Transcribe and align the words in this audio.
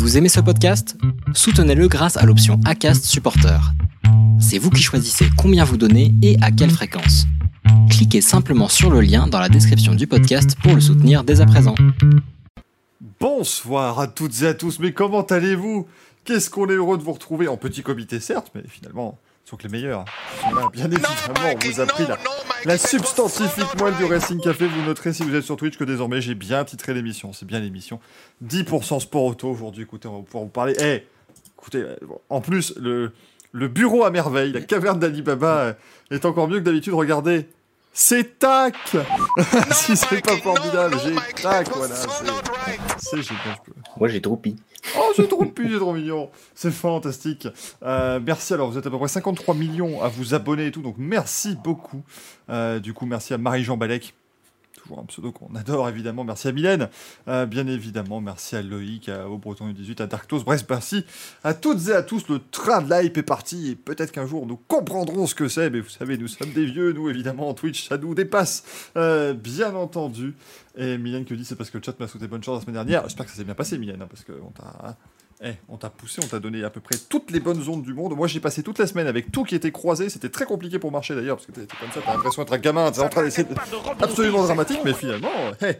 Vous 0.00 0.16
aimez 0.16 0.30
ce 0.30 0.40
podcast? 0.40 0.96
Soutenez-le 1.34 1.86
grâce 1.86 2.16
à 2.16 2.24
l'option 2.24 2.58
ACAST 2.64 3.04
Supporter. 3.04 3.60
C'est 4.40 4.56
vous 4.56 4.70
qui 4.70 4.82
choisissez 4.82 5.26
combien 5.36 5.62
vous 5.62 5.76
donnez 5.76 6.14
et 6.22 6.38
à 6.40 6.50
quelle 6.50 6.70
fréquence. 6.70 7.26
Cliquez 7.90 8.22
simplement 8.22 8.68
sur 8.68 8.88
le 8.90 9.02
lien 9.02 9.26
dans 9.26 9.38
la 9.38 9.50
description 9.50 9.94
du 9.94 10.06
podcast 10.06 10.56
pour 10.62 10.74
le 10.74 10.80
soutenir 10.80 11.22
dès 11.22 11.42
à 11.42 11.46
présent. 11.46 11.74
Bonsoir 13.20 14.00
à 14.00 14.06
toutes 14.06 14.40
et 14.40 14.46
à 14.46 14.54
tous, 14.54 14.78
mais 14.78 14.94
comment 14.94 15.20
allez-vous? 15.20 15.86
Qu'est-ce 16.24 16.48
qu'on 16.48 16.70
est 16.70 16.76
heureux 16.76 16.96
de 16.96 17.02
vous 17.02 17.12
retrouver 17.12 17.46
en 17.46 17.58
petit 17.58 17.82
comité 17.82 18.20
certes, 18.20 18.52
mais 18.54 18.62
finalement, 18.66 19.18
sont 19.44 19.56
que 19.56 19.64
les 19.64 19.68
meilleurs. 19.68 20.04
Bien 20.72 20.86
évidemment, 20.86 21.14
on 21.44 21.68
vous 21.68 21.80
a 21.80 21.86
pris 21.86 22.06
la, 22.06 22.18
la 22.64 22.78
substantifique 22.78 23.78
moelle 23.80 23.96
du 23.96 24.04
Racing 24.04 24.40
Café. 24.40 24.66
Vous 24.66 24.82
noterez 24.82 25.12
si 25.12 25.22
vous 25.22 25.34
êtes 25.34 25.42
sur 25.44 25.56
Twitch 25.56 25.76
que 25.76 25.84
désormais 25.84 26.20
j'ai 26.20 26.34
bien 26.34 26.64
titré 26.64 26.94
l'émission. 26.94 27.32
C'est 27.32 27.46
bien 27.46 27.58
l'émission. 27.60 28.00
10% 28.44 29.00
sport 29.00 29.24
auto 29.24 29.48
aujourd'hui. 29.48 29.82
Écoutez, 29.82 30.08
on 30.08 30.18
va 30.18 30.22
pouvoir 30.24 30.44
vous 30.44 30.50
parler. 30.50 30.74
Eh, 30.80 31.04
écoutez, 31.58 31.78
euh, 31.78 31.96
en 32.28 32.40
plus, 32.40 32.74
le, 32.76 33.12
le 33.52 33.68
bureau 33.68 34.04
à 34.04 34.10
merveille, 34.10 34.52
la 34.52 34.60
caverne 34.60 34.98
d'Alibaba 34.98 35.58
euh, 35.58 35.72
est 36.10 36.24
encore 36.24 36.48
mieux 36.48 36.60
que 36.60 36.64
d'habitude. 36.64 36.92
Regardez, 36.94 37.48
c'est 37.92 38.38
tac 38.38 38.76
Si 39.72 39.96
c'est 39.96 40.22
pas 40.22 40.36
formidable, 40.36 40.96
j'ai 41.04 41.42
tac, 41.42 41.68
voilà. 41.74 41.94
C'est 43.00 43.22
génial. 43.22 43.56
Moi 43.98 44.08
j'ai 44.08 44.20
droupi. 44.20 44.56
Oh, 44.96 45.12
j'ai 45.16 45.28
trop 45.28 45.44
j'ai 45.56 45.76
trop 45.78 45.92
mignon. 45.92 46.30
C'est 46.54 46.70
fantastique. 46.70 47.48
Euh, 47.82 48.20
merci. 48.24 48.54
Alors, 48.54 48.70
vous 48.70 48.78
êtes 48.78 48.86
à 48.86 48.90
peu 48.90 48.98
près 48.98 49.08
53 49.08 49.54
millions 49.54 50.02
à 50.02 50.08
vous 50.08 50.34
abonner 50.34 50.66
et 50.66 50.70
tout, 50.70 50.82
donc 50.82 50.96
merci 50.98 51.56
beaucoup. 51.62 52.02
Euh, 52.48 52.80
du 52.80 52.92
coup, 52.92 53.06
merci 53.06 53.34
à 53.34 53.38
Marie-Jean 53.38 53.76
Balek 53.76 54.14
un 54.98 55.04
pseudo 55.04 55.30
qu'on 55.32 55.54
adore 55.54 55.88
évidemment. 55.88 56.24
Merci 56.24 56.48
à 56.48 56.52
Mylène, 56.52 56.88
euh, 57.28 57.46
bien 57.46 57.66
évidemment. 57.66 58.20
Merci 58.20 58.56
à 58.56 58.62
Loïc, 58.62 59.08
à, 59.08 59.28
au 59.28 59.38
Breton 59.38 59.66
du 59.66 59.74
18, 59.74 60.00
à 60.00 60.06
Darktos. 60.06 60.40
Bref, 60.40 60.64
merci 60.68 61.04
à 61.44 61.54
toutes 61.54 61.88
et 61.88 61.92
à 61.92 62.02
tous. 62.02 62.28
Le 62.28 62.40
train 62.50 62.82
de 62.82 62.92
l'hype 62.92 63.16
est 63.18 63.22
parti 63.22 63.70
et 63.70 63.76
peut-être 63.76 64.12
qu'un 64.12 64.26
jour 64.26 64.46
nous 64.46 64.56
comprendrons 64.56 65.26
ce 65.26 65.34
que 65.34 65.48
c'est. 65.48 65.70
Mais 65.70 65.80
vous 65.80 65.88
savez, 65.88 66.18
nous 66.18 66.28
sommes 66.28 66.52
des 66.52 66.66
vieux, 66.66 66.92
nous 66.92 67.08
évidemment. 67.08 67.54
Twitch, 67.54 67.88
ça 67.88 67.98
nous 67.98 68.14
dépasse, 68.14 68.90
euh, 68.96 69.34
bien 69.34 69.74
entendu. 69.74 70.34
Et 70.76 70.98
Mylène 70.98 71.24
qui 71.24 71.36
dit 71.36 71.44
c'est 71.44 71.56
parce 71.56 71.70
que 71.70 71.78
le 71.78 71.84
chat 71.84 71.98
m'a 72.00 72.08
souhaité 72.08 72.26
bonne 72.26 72.42
chance 72.42 72.58
la 72.58 72.62
semaine 72.62 72.74
dernière. 72.74 73.02
J'espère 73.04 73.26
que 73.26 73.32
ça 73.32 73.38
s'est 73.38 73.44
bien 73.44 73.54
passé, 73.54 73.78
Mylène, 73.78 74.02
hein, 74.02 74.08
parce 74.08 74.24
qu'on 74.24 74.50
t'a 74.50 74.96
eh, 75.42 75.54
on 75.70 75.78
t'a 75.78 75.88
poussé, 75.88 76.20
on 76.22 76.26
t'a 76.26 76.38
donné 76.38 76.64
à 76.64 76.70
peu 76.70 76.80
près 76.80 76.96
toutes 77.08 77.30
les 77.30 77.40
bonnes 77.40 77.66
ondes 77.66 77.82
du 77.82 77.94
monde. 77.94 78.14
Moi, 78.14 78.26
j'ai 78.26 78.40
passé 78.40 78.62
toute 78.62 78.78
la 78.78 78.86
semaine 78.86 79.06
avec 79.06 79.32
tout 79.32 79.44
qui 79.44 79.54
était 79.54 79.72
croisé. 79.72 80.10
C'était 80.10 80.28
très 80.28 80.44
compliqué 80.44 80.78
pour 80.78 80.92
marcher 80.92 81.14
d'ailleurs, 81.14 81.36
parce 81.36 81.46
que 81.46 81.52
t'es 81.52 81.66
comme 81.80 81.90
ça, 81.92 82.00
t'as 82.04 82.12
l'impression 82.12 82.42
d'être 82.42 82.52
un 82.52 82.58
gamin, 82.58 82.90
t'es 82.90 83.00
en 83.00 83.08
train 83.08 83.22
d'essayer 83.22 83.48
absolument 84.00 84.42
dramatique, 84.42 84.80
mais 84.84 84.92
finalement, 84.92 85.30
hey, 85.62 85.78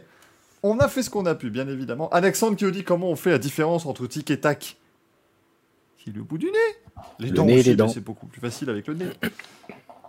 on 0.63 0.79
a 0.79 0.87
fait 0.87 1.03
ce 1.03 1.11
qu'on 1.11 1.27
a 1.27 1.35
pu, 1.35 1.51
bien 1.51 1.67
évidemment. 1.67 2.09
Alexandre 2.09 2.57
qui 2.57 2.65
nous 2.65 2.71
dit 2.71 2.83
comment 2.83 3.09
on 3.09 3.15
fait 3.15 3.29
la 3.29 3.37
différence 3.37 3.85
entre 3.85 4.07
tic 4.07 4.31
et 4.31 4.39
tac. 4.39 4.77
C'est 6.03 6.13
le 6.13 6.23
bout 6.23 6.39
du 6.39 6.47
nez. 6.47 7.11
Les 7.19 7.29
dents 7.29 7.47
aussi, 7.47 7.75
c'est 7.93 8.03
beaucoup 8.03 8.25
plus 8.25 8.41
facile 8.41 8.69
avec 8.71 8.87
le 8.87 8.95
nez. 8.95 9.09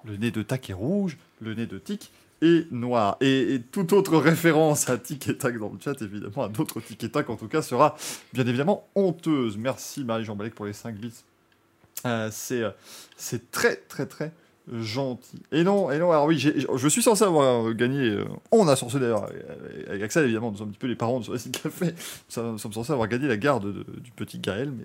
Le 0.04 0.16
nez 0.16 0.30
de 0.30 0.42
tac 0.42 0.70
est 0.70 0.74
rouge, 0.74 1.18
le 1.40 1.54
nez 1.54 1.66
de 1.66 1.78
tic 1.78 2.10
et 2.42 2.66
noir. 2.70 3.16
Et, 3.20 3.60
toute 3.70 3.94
autre 3.94 4.18
référence 4.18 4.90
à 4.90 4.98
Tic 4.98 5.28
et 5.28 5.38
Tac 5.38 5.58
dans 5.58 5.70
le 5.70 5.78
chat, 5.80 6.00
évidemment, 6.02 6.42
à 6.42 6.48
d'autres 6.48 6.80
Tic 6.80 7.02
et 7.04 7.08
Tac 7.08 7.30
en 7.30 7.36
tout 7.36 7.48
cas, 7.48 7.62
sera 7.62 7.96
bien 8.34 8.46
évidemment 8.46 8.86
honteuse. 8.94 9.56
Merci 9.56 10.04
Marie-Jean 10.04 10.36
Balek 10.36 10.54
pour 10.54 10.66
les 10.66 10.74
5 10.74 10.96
bits. 10.96 11.24
Euh, 12.04 12.28
c'est, 12.32 12.62
euh, 12.62 12.70
c'est 13.16 13.50
très 13.50 13.76
très 13.76 14.06
très 14.06 14.32
gentil. 14.72 15.40
Et 15.52 15.62
non, 15.64 15.90
et 15.90 15.98
non, 15.98 16.10
alors 16.10 16.26
oui, 16.26 16.38
je 16.38 16.88
suis 16.88 17.02
censé 17.02 17.24
avoir 17.24 17.72
gagné, 17.74 18.10
euh, 18.10 18.24
on 18.50 18.66
a 18.68 18.76
censé 18.76 18.98
d'ailleurs, 18.98 19.28
avec 19.88 20.02
Axel 20.02 20.24
évidemment, 20.24 20.50
nous 20.50 20.58
sommes 20.58 20.68
un 20.68 20.72
petit 20.72 20.78
peu 20.78 20.86
les 20.86 20.96
parents 20.96 21.20
de 21.20 21.36
ce 21.36 21.48
Café, 21.48 21.86
nous 21.86 22.58
sommes 22.58 22.72
censés 22.72 22.92
avoir 22.92 23.08
gagné 23.08 23.28
la 23.28 23.36
garde 23.36 23.84
du 24.00 24.10
petit 24.12 24.38
Gaël, 24.38 24.70
mais 24.70 24.84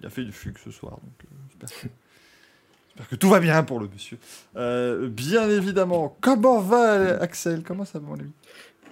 il 0.00 0.06
a, 0.06 0.10
fait 0.10 0.22
une 0.22 0.32
fugue 0.32 0.56
ce 0.62 0.70
soir, 0.70 0.98
donc 1.02 1.70
J'espère 2.98 3.10
que 3.10 3.14
tout 3.14 3.28
va 3.28 3.38
bien 3.38 3.62
pour 3.62 3.78
le 3.78 3.86
monsieur. 3.86 4.18
Euh, 4.56 5.08
bien 5.08 5.48
évidemment. 5.48 6.16
Comment 6.20 6.60
va 6.60 7.20
Axel? 7.20 7.62
Comment 7.62 7.84
ça 7.84 8.00
va 8.00 8.08
mon 8.08 8.14
ami 8.14 8.32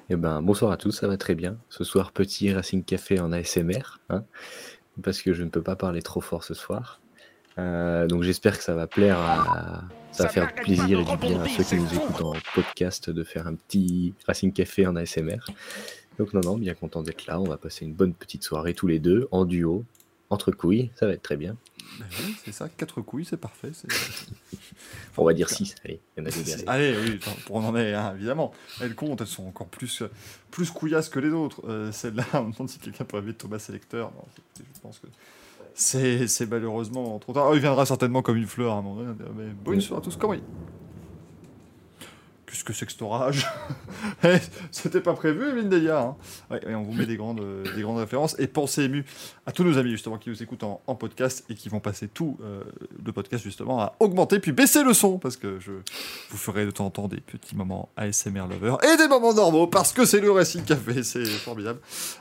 eh 0.08 0.14
ben, 0.14 0.40
bonsoir 0.40 0.70
à 0.70 0.76
tous, 0.76 0.92
ça 0.92 1.08
va 1.08 1.16
très 1.16 1.34
bien. 1.34 1.56
Ce 1.68 1.82
soir, 1.82 2.12
petit 2.12 2.54
Racing 2.54 2.84
Café 2.84 3.18
en 3.18 3.32
ASMR, 3.32 3.98
hein, 4.08 4.22
parce 5.02 5.20
que 5.20 5.32
je 5.32 5.42
ne 5.42 5.48
peux 5.48 5.62
pas 5.62 5.74
parler 5.74 6.00
trop 6.00 6.20
fort 6.20 6.44
ce 6.44 6.54
soir. 6.54 7.00
Euh, 7.58 8.06
donc 8.06 8.22
j'espère 8.22 8.56
que 8.56 8.62
ça 8.62 8.74
va 8.74 8.86
plaire 8.86 9.18
à... 9.18 9.82
Ça 10.12 10.22
va 10.22 10.28
faire 10.28 10.54
plaisir 10.54 11.00
et 11.00 11.04
du 11.04 11.16
bien 11.16 11.42
à 11.42 11.48
ceux 11.48 11.64
qui 11.64 11.74
nous 11.74 11.92
écoutent 11.92 12.22
en 12.22 12.34
podcast 12.54 13.10
de 13.10 13.24
faire 13.24 13.48
un 13.48 13.56
petit 13.56 14.14
Racing 14.28 14.52
Café 14.52 14.86
en 14.86 14.94
ASMR. 14.94 15.40
Donc 16.20 16.32
non, 16.32 16.40
non, 16.42 16.56
bien 16.56 16.74
content 16.74 17.02
d'être 17.02 17.26
là. 17.26 17.40
On 17.40 17.48
va 17.48 17.56
passer 17.56 17.84
une 17.84 17.92
bonne 17.92 18.14
petite 18.14 18.44
soirée 18.44 18.74
tous 18.74 18.86
les 18.86 19.00
deux, 19.00 19.26
en 19.32 19.44
duo, 19.44 19.84
entre 20.30 20.52
couilles, 20.52 20.92
ça 20.94 21.06
va 21.06 21.14
être 21.14 21.22
très 21.22 21.36
bien. 21.36 21.56
Ben 21.98 22.06
c'est 22.44 22.52
ça, 22.52 22.68
quatre 22.68 23.00
couilles, 23.00 23.24
c'est 23.24 23.36
parfait. 23.36 23.72
On 25.16 25.24
va 25.24 25.32
dire 25.32 25.48
6, 25.48 25.74
allez, 25.84 26.00
Allez, 26.66 26.96
oui, 26.98 27.20
pour 27.46 27.56
en 27.56 27.74
est, 27.76 27.94
hein, 27.94 28.14
évidemment. 28.14 28.52
Elles 28.80 28.94
comptent, 28.94 29.20
elles 29.20 29.26
sont 29.26 29.46
encore 29.46 29.68
plus, 29.68 30.02
plus 30.50 30.70
couillasses 30.70 31.08
que 31.08 31.18
les 31.18 31.30
autres. 31.30 31.62
Euh, 31.68 31.92
Celle-là, 31.92 32.24
on 32.34 32.44
me 32.44 32.52
demande 32.52 32.68
si 32.68 32.78
quelqu'un 32.78 33.04
pourrait 33.04 33.22
vivre 33.22 33.36
Thomas 33.36 33.58
Selecteur. 33.58 34.12
je 34.58 34.80
pense 34.80 34.98
que 34.98 35.06
c'est 35.74 36.50
malheureusement 36.50 37.18
trop 37.18 37.32
tard. 37.32 37.48
Oh, 37.50 37.54
il 37.54 37.60
viendra 37.60 37.86
certainement 37.86 38.22
comme 38.22 38.36
une 38.36 38.46
fleur 38.46 38.72
à 38.72 38.78
un 38.78 38.82
moment 38.82 39.02
donné. 39.02 39.14
Mais 39.36 39.52
bonne 39.52 39.80
soirée 39.80 40.00
à 40.00 40.04
tous, 40.04 40.16
comment 40.16 40.34
Qu'est-ce 42.46 42.64
que 42.64 42.72
c'est 42.72 42.86
que 42.86 42.92
cet 42.92 43.02
orage 43.02 43.46
eh, 44.24 44.36
C'était 44.70 45.00
pas 45.00 45.14
prévu, 45.14 45.52
mine 45.52 45.68
de 45.68 45.90
hein. 45.90 46.16
on 46.50 46.82
vous 46.82 46.92
met 46.92 47.06
des 47.06 47.16
grandes, 47.16 47.42
des 47.74 47.82
grandes 47.82 47.98
références. 47.98 48.36
Et 48.38 48.46
pensez 48.46 48.84
ému 48.84 49.04
à 49.46 49.52
tous 49.52 49.64
nos 49.64 49.78
amis, 49.78 49.90
justement, 49.90 50.16
qui 50.16 50.30
nous 50.30 50.42
écoutent 50.42 50.62
en, 50.62 50.94
podcast 50.94 51.44
et 51.50 51.54
qui 51.54 51.68
vont 51.68 51.80
passer 51.80 52.08
tout 52.08 52.38
euh, 52.42 52.62
le 53.04 53.12
podcast, 53.12 53.42
justement, 53.42 53.80
à 53.80 53.96
augmenter 54.00 54.38
puis 54.38 54.52
baisser 54.52 54.84
le 54.84 54.94
son. 54.94 55.18
Parce 55.18 55.36
que 55.36 55.58
je 55.58 55.72
vous 56.30 56.36
ferai 56.36 56.66
de 56.66 56.70
temps 56.70 56.86
en 56.86 56.90
temps 56.90 57.08
des 57.08 57.20
petits 57.20 57.56
moments 57.56 57.88
ASMR 57.96 58.46
lover 58.48 58.76
et 58.84 58.96
des 58.96 59.08
moments 59.08 59.34
normaux, 59.34 59.66
parce 59.66 59.92
que 59.92 60.04
c'est 60.04 60.20
le 60.20 60.30
Racing 60.30 60.62
Café, 60.62 61.02
c'est 61.02 61.24
formidable. 61.24 61.80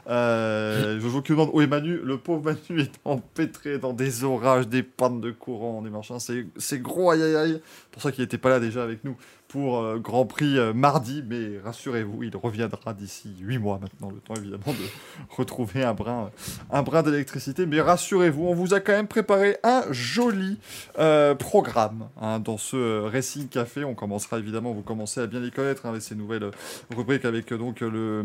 Euh, 0.10 1.00
je 1.00 1.08
vous 1.08 1.22
demande 1.22 1.50
où 1.54 1.62
est 1.62 1.68
Manu? 1.68 2.00
Le 2.04 2.18
pauvre 2.18 2.44
Manu 2.44 2.82
est 2.82 2.94
empêtré 3.06 3.78
dans 3.78 3.94
des 3.94 4.24
orages, 4.24 4.68
des 4.68 4.84
pannes 4.84 5.22
de 5.22 5.32
courant, 5.32 5.82
des 5.82 5.90
machins. 5.90 6.18
C'est 6.20 6.80
gros 6.80 7.12
aïe 7.12 7.22
aïe 7.22 7.36
aïe. 7.36 7.62
pour 7.92 8.02
ça 8.02 8.12
qu'il 8.12 8.24
n'était 8.24 8.38
pas 8.38 8.50
là 8.50 8.60
déjà 8.60 8.84
avec 8.84 9.04
nous 9.04 9.16
pour 9.56 9.80
euh, 9.80 10.00
Grand 10.00 10.26
Prix 10.26 10.58
euh, 10.58 10.74
mardi, 10.74 11.24
mais 11.26 11.60
rassurez-vous, 11.64 12.24
il 12.24 12.36
reviendra 12.36 12.94
d'ici 12.94 13.34
8 13.40 13.58
mois 13.58 13.80
maintenant, 13.82 14.12
le 14.12 14.18
temps 14.18 14.36
évidemment 14.36 14.66
de 14.68 14.86
retrouver 15.38 15.82
un 15.82 15.94
brin, 15.94 16.30
un 16.72 16.84
brin 16.84 17.04
d'électricité. 17.04 17.66
Mais 17.66 17.80
rassurez-vous, 17.80 18.46
on 18.46 18.54
vous 18.54 18.74
a 18.74 18.82
quand 18.82 18.92
même 18.92 19.08
préparé 19.08 19.56
un 19.64 19.84
joli 19.92 20.60
euh, 21.00 21.36
programme 21.36 22.10
hein, 22.20 22.40
dans 22.40 22.58
ce 22.58 23.04
Racing 23.04 23.48
Café. 23.48 23.86
On 23.86 23.96
commencera 23.96 24.40
évidemment, 24.40 24.74
vous 24.74 24.82
commencez 24.82 25.22
à 25.22 25.26
bien 25.26 25.40
les 25.40 25.52
connaître 25.52 25.86
hein, 25.86 25.92
avec 25.92 26.02
ces 26.02 26.16
nouvelles 26.16 26.52
rubriques 26.94 27.24
avec 27.24 27.54
donc 27.54 27.80
le 27.80 27.90
euh, 27.94 28.24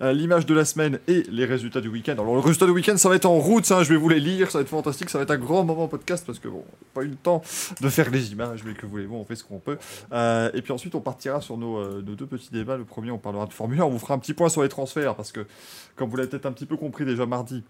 l'image 0.00 0.46
de 0.46 0.54
la 0.54 0.64
semaine 0.64 0.98
et 1.08 1.22
les 1.30 1.44
résultats 1.44 1.80
du 1.80 1.88
week-end. 1.88 2.12
Alors 2.12 2.34
le 2.34 2.40
résultat 2.40 2.66
du 2.66 2.72
week-end, 2.72 2.96
ça 2.96 3.08
va 3.08 3.16
être 3.16 3.26
en 3.26 3.38
route, 3.38 3.70
hein, 3.70 3.82
je 3.82 3.88
vais 3.88 3.96
vous 3.96 4.08
les 4.08 4.20
lire, 4.20 4.50
ça 4.50 4.58
va 4.58 4.62
être 4.62 4.68
fantastique, 4.68 5.10
ça 5.10 5.18
va 5.18 5.24
être 5.24 5.30
un 5.30 5.38
grand 5.38 5.64
moment 5.64 5.88
podcast 5.88 6.24
parce 6.26 6.38
que 6.38 6.48
bon, 6.48 6.64
pas 6.94 7.02
eu 7.02 7.08
le 7.08 7.16
temps 7.16 7.42
de 7.80 7.88
faire 7.88 8.10
les 8.10 8.32
images, 8.32 8.62
mais 8.64 8.74
que 8.74 8.86
voulez-vous, 8.86 9.16
on 9.16 9.24
fait 9.24 9.36
ce 9.36 9.44
qu'on 9.44 9.58
peut. 9.58 9.78
Euh, 10.12 10.50
et 10.54 10.62
puis 10.62 10.72
ensuite, 10.72 10.94
on 10.94 11.00
partira 11.00 11.40
sur 11.40 11.56
nos, 11.56 11.78
euh, 11.78 12.02
nos, 12.02 12.14
deux 12.14 12.26
petits 12.26 12.50
débats. 12.50 12.76
Le 12.76 12.84
premier, 12.84 13.10
on 13.10 13.18
parlera 13.18 13.46
de 13.46 13.52
Formule 13.52 13.80
1, 13.80 13.84
on 13.84 13.90
vous 13.90 13.98
fera 13.98 14.14
un 14.14 14.18
petit 14.18 14.34
point 14.34 14.48
sur 14.48 14.62
les 14.62 14.68
transferts 14.68 15.14
parce 15.14 15.32
que, 15.32 15.46
comme 15.96 16.08
vous 16.08 16.16
l'avez 16.16 16.28
peut-être 16.28 16.46
un 16.46 16.52
petit 16.52 16.66
peu 16.66 16.76
compris 16.76 17.04
déjà 17.04 17.26
mardi, 17.26 17.62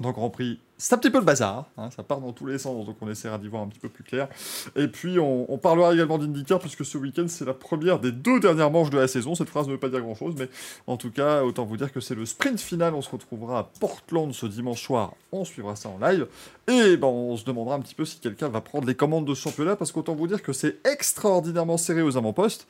donc 0.00 0.14
Grand 0.14 0.30
Prix, 0.30 0.58
c'est 0.78 0.94
un 0.94 0.98
petit 0.98 1.10
peu 1.10 1.18
le 1.18 1.24
bazar, 1.24 1.66
hein, 1.76 1.90
ça 1.90 2.02
part 2.02 2.20
dans 2.20 2.32
tous 2.32 2.46
les 2.46 2.58
sens, 2.58 2.86
donc 2.86 2.96
on 3.00 3.08
essaiera 3.08 3.38
d'y 3.38 3.48
voir 3.48 3.62
un 3.62 3.68
petit 3.68 3.78
peu 3.78 3.88
plus 3.88 4.02
clair. 4.02 4.28
Et 4.74 4.88
puis 4.88 5.18
on, 5.18 5.58
parlera 5.58 5.94
également 5.94 6.18
d'IndyCar, 6.18 6.58
puisque 6.58 6.84
ce 6.84 6.98
week-end 6.98 7.26
c'est 7.28 7.44
la 7.44 7.54
première 7.54 8.00
des 8.00 8.10
deux 8.10 8.40
dernières 8.40 8.70
manches 8.70 8.90
de 8.90 8.98
la 8.98 9.06
saison. 9.06 9.34
Cette 9.34 9.48
phrase 9.48 9.68
ne 9.68 9.72
veut 9.72 9.78
pas 9.78 9.88
dire 9.88 10.00
grand-chose, 10.00 10.34
mais 10.36 10.48
en 10.86 10.96
tout 10.96 11.10
cas, 11.10 11.44
autant 11.44 11.64
vous 11.64 11.76
dire 11.76 11.92
que 11.92 12.00
c'est 12.00 12.16
le 12.16 12.26
sprint 12.26 12.60
final. 12.60 12.94
On 12.94 13.02
se 13.02 13.10
retrouvera 13.10 13.60
à 13.60 13.70
Portland 13.78 14.32
ce 14.32 14.46
dimanche 14.46 14.82
soir, 14.82 15.14
on 15.30 15.44
suivra 15.44 15.76
ça 15.76 15.88
en 15.88 15.98
live. 15.98 16.26
Et 16.66 16.96
ben, 16.96 17.06
on 17.06 17.36
se 17.36 17.44
demandera 17.44 17.76
un 17.76 17.80
petit 17.80 17.94
peu 17.94 18.04
si 18.04 18.18
quelqu'un 18.18 18.48
va 18.48 18.60
prendre 18.60 18.86
les 18.86 18.94
commandes 18.94 19.26
de 19.26 19.34
ce 19.34 19.42
championnat, 19.42 19.76
parce 19.76 19.92
qu'autant 19.92 20.14
vous 20.14 20.26
dire 20.26 20.42
que 20.42 20.52
c'est 20.52 20.78
extraordinairement 20.84 21.76
serré 21.76 22.02
aux 22.02 22.16
avant-postes. 22.16 22.66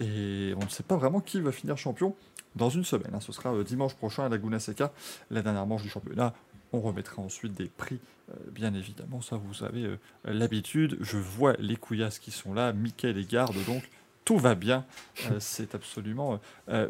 Et 0.00 0.52
on 0.60 0.64
ne 0.64 0.70
sait 0.70 0.84
pas 0.84 0.96
vraiment 0.96 1.20
qui 1.20 1.40
va 1.40 1.50
finir 1.50 1.76
champion 1.76 2.14
dans 2.56 2.70
une 2.70 2.84
semaine. 2.84 3.10
Hein. 3.14 3.20
Ce 3.20 3.32
sera 3.32 3.54
euh, 3.54 3.64
dimanche 3.64 3.94
prochain 3.94 4.24
à 4.24 4.28
Laguna 4.28 4.58
Seca, 4.58 4.92
la 5.30 5.42
dernière 5.42 5.66
manche 5.66 5.82
du 5.82 5.88
championnat. 5.88 6.34
On 6.72 6.80
remettra 6.80 7.22
ensuite 7.22 7.54
des 7.54 7.68
prix, 7.68 7.98
euh, 8.30 8.34
bien 8.52 8.74
évidemment, 8.74 9.22
ça 9.22 9.36
vous 9.36 9.64
avez 9.64 9.84
euh, 9.84 9.96
l'habitude. 10.24 10.98
Je 11.00 11.16
vois 11.16 11.54
les 11.58 11.76
couillasses 11.76 12.18
qui 12.18 12.30
sont 12.30 12.52
là, 12.52 12.72
Mickey 12.72 13.12
les 13.12 13.24
garde, 13.24 13.56
donc 13.66 13.88
tout 14.24 14.36
va 14.36 14.54
bien. 14.54 14.84
Euh, 15.30 15.36
c'est 15.40 15.74
absolument 15.74 16.40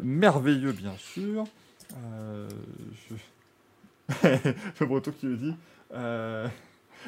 merveilleux, 0.01 0.73
bien 0.73 0.95
sûr. 0.97 1.45
Je... 1.89 3.15
le 4.79 5.11
qui 5.11 5.25
me 5.27 5.37
dit... 5.37 5.55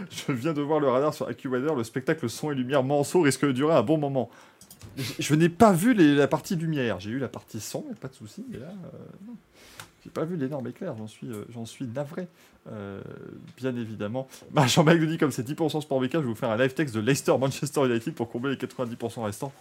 Je 0.09 0.31
viens 0.31 0.53
de 0.53 0.61
voir 0.61 0.79
le 0.79 0.87
radar 0.87 1.13
sur 1.13 1.27
AccuWeather, 1.27 1.75
le 1.75 1.83
spectacle 1.83 2.29
son 2.29 2.51
et 2.51 2.55
lumière 2.55 2.81
Manceau 2.81 3.21
risque 3.21 3.45
de 3.45 3.51
durer 3.51 3.75
un 3.75 3.83
bon 3.83 3.97
moment. 3.97 4.29
Je, 5.19 5.35
n'ai 5.35 5.49
pas 5.49 5.73
vu 5.73 5.93
la 5.93 6.27
partie 6.27 6.55
lumière, 6.55 7.01
j'ai 7.01 7.09
eu 7.09 7.19
la 7.19 7.27
partie 7.27 7.59
son, 7.59 7.81
pas 7.99 8.07
de 8.07 8.13
souci, 8.13 8.45
mais 8.49 8.57
là, 8.57 8.73
J'ai 10.03 10.09
pas 10.09 10.25
vu 10.25 10.35
l'énorme 10.35 10.67
éclair, 10.67 10.95
j'en 10.97 11.07
suis, 11.07 11.27
euh, 11.27 11.65
suis 11.65 11.85
navré. 11.85 12.27
Euh, 12.71 13.01
bien 13.57 13.75
évidemment. 13.75 14.27
Jean-Marc 14.67 14.97
nous 14.99 15.05
dit 15.05 15.17
comme 15.17 15.31
c'est 15.31 15.47
10% 15.47 15.81
sport 15.81 15.99
BK, 15.99 16.13
je 16.13 16.17
vais 16.17 16.23
vous 16.23 16.35
faire 16.35 16.49
un 16.49 16.57
live 16.57 16.73
text 16.73 16.95
de 16.95 16.99
Leicester 16.99 17.37
Manchester 17.37 17.85
United 17.85 18.13
pour 18.13 18.29
combler 18.29 18.51
les 18.51 18.57
90% 18.57 19.23
restants. 19.23 19.51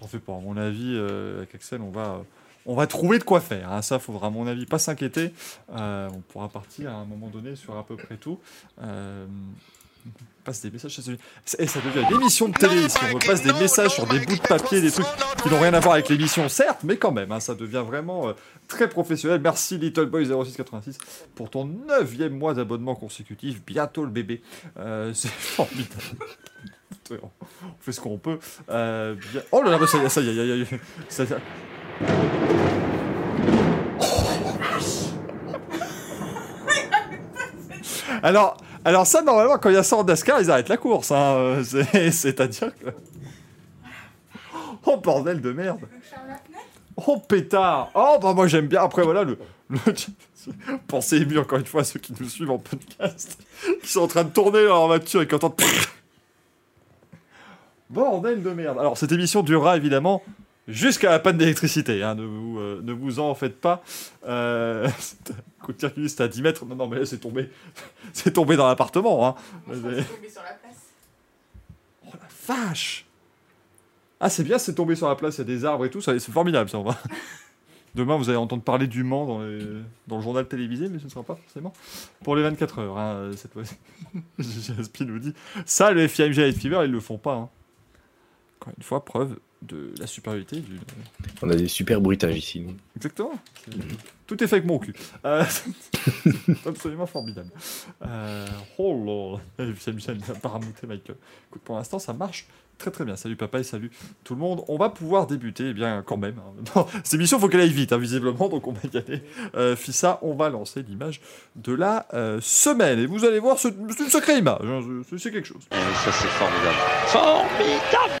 T'en 0.00 0.06
fais 0.06 0.18
pas, 0.18 0.34
à 0.34 0.40
mon 0.40 0.56
avis, 0.56 0.94
euh, 0.94 1.38
avec 1.38 1.54
Axel, 1.54 1.82
on 1.82 1.90
va, 1.90 2.22
on 2.64 2.74
va 2.74 2.86
trouver 2.86 3.18
de 3.18 3.24
quoi 3.24 3.40
faire. 3.40 3.72
Hein. 3.72 3.82
Ça, 3.82 3.98
faudra, 3.98 4.28
à 4.28 4.30
mon 4.30 4.46
avis, 4.46 4.64
pas 4.66 4.78
s'inquiéter. 4.78 5.32
On 5.68 6.22
pourra 6.28 6.48
partir 6.48 6.90
à 6.90 6.94
un 6.94 7.04
moment 7.04 7.28
donné 7.28 7.56
sur 7.56 7.76
à 7.76 7.84
peu 7.84 7.96
près 7.96 8.16
tout. 8.16 8.38
On 10.06 10.42
passe 10.50 10.62
des 10.62 10.70
messages. 10.70 10.98
Et 11.58 11.66
ça 11.66 11.80
devient 11.80 12.06
une 12.10 12.20
émission 12.20 12.48
de 12.48 12.54
télé 12.56 12.86
ici. 12.86 12.98
On 13.14 13.18
passe 13.18 13.42
des 13.42 13.52
messages 13.52 13.90
sur 13.92 14.06
des 14.06 14.20
bouts 14.20 14.36
de 14.36 14.40
papier, 14.40 14.80
des 14.80 14.90
trucs 14.90 15.04
qui 15.42 15.48
n'ont 15.50 15.60
rien 15.60 15.74
à 15.74 15.80
voir 15.80 15.94
avec 15.94 16.08
l'émission, 16.08 16.48
certes, 16.48 16.80
mais 16.84 16.96
quand 16.96 17.12
même, 17.12 17.30
hein, 17.32 17.40
ça 17.40 17.54
devient 17.54 17.84
vraiment 17.86 18.28
euh, 18.28 18.32
très 18.66 18.88
professionnel. 18.88 19.40
Merci 19.42 19.76
Little 19.76 20.06
Boy 20.06 20.24
0686 20.26 20.96
pour 21.34 21.50
ton 21.50 21.66
neuvième 21.66 22.38
mois 22.38 22.54
d'abonnement 22.54 22.94
consécutif. 22.94 23.62
Bientôt 23.66 24.04
le 24.04 24.10
bébé. 24.10 24.40
Euh, 24.78 25.12
c'est 25.14 25.28
formidable. 25.28 25.90
on 27.10 27.28
fait 27.80 27.92
ce 27.92 28.00
qu'on 28.00 28.16
peut. 28.18 28.38
Euh, 28.70 29.14
bien- 29.32 29.42
Oh 29.52 29.62
là 29.62 29.76
là, 29.78 29.86
ça 29.86 29.98
y 29.98 30.04
est, 30.04 30.08
ça 30.08 30.20
y 30.22 30.28
est, 30.30 30.34
ça 30.36 30.44
y 30.44 30.60
est, 30.62 30.80
ça 31.08 31.24
y 31.24 31.26
est. 31.32 32.48
Alors, 38.22 38.56
alors 38.84 39.06
ça, 39.06 39.22
normalement, 39.22 39.58
quand 39.58 39.68
il 39.70 39.74
y 39.74 39.78
a 39.78 39.82
ça 39.82 39.96
en 39.96 40.04
NASCAR, 40.04 40.40
ils 40.40 40.50
arrêtent 40.50 40.68
la 40.68 40.76
course. 40.76 41.10
Hein. 41.12 41.34
euh, 41.36 41.64
c'est- 41.64 42.10
C'est-à-dire 42.12 42.72
que... 42.78 42.86
Oh, 44.86 44.96
bordel 44.98 45.40
de 45.40 45.52
merde 45.52 45.80
Oh, 47.06 47.18
pétard 47.18 47.90
Oh, 47.94 48.18
bah 48.20 48.32
moi 48.34 48.46
j'aime 48.46 48.66
bien. 48.66 48.82
Après, 48.82 49.02
voilà, 49.02 49.22
le... 49.24 49.38
le... 49.68 49.78
Pensez 50.88 51.16
ému 51.18 51.38
encore 51.38 51.58
une 51.58 51.66
fois 51.66 51.82
à 51.82 51.84
ceux 51.84 52.00
qui 52.00 52.14
nous 52.18 52.28
suivent 52.28 52.50
en 52.50 52.58
podcast, 52.58 53.38
qui 53.82 53.88
sont 53.88 54.00
en 54.00 54.06
train 54.06 54.24
de 54.24 54.30
tourner 54.30 54.62
leur 54.64 54.86
voiture 54.86 55.22
et 55.22 55.28
qui 55.28 55.34
entendent... 55.34 55.60
Bordel 57.90 58.42
de 58.42 58.50
merde 58.50 58.78
Alors, 58.78 58.96
cette 58.98 59.12
émission 59.12 59.42
durera 59.42 59.76
évidemment 59.76 60.22
jusqu'à 60.68 61.10
la 61.10 61.18
panne 61.18 61.36
d'électricité. 61.38 62.02
hein, 62.02 62.14
ne, 62.14 62.22
vous, 62.24 62.58
euh, 62.60 62.80
ne 62.82 62.92
vous 62.92 63.18
en 63.18 63.34
faites 63.34 63.60
pas. 63.60 63.82
Euh... 64.26 64.88
Circuit, 65.78 66.08
c'était 66.08 66.22
à 66.22 66.28
10 66.28 66.42
mètres. 66.42 66.64
Non, 66.64 66.76
non, 66.76 66.86
mais 66.86 67.00
là, 67.00 67.06
c'est 67.06 67.18
tombé. 67.18 67.50
c'est 68.12 68.32
tombé 68.32 68.56
dans 68.56 68.66
l'appartement. 68.68 69.26
Hein. 69.28 69.34
C'est 69.66 69.74
tombé 69.74 70.28
sur 70.30 70.42
la 70.42 70.52
place. 70.54 70.86
Oh 72.06 72.10
la 72.14 72.54
vache 72.54 73.04
Ah, 74.20 74.30
c'est 74.30 74.44
bien, 74.44 74.58
c'est 74.58 74.74
tombé 74.74 74.94
sur 74.96 75.08
la 75.08 75.16
place, 75.16 75.36
il 75.36 75.38
y 75.38 75.42
a 75.42 75.44
des 75.44 75.64
arbres 75.64 75.84
et 75.84 75.90
tout, 75.90 76.00
ça, 76.00 76.18
c'est 76.18 76.32
formidable, 76.32 76.70
ça, 76.70 76.78
on 76.78 76.84
va. 76.84 76.96
Demain, 77.94 78.16
vous 78.16 78.28
allez 78.28 78.38
entendre 78.38 78.62
parler 78.62 78.86
du 78.86 79.02
Mans 79.02 79.26
dans, 79.26 79.40
les- 79.42 79.58
dans 80.06 80.16
le 80.16 80.22
journal 80.22 80.46
télévisé, 80.46 80.88
mais 80.88 80.98
ce 80.98 81.04
ne 81.04 81.10
sera 81.10 81.22
pas 81.24 81.34
forcément 81.36 81.72
pour 82.22 82.36
les 82.36 82.42
24 82.42 82.78
heures, 82.80 82.98
hein, 82.98 83.30
cette 83.36 83.52
fois-ci. 83.52 83.74
Jaspi 84.38 85.04
nous 85.04 85.18
dit 85.18 85.34
Ça, 85.66 85.90
le 85.90 86.06
FIMG 86.06 86.36
Light 86.36 86.56
Fever, 86.58 86.82
ils 86.84 86.90
le 86.92 87.00
font 87.00 87.18
pas. 87.18 87.34
hein. 87.34 87.48
Encore 88.60 88.74
une 88.76 88.82
fois, 88.84 89.04
preuve 89.04 89.38
de 89.62 89.92
la 89.98 90.06
supériorité 90.06 90.60
du. 90.60 90.78
On 91.42 91.50
a 91.50 91.54
des 91.56 91.68
super 91.68 92.00
bruitages 92.00 92.36
ici. 92.36 92.60
nous. 92.60 92.74
Exactement. 92.96 93.32
C'est- 93.64 93.76
Tout 94.26 94.42
est 94.42 94.46
fait 94.46 94.56
avec 94.56 94.66
mon 94.66 94.78
cul. 94.78 94.94
Euh, 95.24 95.44
c'est 95.48 96.66
absolument 96.66 97.06
formidable. 97.06 97.50
Euh, 98.06 98.46
oh 98.78 99.38
là 99.58 99.64
là. 99.66 99.72
Michel 99.92 100.18
n'a 100.18 100.34
pas 100.34 100.48
ramouté 100.50 100.86
Michael. 100.86 101.16
Écoute, 101.50 101.62
pour 101.62 101.76
l'instant, 101.76 101.98
ça 101.98 102.12
marche 102.12 102.46
très 102.76 102.90
très 102.92 103.04
bien. 103.04 103.16
Salut 103.16 103.34
papa 103.34 103.58
et 103.58 103.64
salut 103.64 103.90
tout 104.22 104.34
le 104.34 104.40
monde. 104.40 104.62
On 104.68 104.76
va 104.76 104.90
pouvoir 104.90 105.26
débuter, 105.26 105.70
eh 105.70 105.74
bien, 105.74 106.02
quand 106.06 106.16
même. 106.18 106.36
hein. 106.76 106.86
Cette 107.04 107.14
émission, 107.14 107.40
faut 107.40 107.48
qu'elle 107.48 107.60
aille 107.62 107.72
vite, 107.72 107.92
hein, 107.92 107.98
visiblement, 107.98 108.48
donc 108.48 108.66
on 108.68 108.72
va 108.72 108.80
y 108.92 108.96
aller. 108.98 109.22
Euh, 109.56 109.74
Fissa, 109.74 110.20
on 110.22 110.34
va 110.34 110.50
lancer 110.50 110.82
l'image 110.82 111.20
de 111.56 111.72
la 111.72 112.06
euh, 112.14 112.38
semaine. 112.40 112.98
Et 113.00 113.06
vous 113.06 113.24
allez 113.24 113.40
voir, 113.40 113.58
ce- 113.58 113.68
c'est 113.90 114.04
une 114.04 114.10
sacrée 114.10 114.38
image. 114.38 114.60
hein, 114.62 114.80
c'est- 115.16 115.30
quelque 115.32 115.48
chose. 115.48 115.62
ça 115.70 116.12
c'est 116.12 116.28
formidable. 116.28 118.18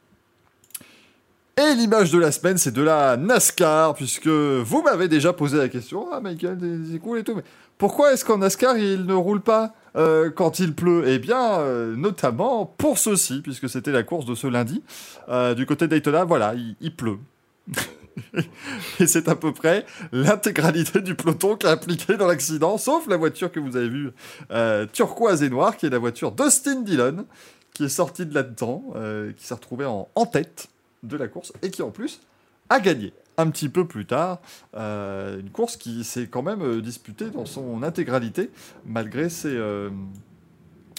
Et 1.58 1.74
l'image 1.74 2.12
de 2.12 2.20
la 2.20 2.30
semaine, 2.30 2.56
c'est 2.56 2.70
de 2.70 2.82
la 2.82 3.16
NASCAR, 3.16 3.94
puisque 3.94 4.28
vous 4.28 4.80
m'avez 4.82 5.08
déjà 5.08 5.32
posé 5.32 5.58
la 5.58 5.68
question, 5.68 6.06
ah 6.12 6.20
Michael, 6.20 6.56
c'est- 6.88 7.00
cool 7.00 7.18
et 7.18 7.24
tout, 7.24 7.34
mais 7.34 7.42
pourquoi 7.78 8.12
est-ce 8.12 8.24
qu'en 8.24 8.38
NASCAR, 8.38 8.78
il 8.78 9.06
ne 9.06 9.12
roule 9.12 9.40
pas 9.40 9.74
euh, 9.96 10.30
quand 10.30 10.60
il 10.60 10.72
pleut? 10.72 11.02
Eh 11.08 11.18
bien, 11.18 11.58
euh, 11.58 11.96
notamment 11.96 12.64
pour 12.64 12.96
ceci, 12.98 13.40
puisque 13.42 13.68
c'était 13.68 13.90
la 13.90 14.04
course 14.04 14.24
de 14.24 14.36
ce 14.36 14.46
lundi, 14.46 14.84
euh, 15.28 15.54
du 15.54 15.66
côté 15.66 15.86
de 15.86 15.90
Daytona, 15.90 16.22
voilà, 16.22 16.54
il, 16.80 16.94
pleut. 16.94 17.18
et 19.00 19.08
c'est 19.08 19.26
à 19.28 19.34
peu 19.34 19.52
près 19.52 19.84
l'intégralité 20.12 21.00
du 21.00 21.16
peloton 21.16 21.56
qui 21.56 21.66
a 21.66 21.70
impliqué 21.70 22.16
dans 22.16 22.28
l'accident, 22.28 22.78
sauf 22.78 23.08
la 23.08 23.16
voiture 23.16 23.50
que 23.50 23.58
vous 23.58 23.76
avez 23.76 23.88
vue, 23.88 24.12
turquoise 24.92 25.42
et 25.42 25.50
noire, 25.50 25.76
qui 25.76 25.86
est 25.86 25.90
la 25.90 25.98
voiture 25.98 26.30
d'Austin 26.30 26.82
Dillon, 26.82 27.26
qui 27.74 27.86
est 27.86 27.88
sortie 27.88 28.26
de 28.26 28.34
là-dedans, 28.34 28.94
qui 29.36 29.44
s'est 29.44 29.54
retrouvée 29.54 29.86
en 29.86 30.26
tête 30.26 30.68
de 31.02 31.16
la 31.16 31.28
course 31.28 31.52
et 31.62 31.70
qui 31.70 31.82
en 31.82 31.90
plus 31.90 32.20
a 32.70 32.80
gagné. 32.80 33.12
Un 33.36 33.50
petit 33.50 33.68
peu 33.68 33.86
plus 33.86 34.04
tard 34.04 34.40
euh, 34.74 35.40
une 35.40 35.50
course 35.50 35.76
qui 35.76 36.02
s'est 36.04 36.26
quand 36.26 36.42
même 36.42 36.62
euh, 36.62 36.80
disputée 36.80 37.30
dans 37.30 37.46
son 37.46 37.82
intégralité 37.82 38.50
malgré 38.84 39.28
ses, 39.28 39.54
euh, 39.54 39.90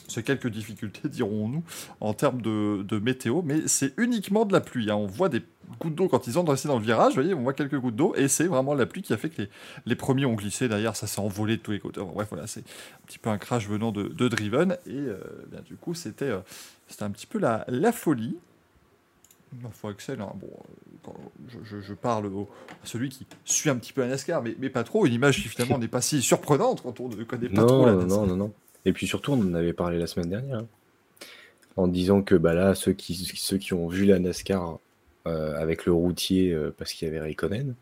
ces 0.10 0.24
quelques 0.24 0.48
difficultés 0.48 1.08
dirons-nous 1.10 1.64
en 2.00 2.14
termes 2.14 2.42
de, 2.42 3.00
météo. 3.00 3.42
Mais 3.44 3.68
c'est 3.68 3.94
uniquement 3.98 4.46
de 4.46 4.54
la 4.54 4.62
pluie 4.62 4.90
hein. 4.90 4.96
on 4.96 5.06
voit 5.06 5.30
des 5.30 5.42
gouttes 5.80 5.96
d'eau 5.96 6.08
quand 6.08 6.28
ils 6.28 6.38
entrent 6.38 6.54
ici 6.56 6.68
dans 6.68 6.80
le 6.80 6.84
virage. 6.84 7.10
Vous 7.10 7.22
voyez 7.22 7.34
on 7.34 7.42
voit 7.42 7.54
quelques 7.54 7.78
gouttes 7.78 7.96
d'eau 7.96 8.14
et 8.16 8.28
c'est 8.28 8.48
vraiment 8.48 8.74
la 8.74 8.86
pluie 8.86 9.02
qui 9.02 9.14
a 9.14 9.18
fait 9.18 9.30
que 9.30 9.44
les, 9.44 9.50
les 9.86 9.96
premiers 9.96 10.26
ont 10.26 10.34
glissé 10.34 10.68
derrière. 10.68 10.96
Ça 10.96 11.08
s'est 11.08 11.22
envolé 11.22 11.58
de 11.58 11.62
tous 11.62 11.72
les 11.72 11.80
côtés. 11.80 12.02
Bref 12.02 12.28
voilà 12.30 12.48
c'est 12.48 12.62
un 12.62 13.06
petit 13.06 13.20
peu 13.20 13.30
un 13.30 13.38
crash 13.38 13.68
venant 13.68 13.92
de, 13.92 14.04
de 14.04 14.28
Driven. 14.28 14.78
Et 14.88 14.92
euh, 14.96 15.20
bien, 15.52 15.62
du 15.62 15.76
coup 15.76 15.94
c'était 15.94 16.26
euh, 16.26 16.40
c'était 16.88 17.04
un 17.04 17.12
petit 17.12 17.28
peu 17.28 17.40
la, 17.40 17.66
la 17.68 17.92
folie 17.92 18.38
Ma 19.64 19.70
foi, 19.72 19.92
Axel, 19.92 20.22
hein, 20.22 20.32
bon, 20.36 20.48
euh, 20.48 20.98
quand 21.04 21.16
je, 21.48 21.58
je- 21.64 21.82
je 21.82 21.94
parle 21.96 22.28
au, 22.28 22.48
à 22.84 22.86
celui 22.86 23.10
qui 23.10 23.26
suit 23.46 23.70
un 23.70 23.76
petit 23.78 23.94
peu 23.94 24.02
la 24.02 24.08
NASCAR, 24.08 24.44
mais, 24.44 24.56
mais 24.60 24.70
pas 24.70 24.84
trop. 24.84 25.06
Une 25.08 25.14
image 25.14 25.42
qui 25.42 25.48
finalement 25.50 25.80
n'est 25.80 25.88
pas 25.88 26.02
si 26.02 26.22
surprenante 26.22 26.82
quand 26.84 27.00
on 27.00 27.10
ne 27.10 27.24
connaît 27.24 27.50
pas 27.50 27.64
trop 27.64 27.86
la 27.86 27.94
Non, 27.94 28.02
NASCAR. 28.04 28.20
non, 28.22 28.28
non, 28.28 28.36
non. 28.36 28.54
Et 28.86 28.94
puis 28.94 29.08
surtout, 29.08 29.32
on 29.34 29.42
en 29.42 29.54
avait 29.56 29.74
parlé 29.74 29.98
la 29.98 30.08
semaine 30.08 30.30
dernière. 30.30 30.60
hein. 30.60 30.68
En 31.78 31.88
disant 31.88 32.22
que 32.22 32.36
bah 32.36 32.54
là, 32.54 32.76
ceux 32.76 32.94
qui, 32.94 33.16
ceux 33.16 33.58
qui 33.58 33.74
ont 33.74 33.88
vu 33.88 34.06
la 34.06 34.20
NASCAR 34.20 34.80
euh, 35.28 35.56
avec 35.60 35.86
le 35.86 35.94
routier, 35.94 36.52
euh, 36.54 36.74
parce 36.78 36.92
qu'il 36.94 37.08
y 37.08 37.10
avait 37.12 37.20
Raikkonen, 37.20 37.74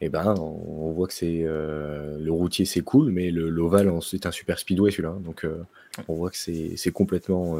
et 0.00 0.08
ben 0.08 0.34
on, 0.38 0.42
on 0.88 0.92
voit 0.92 1.06
que 1.06 1.14
c'est 1.14 1.42
euh, 1.44 2.18
le 2.18 2.32
routier 2.32 2.64
c'est 2.64 2.80
cool, 2.80 3.12
mais 3.12 3.30
le- 3.30 3.48
l'ovale 3.48 3.92
c'est 4.02 4.26
un 4.26 4.32
super 4.32 4.58
speedway 4.58 4.90
celui-là. 4.90 5.10
hein. 5.10 5.20
Donc 5.24 5.46
on 6.08 6.14
voit 6.14 6.30
que 6.30 6.36
c'est 6.36 6.90
complètement 6.92 7.56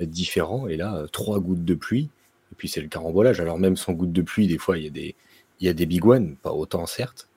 différent. 0.00 0.66
Et 0.66 0.76
là, 0.76 1.06
trois 1.12 1.38
gouttes 1.38 1.64
de 1.64 1.74
pluie, 1.74 2.08
et 2.54 2.56
puis 2.56 2.68
c'est 2.68 2.80
le 2.80 2.88
carambolage. 2.88 3.40
Alors 3.40 3.58
même 3.58 3.76
sans 3.76 3.92
gouttes 3.92 4.12
de 4.12 4.22
pluie, 4.22 4.46
des 4.46 4.58
fois 4.58 4.78
il 4.78 4.84
y 4.84 4.86
a 4.86 4.90
des, 4.90 5.16
il 5.58 5.66
y 5.66 5.68
a 5.68 5.72
des 5.72 5.86
big 5.86 6.04
pas 6.40 6.52
autant 6.52 6.86
certes, 6.86 7.28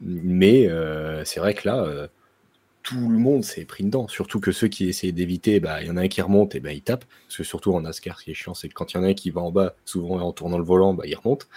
mais 0.00 0.68
euh, 0.68 1.24
c'est 1.24 1.40
vrai 1.40 1.54
que 1.54 1.66
là, 1.68 1.82
euh, 1.82 2.06
tout 2.84 3.08
le 3.08 3.18
monde 3.18 3.42
s'est 3.42 3.64
pris 3.64 3.82
dedans. 3.82 4.06
Surtout 4.06 4.38
que 4.38 4.52
ceux 4.52 4.68
qui 4.68 4.88
essaient 4.88 5.10
d'éviter, 5.10 5.58
bah, 5.58 5.82
il 5.82 5.88
y 5.88 5.90
en 5.90 5.96
a 5.96 6.02
un 6.02 6.08
qui 6.08 6.22
remonte 6.22 6.54
et 6.54 6.60
bah, 6.60 6.72
il 6.72 6.82
tape. 6.82 7.04
Parce 7.26 7.38
que 7.38 7.42
surtout 7.42 7.74
en 7.74 7.80
NASCAR, 7.80 8.20
ce 8.20 8.24
qui 8.24 8.30
est 8.30 8.34
chiant, 8.34 8.54
c'est 8.54 8.68
que 8.68 8.74
quand 8.74 8.92
il 8.92 8.98
y 8.98 9.00
en 9.00 9.02
a 9.02 9.08
un 9.08 9.14
qui 9.14 9.30
va 9.30 9.40
en 9.40 9.50
bas, 9.50 9.74
souvent 9.84 10.20
en 10.20 10.32
tournant 10.32 10.58
le 10.58 10.64
volant, 10.64 10.94
bah, 10.94 11.04
il 11.06 11.16
remonte. 11.16 11.48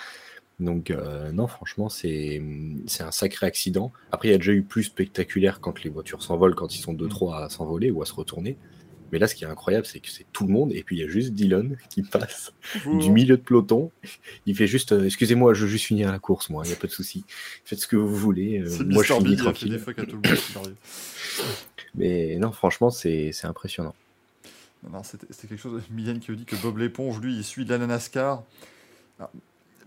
Donc 0.60 0.92
euh, 0.92 1.32
non, 1.32 1.48
franchement, 1.48 1.88
c'est 1.88 2.42
c'est 2.88 3.04
un 3.04 3.12
sacré 3.12 3.46
accident. 3.46 3.92
Après, 4.12 4.30
il 4.30 4.32
y 4.32 4.34
a 4.36 4.38
déjà 4.38 4.52
eu 4.52 4.64
plus 4.64 4.84
spectaculaire 4.84 5.62
quand 5.62 5.84
les 5.84 5.90
voitures 5.90 6.22
s'envolent, 6.22 6.56
quand 6.56 6.76
ils 6.76 6.82
sont 6.82 6.94
2-3 6.94 7.44
à 7.46 7.50
s'envoler 7.50 7.92
ou 7.92 8.02
à 8.02 8.06
se 8.06 8.14
retourner. 8.14 8.58
Mais 9.12 9.20
là, 9.20 9.28
ce 9.28 9.36
qui 9.36 9.44
est 9.44 9.48
incroyable, 9.48 9.86
c'est 9.86 10.00
que 10.00 10.10
c'est 10.10 10.26
tout 10.34 10.46
le 10.46 10.54
monde, 10.54 10.72
et 10.74 10.84
puis 10.84 10.98
il 10.98 11.00
y 11.02 11.04
a 11.04 11.08
juste 11.08 11.32
Dylan 11.34 11.78
qui 11.90 12.02
passe 12.04 12.54
du 12.86 13.10
milieu 13.12 13.38
de 13.38 13.42
peloton. 13.42 13.92
Il 14.46 14.56
fait 14.56 14.68
juste, 14.68 14.92
euh, 14.92 15.06
excusez-moi, 15.06 15.54
je 15.54 15.64
veux 15.64 15.68
juste 15.72 15.86
finir 15.86 16.12
la 16.12 16.20
course, 16.20 16.50
moi, 16.50 16.64
il 16.66 16.70
n'y 16.70 16.74
a 16.74 16.78
pas 16.78 16.88
de 16.88 16.92
souci. 16.92 17.24
Faites 17.66 17.80
ce 17.80 17.88
que 17.88 17.96
vous 17.96 18.16
voulez, 18.16 18.60
euh, 18.60 18.84
moi 18.86 19.04
je 19.04 19.14
finis 19.14 19.36
tranquille. 19.38 19.72
des 19.72 19.80
fuck 19.80 20.00
à 20.00 20.06
tout 20.06 20.20
le 20.24 20.30
monde. 20.30 20.38
qui 20.40 20.58
arrive. 20.58 20.76
Mais 21.96 22.38
non, 22.38 22.52
franchement, 22.52 22.90
c'est 22.90 23.32
impressionnant. 23.44 23.96
C'était 25.04 25.48
quelque 25.48 25.62
chose. 25.62 25.82
Mylène 25.92 26.20
qui 26.20 26.32
dit 26.36 26.46
que 26.46 26.56
Bob 26.56 26.78
l'éponge, 26.78 27.20
lui, 27.20 27.36
il 27.36 27.44
suit 27.44 27.66
de 27.66 27.74
la 27.76 27.86
NASCAR. 27.86 28.44
Alors, 29.18 29.32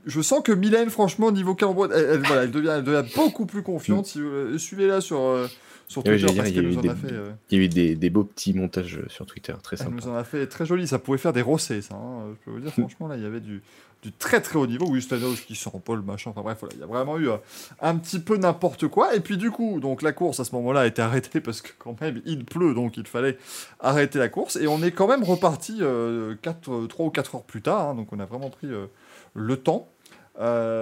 je 0.04 0.20
sens 0.20 0.42
que 0.44 0.52
Mylène, 0.52 0.90
franchement, 0.90 1.30
niveau 1.32 1.54
carambolage, 1.54 1.96
elle, 1.98 2.10
elle- 2.16 2.26
voilà, 2.26 2.42
elle, 2.42 2.50
devient, 2.50 2.74
elle 2.76 2.84
devient 2.84 3.08
beaucoup 3.14 3.46
plus 3.46 3.62
confiante. 3.62 4.06
Si, 4.06 4.20
euh, 4.20 4.58
Suivez-la 4.58 5.00
sur, 5.00 5.48
sur 5.88 6.04
Ouais, 6.06 6.12
Twitter 6.16 6.26
j'allais 6.28 6.36
parce 6.38 6.50
qu'elle 6.52 6.64
il 6.64 6.72
y 6.72 6.76
nous 6.76 6.80
a 6.80 6.84
eu 6.84 6.88
en 6.88 6.90
a 6.90 6.94
des- 6.94 7.00
fait. 7.08 7.12
euh, 7.14 7.30
Il 7.50 7.58
y 7.58 7.60
a 7.60 7.64
eu 7.64 7.68
des, 7.68 7.94
des 7.96 8.10
beaux 8.10 8.24
petits 8.24 8.54
montages 8.54 8.96
euh, 8.98 9.04
sur 9.08 9.26
Twitter, 9.26 9.54
très 9.62 9.76
Elle 9.80 9.86
sympa. 9.86 9.96
nous 10.06 10.08
en 10.12 10.16
a 10.16 10.24
fait 10.24 10.46
très 10.46 10.64
joli, 10.66 10.86
ça 10.88 10.98
pouvait 10.98 11.18
faire 11.18 11.32
des 11.32 11.42
rossets, 11.42 11.82
ça. 11.82 11.94
hein. 11.94 12.28
Je 12.32 12.44
peux 12.44 12.50
vous 12.50 12.60
dire, 12.60 12.72
franchement, 12.78 13.08
là, 13.08 13.16
il 13.16 13.22
y 13.22 13.26
avait 13.26 13.40
du, 13.40 13.62
du 14.02 14.10
très 14.12 14.40
très 14.40 14.58
haut 14.58 14.66
niveau. 14.66 14.86
Oui, 14.88 15.00
Stanos 15.02 15.40
qui 15.40 15.54
sort 15.54 15.80
pas 15.80 15.94
le 15.94 16.02
machin. 16.02 16.30
Enfin 16.30 16.40
bref, 16.42 16.58
voilà, 16.60 16.74
il 16.74 16.80
y 16.80 16.82
a 16.82 16.86
vraiment 16.86 17.18
eu 17.18 17.28
euh, 17.28 17.36
un 17.80 17.96
petit 17.96 18.18
peu 18.20 18.36
n'importe 18.36 18.88
quoi. 18.88 19.14
Et 19.14 19.20
puis 19.20 19.36
du 19.36 19.50
coup, 19.50 19.78
donc 19.80 20.02
la 20.02 20.12
course 20.12 20.40
à 20.40 20.44
ce 20.44 20.54
moment-là 20.56 20.80
a 20.80 20.86
été 20.86 21.02
arrêtée 21.02 21.40
parce 21.42 21.60
que 21.60 21.70
quand 21.78 22.00
même 22.00 22.20
il 22.24 22.44
pleut, 22.44 22.74
donc 22.74 22.96
il 22.96 23.06
fallait 23.06 23.36
arrêter 23.80 24.18
la 24.18 24.28
course. 24.28 24.56
Et 24.56 24.66
on 24.66 24.82
est 24.82 24.90
quand 24.92 25.06
même 25.08 25.22
reparti 25.22 25.78
euh, 25.82 26.34
4, 26.42 26.86
3 26.88 27.06
ou 27.06 27.10
4 27.10 27.34
heures 27.36 27.42
plus 27.44 27.62
tard. 27.62 27.90
hein. 27.90 27.94
donc 27.94 28.12
on 28.12 28.18
a 28.18 28.24
vraiment 28.24 28.50
pris 28.50 28.66
euh, 28.68 28.86
le 29.34 29.56
temps. 29.56 29.88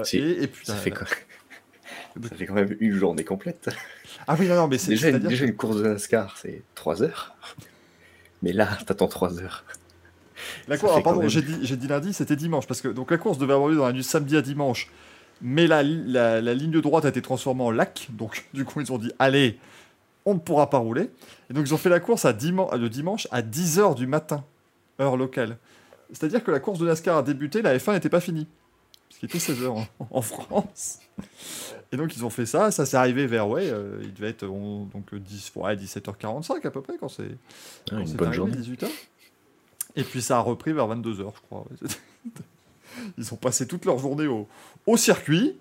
Si, 0.05 0.17
et, 0.17 0.45
et 0.45 0.47
puis 0.47 0.65
Ça 0.65 0.77
fait 0.77 0.91
quoi 0.93 1.07
Ça 2.29 2.35
fait 2.37 2.47
quand 2.47 2.55
même 2.55 2.77
une 2.81 2.93
journée 2.95 3.25
complète. 3.25 3.71
Ah 4.27 4.37
oui, 4.39 4.49
non, 4.49 4.57
non, 4.57 4.69
mais 4.69 4.79
c'est 4.79 4.91
Déjà, 4.91 5.11
une, 5.11 5.19
déjà 5.19 5.45
une 5.45 5.57
course 5.57 5.77
de 5.77 5.85
NASCAR, 5.89 6.37
c'est 6.37 6.63
3 6.75 7.03
heures. 7.03 7.35
Mais 8.43 8.53
là, 8.53 8.69
t'attends 8.87 9.09
3 9.09 9.41
heures. 9.41 9.65
La 10.69 10.79
course, 10.79 10.95
ah, 10.97 11.03
pardon, 11.03 11.21
même- 11.21 11.29
j'ai 11.29 11.43
dit, 11.77 11.87
lundi, 11.87 12.13
c'était 12.13 12.37
dimanche, 12.37 12.67
parce 12.67 12.81
que 12.81 12.89
donc 12.89 13.11
la 13.11 13.19
course 13.19 13.39
devait 13.39 13.53
avoir 13.53 13.69
lieu 13.69 13.77
dans 13.77 13.87
la 13.87 13.93
nuit 13.93 14.03
samedi 14.05 14.37
à 14.37 14.43
dimanche, 14.43 14.91
mais 15.43 15.67
la, 15.67 15.83
la, 15.83 16.41
la 16.41 16.55
ligne 16.55 16.71
de 16.71 16.81
droite 16.81 17.05
a 17.05 17.09
été 17.09 17.21
transformée 17.23 17.63
en 17.63 17.71
lac, 17.71 18.09
donc 18.11 18.47
du 18.55 18.65
coup 18.65 18.81
ils 18.81 18.91
ont 18.91 18.99
dit 18.99 19.13
allez, 19.19 19.59
on 20.25 20.35
ne 20.35 20.39
pourra 20.39 20.71
pas 20.71 20.79
rouler, 20.79 21.11
et 21.51 21.55
donc 21.55 21.67
ils 21.67 21.75
ont 21.75 21.79
fait 21.79 21.89
la 21.91 22.01
course 22.01 22.25
à 22.25 22.33
diman- 22.33 22.75
le 22.77 22.89
dimanche 22.89 23.29
à 23.31 23.43
10h 23.43 23.95
du 23.95 24.07
matin, 24.07 24.45
heure 25.01 25.17
locale. 25.17 25.59
C'est-à-dire 26.13 26.43
que 26.43 26.51
la 26.51 26.59
course 26.61 26.79
de 26.79 26.87
NASCAR 26.87 27.19
a 27.19 27.23
débuté, 27.23 27.61
la 27.63 27.77
F1 27.77 27.93
n'était 27.93 28.09
pas 28.09 28.21
finie, 28.21 28.49
parce 29.09 29.19
qu'il 29.21 29.29
était 29.29 29.39
16h 29.39 29.67
en, 29.69 29.87
en 30.11 30.23
France. 30.23 30.99
Et 31.93 31.97
donc 31.97 32.15
ils 32.17 32.25
ont 32.25 32.31
fait 32.31 32.47
ça, 32.47 32.71
ça 32.71 32.87
s'est 32.87 32.97
arrivé 32.97 33.27
vers, 33.27 33.49
ouais, 33.49 33.69
euh, 33.69 33.99
il 34.03 34.15
devait 34.15 34.29
être 34.31 34.45
on- 34.45 34.85
donc 34.85 35.13
10, 35.15 35.51
ouais, 35.57 35.75
17h45 35.77 36.65
à 36.65 36.71
peu 36.71 36.83
près 36.83 36.97
quand 36.99 37.09
c'est 37.09 37.25
Ah, 37.91 37.97
une 38.01 38.05
bonne 38.13 38.29
arrivé, 38.29 38.37
journée. 38.37 38.57
18h. 38.57 38.87
Et 39.97 40.05
puis 40.05 40.23
ça 40.23 40.37
a 40.37 40.41
repris 40.41 40.73
vers 40.73 40.87
22h, 40.87 41.33
je 41.35 41.41
crois. 41.49 41.65
Ils 43.19 43.33
ont 43.33 43.37
passé 43.37 43.67
toute 43.67 43.85
leur 43.85 43.99
journée 43.99 44.27
au, 44.27 44.47
au 44.87 44.97
circuit, 44.97 45.57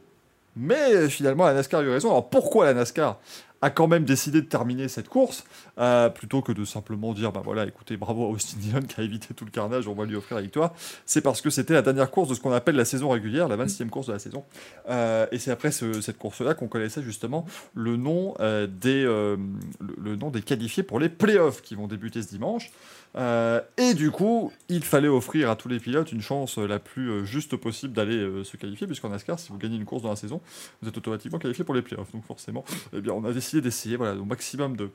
mais 0.55 1.09
finalement 1.09 1.45
la 1.45 1.53
NASCAR 1.55 1.81
a 1.81 1.83
eu 1.83 1.89
raison. 1.89 2.09
Alors 2.09 2.29
pourquoi 2.29 2.65
la 2.65 2.73
NASCAR? 2.73 3.19
A 3.61 3.69
quand 3.69 3.87
même 3.87 4.05
décidé 4.05 4.41
de 4.41 4.47
terminer 4.47 4.87
cette 4.87 5.09
course 5.09 5.43
euh, 5.79 6.09
plutôt 6.09 6.41
que 6.41 6.51
de 6.51 6.63
simplement 6.65 7.13
dire 7.13 7.31
bah 7.31 7.41
voilà 7.43 7.65
écoutez 7.65 7.97
bravo 7.97 8.25
à 8.25 8.29
Austin 8.29 8.57
Dillon 8.57 8.81
qui 8.81 8.99
a 9.01 9.03
évité 9.03 9.33
tout 9.33 9.45
le 9.45 9.51
carnage 9.51 9.87
on 9.87 9.93
va 9.93 10.05
lui 10.05 10.15
offrir 10.15 10.37
la 10.37 10.43
victoire. 10.43 10.73
C'est 11.05 11.21
parce 11.21 11.41
que 11.41 11.49
c'était 11.49 11.73
la 11.73 11.81
dernière 11.81 12.09
course 12.11 12.29
de 12.29 12.35
ce 12.35 12.39
qu'on 12.41 12.51
appelle 12.53 12.75
la 12.75 12.85
saison 12.85 13.09
régulière 13.09 13.47
la 13.47 13.57
26e 13.57 13.89
course 13.89 14.07
de 14.07 14.13
la 14.13 14.19
saison. 14.19 14.43
Euh, 14.89 15.25
et 15.31 15.39
c'est 15.39 15.51
après 15.51 15.71
ce- 15.71 16.01
cette 16.01 16.17
course 16.17 16.41
là 16.41 16.53
qu'on 16.53 16.67
connaissait 16.67 17.03
justement 17.03 17.45
le 17.73 17.97
nom 17.97 18.33
euh, 18.39 18.67
des 18.67 19.03
le, 19.03 20.15
nom 20.15 20.29
des 20.29 20.41
qualifiés 20.41 20.83
pour 20.83 20.99
les 20.99 21.09
playoffs 21.09 21.61
qui 21.61 21.75
vont 21.75 21.87
débuter 21.87 22.21
ce 22.21 22.29
dimanche. 22.29 22.71
Et 23.17 23.93
du 23.95 24.11
coup, 24.11 24.51
il 24.69 24.83
fallait 24.83 25.07
offrir 25.07 25.49
à 25.49 25.55
tous 25.55 25.67
les 25.67 25.79
pilotes 25.79 26.11
une 26.11 26.21
chance 26.21 26.57
la 26.59 26.77
plus 26.77 27.25
juste 27.25 27.55
possible 27.55 27.93
d'aller 27.93 28.43
se 28.43 28.55
qualifier, 28.55 28.85
puisqu'en 28.85 29.09
NASCAR, 29.09 29.39
si 29.39 29.49
vous 29.51 29.57
gagnez 29.57 29.77
une 29.77 29.85
course 29.85 30.03
dans 30.03 30.11
la 30.11 30.15
saison, 30.15 30.41
vous 30.81 30.89
êtes 30.89 30.97
automatiquement 30.97 31.39
qualifié 31.39 31.63
pour 31.63 31.73
les 31.73 31.81
playoffs. 31.81 32.11
Donc 32.11 32.23
forcément, 32.25 32.63
eh 32.93 33.01
bien, 33.01 33.13
on 33.13 33.25
a 33.25 33.33
décidé 33.33 33.48
d'essayer 33.57 33.95
voilà, 33.95 34.19
au 34.19 34.25
maximum 34.25 34.75
de 34.77 34.89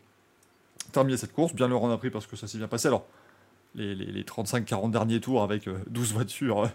terminer 0.93 1.17
cette 1.17 1.33
course. 1.33 1.55
Bien 1.55 1.69
le 1.69 1.77
rendre 1.77 1.95
appris 1.95 2.11
parce 2.11 2.27
que 2.27 2.37
ça 2.37 2.47
s'est 2.47 2.59
bien 2.59 2.69
passé. 2.69 2.89
Alors, 2.89 3.07
les, 3.75 3.95
les- 3.95 4.07
les 4.07 4.23
35-40 4.23 4.91
derniers 4.91 5.21
tours 5.21 5.43
avec 5.43 5.67
euh, 5.69 5.77
12 5.91 6.13
voitures. 6.13 6.65
euh, 6.65 6.69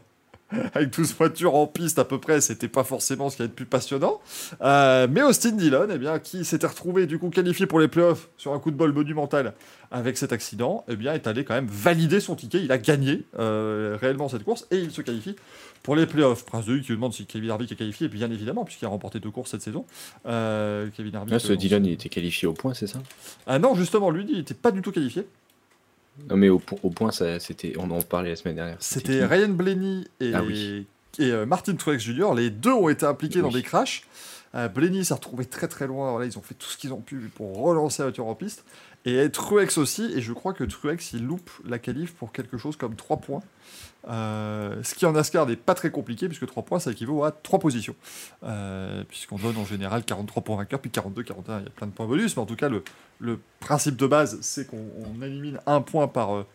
avec 0.73 0.89
12 0.89 1.13
voitures 1.15 1.53
en 1.55 1.67
piste 1.67 1.99
à 1.99 2.05
peu 2.05 2.19
près, 2.19 2.41
c'était 2.41 2.67
pas 2.67 2.83
forcément 2.83 3.29
ce 3.29 3.35
qui 3.37 3.43
est 3.43 3.47
le 3.47 3.51
plus 3.51 3.67
passionnant. 3.67 4.19
Euh, 4.61 5.07
mais 5.09 5.21
Austin 5.21 5.51
Dillon, 5.51 5.87
eh 5.93 5.97
bien, 5.99 6.17
qui 6.17 6.43
s'était 6.43 6.65
retrouvé 6.65 7.05
du 7.05 7.19
coup 7.19 7.29
qualifié 7.29 7.67
pour 7.67 7.79
les 7.79 7.87
playoffs 7.87 8.29
sur 8.35 8.53
un 8.53 8.59
coup 8.59 8.71
de 8.71 8.75
bol 8.75 8.91
monumental 8.91 9.53
avec 9.91 10.17
cet 10.17 10.33
accident, 10.33 10.83
eh 10.87 10.95
bien, 10.95 11.13
est 11.13 11.27
allé 11.27 11.45
quand 11.45 11.53
même 11.53 11.67
valider 11.67 12.19
son 12.19 12.35
ticket. 12.35 12.63
Il 12.63 12.71
a 12.71 12.79
gagné 12.79 13.25
euh, 13.37 13.95
réellement 14.01 14.27
cette 14.27 14.43
course 14.43 14.65
et 14.71 14.79
il 14.79 14.89
se 14.91 15.01
qualifie 15.01 15.35
pour 15.83 15.95
les 15.95 16.05
playoffs. 16.05 16.45
Prince 16.45 16.65
de 16.65 16.75
U 16.75 16.81
qui 16.81 16.91
demande 16.91 17.13
si 17.13 17.25
Kevin 17.25 17.49
Harvick 17.51 17.71
est 17.71 17.75
qualifié, 17.75 18.05
et 18.05 18.09
bien 18.09 18.29
évidemment, 18.31 18.65
puisqu'il 18.65 18.85
a 18.85 18.89
remporté 18.89 19.19
deux 19.19 19.31
courses 19.31 19.51
cette 19.51 19.61
saison. 19.61 19.85
Euh, 20.25 20.89
Kevin 20.95 21.15
Harvick. 21.15 21.33
Ah, 21.33 21.39
ce 21.39 21.53
euh, 21.53 21.55
Dylan, 21.55 21.85
il 21.85 21.93
était 21.93 22.09
qualifié 22.09 22.47
au 22.47 22.53
point, 22.53 22.73
c'est 22.73 22.87
ça? 22.87 22.99
Ah 23.47 23.59
non, 23.59 23.75
justement, 23.75 24.09
lui, 24.11 24.25
il 24.29 24.37
n'était 24.37 24.53
pas 24.53 24.71
du 24.71 24.81
tout 24.81 24.91
qualifié. 24.91 25.25
Non, 26.29 26.35
mais 26.35 26.49
au, 26.49 26.59
po- 26.59 26.79
au 26.83 26.89
point, 26.89 27.11
ça, 27.11 27.39
c'était, 27.39 27.73
on 27.77 27.89
en 27.91 28.01
parlait 28.01 28.29
la 28.31 28.35
semaine 28.35 28.55
dernière. 28.55 28.77
C'était 28.79 29.25
Ryan 29.25 29.49
Blaney 29.49 30.03
et, 30.19 30.33
Ah 30.33 30.43
oui. 30.43 30.85
et 31.17 31.31
euh, 31.31 31.45
Martin 31.45 31.75
Truex 31.75 32.03
Jr. 32.03 32.33
Les 32.35 32.49
deux 32.49 32.73
ont 32.73 32.89
été 32.89 33.05
impliqués 33.05 33.41
dans 33.41 33.49
des 33.51 33.63
crashs. 33.63 34.03
Euh, 34.55 34.67
Blaney 34.67 35.03
s'est 35.05 35.13
retrouvé 35.13 35.45
très 35.45 35.67
très 35.67 35.87
loin. 35.87 36.11
Voilà, 36.11 36.25
ils 36.25 36.37
ont 36.37 36.41
fait 36.41 36.55
tout 36.55 36.67
ce 36.67 36.75
qu'ils 36.77 36.91
ont 36.91 36.99
pu 37.01 37.31
pour 37.35 37.55
relancer 37.61 38.01
la 38.01 38.07
voiture 38.07 38.25
en 38.25 38.35
piste. 38.35 38.65
Et 39.05 39.29
Truex 39.31 39.77
aussi. 39.77 40.11
Et 40.15 40.21
je 40.21 40.33
crois 40.33 40.53
que 40.53 40.63
Truex, 40.63 41.13
il 41.13 41.25
loupe 41.25 41.49
la 41.65 41.79
qualif 41.79 42.13
pour 42.13 42.31
quelque 42.31 42.57
chose 42.57 42.75
comme 42.75 42.95
3 42.95 43.17
points. 43.17 43.41
Euh, 44.07 44.81
ce 44.83 44.95
qui 44.95 45.05
en 45.05 45.13
NASCAR 45.13 45.45
n'est 45.45 45.55
pas 45.55 45.73
très 45.73 45.91
compliqué, 45.91 46.27
puisque 46.27 46.45
3 46.45 46.63
points, 46.63 46.79
ça 46.79 46.91
équivaut 46.91 47.23
à 47.23 47.31
3 47.31 47.59
positions. 47.59 47.95
Euh, 48.43 49.03
Puisqu'on 49.07 49.37
donne 49.37 49.57
en 49.57 49.65
général 49.65 50.03
43 50.03 50.43
points 50.43 50.57
vainqueurs, 50.57 50.81
puis 50.81 50.91
42, 50.91 51.23
41, 51.23 51.59
il 51.59 51.63
y 51.63 51.67
a 51.67 51.69
plein 51.69 51.87
de 51.87 51.91
points 51.91 52.07
bonus. 52.07 52.35
Mais 52.35 52.41
en 52.41 52.45
tout 52.45 52.55
cas, 52.55 52.69
le, 52.69 52.83
le 53.19 53.39
principe 53.59 53.95
de 53.95 54.07
base, 54.07 54.37
c'est 54.41 54.67
qu'on 54.67 54.85
on 55.05 55.21
élimine 55.21 55.59
un 55.65 55.79
point 55.79 56.09
par, 56.09 56.35
euh, 56.35 56.45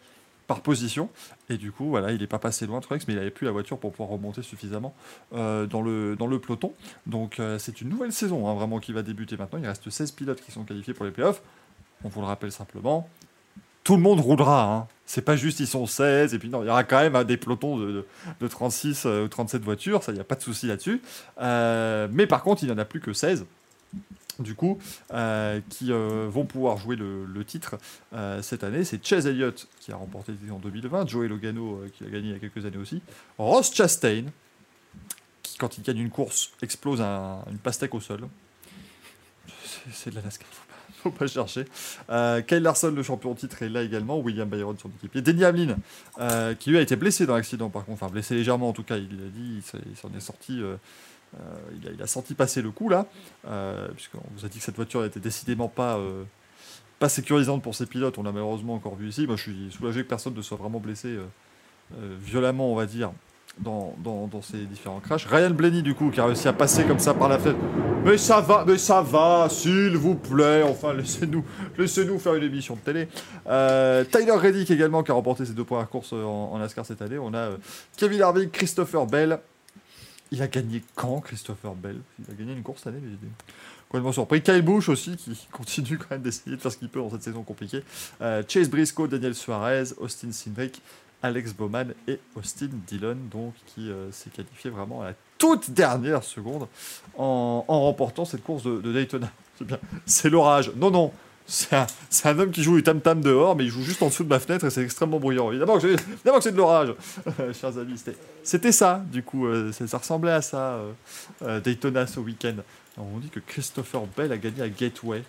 par 0.46 0.60
position. 0.60 1.08
Et 1.48 1.56
du 1.56 1.72
coup, 1.72 1.88
voilà, 1.88 2.12
il 2.12 2.20
n'est 2.20 2.26
pas 2.26 2.38
passé 2.38 2.66
loin, 2.66 2.80
Truex, 2.80 3.08
mais 3.08 3.14
il 3.14 3.16
n'avait 3.16 3.30
plus 3.30 3.46
la 3.46 3.52
voiture 3.52 3.78
pour 3.78 3.90
pouvoir 3.92 4.10
remonter 4.10 4.42
suffisamment 4.42 4.94
dans, 5.32 5.82
le, 5.82 6.16
dans 6.16 6.26
le 6.26 6.38
peloton. 6.38 6.72
Donc, 7.06 7.40
c'est 7.58 7.80
une 7.82 7.88
nouvelle 7.90 8.12
saison, 8.12 8.48
hein, 8.48 8.54
vraiment, 8.54 8.78
qui 8.78 8.92
va 8.92 9.02
débuter 9.02 9.36
maintenant. 9.36 9.58
Il 9.58 9.66
reste 9.66 9.88
16 9.88 10.12
pilotes 10.12 10.40
qui 10.42 10.52
sont 10.52 10.64
qualifiés 10.64 10.94
pour 10.94 11.04
les 11.04 11.10
playoffs. 11.10 11.42
On 12.04 12.08
vous 12.08 12.20
le 12.20 12.26
rappelle 12.26 12.52
simplement. 12.52 13.08
Tout 13.82 13.96
le 13.96 14.02
monde 14.02 14.20
roulera. 14.20 14.64
Hein. 14.64 14.88
C'est 15.06 15.22
pas 15.22 15.36
juste 15.36 15.60
ils 15.60 15.66
sont 15.66 15.86
16, 15.86 16.32
et 16.34 16.38
puis 16.38 16.48
non, 16.48 16.62
il 16.62 16.66
y 16.66 16.70
aura 16.70 16.84
quand 16.84 17.00
même 17.00 17.16
hein, 17.16 17.24
des 17.24 17.36
pelotons 17.36 17.76
de, 17.76 17.92
de, 17.92 18.06
de 18.40 18.48
36 18.48 19.04
euh, 19.04 19.24
ou 19.24 19.28
37 19.28 19.62
voitures, 19.62 20.02
ça, 20.02 20.12
il 20.12 20.14
n'y 20.14 20.20
a 20.20 20.24
pas 20.24 20.34
de 20.34 20.42
souci 20.42 20.66
là-dessus. 20.66 21.02
Euh, 21.40 22.08
mais 22.10 22.26
par 22.26 22.42
contre, 22.42 22.62
il 22.62 22.66
n'y 22.66 22.72
en 22.72 22.78
a 22.78 22.84
plus 22.84 23.00
que 23.00 23.12
16 23.12 23.44
du 24.40 24.56
coup, 24.56 24.78
euh, 25.12 25.60
qui 25.68 25.92
vont 25.92 26.44
pouvoir 26.44 26.76
jouer 26.76 26.96
le, 26.96 27.44
titre 27.44 27.76
cette 28.42 28.64
année. 28.64 28.82
C'est 28.82 29.04
Chase 29.06 29.26
Elliott 29.26 29.68
qui 29.78 29.92
a 29.92 29.96
remporté 29.96 30.32
en 30.50 30.58
2020, 30.58 31.08
Joey 31.08 31.28
Logano 31.28 31.82
qui 31.96 32.02
l'a 32.02 32.10
gagné 32.10 32.28
il 32.30 32.32
y 32.32 32.34
a 32.34 32.40
quelques 32.40 32.66
années 32.66 32.78
aussi, 32.78 33.00
Ross 33.38 33.72
Chastain 33.72 34.24
qui, 35.44 35.56
quand 35.56 35.78
il 35.78 35.84
gagne 35.84 35.98
une 35.98 36.10
course, 36.10 36.50
explose 36.62 37.00
un- 37.00 37.44
une 37.48 37.58
pastèque 37.58 37.94
au 37.94 38.00
sol. 38.00 38.26
C'est 39.92 40.10
de 40.10 40.16
la 40.16 40.22
NASCAR, 40.22 40.48
pas, 41.10 41.26
chercher. 41.26 41.64
Euh, 42.10 42.40
Kyle 42.42 42.62
Larson, 42.62 42.90
le 42.90 43.02
champion 43.02 43.34
titre, 43.34 43.62
est 43.62 43.68
là 43.68 43.82
également. 43.82 44.18
William 44.18 44.48
Byron, 44.48 44.76
son 44.78 44.90
équipier. 44.90 45.22
Denny 45.22 45.44
Hamlin, 45.44 45.76
euh, 46.18 46.54
qui 46.54 46.70
lui 46.70 46.78
a 46.78 46.80
été 46.80 46.96
blessé 46.96 47.26
dans 47.26 47.34
l'accident 47.34 47.70
par 47.70 47.84
contre, 47.84 48.02
enfin 48.02 48.12
blessé 48.12 48.34
légèrement 48.34 48.68
en 48.68 48.72
tout 48.72 48.82
cas, 48.82 48.96
il 48.96 49.10
l'a 49.10 49.28
dit, 49.30 49.62
il 49.90 49.96
s'en 49.96 50.08
est 50.16 50.20
sorti. 50.20 50.60
euh, 50.60 50.76
il, 51.82 52.00
a, 52.00 52.04
a 52.04 52.06
senti 52.06 52.34
passer 52.34 52.62
le 52.62 52.70
coup 52.70 52.88
là, 52.88 53.06
puisqu'on 53.94 54.22
vous 54.36 54.44
a 54.44 54.48
dit 54.48 54.58
que 54.58 54.64
cette 54.64 54.76
voiture 54.76 55.04
était 55.04 55.20
décidément 55.20 55.68
pas, 55.68 55.98
pas 56.98 57.08
sécurisante 57.08 57.62
pour 57.62 57.74
ses 57.74 57.86
pilotes. 57.86 58.18
On 58.18 58.22
l'a 58.22 58.32
malheureusement 58.32 58.74
encore 58.74 58.94
vu 58.94 59.08
ici. 59.08 59.26
Moi, 59.26 59.36
je 59.36 59.42
suis 59.42 59.72
soulagé 59.72 60.02
que 60.04 60.08
personne 60.08 60.34
ne 60.34 60.42
soit 60.42 60.56
vraiment 60.56 60.78
blessé 60.80 61.18
violemment, 62.20 62.72
on 62.72 62.76
va 62.76 62.86
dire, 62.86 63.12
dans, 63.58 63.94
dans, 64.02 64.42
ces 64.42 64.58
différents 64.58 65.00
crashs. 65.00 65.26
Ryan 65.26 65.50
Blaney, 65.50 65.82
du 65.82 65.94
coup, 65.94 66.10
qui 66.10 66.20
a 66.20 66.26
réussi 66.26 66.48
à 66.48 66.52
passer 66.52 66.84
comme 66.84 66.98
ça 66.98 67.14
par 67.14 67.28
la 67.28 67.38
fenêtre. 67.38 67.58
Mais 68.04 68.18
ça 68.18 68.40
va, 68.40 68.64
mais 68.66 68.78
ça 68.78 69.00
va, 69.00 69.48
s'il 69.48 69.96
vous 69.96 70.16
plaît. 70.16 70.62
Enfin, 70.62 70.92
laissez-nous 70.92 71.44
laissez 71.78 72.06
faire 72.18 72.34
une 72.34 72.42
émission 72.42 72.74
de 72.74 72.80
télé. 72.80 73.08
Euh, 73.46 74.04
Tyler 74.04 74.32
Reddick 74.32 74.70
également, 74.70 75.02
qui 75.02 75.10
a 75.10 75.14
remporté 75.14 75.44
ses 75.44 75.52
deux 75.52 75.64
premières 75.64 75.88
courses 75.88 76.12
en, 76.12 76.52
en 76.52 76.58
NASCAR 76.58 76.84
cette 76.84 77.02
année. 77.02 77.18
On 77.18 77.32
a 77.32 77.38
euh, 77.38 77.56
Kevin 77.96 78.22
Harvick, 78.22 78.52
Christopher 78.52 79.06
Bell. 79.06 79.38
Il 80.30 80.42
a 80.42 80.48
gagné 80.48 80.82
quand, 80.94 81.20
Christopher 81.20 81.74
Bell? 81.74 81.96
Il 82.18 82.32
a 82.32 82.36
gagné 82.36 82.52
une 82.54 82.62
course 82.62 82.82
cette 82.82 82.88
année, 82.88 83.00
mais 83.02 83.10
j'étais 83.12 83.32
complètement 83.88 84.12
surpris. 84.12 84.42
Kyle 84.42 84.62
Busch 84.62 84.88
aussi, 84.88 85.16
qui 85.16 85.46
continue 85.52 85.96
quand 85.96 86.10
même 86.10 86.22
d'essayer 86.22 86.56
de 86.56 86.60
faire 86.60 86.72
ce 86.72 86.76
qu'il 86.76 86.88
peut 86.88 86.98
dans 86.98 87.10
cette 87.10 87.22
saison 87.22 87.42
compliquée. 87.42 87.84
Euh, 88.20 88.42
Chase 88.48 88.68
Briscoe, 88.68 89.06
Daniel 89.08 89.34
Suarez, 89.34 89.84
Austin 89.98 90.32
Cindric, 90.32 90.82
Alex 91.24 91.54
Bowman 91.54 91.94
et 92.06 92.20
Austin 92.36 92.68
Dillon, 92.86 93.16
donc 93.30 93.54
qui 93.64 93.90
euh, 93.90 94.12
s'est 94.12 94.28
qualifié 94.28 94.68
vraiment 94.68 95.00
à 95.00 95.06
la 95.06 95.14
toute 95.38 95.70
dernière 95.70 96.22
seconde 96.22 96.68
en, 97.16 97.64
remportant 97.66 98.26
cette 98.26 98.44
course 98.44 98.62
de, 98.62 98.92
Daytona. 98.92 99.30
C'est 99.58 99.64
bien, 99.64 99.78
c'est 100.04 100.30
l'orage. 100.30 100.72
Non, 100.74 100.90
non, 100.90 101.12
c'est 101.46 101.76
un, 102.24 102.38
homme 102.40 102.50
qui 102.50 102.64
joue 102.64 102.74
du 102.74 102.82
tam-tam 102.82 103.20
dehors, 103.20 103.54
mais 103.54 103.62
il 103.62 103.70
joue 103.70 103.82
juste 103.82 104.02
en 104.02 104.08
dessous 104.08 104.24
de 104.24 104.28
ma 104.28 104.40
fenêtre 104.40 104.64
et 104.64 104.70
c'est 104.70 104.82
extrêmement 104.82 105.20
bruyant. 105.20 105.48
Évidemment 105.52 105.78
que, 105.78 105.96
c'est 106.40 106.50
de 106.50 106.56
l'orage, 106.56 106.92
chers 107.60 107.78
amis. 107.78 108.02
C'était, 108.42 108.72
ça, 108.72 109.04
du 109.12 109.22
coup, 109.22 109.46
euh, 109.46 109.70
ça, 109.70 109.98
ressemblait 109.98 110.32
à 110.32 110.42
ça, 110.42 110.80
euh, 111.42 111.60
Daytona 111.60 112.08
ce 112.08 112.18
week-end. 112.18 112.56
On 112.98 113.18
dit 113.18 113.28
que 113.28 113.38
Christopher 113.38 114.02
Bell 114.16 114.32
a 114.32 114.38
gagné 114.38 114.62
à 114.62 114.68
Gateway. 114.68 115.22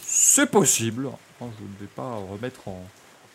C'est 0.00 0.48
possible. 0.48 1.08
Je 1.40 1.44
ne 1.44 1.80
vais 1.80 1.92
pas 1.92 2.20
remettre 2.30 2.68
en, 2.68 2.84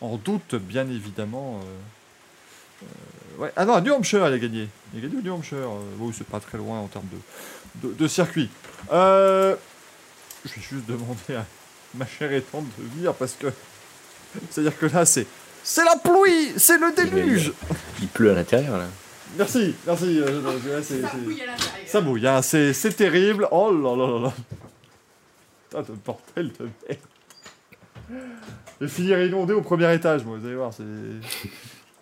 en 0.01 0.15
doute, 0.17 0.55
bien 0.55 0.87
évidemment. 0.89 1.59
euh, 1.63 2.83
euh, 2.83 3.43
ouais. 3.43 3.51
Ah 3.55 3.65
non, 3.65 3.73
à 3.73 3.81
New 3.81 3.93
Hampshire, 3.93 4.27
il 4.27 4.33
a 4.33 4.37
gagné. 4.39 4.67
Il 4.93 4.99
a 4.99 5.01
gagné 5.07 5.17
au 5.19 5.21
New 5.21 5.33
Hampshire. 5.33 5.57
Euh, 5.57 5.81
oui, 5.99 6.13
c'est 6.17 6.27
pas 6.27 6.39
très 6.39 6.57
loin 6.57 6.79
en 6.79 6.87
termes 6.87 7.07
de, 7.81 7.87
de, 7.89 7.93
de 7.93 8.07
circuit. 8.07 8.49
Euh, 8.91 9.55
je 10.45 10.49
vais 10.53 10.61
juste 10.61 10.85
demander 10.85 11.35
à 11.35 11.45
ma 11.95 12.05
chère 12.05 12.31
et 12.31 12.41
tante 12.41 12.65
de 12.77 12.83
venir 12.95 13.13
parce 13.13 13.33
que. 13.33 13.47
C'est-à-dire 14.51 14.77
que 14.77 14.85
là, 14.87 15.05
c'est. 15.05 15.25
C'est 15.63 15.83
la 15.83 15.97
pluie 15.97 16.53
C'est 16.57 16.77
le 16.77 16.93
déluge 16.95 17.51
Il 18.01 18.07
pleut 18.07 18.31
à 18.31 18.35
l'intérieur, 18.35 18.77
là. 18.77 18.85
Merci, 19.37 19.75
merci. 19.85 20.19
euh, 20.21 20.41
je- 20.63 20.69
là, 20.69 20.81
c'est- 20.81 21.01
Ça 21.01 21.09
bouille 21.15 21.41
à 21.41 21.45
l'intérieur. 21.47 21.87
ça 21.87 22.01
bouille, 22.01 22.27
hein, 22.27 22.41
c'est 22.41 22.71
c'est 22.73 22.93
terrible. 22.93 23.47
Oh 23.51 23.71
là 23.73 23.95
là 23.97 24.07
là 24.07 24.19
là. 24.27 24.33
Putain 25.69 25.81
de 25.81 25.97
bordel 26.05 26.51
de 26.57 26.69
merde. 28.09 28.27
Vais 28.79 28.87
finir 28.87 29.21
inondé 29.21 29.53
au 29.53 29.61
premier 29.61 29.93
étage, 29.93 30.23
moi, 30.23 30.37
vous 30.37 30.45
allez 30.45 30.55
voir, 30.55 30.71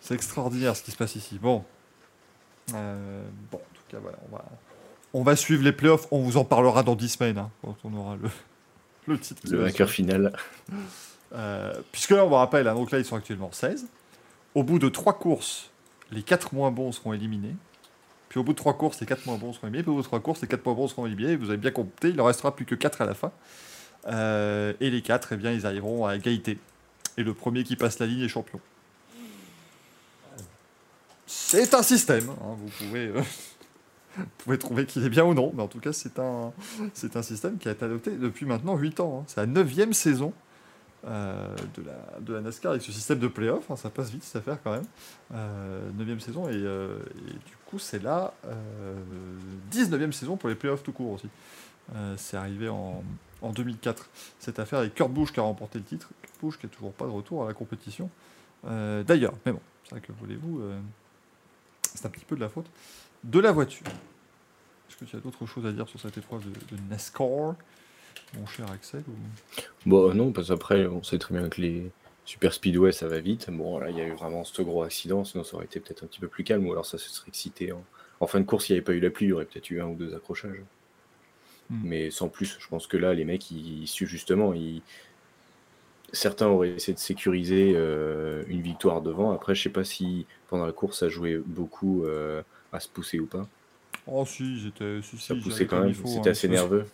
c'est 0.02 0.14
extraordinaire 0.14 0.76
ce 0.76 0.84
qui 0.84 0.92
se 0.92 0.98
passe 0.98 1.16
ici. 1.16 1.40
Bon. 1.42 1.64
Euh, 2.74 3.24
bon, 3.52 3.58
en 3.58 3.76
tout 3.76 3.84
cas, 3.90 3.98
voilà, 4.02 4.18
on 4.30 4.36
va, 4.36 4.46
on 5.14 5.24
va 5.24 5.36
suivre 5.36 5.64
les 5.64 5.72
playoffs, 5.72 6.08
on 6.12 6.20
vous 6.20 6.38
en 6.38 6.44
parlera 6.44 6.84
dans 6.84 6.96
10 6.96 7.10
semaines, 7.10 7.38
hein, 7.38 7.50
quand 7.62 7.78
on 7.86 7.94
aura 7.96 8.16
le, 8.16 8.30
le 9.08 9.20
titre. 9.20 9.42
Le 9.50 9.58
va 9.58 9.64
vainqueur 9.66 9.90
final. 9.90 10.34
Euh, 11.34 11.74
puisque 11.92 12.12
là, 12.12 12.26
on 12.26 12.30
vous 12.30 12.36
rappelle, 12.36 12.68
hein, 12.68 12.76
donc 12.76 12.92
là, 12.92 13.00
ils 13.00 13.06
sont 13.06 13.16
actuellement 13.16 13.52
16. 13.52 13.86
Au 14.54 14.64
bout 14.64 14.80
de 14.80 14.90
3 14.90 15.18
courses, 15.18 15.70
les 16.12 16.24
4 16.24 16.54
moins 16.54 16.72
bons 16.72 16.92
seront 16.92 17.14
éliminés. 17.14 17.56
Puis 18.30 18.40
au 18.40 18.44
bout 18.44 18.54
de 18.54 18.58
3 18.58 18.78
courses, 18.78 19.00
les 19.00 19.06
4 19.06 19.26
moins 19.26 19.38
bons 19.38 19.54
seront 19.54 19.68
éliminés. 19.68 19.84
Puis 19.84 19.92
au 19.92 19.96
bout 19.96 20.02
de 20.02 20.08
3 20.08 20.20
courses, 20.20 20.42
les 20.42 20.48
4 20.48 20.66
moins 20.66 20.76
bons 20.76 20.88
seront 20.88 21.06
éliminés. 21.06 21.36
Vous 21.36 21.50
avez 21.50 21.58
bien 21.58 21.72
compté, 21.72 22.10
il 22.10 22.20
en 22.20 22.26
restera 22.26 22.56
plus 22.56 22.66
que 22.66 22.76
4 22.76 23.02
à 23.02 23.06
la 23.06 23.14
fin. 23.14 23.32
Euh, 24.08 24.74
et 24.80 24.90
les 24.90 25.02
4, 25.02 25.34
eh 25.34 25.38
bien, 25.38 25.52
ils 25.52 25.66
arriveront 25.66 26.06
à 26.06 26.16
égalité. 26.16 26.58
Et 27.18 27.24
le 27.24 27.34
premier 27.34 27.64
qui 27.64 27.76
passe 27.76 28.00
la 28.00 28.06
ligne 28.06 28.22
est 28.22 28.28
champion. 28.30 28.60
C'est 31.28 31.74
un 31.74 31.84
système. 31.84 32.30
hein, 32.30 32.56
vous, 32.58 32.70
pouvez, 32.78 33.08
euh, 33.08 33.22
vous 34.18 34.26
pouvez 34.40 34.58
trouver 34.58 34.86
qu'il 34.86 35.04
est 35.06 35.10
bien 35.10 35.24
ou 35.26 35.34
non. 35.34 35.52
Mais 35.56 35.64
en 35.64 35.68
tout 35.68 35.80
cas, 35.80 35.94
c'est 35.94 36.20
un, 36.20 36.52
c'est 36.94 37.16
un 37.16 37.24
système 37.24 37.58
qui 37.58 37.68
a 37.68 37.72
été 37.72 37.86
adopté 37.86 38.12
depuis 38.12 38.46
maintenant 38.46 38.76
8 38.76 39.00
ans. 39.00 39.20
hein. 39.22 39.24
C'est 39.28 39.42
la 39.42 39.48
9 39.48 39.92
saison 39.94 40.34
euh, 41.08 41.56
de, 41.76 41.84
la, 41.84 42.20
de 42.20 42.34
la 42.34 42.42
NASCAR 42.42 42.72
avec 42.72 42.84
ce 42.84 42.92
système 42.92 43.20
de 43.20 43.28
playoff. 43.28 43.70
hein, 43.70 43.76
ça 43.76 43.90
passe 43.90 44.10
vite 44.10 44.24
cette 44.24 44.38
affaire 44.38 44.58
quand 44.64 44.72
même. 44.72 44.86
Euh, 45.34 45.90
9 45.98 46.20
saison 46.20 46.50
et, 46.50 46.54
du 46.54 47.56
coup 47.68 47.78
c'est 47.78 48.02
la 48.02 48.34
euh, 48.46 48.96
19e 49.72 50.12
saison 50.12 50.36
pour 50.36 50.50
les 50.50 50.56
playoffs 50.56 50.82
tout 50.82 50.92
court 50.92 51.12
aussi. 51.12 51.30
C'est 52.18 52.38
arrivé 52.38 52.70
en, 52.70 53.04
en 53.46 53.52
2004 53.52 54.10
cette 54.40 54.60
affaire 54.60 54.80
avec 54.80 54.96
Kurt 54.96 55.12
Busch 55.12 55.32
qui 55.32 55.40
a 55.40 55.44
remporté 55.44 55.80
le 55.80 55.86
titre. 55.86 56.10
Kurt 56.40 56.58
qui 56.58 56.66
n'a 56.66 56.72
toujours 56.72 56.94
pas 56.94 57.06
de 57.06 57.12
retour 57.12 57.44
à 57.44 57.48
la 57.48 57.54
compétition. 57.54 58.10
Euh, 58.66 59.04
D'ailleurs, 59.04 59.34
mais 59.46 59.52
bon, 59.52 59.62
c'est 59.84 59.92
vrai 59.92 60.02
que 60.02 60.12
voulez-vous, 60.12 60.62
euh, 60.62 60.80
c'est 61.94 62.06
un 62.06 62.10
petit 62.10 62.26
peu 62.26 62.36
de 62.36 62.42
la 62.42 62.50
faute 62.50 62.66
de 63.24 63.40
la 63.40 63.52
voiture. 63.52 63.88
Est-ce 64.90 64.98
que 64.98 65.06
tu 65.06 65.16
as 65.16 65.20
d'autres 65.20 65.46
choses 65.46 65.66
à 65.66 65.72
dire 65.72 65.88
sur 65.90 66.00
cette 66.00 66.18
épreuve 66.18 66.44
de, 66.46 66.76
de 66.76 66.82
NASCAR, 66.90 67.56
mon 68.38 68.46
cher 68.46 68.70
Axel 68.72 69.04
ou... 69.08 69.60
Bon, 69.90 70.14
non, 70.14 70.32
parce 70.32 70.50
qu'après, 70.50 70.86
on 70.86 71.04
sait 71.04 71.18
très 71.18 71.34
bien 71.34 71.50
que 71.50 71.62
les 71.62 71.92
Super 72.26 72.54
Speedway, 72.54 72.92
ça 72.92 73.08
va 73.08 73.20
vite. 73.20 73.50
Bon, 73.50 73.80
là, 73.80 73.90
il 73.90 73.98
y 73.98 74.02
a 74.02 74.06
eu 74.06 74.14
vraiment 74.14 74.44
ce 74.44 74.62
gros 74.62 74.84
accident, 74.84 75.24
sinon 75.24 75.44
ça 75.44 75.56
aurait 75.56 75.66
été 75.66 75.80
peut-être 75.80 76.04
un 76.04 76.08
petit 76.08 76.20
peu 76.20 76.28
plus 76.28 76.44
calme, 76.44 76.68
ou 76.68 76.72
alors 76.72 76.86
ça 76.86 76.98
se 76.98 77.10
serait 77.10 77.30
excité. 77.30 77.74
En 78.20 78.28
fin 78.28 78.40
de 78.40 78.46
course, 78.46 78.70
il 78.70 78.74
n'y 78.74 78.78
avait 78.78 78.86
pas 78.86 78.94
eu 78.94 79.00
la 79.00 79.10
pluie, 79.10 79.28
il 79.28 79.30
y 79.30 79.34
aurait 79.34 79.46
peut-être 79.46 79.70
eu 79.70 79.82
un 79.82 79.88
ou 79.88 79.96
deux 79.96 80.16
accrochages. 80.16 80.62
Hmm. 81.70 81.82
Mais 81.84 82.12
sans 82.12 82.30
plus, 82.30 82.58
je 82.60 82.68
pense 82.68 82.88
que 82.88 82.98
là, 82.98 83.14
les 83.14 83.26
mecs, 83.26 83.50
ils, 83.52 83.84
ils 83.84 83.88
suivent 83.88 84.08
justement, 84.08 84.54
ils... 84.54 84.82
certains 86.12 86.48
auraient 86.48 86.70
essayé 86.70 86.94
de 86.94 87.00
sécuriser 87.00 87.74
euh, 87.76 88.44
une 88.48 88.62
victoire 88.62 89.02
devant. 89.02 89.32
Après, 89.32 89.56
je 89.56 89.64
sais 89.64 89.70
pas 89.70 89.84
si 89.84 90.26
pendant 90.48 90.66
la 90.66 90.72
course, 90.74 91.00
ça 91.00 91.10
jouait 91.10 91.38
beaucoup 91.46 92.04
euh, 92.06 92.42
à 92.72 92.80
se 92.80 92.88
pousser 92.88 93.20
ou 93.20 93.26
pas. 93.26 93.48
Oh 94.08 94.24
si, 94.26 94.60
j'étais... 94.60 95.00
Si, 95.02 95.18
Ça 95.18 95.34
si, 95.34 95.42
poussait 95.42 95.66
quand 95.66 95.82
même, 95.82 95.94
c'était 95.94 96.30
hein. 96.30 96.32
assez 96.32 96.48
nerveux. 96.48 96.86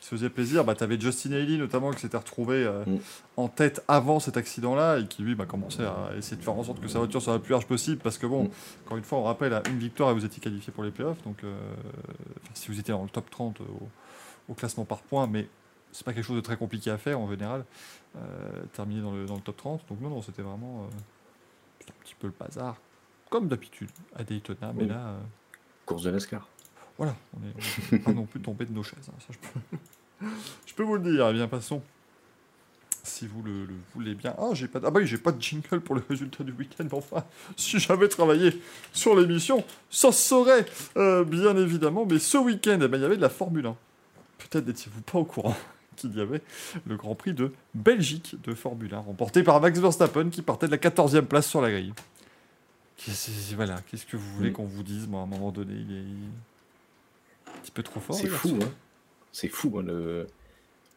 Ça 0.00 0.10
faisait 0.10 0.28
plaisir. 0.30 0.62
Bah, 0.64 0.74
tu 0.74 0.84
avais 0.84 1.00
Justin 1.00 1.32
Haley 1.32 1.56
notamment 1.56 1.90
qui 1.90 2.00
s'était 2.00 2.16
retrouvé 2.18 2.56
euh, 2.64 2.84
Mm. 2.86 2.98
en 3.38 3.48
tête 3.48 3.82
avant 3.88 4.20
cet 4.20 4.36
accident-là 4.36 4.98
et 4.98 5.06
qui 5.06 5.22
lui 5.22 5.34
bah, 5.34 5.46
commençait 5.46 5.84
à 5.84 6.10
essayer 6.16 6.36
de 6.36 6.42
faire 6.42 6.54
en 6.54 6.62
sorte 6.62 6.80
que 6.80 6.86
sa 6.88 6.98
voiture 6.98 7.20
soit 7.22 7.32
la 7.32 7.38
plus 7.38 7.52
large 7.52 7.66
possible 7.66 7.96
parce 8.02 8.18
que 8.18 8.26
bon, 8.26 8.44
Mm. 8.44 8.50
encore 8.84 8.98
une 8.98 9.04
fois, 9.04 9.18
on 9.18 9.22
rappelle 9.24 9.52
à 9.54 9.62
une 9.68 9.78
victoire 9.78 10.10
et 10.10 10.14
vous 10.14 10.24
étiez 10.24 10.40
qualifié 10.40 10.72
pour 10.72 10.84
les 10.84 10.90
playoffs. 10.92 11.22
Donc 11.24 11.42
euh, 11.44 11.56
si 12.54 12.68
vous 12.68 12.78
étiez 12.78 12.92
dans 12.92 13.02
le 13.02 13.08
top 13.08 13.28
30 13.30 13.60
au, 13.62 13.88
au 14.50 14.54
classement 14.54 14.84
par 14.84 14.98
points, 15.02 15.26
mais 15.26 15.48
c'est 15.92 16.04
pas 16.04 16.12
quelque 16.12 16.24
chose 16.26 16.36
de 16.36 16.40
très 16.42 16.56
compliqué 16.56 16.90
à 16.90 16.98
faire 16.98 17.18
en 17.20 17.30
général, 17.30 17.64
euh, 18.16 18.20
terminer 18.74 19.00
dans 19.00 19.12
le, 19.12 19.24
dans 19.26 19.36
le 19.36 19.40
top 19.40 19.56
30. 19.56 19.86
Donc 19.88 20.00
non, 20.00 20.10
non, 20.10 20.20
c'était 20.22 20.42
vraiment 20.42 20.82
euh, 20.84 21.88
un 21.88 22.04
petit 22.04 22.14
peu 22.18 22.26
le 22.26 22.34
bazar. 22.38 22.76
Comme 23.30 23.48
d'habitude 23.48 23.90
à 24.16 24.24
Daytona, 24.24 24.72
mais 24.74 24.82
Oui. 24.82 24.88
là, 24.88 25.06
euh, 25.08 25.18
Course 25.86 26.02
de 26.02 26.10
NASCAR. 26.10 26.48
voilà, 26.98 27.14
on 27.36 27.46
est, 27.46 27.52
on 27.92 27.96
est 27.96 27.98
pas 28.00 28.12
non 28.12 28.26
plus 28.26 28.40
tombé 28.40 28.66
de 28.66 28.72
nos 28.72 28.82
chaises. 28.82 29.08
hein, 29.08 29.14
ça, 29.18 29.26
je, 29.30 29.38
peux... 29.38 30.26
je 30.66 30.74
peux 30.74 30.82
vous 30.82 30.96
le 30.96 31.12
dire. 31.12 31.28
Eh 31.28 31.32
bien, 31.32 31.48
passons. 31.48 31.82
Si 33.02 33.26
vous 33.26 33.42
le, 33.42 33.64
le 33.64 33.74
voulez 33.94 34.14
bien. 34.14 34.34
Ah, 34.38 34.50
j'ai 34.52 34.68
pas. 34.68 34.78
de- 34.78 34.86
Ah 34.86 34.90
bah 34.90 35.00
oui, 35.00 35.06
j'ai 35.06 35.16
pas 35.18 35.32
de 35.32 35.40
jingle 35.40 35.80
pour 35.80 35.94
le 35.94 36.02
résultat 36.08 36.44
du 36.44 36.52
week-end. 36.52 36.84
Mais 36.84 36.94
enfin, 36.94 37.24
si 37.56 37.78
j'avais 37.78 38.08
travaillé 38.08 38.60
sur 38.92 39.16
l'émission, 39.16 39.64
ça 39.90 40.12
se 40.12 40.28
saurait, 40.28 40.66
bien 40.96 41.56
évidemment. 41.56 42.04
Mais 42.06 42.18
ce 42.18 42.36
week-end, 42.36 42.78
eh 42.82 42.88
ben, 42.88 42.98
il 42.98 43.02
y 43.02 43.04
avait 43.06 43.16
de 43.16 43.22
la 43.22 43.30
Formule 43.30 43.66
1. 43.66 43.76
Peut-être 44.50 44.66
n'étiez-vous 44.66 45.02
pas 45.02 45.18
au 45.18 45.24
courant 45.24 45.56
qu'il 45.96 46.16
y 46.16 46.20
avait 46.20 46.40
le 46.86 46.96
Grand 46.96 47.14
Prix 47.14 47.34
de 47.34 47.52
Belgique 47.74 48.36
de 48.42 48.54
Formule 48.54 48.94
1, 48.94 48.98
remporté 49.00 49.42
par 49.42 49.60
Max 49.60 49.78
Verstappen, 49.78 50.30
qui 50.30 50.42
partait 50.42 50.66
de 50.66 50.70
la 50.72 50.78
14e 50.78 51.22
place 51.26 51.46
sur 51.48 51.60
la 51.60 51.70
grille. 51.70 51.92
Qu'est-ce- 52.96 53.54
Voilà, 53.54 53.76
qu'est-ce 53.90 54.06
que 54.06 54.16
vous 54.16 54.34
voulez 54.34 54.50
Mm. 54.50 54.54
qu'on 54.54 54.64
vous 54.64 54.82
dise 54.82 55.06
Moi, 55.08 55.20
à 55.20 55.24
un 55.24 55.26
moment 55.26 55.50
donné, 55.52 55.74
il 55.74 55.92
est 55.96 57.50
un 57.50 57.60
petit 57.62 57.70
peu 57.70 57.82
trop 57.82 58.00
fort. 58.00 58.16
C'est 58.16 58.28
fou, 58.28 58.58
hein. 58.62 58.68
C'est 59.32 59.48
fou, 59.48 59.78
hein, 59.78 59.82
le, 59.86 60.26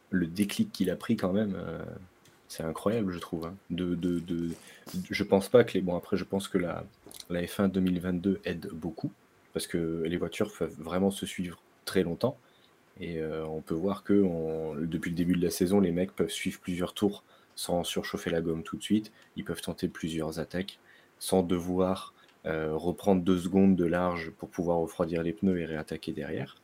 le 0.09 0.27
déclic 0.27 0.71
qu'il 0.71 0.89
a 0.89 0.95
pris 0.95 1.15
quand 1.15 1.33
même. 1.33 1.53
euh, 1.55 1.83
c'est 2.49 2.63
incroyable, 2.63 3.11
je 3.13 3.19
trouve. 3.19 3.45
hein. 3.45 3.55
De, 3.71 3.95
de, 3.95 4.19
de, 4.19 4.49
je 5.09 5.23
pense 5.23 5.49
pas 5.49 5.63
que 5.63 5.73
les. 5.73 5.81
Bon, 5.81 5.95
après, 5.95 6.17
je 6.17 6.23
pense 6.23 6.47
que 6.47 6.57
la, 6.57 6.83
la 7.29 7.41
F1 7.41 7.69
2022 7.69 8.41
aide 8.45 8.69
beaucoup 8.73 9.11
parce 9.53 9.65
que 9.67 10.03
les 10.05 10.17
voitures 10.17 10.51
peuvent 10.53 10.75
vraiment 10.79 11.09
se 11.11 11.25
suivre 11.25 11.57
très 11.85 12.03
longtemps. 12.03 12.37
Et 12.97 13.19
euh, 13.19 13.45
on 13.47 13.61
peut 13.61 13.73
voir 13.75 14.03
que 14.03 14.13
on- 14.21 14.75
depuis 14.75 15.09
le 15.09 15.15
début 15.15 15.35
de 15.35 15.41
la 15.43 15.49
saison, 15.51 15.79
les 15.79 15.91
mecs 15.91 16.15
peuvent 16.15 16.29
suivre 16.29 16.59
plusieurs 16.59 16.93
tours 16.93 17.25
sans 17.55 17.83
surchauffer 17.83 18.29
la 18.29 18.41
gomme 18.41 18.63
tout 18.63 18.77
de 18.77 18.83
suite. 18.83 19.11
Ils 19.35 19.43
peuvent 19.45 19.61
tenter 19.61 19.87
plusieurs 19.89 20.39
attaques 20.39 20.81
sans 21.19 21.43
devoir 21.43 22.13
euh, 22.45 22.75
reprendre 22.75 23.23
deux 23.23 23.39
secondes 23.39 23.75
de 23.77 23.85
large 23.85 24.31
pour 24.31 24.49
pouvoir 24.51 24.79
refroidir 24.79 25.23
les 25.23 25.33
pneus 25.33 25.59
et 25.59 25.65
réattaquer 25.65 26.11
derrière. 26.13 26.59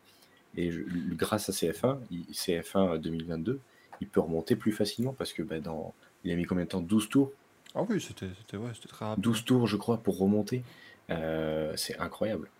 Et 0.56 0.72
je- 0.72 0.84
grâce 1.15 1.50
à 1.50 1.54
CF1, 1.54 2.02
il- 2.10 2.34
CF1 2.34 2.98
2022, 2.98 3.63
il 4.00 4.10
peut 4.10 4.20
remonter 4.22 4.56
plus 4.56 4.72
facilement 4.74 5.13
parce 5.13 5.34
que 5.34 5.44
bah, 5.44 5.60
dans, 5.62 5.96
il 6.24 6.32
a 6.32 6.36
mis 6.36 6.46
combien 6.46 6.65
de 6.65 6.70
temps? 6.70 6.82
12 6.82 7.10
tours? 7.10 7.36
Ah 7.76 7.84
oui, 7.89 8.00
c'était 8.02 8.58
ouais, 8.58 8.74
c'était 8.74 8.88
très 8.89 9.06
rapide. 9.06 9.24
12 9.24 9.46
tours, 9.46 9.68
je 9.68 9.78
crois, 9.78 10.04
pour 10.04 10.18
remonter. 10.20 10.65
Euh, 11.12 11.74
c'est 11.78 11.98
incroyable. 12.00 12.52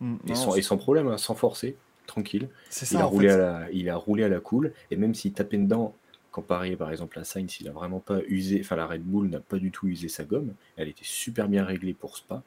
Mm, 0.00 0.18
Et, 0.26 0.34
sans, 0.34 0.54
et 0.54 0.62
sans 0.62 0.76
problème, 0.78 1.08
hein, 1.08 1.18
sans 1.18 1.34
forcer, 1.34 1.80
tranquille. 2.08 2.48
Il 2.90 2.96
a, 2.96 3.04
roulé 3.04 3.28
fait. 3.28 3.34
à 3.34 3.36
la, 3.36 3.70
il 3.70 3.88
a 3.88 3.96
roulé 3.96 4.24
à 4.24 4.28
la 4.28 4.40
cool. 4.40 4.72
Et 4.90 4.96
même 4.96 5.14
s'il 5.14 5.32
tapait 5.32 5.58
dedans, 5.58 5.94
comparé 6.32 6.74
par 6.76 6.90
exemple 6.90 7.18
à 7.18 7.24
Sainz, 7.24 7.58
il 7.60 7.68
a 7.68 7.72
vraiment 7.72 8.00
pas 8.00 8.18
usé, 8.28 8.60
enfin 8.60 8.76
la 8.76 8.86
Red 8.86 9.02
Bull 9.02 9.28
n'a 9.28 9.40
pas 9.40 9.58
du 9.58 9.70
tout 9.70 9.86
usé 9.86 10.08
sa 10.08 10.24
gomme. 10.24 10.54
Elle 10.76 10.88
était 10.88 11.04
super 11.04 11.48
bien 11.48 11.64
réglée 11.64 11.94
pour 11.94 12.16
Spa. 12.16 12.42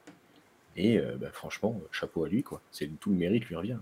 Et 0.75 0.97
euh, 0.97 1.15
bah, 1.19 1.27
franchement, 1.31 1.79
chapeau 1.91 2.23
à 2.25 2.29
lui, 2.29 2.43
quoi. 2.43 2.61
C'est 2.71 2.87
tout 2.99 3.11
le 3.11 3.17
mérite 3.17 3.45
lui 3.45 3.55
revient. 3.55 3.77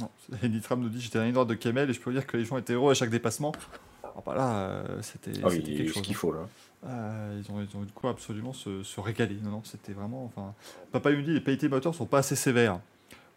Non, 0.00 0.10
Nitram 0.42 0.80
nous 0.80 0.88
dit 0.88 1.00
j'étais 1.00 1.32
droite 1.32 1.48
de 1.48 1.54
Kemel 1.54 1.90
et 1.90 1.92
je 1.92 2.00
peux 2.00 2.10
vous 2.10 2.16
dire 2.16 2.26
que 2.26 2.36
les 2.36 2.44
gens 2.44 2.58
étaient 2.58 2.74
heureux 2.74 2.92
à 2.92 2.94
chaque 2.94 3.10
dépassement. 3.10 3.52
Ah 4.04 4.22
bah 4.24 4.34
là, 4.34 4.58
euh, 4.58 5.02
c'était 5.02 5.32
Ah 5.44 5.50
c'était 5.50 5.70
oui, 5.70 5.76
quelque 5.76 5.92
chose. 5.92 6.02
qu'il 6.02 6.14
faut 6.14 6.32
là. 6.32 6.48
Euh, 6.86 7.40
ils, 7.40 7.52
ont, 7.52 7.60
ils 7.60 7.76
ont 7.76 7.82
eu 7.82 7.86
de 7.86 7.92
quoi 7.92 8.10
absolument 8.10 8.52
se, 8.52 8.82
se 8.82 9.00
régaler. 9.00 9.36
Non, 9.42 9.50
non, 9.50 9.62
c'était 9.64 9.92
vraiment. 9.92 10.24
Enfin, 10.24 10.54
Papa 10.92 11.12
dit 11.12 11.34
les 11.34 11.40
pénalités 11.40 11.68
moteurs 11.68 11.94
sont 11.94 12.06
pas 12.06 12.18
assez 12.18 12.36
sévères. 12.36 12.80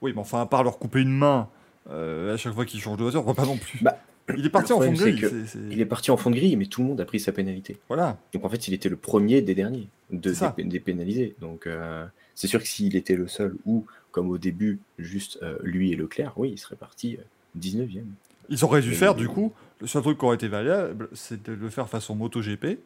Oui, 0.01 0.13
mais 0.13 0.21
enfin, 0.21 0.41
à 0.41 0.45
part 0.47 0.63
leur 0.63 0.79
couper 0.79 1.01
une 1.01 1.15
main 1.15 1.49
euh, 1.89 2.33
à 2.33 2.37
chaque 2.37 2.53
fois 2.53 2.65
qu'ils 2.65 2.79
changent 2.79 2.97
de 2.97 3.03
voiture, 3.03 3.21
on 3.21 3.23
voit 3.23 3.33
pas 3.33 3.45
non 3.45 3.57
plus. 3.57 3.79
Bah, 3.81 3.97
il 4.37 4.45
est 4.45 4.49
parti 4.49 4.71
en 4.71 4.79
fond 4.79 4.91
de 4.91 4.97
grille. 4.97 5.27
Il 5.71 5.81
est 5.81 5.85
parti 5.85 6.11
en 6.11 6.17
fond 6.17 6.29
de 6.29 6.35
grille, 6.35 6.55
mais 6.55 6.65
tout 6.67 6.81
le 6.81 6.87
monde 6.87 7.01
a 7.01 7.05
pris 7.05 7.19
sa 7.19 7.31
pénalité. 7.31 7.77
Voilà. 7.87 8.17
Donc 8.33 8.45
en 8.45 8.49
fait, 8.49 8.67
il 8.67 8.73
était 8.73 8.89
le 8.89 8.95
premier 8.95 9.41
des 9.41 9.55
derniers 9.55 9.87
de, 10.11 10.77
pénalisés. 10.79 11.35
Donc 11.41 11.67
euh, 11.67 12.05
c'est 12.35 12.47
sûr 12.47 12.61
que 12.61 12.67
s'il 12.67 12.95
était 12.95 13.15
le 13.15 13.27
seul, 13.27 13.55
ou 13.65 13.85
comme 14.11 14.29
au 14.29 14.37
début, 14.37 14.79
juste 14.99 15.39
euh, 15.41 15.57
lui 15.63 15.91
et 15.91 15.95
Leclerc, 15.95 16.33
oui, 16.37 16.51
il 16.53 16.57
serait 16.57 16.75
parti 16.75 17.17
euh, 17.17 17.59
19e. 17.59 18.03
Ils 18.49 18.63
auraient 18.65 18.81
dû 18.81 18.91
Et- 18.91 18.95
faire, 18.95 19.15
du 19.15 19.27
coup, 19.27 19.53
le 19.79 19.87
seul 19.87 20.01
truc 20.01 20.17
qui 20.17 20.25
aurait 20.25 20.35
été 20.35 20.47
valable, 20.47 21.09
c'est 21.13 21.43
de 21.43 21.53
le 21.53 21.69
faire 21.69 21.89
façon 21.89 22.15
MotoGP, 22.15 22.79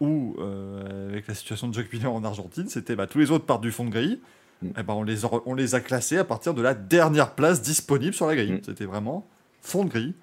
où, 0.00 0.36
euh, 0.38 1.10
avec 1.10 1.26
la 1.26 1.34
situation 1.34 1.68
de 1.68 1.74
Jacques 1.74 1.92
Miller 1.92 2.12
en 2.12 2.24
Argentine, 2.24 2.68
c'était 2.68 2.96
bah, 2.96 3.06
tous 3.06 3.18
les 3.18 3.30
autres 3.30 3.44
partent 3.44 3.62
du 3.62 3.72
fond 3.72 3.84
de 3.84 3.90
grille, 3.90 4.20
Mm. 4.62 4.68
et 4.78 4.82
ben 4.82 4.94
on, 4.94 5.02
les 5.02 5.24
a, 5.24 5.28
on 5.46 5.54
les 5.54 5.74
a 5.74 5.80
classés 5.80 6.16
à 6.18 6.24
partir 6.24 6.54
de 6.54 6.62
la 6.62 6.74
dernière 6.74 7.34
place 7.34 7.60
disponible 7.62 8.14
sur 8.14 8.26
la 8.26 8.34
grille. 8.36 8.52
Mm. 8.52 8.60
C'était 8.64 8.86
vraiment 8.86 9.26
fond 9.60 9.84
de 9.84 9.90
grille. 9.90 10.14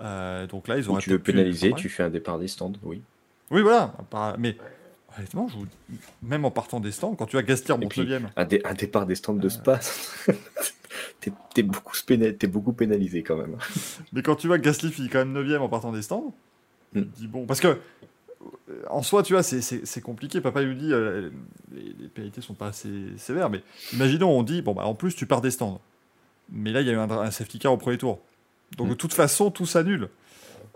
Euh, 0.00 0.46
donc 0.46 0.68
là, 0.68 0.78
ils 0.78 0.88
auraient 0.88 1.00
tu 1.00 1.10
veux 1.10 1.18
pénaliser, 1.18 1.72
tu 1.74 1.88
fais 1.88 2.02
un 2.04 2.10
départ 2.10 2.38
des 2.38 2.48
stands, 2.48 2.72
oui. 2.82 3.02
Oui, 3.50 3.62
voilà. 3.62 3.94
Mais 4.38 4.56
honnêtement, 5.16 5.48
je 5.48 5.56
vous- 5.56 5.66
même 6.22 6.44
en 6.44 6.50
partant 6.50 6.80
des 6.80 6.92
stands, 6.92 7.14
quand 7.14 7.26
tu 7.26 7.36
as 7.36 7.40
Et 7.40 7.86
puis, 7.88 8.02
9ème, 8.02 8.28
Un, 8.36 8.44
dé- 8.44 8.60
un 8.64 8.74
départ 8.74 9.06
des 9.06 9.14
stands 9.16 9.36
Euh. 9.36 9.40
de 9.40 9.48
Spa, 9.48 9.80
t'es 11.20 11.62
beaucoup, 11.62 12.72
pénalisé 12.72 13.22
quand 13.22 13.36
même. 13.36 13.56
mais 14.12 14.22
quand 14.22 14.36
tu 14.36 14.46
vois 14.46 14.58
Gasly 14.58 14.90
finit 14.92 15.08
quand 15.08 15.18
même 15.24 15.32
9ème 15.32 15.60
en 15.60 15.68
partant 15.68 15.92
des 15.92 16.02
stands, 16.02 16.34
tu 16.92 17.00
Mm. 17.00 17.04
te 17.04 17.16
dis 17.18 17.26
bon. 17.26 17.46
Parce 17.46 17.60
que, 17.60 17.68
euh, 17.68 17.74
en 18.88 19.02
soi, 19.02 19.22
tu 19.22 19.32
vois, 19.32 19.42
c'est- 19.42 20.00
compliqué. 20.00 20.40
Papa 20.40 20.62
lui 20.62 20.76
dit 20.76 20.92
euh, 20.92 21.30
les, 21.72 21.82
les 21.98 22.08
pénalités 22.08 22.40
sont 22.40 22.54
pas 22.54 22.68
assez 22.68 22.88
sévères, 23.16 23.50
mais 23.50 23.62
imaginons, 23.92 24.30
on 24.30 24.42
dit 24.42 24.62
bon, 24.62 24.74
bah 24.74 24.84
en 24.86 24.94
plus, 24.94 25.14
tu 25.14 25.26
pars 25.26 25.40
des 25.40 25.50
stands. 25.50 25.80
Mais 26.50 26.70
là, 26.72 26.80
il 26.80 26.86
y 26.86 26.90
a 26.90 26.94
eu 26.94 26.96
un, 26.98 27.10
un 27.10 27.30
safety 27.30 27.58
car 27.58 27.72
au 27.72 27.76
premier 27.76 27.98
tour. 27.98 28.20
Donc 28.76 28.86
Mm. 28.86 28.90
de 28.90 28.94
toute 28.94 29.12
façon, 29.14 29.50
tout 29.50 29.66
s'annule. 29.66 30.08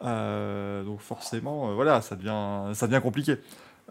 Euh, 0.02 0.82
donc 0.84 1.00
forcément, 1.00 1.70
euh, 1.70 1.74
voilà, 1.74 2.00
ça 2.02 2.16
devient, 2.16 2.74
ça 2.74 2.86
devient 2.88 3.00
compliqué. 3.02 3.36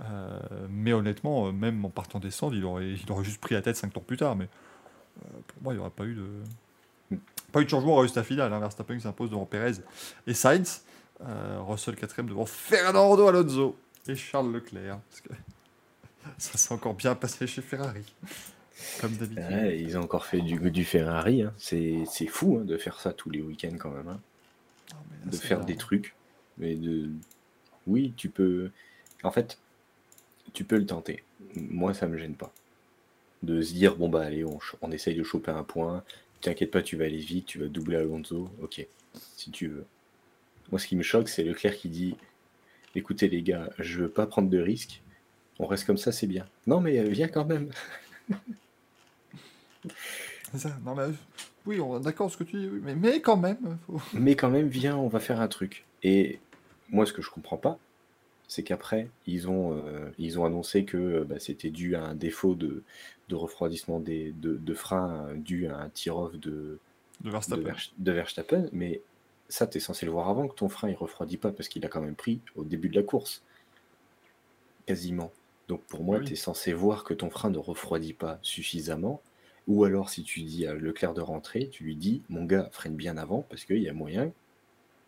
Euh, 0.02 0.40
mais 0.70 0.94
honnêtement, 0.94 1.48
euh, 1.48 1.52
même 1.52 1.84
en 1.86 1.90
partant 1.90 2.20
des 2.20 2.32
stands, 2.32 2.52
il 2.52 2.66
aurait, 2.66 2.92
il 2.94 3.12
aurait 3.12 3.24
juste 3.24 3.40
pris 3.40 3.56
la 3.56 3.62
tête 3.62 3.76
5 3.78 3.94
tours 3.94 4.04
plus 4.04 4.18
tard. 4.18 4.36
Mais 4.36 4.46
euh, 5.26 5.28
pour 5.48 5.64
moi, 5.64 5.74
il 5.74 5.78
n'y 5.78 5.82
aurait 5.82 5.90
pas 5.92 6.06
eu 6.06 6.16
de. 6.16 7.18
Pas 7.52 7.60
eu 7.62 7.66
de 7.66 7.70
changement 7.70 7.94
au 7.96 8.00
résultat 8.00 8.24
final. 8.24 8.52
Hein. 8.54 8.60
Verstappen 8.60 9.00
s'impose 9.00 9.30
devant 9.30 9.46
Perez 9.46 9.74
et 10.28 10.34
Sainz. 10.34 10.84
Euh, 11.28 11.60
Russell 11.62 11.96
4 11.96 12.24
devant 12.24 12.46
Fernando 12.46 13.28
Alonso 13.28 13.78
et 14.08 14.16
Charles 14.16 14.52
Leclerc. 14.52 15.00
Parce 15.10 15.22
que 15.22 15.30
ça 16.38 16.58
s'est 16.58 16.74
encore 16.74 16.94
bien 16.96 17.16
passé 17.16 17.46
chez 17.48 17.62
Ferrari. 17.62 18.04
Comme 19.00 19.16
d'habitude. 19.16 19.46
Ouais, 19.52 19.80
ils 19.80 19.98
ont 19.98 20.02
encore 20.02 20.26
fait 20.26 20.42
du, 20.42 20.58
du 20.72 20.84
Ferrari. 20.86 21.44
hein. 21.44 21.54
C'est 21.58 22.04
c'est 22.10 22.26
fou 22.28 22.58
hein, 22.60 22.66
de 22.66 22.78
faire 22.78 23.00
ça 23.00 23.14
tous 23.14 23.30
les 23.30 23.42
week-ends 23.42 23.78
quand 23.80 23.92
même. 23.92 24.08
hein. 24.08 24.20
Non, 24.92 24.98
là, 25.26 25.32
de 25.32 25.36
faire 25.38 25.64
des 25.64 25.76
trucs. 25.76 26.16
Mais 26.58 26.76
de. 26.76 27.10
Oui, 27.86 28.14
tu 28.18 28.30
peux. 28.30 28.72
En 29.24 29.32
fait, 29.32 29.60
tu 30.54 30.64
peux 30.64 30.78
le 30.78 30.86
tenter. 30.88 31.24
Moi, 31.56 31.94
ça 31.94 32.08
me 32.08 32.18
gêne 32.18 32.34
pas. 32.36 32.52
De 33.44 33.62
se 33.62 33.74
dire, 33.74 33.96
bon, 33.96 34.10
bah, 34.10 34.22
allez, 34.22 34.44
on, 34.44 34.60
on 34.82 34.92
essaye 34.92 35.16
de 35.16 35.24
choper 35.24 35.52
un 35.52 35.64
point. 35.64 36.04
T'inquiète 36.42 36.72
pas, 36.72 36.82
tu 36.82 36.96
vas 36.96 37.06
aller 37.06 37.18
vite, 37.20 37.46
tu 37.46 37.60
vas 37.60 37.68
doubler 37.68 37.98
Alonso. 37.98 38.50
Ok, 38.64 38.86
si 39.38 39.52
tu 39.52 39.68
veux. 39.68 39.86
Moi, 40.72 40.80
ce 40.80 40.88
qui 40.88 40.96
me 40.96 41.04
choque, 41.04 41.30
c'est 41.30 41.44
Leclerc 41.44 41.76
qui 41.78 41.90
dit 41.90 42.16
écoutez, 42.96 43.28
les 43.30 43.42
gars, 43.42 43.70
je 43.80 44.00
veux 44.04 44.10
pas 44.10 44.26
prendre 44.28 44.50
de 44.50 44.60
risques. 44.60 45.02
On 45.60 45.68
reste 45.68 45.86
comme 45.86 45.98
ça, 45.98 46.12
c'est 46.12 46.28
bien. 46.28 46.46
Non, 46.68 46.80
mais 46.82 46.98
euh, 47.00 47.08
viens 47.10 47.28
quand 47.28 47.46
même. 47.46 47.70
Ça. 50.56 50.78
Non, 50.86 50.96
mais, 50.96 51.04
euh, 51.04 51.12
oui, 51.66 51.80
on 51.80 52.00
d'accord 52.00 52.30
ce 52.32 52.38
que 52.38 52.44
tu 52.44 52.58
dis, 52.58 52.68
oui, 52.68 52.80
mais, 52.84 52.96
mais 52.96 53.22
quand 53.22 53.38
même. 53.38 53.78
faut- 53.88 54.02
Mais 54.14 54.36
quand 54.36 54.50
même, 54.50 54.68
viens, 54.68 54.98
on 54.98 55.08
va 55.08 55.20
faire 55.20 55.40
un 55.40 55.48
truc. 55.48 55.86
Et 56.04 56.40
moi, 56.90 57.06
ce 57.06 57.14
que 57.14 57.22
je 57.22 57.30
comprends 57.30 57.58
pas, 57.58 57.80
c'est 58.48 58.64
qu'après, 58.64 59.08
ils 59.28 59.48
ont, 59.50 59.74
euh, 59.78 60.10
ils 60.18 60.40
ont 60.40 60.46
annoncé 60.46 60.84
que 60.84 60.98
euh, 60.98 61.24
bah, 61.24 61.40
c'était 61.40 61.70
dû 61.70 61.96
à 61.96 62.04
un 62.04 62.16
défaut 62.16 62.54
de, 62.56 62.84
de 63.30 63.36
refroidissement 63.36 64.00
des, 64.00 64.32
de, 64.34 64.56
de 64.58 64.74
frein 64.74 65.28
euh, 65.30 65.36
dû 65.36 65.68
à 65.68 65.78
un 65.78 65.90
tir-off 65.90 66.36
de, 66.38 66.80
Verstappen. 67.24 67.64
Verst- 67.64 67.92
de 67.98 68.12
Verstappen. 68.12 68.66
Mais 68.74 69.02
ça, 69.52 69.68
tu 69.68 69.78
es 69.78 69.82
censé 69.82 70.06
le 70.06 70.12
voir 70.12 70.30
avant 70.30 70.48
que 70.48 70.56
ton 70.56 70.70
frein 70.70 70.90
il 70.90 70.96
refroidit 70.96 71.38
pas 71.38 71.52
parce 71.52 71.68
qu'il 71.70 71.86
a 71.86 71.90
quand 71.90 72.02
même 72.02 72.16
pris 72.16 72.40
au 72.56 72.64
début 72.64 72.90
de 72.90 72.96
la 72.96 73.04
course. 73.04 73.44
Quasiment. 74.86 75.32
Donc 75.68 75.82
pour 75.84 76.04
moi, 76.04 76.18
Oui. 76.20 76.26
tu 76.26 76.34
es 76.34 76.36
censé 76.36 76.74
voir 76.74 77.04
que 77.04 77.14
ton 77.14 77.30
frein 77.30 77.50
ne 77.50 77.58
refroidit 77.58 78.14
pas 78.14 78.40
suffisamment. 78.42 79.22
Ou 79.68 79.84
alors, 79.86 80.10
si 80.10 80.24
tu 80.24 80.42
dis 80.42 80.66
à 80.66 80.74
Leclerc 80.74 81.14
de 81.14 81.22
rentrer, 81.22 81.70
tu 81.70 81.84
lui 81.84 81.96
dis 81.96 82.22
Mon 82.30 82.46
gars, 82.46 82.70
freine 82.72 82.96
bien 82.96 83.18
avant 83.18 83.46
parce 83.50 83.64
qu'il 83.66 83.78
y 83.82 83.88
a 83.90 83.94
moyen 83.94 84.32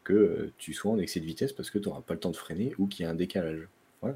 que 0.04 0.14
euh, 0.14 0.54
tu 0.58 0.74
sois 0.74 0.92
en 0.92 1.00
excès 1.00 1.20
de 1.20 1.26
vitesse 1.26 1.54
parce 1.54 1.70
que 1.72 1.80
tu 1.80 1.88
n'auras 1.90 2.02
pas 2.02 2.14
le 2.14 2.20
temps 2.20 2.30
de 2.32 2.36
freiner 2.36 2.74
ou 2.78 2.88
qu'il 2.88 3.04
y 3.04 3.08
a 3.08 3.10
un 3.10 3.16
décalage. 3.16 3.68
Voilà, 4.02 4.16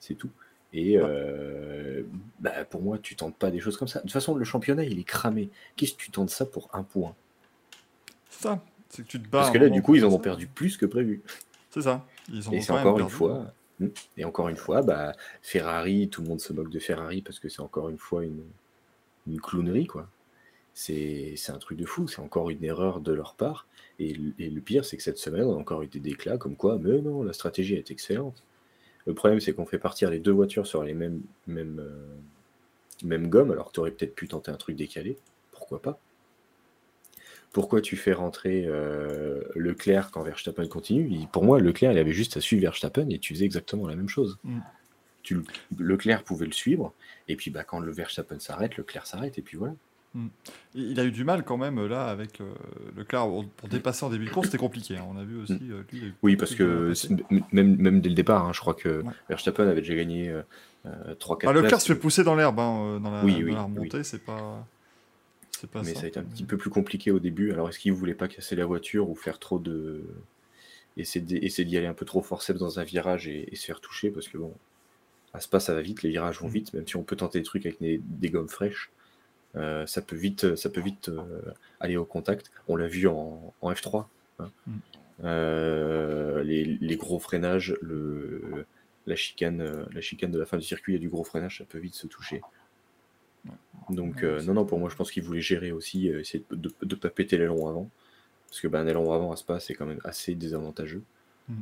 c'est 0.00 0.14
tout. 0.14 0.30
Et 0.72 0.96
euh, 0.98 2.02
bah, 2.40 2.64
pour 2.64 2.82
moi, 2.82 2.98
tu 2.98 3.16
tentes 3.16 3.36
pas 3.36 3.50
des 3.50 3.60
choses 3.60 3.76
comme 3.76 3.88
ça. 3.88 3.98
De 4.00 4.02
toute 4.04 4.12
façon, 4.12 4.34
le 4.34 4.44
championnat, 4.44 4.84
il 4.84 4.98
est 4.98 5.04
cramé. 5.04 5.50
Qu'est-ce 5.76 5.92
que 5.92 5.98
tu 5.98 6.10
tentes 6.10 6.30
ça 6.30 6.46
pour 6.46 6.68
un 6.72 6.82
point? 6.82 7.14
Ça. 8.30 8.62
C'est 8.96 9.02
que 9.02 9.08
tu 9.08 9.20
te 9.20 9.28
bats. 9.28 9.40
Parce 9.40 9.50
que 9.50 9.58
là, 9.58 9.68
du 9.68 9.82
coup, 9.82 9.94
ils 9.94 10.04
en 10.06 10.12
ont 10.12 10.18
perdu 10.18 10.46
plus 10.46 10.78
que 10.78 10.86
prévu. 10.86 11.22
C'est 11.70 11.82
ça. 11.82 12.06
Ils 12.32 12.48
en 12.48 12.52
Et 12.52 12.62
c'est 12.62 12.72
encore 12.72 12.98
une 12.98 13.04
perdu. 13.08 13.14
fois. 13.14 13.52
Hmm. 13.78 13.88
Et 14.16 14.24
encore 14.24 14.48
une 14.48 14.56
fois, 14.56 14.80
bah, 14.80 15.12
Ferrari, 15.42 16.08
tout 16.08 16.22
le 16.22 16.28
monde 16.28 16.40
se 16.40 16.54
moque 16.54 16.70
de 16.70 16.78
Ferrari 16.78 17.20
parce 17.20 17.38
que 17.38 17.50
c'est 17.50 17.60
encore 17.60 17.90
une 17.90 17.98
fois 17.98 18.24
une, 18.24 18.42
une 19.26 19.38
clownerie, 19.38 19.86
quoi. 19.86 20.08
C'est 20.72 21.36
un 21.48 21.58
truc 21.58 21.76
de 21.76 21.84
fou, 21.84 22.08
c'est 22.08 22.20
encore 22.20 22.48
une 22.48 22.64
erreur 22.64 23.00
de 23.00 23.12
leur 23.12 23.34
part. 23.34 23.66
Et, 23.98 24.14
le- 24.14 24.32
et 24.38 24.48
le 24.48 24.60
pire, 24.62 24.86
c'est 24.86 24.96
que 24.96 25.02
cette 25.02 25.18
semaine, 25.18 25.44
on 25.44 25.52
a 25.54 25.56
encore 25.58 25.82
eu 25.82 25.88
des 25.88 26.00
déclats 26.00 26.38
comme 26.38 26.56
quoi, 26.56 26.78
mais 26.80 27.02
non, 27.02 27.22
la 27.22 27.34
stratégie 27.34 27.74
est 27.74 27.90
excellente. 27.90 28.42
Le 29.06 29.12
problème, 29.12 29.40
c'est 29.40 29.52
qu'on 29.52 29.66
fait 29.66 29.78
partir 29.78 30.10
les 30.10 30.18
deux 30.18 30.32
voitures 30.32 30.66
sur 30.66 30.82
les 30.82 30.94
mêmes, 30.94 31.20
mêmes, 31.46 31.80
euh, 31.80 32.14
mêmes 33.04 33.28
gommes, 33.28 33.50
alors 33.52 33.68
que 33.68 33.72
tu 33.72 33.80
aurais 33.80 33.90
peut-être 33.90 34.14
pu 34.14 34.26
tenter 34.26 34.50
un 34.50 34.56
truc 34.56 34.76
décalé. 34.76 35.18
Pourquoi 35.52 35.82
pas? 35.82 35.98
Pourquoi 37.56 37.80
tu 37.80 37.96
fais 37.96 38.12
rentrer 38.12 38.66
euh, 38.66 39.40
Leclerc 39.54 40.10
quand 40.10 40.20
Verstappen 40.22 40.66
continue? 40.68 41.08
Il- 41.10 41.26
Pour 41.26 41.42
moi, 41.42 41.58
Leclerc, 41.58 41.90
il 41.92 41.96
avait 41.98 42.12
juste 42.12 42.36
à 42.36 42.42
suivre 42.42 42.60
Verstappen 42.60 43.08
et 43.08 43.18
tu 43.18 43.32
faisais 43.32 43.46
exactement 43.46 43.86
la 43.88 43.96
même 43.96 44.10
chose. 44.10 44.36
Mm. 44.44 44.58
Tu, 45.22 45.40
Leclerc 45.78 46.22
pouvait 46.22 46.44
le 46.44 46.52
suivre, 46.52 46.92
et 47.28 47.34
puis 47.36 47.50
bah, 47.50 47.64
quand 47.64 47.80
le 47.80 47.90
Verstappen 47.92 48.38
s'arrête, 48.40 48.76
Leclerc 48.76 49.06
s'arrête, 49.06 49.38
et 49.38 49.42
puis 49.42 49.56
voilà. 49.56 49.72
Il 50.74 50.90
il 50.92 51.00
a 51.00 51.04
eu 51.04 51.10
du 51.10 51.24
mal 51.24 51.44
quand 51.44 51.56
même 51.56 51.82
là 51.86 52.08
avec 52.08 52.42
euh, 52.42 52.52
Leclerc 52.94 53.26
pour, 53.56 53.68
dépasser 53.70 54.04
en 54.04 54.10
début 54.10 54.26
de 54.26 54.30
course, 54.30 54.48
c'était 54.48 54.58
compliqué. 54.58 54.98
hein. 54.98 55.06
On 55.10 55.16
a 55.16 55.24
vu 55.24 55.40
aussi. 55.40 55.58
euh, 55.70 55.82
lui, 55.92 56.08
a 56.08 56.12
Oui, 56.22 56.36
parce 56.36 56.54
que 56.54 56.92
même, 57.52 57.76
même 57.76 58.00
dès 58.02 58.10
le 58.10 58.14
départ, 58.14 58.46
hein, 58.46 58.52
je 58.52 58.60
crois 58.60 58.74
que 58.74 59.00
Ouais. 59.00 59.12
Verstappen 59.30 59.66
avait 59.66 59.80
déjà 59.80 59.94
gagné 59.94 60.28
euh, 60.28 61.14
3-4 61.14 61.48
Ah, 61.48 61.52
Leclerc 61.54 61.68
places. 61.70 61.84
se 61.84 61.92
fait 61.94 61.98
pousser 61.98 62.22
dans 62.22 62.34
l'herbe 62.34 62.60
hein, 62.60 63.00
dans 63.02 63.10
la, 63.10 63.24
Oui, 63.24 63.32
dans 63.32 63.38
oui, 63.46 63.52
la 63.54 63.62
remontée, 63.62 64.04
c'est 64.04 64.22
pas. 64.24 64.66
Pas 65.72 65.82
mais 65.82 65.94
ça. 65.94 66.00
ça 66.00 66.06
a 66.06 66.08
été 66.08 66.18
un 66.20 66.24
petit 66.24 66.44
peu 66.44 66.56
plus 66.56 66.70
compliqué 66.70 67.10
au 67.10 67.18
début. 67.18 67.52
Alors, 67.52 67.68
est-ce 67.68 67.78
qu'il 67.78 67.92
voulait 67.92 68.14
pas 68.14 68.28
casser 68.28 68.56
la 68.56 68.66
voiture 68.66 69.08
ou 69.08 69.14
faire 69.14 69.38
trop 69.38 69.58
de. 69.58 70.02
Essayer 70.98 71.64
d'y 71.64 71.76
aller 71.76 71.86
un 71.86 71.94
peu 71.94 72.06
trop 72.06 72.22
forcé 72.22 72.54
dans 72.54 72.78
un 72.80 72.84
virage 72.84 73.28
et, 73.28 73.52
et 73.52 73.56
se 73.56 73.66
faire 73.66 73.80
toucher? 73.80 74.10
Parce 74.10 74.28
que 74.28 74.38
bon, 74.38 74.54
à 75.34 75.40
Spa, 75.40 75.60
ça 75.60 75.74
va 75.74 75.82
vite, 75.82 76.02
les 76.02 76.10
virages 76.10 76.40
vont 76.40 76.48
Mm. 76.48 76.52
vite, 76.52 76.74
même 76.74 76.86
si 76.88 76.96
on 76.96 77.02
peut 77.02 77.16
tenter 77.16 77.38
des 77.40 77.44
trucs 77.44 77.66
avec 77.66 77.80
des, 77.80 78.00
des 78.02 78.30
gommes 78.30 78.48
fraîches. 78.48 78.90
euh, 79.56 79.86
ça 79.86 80.02
peut 80.02 80.16
vite, 80.16 80.56
ça 80.56 80.68
peut 80.70 80.80
vite 80.80 81.08
euh, 81.10 81.40
aller 81.80 81.96
au 81.96 82.04
contact. 82.06 82.50
On 82.68 82.76
l'a 82.76 82.88
vu 82.88 83.06
en, 83.08 83.54
en 83.62 83.72
F3. 83.72 84.06
hein. 84.38 84.50
Mm. 84.66 84.72
Euh, 85.24 86.42
les, 86.44 86.64
les 86.64 86.96
gros 86.96 87.18
freinages, 87.18 87.74
le, 87.82 88.66
la, 89.06 89.16
chicane, 89.16 89.86
la 89.92 90.00
chicane 90.00 90.30
de 90.30 90.38
la 90.38 90.46
fin 90.46 90.56
du 90.58 90.64
circuit, 90.64 90.92
il 90.92 90.96
y 90.96 90.98
a 90.98 91.00
du 91.00 91.08
gros 91.08 91.24
freinage, 91.24 91.58
ça 91.58 91.64
peut 91.64 91.78
vite 91.78 91.94
se 91.94 92.06
toucher. 92.06 92.42
Donc, 93.90 94.22
euh, 94.22 94.42
non, 94.42 94.54
non, 94.54 94.64
pour 94.64 94.78
moi, 94.78 94.88
je 94.90 94.96
pense 94.96 95.10
qu'il 95.10 95.22
voulait 95.22 95.40
gérer 95.40 95.70
aussi, 95.72 96.10
euh, 96.10 96.20
essayer 96.20 96.44
de 96.50 96.70
ne 96.82 96.94
pas 96.94 97.08
péter 97.10 97.38
l'aileron 97.38 97.68
avant. 97.68 97.90
Parce 98.48 98.60
que 98.60 98.68
ben, 98.68 98.80
un 98.80 98.86
aileron 98.86 99.12
avant 99.12 99.32
à 99.32 99.36
Spa, 99.36 99.60
c'est 99.60 99.74
quand 99.74 99.86
même 99.86 100.00
assez 100.04 100.34
désavantageux. 100.34 101.02
Mm. 101.48 101.54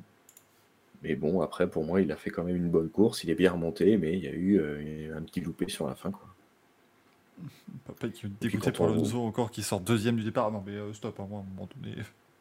Mais 1.02 1.14
bon, 1.16 1.40
après, 1.42 1.68
pour 1.68 1.84
moi, 1.84 2.00
il 2.00 2.10
a 2.12 2.16
fait 2.16 2.30
quand 2.30 2.44
même 2.44 2.56
une 2.56 2.70
bonne 2.70 2.88
course. 2.88 3.24
Il 3.24 3.30
est 3.30 3.34
bien 3.34 3.52
remonté, 3.52 3.96
mais 3.98 4.14
il 4.14 4.24
y 4.24 4.28
a 4.28 4.32
eu 4.32 4.58
euh, 4.58 5.14
un 5.16 5.22
petit 5.22 5.40
loupé 5.40 5.68
sur 5.68 5.86
la 5.86 5.94
fin. 5.94 6.10
Quoi. 6.10 6.26
Papa 7.86 8.08
qui 8.08 8.26
est 8.26 8.30
dégoûté 8.40 8.72
pour 8.72 8.86
on- 8.86 8.92
Alonso 8.92 9.20
encore 9.22 9.50
qui 9.50 9.62
sort 9.62 9.80
deuxième 9.80 10.16
du 10.16 10.22
départ. 10.24 10.50
Non 10.50 10.62
mais 10.64 10.72
euh, 10.72 10.92
stop, 10.94 11.18
hein, 11.20 11.26
moi, 11.28 11.40
à 11.40 11.42
un 11.42 11.46
moment 11.54 11.68
donné. 11.76 11.96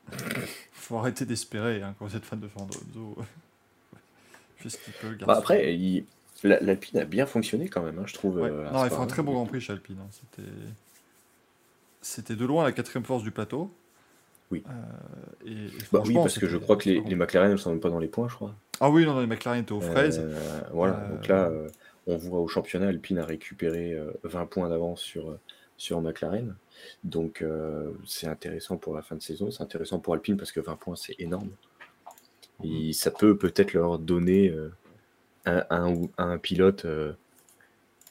faut 0.71 0.97
arrêter 0.97 1.25
d'espérer 1.25 1.82
hein, 1.82 1.95
quand 1.97 2.06
vous 2.06 2.15
êtes 2.15 2.25
fan 2.25 2.39
de 2.39 2.47
Fernando 2.47 2.77
Alonso. 2.93 3.17
Fais 4.58 4.69
ce 4.69 4.77
qu'il 4.77 4.93
peut, 4.93 5.17
Bah, 5.25 5.36
après, 5.38 5.75
il- 5.75 6.06
l'Alpine 6.43 6.99
a 6.99 7.06
bien 7.06 7.25
fonctionné 7.25 7.69
quand 7.69 7.82
même, 7.82 7.99
hein, 7.99 8.03
je 8.06 8.13
trouve. 8.13 8.38
Ouais. 8.38 8.49
euh, 8.49 8.69
Non, 8.71 8.84
il 8.84 8.88
Spa, 8.88 8.95
faut 8.97 9.01
un 9.01 9.08
très 9.08 9.23
bon 9.23 9.34
Grand 9.34 9.45
Prix 9.45 9.62
chez 9.62 9.73
Alpine. 9.73 9.97
hein. 10.01 10.08
C'était... 10.12 10.47
C'était 12.01 12.36
de 12.36 12.45
loin 12.45 12.63
la 12.63 12.71
quatrième 12.73 13.06
force 13.06 13.23
du 13.23 13.32
plateau. 13.32 13.71
Oui. 14.51 14.62
Euh, 14.67 15.45
et, 15.45 15.51
et 15.51 15.69
Bah 15.91 16.01
oui, 16.06 16.13
parce 16.15 16.38
que 16.38 16.47
je 16.47 16.58
crois 16.58 16.75
que 16.75 16.89
les, 16.89 17.15
McLaren 17.15 17.51
ne 17.51 17.58
sont 17.58 17.69
même 17.71 17.79
pas 17.79 17.89
dans 17.89 17.99
les 17.99 18.08
points, 18.10 18.27
je 18.27 18.36
crois. 18.36 18.53
Ah 18.82 18.89
oui, 18.89 19.06
non, 19.06 19.13
non, 19.13 19.21
les 19.21 19.27
McLaren 19.27 19.62
étaient 19.62 19.71
aux 19.71 19.79
fraises. 19.82 20.19
Euh, 20.21 20.62
voilà, 20.73 20.99
Euh, 20.99 21.10
donc 21.15 21.27
là, 21.27 21.49
on 22.08 22.17
voit 22.17 22.39
au 22.39 22.47
championnat, 22.49 22.88
Alpine 22.89 23.19
a 23.19 23.25
récupéré 23.25 23.93
euh, 23.93 24.12
20 24.23 24.45
points 24.47 24.67
d'avance 24.69 24.99
sur, 25.01 25.38
sur 25.77 26.01
McLaren. 26.01 26.56
Donc 27.06 27.43
c'est 28.06 28.27
intéressant 28.27 28.75
pour 28.77 28.93
la 28.93 29.01
fin 29.01 29.15
de 29.15 29.21
saison, 29.21 29.49
c'est 29.51 29.63
intéressant 29.63 29.99
pour 29.99 30.13
Alpine 30.13 30.36
parce 30.36 30.51
que 30.51 30.60
20 30.60 30.75
points, 30.75 30.95
c'est 30.97 31.15
énorme. 31.19 31.49
Et 32.65 32.91
ça 32.91 33.12
peut 33.12 33.38
peut-être 33.38 33.73
leur 33.73 33.97
donner 33.99 34.53
un, 35.45 35.65
un 35.69 35.93
ou 35.93 36.12
un 36.17 36.38
pilote, 36.38 36.86
euh, 36.86 37.13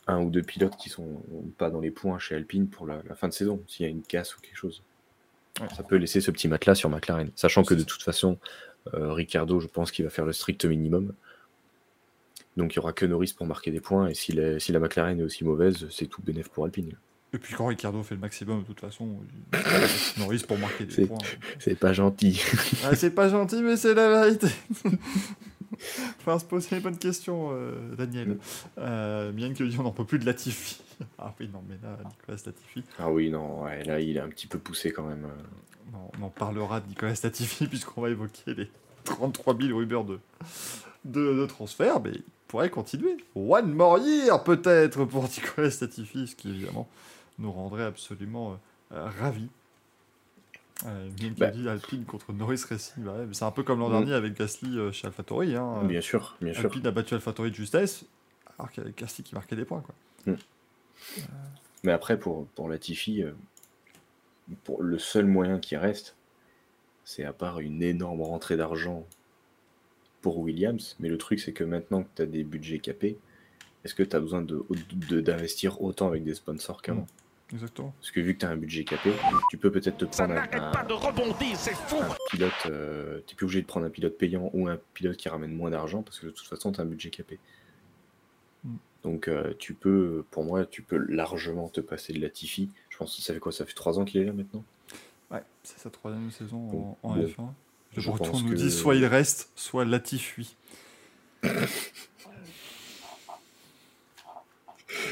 un 0.07 0.21
ou 0.21 0.31
deux 0.31 0.43
pilotes 0.43 0.77
qui 0.77 0.89
sont 0.89 1.23
pas 1.59 1.71
dans 1.71 1.81
les 1.81 1.91
points 1.91 2.19
chez 2.19 2.35
Alpine 2.35 2.69
pour 2.69 2.87
la, 2.87 3.03
la 3.09 3.15
fin 3.15 3.29
de 3.29 3.33
saison, 3.33 3.63
s'il 3.69 3.87
y 3.87 3.89
a 3.89 3.91
une 3.91 4.03
casse 4.03 4.37
ou 4.37 4.41
quelque 4.41 4.57
chose. 4.57 4.83
Ouais. 5.61 5.69
Ça 5.77 5.83
peut 5.83 5.97
laisser 5.97 6.21
ce 6.21 6.31
petit 6.31 6.49
matelas 6.49 6.75
sur 6.75 6.89
McLaren, 6.89 7.31
sachant 7.37 7.63
que 7.63 7.75
de 7.75 7.85
toute 7.85 8.03
façon, 8.03 8.39
euh, 8.95 9.13
Ricardo, 9.13 9.61
je 9.61 9.67
pense 9.67 9.91
qu'il 9.91 10.05
va 10.05 10.11
faire 10.11 10.25
le 10.25 10.33
strict 10.33 10.65
minimum. 10.65 11.13
Donc 12.57 12.75
il 12.75 12.79
n'y 12.79 12.83
aura 12.83 12.93
que 12.93 13.07
Norris 13.07 13.35
pour 13.37 13.47
marquer 13.47 13.71
des 13.71 13.81
points, 13.81 14.09
et 14.09 14.15
si 14.15 14.33
la, 14.33 14.61
si 14.61 14.73
la 14.73 14.79
McLaren 14.79 15.19
est 15.21 15.23
aussi 15.23 15.45
mauvaise, 15.45 15.87
c'est 15.91 16.07
tout 16.07 16.23
bénef 16.23 16.49
pour 16.49 16.65
Alpine. 16.65 16.93
Et 17.35 17.39
puis 17.39 17.55
quand 17.55 17.67
Ricardo 17.67 18.03
fait 18.03 18.15
le 18.15 18.21
maximum, 18.21 18.61
de 18.61 18.67
toute 18.67 18.81
façon, 18.81 19.09
Norris 20.19 20.45
pour 20.47 20.59
marquer 20.59 20.85
des 20.85 21.07
points. 21.07 21.17
C'est 21.59 21.79
pas 21.79 21.95
gentil. 21.95 22.43
Ah, 22.85 22.95
c'est 22.95 23.11
pas 23.11 23.31
gentil, 23.31 23.63
mais 23.63 23.77
c'est 23.77 23.95
la 23.95 24.09
vérité. 24.09 24.49
Faut 26.19 26.39
se 26.39 26.45
poser 26.45 26.77
les 26.77 26.81
bonnes 26.81 26.99
questions, 26.99 27.51
euh, 27.53 27.95
Daniel. 27.97 28.39
Euh, 28.79 29.33
qui 29.33 29.69
dit 29.69 29.77
on 29.79 29.83
n'en 29.83 29.93
peut 29.93 30.05
plus 30.05 30.19
de 30.19 30.27
Latifi. 30.27 30.83
ah 31.19 31.35
oui, 31.39 31.49
non, 31.53 31.63
mais 31.69 31.77
là, 31.83 31.97
Nicolas 32.09 32.39
Latifi, 32.47 32.85
ah 32.99 33.11
oui, 33.11 33.31
non, 33.31 33.65
ouais, 33.65 33.85
là 33.85 34.01
il 34.01 34.17
est 34.17 34.21
un 34.21 34.29
petit 34.29 34.47
peu 34.47 34.59
poussé 34.59 34.93
quand 34.93 35.07
même. 35.07 35.27
on, 35.93 36.23
en 36.23 36.29
parlera 36.31 36.81
de 36.81 36.89
Nicolas 36.89 37.15
Latifi 37.23 37.67
puisqu'on 37.69 38.03
va 38.03 38.11
évoquer 38.11 38.55
les 38.55 38.71
33 39.05 39.57
000 39.59 39.77
rumeurs 39.77 40.05
de, 40.05 40.21
de, 41.05 41.41
de 41.41 41.47
transfert, 41.47 42.01
mais 42.01 42.13
il 42.15 42.23
pourrait 42.49 42.71
continuer. 42.71 43.17
One 43.35 43.73
more 43.73 43.99
year 43.99 44.43
peut-être 44.45 45.05
pour 45.05 45.25
Nicolas 45.25 45.71
Latifi, 45.81 46.29
ce 46.29 46.37
qui 46.37 46.51
évidemment 46.51 46.89
nous 47.39 47.53
rendrait 47.53 47.85
absolument 47.85 48.59
euh, 48.93 49.09
ravis. 49.21 49.49
Euh, 50.87 51.09
qui 51.17 51.31
Bah. 51.31 51.51
Alpine 51.71 52.05
contre 52.05 52.33
Norris 52.33 52.63
Racing, 52.69 53.05
bah 53.05 53.13
ouais, 53.13 53.27
c'est 53.33 53.45
un 53.45 53.51
peu 53.51 53.63
comme 53.63 53.79
l'an 53.81 53.89
Mm. 53.89 53.93
dernier 53.93 54.13
avec 54.15 54.35
Gasly 54.35 54.79
euh, 54.79 54.91
chez 54.93 55.07
AlphaTauri. 55.07 55.55
Hein, 55.57 55.81
euh, 55.83 55.87
Bien 55.87 56.01
sûr, 56.01 56.37
bien 56.41 56.53
sûr. 56.53 56.65
Alpine 56.65 56.87
a 56.87 56.91
battu 56.91 57.15
AlphaTauri 57.15 57.51
de 57.51 57.57
justesse, 57.57 58.05
alors 58.59 58.71
qu'il 58.71 58.83
y 58.83 58.87
avait 58.87 58.95
Gasly 58.97 59.23
qui 59.25 59.35
marquait 59.35 59.57
des 59.57 59.65
points. 59.65 59.83
Quoi. 59.83 60.35
Mais 61.85 61.93
après, 61.93 62.19
pour, 62.19 62.47
pour 62.49 62.69
Latifi, 62.69 63.23
euh, 63.23 63.33
pour 64.65 64.83
le 64.83 64.99
seul 64.99 65.27
moyen 65.27 65.59
qui 65.59 65.77
reste, 65.77 66.17
c'est 67.05 67.25
à 67.25 67.33
part 67.33 67.61
une 67.61 67.83
énorme 67.83 68.23
rentrée 68.23 68.57
d'argent 68.57 69.07
pour 70.21 70.39
Williams. 70.39 70.97
Mais 71.01 71.09
le 71.09 71.19
truc, 71.19 71.41
c'est 71.41 71.53
que 71.53 71.65
maintenant 71.65 72.03
que 72.05 72.09
tu 72.17 72.23
as 72.23 72.27
des 72.27 72.45
budgets 72.45 72.79
capés, 72.79 73.19
est-ce 73.85 73.95
que 73.95 74.03
tu 74.05 74.15
as 74.15 74.21
besoin 74.21 74.43
d'investir 74.43 75.77
de, 75.79 75.83
autant 75.83 76.07
avec 76.07 76.23
des 76.23 76.35
sponsors 76.35 76.83
qu'avant? 76.83 77.07
Exactement. 77.53 77.95
Parce 78.01 78.11
que 78.11 78.21
vu 78.21 78.35
que 78.35 78.41
tu 78.41 78.47
as 78.47 78.51
un 78.51 78.57
budget 78.57 78.85
capé, 78.85 79.13
tu 79.51 79.59
peux 79.59 79.71
peut-être 79.71 79.99
te 79.99 80.05
prendre 80.07 80.35
un, 80.35 80.47
pas 80.47 80.85
de 80.85 80.93
rebondir, 80.95 81.55
c'est 81.57 81.75
fou 81.75 81.97
un 82.01 82.17
pilote. 82.31 82.53
Euh, 82.67 83.21
tu 83.27 83.37
plus 83.37 83.45
obligé 83.45 83.61
de 83.61 83.67
prendre 83.67 83.85
un 83.87 83.91
pilote 83.91 84.17
payant 84.17 84.51
ou 84.55 84.69
un 84.69 84.79
pilote 84.95 85.17
qui 85.19 85.29
ramène 85.29 85.53
moins 85.55 85.69
d'argent 85.71 86.03
parce 86.03 86.19
que 86.19 86.27
de 86.27 86.31
toute 86.31 86.47
façon, 86.47 86.73
tu 86.73 86.81
as 86.81 86.85
un 86.85 86.87
budget 86.87 87.11
capé. 87.11 87.39
Mm. 88.65 88.77
Donc 89.03 89.29
euh, 89.29 89.53
tu 89.59 89.75
peux, 89.75 90.25
pour 90.31 90.45
moi, 90.45 90.65
tu 90.65 90.81
peux 90.83 90.97
largement 90.97 91.69
te 91.69 91.81
passer 91.83 92.13
de 92.15 92.21
la 92.21 92.31
Tiffy. 92.31 92.71
Je 92.89 92.97
pense 92.97 93.15
que 93.17 93.23
ça 93.23 93.35
fait 93.35 93.41
quoi? 93.41 93.53
Ça 93.53 93.67
fait 93.67 93.75
trois 93.75 93.99
ans 93.99 94.05
qu'il 94.07 94.23
est 94.23 94.25
là 94.25 94.33
maintenant? 94.33 94.65
Ouais, 95.31 95.43
c'est 95.63 95.79
sa 95.79 95.91
troisième 95.91 96.31
saison 96.31 96.57
Bon, 96.59 96.97
en, 97.03 97.11
en 97.11 97.17
bon. 97.17 97.23
F1. 97.27 97.49
Je 97.99 98.11
Le 98.11 98.17
pense 98.17 98.43
nous 98.43 98.51
que- 98.51 98.55
dit 98.55 98.71
soit 98.71 98.95
il 98.95 99.05
reste, 99.05 99.51
soit 99.57 99.85
Latif 99.85 100.23
fuit. 100.23 100.57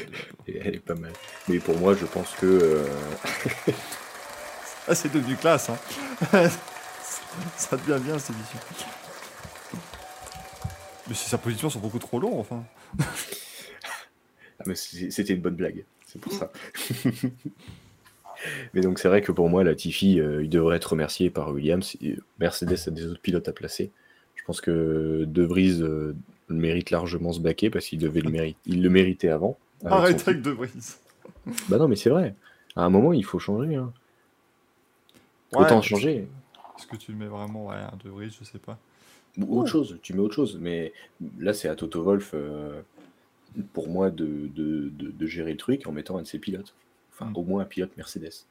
Elle 0.47 0.75
est 0.75 0.79
pas 0.79 0.95
mal. 0.95 1.11
Mais 1.47 1.59
pour 1.59 1.77
moi, 1.77 1.95
je 1.95 2.05
pense 2.05 2.31
que 2.31 2.45
euh, 2.45 2.85
Ah, 4.87 4.95
c'est 4.95 5.11
devenu 5.13 5.35
classe, 5.35 5.69
hein. 5.69 5.77
Ça 7.57 7.77
devient 7.77 7.99
bien 8.03 8.17
cette 8.19 8.35
édition. 8.35 8.59
Mais 11.07 11.13
si 11.13 11.29
sa 11.29 11.37
position 11.37 11.69
sont 11.69 11.79
beaucoup 11.79 11.99
trop 11.99 12.19
longs, 12.19 12.39
enfin. 12.39 12.63
Ah, 14.59 14.63
mais 14.67 14.75
C'était 14.75 15.33
une 15.33 15.41
bonne 15.41 15.55
blague, 15.55 15.85
c'est 16.05 16.21
pour 16.21 16.31
ça. 16.33 16.51
mais 18.75 18.81
donc 18.81 18.99
c'est 18.99 19.07
vrai 19.07 19.23
que 19.23 19.31
pour 19.31 19.49
moi, 19.49 19.63
la 19.63 19.73
Tiffy, 19.73 20.19
euh, 20.19 20.43
il 20.43 20.49
devrait 20.49 20.75
être 20.75 20.91
remercié 20.91 21.31
par 21.31 21.49
Williams. 21.51 21.97
Mercedes 22.39 22.77
a 22.85 22.91
des 22.91 23.07
autres 23.07 23.21
pilotes 23.21 23.47
à 23.47 23.53
placer. 23.53 23.91
Je 24.35 24.43
pense 24.43 24.61
que 24.61 25.25
De 25.27 25.43
Vries 25.43 25.81
euh, 25.81 26.15
mérite 26.49 26.91
largement 26.91 27.33
ce 27.33 27.39
baquet 27.39 27.71
parce 27.71 27.87
qu'il 27.87 27.97
devait 27.97 28.21
le 28.21 28.29
mériter. 28.29 28.57
Il 28.67 28.83
le 28.83 28.89
méritait 28.89 29.29
avant. 29.29 29.57
Avec 29.85 29.93
Arrête 29.93 30.27
avec 30.27 30.41
De 30.41 30.51
Vries. 30.51 30.95
Bah 31.69 31.77
non, 31.77 31.87
mais 31.87 31.95
c'est 31.95 32.09
vrai. 32.09 32.35
À 32.75 32.83
un 32.83 32.89
moment, 32.89 33.13
il 33.13 33.25
faut 33.25 33.39
changer. 33.39 33.75
hein. 33.75 33.91
Ouais, 35.53 35.61
Autant 35.65 35.81
changer. 35.81 36.27
Est-ce 36.77 36.87
que 36.87 36.95
tu 36.95 37.11
le 37.11 37.17
mets 37.17 37.27
vraiment 37.27 37.67
ouais, 37.67 37.75
un 37.75 37.97
De 38.03 38.09
Vries, 38.09 38.35
je 38.39 38.43
sais 38.45 38.59
pas. 38.59 38.77
Ou 39.37 39.59
autre 39.59 39.69
chose, 39.69 39.97
tu 40.01 40.13
mets 40.13 40.19
autre 40.19 40.35
chose. 40.35 40.57
Mais 40.61 40.93
là, 41.39 41.53
c'est 41.53 41.67
à 41.69 41.75
Toto 41.75 42.03
Wolf, 42.03 42.31
euh, 42.33 42.81
pour 43.73 43.87
moi, 43.89 44.09
de, 44.09 44.25
de, 44.53 44.89
de- 44.89 45.11
de 45.11 45.25
gérer 45.25 45.51
le 45.51 45.57
truc 45.57 45.87
en 45.87 45.91
mettant 45.91 46.17
un 46.17 46.21
de 46.21 46.27
ses 46.27 46.39
pilotes. 46.39 46.73
Enfin, 47.13 47.25
Mm. 47.31 47.37
au 47.37 47.43
moins 47.43 47.61
un 47.63 47.65
pilote 47.65 47.91
Mercedes. 47.97 48.45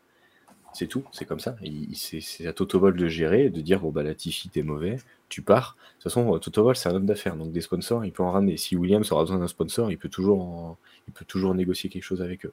C'est 0.72 0.86
tout, 0.86 1.02
c'est 1.12 1.24
comme 1.24 1.40
ça. 1.40 1.56
C'est 1.92 2.46
à 2.46 2.52
Toto 2.52 2.78
Wolf 2.78 2.96
de 2.96 3.08
gérer, 3.08 3.50
de 3.50 3.60
dire 3.60 3.80
bon, 3.80 3.90
bah, 3.90 4.02
la 4.02 4.14
Tiffy, 4.14 4.48
t'es 4.48 4.62
mauvais, 4.62 4.96
tu 5.28 5.42
pars. 5.42 5.76
De 5.76 5.94
toute 5.94 6.02
façon, 6.04 6.38
Toto 6.38 6.62
Wolf, 6.62 6.78
c'est 6.78 6.88
un 6.88 6.94
homme 6.94 7.06
d'affaires, 7.06 7.36
donc 7.36 7.50
des 7.52 7.60
sponsors, 7.60 8.04
il 8.04 8.12
peut 8.12 8.22
en 8.22 8.30
ramener. 8.30 8.56
Si 8.56 8.76
Williams 8.76 9.10
aura 9.12 9.22
besoin 9.24 9.38
d'un 9.38 9.48
sponsor, 9.48 9.90
il 9.90 9.98
peut, 9.98 10.08
toujours 10.08 10.40
en- 10.42 10.78
il 11.08 11.12
peut 11.12 11.24
toujours 11.24 11.54
négocier 11.54 11.90
quelque 11.90 12.04
chose 12.04 12.22
avec 12.22 12.46
eux. 12.46 12.52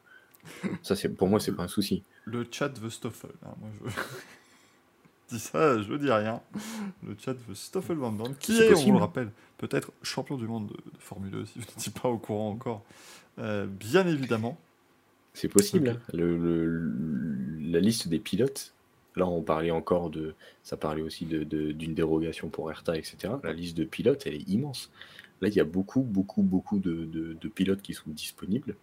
Ça, 0.82 0.96
c'est 0.96 1.10
pour 1.10 1.28
moi, 1.28 1.40
c'est 1.40 1.52
pas 1.52 1.64
un 1.64 1.68
souci. 1.68 2.04
Le 2.26 2.48
chat 2.50 2.70
veut 2.80 2.90
Stoffel. 2.90 3.32
hein, 3.46 3.54
moi, 3.60 3.70
je... 3.86 3.92
dis 5.36 5.40
ça, 5.40 5.82
je 5.82 5.94
dis 5.96 6.12
rien. 6.12 6.42
Le 7.06 7.16
chat 7.20 7.34
veut 7.48 7.56
Stoffel 7.56 7.98
Van 7.98 8.12
Dorn, 8.12 8.34
qui 8.40 8.56
C'est 8.56 8.68
est, 8.70 8.74
on 8.76 8.94
le 8.94 9.00
rappelle, 9.00 9.32
peut-être 9.58 9.92
champion 10.02 10.38
du 10.38 10.48
monde 10.48 10.68
de, 10.68 10.74
de 10.74 10.98
Formule 11.00 11.32
2, 11.32 11.46
si 11.46 11.60
vous 11.60 11.66
n'étiez 11.66 11.92
pas 11.92 12.10
au 12.10 12.18
courant 12.18 12.50
encore. 12.50 12.84
Euh, 13.40 13.68
bien 13.68 14.08
évidemment. 14.08 14.58
C'est 15.38 15.48
possible. 15.50 15.90
Ok. 16.10 16.14
Le- 16.16 16.38
le- 16.38 17.70
la 17.72 17.80
liste 17.80 18.08
des 18.08 18.20
pilotes, 18.20 18.74
là 19.16 19.28
on 19.28 19.42
parlait 19.42 19.72
encore 19.72 20.10
de, 20.10 20.34
ça 20.64 20.78
parlait 20.78 21.02
aussi 21.02 21.26
de- 21.26 21.44
de- 21.44 21.72
d'une 21.72 21.94
dérogation 21.94 22.50
pour 22.50 22.72
ERTA, 22.72 22.98
etc. 22.98 23.34
La 23.44 23.54
liste 23.54 23.78
de 23.78 23.86
pilotes, 23.86 24.26
elle 24.26 24.36
est 24.36 24.50
immense. 24.50 24.92
Là, 25.42 25.50
il 25.50 25.54
y 25.56 25.60
a 25.60 25.64
beaucoup, 25.66 26.02
beaucoup, 26.02 26.42
beaucoup 26.42 26.80
de, 26.80 27.06
de- 27.06 27.34
de 27.40 27.48
pilotes 27.48 27.82
qui 27.84 27.94
sont 27.94 28.10
disponibles, 28.10 28.76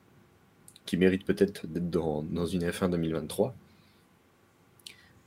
qui 0.86 0.96
méritent 0.96 1.24
peut-être 1.24 1.66
d'être 1.66 1.90
dans, 1.90 2.22
dans 2.22 2.46
une 2.46 2.62
F1 2.62 2.88
2023. 2.88 3.54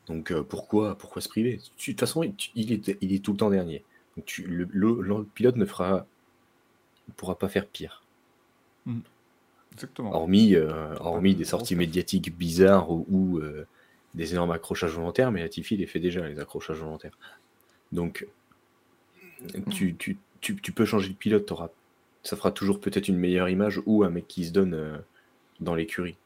Donc 0.07 0.31
euh, 0.31 0.43
pourquoi, 0.43 0.97
pourquoi 0.97 1.21
se 1.21 1.27
priver? 1.29 1.57
De 1.57 1.61
toute 1.83 1.99
façon, 1.99 2.23
il 2.55 2.71
est, 2.71 2.97
il 3.01 3.13
est 3.13 3.23
tout 3.23 3.31
le 3.33 3.37
temps 3.37 3.49
dernier. 3.49 3.83
Donc 4.15 4.25
tu- 4.25 4.43
le, 4.47 4.67
le- 4.71 5.01
le 5.01 5.23
pilote 5.25 5.57
ne 5.57 5.65
fera, 5.65 6.05
ne 7.09 7.13
pourra 7.13 7.37
pas 7.37 7.49
faire 7.49 7.67
pire. 7.67 8.03
Exactement. 9.73 10.13
Hormis, 10.13 10.55
euh, 10.55 10.95
hormis 10.99 11.35
des 11.35 11.45
sorties 11.45 11.75
médiatiques 11.75 12.35
bizarres 12.35 12.89
ou, 12.89 13.05
ou, 13.09 13.37
euh, 13.39 13.65
des 14.13 14.33
énormes 14.33 14.51
accrochages 14.51 14.93
volontaires, 14.93 15.31
mais 15.31 15.41
la 15.41 15.49
Tiffy 15.49 15.77
les 15.77 15.85
fait 15.85 15.99
déjà, 15.99 16.27
les 16.27 16.39
accrochages 16.39 16.79
volontaires. 16.79 17.17
Donc, 17.91 18.27
tu, 19.69 19.95
tu, 19.95 20.17
tu, 20.41 20.55
tu 20.55 20.71
peux 20.71 20.85
changer 20.85 21.09
de 21.09 21.13
pilote, 21.13 21.51
ça 22.23 22.35
fera 22.35 22.51
toujours 22.51 22.79
peut-être 22.79 23.07
une 23.07 23.17
meilleure 23.17 23.49
image 23.49 23.81
ou 23.85 24.03
un 24.03 24.09
mec 24.09 24.27
qui 24.27 24.45
se 24.45 24.51
donne 24.51 24.73
euh, 24.73 24.97
dans 25.59 25.75
l'écurie. 25.75 26.17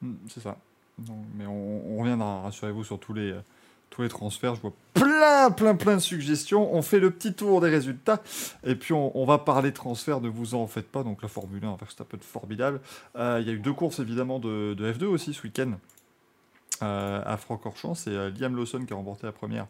Mm, 0.00 0.14
C'est 0.28 0.40
ça. 0.40 0.56
Non, 1.08 1.18
mais 1.36 1.46
on, 1.46 1.94
on 1.94 1.98
reviendra, 1.98 2.42
rassurez-vous, 2.42 2.84
sur 2.84 3.00
tous 3.00 3.14
les, 3.14 3.34
tous 3.90 4.02
les 4.02 4.08
transferts. 4.08 4.54
Je 4.56 4.60
vois 4.60 4.72
plein, 4.92 5.50
plein, 5.50 5.74
plein 5.74 5.94
de 5.94 6.00
suggestions. 6.00 6.74
On 6.74 6.82
fait 6.82 7.00
le 7.00 7.10
petit 7.10 7.34
tour 7.34 7.60
des 7.60 7.68
résultats. 7.68 8.22
Et 8.64 8.74
puis, 8.74 8.92
on, 8.92 9.24
va 9.24 9.38
parler 9.38 9.72
transferts, 9.72 10.20
ne 10.20 10.28
vous 10.28 10.54
en 10.54 10.66
faites 10.66 10.90
pas. 10.90 11.02
Donc, 11.02 11.22
la 11.22 11.28
Formule 11.28 11.64
1, 11.64 11.76
Verstappen, 11.76 12.18
formidable. 12.20 12.80
Euh, 13.16 13.38
Il 13.40 13.46
y 13.46 13.50
a 13.50 13.52
eu 13.54 13.60
deux 13.60 13.72
courses, 13.72 14.00
évidemment, 14.00 14.38
de, 14.38 14.74
de 14.74 14.92
F2 14.92 15.04
aussi 15.04 15.34
ce 15.34 15.42
week-end. 15.42 15.72
Euh, 16.82 17.22
à 17.24 17.36
Francorchamps, 17.36 17.94
c'est 17.94 18.10
euh, 18.10 18.30
Liam 18.30 18.56
Lawson 18.56 18.84
qui 18.84 18.92
a 18.92 18.96
remporté 18.96 19.26
la 19.26 19.32
première 19.32 19.66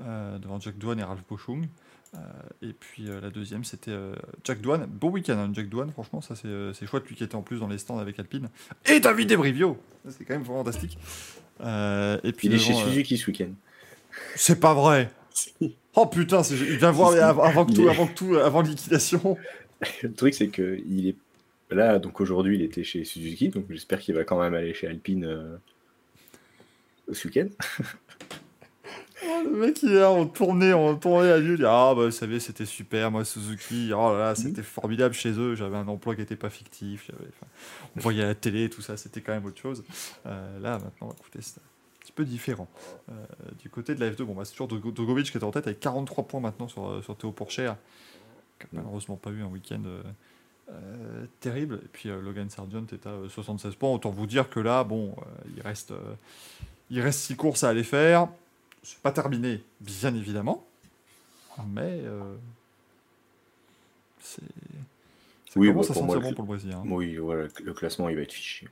euh, 0.00 0.38
devant 0.38 0.58
Jack 0.60 0.78
Doohan 0.78 0.98
et 0.98 1.02
Ralph 1.02 1.22
Boschung. 1.28 1.66
Euh, 2.14 2.18
et 2.62 2.72
puis 2.72 3.02
la 3.02 3.28
deuxième, 3.28 3.64
c'était 3.64 3.94
Jack 4.44 4.60
Doohan. 4.60 4.86
Beau 4.88 5.10
week-end, 5.10 5.36
hein, 5.38 5.50
Jack 5.52 5.68
Doohan, 5.68 5.90
franchement, 5.90 6.20
ça 6.20 6.34
c'est 6.36 6.86
chouette, 6.86 7.06
lui 7.06 7.14
qui 7.14 7.24
était 7.24 7.34
en 7.34 7.42
plus 7.42 7.60
dans 7.60 7.68
les 7.68 7.78
stands 7.78 7.98
avec 7.98 8.18
Alpine. 8.18 8.48
Et 8.86 9.00
David 9.00 9.32
Ebrivio 9.32 9.76
C'est 10.08 10.24
quand 10.24 10.34
même 10.34 10.44
fantastique. 10.44 10.98
Euh, 11.60 12.18
et 12.24 12.32
puis 12.32 12.48
Il 12.48 12.54
est 12.54 12.58
chez 12.58 12.70
devant, 12.72 12.82
euh, 12.82 12.88
Suzuki 12.88 13.16
ce 13.18 13.26
week-end. 13.30 13.50
C'est 14.36 14.60
pas 14.60 14.74
vrai 14.74 15.10
Oh 15.94 16.06
putain, 16.06 16.42
c'est- 16.42 16.54
il 16.54 16.76
vient 16.78 16.90
voir 16.92 17.12
avant, 17.12 17.42
avant 17.42 17.66
que 17.66 17.72
tout, 17.72 17.86
est- 17.86 17.90
avant 17.90 18.06
que 18.06 18.14
tout, 18.14 18.36
avant 18.36 18.60
liquidation. 18.62 19.36
Le 20.02 20.12
truc, 20.12 20.34
c'est 20.34 20.48
que 20.48 20.78
il 20.88 21.08
est 21.08 21.16
là, 21.70 21.98
donc 21.98 22.20
aujourd'hui, 22.20 22.56
il 22.56 22.62
était 22.62 22.84
chez 22.84 23.04
Suzuki, 23.04 23.48
donc 23.48 23.64
j'espère 23.70 23.98
qu'il 24.00 24.14
va 24.14 24.24
quand 24.24 24.40
même 24.40 24.54
aller 24.54 24.74
chez 24.74 24.86
Alpine 24.86 25.24
euh, 25.24 25.56
ce 27.12 27.28
week-end. 27.28 27.48
Oh, 29.26 29.42
le 29.44 29.50
mec, 29.50 29.82
il 29.82 29.90
est 29.90 29.98
là, 30.00 30.10
on 30.12 30.26
tournait, 30.26 30.72
on 30.72 30.96
tournait 30.96 31.30
à 31.32 31.38
lui, 31.38 31.52
il 31.52 31.56
dit 31.58 31.64
Ah, 31.66 31.92
bah, 31.96 32.04
vous 32.04 32.10
savez, 32.10 32.38
c'était 32.40 32.66
super, 32.66 33.10
moi, 33.10 33.24
Suzuki, 33.24 33.90
oh 33.94 34.12
là 34.12 34.18
là, 34.18 34.34
c'était 34.34 34.62
formidable 34.62 35.14
chez 35.14 35.30
eux, 35.32 35.54
j'avais 35.56 35.76
un 35.76 35.88
emploi 35.88 36.14
qui 36.14 36.20
n'était 36.20 36.36
pas 36.36 36.50
fictif, 36.50 37.10
on 37.96 38.00
voyait 38.00 38.22
à 38.22 38.26
la 38.26 38.34
télé, 38.34 38.70
tout 38.70 38.80
ça, 38.82 38.96
c'était 38.96 39.20
quand 39.20 39.32
même 39.32 39.44
autre 39.44 39.60
chose. 39.60 39.82
Euh, 40.26 40.60
là, 40.60 40.78
maintenant, 40.78 41.12
écoutez, 41.18 41.40
c'est 41.42 41.58
un 41.58 41.62
petit 42.00 42.12
peu 42.12 42.24
différent. 42.24 42.68
Euh, 43.10 43.12
du 43.60 43.68
côté 43.70 43.94
de 43.96 44.00
la 44.00 44.10
F2, 44.10 44.22
bon, 44.24 44.34
bah, 44.34 44.44
c'est 44.44 44.52
toujours 44.52 44.68
Drogo- 44.68 44.92
Drogovic 44.92 45.30
qui 45.32 45.36
est 45.38 45.44
en 45.44 45.50
tête 45.50 45.66
avec 45.66 45.80
43 45.80 46.24
points 46.28 46.40
maintenant 46.40 46.68
sur, 46.68 46.88
euh, 46.88 47.02
sur 47.02 47.16
Théo 47.16 47.32
Pourchère, 47.32 47.76
qui 48.60 48.66
n'a 48.72 48.82
malheureusement 48.82 49.16
pas 49.16 49.30
eu 49.30 49.42
un 49.42 49.46
week-end. 49.48 49.82
euh, 49.84 50.02
terrible. 51.40 51.80
Et 51.82 51.88
puis 51.92 52.10
euh, 52.10 52.20
Logan 52.20 52.50
Sargent 52.50 52.84
est 52.92 53.06
à 53.06 53.10
euh, 53.10 53.28
76 53.28 53.74
points. 53.76 53.90
Autant 53.90 54.10
vous 54.10 54.26
dire 54.26 54.50
que 54.50 54.60
là, 54.60 54.84
bon, 54.84 55.14
il 55.56 55.62
reste, 55.62 55.92
il 56.90 57.00
reste 57.00 57.20
6 57.20 57.36
courses 57.36 57.64
à 57.64 57.70
aller 57.70 57.82
faire. 57.84 58.28
C'est 58.82 58.98
pas 59.00 59.12
terminé, 59.12 59.62
bien 59.80 60.14
évidemment. 60.14 60.66
Mais 61.74 62.00
euh, 62.04 62.36
c'est. 64.20 64.40
Ça 64.42 65.58
Oui, 65.58 65.68
bah, 65.72 65.80
à 65.80 65.92
pour 65.92 66.04
moi, 66.04 66.14
sentir 66.14 66.20
le- 66.20 66.20
bon 66.20 66.32
pour 66.34 66.42
le 66.44 66.48
Brésilien. 66.48 66.82
Oui, 66.86 67.16
voilà, 67.16 67.48
le 67.62 67.72
classement, 67.74 68.08
il 68.08 68.16
va 68.16 68.22
être 68.22 68.32
fiché. 68.32 68.68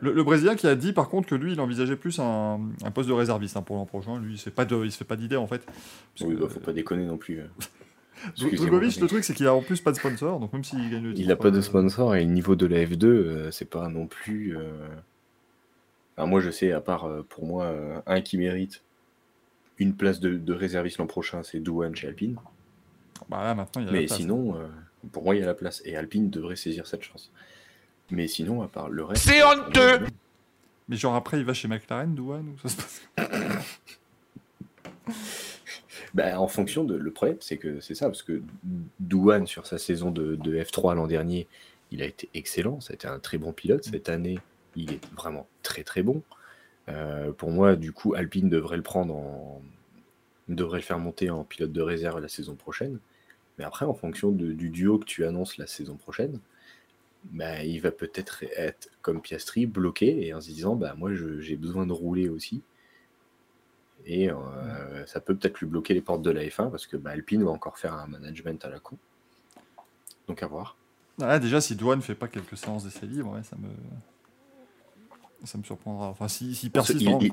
Le, 0.00 0.12
le 0.12 0.22
Brésilien 0.22 0.54
qui 0.54 0.66
a 0.68 0.76
dit 0.76 0.92
par 0.92 1.08
contre 1.08 1.28
que 1.28 1.34
lui, 1.34 1.52
il 1.52 1.60
envisageait 1.60 1.96
plus 1.96 2.20
un, 2.20 2.60
un 2.84 2.90
poste 2.92 3.08
de 3.08 3.14
réserviste 3.14 3.56
hein, 3.56 3.62
pour 3.62 3.76
l'an 3.76 3.84
prochain. 3.86 4.18
Lui, 4.20 4.40
il 4.46 4.52
pas 4.52 4.64
de, 4.64 4.84
il 4.84 4.92
se 4.92 4.96
fait 4.98 5.04
pas 5.04 5.16
d'idée 5.16 5.36
en 5.36 5.46
fait. 5.48 5.66
Oui, 6.20 6.34
bah, 6.34 6.46
faut 6.48 6.60
pas 6.60 6.72
déconner 6.72 7.04
non 7.04 7.16
plus. 7.18 7.40
euh. 7.40 7.46
Dro- 8.36 8.46
Excusez-moi, 8.46 8.66
Drogovic, 8.68 9.00
le 9.00 9.06
truc, 9.08 9.24
c'est 9.24 9.34
qu'il 9.34 9.46
a 9.48 9.54
en 9.54 9.62
plus 9.62 9.80
pas 9.80 9.90
de 9.90 9.96
sponsor, 9.96 10.38
donc 10.38 10.52
même 10.52 10.62
s'il 10.62 10.88
gagne 10.90 11.02
le 11.02 11.10
Il 11.12 11.26
n'a 11.26 11.32
titre, 11.34 11.42
pas 11.42 11.50
de 11.50 11.58
euh, 11.58 11.62
sponsor 11.62 12.14
et 12.14 12.24
le 12.24 12.30
niveau 12.30 12.54
de 12.54 12.66
la 12.66 12.84
F2, 12.84 13.04
euh, 13.06 13.50
c'est 13.50 13.64
pas 13.68 13.88
non 13.88 14.06
plus. 14.06 14.56
euh, 14.56 14.70
enfin, 16.16 16.28
moi, 16.28 16.40
je 16.40 16.50
sais, 16.50 16.70
à 16.70 16.80
part 16.80 17.04
euh, 17.06 17.22
pour 17.28 17.44
moi, 17.44 17.64
euh, 17.64 18.00
un 18.06 18.20
qui 18.20 18.38
mérite 18.38 18.82
une 19.78 19.94
place 19.94 20.20
de, 20.20 20.36
de 20.36 20.52
réserviste 20.52 20.98
l'an 20.98 21.06
prochain, 21.06 21.42
c'est 21.42 21.60
Douane 21.60 21.94
chez 21.96 22.08
Alpine. 22.08 22.36
Bah 23.28 23.42
là, 23.44 23.54
maintenant, 23.54 23.82
il 23.82 23.86
y 23.86 23.88
a 23.88 23.92
la 23.92 23.98
Mais 24.00 24.06
place. 24.06 24.18
sinon, 24.18 24.56
euh, 24.56 24.66
pour 25.12 25.24
moi, 25.24 25.34
il 25.34 25.40
y 25.40 25.42
a 25.42 25.46
la 25.46 25.54
place. 25.54 25.82
Et 25.84 25.96
Alpine 25.96 26.30
devrait 26.30 26.56
saisir 26.56 26.86
cette 26.86 27.02
chance. 27.02 27.30
Mais 28.10 28.26
sinon, 28.28 28.62
à 28.62 28.68
part 28.68 28.88
le 28.90 29.04
reste. 29.04 29.24
C'est 29.24 29.42
honteux 29.42 30.06
Mais 30.88 30.96
genre 30.96 31.14
après, 31.14 31.38
il 31.38 31.44
va 31.44 31.54
chez 31.54 31.68
McLaren, 31.68 32.14
Douane, 32.14 32.48
ou 32.48 32.58
ça 32.58 32.68
se 32.68 32.76
passe 32.76 33.02
Bah, 36.14 36.38
en 36.40 36.48
fonction 36.48 36.84
de. 36.84 36.94
Le 36.94 37.10
problème, 37.10 37.38
c'est 37.40 37.56
que 37.56 37.80
c'est 37.80 37.94
ça, 37.94 38.06
parce 38.06 38.22
que 38.22 38.42
Douane, 39.00 39.46
sur 39.46 39.66
sa 39.66 39.78
saison 39.78 40.10
de, 40.10 40.36
de 40.36 40.56
F3 40.58 40.94
l'an 40.94 41.06
dernier, 41.06 41.48
il 41.90 42.02
a 42.02 42.06
été 42.06 42.28
excellent. 42.34 42.80
Ça 42.80 42.92
a 42.92 42.94
été 42.94 43.08
un 43.08 43.18
très 43.18 43.38
bon 43.38 43.52
pilote. 43.52 43.84
Cette 43.84 44.08
année, 44.10 44.38
il 44.76 44.92
est 44.92 45.00
vraiment 45.14 45.46
très 45.62 45.84
très 45.84 46.02
bon. 46.02 46.22
Euh, 46.88 47.32
pour 47.32 47.50
moi, 47.50 47.76
du 47.76 47.92
coup, 47.92 48.14
Alpine 48.14 48.48
devrait 48.48 48.76
le 48.76 48.82
prendre 48.82 49.14
en. 49.14 49.62
devrait 50.48 50.78
le 50.78 50.84
faire 50.84 50.98
monter 50.98 51.30
en 51.30 51.44
pilote 51.44 51.72
de 51.72 51.80
réserve 51.80 52.20
la 52.20 52.28
saison 52.28 52.54
prochaine. 52.54 52.98
Mais 53.58 53.64
après, 53.64 53.84
en 53.86 53.94
fonction 53.94 54.30
du 54.32 54.70
duo 54.70 54.98
que 54.98 55.04
tu 55.04 55.24
annonces 55.24 55.58
la 55.58 55.66
saison 55.66 55.96
prochaine, 55.96 56.40
bah, 57.24 57.64
il 57.64 57.80
va 57.80 57.90
peut-être 57.90 58.44
être 58.56 58.88
comme 59.02 59.20
Piastri, 59.20 59.66
bloqué 59.66 60.26
et 60.26 60.34
en 60.34 60.40
se 60.40 60.48
disant 60.48 60.74
bah, 60.76 60.94
Moi, 60.96 61.12
j'ai 61.14 61.56
besoin 61.56 61.86
de 61.86 61.92
rouler 61.92 62.28
aussi. 62.28 62.62
Et 64.04 64.30
euh, 64.30 65.06
ça 65.06 65.20
peut 65.20 65.36
peut-être 65.36 65.60
lui 65.60 65.66
bloquer 65.66 65.94
les 65.94 66.00
portes 66.00 66.22
de 66.22 66.30
la 66.30 66.42
F1 66.42 66.70
parce 66.70 66.86
que 66.86 66.96
bah, 66.96 67.10
Alpine 67.10 67.44
va 67.44 67.50
encore 67.50 67.78
faire 67.78 67.94
un 67.94 68.08
management 68.08 68.64
à 68.64 68.70
la 68.70 68.80
con. 68.80 68.96
Donc 70.26 70.42
à 70.42 70.46
voir. 70.46 70.76
Ah, 71.20 71.38
déjà, 71.38 71.60
si 71.60 71.76
Douane 71.76 71.98
ne 71.98 72.02
fait 72.02 72.14
pas 72.14 72.28
quelques 72.28 72.56
séances 72.56 72.84
d'essai 72.84 73.06
libre, 73.06 73.38
ça 73.44 73.56
me. 73.56 73.68
Ça 75.44 75.58
me 75.58 75.64
surprendra. 75.64 76.08
Enfin, 76.08 76.28
s'il 76.28 76.54
si, 76.54 76.70
persiste. 76.70 77.00
il, 77.00 77.10
il- 77.22 77.32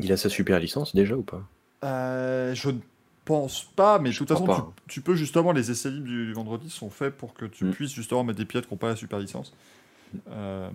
il 0.00 0.12
a 0.12 0.16
sa 0.16 0.28
super 0.28 0.60
licence 0.60 0.94
déjà 0.94 1.16
ou 1.16 1.22
pas? 1.22 1.42
Euh, 1.84 2.54
je 2.54 2.70
ne 2.70 2.78
pense 3.24 3.64
pas, 3.64 3.98
mais 3.98 4.10
de 4.10 4.14
toute 4.14 4.28
façon, 4.28 4.72
tu, 4.86 5.00
peux 5.00 5.14
justement, 5.14 5.52
les 5.52 5.70
essais 5.70 5.90
libres 5.90 6.06
du, 6.06 6.26
du 6.26 6.32
vendredi 6.32 6.70
sont 6.70 6.90
faits 6.90 7.16
pour 7.16 7.34
que 7.34 7.44
tu 7.46 7.64
Mm. 7.64 7.70
puisses 7.70 7.92
justement 7.92 8.24
mettre 8.24 8.38
des 8.38 8.44
pilotes 8.44 8.66
qui 8.66 8.72
n'ont 8.74 8.78
pas 8.78 8.88
la 8.88 8.96
super 8.96 9.18
licence. 9.18 9.52
Euh, 10.30 10.70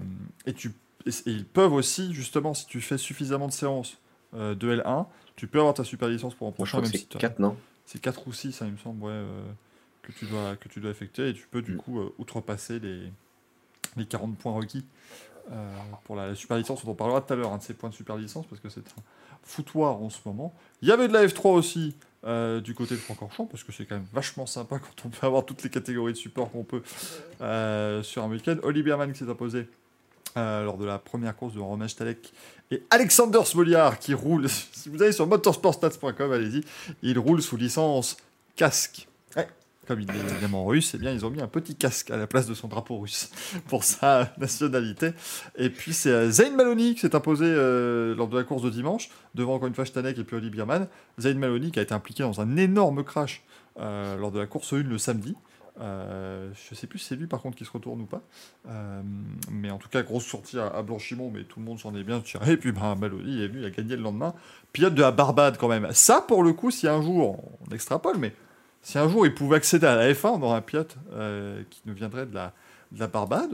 et, 0.46 0.54
tu, 0.54 0.72
et, 1.06 1.10
et 1.10 1.32
ils 1.32 1.46
peuvent 1.46 1.74
aussi, 1.74 2.14
justement, 2.14 2.54
si 2.54 2.66
tu 2.68 2.82
fais 2.82 2.98
suffisamment 2.98 3.48
de 3.48 3.54
séances 3.54 3.98
euh, 4.36 4.56
de 4.56 4.72
L1, 4.76 5.08
tu 5.36 5.48
peux 5.48 5.60
avoir 5.60 5.74
ta 5.74 5.84
super 5.84 6.10
licence 6.10 6.36
pour 6.36 6.48
en 6.48 6.52
prochain, 6.52 6.82
même 6.82 6.92
c'est 6.92 7.00
si 7.00 7.06
t'as- 7.08 7.20
4, 7.20 7.40
non? 7.40 7.56
C'est 7.86 8.00
4 8.02 8.28
ou 8.28 8.34
6, 8.34 8.62
hein, 8.62 8.66
il 8.68 8.74
me 8.74 8.78
semble, 8.78 9.04
ouais, 9.04 9.12
euh, 9.12 9.44
que, 10.04 10.12
tu 10.12 10.26
dois, 10.26 10.56
que 10.56 10.70
tu 10.70 10.80
dois 10.80 10.92
effectuer. 10.92 11.30
Et 11.30 11.34
tu 11.34 11.48
peux, 11.50 11.62
du 11.62 11.74
Mm. 11.74 11.78
coup, 11.78 12.00
outrepasser 12.18 12.80
les, 12.80 13.12
les 13.98 14.06
40 14.06 14.38
points 14.38 14.54
requis 14.54 14.86
euh, 15.52 15.76
pour 16.06 16.16
la, 16.16 16.36
super 16.36 16.58
licence. 16.58 16.84
On 16.86 16.92
en 16.92 16.96
parlera 16.96 17.22
tout 17.22 17.34
à 17.34 17.36
l'heure, 17.36 17.52
un 17.52 17.58
de 17.58 17.64
ces 17.64 17.74
points 17.74 17.90
de 17.90 17.96
super 17.96 18.16
licence, 18.16 18.46
parce 18.48 18.62
que 18.62 18.70
c'est 18.70 18.82
un 18.82 19.02
foutoir 19.44 20.02
en 20.02 20.10
ce 20.10 20.20
moment. 20.26 20.54
Il 20.82 20.88
y 20.88 20.92
avait 20.92 21.08
de 21.08 21.14
la 21.14 21.26
F3 21.26 21.50
aussi. 21.54 21.96
euh, 22.26 22.62
du 22.62 22.74
côté 22.74 22.96
de 22.96 23.02
Francorchamps, 23.02 23.48
parce 23.48 23.66
que 23.66 23.74
c'est 23.74 23.86
quand 23.86 23.96
même 23.96 24.08
vachement 24.14 24.46
sympa 24.46 24.80
quand 24.80 25.06
on 25.06 25.10
peut 25.10 25.28
avoir 25.28 25.46
toutes 25.46 25.62
les 25.62 25.70
catégories 25.70 26.14
de 26.14 26.18
support 26.18 26.50
qu'on 26.52 26.64
peut 26.64 26.82
euh, 27.42 28.02
sur 28.02 28.24
un 28.24 28.30
week-end. 28.30 28.56
Oli 28.64 28.82
Berman 28.82 29.12
qui 29.12 29.20
s'est 29.20 29.30
imposé 29.30 29.68
lors 30.38 30.78
de 30.78 30.86
la 30.86 31.00
première 31.00 31.36
course 31.36 31.54
de 31.54 31.60
Romain 31.60 31.90
Stalek 31.90 32.34
et 32.72 32.82
Alexander 32.90 33.42
Smoliar 33.44 34.00
qui 34.00 34.14
roule, 34.14 34.48
si 34.72 34.88
vous 34.88 35.04
allez 35.04 35.12
sur 35.12 35.28
motorsportstats.com, 35.28 36.32
allez-y, 36.32 36.64
il 37.02 37.20
roule 37.20 37.42
sous 37.42 37.58
licence 37.58 38.16
casque. 38.56 39.08
Comme 39.88 40.00
il 40.00 40.10
est 40.10 40.32
évidemment 40.32 40.66
russe, 40.66 40.94
eh 40.96 40.98
bien 40.98 41.12
ils 41.12 41.26
ont 41.26 41.30
mis 41.30 41.42
un 41.42 41.48
petit 41.48 41.76
casque 41.76 42.10
à 42.10 42.16
la 42.16 42.26
place 42.26 42.48
de 42.48 42.54
son 42.54 42.70
drapeau 42.70 43.00
russe 43.00 43.32
pour 43.68 43.84
sa 43.84 44.34
nationalité. 44.38 45.12
Et 45.58 45.70
puis 45.70 45.94
c'est 45.94 46.10
euh, 46.10 46.32
Zayn 46.32 46.56
Maloney 46.56 46.94
qui 46.94 47.02
s'est 47.02 47.16
imposé 47.16 47.46
euh, 47.48 48.16
lors 48.16 48.30
de 48.30 48.38
la 48.38 48.44
course 48.46 48.62
de 48.62 48.70
dimanche, 48.70 49.10
devant 49.36 49.56
encore 49.56 49.68
une 49.68 49.76
fois 49.76 49.84
et 49.84 50.24
puis 50.24 50.36
Oli 50.36 50.50
Bierman. 50.50 50.88
Zayn 51.20 51.38
Maloney 51.38 51.72
qui 51.72 51.80
a 51.80 51.82
été 51.82 51.94
impliqué 51.94 52.24
dans 52.24 52.40
un 52.40 52.56
énorme 52.56 53.04
crash 53.04 53.44
euh, 53.80 54.16
lors 54.16 54.32
de 54.32 54.40
la 54.40 54.46
course 54.46 54.72
1 54.72 54.84
le 54.84 54.98
samedi. 54.98 55.36
Euh, 55.82 56.52
je 56.70 56.76
sais 56.76 56.86
plus 56.86 57.00
si 57.00 57.08
c'est 57.08 57.16
lui 57.16 57.26
par 57.26 57.42
contre 57.42 57.58
qui 57.58 57.66
se 57.66 57.72
retourne 57.72 58.00
ou 58.02 58.06
pas. 58.06 58.22
Mais 59.52 59.70
en 59.70 59.80
tout 59.80 59.90
cas, 59.90 60.02
grosse 60.02 60.26
sortie 60.26 60.60
à, 60.60 60.68
à 60.68 60.82
Blanchimont, 60.82 61.30
mais 61.30 61.44
tout 61.44 61.60
le 61.60 61.66
monde 61.66 61.80
s'en 61.80 61.94
est 61.96 62.04
bien 62.04 62.22
tiré. 62.22 62.54
Et 62.54 62.58
puis 62.58 62.72
ben, 62.72 62.96
Maloney 62.96 63.50
il 63.54 63.66
a 63.66 63.70
gagné 63.70 63.98
le 63.98 64.04
lendemain. 64.04 64.34
Pilote 64.72 64.96
de 64.96 65.02
la 65.02 65.12
Barbade 65.12 65.58
quand 65.58 65.68
même. 65.68 65.90
Ça, 65.92 66.24
pour 66.26 66.42
le 66.42 66.54
coup, 66.54 66.72
si 66.72 66.88
un 66.88 67.02
jour, 67.02 67.44
on 67.68 67.74
extrapole, 67.74 68.18
mais 68.18 68.34
si 68.84 68.98
un 69.00 69.10
jour 69.10 69.26
il 69.26 69.34
pouvait 69.34 69.56
accéder 69.56 69.88
à 69.88 69.96
la 69.96 70.12
F1, 70.14 70.28
on 70.28 70.42
aurait 70.44 70.58
un 70.58 70.62
pilote 70.62 70.96
euh, 71.14 71.64
qui 71.70 71.82
nous 71.86 71.94
viendrait 71.94 72.26
de 72.26 72.36
la, 72.36 72.54
de 72.92 73.00
la 73.00 73.08
Barbade. 73.08 73.54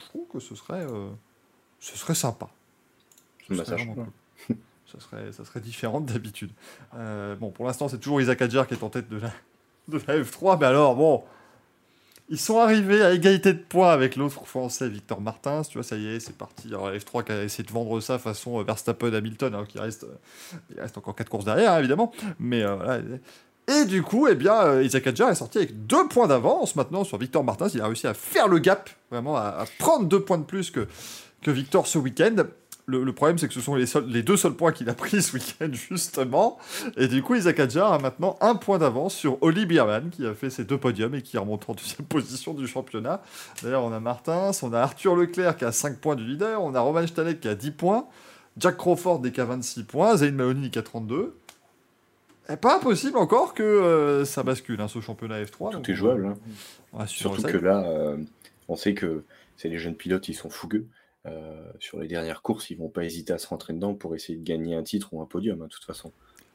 Je 0.00 0.04
trouve 0.06 0.26
que 0.32 0.38
ce 0.38 0.54
serait, 0.54 0.84
euh, 0.84 1.08
ce 1.80 1.96
serait 1.98 2.14
sympa. 2.14 2.48
Ce 3.48 3.54
Bah, 3.54 3.64
serait 3.64 3.78
ça 3.78 3.84
cool. 3.84 4.06
Ça 4.90 5.00
serait, 5.00 5.32
ça 5.32 5.44
serait 5.44 5.60
différent 5.60 6.00
d'habitude. 6.00 6.50
Euh, 6.94 7.36
bon, 7.36 7.50
pour 7.50 7.66
l'instant, 7.66 7.88
c'est 7.88 7.98
toujours 7.98 8.22
Isaac 8.22 8.40
Adjar 8.40 8.66
qui 8.66 8.72
est 8.72 8.82
en 8.82 8.88
tête 8.88 9.10
de 9.10 9.18
la, 9.18 9.30
de 9.88 10.00
la 10.06 10.18
F3, 10.20 10.58
mais 10.58 10.64
alors, 10.64 10.96
bon, 10.96 11.24
ils 12.30 12.38
sont 12.38 12.58
arrivés 12.58 13.02
à 13.02 13.12
égalité 13.12 13.52
de 13.52 13.58
points 13.58 13.90
avec 13.90 14.16
l'autre 14.16 14.46
français, 14.46 14.88
Victor 14.88 15.20
Martins. 15.20 15.60
Tu 15.68 15.74
vois, 15.74 15.82
ça 15.82 15.96
y 15.96 16.06
est, 16.06 16.20
c'est 16.20 16.36
parti. 16.38 16.68
Alors, 16.68 16.90
la 16.90 16.96
F3 16.96 17.22
qui 17.22 17.32
a 17.32 17.42
essayé 17.44 17.64
de 17.64 17.70
vendre 17.70 18.00
ça 18.00 18.18
façon 18.18 18.60
euh, 18.60 18.64
Verstappen-Hamilton, 18.64 19.52
alors 19.54 19.66
qu'il 19.66 19.78
reste, 19.82 20.06
il 20.70 20.80
reste 20.80 20.96
encore 20.96 21.14
4 21.14 21.28
courses 21.28 21.44
derrière, 21.44 21.72
hein, 21.72 21.78
évidemment. 21.80 22.10
Mais 22.38 22.62
euh, 22.62 22.74
voilà. 22.76 23.02
Et 23.68 23.84
du 23.84 24.02
coup, 24.02 24.26
eh 24.28 24.34
bien, 24.34 24.54
euh, 24.54 24.82
Isaac 24.82 25.06
Adjar 25.06 25.28
est 25.28 25.34
sorti 25.34 25.58
avec 25.58 25.86
deux 25.86 26.08
points 26.08 26.26
d'avance 26.26 26.74
maintenant 26.74 27.04
sur 27.04 27.18
Victor 27.18 27.44
Martins. 27.44 27.68
Il 27.74 27.82
a 27.82 27.86
réussi 27.86 28.06
à 28.06 28.14
faire 28.14 28.48
le 28.48 28.58
gap, 28.58 28.88
vraiment, 29.10 29.36
à, 29.36 29.64
prendre 29.78 30.06
deux 30.06 30.20
points 30.20 30.38
de 30.38 30.44
plus 30.44 30.70
que, 30.70 30.88
que 31.42 31.50
Victor 31.50 31.86
ce 31.86 31.98
week-end. 31.98 32.36
Le, 32.86 33.12
problème, 33.12 33.36
c'est 33.36 33.48
que 33.48 33.52
ce 33.52 33.60
sont 33.60 33.74
les, 33.74 34.22
deux 34.22 34.38
seuls 34.38 34.54
points 34.54 34.72
qu'il 34.72 34.88
a 34.88 34.94
pris 34.94 35.20
ce 35.20 35.34
week-end, 35.34 35.68
justement. 35.72 36.56
Et 36.96 37.06
du 37.06 37.22
coup, 37.22 37.34
Isaac 37.34 37.60
Adjar 37.60 37.92
a 37.92 37.98
maintenant 37.98 38.38
un 38.40 38.54
point 38.54 38.78
d'avance 38.78 39.14
sur 39.14 39.36
Oli 39.42 39.66
Bierman, 39.66 40.08
qui 40.08 40.24
a 40.24 40.32
fait 40.32 40.48
ses 40.48 40.64
deux 40.64 40.78
podiums 40.78 41.14
et 41.14 41.20
qui 41.20 41.36
remonte 41.36 41.68
en 41.68 41.74
deuxième 41.74 42.06
position 42.08 42.54
du 42.54 42.66
championnat. 42.66 43.20
D'ailleurs, 43.62 43.84
on 43.84 43.92
a 43.92 44.00
Martins, 44.00 44.52
on 44.62 44.72
a 44.72 44.80
Arthur 44.80 45.14
Leclerc 45.14 45.58
qui 45.58 45.66
a 45.66 45.72
5 45.72 45.98
points 45.98 46.16
du 46.16 46.24
leader, 46.24 46.62
on 46.62 46.74
a 46.74 46.80
Roman 46.80 47.06
Stanek 47.06 47.40
qui 47.40 47.48
a 47.48 47.54
10 47.54 47.72
points, 47.72 48.06
Jack 48.56 48.78
Crawford 48.78 49.20
qui 49.30 49.38
a 49.42 49.44
26 49.44 49.82
points, 49.84 50.16
Zayn 50.16 50.34
Mahoney 50.34 50.70
qui 50.70 50.78
a 50.78 50.82
32. 50.82 51.34
Et 52.50 52.56
pas 52.56 52.76
impossible 52.76 53.18
encore 53.18 53.52
que 53.54 53.62
euh, 53.62 54.24
ça 54.24 54.42
bascule, 54.42 54.80
hein, 54.80 54.88
ce 54.88 55.00
championnat 55.00 55.42
F3. 55.42 55.72
donc 55.72 55.84
Tout 55.84 55.90
est 55.90 55.94
on- 55.94 55.96
jouable. 55.96 56.26
hein. 56.26 56.34
va 56.92 57.06
suivre 57.06 57.34
Surtout 57.36 57.50
que 57.52 57.58
là, 57.58 57.84
euh, 57.86 58.16
on 58.68 58.76
sait 58.76 58.94
que 58.94 59.24
c'est 59.56 59.68
les 59.68 59.78
jeunes 59.78 59.94
pilotes, 59.96 60.28
ils 60.28 60.34
sont 60.34 60.50
fougueux. 60.50 60.86
Euh, 61.26 61.62
sur 61.78 61.98
les 62.00 62.06
dernières 62.08 62.40
courses, 62.40 62.70
ils 62.70 62.78
vont 62.78 62.88
pas 62.88 63.04
hésiter 63.04 63.32
à 63.34 63.38
se 63.38 63.46
rentrer 63.48 63.74
dedans 63.74 63.92
pour 63.92 64.14
essayer 64.14 64.38
de 64.38 64.44
gagner 64.44 64.74
un 64.76 64.82
titre 64.82 65.08
ou 65.12 65.20
un 65.20 65.26
podium, 65.26 65.60
hein, 65.60 65.64
de 65.66 65.70
toute 65.70 65.84
façon. 65.84 66.10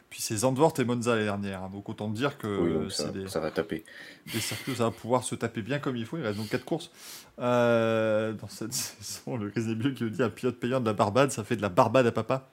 Puis 0.10 0.22
c'est 0.22 0.38
Zandvoort 0.38 0.74
et 0.80 0.84
Monza 0.84 1.16
les 1.16 1.26
dernières, 1.26 1.64
hein, 1.64 1.70
donc 1.72 1.90
autant 1.90 2.08
dire 2.08 2.38
que 2.38 2.48
Oui, 2.48 2.72
euh, 2.72 2.90
ça, 2.90 3.06
c'est 3.06 3.12
des, 3.14 3.28
ça 3.28 3.40
va 3.40 3.52
taper. 3.52 3.84
des 4.32 4.40
circuits 4.40 4.76
ça 4.76 4.86
va 4.86 4.92
pouvoir 4.92 5.24
se 5.24 5.36
taper 5.36 5.62
bien 5.62 5.80
comme 5.80 5.96
il 5.98 6.06
faut. 6.06 6.18
Il 6.18 6.24
reste 6.24 6.38
donc 6.38 6.50
4 6.50 6.64
courses 6.66 6.92
euh, 7.40 8.32
dans 8.34 8.48
cette 8.48 8.74
saison. 8.74 9.38
Le 9.38 9.50
Grésébieux 9.50 9.92
qui 9.92 10.04
nous 10.06 10.10
dit 10.10 10.24
un 10.24 10.30
pilote 10.30 10.56
payant 10.60 10.80
de 10.80 10.86
la 10.86 10.94
Barbade, 10.94 11.32
ça 11.32 11.44
fait 11.44 11.56
de 11.56 11.62
la 11.62 11.70
Barbade 11.70 12.08
à 12.08 12.12
papa. 12.12 12.50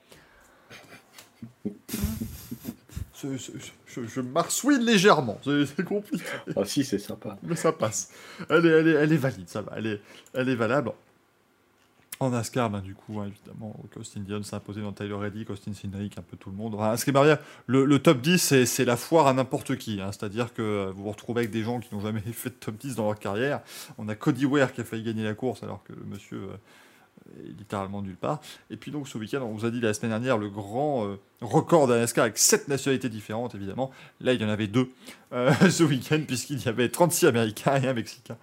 Je, 3.22 4.02
je 4.06 4.20
marsouine 4.20 4.82
légèrement, 4.84 5.38
c'est 5.44 5.84
compliqué, 5.84 6.24
Ah 6.56 6.64
si, 6.64 6.84
c'est 6.84 6.98
sympa. 6.98 7.36
mais 7.42 7.56
ça 7.56 7.72
passe. 7.72 8.10
Elle 8.48 8.66
est, 8.66 8.68
elle 8.70 8.88
est, 8.88 8.92
elle 8.92 9.12
est 9.12 9.16
valide, 9.16 9.48
ça 9.48 9.62
va, 9.62 9.72
elle 9.76 9.86
est, 9.86 10.00
elle 10.34 10.48
est 10.48 10.54
valable. 10.54 10.92
En 12.22 12.28
NASCAR, 12.28 12.68
ben, 12.68 12.80
du 12.80 12.94
coup, 12.94 13.18
hein, 13.18 13.28
évidemment, 13.28 13.74
Austin 13.96 14.20
Dion 14.20 14.42
s'est 14.42 14.54
imposé 14.54 14.82
dans 14.82 14.92
Tyler 14.92 15.14
Reddick, 15.14 15.48
Austin 15.48 15.72
Cindric, 15.72 16.18
un 16.18 16.22
peu 16.22 16.36
tout 16.36 16.50
le 16.50 16.56
monde. 16.56 16.74
Enfin, 16.74 16.94
ce 16.98 17.04
qui 17.06 17.10
est 17.10 17.38
le, 17.66 17.86
le 17.86 17.98
top 17.98 18.20
10, 18.20 18.38
c'est- 18.66 18.84
la 18.84 18.98
foire 18.98 19.26
à 19.26 19.32
n'importe 19.32 19.76
qui. 19.76 20.02
hein. 20.02 20.12
C'est-à-dire 20.12 20.52
que 20.52 20.90
vous 20.94 21.04
vous 21.04 21.10
retrouvez 21.12 21.40
avec 21.40 21.50
des 21.50 21.62
gens 21.62 21.80
qui 21.80 21.94
n'ont 21.94 22.02
jamais 22.02 22.20
fait 22.32 22.50
de 22.50 22.54
top 22.56 22.76
10 22.76 22.96
dans 22.96 23.06
leur 23.06 23.18
carrière. 23.18 23.60
On 23.96 24.06
a 24.10 24.14
Cody 24.14 24.44
Ware 24.44 24.70
qui 24.74 24.82
a 24.82 24.84
failli 24.84 25.02
gagner 25.02 25.24
la 25.24 25.32
course 25.32 25.62
alors 25.62 25.82
que 25.82 25.94
le 25.94 26.04
monsieur 26.04 26.36
euh, 26.36 26.56
littéralement 27.58 28.02
nulle 28.02 28.16
part. 28.16 28.40
Et 28.70 28.76
puis 28.76 28.90
donc 28.90 29.08
ce 29.08 29.18
week-end, 29.18 29.42
on 29.42 29.52
vous 29.52 29.64
a 29.64 29.70
dit 29.70 29.80
la 29.80 29.94
semaine 29.94 30.10
dernière 30.10 30.38
le 30.38 30.48
grand 30.48 31.06
euh, 31.06 31.16
record 31.40 31.86
de 31.86 31.94
la 31.94 32.00
NASCAR 32.00 32.24
avec 32.24 32.38
7 32.38 32.68
nationalités 32.68 33.08
différentes, 33.08 33.54
évidemment. 33.54 33.90
Là, 34.20 34.32
il 34.32 34.40
y 34.40 34.44
en 34.44 34.48
avait 34.48 34.66
deux 34.66 34.90
euh, 35.32 35.52
ce 35.70 35.82
week-end 35.82 36.20
puisqu'il 36.26 36.62
y 36.62 36.68
avait 36.68 36.88
36 36.88 37.26
Américains 37.26 37.80
et 37.80 37.88
un 37.88 37.94
Mexicain. 37.94 38.36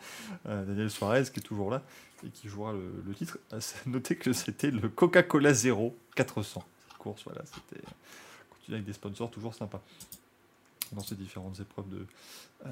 Euh, 0.47 0.65
Daniel 0.65 0.89
Suarez 0.89 1.23
qui 1.33 1.39
est 1.39 1.43
toujours 1.43 1.69
là 1.69 1.83
et 2.25 2.29
qui 2.29 2.47
jouera 2.47 2.73
le, 2.73 3.13
titre. 3.13 3.37
À 3.51 3.57
noter 3.85 4.15
que 4.15 4.33
c'était 4.33 4.71
le 4.71 4.89
Coca-Cola 4.89 5.53
Zero 5.53 5.95
400. 6.15 6.63
Cette 6.87 6.97
course, 6.97 7.23
voilà, 7.25 7.41
c'était 7.45 7.83
continuer 8.49 8.77
avec 8.77 8.85
des 8.85 8.93
sponsors 8.93 9.29
toujours 9.29 9.53
sympa 9.53 9.81
dans 10.93 11.01
ces 11.03 11.15
différentes 11.15 11.59
épreuves 11.59 11.87
de, 11.89 12.05
euh, 12.65 12.69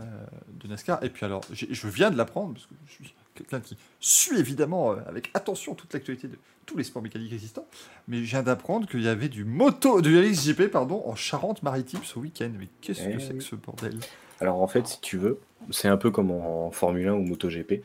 de 0.62 0.68
NASCAR. 0.68 1.04
Et 1.04 1.10
puis 1.10 1.26
alors, 1.26 1.42
je 1.52 1.88
viens 1.88 2.12
de 2.12 2.18
l'apprendre 2.18 2.54
parce 2.54 2.66
que 2.66 2.74
je 2.88 2.92
suis 2.94 3.14
quelqu'un 3.36 3.60
qui 3.60 3.78
suit 4.00 4.38
évidemment 4.40 4.92
euh, 4.94 4.98
avec 5.08 5.30
attention 5.34 5.76
toute 5.76 5.94
l'actualité 5.94 6.28
de 6.28 6.38
tous 6.66 6.78
les 6.78 6.84
sports 6.84 7.02
mécaniques 7.02 7.34
existants. 7.34 7.68
Mais 8.08 8.18
je 8.24 8.30
viens 8.32 8.44
d'apprendre 8.44 8.88
qu'il 8.88 9.02
y 9.04 9.08
avait 9.08 9.30
du 9.30 9.44
moto, 9.46 10.02
du 10.02 10.20
LXJP 10.20 10.68
pardon, 10.72 11.04
en 11.06 11.16
Charente-Maritime 11.16 12.02
ce 12.04 12.18
week-end. 12.20 12.52
Mais 12.58 12.68
qu'est-ce 12.82 13.02
Eh 13.08 13.14
que 13.14 13.20
c'est 13.20 13.32
oui. 13.34 13.38
que 13.40 13.44
ce 13.44 13.56
bordel? 13.56 14.00
Alors 14.42 14.62
en 14.62 14.68
fait, 14.68 14.88
si 14.88 15.00
tu 15.02 15.18
veux, 15.18 15.40
c'est 15.72 15.88
un 15.88 15.98
peu 15.98 16.12
comme 16.12 16.32
en 16.32 16.72
Formule 16.72 17.08
1 17.08 17.14
ou 17.14 17.22
MotoGP. 17.22 17.84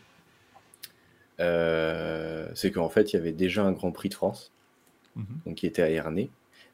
Euh, 1.41 2.49
c'est 2.55 2.71
qu'en 2.71 2.89
fait, 2.89 3.13
il 3.13 3.17
y 3.17 3.19
avait 3.19 3.33
déjà 3.33 3.65
un 3.65 3.73
Grand 3.73 3.93
Prix 3.93 4.09
de 4.11 4.15
France, 4.15 4.53
Mhm. 5.17 5.25
donc 5.47 5.55
qui 5.57 5.67
était 5.67 5.83
à 5.83 5.91
Ernée. 5.91 6.29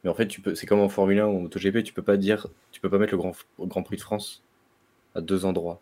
Mais 0.07 0.11
en 0.11 0.14
fait, 0.14 0.28
tu 0.28 0.40
peux, 0.40 0.54
c'est 0.54 0.66
comme 0.68 0.78
en 0.78 0.88
Formule 0.88 1.18
1 1.18 1.26
ou 1.26 1.38
en 1.38 1.40
MotoGP, 1.40 1.82
tu 1.82 1.92
peux 1.92 2.00
pas 2.00 2.16
dire, 2.16 2.46
tu 2.70 2.80
peux 2.80 2.88
pas 2.88 2.98
mettre 2.98 3.11
le 3.11 3.18
Grand, 3.18 3.32
Grand 3.59 3.82
Prix 3.82 3.96
de 3.96 4.02
France 4.02 4.44
à 5.16 5.20
deux 5.20 5.44
endroits, 5.44 5.80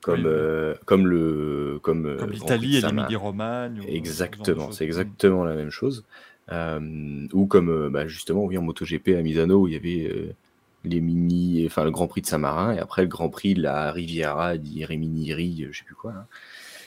comme 0.00 0.22
Oui, 0.22 0.26
euh, 0.26 0.74
comme 0.84 1.06
le 1.06 1.78
comme, 1.80 2.06
euh, 2.06 2.16
Comme 2.16 2.32
l'Italie 2.32 2.78
et 2.78 2.80
l'Émilie-Romagne. 2.80 3.84
Exactement, 3.86 4.72
c'est 4.72 4.84
exactement 4.84 5.44
la 5.44 5.54
même 5.54 5.70
chose. 5.70 6.04
Euh, 6.50 7.28
ou 7.32 7.46
comme 7.46 7.88
bah, 7.88 8.08
justement, 8.08 8.46
oui, 8.46 8.58
en 8.58 8.62
MotoGP 8.62 9.10
à 9.10 9.22
Misano, 9.22 9.60
où 9.60 9.68
il 9.68 9.74
y 9.74 9.76
avait 9.76 10.10
euh, 10.12 10.34
les 10.82 11.00
mini, 11.00 11.62
enfin 11.66 11.84
le 11.84 11.92
Grand 11.92 12.08
Prix 12.08 12.22
de 12.22 12.26
Saint-Marin, 12.26 12.74
et 12.74 12.80
après 12.80 13.02
le 13.02 13.08
Grand 13.08 13.28
Prix 13.28 13.54
de 13.54 13.62
la 13.62 13.92
Riviera 13.92 14.58
di 14.58 14.84
Rimini 14.84 15.32
Ri, 15.32 15.68
je 15.70 15.78
sais 15.78 15.84
plus 15.84 15.94
quoi. 15.94 16.12
là. 16.14 16.26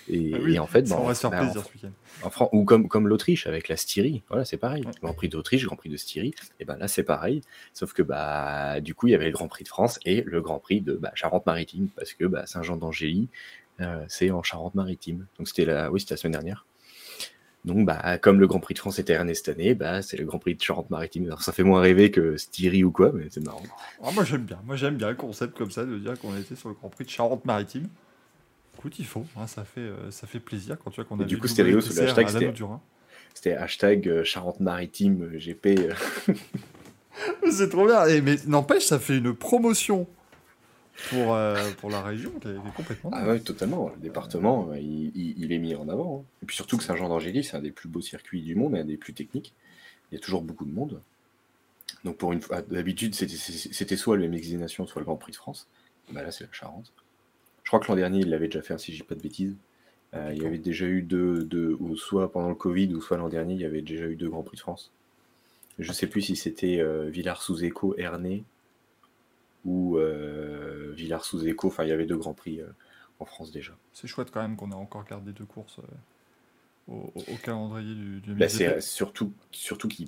Et, 0.10 0.32
Ah 0.34 0.40
oui, 0.42 0.56
et 0.56 0.60
en 0.60 0.68
fait, 0.68 0.88
bah, 0.90 0.98
on 1.00 1.06
va 1.06 1.14
se 1.16 1.22
faire 1.22 1.32
bah, 1.32 1.40
plaisir 1.42 1.64
ce 1.66 1.74
week-end. 1.74 1.92
en 2.24 2.30
Fran- 2.30 2.50
ou 2.54 2.64
comme, 2.64 2.88
comme 2.88 3.08
l'Autriche 3.08 3.46
avec 3.48 3.68
la 3.68 3.76
Styrie, 3.78 4.24
voilà, 4.30 4.46
c'est 4.46 4.58
pareil. 4.58 4.86
Ouais. 4.86 4.92
Grand 5.02 5.14
Prix 5.14 5.30
d'Autriche, 5.30 5.66
Grand 5.66 5.76
Prix 5.76 5.90
de 5.90 5.98
Styrie, 5.98 6.34
et 6.60 6.66
ben 6.66 6.78
là 6.78 6.88
c'est 6.88 7.04
pareil. 7.04 7.42
Sauf 7.74 7.94
que 7.94 8.02
bah 8.02 8.80
du 8.80 8.96
coup 8.96 9.08
il 9.08 9.12
y 9.12 9.16
avait 9.16 9.26
le 9.26 9.32
Grand 9.32 9.48
Prix 9.48 9.64
de 9.64 9.70
France 9.70 10.00
et 10.06 10.22
le 10.26 10.42
Grand 10.42 10.60
Prix 10.60 10.82
de 10.82 10.94
bah, 10.94 11.12
Charente-Maritime 11.14 11.90
parce 11.96 12.14
que 12.14 12.26
bah, 12.26 12.46
Saint-Jean 12.46 12.78
d'Angély 12.78 13.28
euh, 13.82 14.04
c'est 14.08 14.32
en 14.32 14.44
Charente-Maritime. 14.44 15.26
Donc 15.38 15.48
c'était 15.48 15.66
la, 15.66 15.92
oui 15.92 16.00
c'était 16.00 16.14
la 16.14 16.18
semaine 16.18 16.34
dernière. 16.34 16.66
Donc 17.66 17.86
bah 17.86 18.18
comme 18.20 18.40
le 18.40 18.48
Grand 18.48 18.60
Prix 18.62 18.76
de 18.76 18.80
France 18.80 18.98
était 19.00 19.14
Ernest 19.14 19.46
cette 19.46 19.56
année, 19.58 19.74
bah 19.76 20.02
c'est 20.02 20.16
le 20.16 20.26
Grand 20.26 20.40
Prix 20.40 20.56
de 20.56 20.62
Charente-Maritime. 20.62 21.26
Alors 21.26 21.42
ça 21.42 21.52
fait 21.52 21.64
moins 21.64 21.82
rêver 21.82 22.12
que 22.12 22.38
Styrie 22.38 22.84
ou 22.86 22.92
quoi, 22.92 23.12
mais 23.14 23.26
c'est 23.30 23.44
marrant. 23.44 23.62
Ah, 24.02 24.12
moi 24.12 24.24
j'aime 24.24 24.44
bien, 24.46 24.62
moi 24.64 24.78
j'aime 24.78 24.96
bien 24.96 25.10
le 25.10 25.16
concept 25.16 25.58
comme 25.58 25.72
ça 25.72 25.84
de 25.84 25.98
dire 25.98 26.18
qu'on 26.18 26.36
était 26.38 26.56
sur 26.56 26.70
le 26.70 26.76
Grand 26.76 26.88
Prix 26.90 27.04
de 27.04 27.10
Charente-Maritime. 27.10 27.90
Écoute, 28.78 29.00
il 29.00 29.06
faut, 29.06 29.26
hein, 29.36 29.48
ça, 29.48 29.64
fait, 29.66 29.82
euh, 29.82 30.12
ça 30.12 30.28
fait 30.28 30.40
plaisir 30.40 30.78
quand 30.84 30.92
tu 30.92 30.98
vois 31.02 31.06
qu'on 31.06 31.20
Et 31.20 31.24
a 31.24 31.26
du 31.26 31.38
coup, 31.40 31.48
stéréo, 31.48 31.82
sur 31.82 31.94
le 31.96 32.08
hashtag, 32.10 32.28
c'était- 33.34 33.54
hashtag 33.56 34.08
euh, 34.08 34.24
Charente-Maritime 34.24 35.24
euh, 35.24 35.38
GP. 35.40 35.80
C'est 37.52 37.70
trop 37.70 37.86
bien, 37.88 38.06
Et, 38.06 38.22
mais 38.22 38.36
n'empêche, 38.46 38.86
ça 38.86 39.00
fait 39.00 39.18
une 39.18 39.34
promotion 39.34 40.08
pour, 41.10 41.34
euh, 41.34 41.72
pour 41.80 41.90
la 41.90 42.02
région 42.04 42.32
qui 42.40 42.48
est, 42.48 42.52
qui 42.62 42.68
est 42.68 42.74
complètement. 42.76 43.10
Ah 43.14 43.28
ouais, 43.28 43.40
totalement. 43.40 43.90
Le 43.96 44.02
département, 44.02 44.70
euh, 44.72 44.80
il, 44.80 45.12
il- 45.16 45.34
il 45.44 45.52
est 45.52 45.58
mis 45.58 45.74
en 45.76 45.90
avant. 45.90 46.20
hein. 46.20 46.30
Et 46.44 46.46
puis 46.46 46.56
surtout 46.56 46.78
que 46.78 46.84
Saint-Jean 46.84 47.10
d'Angély, 47.10 47.44
c'est 47.44 47.58
un 47.58 47.62
des 47.62 47.72
plus 47.72 47.90
beaux 47.90 48.02
circuits 48.02 48.42
du 48.44 48.56
monde 48.56 48.76
un 48.76 48.86
des 48.86 48.98
plus 48.98 49.14
techniques. 49.14 49.54
Il 50.12 50.16
y 50.16 50.18
a 50.18 50.22
toujours 50.24 50.42
beaucoup 50.44 50.66
de 50.66 50.72
monde. 50.72 51.02
Donc 52.04 52.18
pour 52.18 52.34
une 52.34 52.42
fois, 52.42 52.62
d'habitude, 52.62 53.16
c'était- 53.16 53.36
c'était 53.36 53.98
soit 53.98 54.18
le 54.18 54.28
MX 54.28 54.50
des 54.52 54.58
Nations, 54.58 54.86
soit 54.86 55.00
le 55.02 55.06
Grand 55.06 55.16
Prix 55.16 55.32
de 55.32 55.38
France. 55.38 55.68
Bah 56.12 56.22
là, 56.22 56.32
c'est 56.32 56.44
la 56.46 56.54
Charente. 56.54 56.94
Je 57.68 57.70
crois 57.70 57.82
que 57.82 57.88
l'an 57.90 57.98
dernier, 57.98 58.20
il 58.20 58.30
l'avait 58.30 58.48
déjà 58.48 58.62
fait, 58.62 58.78
si 58.78 58.94
je 58.94 59.00
dis 59.00 59.04
pas 59.04 59.16
de 59.16 59.22
bêtises. 59.22 59.58
Euh, 60.14 60.32
il 60.34 60.42
y 60.42 60.46
avait 60.46 60.58
déjà 60.58 60.86
eu 60.86 61.02
deux, 61.02 61.44
deux- 61.44 61.76
ou 61.82 61.98
soit 61.98 62.32
pendant 62.32 62.48
le 62.48 62.56
Covid, 62.56 62.94
ou 62.94 63.02
soit 63.02 63.18
l'an 63.18 63.28
dernier, 63.28 63.56
il 63.56 63.60
y 63.60 63.66
avait 63.66 63.82
déjà 63.82 64.06
eu 64.06 64.16
deux 64.16 64.30
Grands 64.30 64.42
Prix 64.42 64.56
de 64.56 64.62
France. 64.62 64.94
Je 65.78 65.92
sais 65.92 66.08
plus 66.08 66.22
si 66.22 66.38
c'était 66.38 66.80
euh, 66.80 67.10
Villars-sous-Écho, 67.10 67.94
Ernée, 67.98 68.46
ou 69.66 69.98
euh, 69.98 70.94
Villars-sous-Écho. 70.96 71.68
Enfin, 71.68 71.84
il 71.84 71.90
y 71.90 71.92
avait 71.92 72.06
deux 72.06 72.16
Grands 72.16 72.34
Prix 72.34 72.62
euh, 72.62 72.68
en 73.20 73.26
France 73.26 73.52
déjà. 73.52 73.74
C'est 73.92 74.08
chouette 74.08 74.32
quand 74.32 74.42
même 74.42 74.56
qu'on 74.56 74.72
ait 74.72 74.74
encore 74.74 75.04
gardé 75.04 75.34
deux 75.34 75.44
courses 75.44 75.80
euh, 76.88 76.94
au, 76.94 77.36
calendrier 77.44 77.96
du, 77.96 78.22
du 78.22 78.34
Bah, 78.34 78.48
c'est 78.48 78.80
surtout, 78.80 79.34
surtout 79.52 79.90
qu'ils 79.90 80.08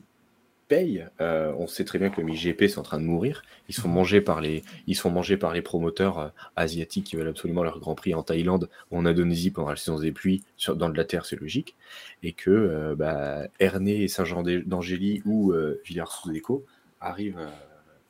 Euh, 0.72 1.54
on 1.58 1.68
sait 1.68 1.84
très 1.84 1.98
bien 2.00 2.10
que 2.10 2.22
le 2.22 2.28
MXGP 2.28 2.68
c'est 2.68 2.78
en 2.78 2.84
train 2.84 3.00
de 3.00 3.06
mourir. 3.06 3.44
Ils 3.68 3.76
se 3.76 3.82
font 3.82 3.90
manger 3.90 4.22
par 4.22 4.40
les, 4.42 4.64
ils 4.88 4.96
se 4.96 5.02
font 5.02 5.10
manger 5.10 5.38
par 5.38 5.54
les 5.54 5.62
promoteurs 5.62 6.20
euh, 6.20 6.28
asiatiques 6.56 7.06
qui 7.06 7.16
veulent 7.16 7.28
absolument 7.28 7.64
leur 7.64 7.80
Grand 7.80 7.96
Prix 7.96 8.14
en 8.14 8.24
Thaïlande 8.24 8.70
ou 8.92 8.98
en 8.98 9.06
Indonésie 9.06 9.52
pendant 9.52 9.70
la 9.70 9.76
saison 9.76 10.00
des 10.00 10.12
pluies. 10.12 10.44
Sur, 10.58 10.76
dans 10.76 10.90
de 10.90 10.98
la 10.98 11.06
terre, 11.06 11.26
c'est 11.26 11.40
logique. 11.40 11.76
Et 12.24 12.34
que 12.34 12.50
euh, 12.52 12.96
bah, 12.96 13.48
et 13.60 14.08
Saint-Jean 14.08 14.44
d'Angély 14.44 15.22
ou 15.26 15.52
euh, 15.52 15.82
Villars-sous-Écho 15.86 16.66
arrivent 17.02 17.40
euh, 17.40 17.48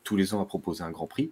tous 0.03 0.17
les 0.17 0.33
ans 0.33 0.41
à 0.41 0.45
proposer 0.45 0.83
un 0.83 0.91
Grand 0.91 1.07
Prix. 1.07 1.31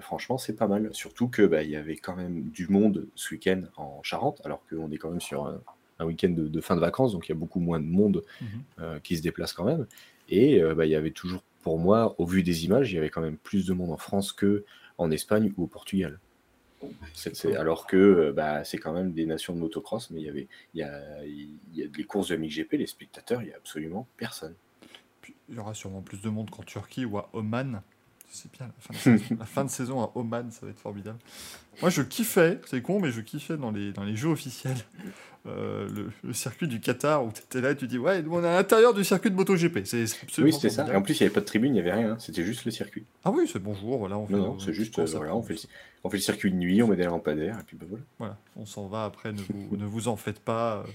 Franchement, 0.00 0.38
c'est 0.38 0.54
pas 0.54 0.66
mal. 0.68 0.88
Surtout 0.92 1.28
que 1.28 1.42
bah, 1.42 1.62
il 1.62 1.70
y 1.70 1.76
avait 1.76 1.96
quand 1.96 2.16
même 2.16 2.44
du 2.44 2.66
monde 2.68 3.06
ce 3.14 3.34
week-end 3.34 3.62
en 3.76 4.02
Charente, 4.02 4.40
alors 4.44 4.62
qu'on 4.70 4.90
est 4.90 4.96
quand 4.96 5.10
même 5.10 5.20
sur 5.20 5.46
un, 5.98 6.04
week-end 6.06 6.30
de, 6.30 6.48
de 6.48 6.60
fin 6.62 6.76
de 6.76 6.80
vacances, 6.80 7.12
donc 7.12 7.28
il 7.28 7.32
y 7.32 7.34
a 7.34 7.38
beaucoup 7.38 7.60
moins 7.60 7.78
de 7.78 7.84
monde 7.84 8.22
Mhm. 8.40 8.48
euh, 8.80 8.98
qui 9.00 9.18
se 9.18 9.22
déplace 9.22 9.52
quand 9.52 9.64
même. 9.64 9.86
Et 10.30 10.62
euh, 10.62 10.74
bah, 10.74 10.86
il 10.86 10.90
y 10.90 10.94
avait 10.94 11.10
toujours, 11.10 11.42
pour 11.62 11.78
moi, 11.78 12.14
au 12.18 12.24
vu 12.24 12.42
des 12.42 12.64
images, 12.64 12.92
il 12.92 12.96
y 12.96 12.98
avait 12.98 13.10
quand 13.10 13.20
même 13.20 13.36
plus 13.36 13.66
de 13.66 13.72
monde 13.72 13.90
en 13.90 13.96
France 13.96 14.32
que 14.32 14.64
en 14.98 15.10
Espagne 15.10 15.52
ou 15.56 15.64
au 15.64 15.66
Portugal. 15.66 16.18
Alors 17.58 17.86
que 17.86 17.96
euh, 17.96 18.32
bah, 18.32 18.64
c'est 18.64 18.78
quand 18.78 18.92
même 18.92 19.12
des 19.12 19.26
nations 19.26 19.54
de 19.54 19.58
motocross, 19.58 20.10
mais 20.10 20.20
il 20.20 20.24
y 20.24 20.28
avait, 20.28 20.48
il 20.74 20.80
y 20.80 20.82
a, 20.82 21.24
il 21.24 21.58
y 21.74 21.82
a 21.82 21.88
des 21.88 22.04
courses 22.04 22.28
de 22.28 22.36
MXGP, 22.36 22.72
les 22.74 22.86
spectateurs, 22.86 23.42
il 23.42 23.48
y 23.48 23.52
a 23.52 23.56
absolument 23.56 24.06
personne. 24.16 24.54
Puis, 25.20 25.34
il 25.48 25.56
y 25.56 25.58
aura 25.58 25.74
sûrement 25.74 26.00
plus 26.00 26.22
de 26.22 26.28
monde 26.30 26.48
qu'en 26.48 26.62
Turquie 26.62 27.04
ou 27.04 27.18
à 27.18 27.28
Oman. 27.32 27.82
C'est 28.32 28.50
bien, 28.52 28.66
la 28.68 28.72
fin, 28.78 28.92
de 28.94 28.98
saison, 29.18 29.36
la 29.40 29.44
fin 29.46 29.64
de 29.64 29.70
saison 29.70 30.00
à 30.02 30.12
Oman, 30.14 30.50
ça 30.52 30.64
va 30.64 30.70
être 30.70 30.78
formidable. 30.78 31.18
Moi, 31.80 31.90
je 31.90 32.02
kiffais, 32.02 32.60
c'est 32.66 32.80
con, 32.80 33.00
mais 33.00 33.10
je 33.10 33.20
kiffais 33.20 33.56
dans 33.56 33.70
les, 33.72 33.92
dans 33.92 34.04
les 34.04 34.14
jeux 34.14 34.28
officiels 34.28 34.76
euh, 35.46 35.88
le, 35.88 36.10
le 36.22 36.32
circuit 36.32 36.68
du 36.68 36.80
Qatar 36.80 37.24
où 37.24 37.32
tu 37.32 37.40
étais 37.42 37.60
là 37.60 37.70
et 37.72 37.76
tu 37.76 37.86
dis 37.86 37.98
Ouais, 37.98 38.22
on 38.30 38.44
est 38.44 38.46
à 38.46 38.54
l'intérieur 38.56 38.94
du 38.94 39.02
circuit 39.04 39.30
de 39.30 39.34
MotoGP. 39.36 39.80
C'est 39.84 40.04
Oui, 40.38 40.52
c'était 40.52 40.68
ça. 40.70 40.86
Et 40.92 40.94
en 40.94 41.02
plus, 41.02 41.18
il 41.18 41.22
n'y 41.22 41.26
avait 41.26 41.34
pas 41.34 41.40
de 41.40 41.46
tribune, 41.46 41.70
il 41.70 41.74
n'y 41.74 41.80
avait 41.80 41.92
rien, 41.92 42.12
hein. 42.12 42.16
c'était 42.20 42.44
juste 42.44 42.64
le 42.66 42.70
circuit. 42.70 43.04
Ah 43.24 43.30
oui, 43.30 43.48
c'est 43.50 43.58
bonjour, 43.58 43.98
voilà. 43.98 44.16
On 44.18 44.26
fait 44.26 44.34
Non, 44.34 44.52
non, 44.52 44.58
c'est 44.58 44.72
juste, 44.74 44.98
euh, 44.98 45.06
voilà, 45.06 45.34
on 45.34 45.42
fait, 45.42 45.54
le, 45.54 45.60
on 46.04 46.10
fait 46.10 46.18
le 46.18 46.22
circuit 46.22 46.50
de 46.52 46.56
nuit, 46.56 46.82
on 46.82 46.86
met 46.88 46.96
des 46.96 47.04
lampadaires, 47.04 47.58
et 47.58 47.64
puis 47.64 47.76
bah 47.76 47.86
voilà. 47.88 48.04
Voilà, 48.18 48.36
on 48.56 48.66
s'en 48.66 48.86
va 48.86 49.04
après, 49.04 49.32
ne 49.32 49.40
vous, 49.40 49.76
ne 49.76 49.86
vous 49.86 50.08
en 50.08 50.16
faites 50.16 50.40
pas. 50.40 50.84
euh, 50.86 50.90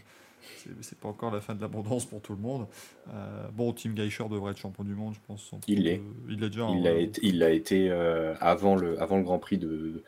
c'est- 0.81 0.97
pas 0.97 1.07
encore 1.09 1.31
la 1.33 1.41
fin 1.41 1.53
de 1.55 1.61
l'abondance 1.61 2.05
pour 2.05 2.21
tout 2.21 2.33
le 2.33 2.41
monde. 2.41 2.67
Euh, 3.13 3.47
bon, 3.53 3.71
Tim 3.73 3.93
Geicher 3.93 4.25
devrait 4.29 4.51
être 4.51 4.57
champion 4.59 4.83
du 4.83 4.95
monde, 4.95 5.13
je 5.13 5.19
pense. 5.27 5.51
Il 5.67 5.79
de- 5.79 5.83
l'est. 5.83 6.01
Il 6.29 6.39
l'est 6.39 6.49
déjà. 6.49 6.67
Il 6.69 6.77
hein, 6.79 6.81
l'a 6.83 6.93
ouais. 6.93 7.03
été, 7.03 7.21
il 7.23 7.39
l'a 7.39 7.49
été 7.51 7.89
euh, 7.91 8.33
avant, 8.39 8.75
le, 8.75 9.01
avant 9.01 9.17
le 9.17 9.23
Grand 9.23 9.39
Prix 9.39 9.57
de, 9.57 10.03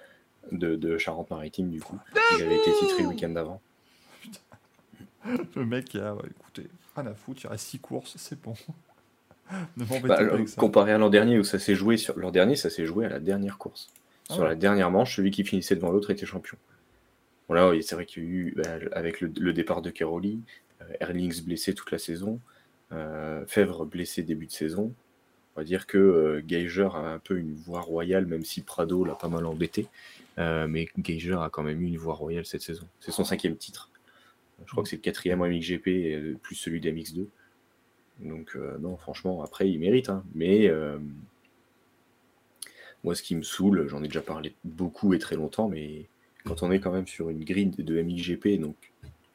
de, 0.51 0.75
de 0.75 0.97
Charente-Maritime, 0.97 1.69
du 1.69 1.81
coup. 1.81 1.97
Il 2.37 2.43
avait 2.43 2.55
été 2.57 2.71
titré 2.79 3.03
le 3.03 3.09
week-end 3.09 3.29
d'avant. 3.29 3.61
Le 5.55 5.65
mec 5.65 5.93
a, 5.95 6.15
écoutez, 6.29 6.67
rien 6.95 7.07
à 7.07 7.13
foutre, 7.13 7.41
il 7.43 7.47
reste 7.47 7.65
6 7.67 7.79
courses, 7.79 8.13
c'est 8.17 8.39
bon. 8.41 8.53
ne 9.77 9.83
Bah, 9.85 9.95
pas 10.07 10.15
avec 10.33 10.47
ça. 10.47 10.59
comparé 10.59 10.93
à 10.93 10.97
l'an 10.97 11.09
dernier 11.09 11.37
où 11.37 11.43
ça 11.43 11.59
s'est 11.59 11.75
joué 11.75 11.97
sur 11.97 12.17
l'an 12.17 12.31
dernier, 12.31 12.55
ça 12.55 12.69
s'est 12.69 12.85
joué 12.85 13.05
à 13.05 13.09
la 13.09 13.19
dernière 13.19 13.57
course. 13.57 13.89
Ah 14.29 14.33
Sur 14.35 14.43
ouais. 14.43 14.49
la 14.49 14.55
dernière 14.55 14.89
manche, 14.91 15.15
celui 15.17 15.31
qui 15.31 15.43
finissait 15.43 15.75
devant 15.75 15.91
l'autre 15.91 16.11
était 16.11 16.25
champion. 16.25 16.57
Voilà, 17.47 17.71
c'est 17.81 17.95
vrai 17.95 18.05
qu'il 18.05 18.23
y 18.23 18.25
a 18.25 18.29
eu 18.29 18.53
bah, 18.57 18.79
avec 18.91 19.21
le, 19.21 19.53
départ 19.53 19.81
de 19.81 19.91
euh, 20.01 20.85
Erlings 20.99 21.43
blessé 21.43 21.73
toute 21.73 21.91
la 21.91 21.97
saison, 21.97 22.39
euh, 22.91 23.45
Fèvre 23.47 23.85
blessé 23.85 24.23
début 24.23 24.47
de 24.47 24.51
saison. 24.51 24.93
On 25.55 25.61
va 25.61 25.63
dire 25.63 25.87
que 25.87 25.97
euh, 25.97 26.41
Geiger 26.45 26.89
a 26.93 27.13
un 27.13 27.19
peu 27.19 27.37
une 27.37 27.55
voie 27.55 27.81
royale, 27.81 28.25
même 28.27 28.43
si 28.43 28.61
Prado 28.61 29.03
l'a 29.05 29.15
pas 29.15 29.29
mal 29.29 29.45
embêté. 29.45 29.87
Euh, 30.37 30.67
mais 30.67 30.87
Geiger 30.99 31.37
a 31.41 31.49
quand 31.49 31.63
même 31.63 31.81
eu 31.81 31.85
une 31.85 31.97
voie 31.97 32.13
royale 32.13 32.45
cette 32.45 32.61
saison. 32.61 32.87
C'est 32.99 33.11
son 33.11 33.23
cinquième 33.23 33.57
titre. 33.57 33.89
Je 34.65 34.71
crois 34.71 34.83
que 34.83 34.89
c'est 34.89 34.97
le 34.97 35.01
quatrième 35.01 35.39
MXGP, 35.39 35.87
euh, 35.87 36.35
plus 36.41 36.55
celui 36.55 36.79
d'MX2. 36.79 37.27
Donc, 38.19 38.55
euh, 38.55 38.77
non, 38.79 38.97
franchement, 38.97 39.43
après, 39.43 39.69
il 39.69 39.79
mérite. 39.79 40.09
hein. 40.09 40.23
Mais 40.33 40.67
euh, 40.67 40.97
moi, 43.03 43.15
ce 43.15 43.21
qui 43.23 43.35
me 43.35 43.43
saoule, 43.43 43.87
j'en 43.87 44.03
ai 44.03 44.07
déjà 44.07 44.21
parlé 44.21 44.55
beaucoup 44.63 45.13
et 45.13 45.19
très 45.19 45.35
longtemps, 45.35 45.69
mais 45.69 46.07
quand 46.47 46.63
on 46.63 46.71
est 46.71 46.79
quand 46.79 46.91
même 46.91 47.07
sur 47.07 47.29
une 47.29 47.43
grille 47.43 47.67
de 47.77 47.97
MXGP, 48.01 48.57
donc 48.59 48.75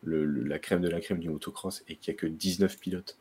le- 0.03 0.25
le- 0.25 0.43
la 0.43 0.59
crème 0.59 0.81
de 0.81 0.89
la 0.89 1.01
crème 1.01 1.19
du 1.19 1.29
motocross, 1.29 1.85
et 1.89 1.97
qu'il 1.97 2.13
n'y 2.13 2.17
a 2.19 2.21
que 2.21 2.27
19 2.27 2.79
pilotes, 2.79 3.17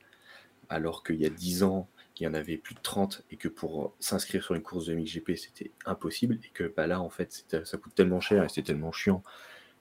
alors 0.69 1.03
qu'il 1.03 1.17
y 1.17 1.25
a 1.25 1.29
10 1.29 1.63
ans, 1.63 1.87
il 2.19 2.23
y 2.23 2.27
en 2.27 2.33
avait 2.33 2.57
plus 2.57 2.75
de 2.75 2.79
30, 2.81 3.23
et 3.31 3.35
que 3.35 3.47
pour 3.47 3.93
s'inscrire 3.99 4.43
sur 4.43 4.53
une 4.55 4.61
course 4.61 4.85
de 4.85 4.93
MXGP, 4.93 5.35
c'était 5.35 5.71
impossible, 5.85 6.39
et 6.43 6.49
que 6.53 6.71
bah, 6.75 6.87
là, 6.87 7.01
en 7.01 7.09
fait, 7.09 7.45
ça 7.63 7.77
coûte 7.77 7.95
tellement 7.95 8.19
cher 8.21 8.43
et 8.43 8.49
c'est 8.49 8.61
tellement 8.61 8.91
chiant 8.91 9.23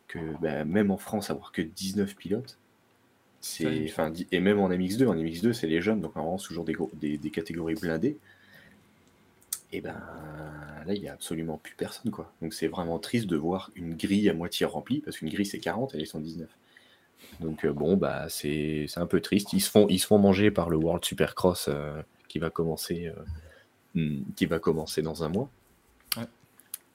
que 0.08 0.18
bah, 0.40 0.64
même 0.64 0.90
en 0.90 0.96
France, 0.98 1.30
avoir 1.30 1.52
que 1.52 1.62
19 1.62 2.16
pilotes, 2.16 2.58
c'est, 3.40 3.64
et 4.32 4.40
même 4.40 4.58
en 4.58 4.68
MX2, 4.70 5.06
en 5.06 5.14
MX2, 5.14 5.52
c'est 5.52 5.66
les 5.66 5.80
jeunes, 5.80 6.00
donc 6.00 6.14
normalement, 6.16 6.38
c'est 6.38 6.48
toujours 6.48 6.64
des, 6.64 6.72
gros- 6.74 6.90
des, 6.94 7.16
des 7.18 7.30
catégories 7.30 7.74
blindées. 7.74 8.16
Et 9.72 9.80
ben 9.80 10.00
là, 10.86 10.94
il 10.94 11.00
n'y 11.00 11.08
a 11.08 11.12
absolument 11.12 11.58
plus 11.58 11.74
personne, 11.74 12.10
quoi. 12.10 12.32
Donc 12.42 12.54
c'est 12.54 12.66
vraiment 12.66 12.98
triste 12.98 13.26
de 13.26 13.36
voir 13.36 13.70
une 13.74 13.94
grille 13.94 14.28
à 14.28 14.34
moitié 14.34 14.66
remplie, 14.66 15.00
parce 15.00 15.18
qu'une 15.18 15.28
grille 15.28 15.46
c'est 15.46 15.60
40 15.60 15.94
et 15.94 15.98
ils 15.98 16.06
sont 16.06 16.20
19. 16.20 16.48
Donc 17.40 17.64
euh, 17.64 17.72
bon, 17.72 17.96
bah 17.96 18.28
c'est 18.28 18.86
un 18.96 19.06
peu 19.06 19.20
triste. 19.20 19.52
Ils 19.52 19.60
se 19.60 19.70
font, 19.70 19.86
ils 19.88 19.98
se 19.98 20.06
font 20.06 20.18
manger 20.18 20.50
par 20.50 20.70
le 20.70 20.76
World 20.76 21.04
Supercross 21.04 21.68
euh, 21.68 22.02
qui 22.28 22.38
va 22.38 22.50
commencer, 22.50 23.06
euh, 23.06 23.22
hmm, 23.94 24.22
qui 24.34 24.46
va 24.46 24.58
commencer 24.58 25.02
dans 25.02 25.22
un 25.22 25.28
mois. 25.28 25.50
Ouais. 26.16 26.26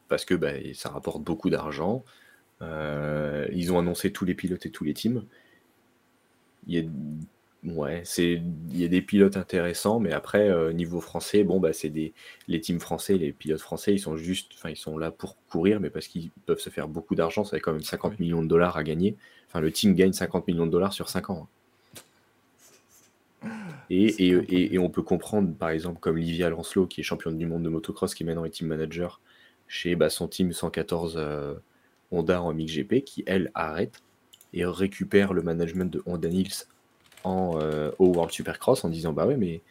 Parce 0.07 0.25
que 0.25 0.35
bah, 0.35 0.51
ça 0.73 0.89
rapporte 0.89 1.23
beaucoup 1.23 1.49
d'argent. 1.49 2.03
Euh, 2.61 3.47
ils 3.53 3.71
ont 3.71 3.79
annoncé 3.79 4.11
tous 4.11 4.25
les 4.25 4.35
pilotes 4.35 4.65
et 4.65 4.71
tous 4.71 4.83
les 4.83 4.93
teams. 4.93 5.25
Il 6.67 6.75
y 6.75 6.79
a, 6.79 6.89
ouais, 7.65 8.01
c'est, 8.05 8.41
il 8.71 8.79
y 8.81 8.85
a 8.85 8.87
des 8.87 9.01
pilotes 9.01 9.37
intéressants, 9.37 9.99
mais 9.99 10.11
après, 10.11 10.49
euh, 10.49 10.71
niveau 10.73 11.01
français, 11.01 11.43
bon, 11.43 11.59
bah, 11.59 11.73
c'est 11.73 11.89
des, 11.89 12.13
les 12.47 12.61
teams 12.61 12.79
français, 12.79 13.17
les 13.17 13.31
pilotes 13.31 13.61
français, 13.61 13.93
ils 13.93 13.99
sont 13.99 14.15
juste, 14.17 14.51
enfin, 14.55 14.69
ils 14.69 14.75
sont 14.77 14.97
là 14.97 15.11
pour 15.11 15.35
courir, 15.49 15.79
mais 15.79 15.89
parce 15.89 16.07
qu'ils 16.07 16.29
peuvent 16.45 16.59
se 16.59 16.69
faire 16.69 16.87
beaucoup 16.87 17.15
d'argent, 17.15 17.43
ça 17.43 17.51
fait 17.57 17.61
quand 17.61 17.73
même 17.73 17.81
50 17.81 18.13
Oui. 18.13 18.25
millions 18.25 18.43
de 18.43 18.47
dollars 18.47 18.77
à 18.77 18.83
gagner. 18.83 19.15
Enfin, 19.47 19.61
le 19.61 19.71
team 19.71 19.95
gagne 19.95 20.13
50 20.13 20.47
millions 20.47 20.65
de 20.65 20.71
dollars 20.71 20.93
sur 20.93 21.09
5 21.09 21.29
ans. 21.29 21.47
hein. 23.43 23.49
Et, 23.89 24.09
C'est 24.09 24.23
et, 24.23 24.79
on 24.79 24.89
peut 24.89 25.03
comprendre, 25.03 25.53
par 25.53 25.69
exemple, 25.69 25.99
comme 25.99 26.17
Livia 26.17 26.49
Lancelot, 26.49 26.87
qui 26.87 27.01
est 27.01 27.03
championne 27.03 27.37
du 27.37 27.45
monde 27.45 27.63
de 27.63 27.69
motocross, 27.69 28.15
qui 28.15 28.23
maintenant 28.23 28.45
est 28.45 28.49
team 28.49 28.67
manager 28.67 29.19
chez 29.67 29.95
bah, 29.95 30.09
son 30.09 30.27
team 30.27 30.51
114 30.53 31.15
euh, 31.17 31.55
Honda 32.11 32.41
en 32.41 32.53
MXGP, 32.53 33.03
qui 33.03 33.23
elle 33.27 33.51
arrête 33.53 34.01
et 34.53 34.65
récupère 34.65 35.33
le 35.33 35.41
management 35.43 35.91
de 35.91 36.01
Honda 36.05 36.29
Nils 36.29 36.65
en, 37.25 37.59
euh, 37.59 37.91
au 37.99 38.07
World 38.07 38.31
Supercross 38.31 38.83
en 38.85 38.89
disant 38.89 39.13
Bah 39.13 39.25
ouais, 39.27 39.37
mais 39.37 39.61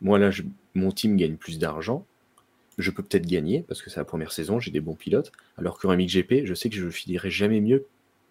moi 0.00 0.18
là, 0.18 0.30
je- 0.30 0.42
mon 0.74 0.90
team 0.90 1.16
gagne 1.16 1.36
plus 1.36 1.58
d'argent, 1.58 2.06
je 2.78 2.90
peux 2.90 3.02
peut-être 3.02 3.26
gagner 3.26 3.64
parce 3.68 3.82
que 3.82 3.90
c'est 3.90 4.00
la 4.00 4.04
première 4.04 4.32
saison, 4.32 4.58
j'ai 4.60 4.70
des 4.70 4.80
bons 4.80 4.94
pilotes, 4.94 5.32
alors 5.58 5.78
qu'en 5.78 5.92
MXGP, 5.92 6.46
je 6.46 6.54
sais 6.54 6.70
que 6.70 6.76
je 6.76 6.88
finirai 6.88 7.30
jamais 7.30 7.60
mieux. 7.60 7.84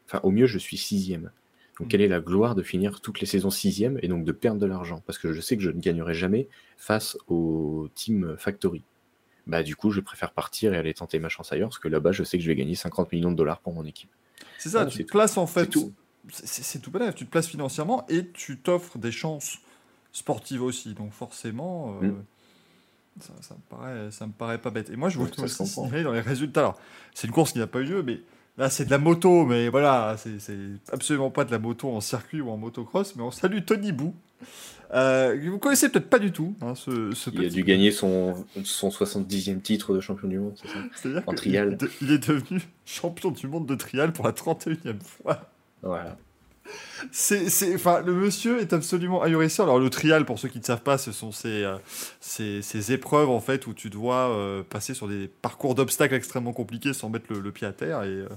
Enfin, 0.08 0.20
au 0.24 0.32
mieux, 0.32 0.48
je 0.48 0.58
suis 0.58 0.78
sixième. 0.78 1.32
Donc, 1.80 1.90
quelle 1.90 2.02
est 2.02 2.08
la 2.08 2.20
gloire 2.20 2.54
de 2.54 2.64
finir 2.64 3.02
toutes 3.02 3.22
les 3.22 3.26
saisons 3.26 3.50
sixième 3.50 3.98
et 4.04 4.08
donc 4.08 4.26
de 4.26 4.32
perdre 4.32 4.60
de 4.60 4.66
l'argent? 4.66 5.02
Parce 5.06 5.18
que 5.18 5.32
je 5.32 5.40
sais 5.42 5.56
que 5.58 5.64
je 5.64 5.70
ne 5.70 5.80
gagnerai 5.80 6.14
jamais 6.14 6.48
face 6.78 7.18
au 7.28 7.88
Team 7.96 8.36
Factory. 8.38 8.84
Bah, 9.48 9.64
du 9.64 9.76
coup, 9.76 9.90
je 9.92 10.02
préfère 10.02 10.32
partir 10.32 10.74
et 10.74 10.78
aller 10.78 10.94
tenter 10.94 11.18
ma 11.18 11.30
chance 11.30 11.52
ailleurs 11.52 11.70
parce 11.70 11.80
que 11.80 11.88
là-bas, 11.88 12.12
je 12.12 12.24
sais 12.24 12.38
que 12.38 12.44
je 12.44 12.48
vais 12.50 12.56
gagner 12.56 12.76
50 12.76 13.12
millions 13.12 13.32
de 13.32 13.38
dollars 13.38 13.60
pour 13.62 13.74
mon 13.74 13.86
équipe. 13.86 14.10
C'est 14.58 14.70
ça, 14.70 14.86
tu 14.86 15.06
tout. 15.06 15.12
places 15.12 15.38
en 15.38 15.48
fait. 15.48 15.68
Tout. 15.68 15.94
C'est 16.30 16.80
tout 16.80 16.92
bénef, 16.92 17.16
tu 17.16 17.26
te 17.26 17.32
places 17.32 17.48
financièrement 17.48 18.06
et 18.10 18.28
tu 18.28 18.58
t'offres 18.58 18.98
des 18.98 19.12
chances 19.12 19.58
sportives 20.14 20.62
aussi. 20.64 20.94
Donc 20.94 21.12
forcément, 21.14 21.98
euh, 22.02 22.08
Mm. 22.08 22.24
ça, 23.22 23.34
ça 23.42 23.56
me 23.56 23.78
paraît, 23.78 24.12
ça 24.12 24.28
me 24.28 24.32
paraît 24.32 24.58
pas 24.60 24.70
bête. 24.70 24.90
Et 24.90 24.96
moi, 24.96 25.10
je 25.10 25.18
voulais 25.18 25.32
aussi 25.46 25.56
signaler 25.86 26.04
dans 26.04 26.14
les 26.14 26.22
résultats. 26.22 26.62
Alors, 26.62 26.80
c'est 27.14 27.28
une 27.28 27.34
course 27.34 27.52
qui 27.54 27.60
n'a 27.60 27.68
pas 27.68 27.80
eu 27.80 27.86
lieu, 27.86 28.04
mais 28.04 28.22
là, 28.58 28.70
c'est 28.70 28.86
de 28.86 28.92
la 28.92 28.98
moto. 29.00 29.46
Mais 29.46 29.70
voilà, 29.70 30.16
c'est 30.18 30.38
absolument 30.92 31.32
pas 31.32 31.44
de 31.44 31.52
la 31.52 31.60
moto 31.60 31.90
en 31.90 32.02
circuit 32.02 32.40
ou 32.42 32.50
en 32.52 32.58
motocross. 32.58 33.16
Mais 33.16 33.24
on 33.24 33.32
salue 33.32 33.60
Tony 33.66 33.92
Bou. 33.92 34.14
Euh, 34.94 35.40
vous 35.50 35.60
connaissez 35.60 35.88
peut-être 35.90 36.10
pas 36.10 36.20
du 36.20 36.32
tout, 36.34 36.54
hein, 36.62 36.76
ce, 36.76 37.14
ce 37.14 37.30
Il 37.32 37.46
a 37.46 37.50
dû 37.50 37.64
gagner 37.64 37.92
son, 37.92 38.46
son 38.66 38.90
70e 38.90 39.62
titre 39.62 39.94
de 39.96 40.02
champion 40.02 40.28
du 40.28 40.38
monde, 40.40 40.54
c'est 40.62 40.68
ça? 40.68 41.22
En 41.28 41.34
trial. 41.34 41.78
de- 41.78 41.90
il 42.02 42.12
est 42.12 42.28
devenu 42.28 42.60
champion 42.86 43.32
du 43.32 43.48
monde 43.48 43.66
de 43.68 43.76
trial 43.76 44.12
pour 44.12 44.26
la 44.26 44.34
31e 44.34 45.00
fois. 45.00 45.50
Voilà. 45.84 46.18
C'est, 47.12 47.50
c'est, 47.50 47.74
enfin, 47.76 48.02
le 48.02 48.14
monsieur 48.14 48.60
est 48.62 48.72
absolument 48.72 49.22
ahurissant. 49.24 49.64
Alors, 49.64 49.80
le 49.80 49.90
trial, 49.90 50.26
pour 50.26 50.40
ceux 50.40 50.48
qui 50.48 50.60
ne 50.60 50.64
savent 50.64 50.84
pas, 50.84 50.98
ce 50.98 51.12
sont 51.12 51.32
ces, 51.32 51.64
euh, 51.64 51.76
ces, 52.22 52.62
ces 52.62 52.94
épreuves 52.94 53.30
en 53.30 53.42
fait 53.42 53.66
où 53.68 53.74
tu 53.74 53.90
dois 53.90 54.30
euh, 54.30 54.64
passer 54.64 54.94
sur 54.94 55.08
des 55.08 55.28
parcours 55.42 55.76
d'obstacles 55.76 56.14
extrêmement 56.14 56.54
compliqués 56.54 56.94
sans 56.94 57.10
mettre 57.10 57.26
le, 57.34 57.40
le 57.40 57.52
pied 57.52 57.68
à 57.68 57.74
terre. 57.74 58.04
Et 58.04 58.08
euh, 58.10 58.28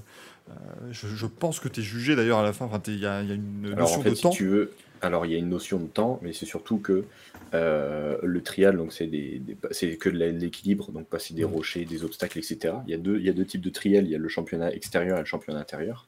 euh, 0.49 0.53
je, 0.91 1.07
je 1.07 1.25
pense 1.27 1.59
que 1.59 1.69
tu 1.69 1.79
es 1.79 1.83
jugé 1.83 2.15
d'ailleurs 2.15 2.39
à 2.39 2.43
la 2.43 2.51
fin. 2.51 2.65
Enfin, 2.65 2.81
il 2.87 2.99
y 2.99 3.05
a, 3.05 3.21
il 3.21 3.29
y 3.29 3.31
a 3.31 3.35
une 3.35 3.67
Alors 3.67 3.77
notion 3.79 3.99
en 3.99 4.03
fait, 4.03 4.09
de 4.09 4.15
si 4.15 4.21
temps. 4.23 4.29
tu 4.31 4.47
veux, 4.47 4.71
alors 5.01 5.25
il 5.25 5.31
y 5.31 5.35
a 5.35 5.37
une 5.37 5.49
notion 5.49 5.79
de 5.79 5.87
temps, 5.87 6.19
mais 6.23 6.33
c'est 6.33 6.47
surtout 6.47 6.77
que 6.79 7.05
le 7.53 8.41
trial, 8.43 8.75
donc 8.75 8.91
c'est 8.91 9.07
des, 9.07 9.39
des- 9.39 9.55
c'est 9.71 9.95
que 9.95 10.09
de 10.09 10.17
l'équilibre, 10.17 10.91
donc 10.91 11.07
passer 11.07 11.33
des 11.33 11.43
Mm. 11.45 11.53
rochers, 11.53 11.85
des 11.85 12.03
obstacles, 12.03 12.39
etc. 12.39 12.73
Il 12.87 12.91
y 12.91 12.93
a 12.93 12.97
deux, 12.97 13.17
il 13.17 13.25
y 13.25 13.29
a 13.29 13.33
deux 13.33 13.45
types 13.45 13.61
de 13.61 13.69
trial. 13.69 14.03
Il 14.05 14.11
y 14.11 14.15
a 14.15 14.17
le 14.17 14.27
championnat 14.27 14.73
extérieur 14.73 15.17
et 15.17 15.21
le 15.21 15.25
championnat 15.25 15.59
intérieur. 15.59 16.07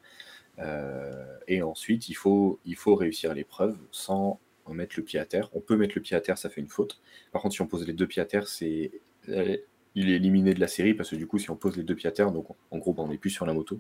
Euh, 0.60 1.38
et 1.48 1.62
ensuite, 1.62 2.10
il 2.10 2.16
faut, 2.16 2.60
il 2.66 2.76
faut 2.76 2.96
réussir 2.96 3.34
l'épreuve 3.34 3.78
sans 3.92 4.40
mettre 4.74 4.96
le 4.98 5.04
pied 5.04 5.20
à 5.20 5.26
terre. 5.26 5.50
On 5.54 5.60
peut 5.60 5.76
mettre 5.78 5.94
le 5.96 6.02
pied 6.02 6.16
à 6.16 6.22
terre, 6.22 6.38
ça 6.38 6.50
fait 6.50 6.62
une 6.62 6.68
faute. 6.68 7.00
Par 7.32 7.42
contre, 7.42 7.56
si 7.56 7.62
on 7.62 7.68
pose 7.68 7.86
les 7.88 7.94
deux 7.94 8.08
pieds 8.08 8.22
à 8.22 8.26
terre, 8.26 8.48
c'est 8.48 8.92
euh, 9.30 9.58
il 9.96 10.10
est 10.10 10.16
éliminé 10.16 10.54
de 10.54 10.60
la 10.60 10.68
série 10.68 10.94
parce 10.94 11.10
que 11.10 11.16
du 11.16 11.28
coup, 11.28 11.40
si 11.40 11.50
on 11.50 11.56
pose 11.56 11.78
les 11.78 11.84
deux 11.84 11.96
pieds 11.96 12.10
à 12.10 12.12
terre, 12.12 12.32
donc 12.32 12.48
en 12.72 12.78
gros, 12.78 12.94
ben, 12.94 13.04
on 13.04 13.08
n'est 13.10 13.18
plus 13.18 13.30
sur 13.30 13.46
la 13.46 13.54
moto. 13.54 13.80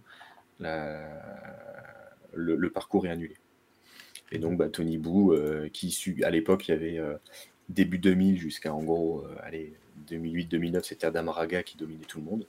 Le, 2.33 2.69
parcours 2.69 3.05
est 3.07 3.09
annulé. 3.09 3.35
Et 4.31 4.39
donc, 4.39 4.57
bah, 4.57 4.69
Tony 4.69 4.97
Bou, 4.97 5.33
euh, 5.33 5.69
qui 5.69 5.95
à 6.23 6.29
l'époque, 6.29 6.67
il 6.67 6.71
y 6.71 6.73
avait 6.73 6.97
euh, 6.99 7.15
début 7.69 7.97
2000 7.99 8.37
jusqu'à 8.37 8.73
en 8.73 8.83
gros, 8.83 9.25
allez, 9.41 9.73
2008-2009, 10.09 10.83
c'était 10.83 11.07
Adam 11.07 11.31
Raga 11.31 11.63
qui 11.63 11.77
dominait 11.77 12.05
tout 12.05 12.19
le 12.19 12.25
monde. 12.25 12.45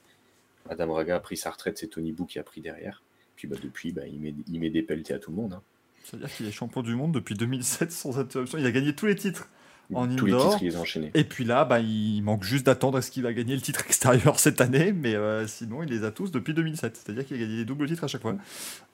Adam 0.69 0.93
Raga 0.93 1.17
a 1.17 1.21
pris 1.21 1.37
sa 1.37 1.51
retraite, 1.51 1.79
c'est 1.79 1.89
Tony 1.89 2.13
Bou 2.13 2.27
qui 2.27 2.39
a 2.39 2.43
pris 2.43 2.61
derrière. 2.61 3.03
Puis 3.39 3.47
bah, 3.47 3.57
depuis, 3.63 3.93
bah, 3.93 4.03
il, 4.05 4.19
met, 4.19 4.35
il 4.49 4.59
met 4.59 4.69
des 4.69 4.83
pelletés 4.83 5.15
à 5.15 5.21
tout 5.21 5.31
le 5.31 5.37
monde. 5.37 5.53
hein. 5.53 5.63
C'est-à-dire 6.03 6.35
qu'il 6.35 6.47
est 6.47 6.51
champion 6.51 6.83
du 6.83 6.97
monde 6.97 7.13
depuis 7.13 7.37
2007 7.37 7.93
sans 7.93 8.19
interruption. 8.19 8.59
Il 8.59 8.67
a 8.67 8.73
gagné 8.73 8.97
tous 8.97 9.07
les 9.07 9.15
titres. 9.15 9.49
En 9.95 10.09
Tous 10.17 10.27
les 10.27 10.33
titres, 10.37 10.59
les 10.61 10.75
a 10.77 10.81
enchaînés. 10.81 11.13
Et 11.15 11.23
puis 11.23 11.45
là, 11.45 11.65
bah, 11.65 11.79
il 11.79 12.21
manque 12.23 12.43
juste 12.43 12.67
d'attendre 12.67 12.99
est-ce 12.99 13.13
qu'il 13.13 13.23
va 13.23 13.33
gagner 13.33 13.55
le 13.55 13.61
titre 13.61 13.85
extérieur 13.87 14.39
cette 14.41 14.61
année, 14.61 14.93
mais 14.93 15.15
euh, 15.15 15.47
sinon 15.47 15.85
il 15.85 15.89
les 15.89 16.03
a 16.03 16.11
tous 16.11 16.33
depuis 16.33 16.53
2007. 16.53 16.97
C'est-à-dire 16.97 17.25
qu'il 17.25 17.37
a 17.37 17.41
gagné 17.41 17.57
des 17.59 17.65
doubles 17.65 17.87
titres 17.87 18.03
à 18.05 18.09
chaque 18.09 18.23
fois. 18.23 18.37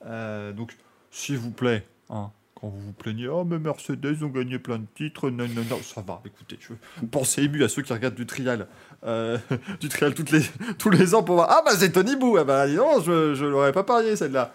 Euh, 0.05 0.53
donc, 0.53 0.77
s'il 1.09 1.37
vous 1.37 1.51
plaît, 1.51 1.83
hein, 2.11 2.31
quand 2.59 2.69
vous 2.69 2.79
vous 2.79 2.93
plaignez, 2.93 3.27
oh 3.27 3.43
mais 3.43 3.59
Mercedes 3.59 4.23
ont 4.23 4.29
gagné 4.29 4.59
plein 4.59 4.79
de 4.79 4.85
titres, 4.95 5.29
non, 5.29 5.47
non, 5.47 5.63
non, 5.69 5.79
ça 5.83 6.01
va, 6.01 6.21
écoutez, 6.25 6.57
je 6.61 6.73
pensez 7.05 7.43
ému 7.43 7.63
à 7.63 7.69
ceux 7.69 7.81
qui 7.81 7.91
regardent 7.93 8.15
du 8.15 8.25
trial, 8.25 8.67
euh, 9.03 9.37
du 9.81 9.89
trial 9.89 10.13
toutes 10.13 10.31
les, 10.31 10.41
tous 10.79 10.89
les 10.89 11.13
ans 11.15 11.23
pour 11.23 11.35
voir, 11.35 11.49
ah 11.51 11.61
bah 11.65 11.71
c'est 11.77 11.91
Tony 11.91 12.15
Bou, 12.15 12.37
ah 12.37 12.43
bah 12.45 12.67
donc, 12.67 13.03
je, 13.03 13.33
je 13.35 13.45
l'aurais 13.45 13.73
pas 13.73 13.83
parié 13.83 14.15
celle-là. 14.15 14.53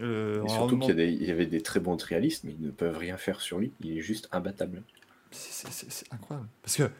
Euh, 0.00 0.42
Et 0.44 0.48
surtout 0.48 0.78
qu'il 0.78 0.98
y, 1.22 1.30
avait 1.30 1.46
des 1.46 1.60
très 1.60 1.78
bons 1.78 1.96
trialistes, 1.96 2.42
mais 2.44 2.52
ils 2.58 2.66
ne 2.66 2.70
peuvent 2.72 2.96
rien 2.98 3.16
faire 3.16 3.40
sur 3.40 3.58
lui. 3.60 3.72
Il 3.80 3.96
est 3.96 4.00
juste 4.00 4.28
imbattable. 4.32 4.82
C'est- 5.30 6.12
incroyable. 6.12 6.48
Parce 6.62 6.76
que, 6.76 6.90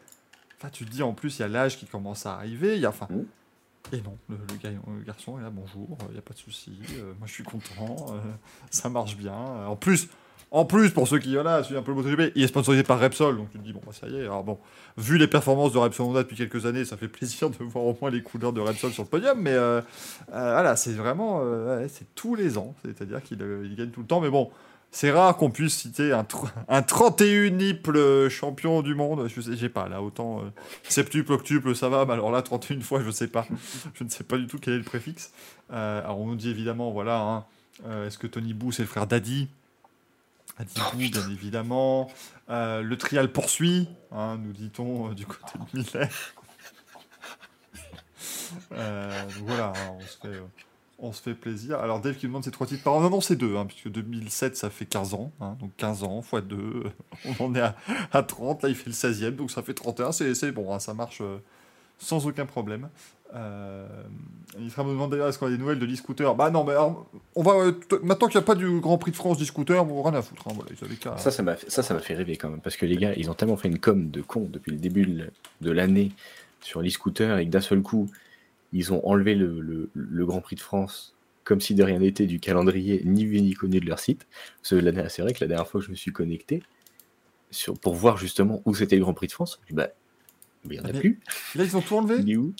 enfin, 0.58 0.68
tu 0.70 0.84
te 0.84 0.90
dis, 0.90 1.02
en 1.02 1.12
plus, 1.12 1.38
il 1.38 1.42
y 1.42 1.44
a 1.44 1.48
l'âge 1.48 1.76
qui 1.76 1.86
commence 1.86 2.24
à 2.26 2.34
arriver. 2.34 2.76
Il 2.76 2.80
y 2.82 2.86
a, 2.86 2.90
enfin, 2.90 3.08
Mm. 3.10 3.94
et 3.94 4.00
non, 4.02 4.16
le, 4.28 4.36
le 4.36 4.56
gars- 4.62 4.70
le 4.98 5.02
garçon 5.04 5.38
est 5.40 5.42
là, 5.42 5.50
bonjour, 5.50 5.98
il 6.08 6.12
n'y 6.12 6.18
a 6.18 6.22
pas 6.22 6.34
de 6.34 6.38
souci. 6.38 6.78
euh, 6.98 7.14
moi, 7.18 7.26
je 7.26 7.32
suis 7.32 7.42
content. 7.44 7.96
euh, 8.12 8.20
ça 8.70 8.88
marche 8.88 9.16
bien. 9.16 9.34
en 9.34 9.74
plus, 9.74 10.08
en 10.54 10.64
plus, 10.64 10.90
pour 10.90 11.08
ceux 11.08 11.18
qui, 11.18 11.34
voilà, 11.34 11.64
suivent 11.64 11.78
un 11.78 11.82
peu 11.82 11.90
le 11.90 11.96
MotoGP, 11.96 12.30
il 12.36 12.44
est 12.44 12.46
sponsorisé 12.46 12.84
par 12.84 13.00
Repsol. 13.00 13.36
Donc, 13.36 13.50
tu 13.50 13.58
te 13.58 13.64
dis, 13.64 13.72
bon, 13.72 13.80
bah, 13.84 13.90
ça 13.92 14.06
y 14.06 14.14
est. 14.14 14.22
Alors, 14.22 14.44
bon, 14.44 14.60
vu 14.96 15.18
les 15.18 15.26
performances 15.26 15.72
de 15.72 15.78
Repsol 15.78 16.06
Honda 16.06 16.22
depuis 16.22 16.36
quelques 16.36 16.64
années, 16.64 16.84
ça 16.84 16.96
fait 16.96 17.08
plaisir 17.08 17.50
de 17.50 17.56
voir 17.64 17.84
au 17.84 17.98
moins 18.00 18.08
les 18.08 18.22
couleurs 18.22 18.52
de 18.52 18.60
Repsol 18.60 18.92
sur 18.92 19.02
le 19.02 19.08
podium. 19.08 19.36
Mais, 19.40 19.50
euh, 19.50 19.80
euh, 19.80 20.52
voilà, 20.52 20.76
c'est 20.76 20.92
vraiment, 20.92 21.40
euh, 21.42 21.88
c'est 21.90 22.14
tous 22.14 22.36
les 22.36 22.56
ans. 22.56 22.72
C'est-à-dire 22.84 23.20
qu'il 23.20 23.44
il 23.64 23.74
gagne 23.74 23.90
tout 23.90 24.02
le 24.02 24.06
temps. 24.06 24.20
Mais 24.20 24.30
bon, 24.30 24.48
c'est 24.92 25.10
rare 25.10 25.36
qu'on 25.36 25.50
puisse 25.50 25.74
citer 25.74 26.12
un, 26.12 26.24
un 26.68 26.82
31 26.82 28.28
champion 28.28 28.82
du 28.82 28.94
monde. 28.94 29.26
Je 29.26 29.40
sais, 29.40 29.56
j'ai 29.56 29.68
pas 29.68 29.88
là 29.88 30.02
autant 30.02 30.44
septuple, 30.84 31.32
octuple, 31.32 31.74
ça 31.74 31.88
va. 31.88 32.04
Mais 32.04 32.12
alors 32.12 32.30
là, 32.30 32.42
31 32.42 32.80
fois, 32.80 33.02
je 33.04 33.10
sais 33.10 33.26
pas. 33.26 33.44
Je 33.94 34.04
ne 34.04 34.08
sais 34.08 34.22
pas 34.22 34.38
du 34.38 34.46
tout 34.46 34.58
quel 34.60 34.74
est 34.74 34.78
le 34.78 34.84
préfixe. 34.84 35.32
Alors 35.68 36.20
on 36.20 36.26
nous 36.28 36.36
dit 36.36 36.48
évidemment, 36.48 36.92
voilà, 36.92 37.18
hein, 37.18 37.44
est-ce 38.06 38.18
que 38.18 38.28
Tony 38.28 38.54
Bou 38.54 38.70
c'est 38.70 38.82
le 38.82 38.88
frère 38.88 39.08
d'Adi? 39.08 39.48
Adi 40.58 40.74
Bou, 40.92 40.98
bien 40.98 41.30
évidemment. 41.30 42.10
Euh, 42.48 42.82
le 42.82 42.96
trial 42.96 43.32
poursuit, 43.32 43.88
hein, 44.12 44.38
nous 44.42 44.52
dit-on 44.52 45.10
euh, 45.10 45.14
du 45.14 45.26
côté 45.26 45.58
de 45.72 45.78
Miller. 45.78 46.08
Euh, 48.72 49.22
voilà, 49.44 49.72
hein, 49.76 49.96
on 49.98 50.00
se 50.00 50.16
fait. 50.18 50.28
euh, 50.28 50.40
on 51.00 51.12
se 51.12 51.20
fait 51.22 51.34
plaisir. 51.34 51.80
Alors 51.80 52.00
Dave 52.00 52.14
qui 52.16 52.26
demande 52.26 52.44
c'est 52.44 52.52
trois 52.52 52.66
titres 52.66 52.84
par 52.84 52.94
an. 52.94 53.00
Non, 53.00 53.10
non, 53.10 53.20
c'est 53.20 53.34
deux, 53.36 53.56
hein, 53.56 53.66
puisque 53.66 53.88
2007 53.90 54.56
ça 54.56 54.70
fait 54.70 54.86
15 54.86 55.14
ans. 55.14 55.32
hein, 55.40 55.56
donc 55.60 55.72
15 55.76 56.04
ans 56.04 56.22
x 56.32 56.42
2. 56.44 56.84
On 57.40 57.44
en 57.46 57.54
est 57.56 57.60
à, 57.60 57.74
à 58.12 58.22
30. 58.22 58.62
Là 58.62 58.68
il 58.68 58.76
fait 58.76 58.86
le 58.86 58.92
16e, 58.94 59.34
donc 59.34 59.50
ça 59.50 59.62
fait 59.62 59.74
31. 59.74 60.12
C'est 60.12 60.34
c'est 60.34 60.52
bon, 60.52 60.72
hein, 60.72 60.78
ça 60.78 60.94
marche 60.94 61.18
euh, 61.20 61.38
sans 61.98 62.26
aucun 62.26 62.46
problème. 62.46 62.88
Euh, 63.34 63.86
il 64.60 64.70
sera 64.70 64.84
me 64.84 64.90
demande 64.90 65.10
d'ailleurs 65.10 65.28
est-ce 65.28 65.38
qu'on 65.38 65.46
a 65.46 65.50
des 65.50 65.58
nouvelles 65.58 65.80
de 65.80 65.86
l'e-scooter 65.86 66.34
Bah 66.36 66.50
non, 66.50 66.62
mais 66.64 66.72
alors, 66.72 67.10
on 67.34 67.42
va, 67.42 67.52
euh, 67.54 67.72
maintenant 68.02 68.28
qu'il 68.28 68.38
n'y 68.38 68.44
a 68.44 68.46
pas 68.46 68.54
du 68.54 68.78
Grand 68.80 68.96
Prix 68.98 69.10
de 69.10 69.16
France 69.16 69.38
d'e-scooter, 69.38 69.84
bon, 69.84 70.02
rien 70.02 70.14
à 70.14 70.22
foutre. 70.22 70.46
hein, 70.46 70.52
voilà, 70.54 70.70
ils 70.70 71.18
Ça, 71.18 71.30
ça 71.32 71.42
m'a 71.42 71.56
fait, 71.56 71.68
ça, 71.68 71.82
ça 71.82 71.94
m'a 71.94 72.00
fait 72.00 72.14
rêver 72.14 72.36
quand 72.36 72.48
même. 72.48 72.60
Parce 72.60 72.76
que 72.76 72.86
les 72.86 72.96
gars, 72.96 73.12
ils 73.16 73.28
ont 73.30 73.34
tellement 73.34 73.56
fait 73.56 73.68
une 73.68 73.80
com 73.80 74.10
de 74.10 74.22
con 74.22 74.48
depuis 74.52 74.70
le 74.70 74.78
début 74.78 75.06
de 75.60 75.70
l'année 75.70 76.12
sur 76.60 76.80
l'e-scooter 76.80 77.38
et 77.38 77.46
que 77.46 77.50
d'un 77.50 77.60
seul 77.60 77.82
coup, 77.82 78.08
ils 78.72 78.92
ont 78.92 79.04
enlevé 79.06 79.34
le, 79.34 79.60
le- 79.60 79.90
le 79.94 80.26
Grand 80.26 80.40
Prix 80.40 80.56
de 80.56 80.60
France 80.60 81.14
comme 81.42 81.60
si 81.60 81.74
de 81.74 81.82
rien 81.82 81.98
n'était 81.98 82.26
du 82.26 82.40
calendrier 82.40 83.02
ni 83.04 83.26
vu 83.26 83.40
ni 83.42 83.52
connu 83.54 83.78
de 83.80 83.86
leur 83.86 83.98
site. 83.98 84.26
C'est 84.62 84.80
vrai 84.80 85.32
que 85.34 85.40
la 85.40 85.46
dernière 85.48 85.68
fois 85.68 85.80
que 85.80 85.86
je 85.86 85.90
me 85.90 85.96
suis 85.96 86.12
connecté 86.12 86.62
sur, 87.50 87.74
pour 87.78 87.94
voir 87.94 88.16
justement 88.16 88.62
où 88.64 88.74
c'était 88.74 88.96
le 88.96 89.02
Grand 89.02 89.12
Prix 89.14 89.26
de 89.26 89.32
France, 89.32 89.60
je 89.68 89.74
bah, 89.74 89.88
il 90.64 90.70
n'y 90.70 90.78
en 90.80 90.84
a 90.84 90.88
Ah, 90.88 90.92
mais- 90.94 91.00
plus. 91.00 91.20
Là 91.54 91.64
ils 91.64 91.76
ont 91.76 91.82
tout 91.82 91.96
enlevé? 91.96 92.16
Il 92.22 92.30
est 92.30 92.36
où? 92.36 92.54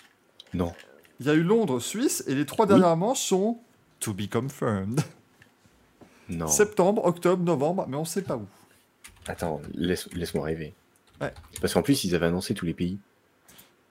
Non. 0.55 0.73
Il 1.21 1.27
y 1.27 1.31
a 1.31 1.35
eu 1.35 1.43
Londres, 1.43 1.81
Suisse, 1.81 2.25
et 2.27 2.35
les 2.35 2.47
trois 2.47 2.65
Oui. 2.67 2.71
dernières 2.71 2.97
manches 2.97 3.21
sont 3.21 3.59
to 4.01 4.13
be 4.15 4.29
confirmed. 4.31 5.01
Non. 6.29 6.47
Septembre, 6.49 7.05
octobre, 7.05 7.43
novembre, 7.45 7.87
mais 7.89 7.97
on 7.97 8.05
sait 8.05 8.23
pas 8.23 8.37
où. 8.37 8.47
Attends, 9.27 9.61
laisse, 9.75 10.09
laisse-moi 10.15 10.45
rêver. 10.45 10.75
Ouais. 11.21 11.33
Parce 11.61 11.75
qu'en 11.75 11.83
plus, 11.83 12.05
ils 12.05 12.15
avaient 12.15 12.27
annoncé 12.27 12.55
tous 12.55 12.65
les 12.67 12.75
pays. 12.75 12.99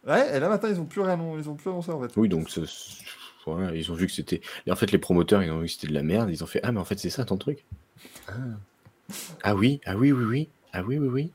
Ouais, 0.05 0.35
et 0.35 0.39
là 0.39 0.49
maintenant 0.49 0.67
ils 0.69 0.79
ont 0.81 0.85
plus 0.85 0.99
rien, 1.01 1.17
ils 1.39 1.49
ont 1.49 1.55
plus 1.55 1.69
annoncé 1.69 1.89
en 1.91 2.01
fait. 2.01 2.11
Oui, 2.17 2.27
donc 2.27 2.49
ce- 2.49 2.65
ce- 2.65 3.03
voilà, 3.45 3.73
ils 3.73 3.89
ont 3.91 3.95
vu 3.95 4.05
que 4.07 4.11
c'était. 4.11 4.41
Et 4.65 4.71
en 4.71 4.75
fait, 4.75 4.91
les 4.91 4.97
promoteurs, 4.97 5.41
ils 5.43 5.49
ont 5.51 5.59
vu 5.59 5.67
que 5.67 5.71
c'était 5.71 5.87
de 5.87 5.93
la 5.93 6.03
merde. 6.03 6.29
Ils 6.29 6.43
ont 6.43 6.47
fait 6.47 6.59
Ah, 6.63 6.71
mais 6.73 6.79
en 6.79 6.85
fait, 6.85 6.99
c'est 6.99 7.09
ça 7.09 7.23
ton 7.23 7.37
truc. 7.37 7.63
Ah. 8.27 8.33
Ah 9.43 9.55
oui, 9.55 9.79
ah 9.85 9.95
oui, 9.95 10.11
oui, 10.11 10.25
oui. 10.25 10.49
Ah 10.73 10.83
oui, 10.83 10.97
oui, 10.97 11.07
oui. 11.07 11.31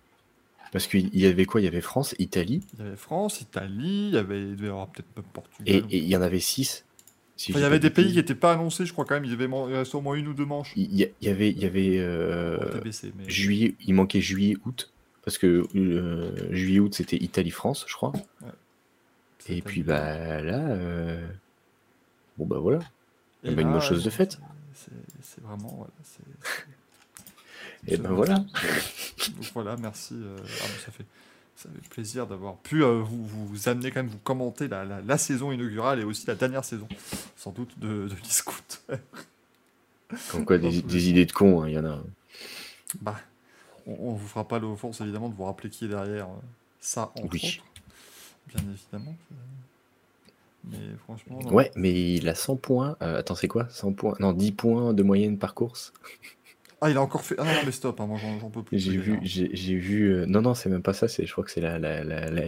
Parce 0.73 0.87
qu'il 0.87 1.15
y 1.17 1.27
avait 1.27 1.45
quoi? 1.47 1.61
Il 1.61 1.65
y 1.65 1.69
avait 1.69 1.81
France, 1.81 2.15
Italie, 2.19 2.63
Il 2.75 2.85
y 2.85 2.87
avait 2.89 2.97
France, 2.97 3.41
Italie, 3.41 4.09
il 4.09 4.15
y 4.15 4.19
avait, 4.19 4.41
il 4.43 4.57
devait 4.57 4.67
y 4.67 4.71
avoir 4.71 4.89
peut-être 4.89 5.07
même 5.17 5.25
Portugal. 5.33 5.75
et 5.91 5.97
et 5.97 5.99
il 5.99 6.09
y 6.09 6.17
en 6.17 6.23
avait 6.23 6.41
six. 6.41 6.85
si 7.37 7.53
Enfin, 7.53 7.59
il 7.61 7.63
je 7.63 7.65
y 7.65 7.67
avait 7.67 7.79
des 7.79 7.91
pays 7.91 8.11
qui 8.11 8.17
n'étaient 8.17 8.35
pas 8.35 8.53
annoncés, 8.53 8.85
je 8.85 8.93
crois 8.93 9.05
quand 9.05 9.15
même. 9.15 9.25
Il 9.25 9.31
y 9.31 9.35
avait 9.35 9.47
il 9.47 9.97
au 9.97 10.01
moins 10.01 10.15
une 10.15 10.29
ou 10.29 10.35
deux 10.35 10.45
manches. 10.45 10.73
Il 10.77 10.95
y, 10.95 11.29
avait, 11.29 11.51
il 11.51 11.59
y 11.59 11.65
avait 11.67 11.97
euh, 11.99 12.59
Bon, 12.59 12.79
TBC, 12.81 13.13
mais... 13.17 13.29
juillet, 13.29 13.75
il 13.87 13.95
manquait 13.95 14.21
juillet, 14.21 14.57
août. 14.67 14.93
Parce 15.25 15.39
que 15.39 15.67
euh, 15.75 16.53
juillet, 16.55 16.81
août, 16.81 16.95
c'était 16.95 17.17
Italie-France, 17.17 17.85
je 17.89 17.95
crois. 17.95 18.13
Et 19.49 19.63
puis, 19.63 19.83
bah 19.83 20.41
là. 20.43 20.59
euh, 20.69 21.27
Bon, 22.37 22.47
bah 22.47 22.59
voilà. 22.59 22.81
Et 23.45 23.51
bah, 23.51 23.63
une 23.63 23.69
là, 23.69 23.73
bonne 23.75 23.83
chose 23.83 24.05
de 24.05 24.11
faite. 24.11 24.39
C'est 25.23 25.43
vraiment. 25.43 25.75
Voilà, 25.77 25.93
Et 27.89 27.97
ben 27.97 28.13
voilà. 28.13 28.45
Voilà, 29.55 29.77
merci. 29.77 30.15
euh, 30.15 30.37
ah, 30.41 30.65
ça, 30.85 30.93
fait, 30.93 31.05
ça 31.57 31.69
fait 31.69 31.89
plaisir 31.89 32.27
d'avoir 32.27 32.57
pu 32.57 32.83
euh, 32.85 33.01
vous, 33.03 33.27
vous 33.27 33.69
amener 33.69 33.91
quand 33.91 34.01
même, 34.01 34.09
vous 34.11 34.19
commenter 34.19 34.69
la, 34.69 34.85
la, 34.85 35.01
la 35.01 35.19
saison 35.19 35.53
inaugurale 35.53 36.01
et 36.01 36.05
aussi 36.05 36.27
la 36.27 36.35
dernière 36.35 36.65
saison, 36.65 36.87
sans 37.37 37.53
doute, 37.53 37.79
de, 37.79 38.09
de 38.09 38.15
l'e-scoot. 38.15 38.83
Comme 40.31 40.45
quoi, 40.45 40.59
des, 40.59 40.83
des 40.83 41.09
idées 41.11 41.27
de 41.27 41.33
cons, 41.33 41.63
hein, 41.63 41.69
il 41.69 41.75
y 41.75 41.79
en 41.79 41.85
a. 41.85 42.03
Bah, 43.01 43.17
on, 43.87 43.97
on 44.01 44.13
vous 44.15 44.27
fera 44.29 44.47
pas 44.47 44.59
l'offense 44.59 45.01
évidemment 45.01 45.29
de 45.29 45.35
vous 45.35 45.45
rappeler 45.45 45.71
qui 45.71 45.85
est 45.85 45.89
derrière 45.89 46.27
euh, 46.27 46.41
ça, 46.81 47.13
entre 47.17 47.33
Oui. 47.33 47.61
Bien 48.55 48.63
évidemment. 48.73 49.15
Mais 50.65 50.79
franchement. 51.05 51.39
non. 51.43 51.53
Ouais, 51.53 51.71
mais 51.77 52.15
il 52.17 52.29
a 52.29 52.35
100 52.35 52.57
points. 52.57 52.97
euh, 53.03 53.19
attends, 53.19 53.35
c'est 53.35 53.49
quoi? 53.49 53.69
100 53.71 53.93
points 53.93 54.15
Non, 54.21 54.33
10 54.33 54.53
points 54.53 54.93
de 54.95 55.03
moyenne 55.03 55.39
par 55.39 55.55
course? 55.55 55.93
Ah, 56.81 56.91
il 56.91 56.97
a 56.97 57.03
encore 57.03 57.23
fait. 57.23 57.35
Ah 57.39 57.45
non, 57.45 57.53
non, 57.53 57.59
mais 57.67 57.73
stop, 57.73 58.01
hein, 58.01 58.07
moi 58.07 58.19
j'en 58.19 58.51
peux 58.51 58.63
plus. 58.63 58.79
J'ai 58.79 58.97
vu, 58.97 59.19
j'ai 59.23 59.75
vu. 59.77 60.13
euh, 60.13 60.27
non, 60.27 60.43
non, 60.43 60.55
c'est 60.55 60.69
même 60.69 60.83
pas 60.83 60.93
ça. 60.93 61.09
C'est, 61.09 61.27
je 61.27 61.33
crois 61.33 61.43
que 61.43 61.51
c'est 61.51 61.61
la, 61.61 61.79
la, 61.79 62.05
la, 62.05 62.31
la, 62.31 62.43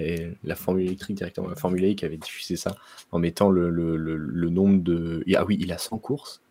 la 0.44 0.54
Formule 0.54 0.86
électrique 0.86 1.16
directement. 1.16 1.48
La 1.48 1.56
Formule 1.56 1.84
E 1.84 1.94
qui 1.94 2.04
avait 2.04 2.16
diffusé 2.16 2.54
ça 2.54 2.76
en 3.10 3.18
mettant 3.18 3.50
le, 3.50 3.70
le, 3.70 3.96
le, 3.96 4.16
le 4.16 4.48
nombre 4.50 4.82
de. 4.82 5.24
Ah 5.34 5.44
oui, 5.44 5.56
il 5.60 5.72
a 5.72 5.78
100 5.78 5.98
courses 5.98 6.42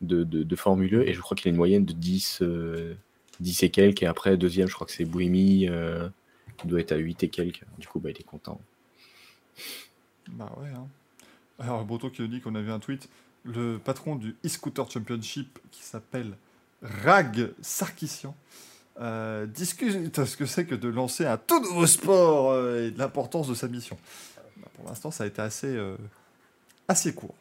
de, 0.00 0.24
de, 0.24 0.42
de 0.42 0.56
Formule 0.56 0.94
E 0.94 1.08
et 1.08 1.12
je 1.12 1.20
crois 1.20 1.36
qu'il 1.36 1.48
a 1.48 1.50
une 1.50 1.56
moyenne 1.56 1.84
de 1.84 1.92
10, 1.92 2.38
euh, 2.40 2.94
10 3.40 3.62
et 3.64 3.70
quelques. 3.70 4.02
Et 4.02 4.06
après, 4.06 4.38
deuxième, 4.38 4.68
je 4.68 4.74
crois 4.74 4.86
que 4.86 4.92
c'est 4.94 5.06
euh, 5.06 6.08
qui 6.56 6.66
doit 6.66 6.80
être 6.80 6.92
à 6.92 6.96
8 6.96 7.24
et 7.24 7.28
quelques. 7.28 7.62
Du 7.78 7.88
coup, 7.88 8.00
bah, 8.00 8.08
il 8.10 8.18
est 8.18 8.24
content. 8.24 8.58
Bah 10.30 10.50
ouais. 10.58 10.68
Hein. 10.74 10.86
Alors, 11.58 11.84
Boto 11.84 12.08
qui 12.08 12.22
nous 12.22 12.28
dit 12.28 12.40
qu'on 12.40 12.54
avait 12.54 12.72
un 12.72 12.78
tweet. 12.78 13.10
Le 13.44 13.78
patron 13.78 14.16
du 14.16 14.36
e-scooter 14.44 14.90
championship 14.90 15.58
qui 15.70 15.82
s'appelle 15.82 16.36
Rag 16.82 17.50
Sarkissian 17.60 18.34
euh, 19.00 19.46
discute 19.46 20.18
de 20.18 20.24
ce 20.24 20.36
que 20.36 20.46
c'est 20.46 20.66
que 20.66 20.74
de 20.74 20.88
lancer 20.88 21.24
un 21.24 21.38
tout 21.38 21.60
nouveau 21.60 21.86
sport 21.86 22.50
euh, 22.50 22.86
et 22.86 22.90
de 22.90 22.98
l'importance 22.98 23.48
de 23.48 23.54
sa 23.54 23.68
mission. 23.68 23.96
Bah, 24.58 24.68
pour 24.74 24.88
l'instant, 24.88 25.10
ça 25.10 25.24
a 25.24 25.26
été 25.26 25.40
assez, 25.40 25.68
euh, 25.68 25.96
assez 26.88 27.14
court. 27.14 27.34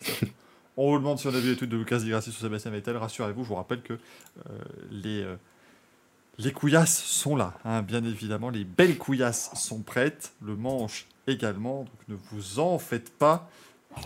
On 0.76 0.92
vous 0.92 0.98
demande 0.98 1.18
si 1.18 1.26
on 1.26 1.34
a 1.34 1.40
vu 1.40 1.50
les 1.50 1.56
tweets 1.56 1.70
de 1.70 1.76
Lucas 1.76 1.98
Di 1.98 2.10
Grassi 2.10 2.30
sur 2.30 2.40
Sébastien 2.40 2.70
Vettel. 2.70 2.96
Rassurez-vous, 2.96 3.42
je 3.42 3.48
vous 3.48 3.56
rappelle 3.56 3.82
que 3.82 3.98
les, 4.92 5.26
les 6.38 6.52
couillasses 6.52 7.02
sont 7.02 7.34
là. 7.34 7.54
hein, 7.64 7.82
bien 7.82 8.04
évidemment, 8.04 8.48
les 8.48 8.62
belles 8.62 8.96
couillasses 8.96 9.50
sont 9.56 9.80
prêtes. 9.80 10.34
Le 10.40 10.54
manche 10.54 11.06
également. 11.26 11.80
Donc 11.80 11.98
ne 12.06 12.14
vous 12.30 12.60
en 12.60 12.78
faites 12.78 13.10
pas. 13.10 13.50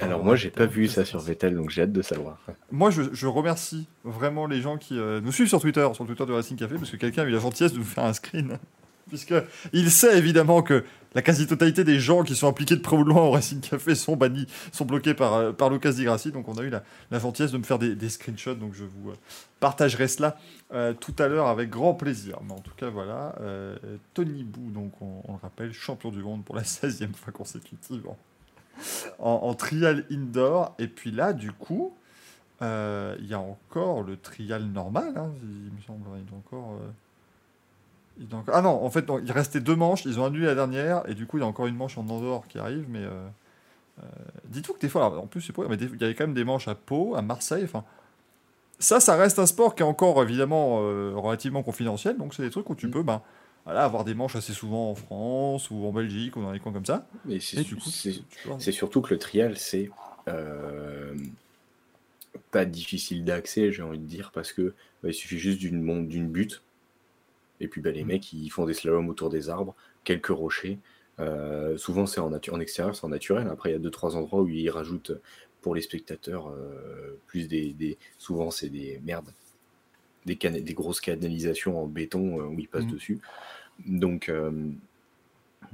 Alors, 0.01 0.24
moi, 0.24 0.36
j'ai 0.36 0.51
pas 0.51 0.66
vu 0.66 0.88
ça 0.88 1.05
sur 1.05 1.20
Vettel, 1.20 1.55
donc 1.55 1.70
j'ai 1.70 1.82
hâte 1.82 1.93
de 1.93 2.03
savoir. 2.03 2.38
Moi, 2.70 2.90
je, 2.90 3.03
je 3.12 3.26
remercie 3.26 3.86
vraiment 4.05 4.47
les 4.47 4.61
gens 4.61 4.78
qui 4.78 4.99
euh, 4.99 5.20
nous 5.20 5.32
suivent 5.32 5.49
sur 5.49 5.61
Twitter, 5.61 5.86
sur 5.95 6.05
le 6.05 6.09
Twitter 6.09 6.26
du 6.26 6.32
Racing 6.32 6.57
Café, 6.57 6.76
parce 6.76 6.90
que 6.90 6.97
quelqu'un 6.97 7.22
a 7.22 7.26
eu 7.26 7.30
la 7.30 7.38
gentillesse 7.38 7.72
de 7.72 7.78
nous 7.78 7.84
faire 7.84 8.05
un 8.05 8.12
screen. 8.12 8.59
Puisque 9.09 9.34
il 9.72 9.90
sait 9.90 10.16
évidemment 10.16 10.62
que 10.62 10.84
la 11.14 11.22
quasi-totalité 11.22 11.84
des 11.84 11.99
gens 11.99 12.22
qui 12.22 12.34
sont 12.34 12.49
impliqués 12.49 12.76
de 12.76 12.80
près 12.80 12.97
ou 12.97 13.05
de 13.05 13.09
loin 13.11 13.22
au 13.22 13.32
Racing 13.32 13.61
Café 13.61 13.95
sont 13.95 14.16
bannis, 14.16 14.47
sont 14.70 14.86
bloqués 14.86 15.12
par, 15.12 15.34
euh, 15.34 15.53
par 15.53 15.68
Lucas 15.68 15.93
Di. 15.93 16.07
Donc 16.30 16.49
on 16.49 16.55
a 16.55 16.62
eu 16.62 16.70
la, 16.70 16.82
la 17.11 17.18
gentillesse 17.18 17.53
de 17.53 17.59
me 17.59 17.64
faire 17.64 17.78
des, 17.78 18.09
screenshots. 18.09 18.55
Donc 18.55 18.72
je 18.74 18.84
vous 18.84 19.11
euh, 19.11 19.14
partagerai 19.61 20.09
cela 20.09 20.38
tout 21.01 21.14
à 21.18 21.28
l'heure 21.28 21.49
avec 21.49 21.68
grand 21.68 21.93
plaisir. 21.93 22.38
Mais 22.47 22.55
en 22.55 22.61
tout 22.61 22.72
cas, 22.74 22.88
voilà. 22.88 23.34
Tony 24.14 24.43
Bou, 24.43 24.70
donc 24.70 24.93
on, 25.03 25.32
le 25.32 25.38
rappelle, 25.43 25.74
champion 25.74 26.11
du 26.11 26.22
monde 26.22 26.45
pour 26.45 26.57
la 26.57 26.62
16e 26.62 27.12
fois 27.12 27.30
consécutive 27.32 28.09
en- 29.18 29.31
en 29.43 29.55
trial 29.55 30.05
indoor. 30.11 30.75
Et 30.79 30.89
puis 30.89 31.11
là, 31.11 31.33
du 31.33 31.53
coup, 31.53 31.95
euh, 32.62 33.16
il 33.20 33.27
y 33.27 33.35
a 33.35 33.41
encore 33.41 34.03
le 34.03 34.16
trial 34.16 34.64
normal, 34.64 35.12
hein, 35.16 35.31
il 35.43 35.73
me 35.75 35.81
semble. 35.87 36.07
Il 36.16 36.35
encore, 36.37 36.73
euh, 36.75 36.91
il 38.20 38.35
encore- 38.35 38.55
Ah 38.57 38.62
non, 38.62 38.85
en 38.85 38.91
fait, 38.91 39.07
non, 39.09 39.18
il 39.18 39.33
restait 39.33 39.61
deux 39.61 39.77
manches, 39.77 40.05
ils 40.05 40.20
ont 40.20 40.25
annulé 40.25 40.47
la 40.47 40.55
dernière, 40.55 41.03
et 41.09 41.14
du 41.14 41.27
coup, 41.27 41.39
il 41.39 41.41
y 41.41 41.45
a 41.45 41.47
encore 41.47 41.66
une 41.66 41.77
manche 41.77 41.97
en 41.99 42.03
Andorre 42.03 42.47
qui 42.49 42.59
arrive, 42.59 42.87
mais... 42.89 43.01
euh, 43.03 43.29
Dites-vous 44.47 44.73
que 44.75 44.81
des 44.81 44.89
fois, 44.89 45.07
alors, 45.07 45.23
en 45.23 45.27
plus, 45.27 45.41
c'est 45.43 45.53
pas, 45.53 45.62
mais 45.68 45.77
des- 45.77 45.85
il 45.87 46.01
y 46.01 46.05
avait 46.05 46.14
quand 46.14 46.25
même 46.25 46.35
des 46.35 46.45
manches 46.45 46.66
à 46.66 46.75
Pau, 46.75 47.14
à 47.14 47.23
Marseille, 47.23 47.62
enfin... 47.64 47.85
Ça, 48.79 48.99
ça 48.99 49.14
reste 49.14 49.39
un 49.39 49.47
sport 49.47 49.77
qui 49.77 49.83
est 49.83 49.87
encore, 49.87 50.20
évidemment, 50.23 50.79
relativement 50.79 51.62
confidentiel, 51.62 52.16
donc 52.18 52.35
c'est 52.35 52.43
des 52.43 52.51
trucs 52.51 52.68
où 52.68 52.75
tu 52.75 52.89
Mm. 52.89 52.91
peux, 52.91 53.03
ben, 53.05 53.23
voilà, 53.65 53.85
avoir 53.85 54.05
des 54.05 54.15
manches 54.15 54.37
assez 54.37 54.53
souvent 54.53 54.91
en 54.91 54.95
France, 54.95 55.71
ou 55.71 55.85
en 55.85 55.93
Belgique, 55.93 56.37
ou 56.37 56.43
dans 56.43 56.53
les 56.53 56.59
coins 56.61 56.73
comme 56.73 56.87
ça. 56.87 57.07
Mais 57.25 57.39
c'est 57.41 57.63
du 57.63 57.77
coup, 57.77 57.91
surtout 58.59 59.01
que 59.03 59.15
le 59.15 59.19
trial, 59.19 59.57
c'est 59.57 59.91
euh, 60.29 61.15
pas 62.51 62.65
difficile 62.65 63.25
d'accès, 63.25 63.73
j'ai 63.73 63.83
envie 63.83 63.99
de 63.99 64.07
dire, 64.07 64.31
parce 64.33 64.53
que 64.53 64.75
bah, 65.03 65.09
il 65.11 65.15
suffit 65.15 65.39
juste 65.39 65.59
d'une 65.59 66.09
d'une 66.09 66.29
butte. 66.29 66.63
Et 67.61 67.69
puis 67.69 67.81
bah, 67.81 67.91
les 67.93 68.05
Mm. 68.05 68.09
mecs, 68.09 68.33
ils 68.33 68.49
font 68.51 68.67
des 68.67 68.75
slaloms 68.75 69.09
autour 69.09 69.31
des 69.31 69.49
arbres, 69.49 69.75
quelques 70.05 70.27
rochers. 70.29 70.79
Euh, 71.21 71.77
souvent, 71.77 72.07
c'est 72.07 72.21
en, 72.21 72.31
natu- 72.31 72.51
en 72.51 72.59
extérieur, 72.61 72.97
c'est 72.97 73.05
en 73.05 73.11
naturel. 73.11 73.47
Après, 73.49 73.71
il 73.71 73.73
y 73.73 73.77
a 73.77 73.79
deux, 73.79 73.91
trois 73.91 74.17
endroits 74.17 74.41
où 74.43 74.49
ils 74.49 74.71
rajoutent 74.71 75.13
pour 75.61 75.75
les 75.75 75.83
spectateurs 75.83 76.49
euh, 76.49 77.17
plus 77.29 77.47
des, 77.47 77.73
des- 77.73 77.99
Souvent, 78.19 78.51
c'est 78.51 78.69
des 78.69 79.01
merdes. 79.05 79.33
Des, 80.27 80.37
grosses 80.75 81.01
canalisations 81.01 81.83
en 81.83 81.87
béton 81.87 82.41
euh, 82.41 82.45
où 82.45 82.59
ils 82.61 82.68
passent 82.68 82.85
Mhm. 82.85 82.93
dessus. 82.93 83.18
Donc, 83.87 84.29
euh, 84.29 84.70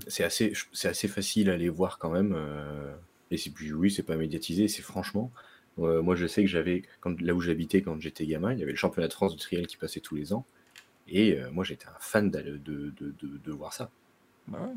c'est 0.07 0.25
assez, 0.25 0.53
c'est 0.73 0.89
assez 0.89 1.09
facile 1.09 1.51
à 1.51 1.57
les 1.57 1.69
voir 1.69 1.99
quand 1.99 2.11
même. 2.11 2.33
euh, 2.35 2.95
et 3.31 3.37
c'est 3.37 3.51
puis 3.51 3.73
oui, 3.73 3.91
c'est 3.91 4.03
pas 4.03 4.17
médiatisé. 4.17 4.69
C'est 4.69 4.83
franchement, 4.83 5.31
euh, 5.79 6.01
moi 6.03 6.17
je 6.17 6.27
sais 6.27 6.43
que 6.43 6.49
j'avais 6.49 6.83
là 7.21 7.35
où 7.35 7.41
j'habitais 7.41 7.83
quand 7.83 8.01
j'étais 8.01 8.27
gamin, 8.27 8.53
il 8.53 8.59
y 8.59 8.63
avait 8.63 8.73
le 8.73 8.79
championnat 8.79 9.09
de 9.09 9.13
France 9.13 9.35
de 9.35 9.41
trial 9.41 9.67
qui 9.67 9.77
passait 9.77 10.01
tous 10.01 10.15
les 10.17 10.33
ans. 10.33 10.45
Et 11.09 11.39
euh, 11.39 11.51
moi 11.51 11.65
j'étais 11.65 11.87
un 11.87 11.99
fan 12.01 12.31
de, 12.31 12.41
de, 12.59 12.93
de, 12.99 13.15
de 13.21 13.53
voir 13.53 13.73
ça. 13.75 13.91
Bah 14.47 14.61
ouais. 14.63 14.75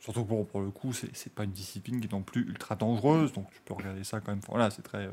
Surtout 0.00 0.24
bon, 0.24 0.44
pour 0.44 0.60
le 0.60 0.70
coup, 0.70 0.92
c'est 0.92 1.14
c'est 1.16 1.32
pas 1.32 1.44
une 1.44 1.50
discipline 1.52 2.00
qui 2.00 2.06
est 2.06 2.12
non 2.12 2.22
plus 2.22 2.42
ultra 2.42 2.76
dangereuse, 2.76 3.32
donc 3.32 3.50
tu 3.50 3.60
peux 3.64 3.74
regarder 3.74 4.04
ça 4.04 4.20
quand 4.20 4.30
même. 4.32 4.40
Voilà, 4.48 4.70
c'est 4.70 4.82
très, 4.82 5.06
euh, 5.06 5.10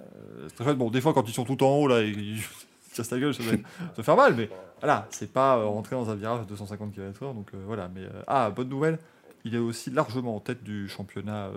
euh, 0.00 0.48
c'est 0.48 0.64
très. 0.64 0.74
Bon, 0.74 0.90
des 0.90 1.00
fois, 1.00 1.12
quand 1.14 1.28
ils 1.28 1.32
sont 1.32 1.44
tout 1.44 1.62
en 1.62 1.76
haut, 1.76 1.88
là, 1.88 2.02
ils 2.02 2.36
ils 2.36 2.42
se 2.90 2.96
cassent 2.96 3.10
la 3.10 3.18
gueule, 3.18 3.34
ça 3.34 3.42
doit 3.42 3.52
se 3.96 4.02
faire 4.02 4.16
mal, 4.16 4.34
mais 4.34 4.48
voilà, 4.80 5.06
c'est 5.10 5.32
pas 5.32 5.56
euh, 5.56 5.66
rentrer 5.66 5.96
dans 5.96 6.10
un 6.10 6.14
virage 6.14 6.40
à 6.40 6.44
250 6.44 6.94
km/h, 6.94 7.34
donc 7.34 7.48
euh, 7.54 7.58
voilà. 7.66 7.88
Mais 7.94 8.02
euh, 8.02 8.22
ah, 8.26 8.50
bonne 8.50 8.68
nouvelle, 8.68 8.98
il 9.44 9.54
est 9.54 9.58
aussi 9.58 9.90
largement 9.90 10.36
en 10.36 10.40
tête 10.40 10.62
du 10.62 10.88
championnat, 10.88 11.50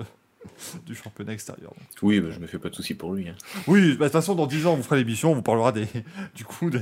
du 0.85 0.95
championnat 0.95 1.33
extérieur. 1.33 1.71
donc. 1.71 1.87
Oui, 2.01 2.19
bah, 2.21 2.29
je 2.31 2.39
me 2.39 2.47
fais 2.47 2.59
pas 2.59 2.69
de 2.69 2.75
soucis 2.75 2.93
pour 2.95 3.13
lui. 3.13 3.27
hein. 3.29 3.35
Oui, 3.67 3.89
bah, 3.93 3.95
de 3.95 4.03
toute 4.05 4.11
façon, 4.13 4.35
dans 4.35 4.47
10 4.47 4.65
ans, 4.67 4.73
on 4.73 4.75
vous 4.77 4.83
fera 4.83 4.95
l'émission, 4.95 5.31
on 5.31 5.35
vous 5.35 5.41
parlera 5.41 5.71
des, 5.71 5.87
du 6.35 6.45
coup 6.45 6.69
des, 6.69 6.79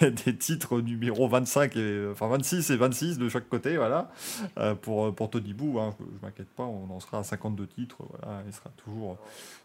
des 0.00 0.36
titres 0.36 0.80
numéro 0.80 1.28
25 1.28 1.76
et, 1.76 2.08
enfin 2.10 2.28
26 2.28 2.70
et 2.70 2.76
26 2.76 3.18
de 3.18 3.28
chaque 3.28 3.48
côté, 3.48 3.76
voilà. 3.76 4.10
Euh, 4.58 4.74
pour, 4.74 5.14
pour 5.14 5.30
Tony 5.30 5.52
Bou, 5.52 5.78
hein, 5.78 5.94
je, 5.98 6.04
je 6.04 6.24
m'inquiète 6.24 6.48
pas, 6.48 6.64
on 6.64 6.90
en 6.90 7.00
sera 7.00 7.18
à 7.18 7.24
52 7.24 7.66
titres, 7.66 7.98
voilà, 8.20 8.42
il 8.46 8.52
sera 8.52 8.70
toujours 8.82 9.18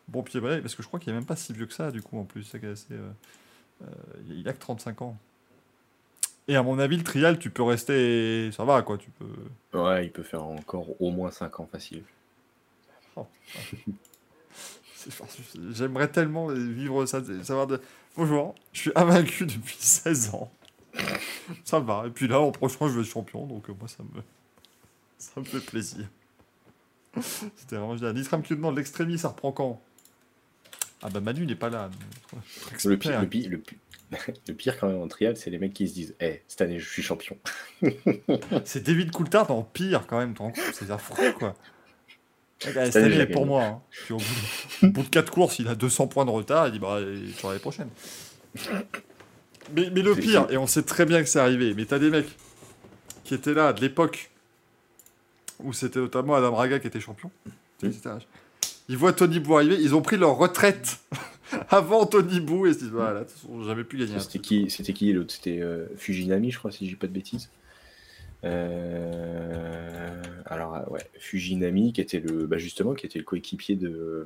bon 0.08 0.24
pied 0.24 0.40
balai, 0.42 0.60
parce 0.62 0.76
que 0.76 0.84
je 0.84 0.88
crois 0.88 1.00
qu'il 1.00 1.12
est 1.12 1.16
même 1.16 1.26
pas 1.26 1.36
si 1.38 1.54
vieux 1.54 1.66
que 1.66 1.74
ça, 1.74 1.92
du 1.92 2.02
coup, 2.02 2.20
en 2.20 2.26
plus, 2.26 2.44
c'est 2.44 2.64
assez, 2.66 2.88
euh, 2.92 3.10
euh, 3.84 3.86
il 4.30 4.48
a 4.50 4.54
que 4.54 4.60
35 4.60 5.02
ans. 5.04 5.18
Et 6.48 6.56
à 6.56 6.64
mon 6.64 6.80
avis, 6.80 6.98
le 6.98 7.04
trial, 7.04 7.40
tu 7.40 7.50
peux 7.50 7.64
rester, 7.64 8.52
ça 8.52 8.66
va, 8.66 8.82
quoi, 8.82 8.98
tu 8.98 9.10
peux... 9.12 9.80
Ouais, 9.80 10.06
il 10.06 10.12
peut 10.12 10.24
faire 10.24 10.44
encore 10.44 10.88
au 11.02 11.12
moins 11.12 11.32
5 11.32 11.60
ans 11.62 11.70
facile. 11.72 12.04
C'est- 14.96 15.12
J'aimerais 15.74 16.10
tellement 16.10 16.48
vivre 16.48 17.06
ça, 17.06 17.22
savoir 17.44 17.68
de... 17.68 17.82
Bonjour, 18.16 18.56
je 18.74 18.82
suis 18.82 18.92
invaincu 18.96 19.46
depuis 19.46 19.76
16 19.80 20.30
ans. 20.36 20.52
Ça 21.64 21.80
va. 21.80 22.04
Et 22.08 22.10
puis 22.10 22.28
là, 22.28 22.40
en 22.40 22.52
prochain, 22.52 22.88
je 22.88 22.94
vais 22.94 23.02
être 23.02 23.08
champion, 23.12 23.46
donc 23.48 23.70
euh, 23.70 23.74
moi, 23.80 23.88
ça 23.88 24.04
me, 24.04 24.22
ça 25.18 25.40
me 25.40 25.46
fait 25.46 25.60
plaisir. 25.66 26.08
C'était 27.58 27.78
vraiment 27.78 27.96
génial. 27.98 28.14
Nitram 28.16 28.44
qui 28.44 28.54
demande 28.56 28.78
l'extrémie, 28.78 29.18
ça 29.18 29.30
reprend 29.30 29.52
quand? 29.52 29.82
Ah 31.02 31.10
bah 31.10 31.20
Manu 31.20 31.46
n'est 31.48 31.56
pas 31.56 31.70
là. 31.70 31.90
Le 32.86 32.98
pire, 32.98 33.20
le 33.22 33.28
pire, 33.28 33.50
le 33.50 33.58
pire, 33.58 33.80
le 34.48 34.54
pire 34.54 34.78
quand 34.80 34.88
même 34.88 35.02
en 35.02 35.08
trial, 35.08 35.36
c'est 35.36 35.50
les 35.50 35.58
mecs 35.58 35.74
qui 35.74 35.88
se 35.88 35.94
disent 35.94 36.16
Eh, 36.20 36.42
cette 36.48 36.62
année 36.62 36.80
je 36.80 36.88
suis 36.88 37.02
champion. 37.02 37.38
C'est 38.66 38.84
David 38.84 39.12
Coulthard 39.12 39.50
en 39.52 39.64
pire 39.64 40.06
quand 40.08 40.20
même, 40.20 40.36
compte 40.36 40.58
C'est 40.74 40.92
affreux 40.92 41.32
quoi. 41.34 41.56
Ouais, 42.66 42.74
bah, 42.74 42.86
Cette 42.86 43.04
année, 43.04 43.16
est 43.16 43.28
pour 43.28 43.46
moi. 43.46 43.64
hein. 43.64 43.82
Puis 44.06 44.14
au 44.14 44.18
bout 44.18 44.24
de, 44.84 44.88
au 44.88 44.92
bout 44.92 45.04
de 45.04 45.10
4 45.10 45.32
courses, 45.32 45.60
il 45.60 45.68
a 45.68 45.76
200 45.76 46.08
points 46.08 46.26
de 46.26 46.30
retard. 46.32 46.68
Il 46.68 46.74
dit 46.74 46.80
bah, 46.80 47.00
tu 47.38 47.46
l'année 47.46 47.60
prochaine. 47.60 47.90
Mais, 49.76 49.90
mais 49.92 50.02
le 50.02 50.16
pire, 50.16 50.48
et 50.50 50.58
on 50.58 50.68
sait 50.68 50.84
très 50.84 51.06
bien 51.06 51.22
que 51.24 51.30
c'est 51.30 51.40
arrivé, 51.40 51.74
mais 51.76 51.86
t'as 51.86 52.00
des 52.00 52.10
mecs 52.10 52.28
qui 53.24 53.34
étaient 53.34 53.54
là 53.54 53.72
de 53.74 53.82
l'époque 53.82 54.32
où 55.60 55.74
c'était 55.74 56.00
notamment 56.00 56.36
Adam 56.36 56.54
Raga 56.56 56.80
qui 56.80 56.88
était 56.88 57.00
champion. 57.00 57.32
Ils 58.90 58.98
voient 58.98 59.14
Tony 59.14 59.40
Bou 59.40 59.56
arriver, 59.56 59.78
ils 59.80 59.96
ont 59.96 60.02
pris 60.02 60.18
leur 60.18 60.36
retraite 60.38 61.00
avant 61.70 62.06
Tony 62.06 62.40
Bou 62.42 62.66
et 62.66 62.70
ils 62.70 62.74
se 62.76 62.80
disent 62.80 62.90
voilà, 62.90 63.20
de 63.22 63.26
toute 63.26 63.34
façon, 63.34 63.48
on 63.52 63.58
n'a 63.60 63.68
jamais 63.68 63.84
pu 63.84 63.98
gagner 63.98 64.16
un 64.16 64.20
C'était 64.20 64.40
qui, 64.40 64.70
c'était 64.70 64.94
qui 64.94 65.14
l'autre? 65.14 65.34
C'était 65.34 65.62
euh, 65.62 65.86
Fujinami, 65.96 66.52
je 66.52 66.58
crois, 66.60 66.72
si 66.72 66.86
je 66.86 66.92
dis 66.92 66.96
pas 66.96 67.08
de 67.08 67.14
bêtises. 67.14 67.50
Euh, 68.44 69.51
alors 70.52 70.76
euh, 70.76 70.84
ouais, 70.90 71.02
Fujinami, 71.18 71.94
qui 71.94 72.02
était 72.02 72.20
le, 72.20 72.46
bah, 72.46 72.58
justement, 72.58 72.94
qui 72.94 73.06
était 73.06 73.20
le 73.20 73.26
coéquipier 73.26 73.76
de 73.76 73.90
euh, 73.90 74.26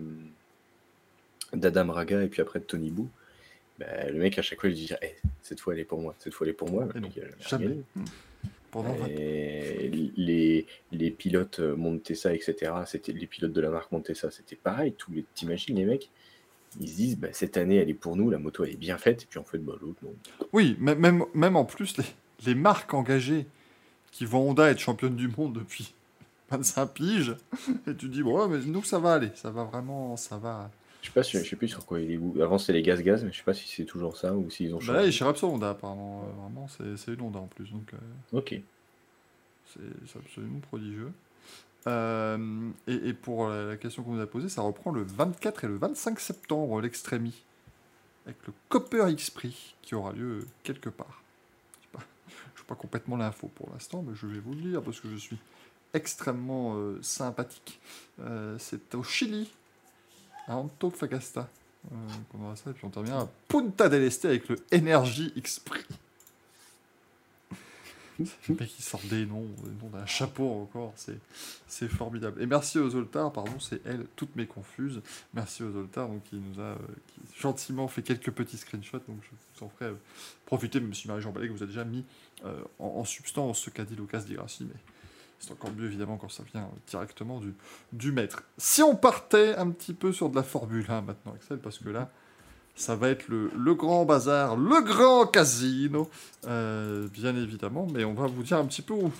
d'Adam 1.53 1.91
Raga 1.91 2.23
et 2.23 2.28
puis 2.28 2.41
après 2.41 2.59
de 2.59 2.65
Tony 2.65 2.89
Bou. 2.89 3.07
Bah, 3.80 4.09
le 4.09 4.17
mec 4.17 4.38
à 4.39 4.41
chaque 4.41 4.59
fois 4.59 4.69
il 4.69 4.76
dit 4.76 4.89
Eh, 5.01 5.15
cette 5.41 5.59
fois 5.59 5.73
elle 5.73 5.80
est 5.82 5.86
pour 5.86 6.01
moi, 6.01 6.15
cette 6.19 6.34
fois 6.34 6.45
elle 6.47 6.51
est 6.51 6.55
pour 6.55 6.69
moi. 6.71 6.88
Et 6.89 6.93
Le 6.95 6.99
non, 7.01 7.07
mec, 7.07 7.15
il 7.17 7.23
a 7.23 7.26
jamais 7.28 7.39
jamais. 7.47 7.65
gagné. 7.67 7.84
Pendant 8.71 8.93
20 8.93 9.07
Et 9.07 10.11
les, 10.17 10.65
les 10.91 11.11
pilotes 11.11 11.59
euh, 11.59 11.76
Montesa, 11.76 12.34
etc., 12.34 12.73
c'était 12.86 13.13
les 13.13 13.28
pilotes 13.28 13.53
de 13.53 13.61
la 13.61 13.69
marque 13.69 13.91
Montesa, 13.91 14.32
c'était 14.32 14.57
pareil. 14.57 14.93
Tous 14.97 15.11
les, 15.13 15.23
t'imagines 15.34 15.78
les 15.78 15.86
mecs, 15.86 16.09
ils 16.82 16.89
se 16.89 16.95
disent, 16.95 17.17
bah, 17.17 17.30
cette 17.32 17.55
année, 17.55 17.78
elle 17.78 17.89
est 17.89 17.93
pour 17.93 18.17
nous, 18.17 18.30
la 18.30 18.38
moto, 18.38 18.65
elle 18.65 18.71
est 18.71 18.78
bien 18.78 18.97
faite, 18.97 19.23
et 19.23 19.26
puis 19.30 19.39
en 19.39 19.45
fait, 19.45 19.59
bah, 19.59 19.76
l'autre, 19.82 19.99
non. 20.03 20.13
Oui, 20.51 20.76
même, 20.80 20.99
même, 20.99 21.23
même 21.34 21.55
en 21.55 21.63
plus, 21.63 21.95
les, 21.97 22.03
les 22.45 22.55
marques 22.55 22.93
engagées 22.93 23.45
qui 24.11 24.26
vont 24.26 24.49
Honda 24.49 24.69
être 24.69 24.80
championne 24.80 25.15
du 25.15 25.30
monde 25.30 25.53
depuis 25.53 25.95
25 26.50 26.86
piges, 26.88 27.36
et 27.88 27.96
tu 27.96 28.08
dis, 28.10 28.22
bon, 28.24 28.48
mais 28.48 28.60
nous, 28.66 28.84
ça 28.84 29.00
va 29.00 29.14
aller, 29.14 29.32
ça 29.36 29.50
va 29.52 29.64
vraiment, 29.64 30.16
ça 30.18 30.38
va. 30.38 30.70
Je 31.02 31.08
sais 31.08 31.14
pas, 31.14 31.24
si- 31.24 31.38
je 31.38 31.43
sais 31.50 31.56
plus 31.56 31.68
sur 31.68 31.86
quoi 31.86 32.00
il 32.00 32.12
est. 32.12 32.18
où- 32.18 32.41
Avant, 32.41 32.58
c'était 32.58 32.74
les 32.74 32.82
gaz-gaz, 32.82 33.24
mais 33.24 33.32
je 33.32 33.38
sais 33.38 33.43
pas 33.43 33.54
si 33.54 33.68
c'est 33.68 33.86
toujours 33.86 34.18
ça 34.18 34.34
ou 34.36 34.50
s'ils 34.50 34.74
ont 34.74 34.80
Bah 34.80 34.93
là, 34.93 35.04
il 35.04 35.10
est 35.10 35.12
changé. 35.12 35.12
chez 35.12 35.24
Repsol 35.26 35.50
Honda, 35.52 35.70
apparemment. 35.72 36.24
euh, 36.28 36.41
vraiment, 36.41 36.68
c'est 36.68 36.98
c'est 36.98 37.14
une 37.14 37.22
Honda 37.22 37.39
en 37.39 37.48
plus, 37.48 37.72
donc 37.72 37.93
euh, 37.93 37.98
Ok. 38.38 38.60
c'est 39.74 39.80
c'est 40.08 40.20
absolument 40.20 40.60
prodigieux. 40.60 41.12
Euh, 41.88 42.70
et, 42.88 43.10
et 43.10 43.14
pour 43.14 43.48
la, 43.48 43.78
question 43.78 44.02
qu'on 44.04 44.14
nous 44.14 44.22
a 44.22 44.26
posée, 44.28 44.50
ça 44.50 44.62
reprend 44.64 44.91
le 44.91 45.04
24 45.04 45.64
et 45.66 45.68
le 45.68 45.76
25 45.78 46.20
septembre, 46.20 46.82
l'Extremi, 46.82 47.43
avec 48.26 48.38
le 48.48 48.54
Copper 48.70 49.06
X-Prix, 49.12 49.76
qui 49.84 49.93
aura 49.93 50.12
lieu 50.14 50.39
quelque 50.64 50.89
part. 50.89 51.22
Je 51.93 52.00
n'ai 52.62 52.68
pas 52.68 52.74
complètement 52.76 53.18
l'info 53.18 53.52
pour 53.54 53.70
l'instant, 53.72 54.04
mais 54.08 54.16
je 54.16 54.26
vais 54.26 54.39
vous 54.39 54.54
le 54.56 54.62
dire 54.62 54.82
parce 54.82 55.00
que 55.00 55.08
je 55.10 55.18
suis 55.18 55.38
extrêmement 55.96 56.76
euh, 56.76 57.00
sympathique. 57.02 57.80
Euh, 58.20 58.58
c'est 58.60 58.93
au 58.96 59.04
Chili, 59.04 59.50
à 60.48 60.58
Antofagasta, 60.58 61.50
euh, 61.91 62.39
aura 62.39 62.56
ça, 62.56 62.70
et 62.70 62.74
puis 62.74 62.86
on 62.86 62.89
termine 62.89 63.14
à 63.14 63.28
Punta 63.48 63.89
del 63.89 64.04
Este 64.04 64.26
avec 64.26 64.48
le 64.50 64.58
Energy 64.74 65.32
X-Prix. 65.36 65.86
Mec, 68.20 68.74
il 68.80 68.84
sort 68.84 69.02
des 69.10 69.26
noms, 69.26 69.46
des 69.64 69.84
noms 69.84 69.89
d'un 69.89 70.06
chapeau 70.06 70.50
encore, 70.50 70.93
c'est, 70.96 71.18
c'est 71.68 71.89
formidable. 71.89 72.41
Et 72.41 72.46
merci 72.46 72.80
aux 72.80 72.89
Zoltar, 72.89 73.32
pardon, 73.34 73.60
c'est 73.60 73.86
elle, 73.86 74.06
toutes 74.16 74.36
mes 74.38 74.46
confuses. 74.46 75.02
Merci 75.34 75.64
aux 75.64 75.72
Zoltar, 75.72 76.08
donc 76.08 76.24
qui 76.24 76.38
nous 76.38 76.62
a 76.62 76.64
euh, 76.64 76.78
qui 77.08 77.41
gentiment 77.41 77.89
fait 77.89 78.04
quelques 78.04 78.32
petits 78.32 78.58
screenshots, 78.58 79.02
donc 79.08 79.18
je 79.22 79.30
vous 79.60 79.66
en 79.66 79.70
ferai 79.70 79.91
euh, 79.91 79.96
profiter, 80.46 80.80
même 80.80 80.93
si 80.93 81.10
Marie-Jean 81.10 81.32
Ballet 81.32 81.50
vous 81.50 81.64
a 81.64 81.66
déjà 81.66 81.84
mis 81.84 82.06
en, 82.80 83.04
substance 83.04 83.60
ce 83.60 83.70
qu'a 83.70 83.84
dit 83.84 83.96
Lucas 83.96 84.20
Di 84.20 84.36
Grassi, 84.36 84.66
mais 84.66 84.80
c'est 85.40 85.52
encore 85.52 85.72
mieux 85.72 85.86
évidemment 85.86 86.18
quand 86.18 86.30
ça 86.30 86.44
vient 86.54 86.70
directement 86.88 87.40
du, 87.40 87.54
du 87.94 88.12
maître. 88.12 88.44
Si 88.58 88.82
on 88.82 88.96
partait 88.96 89.56
un 89.56 89.70
petit 89.70 89.94
peu 89.94 90.12
sur 90.12 90.30
de 90.30 90.36
la 90.36 90.44
Formule 90.44 90.86
1 90.88 91.02
maintenant, 91.02 91.34
Axel, 91.34 91.58
parce 91.60 91.80
que 91.80 91.90
là, 91.90 92.10
ça 92.76 92.96
va 92.96 93.10
être 93.10 93.28
le, 93.28 93.50
le 93.56 93.74
grand 93.74 94.06
bazar, 94.06 94.58
le 94.58 94.82
grand 94.82 95.26
casino, 95.28 96.10
euh, 96.48 97.08
bien 97.08 97.36
évidemment, 97.36 97.88
mais 97.94 98.04
on 98.04 98.14
va 98.14 98.28
vous 98.28 98.44
dire 98.44 98.58
un 98.58 98.66
petit 98.66 98.82
peu 98.82 98.94
où, 98.94 99.12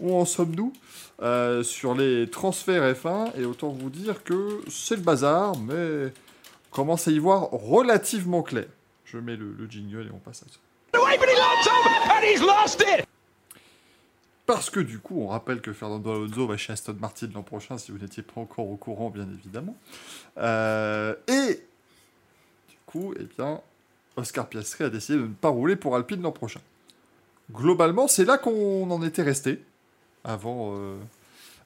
où 0.00 0.14
en 0.14 0.24
sommes-nous 0.24 0.72
euh, 1.22 1.62
sur 1.62 1.94
les 1.94 2.28
transferts 2.28 2.94
F1, 2.94 3.32
et 3.38 3.44
autant 3.44 3.68
vous 3.68 3.90
dire 3.90 4.22
que 4.22 4.60
c'est 4.68 4.96
le 4.96 5.02
bazar, 5.02 5.56
mais 5.58 6.12
on 6.70 6.74
commence 6.74 7.08
à 7.08 7.10
y 7.10 7.18
voir 7.18 7.50
relativement 7.50 8.42
clair. 8.42 8.66
Je 9.04 9.18
mets 9.18 9.36
le, 9.36 9.52
le 9.52 9.66
jingle 9.70 10.08
et 10.08 10.10
on 10.12 10.18
passe 10.18 10.42
à 10.42 10.46
ça. 10.46 10.58
Parce 14.46 14.68
que 14.68 14.80
du 14.80 14.98
coup, 14.98 15.22
on 15.22 15.28
rappelle 15.28 15.60
que 15.62 15.72
Fernando 15.72 16.10
Alonso 16.10 16.46
va 16.46 16.56
chez 16.56 16.72
Aston 16.72 16.96
Martin 17.00 17.28
l'an 17.34 17.42
prochain, 17.42 17.78
si 17.78 17.92
vous 17.92 17.98
n'étiez 17.98 18.22
pas 18.22 18.40
encore 18.40 18.68
au 18.68 18.76
courant, 18.76 19.08
bien 19.08 19.26
évidemment. 19.30 19.76
Euh, 20.36 21.14
et 21.28 21.62
du 22.68 22.76
coup, 22.84 23.14
eh 23.18 23.24
bien, 23.38 23.60
Oscar 24.16 24.46
Piastri 24.46 24.84
a 24.84 24.90
décidé 24.90 25.18
de 25.18 25.24
ne 25.24 25.32
pas 25.32 25.48
rouler 25.48 25.76
pour 25.76 25.96
Alpine 25.96 26.20
l'an 26.20 26.32
prochain. 26.32 26.60
Globalement, 27.52 28.06
c'est 28.06 28.24
là 28.24 28.36
qu'on 28.36 28.90
en 28.90 29.02
était 29.02 29.22
resté 29.22 29.62
avant, 30.24 30.74
euh, 30.76 30.98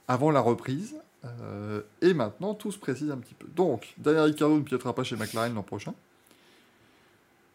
avant 0.07 0.31
la 0.31 0.41
reprise. 0.41 0.95
Euh, 1.25 1.83
et 2.01 2.15
maintenant, 2.15 2.55
tout 2.55 2.71
se 2.71 2.79
précise 2.79 3.11
un 3.11 3.19
petit 3.19 3.35
peu. 3.35 3.47
Donc, 3.49 3.95
Daniel 3.99 4.25
Ricciardo 4.25 4.57
ne 4.57 4.63
pilotera 4.63 4.95
pas 4.95 5.03
chez 5.03 5.17
McLaren 5.17 5.53
l'an 5.53 5.63
prochain. 5.63 5.95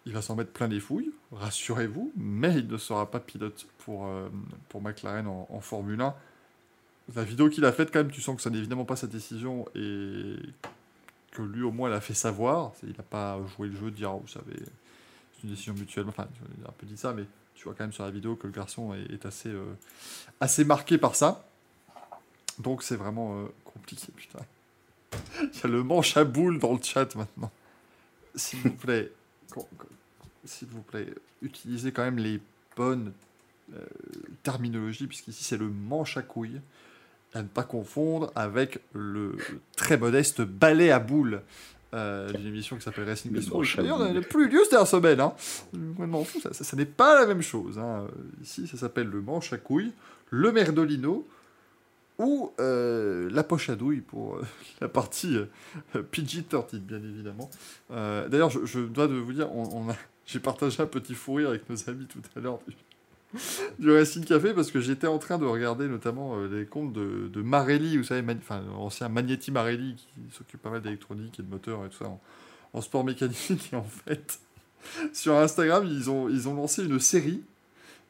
Il 0.06 0.14
va 0.14 0.22
s'en 0.22 0.36
mettre 0.36 0.52
plein 0.52 0.68
les 0.68 0.82
fouilles, 0.82 1.12
rassurez-vous, 1.32 2.12
mais 2.18 2.56
il 2.56 2.68
ne 2.68 2.78
sera 2.78 3.10
pas 3.10 3.20
pilote 3.22 3.66
pour, 3.80 4.08
euh, 4.08 4.28
pour 4.68 4.82
McLaren 4.82 5.28
en, 5.28 5.60
Formule 5.62 6.02
1. 6.02 6.14
La 7.16 7.24
vidéo 7.24 7.50
qu'il 7.50 7.64
a 7.64 7.72
faite, 7.72 7.92
quand 7.92 8.00
même, 8.00 8.12
tu 8.12 8.22
sens 8.22 8.36
que 8.36 8.42
ça 8.42 8.50
n'est 8.50 8.58
évidemment 8.58 8.86
pas 8.86 8.98
sa 8.98 9.08
décision 9.08 9.66
et 9.76 10.36
que 11.32 11.42
lui, 11.42 11.64
au 11.64 11.72
moins, 11.72 11.90
l'a 11.90 12.02
fait 12.02 12.14
savoir. 12.14 12.74
Il 12.84 12.90
n'a 12.98 13.04
pas 13.04 13.40
joué 13.56 13.68
le 13.68 13.76
jeu 13.76 13.92
de 13.92 13.96
dire, 13.96 14.12
Ah, 14.12 14.20
vous 14.22 14.28
savez, 14.28 14.56
c'est 14.56 15.44
une 15.44 15.50
décision 15.50 15.74
mutuelle. 15.74 16.06
Enfin, 16.08 16.28
il 16.58 16.66
a 16.66 16.70
un 16.70 16.74
peu 16.78 16.86
dit 16.86 16.98
ça, 16.98 17.14
mais 17.14 17.24
tu 17.56 17.64
vois 17.66 17.74
quand 17.74 17.84
même 17.84 17.94
sur 17.94 18.04
la 18.04 18.12
vidéo 18.12 18.36
que 18.36 18.48
le 18.48 18.54
garçon 18.54 18.94
est, 18.94 19.26
assez, 19.26 19.50
euh, 19.50 19.74
assez 20.42 20.66
marqué 20.66 20.98
par 20.98 21.16
ça. 21.16 21.46
Donc, 22.60 22.84
c'est 22.84 22.96
vraiment 22.96 23.40
euh, 23.40 23.46
compliqué, 23.64 24.12
putain. 24.16 24.40
Il 25.42 25.60
y 25.60 25.64
a 25.64 25.68
le 25.68 25.84
manche 25.84 26.18
à 26.18 26.24
boule 26.24 26.60
dans 26.60 26.74
le 26.74 26.82
chat 26.82 27.16
maintenant. 27.16 27.52
S'il 28.36 28.60
vous 28.60 28.72
plaît, 28.72 29.12
s'il 30.46 30.68
vous 30.70 30.82
plaît, 30.82 31.08
utilisez 31.42 31.92
quand 31.92 32.04
même 32.04 32.18
les 32.18 32.40
bonnes 32.76 33.12
euh, 33.74 33.80
terminologies, 34.44 35.08
puisqu'ici 35.08 35.44
c'est 35.44 35.58
le 35.58 35.68
manche 35.70 36.18
à 36.18 36.22
couilles, 36.22 36.60
à 37.34 37.42
ne 37.42 37.48
pas 37.48 37.64
confondre 37.64 38.32
avec 38.36 38.80
le 38.94 39.36
très 39.76 39.98
modeste 39.98 40.42
balai 40.42 40.92
à 40.92 41.00
boules 41.00 41.42
euh, 41.94 42.32
d'une 42.32 42.48
émission 42.48 42.76
qui 42.76 42.84
s'appelle 42.84 43.06
Racing 43.06 43.32
Le 43.32 43.40
Bistro. 43.40 43.64
D'ailleurs, 43.78 44.00
on 44.02 44.06
boules. 44.06 44.14
n'a 44.16 44.22
plus 44.22 44.50
lieu 44.50 44.62
cette 44.70 44.86
semaine. 44.88 45.20
Hein. 45.22 45.34
Ça 46.52 46.76
n'est 46.76 46.86
pas 46.86 47.20
la 47.20 47.28
même 47.28 47.42
chose. 47.42 47.78
hein. 47.80 48.08
Ici, 48.42 48.68
ça 48.68 48.78
s'appelle 48.78 49.08
le 49.08 49.22
manche 49.22 49.54
à 49.54 49.58
couilles, 49.58 49.92
le 50.30 50.52
merdolino 50.52 51.26
ou 52.20 52.52
euh, 52.60 53.30
la 53.32 53.44
poche 53.44 53.70
à 53.70 53.76
douille 53.76 54.02
pour 54.02 54.36
euh, 54.36 54.46
la 54.82 54.88
partie 54.88 55.36
euh, 55.36 56.02
PG-13, 56.12 56.78
bien 56.80 56.98
évidemment. 56.98 57.50
Euh, 57.92 58.28
D'ailleurs, 58.28 58.50
je, 58.50 58.80
dois 58.80 59.08
de 59.08 59.16
vous 59.16 59.34
dire, 59.34 59.50
j'ai 60.26 60.40
partagé 60.40 60.82
un 60.82 60.86
petit 60.86 61.16
fou 61.16 61.36
rire 61.36 61.50
avec 61.50 61.70
nos 61.70 61.90
amis 61.90 62.06
tout 62.06 62.22
à 62.36 62.40
l'heure 62.40 62.60
du, 62.68 62.76
du 63.80 63.92
Racing 63.92 64.24
Café 64.26 64.54
parce 64.54 64.72
que 64.72 64.80
j'étais 64.80 65.08
en 65.08 65.18
train 65.18 65.38
de 65.38 65.46
regarder 65.46 65.88
notamment 65.88 66.40
les 66.46 66.66
comptes 66.66 66.94
de, 66.94 67.28
de 67.28 67.42
Marelli, 67.42 67.98
vous 67.98 68.04
savez, 68.04 68.24
enfin, 68.38 68.62
l'ancien 68.62 69.10
Magnetti 69.10 69.52
Marelli 69.52 69.96
qui 69.96 70.36
s'occupe 70.36 70.62
pas 70.62 70.70
mal 70.70 70.82
d'électronique 70.82 71.40
et 71.40 71.44
de 71.44 71.50
moteur 71.50 71.86
et 71.86 71.90
tout 71.90 71.98
ça 71.98 72.06
en, 72.06 72.22
en 72.74 72.82
sport 72.82 73.04
mécanique. 73.04 73.72
Et 73.74 73.76
en 73.76 73.84
fait, 73.84 74.40
sur 75.14 75.36
Instagram, 75.36 75.86
ils 75.86 76.10
ont, 76.10 76.30
ils 76.30 76.48
ont 76.48 76.54
lancé 76.54 76.84
une 76.84 77.00
série 77.00 77.44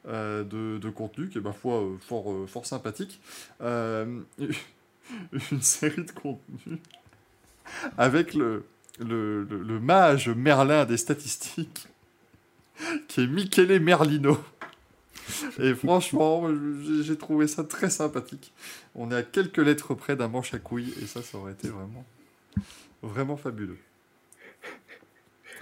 euh, 0.08 0.44
de, 0.44 0.78
de 0.78 0.90
contenu 0.90 1.28
qui 1.28 1.38
est, 1.38 1.40
ma 1.40 1.52
foi, 1.52 1.80
euh, 1.82 1.96
fort, 2.00 2.30
euh, 2.32 2.46
fort 2.46 2.66
sympathique. 2.66 3.20
Une 5.50 5.62
série 5.62 6.04
de 6.04 6.10
contenus 6.12 6.78
avec 7.98 8.34
le, 8.34 8.64
le, 9.00 9.44
le, 9.44 9.62
le 9.62 9.80
mage 9.80 10.28
Merlin 10.28 10.84
des 10.84 10.96
statistiques 10.96 11.86
qui 13.08 13.22
est 13.22 13.26
Michele 13.26 13.80
Merlino. 13.80 14.38
Et 15.58 15.74
franchement, 15.74 16.48
j'ai 16.82 17.02
j'ai 17.02 17.16
trouvé 17.16 17.46
ça 17.46 17.64
très 17.64 17.88
sympathique. 17.90 18.52
On 18.94 19.10
est 19.10 19.16
à 19.16 19.22
quelques 19.22 19.58
lettres 19.58 19.94
près 19.94 20.16
d'un 20.16 20.28
manche 20.28 20.52
à 20.54 20.58
couilles 20.58 20.92
et 21.02 21.06
ça, 21.06 21.22
ça 21.22 21.38
aurait 21.38 21.52
été 21.52 21.68
vraiment, 21.68 22.04
vraiment 23.02 23.36
fabuleux. 23.36 23.78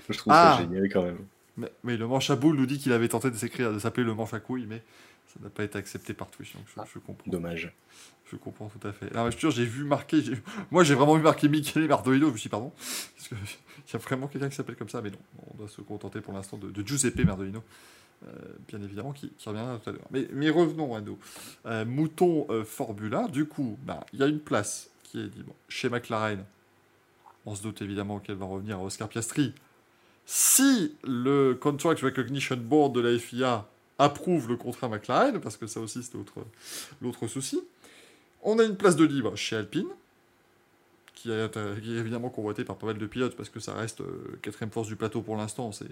Je 0.08 0.18
trouve 0.18 0.32
Ah. 0.36 0.56
ça 0.56 0.62
génial 0.62 0.88
quand 0.88 1.02
même. 1.02 1.18
Mais, 1.56 1.70
mais 1.84 1.96
le 1.96 2.06
manche 2.06 2.30
à 2.30 2.36
boule 2.36 2.56
nous 2.56 2.66
dit 2.66 2.78
qu'il 2.78 2.92
avait 2.92 3.08
tenté 3.08 3.30
de 3.30 3.36
s'écrire, 3.36 3.72
de 3.72 3.78
s'appeler 3.78 4.04
le 4.04 4.14
manche 4.14 4.32
à 4.32 4.40
couilles, 4.40 4.66
mais 4.66 4.82
ça 5.26 5.40
n'a 5.42 5.50
pas 5.50 5.64
été 5.64 5.78
accepté 5.78 6.14
par 6.14 6.30
Twitch, 6.30 6.54
donc 6.54 6.64
je, 6.66 6.80
je 6.94 6.98
comprends. 6.98 7.30
Dommage. 7.30 7.72
Je 8.30 8.36
comprends 8.36 8.68
tout 8.68 8.86
à 8.88 8.92
fait. 8.92 9.10
Alors, 9.12 9.30
je 9.30 9.36
te 9.36 9.40
jure, 9.42 9.50
j'ai 9.50 9.66
vu 9.66 9.84
marquer. 9.84 10.22
Moi, 10.70 10.84
j'ai 10.84 10.94
vraiment 10.94 11.16
vu 11.16 11.22
marquer 11.22 11.50
Michele 11.50 11.86
Mardolino. 11.86 12.28
Je 12.28 12.32
me 12.32 12.36
suis 12.38 12.48
dit, 12.48 12.50
pardon. 12.50 12.72
Parce 13.16 13.28
qu'il 13.28 13.36
y 13.92 13.96
a 13.96 13.98
vraiment 13.98 14.26
quelqu'un 14.26 14.48
qui 14.48 14.56
s'appelle 14.56 14.76
comme 14.76 14.88
ça, 14.88 15.02
mais 15.02 15.10
non. 15.10 15.18
On 15.52 15.56
doit 15.58 15.68
se 15.68 15.82
contenter 15.82 16.22
pour 16.22 16.32
l'instant 16.32 16.56
de, 16.56 16.70
de 16.70 16.86
Giuseppe 16.86 17.22
Mardolino. 17.26 17.62
euh, 18.26 18.28
bien 18.68 18.80
évidemment, 18.82 19.12
qui, 19.12 19.30
qui 19.30 19.48
reviendra 19.48 19.78
tout 19.78 19.90
à 19.90 19.92
l'heure. 19.92 20.06
Mais, 20.10 20.28
mais 20.32 20.48
revenons 20.48 20.94
à 20.94 21.00
nos 21.02 21.18
euh, 21.66 21.84
moutons 21.84 22.46
euh, 22.50 22.64
Formula. 22.64 23.28
Du 23.28 23.44
coup, 23.46 23.78
bah, 23.84 24.06
il 24.14 24.20
y 24.20 24.22
a 24.22 24.26
une 24.26 24.40
place 24.40 24.90
qui 25.02 25.20
est 25.20 25.34
libre 25.36 25.54
chez 25.68 25.88
McLaren. 25.90 26.44
On 27.44 27.54
se 27.54 27.62
doute 27.62 27.82
évidemment 27.82 28.18
qu'elle 28.20 28.36
va 28.36 28.46
revenir 28.46 28.78
à 28.78 28.82
Oscar 28.82 29.08
Piastri. 29.08 29.52
Si 30.34 30.96
le 31.04 31.52
Contract 31.52 32.00
Recognition 32.00 32.56
Board 32.56 32.94
de 32.94 33.02
la 33.02 33.18
FIA 33.18 33.68
approuve 33.98 34.48
le 34.48 34.56
contrat 34.56 34.88
McLaren, 34.88 35.38
parce 35.42 35.58
que 35.58 35.66
ça 35.66 35.78
aussi 35.78 36.02
c'est 36.02 36.14
l'autre, 37.02 37.26
souci, 37.26 37.60
on 38.42 38.58
a 38.58 38.64
une 38.64 38.78
place 38.78 38.96
de 38.96 39.04
libre 39.04 39.36
chez 39.36 39.56
Alpine, 39.56 39.90
qui 41.12 41.30
est, 41.30 41.54
évidemment 41.86 42.30
convoitée 42.30 42.64
par 42.64 42.76
pas 42.76 42.86
mal 42.86 42.96
de 42.96 43.04
pilotes, 43.04 43.36
parce 43.36 43.50
que 43.50 43.60
ça 43.60 43.74
reste 43.74 44.00
euh, 44.00 44.38
quatrième 44.40 44.70
force 44.70 44.88
du 44.88 44.96
plateau 44.96 45.20
pour 45.20 45.36
l'instant, 45.36 45.70
c'est, 45.70 45.84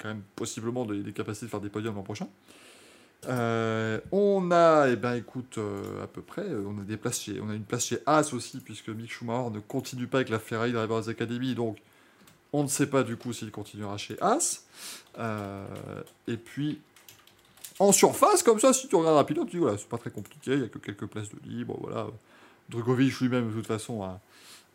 quand 0.00 0.08
même 0.08 0.22
possiblement 0.34 0.86
des, 0.86 1.02
des 1.02 1.12
capacités 1.12 1.44
de 1.44 1.50
faire 1.50 1.60
des 1.60 1.68
podiums 1.68 1.94
l'an 1.94 2.02
prochain. 2.02 2.28
Euh, 3.28 4.00
on 4.12 4.50
a, 4.50 4.88
eh 4.88 4.96
ben, 4.96 5.12
écoute, 5.12 5.58
euh, 5.58 6.02
à 6.02 6.06
peu 6.06 6.22
près, 6.22 6.46
on 6.66 6.80
a 6.80 6.84
des 6.84 6.96
places 6.96 7.20
chez, 7.20 7.38
on 7.38 7.50
a 7.50 7.54
une 7.54 7.64
place 7.64 7.84
chez 7.84 7.98
Haas 8.06 8.32
aussi, 8.32 8.60
puisque 8.60 8.88
Mick 8.88 9.12
Schumacher 9.12 9.50
ne 9.50 9.60
continue 9.60 10.06
pas 10.06 10.18
avec 10.18 10.30
la 10.30 10.38
Ferrari 10.38 10.72
Drivers 10.72 11.10
Academy, 11.10 11.54
donc 11.54 11.76
on 12.52 12.62
ne 12.62 12.68
sait 12.68 12.88
pas 12.88 13.02
du 13.02 13.16
coup 13.16 13.32
s'il 13.32 13.50
continuera 13.50 13.96
chez 13.96 14.16
Haas. 14.20 14.64
Euh, 15.18 15.66
et 16.26 16.36
puis, 16.36 16.80
en 17.78 17.92
surface, 17.92 18.42
comme 18.42 18.58
ça, 18.58 18.72
si 18.72 18.88
tu 18.88 18.96
regardes 18.96 19.16
rapidement, 19.16 19.44
tu 19.44 19.52
dis 19.52 19.58
voilà, 19.58 19.78
c'est 19.78 19.88
pas 19.88 19.98
très 19.98 20.10
compliqué, 20.10 20.52
il 20.52 20.60
y 20.60 20.64
a 20.64 20.68
que 20.68 20.78
quelques 20.78 21.06
places 21.06 21.28
de 21.28 21.38
libre, 21.48 21.76
voilà. 21.80 22.06
Drogovic 22.68 23.18
lui-même, 23.20 23.48
de 23.48 23.54
toute 23.54 23.66
façon, 23.66 24.02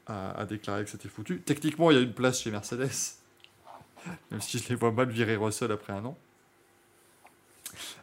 a, 0.08 0.46
déclaré 0.46 0.84
que 0.84 0.90
c'était 0.90 1.10
foutu. 1.10 1.42
Techniquement, 1.42 1.92
il 1.92 1.98
y 1.98 2.00
a 2.00 2.04
une 2.04 2.14
place 2.14 2.42
chez 2.42 2.52
Mercedes, 2.52 3.18
même 4.32 4.42
si 4.42 4.58
je 4.58 4.70
les 4.70 4.76
vois 4.76 4.92
mal 4.92 5.10
virer 5.10 5.36
Russell 5.36 5.72
après 5.72 5.94
un 5.94 6.06
an. 6.06 6.18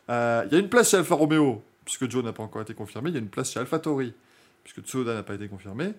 Euh, 0.09 0.45
il 0.47 0.53
y 0.53 0.57
a 0.57 0.59
une 0.59 0.69
place 0.69 0.91
chez 0.91 0.97
Alfa 0.97 1.15
Romeo, 1.15 1.63
puisque 1.85 2.11
Joe 2.11 2.25
n'a 2.25 2.33
pas 2.33 2.43
encore 2.43 2.63
été 2.63 2.75
confirmé. 2.75 3.11
Il 3.11 3.15
y 3.15 3.17
a 3.17 3.21
une 3.21 3.29
place 3.29 3.53
chez 3.53 3.61
AlphaTauri, 3.61 4.15
puisque 4.65 4.81
Tsunoda 4.87 5.15
n'a 5.15 5.23
pas 5.23 5.35
été 5.35 5.49
confirmé. 5.49 5.93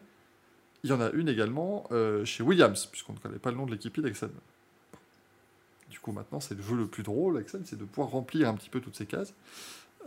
Il 0.83 0.89
y 0.89 0.93
en 0.93 1.01
a 1.01 1.11
une 1.11 1.29
également 1.29 1.85
euh, 1.91 2.25
chez 2.25 2.43
Williams, 2.43 2.87
puisqu'on 2.87 3.13
ne 3.13 3.19
connaît 3.19 3.37
pas 3.37 3.51
le 3.51 3.57
nom 3.57 3.65
de 3.65 3.71
l'équipier 3.71 4.01
d'Exxon. 4.01 4.31
Du 5.89 5.99
coup, 5.99 6.11
maintenant, 6.11 6.39
c'est 6.39 6.55
le 6.55 6.63
jeu 6.63 6.75
le 6.75 6.87
plus 6.87 7.03
drôle, 7.03 7.39
Exxon, 7.39 7.61
c'est 7.65 7.77
de 7.77 7.85
pouvoir 7.85 8.09
remplir 8.09 8.49
un 8.49 8.55
petit 8.55 8.69
peu 8.69 8.79
toutes 8.79 8.95
ces 8.95 9.05
cases. 9.05 9.33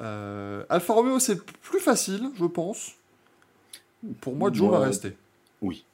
Euh, 0.00 0.64
Alfa 0.68 0.92
Romeo, 0.94 1.18
c'est 1.18 1.44
plus 1.44 1.80
facile, 1.80 2.30
je 2.36 2.44
pense. 2.44 2.96
Pour 4.20 4.34
moi, 4.34 4.50
Joe 4.52 4.68
Moi, 4.68 4.78
va 4.78 4.86
rester. 4.86 5.16
Oui, 5.62 5.84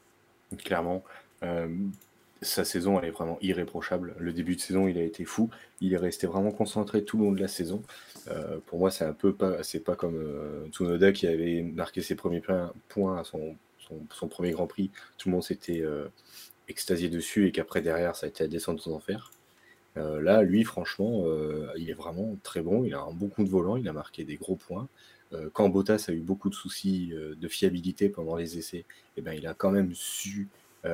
clairement. 0.59 1.05
Euh, 1.43 1.69
sa 2.43 2.65
saison, 2.65 2.99
elle 2.99 3.09
est 3.09 3.11
vraiment 3.13 3.39
irréprochable. 3.43 4.15
Le 4.19 4.33
début 4.33 4.57
de 4.57 4.61
saison, 4.61 4.89
il 4.89 4.97
a 4.97 5.03
été 5.03 5.25
fou. 5.25 5.51
Il 5.81 5.93
est 5.93 5.99
resté 5.99 6.27
vraiment 6.27 6.51
concentré 6.51 7.05
tout 7.05 7.19
le 7.19 7.25
long 7.25 7.33
de 7.33 7.41
la 7.41 7.49
saison. 7.49 7.83
Euh, 8.29 8.59
pour 8.67 8.79
moi, 8.79 8.91
c'est 8.91 9.05
un 9.05 9.13
peu 9.13 9.35
pas, 9.35 9.63
c'est 9.63 9.81
pas 9.81 9.95
comme 9.95 10.19
Tsunoda 10.71 11.13
qui 11.13 11.27
avait 11.27 11.63
marqué 11.63 12.01
ses 12.01 12.15
premiers 12.15 12.43
points 12.89 13.19
à 13.19 13.25
son, 13.25 13.57
son, 14.13 14.29
premier 14.29 14.53
Grand 14.53 14.67
Prix. 14.67 14.91
Tout 15.19 15.29
le 15.29 15.33
monde 15.33 15.43
s'était 15.45 15.81
euh, 15.81 16.09
extasié 16.69 17.09
dessus 17.09 17.47
et 17.47 17.53
qu'après 17.53 17.83
derrière, 17.83 18.17
ça 18.17 18.27
a 18.27 18.29
été 18.29 18.45
la 18.45 18.49
descente 18.49 18.87
aux 18.87 18.93
enfers. 18.93 19.31
Euh, 19.97 20.21
là, 20.21 20.43
lui, 20.43 20.65
franchement, 20.65 21.23
euh, 21.25 21.69
il 21.77 21.91
est 21.91 21.95
vraiment 21.95 22.37
très 22.43 22.63
bon. 22.63 22.85
Il 22.85 22.95
a 22.95 23.01
un 23.01 23.13
bon 23.13 23.29
coup 23.29 23.45
de 23.45 23.49
volant. 23.49 23.77
Il 23.77 23.89
a 23.89 23.93
marqué 23.93 24.25
des 24.25 24.37
gros 24.37 24.57
points. 24.57 24.89
Euh, 25.33 25.49
quand 25.53 25.71
a 25.91 26.13
eu 26.13 26.21
beaucoup 26.21 26.51
de 26.51 26.55
soucis 26.55 27.13
de 27.15 27.49
fiabilité 27.49 28.09
pendant 28.09 28.37
les 28.37 28.59
essais, 28.59 28.85
eh 29.17 29.23
ben, 29.23 29.33
il 29.33 29.47
a 29.47 29.55
quand 29.55 29.71
même 29.71 29.95
su 29.95 30.49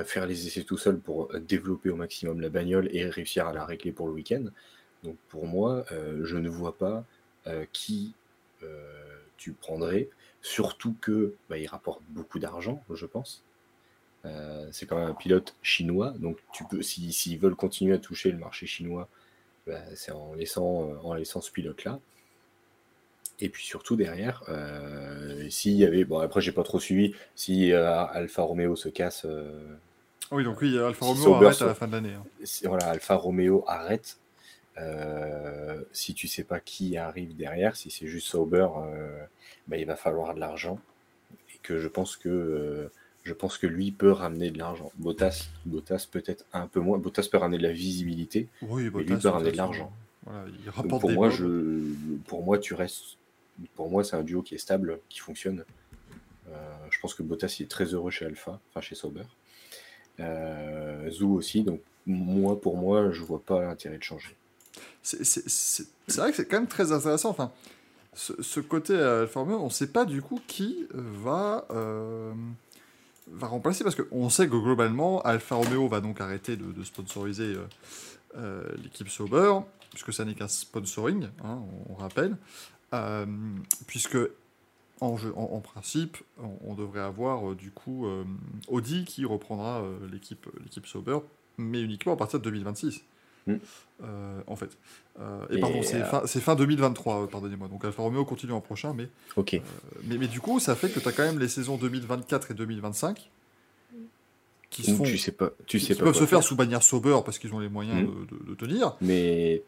faire 0.05 0.26
les 0.26 0.49
essais 0.49 0.64
tout 0.64 0.78
seul 0.78 0.99
pour 0.99 1.32
développer 1.38 1.90
au 1.90 1.97
maximum 1.97 2.40
la 2.40 2.49
bagnole 2.49 2.88
et 2.90 3.09
réussir 3.09 3.47
à 3.47 3.53
la 3.53 3.64
régler 3.64 3.92
pour 3.92 4.09
le 4.09 4.14
week-end. 4.14 4.42
Donc 5.05 5.16
pour 5.28 5.47
moi, 5.47 5.84
je 5.90 6.36
ne 6.36 6.49
vois 6.49 6.76
pas 6.76 7.05
qui 7.72 8.14
tu 9.36 9.53
prendrais, 9.53 10.09
surtout 10.47 10.94
que 11.01 11.34
bah, 11.51 11.59
il 11.59 11.66
rapporte 11.66 12.03
beaucoup 12.11 12.38
d'argent, 12.38 12.82
je 12.94 13.05
pense. 13.07 13.42
Euh, 14.24 14.68
c'est 14.72 14.86
quand 14.86 14.97
même 14.97 15.09
un 15.09 15.14
pilote 15.14 15.57
chinois, 15.62 16.11
donc 16.18 16.38
tu 16.53 16.64
peux, 16.64 16.82
si- 16.82 17.12
s'ils 17.12 17.38
veulent 17.38 17.57
continuer 17.57 17.94
à 17.94 17.99
toucher 17.99 18.30
le 18.30 18.38
marché 18.38 18.66
chinois, 18.66 19.09
bah, 19.66 19.80
c'est 19.97 20.12
en 20.12 20.34
laissant, 20.34 20.88
euh, 20.88 20.94
en 21.03 21.14
laissant 21.14 21.40
ce 21.40 21.51
pilote-là. 21.51 21.99
Et 23.40 23.49
puis 23.49 23.64
surtout 23.66 23.97
derrière, 23.97 24.44
euh, 24.49 25.51
s'il 25.51 25.72
y 25.74 25.84
avait, 25.84 26.05
bon 26.05 26.20
après 26.20 26.40
j'ai 26.40 26.53
pas 26.53 26.62
trop 26.62 26.80
suivi, 26.80 27.12
si 27.34 27.72
euh, 27.72 28.05
Alfa 28.07 28.42
Romeo 28.42 28.76
se 28.76 28.88
casse, 28.88 29.26
euh, 29.26 29.76
Oui, 30.30 30.42
donc 30.44 30.61
oui, 30.62 30.78
Alfa 30.78 31.05
Si 31.05 31.11
Romeo 31.11 31.24
Sauber 31.24 31.47
arrête 31.47 31.62
à 31.62 31.66
la 31.66 31.74
fin 31.74 31.86
de 31.88 31.92
l'année. 31.92 32.14
hein. 32.14 32.24
si- 32.44 32.66
voilà, 32.66 32.86
Alfa 32.86 33.14
Romeo 33.16 33.64
arrête. 33.66 34.16
Euh, 34.79 35.83
si 35.93 36.14
tu 36.14 36.29
sais 36.29 36.45
pas 36.45 36.61
qui 36.61 36.97
arrive 36.97 37.35
derrière, 37.37 37.77
si 37.77 37.91
c'est 37.91 38.07
juste 38.07 38.29
Sauber, 38.29 38.68
euh, 38.77 39.24
bah, 39.68 39.77
il 39.79 39.87
va 39.87 39.97
falloir 39.97 40.35
de 40.35 40.41
l'argent. 40.41 40.79
Et 41.55 41.59
que 41.62 41.79
je 41.79 41.89
pense 41.89 42.16
que 42.16 42.29
euh, 42.29 42.93
je 43.22 43.33
pense 43.33 43.59
que 43.59 43.66
lui 43.66 43.91
peut 43.91 44.12
ramener 44.12 44.51
de 44.51 44.59
l'argent. 44.59 44.93
Bottas, 44.99 45.49
Bottas 45.64 46.07
peut-être 46.11 46.45
un 46.53 46.66
peu 46.66 46.81
moins. 46.81 46.99
Bottas 46.99 47.29
peut 47.31 47.39
ramener 47.39 47.59
de 47.59 47.62
la 47.62 47.72
visibilité. 47.72 48.49
Oui, 48.62 48.85
lui 48.85 48.91
Bottas, 48.91 49.16
peut 49.16 49.29
ramener 49.29 49.53
de 49.53 49.57
l'argent. 49.57 49.93
Voilà, 50.24 50.45
pour 50.89 51.11
moi, 51.11 51.31
je, 51.31 51.81
pour 52.27 52.43
moi, 52.43 52.59
tu 52.59 52.74
restes. 52.74 53.16
Pour 53.74 53.91
moi, 53.91 54.05
c'est 54.05 54.16
un 54.16 54.22
duo 54.22 54.43
qui 54.43 54.55
est 54.55 54.59
stable, 54.59 55.01
qui 55.09 55.20
fonctionne. 55.20 55.64
Je 56.91 57.01
pense 57.01 57.14
que 57.14 57.22
Bottas 57.22 57.57
il 57.59 57.64
est 57.64 57.68
très 57.68 57.87
heureux 57.87 58.11
chez 58.11 58.27
Alpha, 58.27 58.61
enfin 58.70 58.81
chez 58.81 58.95
Sauber. 58.95 59.24
Zou 61.09 61.35
aussi. 61.35 61.62
Donc 61.62 61.81
moi, 62.07 62.61
pour 62.61 62.77
moi, 62.77 63.11
je 63.11 63.22
vois 63.22 63.43
pas 63.43 63.62
l'intérêt 63.62 63.99
de 63.99 64.03
changer. 64.03 64.37
C'est 65.07 66.16
vrai 66.16 66.30
que 66.30 66.36
c'est 66.36 66.46
quand 66.46 66.59
même 66.59 66.66
très 66.66 66.92
intéressant. 66.92 67.30
Enfin, 67.30 67.52
ce, 68.14 68.61
côté 68.61 68.92
euh, 68.94 69.26
Romeo, 69.32 69.59
on 69.61 69.66
ne 69.66 69.70
sait 69.70 69.86
pas 69.88 70.04
du 70.04 70.22
coup 70.22 70.40
qui 70.46 70.86
va, 70.92 71.66
euh, 71.70 72.32
va 73.30 73.46
remplacer 73.46 73.84
parce 73.84 73.94
qu'on 73.94 74.28
sait 74.30 74.46
que 74.46 74.57
globalement, 74.57 75.20
Alfa 75.22 75.54
Romeo 75.54 75.86
va 75.88 76.00
donc 76.00 76.20
arrêter 76.20 76.57
de, 76.57 76.82
sponsoriser 76.82 77.54
euh, 77.54 77.66
euh, 78.36 78.64
l'équipe 78.82 79.09
Sauber, 79.09 79.52
puisque 79.90 80.12
ça 80.12 80.24
n'est 80.24 80.34
qu'un 80.34 80.48
sponsoring, 80.48 81.28
hein, 81.44 81.61
on, 81.88 81.94
rappelle, 81.94 82.36
Euh, 82.94 83.26
puisque 83.86 84.16
en, 85.00 85.61
principe, 85.61 86.16
on, 86.38 86.70
on 86.70 86.74
devrait 86.74 87.00
avoir 87.00 87.50
euh, 87.50 87.54
du 87.54 87.70
coup 87.70 88.07
euh, 88.07 88.24
Audi 88.68 89.04
qui 89.04 89.24
reprendra 89.24 89.82
euh, 89.82 89.98
l'équipe 90.11 90.86
Sauber, 90.86 91.18
mais 91.59 91.80
uniquement 91.80 92.14
à 92.14 92.16
partir 92.16 92.38
de 92.38 92.44
2026. 92.44 93.02
Mm. 93.47 93.55
Euh, 94.03 94.40
en 94.47 94.57
fait. 94.57 94.70
Euh, 95.20 95.47
et, 95.51 95.57
Et, 95.57 95.61
pardon, 95.61 95.82
c'est 95.82 96.03
fin, 96.05 96.26
fin 96.26 96.55
2023, 96.57 97.22
euh, 97.22 97.26
pardonnez-moi. 97.26 97.68
Donc 97.68 97.84
Alfa 97.84 98.03
Romeo 98.03 98.24
continue 98.24 98.53
en 98.53 98.61
prochain, 98.61 98.92
mais, 98.92 99.09
Ok. 99.36 99.55
euh, 99.55 99.61
mais, 100.05 100.18
mais 100.18 100.26
du 100.26 100.40
coup, 100.40 100.59
ça 100.61 100.74
fait 100.74 100.88
que 100.90 100.99
tu 101.01 101.09
as 101.09 101.12
quand 101.12 101.22
même 101.24 101.38
les 101.38 101.49
saisons 101.49 101.76
2024 101.76 102.51
et 102.51 102.55
2025 102.55 103.30
qui 104.68 104.82
se 104.82 104.90
font, 104.90 105.05
tu 105.05 105.16
sais 105.16 105.32
pas. 105.32 105.51
Tu 105.66 105.78
qui 105.78 105.86
sais 105.86 105.94
pas 105.94 106.05
peuvent 106.05 106.14
se 106.16 106.26
faire 106.26 106.42
sous 106.42 106.57
bannière 106.57 106.82
Sauber 106.82 107.18
parce 107.24 107.38
qu'ils 107.38 107.55
ont 107.55 107.61
les 107.61 107.68
moyens 107.68 108.03
Mm. 108.03 108.26
de, 108.26 108.36
de- 108.36 108.51
de 108.51 108.55
tenir. 108.55 108.97
Mais 109.01 109.62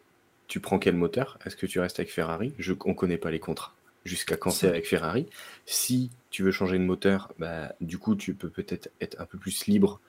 tu 0.47 0.59
prends 0.59 0.77
quel 0.77 0.95
moteur? 0.95 1.39
Est-ce 1.45 1.55
que 1.55 1.65
tu 1.65 1.79
restes 1.79 1.99
avec 1.99 2.11
Ferrari? 2.11 2.53
Je, 2.59 2.73
On 2.85 2.93
connaît 2.93 3.17
pas 3.17 3.31
les 3.31 3.39
contrats. 3.39 3.73
Jusqu'à 4.05 4.37
quand 4.37 4.49
c'est 4.51 4.67
avec 4.67 4.87
Ferrari 4.87 5.25
Si 5.65 6.09
tu 6.31 6.43
veux 6.43 6.51
changer 6.51 6.77
de 6.77 6.83
moteur, 6.83 7.31
bah, 7.39 7.73
du 7.81 7.97
coup, 7.97 8.15
tu 8.15 8.33
peux 8.33 8.49
peut-être 8.49 8.89
être 9.01 9.19
un 9.19 9.25
peu 9.25 9.37
plus 9.37 9.65
libre. 9.67 9.99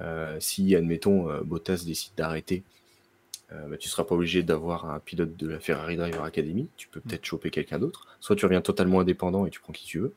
Euh, 0.00 0.36
si, 0.40 0.74
admettons, 0.76 1.28
Bottas 1.44 1.82
décide 1.84 2.12
d'arrêter, 2.16 2.62
euh, 3.52 3.68
bah, 3.68 3.76
tu 3.78 3.88
seras 3.88 4.04
pas 4.04 4.14
obligé 4.14 4.42
d'avoir 4.42 4.90
un 4.90 4.98
pilote 5.00 5.36
de 5.36 5.48
la 5.48 5.58
Ferrari 5.58 5.96
Driver 5.96 6.22
Academy. 6.24 6.68
Tu 6.76 6.88
peux 6.88 7.00
peut-être 7.00 7.24
choper 7.24 7.50
quelqu'un 7.50 7.78
d'autre. 7.78 8.06
Soit 8.20 8.36
tu 8.36 8.44
reviens 8.44 8.60
totalement 8.60 9.00
indépendant 9.00 9.46
et 9.46 9.50
tu 9.50 9.60
prends 9.60 9.72
qui 9.72 9.86
tu 9.86 10.00
veux. 10.00 10.14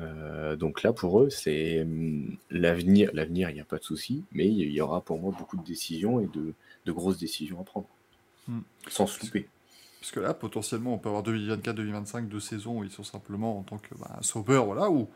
Euh, 0.00 0.56
donc 0.56 0.82
là, 0.82 0.92
pour 0.92 1.20
eux, 1.20 1.30
c'est 1.30 1.82
hum, 1.82 2.36
l'avenir. 2.50 3.10
L'avenir, 3.14 3.50
il 3.50 3.54
n'y 3.54 3.60
a 3.60 3.64
pas 3.64 3.78
de 3.78 3.84
souci, 3.84 4.24
mais 4.32 4.46
il 4.46 4.70
y 4.70 4.80
aura 4.80 5.00
pour 5.00 5.18
moi 5.18 5.34
beaucoup 5.36 5.56
de 5.56 5.64
décisions 5.64 6.20
et 6.20 6.26
de, 6.26 6.52
de 6.84 6.92
grosses 6.92 7.18
décisions 7.18 7.60
à 7.60 7.64
prendre. 7.64 7.88
Hmm. 8.48 8.60
Sans 8.88 9.06
se 9.06 9.20
louper. 9.24 9.48
Parce 10.00 10.10
que 10.10 10.20
là, 10.20 10.34
potentiellement, 10.34 10.94
on 10.94 10.98
peut 10.98 11.08
avoir 11.08 11.22
2024-2025, 11.22 12.28
deux 12.28 12.40
saisons 12.40 12.80
où 12.80 12.84
ils 12.84 12.90
sont 12.90 13.04
simplement 13.04 13.58
en 13.58 13.62
tant 13.62 13.78
que 13.78 13.94
bah, 13.94 14.18
voilà, 14.64 14.90
où, 14.90 15.08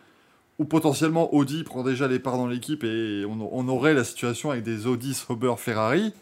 où 0.60 0.64
potentiellement 0.64 1.34
Audi 1.34 1.64
prend 1.64 1.82
déjà 1.82 2.06
les 2.06 2.20
parts 2.20 2.36
dans 2.36 2.46
l'équipe 2.46 2.84
et 2.84 3.24
on, 3.26 3.52
on 3.52 3.68
aurait 3.68 3.94
la 3.94 4.04
situation 4.04 4.52
avec 4.52 4.62
des 4.62 4.86
Audi, 4.86 5.12
Sauber, 5.12 5.54
Ferrari. 5.58 6.14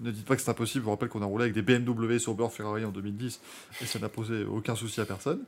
Ne 0.00 0.10
dites 0.10 0.24
pas 0.24 0.34
que 0.34 0.40
c'est 0.40 0.50
impossible, 0.50 0.80
je 0.80 0.84
vous 0.84 0.90
rappelle 0.90 1.10
qu'on 1.10 1.20
a 1.20 1.26
roulé 1.26 1.44
avec 1.44 1.54
des 1.54 1.60
BMW, 1.60 2.18
Sauber, 2.18 2.48
Ferrari 2.50 2.86
en 2.86 2.90
2010 2.90 3.38
et 3.82 3.84
ça 3.84 3.98
n'a 3.98 4.08
posé 4.08 4.44
aucun 4.44 4.74
souci 4.74 4.98
à 4.98 5.04
personne. 5.04 5.40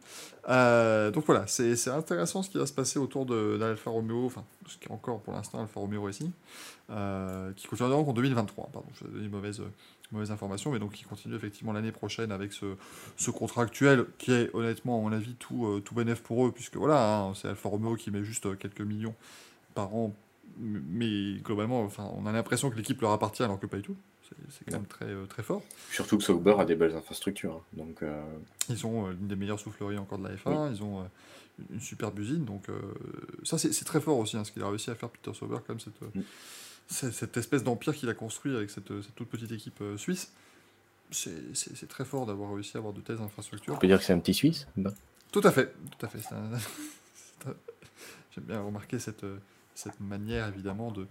Euh, 0.50 1.10
donc 1.10 1.24
voilà, 1.24 1.46
c'est 1.46 1.88
intéressant 1.88 2.42
ce 2.42 2.50
qui 2.50 2.58
va 2.58 2.66
se 2.66 2.72
passer 2.74 2.98
autour 2.98 3.24
d'Alfa 3.24 3.90
Romeo, 3.90 4.26
enfin, 4.26 4.44
ce 4.66 4.76
qui 4.76 4.88
est 4.88 4.92
encore 4.92 5.22
pour 5.22 5.32
l'instant 5.32 5.60
Alfa 5.60 5.80
Romeo 5.80 6.02
Racing, 6.04 6.30
euh, 6.90 7.50
qui 7.54 7.66
continuera 7.66 7.96
donc 7.96 8.08
en 8.08 8.12
2023. 8.12 8.68
Pardon, 8.70 8.88
je 8.94 9.04
vous 9.04 9.10
ai 9.10 9.12
donné 9.14 9.24
une 9.24 9.30
mauvaise, 9.30 10.30
information, 10.30 10.70
mais 10.70 10.78
donc 10.78 10.92
qui 10.92 11.04
continue 11.04 11.34
effectivement 11.34 11.72
l'année 11.72 11.92
prochaine 11.92 12.30
avec 12.30 12.52
ce, 12.52 13.30
contrat 13.30 13.62
actuel 13.62 14.04
qui 14.18 14.32
est 14.32 14.50
honnêtement, 14.54 14.98
à 14.98 15.00
mon 15.00 15.12
avis, 15.12 15.34
tout, 15.36 15.64
euh, 15.64 15.80
tout 15.80 15.94
bénef 15.94 16.22
pour 16.22 16.46
eux, 16.46 16.52
puisque 16.52 16.76
voilà, 16.76 17.20
hein, 17.20 17.32
c'est 17.34 17.48
Alfa 17.48 17.70
Romeo 17.70 17.96
qui 17.96 18.10
met 18.10 18.22
juste 18.22 18.58
quelques 18.58 18.82
millions 18.82 19.14
par 19.74 19.94
an, 19.94 20.14
mais 20.58 21.38
globalement, 21.42 21.82
enfin, 21.82 22.10
on 22.14 22.26
a 22.26 22.32
l'impression 22.32 22.68
que 22.68 22.76
l'équipe 22.76 23.00
leur 23.00 23.12
appartient 23.12 23.42
alors 23.42 23.58
que 23.58 23.64
pas 23.64 23.78
du 23.78 23.84
tout. 23.84 23.96
C'est- 24.50 24.64
quand 24.70 24.78
même 24.78 24.86
très, 24.86 25.06
euh, 25.06 25.26
très 25.26 25.42
fort. 25.42 25.62
Surtout 25.90 26.18
que 26.18 26.24
Sauber 26.24 26.54
a 26.58 26.64
des 26.64 26.74
belles 26.74 26.94
infrastructures. 26.94 27.54
hein. 27.54 27.62
Donc, 27.74 28.02
euh, 28.02 28.22
Ils 28.68 28.86
ont 28.86 29.06
euh, 29.08 29.12
l'une 29.12 29.28
des 29.28 29.36
meilleures 29.36 29.60
souffleries 29.60 29.98
encore 29.98 30.18
de 30.18 30.28
la 30.28 30.34
F1, 30.34 30.72
ils 30.74 30.82
ont 30.82 31.00
euh, 31.00 31.04
une, 31.58 31.76
une 31.76 31.80
superbe 31.80 32.18
usine, 32.18 32.44
donc 32.44 32.68
euh, 32.68 32.80
ça 33.42 33.58
c'est 33.58 33.72
c'est 33.72 33.84
très 33.84 34.00
fort 34.00 34.18
aussi, 34.18 34.36
hein, 34.36 34.44
ce 34.44 34.52
qu'il 34.52 34.62
a 34.62 34.68
réussi 34.68 34.90
à 34.90 34.94
faire 34.94 35.08
Peter 35.10 35.32
Sauber, 35.34 35.58
comme 35.66 35.80
cette, 35.80 36.00
euh, 36.02 36.06
Mm. 36.14 36.22
cette, 36.88 37.12
cette 37.12 37.36
espèce 37.36 37.62
d'empire 37.64 37.94
qu'il 37.94 38.08
a 38.08 38.14
construit 38.14 38.54
avec 38.56 38.70
cette, 38.70 38.88
cette 39.02 39.14
toute 39.14 39.28
petite 39.28 39.52
équipe 39.52 39.80
euh, 39.82 39.96
suisse. 39.96 40.32
C'est 41.10 41.54
c'est- 41.54 41.76
c'est 41.76 41.88
très 41.88 42.04
fort 42.06 42.24
d'avoir 42.26 42.54
réussi 42.54 42.76
à 42.76 42.78
avoir 42.78 42.94
de 42.94 43.00
telles 43.02 43.20
infrastructures. 43.20 43.74
on 43.74 43.78
peut 43.78 43.86
dire 43.86 43.98
que 43.98 44.04
c'est 44.04 44.14
un 44.14 44.18
petit 44.18 44.34
Suisse 44.34 44.66
bah. 44.76 44.92
Tout 45.30 45.42
à 45.44 45.50
fait, 45.52 45.72
tout 45.98 46.06
à 46.06 46.08
fait. 46.08 46.18
c'est 46.20 46.34
un- 46.34 46.50
c'est 47.14 47.48
un- 47.48 47.54
J'aime 48.34 48.44
bien 48.44 48.62
remarquer 48.62 48.98
cette, 48.98 49.24
euh, 49.24 49.36
cette 49.74 50.00
manière, 50.00 50.48
évidemment, 50.48 50.90
de, 50.90 51.06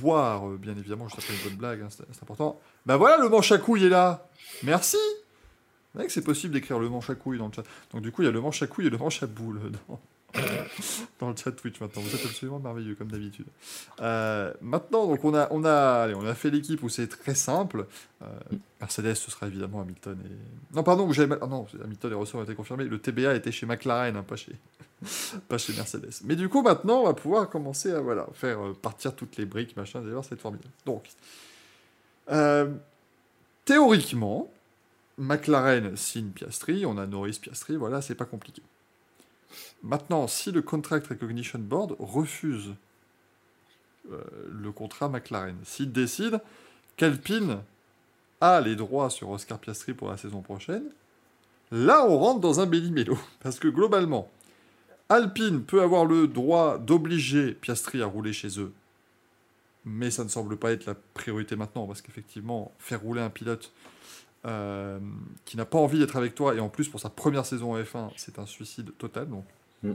boire, 0.00 0.48
euh, 0.48 0.58
bien 0.58 0.76
évidemment, 0.76 1.08
juste 1.08 1.18
après 1.18 1.34
une 1.34 1.48
bonne 1.48 1.58
blague, 1.58 1.82
hein, 1.82 1.88
c'est 1.90 2.22
important. 2.22 2.60
Ben 2.84 2.96
voilà, 2.96 3.18
le 3.18 3.28
manche 3.28 3.50
à 3.52 3.58
couilles 3.58 3.86
est 3.86 3.90
là 3.90 4.28
Merci 4.62 4.96
Vous 4.96 5.94
voyez 5.94 6.06
que 6.06 6.12
c'est 6.12 6.22
possible 6.22 6.54
d'écrire 6.54 6.78
le 6.78 6.88
manche 6.88 7.10
à 7.10 7.14
couilles 7.14 7.38
dans 7.38 7.48
le 7.48 7.52
chat. 7.52 7.64
Donc 7.92 8.02
du 8.02 8.12
coup, 8.12 8.22
il 8.22 8.26
y 8.26 8.28
a 8.28 8.32
le 8.32 8.40
manche 8.40 8.62
à 8.62 8.66
couilles 8.66 8.86
et 8.86 8.90
le 8.90 8.98
manche 8.98 9.22
à 9.22 9.26
boule 9.26 9.60
dedans. 9.60 10.00
dans 11.20 11.30
le 11.30 11.36
chat 11.36 11.52
Twitch 11.52 11.80
maintenant. 11.80 12.02
Vous 12.02 12.14
êtes 12.14 12.24
absolument 12.24 12.58
merveilleux 12.58 12.94
comme 12.94 13.10
d'habitude. 13.10 13.46
Euh, 14.00 14.52
maintenant, 14.60 15.06
donc 15.06 15.24
on 15.24 15.34
a, 15.34 15.48
on 15.50 15.64
a, 15.64 16.02
allez, 16.02 16.14
on 16.14 16.26
a 16.26 16.34
fait 16.34 16.50
l'équipe 16.50 16.82
où 16.82 16.88
c'est 16.88 17.06
très 17.06 17.34
simple. 17.34 17.86
Euh, 18.22 18.26
Mercedes, 18.80 19.14
ce 19.14 19.30
sera 19.30 19.46
évidemment 19.46 19.80
Hamilton 19.80 20.18
et 20.24 20.74
non 20.74 20.82
pardon, 20.82 21.10
j'avais 21.12 21.36
ah 21.40 21.46
non, 21.46 21.66
Hamilton 21.82 22.12
et 22.12 22.14
Russell 22.14 22.40
ont 22.40 22.44
été 22.44 22.54
confirmés. 22.54 22.84
Le 22.84 22.98
TBA 22.98 23.34
était 23.34 23.52
chez 23.52 23.66
McLaren, 23.66 24.16
hein, 24.16 24.22
pas 24.22 24.36
chez 24.36 24.52
pas 25.48 25.58
chez 25.58 25.74
Mercedes. 25.74 26.22
Mais 26.24 26.36
du 26.36 26.48
coup, 26.48 26.62
maintenant, 26.62 27.00
on 27.00 27.04
va 27.04 27.14
pouvoir 27.14 27.48
commencer 27.50 27.92
à 27.92 28.00
voilà 28.00 28.26
faire 28.34 28.64
euh, 28.64 28.72
partir 28.74 29.14
toutes 29.14 29.36
les 29.36 29.46
briques, 29.46 29.76
machin. 29.76 30.00
D'ailleurs, 30.00 30.24
c'est 30.24 30.40
formidable. 30.40 30.70
Donc, 30.84 31.04
théoriquement, 33.64 34.50
McLaren 35.18 35.96
signe 35.96 36.30
Piastri, 36.30 36.84
on 36.86 36.98
a 36.98 37.06
Norris 37.06 37.38
Piastri, 37.40 37.76
voilà, 37.76 38.02
c'est 38.02 38.14
pas 38.14 38.24
compliqué. 38.24 38.62
Maintenant, 39.82 40.26
si 40.26 40.50
le 40.52 40.62
Contract 40.62 41.06
Recognition 41.06 41.58
Board 41.58 41.96
refuse 41.98 42.74
euh, 44.12 44.22
le 44.50 44.72
contrat 44.72 45.08
McLaren, 45.08 45.56
s'il 45.64 45.92
décide 45.92 46.40
qu'Alpine 46.96 47.58
a 48.40 48.60
les 48.60 48.76
droits 48.76 49.10
sur 49.10 49.30
Oscar 49.30 49.58
Piastri 49.58 49.94
pour 49.94 50.08
la 50.08 50.16
saison 50.16 50.42
prochaine, 50.42 50.84
là 51.70 52.06
on 52.06 52.18
rentre 52.18 52.40
dans 52.40 52.60
un 52.60 52.66
belli-mélo. 52.66 53.18
Parce 53.40 53.58
que 53.58 53.68
globalement, 53.68 54.30
Alpine 55.08 55.62
peut 55.62 55.82
avoir 55.82 56.04
le 56.04 56.26
droit 56.26 56.78
d'obliger 56.78 57.52
Piastri 57.52 58.02
à 58.02 58.06
rouler 58.06 58.32
chez 58.32 58.60
eux, 58.60 58.72
mais 59.84 60.10
ça 60.10 60.24
ne 60.24 60.28
semble 60.28 60.56
pas 60.56 60.72
être 60.72 60.86
la 60.86 60.94
priorité 61.14 61.54
maintenant, 61.54 61.86
parce 61.86 62.02
qu'effectivement, 62.02 62.72
faire 62.80 63.00
rouler 63.00 63.20
un 63.20 63.30
pilote 63.30 63.72
euh, 64.44 64.98
qui 65.44 65.56
n'a 65.56 65.64
pas 65.64 65.78
envie 65.78 66.00
d'être 66.00 66.16
avec 66.16 66.34
toi, 66.34 66.56
et 66.56 66.60
en 66.60 66.68
plus 66.68 66.88
pour 66.88 66.98
sa 66.98 67.08
première 67.08 67.46
saison 67.46 67.74
en 67.74 67.80
F1, 67.80 68.10
c'est 68.16 68.40
un 68.40 68.46
suicide 68.46 68.90
total. 68.98 69.28
Mm. 69.82 69.92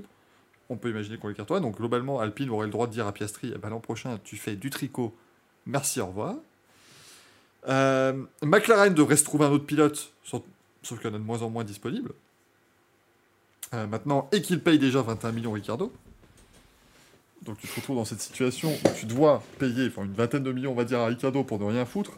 on 0.70 0.78
peut 0.78 0.90
imaginer 0.90 1.18
qu'on 1.18 1.28
l'écarte. 1.28 1.50
Donc, 1.50 1.78
globalement, 1.78 2.20
Alpine 2.20 2.50
aurait 2.50 2.68
le 2.68 2.72
droit 2.72 2.88
de 2.88 2.92
dire 2.92 3.08
à 3.08 3.12
Piastri 3.12 3.52
eh 3.54 3.58
ben, 3.58 3.70
l'an 3.70 3.80
prochain, 3.80 4.20
tu 4.24 4.38
fais 4.38 4.56
du 4.56 4.70
tricot, 4.70 5.16
merci, 5.66 6.00
au 6.02 6.08
revoir. 6.08 6.36
Euh, 7.68 8.24
McLaren 8.42 8.94
devrait 8.94 9.18
se 9.18 9.24
trouver 9.24 9.46
un 9.46 9.52
autre 9.52 9.66
pilote, 9.66 10.14
sauf, 10.24 10.42
qu'il 10.84 11.04
y 11.04 11.08
en 11.08 11.16
a 11.16 11.20
de 11.20 11.24
moins 11.24 11.42
en 11.42 11.50
moins 11.50 11.64
disponible. 11.64 12.12
Euh, 13.74 13.88
maintenant, 13.88 14.30
et 14.32 14.42
qu'il 14.42 14.62
paye 14.62 14.80
déjà 14.80 15.02
21 15.02 15.32
millions 15.32 15.52
Ricardo. 15.52 15.94
Donc 17.44 17.58
tu 17.58 17.68
te 17.68 17.76
retrouves 17.76 17.96
dans 17.96 18.06
cette 18.06 18.22
situation 18.22 18.72
où 18.72 18.90
tu 19.00 19.06
dois 19.06 19.42
payer 19.58 19.90
une 19.98 20.14
vingtaine 20.14 20.44
de 20.44 20.52
millions, 20.52 20.76
on 20.78 20.94
à 20.94 21.06
Ricardo 21.08 21.44
pour 21.44 21.60
ne 21.60 21.66
rien 21.66 21.86
foutre, 21.86 22.12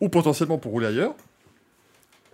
ou 0.00 0.08
potentiellement 0.08 0.58
pour 0.58 0.72
rouler 0.72 0.86
ailleurs. 0.86 1.14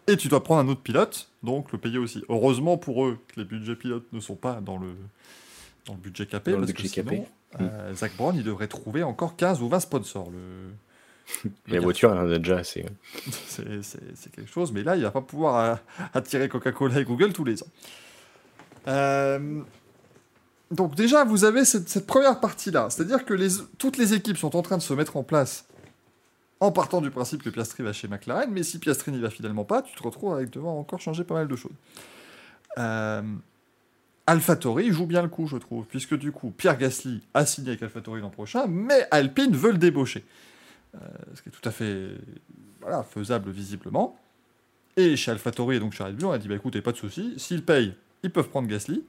Et 0.08 0.16
tu 0.16 0.28
dois 0.28 0.42
prendre 0.42 0.60
un 0.66 0.72
autre 0.72 0.80
pilote, 0.80 1.28
donc 1.42 1.70
le 1.70 1.78
payer 1.78 1.98
aussi. 1.98 2.24
Heureusement 2.30 2.78
pour 2.78 3.04
eux 3.06 3.18
que 3.28 3.38
les 3.40 3.44
budgets 3.44 3.76
pilotes 3.76 4.10
ne 4.12 4.20
sont 4.20 4.36
pas 4.36 4.60
dans 4.62 4.78
le, 4.78 4.88
dans 5.86 5.92
le 5.92 6.00
budget 6.00 6.26
capé, 6.26 6.52
Dans 6.52 6.56
le 6.58 6.62
parce 6.64 6.72
que 6.72 6.82
budget 6.82 7.02
sinon, 7.02 7.26
capé. 7.52 7.62
euh, 7.62 7.94
Zach 7.94 8.16
Brown, 8.16 8.34
il 8.34 8.42
devrait 8.42 8.68
trouver 8.68 9.02
encore 9.02 9.36
15 9.36 9.60
ou 9.60 9.68
20 9.68 9.80
sponsors. 9.80 10.30
Le... 10.30 11.50
La 11.68 11.78
voiture, 11.80 12.10
elle 12.10 12.18
en 12.18 12.30
a 12.32 12.38
déjà 12.38 12.56
assez. 12.56 12.86
C'est 13.46 14.32
quelque 14.34 14.50
chose, 14.50 14.72
mais 14.72 14.82
là, 14.82 14.96
il 14.96 15.02
va 15.02 15.10
pas 15.10 15.20
pouvoir 15.20 15.56
euh, 15.58 15.74
attirer 16.14 16.48
Coca-Cola 16.48 17.00
et 17.00 17.04
Google 17.04 17.34
tous 17.34 17.44
les 17.44 17.62
ans. 17.62 17.68
Euh, 18.88 19.60
donc 20.70 20.94
déjà, 20.94 21.24
vous 21.24 21.44
avez 21.44 21.66
cette, 21.66 21.90
cette 21.90 22.06
première 22.06 22.40
partie-là, 22.40 22.88
c'est-à-dire 22.88 23.26
que 23.26 23.34
les, 23.34 23.48
toutes 23.76 23.98
les 23.98 24.14
équipes 24.14 24.38
sont 24.38 24.56
en 24.56 24.62
train 24.62 24.78
de 24.78 24.82
se 24.82 24.94
mettre 24.94 25.18
en 25.18 25.22
place 25.22 25.67
en 26.60 26.72
partant 26.72 27.00
du 27.00 27.10
principe 27.10 27.42
que 27.42 27.50
Piastri 27.50 27.82
va 27.82 27.92
chez 27.92 28.08
McLaren, 28.08 28.50
mais 28.50 28.62
si 28.62 28.78
Piastri 28.78 29.12
n'y 29.12 29.20
va 29.20 29.30
finalement 29.30 29.64
pas, 29.64 29.82
tu 29.82 29.94
te 29.96 30.02
retrouves 30.02 30.34
avec 30.34 30.50
devant 30.50 30.78
encore 30.78 31.00
changer 31.00 31.24
pas 31.24 31.34
mal 31.34 31.48
de 31.48 31.56
choses. 31.56 31.72
Euh, 32.78 33.22
AlphaTauri 34.26 34.92
joue 34.92 35.06
bien 35.06 35.22
le 35.22 35.28
coup, 35.28 35.46
je 35.46 35.56
trouve, 35.56 35.86
puisque 35.86 36.14
du 36.16 36.32
coup, 36.32 36.50
Pierre 36.50 36.76
Gasly 36.76 37.22
a 37.34 37.46
signé 37.46 37.70
avec 37.70 37.82
AlphaTauri 37.82 38.20
l'an 38.20 38.30
prochain, 38.30 38.66
mais 38.66 39.06
Alpine 39.10 39.54
veut 39.56 39.72
le 39.72 39.78
débaucher. 39.78 40.24
Euh, 40.94 40.98
ce 41.34 41.42
qui 41.42 41.48
est 41.48 41.52
tout 41.52 41.66
à 41.66 41.70
fait 41.72 42.08
voilà, 42.80 43.02
faisable 43.02 43.50
visiblement. 43.50 44.18
Et 44.96 45.16
chez 45.16 45.30
AlphaTauri 45.30 45.76
et 45.76 45.80
donc 45.80 45.92
chez 45.92 46.02
Red 46.04 46.16
Bull, 46.16 46.26
on 46.28 46.32
a 46.32 46.38
dit 46.38 46.48
bah 46.48 46.56
écoutez, 46.56 46.82
pas 46.82 46.92
de 46.92 46.96
souci, 46.96 47.34
s'ils 47.36 47.64
payent, 47.64 47.94
ils 48.22 48.30
peuvent 48.30 48.48
prendre 48.48 48.68
Gasly. 48.68 49.04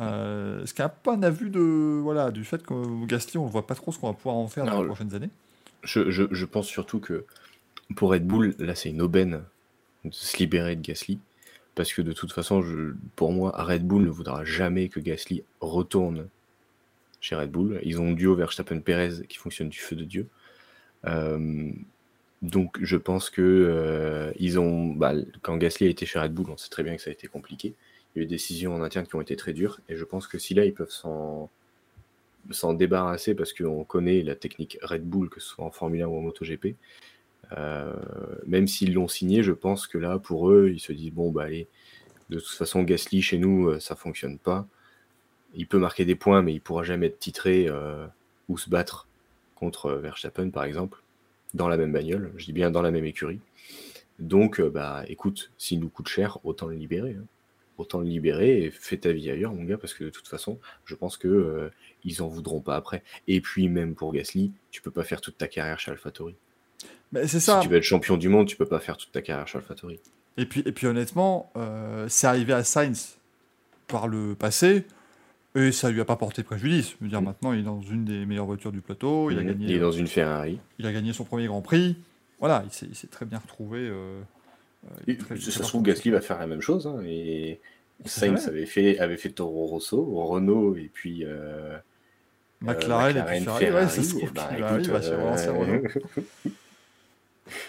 Euh, 0.00 0.64
ce 0.66 0.72
qui 0.74 0.82
est 0.82 0.84
un 0.84 0.90
peu 0.90 1.10
un 1.10 1.22
avis 1.22 1.50
de, 1.50 2.00
voilà, 2.02 2.30
du 2.30 2.44
fait 2.44 2.62
que 2.64 3.06
Gasly, 3.06 3.38
on 3.38 3.46
ne 3.46 3.50
voit 3.50 3.66
pas 3.66 3.74
trop 3.74 3.92
ce 3.92 3.98
qu'on 3.98 4.08
va 4.08 4.12
pouvoir 4.14 4.36
en 4.36 4.46
faire 4.46 4.64
dans 4.64 4.72
les 4.76 4.80
le- 4.82 4.86
prochaines 4.86 5.14
années. 5.14 5.30
Je, 5.86 6.44
pense 6.44 6.66
surtout 6.66 7.00
que 7.00 7.24
pour 7.94 8.10
Red 8.10 8.26
Bull, 8.26 8.54
là, 8.58 8.74
c'est 8.74 8.90
une 8.90 9.02
aubaine 9.02 9.44
de 10.04 10.12
se 10.12 10.36
libérer 10.38 10.76
de 10.76 10.82
Gasly. 10.82 11.18
Parce 11.74 11.92
que 11.92 12.02
de 12.02 12.12
toute 12.12 12.32
façon, 12.32 12.64
pour 13.16 13.32
moi, 13.32 13.52
Red 13.54 13.86
Bull 13.86 14.04
ne 14.04 14.10
voudra 14.10 14.44
jamais 14.44 14.88
que 14.88 14.98
Gasly 14.98 15.44
retourne 15.60 16.28
chez 17.20 17.36
Red 17.36 17.50
Bull. 17.50 17.80
Ils 17.82 18.00
ont 18.00 18.08
un 18.08 18.12
duo 18.12 18.34
Verstappen-Perez 18.34 19.26
qui 19.28 19.36
fonctionne 19.36 19.68
du 19.68 19.78
feu 19.78 19.94
de 19.94 20.04
Dieu. 20.04 20.28
Euh, 21.06 21.70
donc 22.42 22.78
je 22.82 22.96
pense 22.96 23.30
que 23.30 23.42
euh, 23.42 24.32
ils 24.38 24.58
ont, 24.58 24.92
bah, 24.94 25.12
quand 25.42 25.56
Gasly 25.56 25.86
a 25.86 25.90
été 25.90 26.06
chez 26.06 26.18
Red 26.18 26.32
Bull, 26.32 26.46
on 26.50 26.56
sait 26.56 26.70
très 26.70 26.82
bien 26.82 26.96
que 26.96 27.02
ça 27.02 27.10
a 27.10 27.12
été 27.12 27.26
compliqué. 27.26 27.74
Il 28.14 28.18
y 28.18 28.20
a 28.20 28.22
eu 28.22 28.26
des 28.26 28.36
décisions 28.36 28.74
en 28.74 28.82
interne 28.82 29.06
qui 29.06 29.14
ont 29.14 29.20
été 29.20 29.36
très 29.36 29.52
dures. 29.52 29.80
Et 29.88 29.96
je 29.96 30.04
pense 30.04 30.26
que 30.26 30.38
si 30.38 30.54
là, 30.54 30.64
ils 30.64 30.74
peuvent 30.74 30.90
s'en 30.90 31.50
s'en 32.50 32.74
débarrasser 32.74 33.34
parce 33.34 33.52
qu'on 33.52 33.84
connaît 33.84 34.22
la 34.22 34.34
technique 34.34 34.78
Red 34.82 35.04
Bull, 35.04 35.28
que 35.28 35.40
ce 35.40 35.48
soit 35.48 35.64
en 35.64 35.70
Formule 35.70 36.02
1 36.02 36.06
ou 36.06 36.16
en 36.18 36.22
MotoGP. 36.22 36.76
Euh, 37.56 37.92
même 38.46 38.66
s'ils 38.66 38.94
l'ont 38.94 39.08
signé, 39.08 39.42
je 39.42 39.52
pense 39.52 39.86
que 39.86 39.98
là, 39.98 40.18
pour 40.18 40.50
eux, 40.50 40.70
ils 40.72 40.80
se 40.80 40.92
disent 40.92 41.12
bon, 41.12 41.30
bah 41.30 41.44
allez, 41.44 41.68
de 42.30 42.38
toute 42.38 42.56
façon, 42.56 42.82
Gasly 42.82 43.22
chez 43.22 43.38
nous, 43.38 43.68
euh, 43.68 43.80
ça 43.80 43.94
fonctionne 43.96 44.38
pas. 44.38 44.66
Il 45.54 45.66
peut 45.66 45.78
marquer 45.78 46.04
des 46.04 46.16
points, 46.16 46.42
mais 46.42 46.52
il 46.54 46.60
pourra 46.60 46.82
jamais 46.82 47.06
être 47.06 47.18
titré 47.18 47.66
euh, 47.68 48.06
ou 48.48 48.58
se 48.58 48.68
battre 48.68 49.06
contre 49.54 49.92
Verstappen, 49.92 50.50
par 50.50 50.64
exemple, 50.64 51.02
dans 51.54 51.68
la 51.68 51.76
même 51.76 51.92
bagnole. 51.92 52.32
Je 52.36 52.46
dis 52.46 52.52
bien 52.52 52.70
dans 52.70 52.82
la 52.82 52.90
même 52.90 53.04
écurie. 53.06 53.40
Donc, 54.18 54.60
bah 54.60 55.04
écoute, 55.08 55.52
s'il 55.58 55.80
nous 55.80 55.88
coûte 55.88 56.08
cher, 56.08 56.38
autant 56.44 56.66
le 56.66 56.74
libérer. 56.76 57.12
hein. 57.12 57.24
Autant 57.78 58.00
le 58.00 58.06
libérer 58.06 58.62
et 58.62 58.70
fais 58.70 58.96
ta 58.96 59.12
vie 59.12 59.30
ailleurs, 59.30 59.52
mon 59.52 59.64
gars, 59.64 59.76
parce 59.76 59.92
que 59.92 60.04
de 60.04 60.10
toute 60.10 60.28
façon, 60.28 60.58
je 60.86 60.94
pense 60.94 61.18
que 61.18 61.70
ils 62.06 62.22
en 62.22 62.28
voudront 62.28 62.60
pas 62.60 62.76
après. 62.76 63.02
Et 63.28 63.42
puis 63.42 63.68
même 63.68 63.94
pour 63.94 64.12
Gasly, 64.14 64.52
tu 64.70 64.80
peux 64.80 64.90
pas 64.90 65.04
faire 65.04 65.20
toute 65.20 65.36
ta 65.36 65.48
carrière 65.48 65.78
chez 65.78 65.90
AlphaTauri. 65.90 66.34
Mais 67.12 67.26
c'est 67.26 67.38
Si 67.40 67.46
ça. 67.46 67.60
tu 67.62 67.68
veux 67.68 67.76
être 67.76 67.82
champion 67.82 68.16
du 68.16 68.28
monde, 68.30 68.46
tu 68.48 68.56
peux 68.56 68.64
pas 68.66 68.80
faire 68.80 68.96
toute 68.96 69.12
ta 69.12 69.20
carrière 69.22 69.46
chez 69.46 69.58
AlphaTauri. 69.58 70.00
Et 70.38 70.46
puis, 70.46 70.62
et 70.66 70.72
puis 70.72 70.86
honnêtement, 70.86 71.50
euh, 71.56 72.06
c'est 72.08 72.26
arrivé 72.26 72.52
à 72.54 72.64
Sainz 72.64 73.18
par 73.86 74.08
le 74.08 74.34
passé 74.34 74.84
et 75.54 75.72
ça 75.72 75.90
lui 75.90 76.00
a 76.00 76.04
pas 76.04 76.16
porté 76.16 76.42
préjudice. 76.42 76.90
Je 77.00 77.04
veux 77.04 77.08
dire, 77.10 77.22
Mm. 77.22 77.24
maintenant, 77.26 77.52
il 77.52 77.60
est 77.60 77.64
dans 77.64 77.80
une 77.80 78.04
des 78.04 78.26
meilleures 78.26 78.44
voitures 78.46 78.72
du 78.72 78.80
plateau. 78.80 79.30
Il, 79.30 79.38
a 79.38 79.42
Mhm. 79.42 79.46
gagné, 79.48 79.64
Il 79.66 79.72
est 79.72 79.78
dans 79.78 79.92
une 79.92 80.06
Ferrari. 80.08 80.58
il 80.78 80.86
a 80.86 80.92
gagné 80.92 81.12
son 81.12 81.24
premier 81.24 81.46
Grand 81.46 81.62
Prix. 81.62 81.96
Voilà, 82.40 82.62
il 82.66 82.72
s'est 82.72 82.86
il 82.86 82.94
s'est 82.94 83.06
très 83.06 83.24
bien 83.24 83.38
retrouvé. 83.38 83.78
euh, 83.80 84.20
euh, 84.84 84.88
Et 85.06 85.16
très- 85.16 85.36
ça 85.38 85.50
se 85.50 85.58
trouve, 85.62 85.82
Gasly 85.82 86.10
va 86.10 86.20
faire 86.20 86.38
la 86.38 86.46
même 86.46 86.60
chose. 86.60 86.86
hein, 86.86 87.00
et 87.06 87.60
C'est 88.04 88.26
Sainz 88.26 88.46
avait 88.48 88.66
fait, 88.66 88.98
avait 88.98 89.16
fait 89.16 89.30
Toro 89.30 89.64
Rosso, 89.66 90.04
Renault 90.26 90.76
et 90.76 90.90
puis 90.92 91.22
euh, 91.24 91.78
McLaren, 92.60 93.16
euh, 93.16 93.20
et 93.20 93.36
puis 93.36 93.44
Ferrari, 93.44 93.64
Ferrari. 93.66 93.84
ouais, 93.84 93.90
ça 93.90 94.02
se 94.02 94.08
et 94.16 94.18
trouve 94.18 94.32
bah, 94.32 94.50
écoute, 94.56 94.86
va. 94.86 94.98
Euh, 94.98 95.86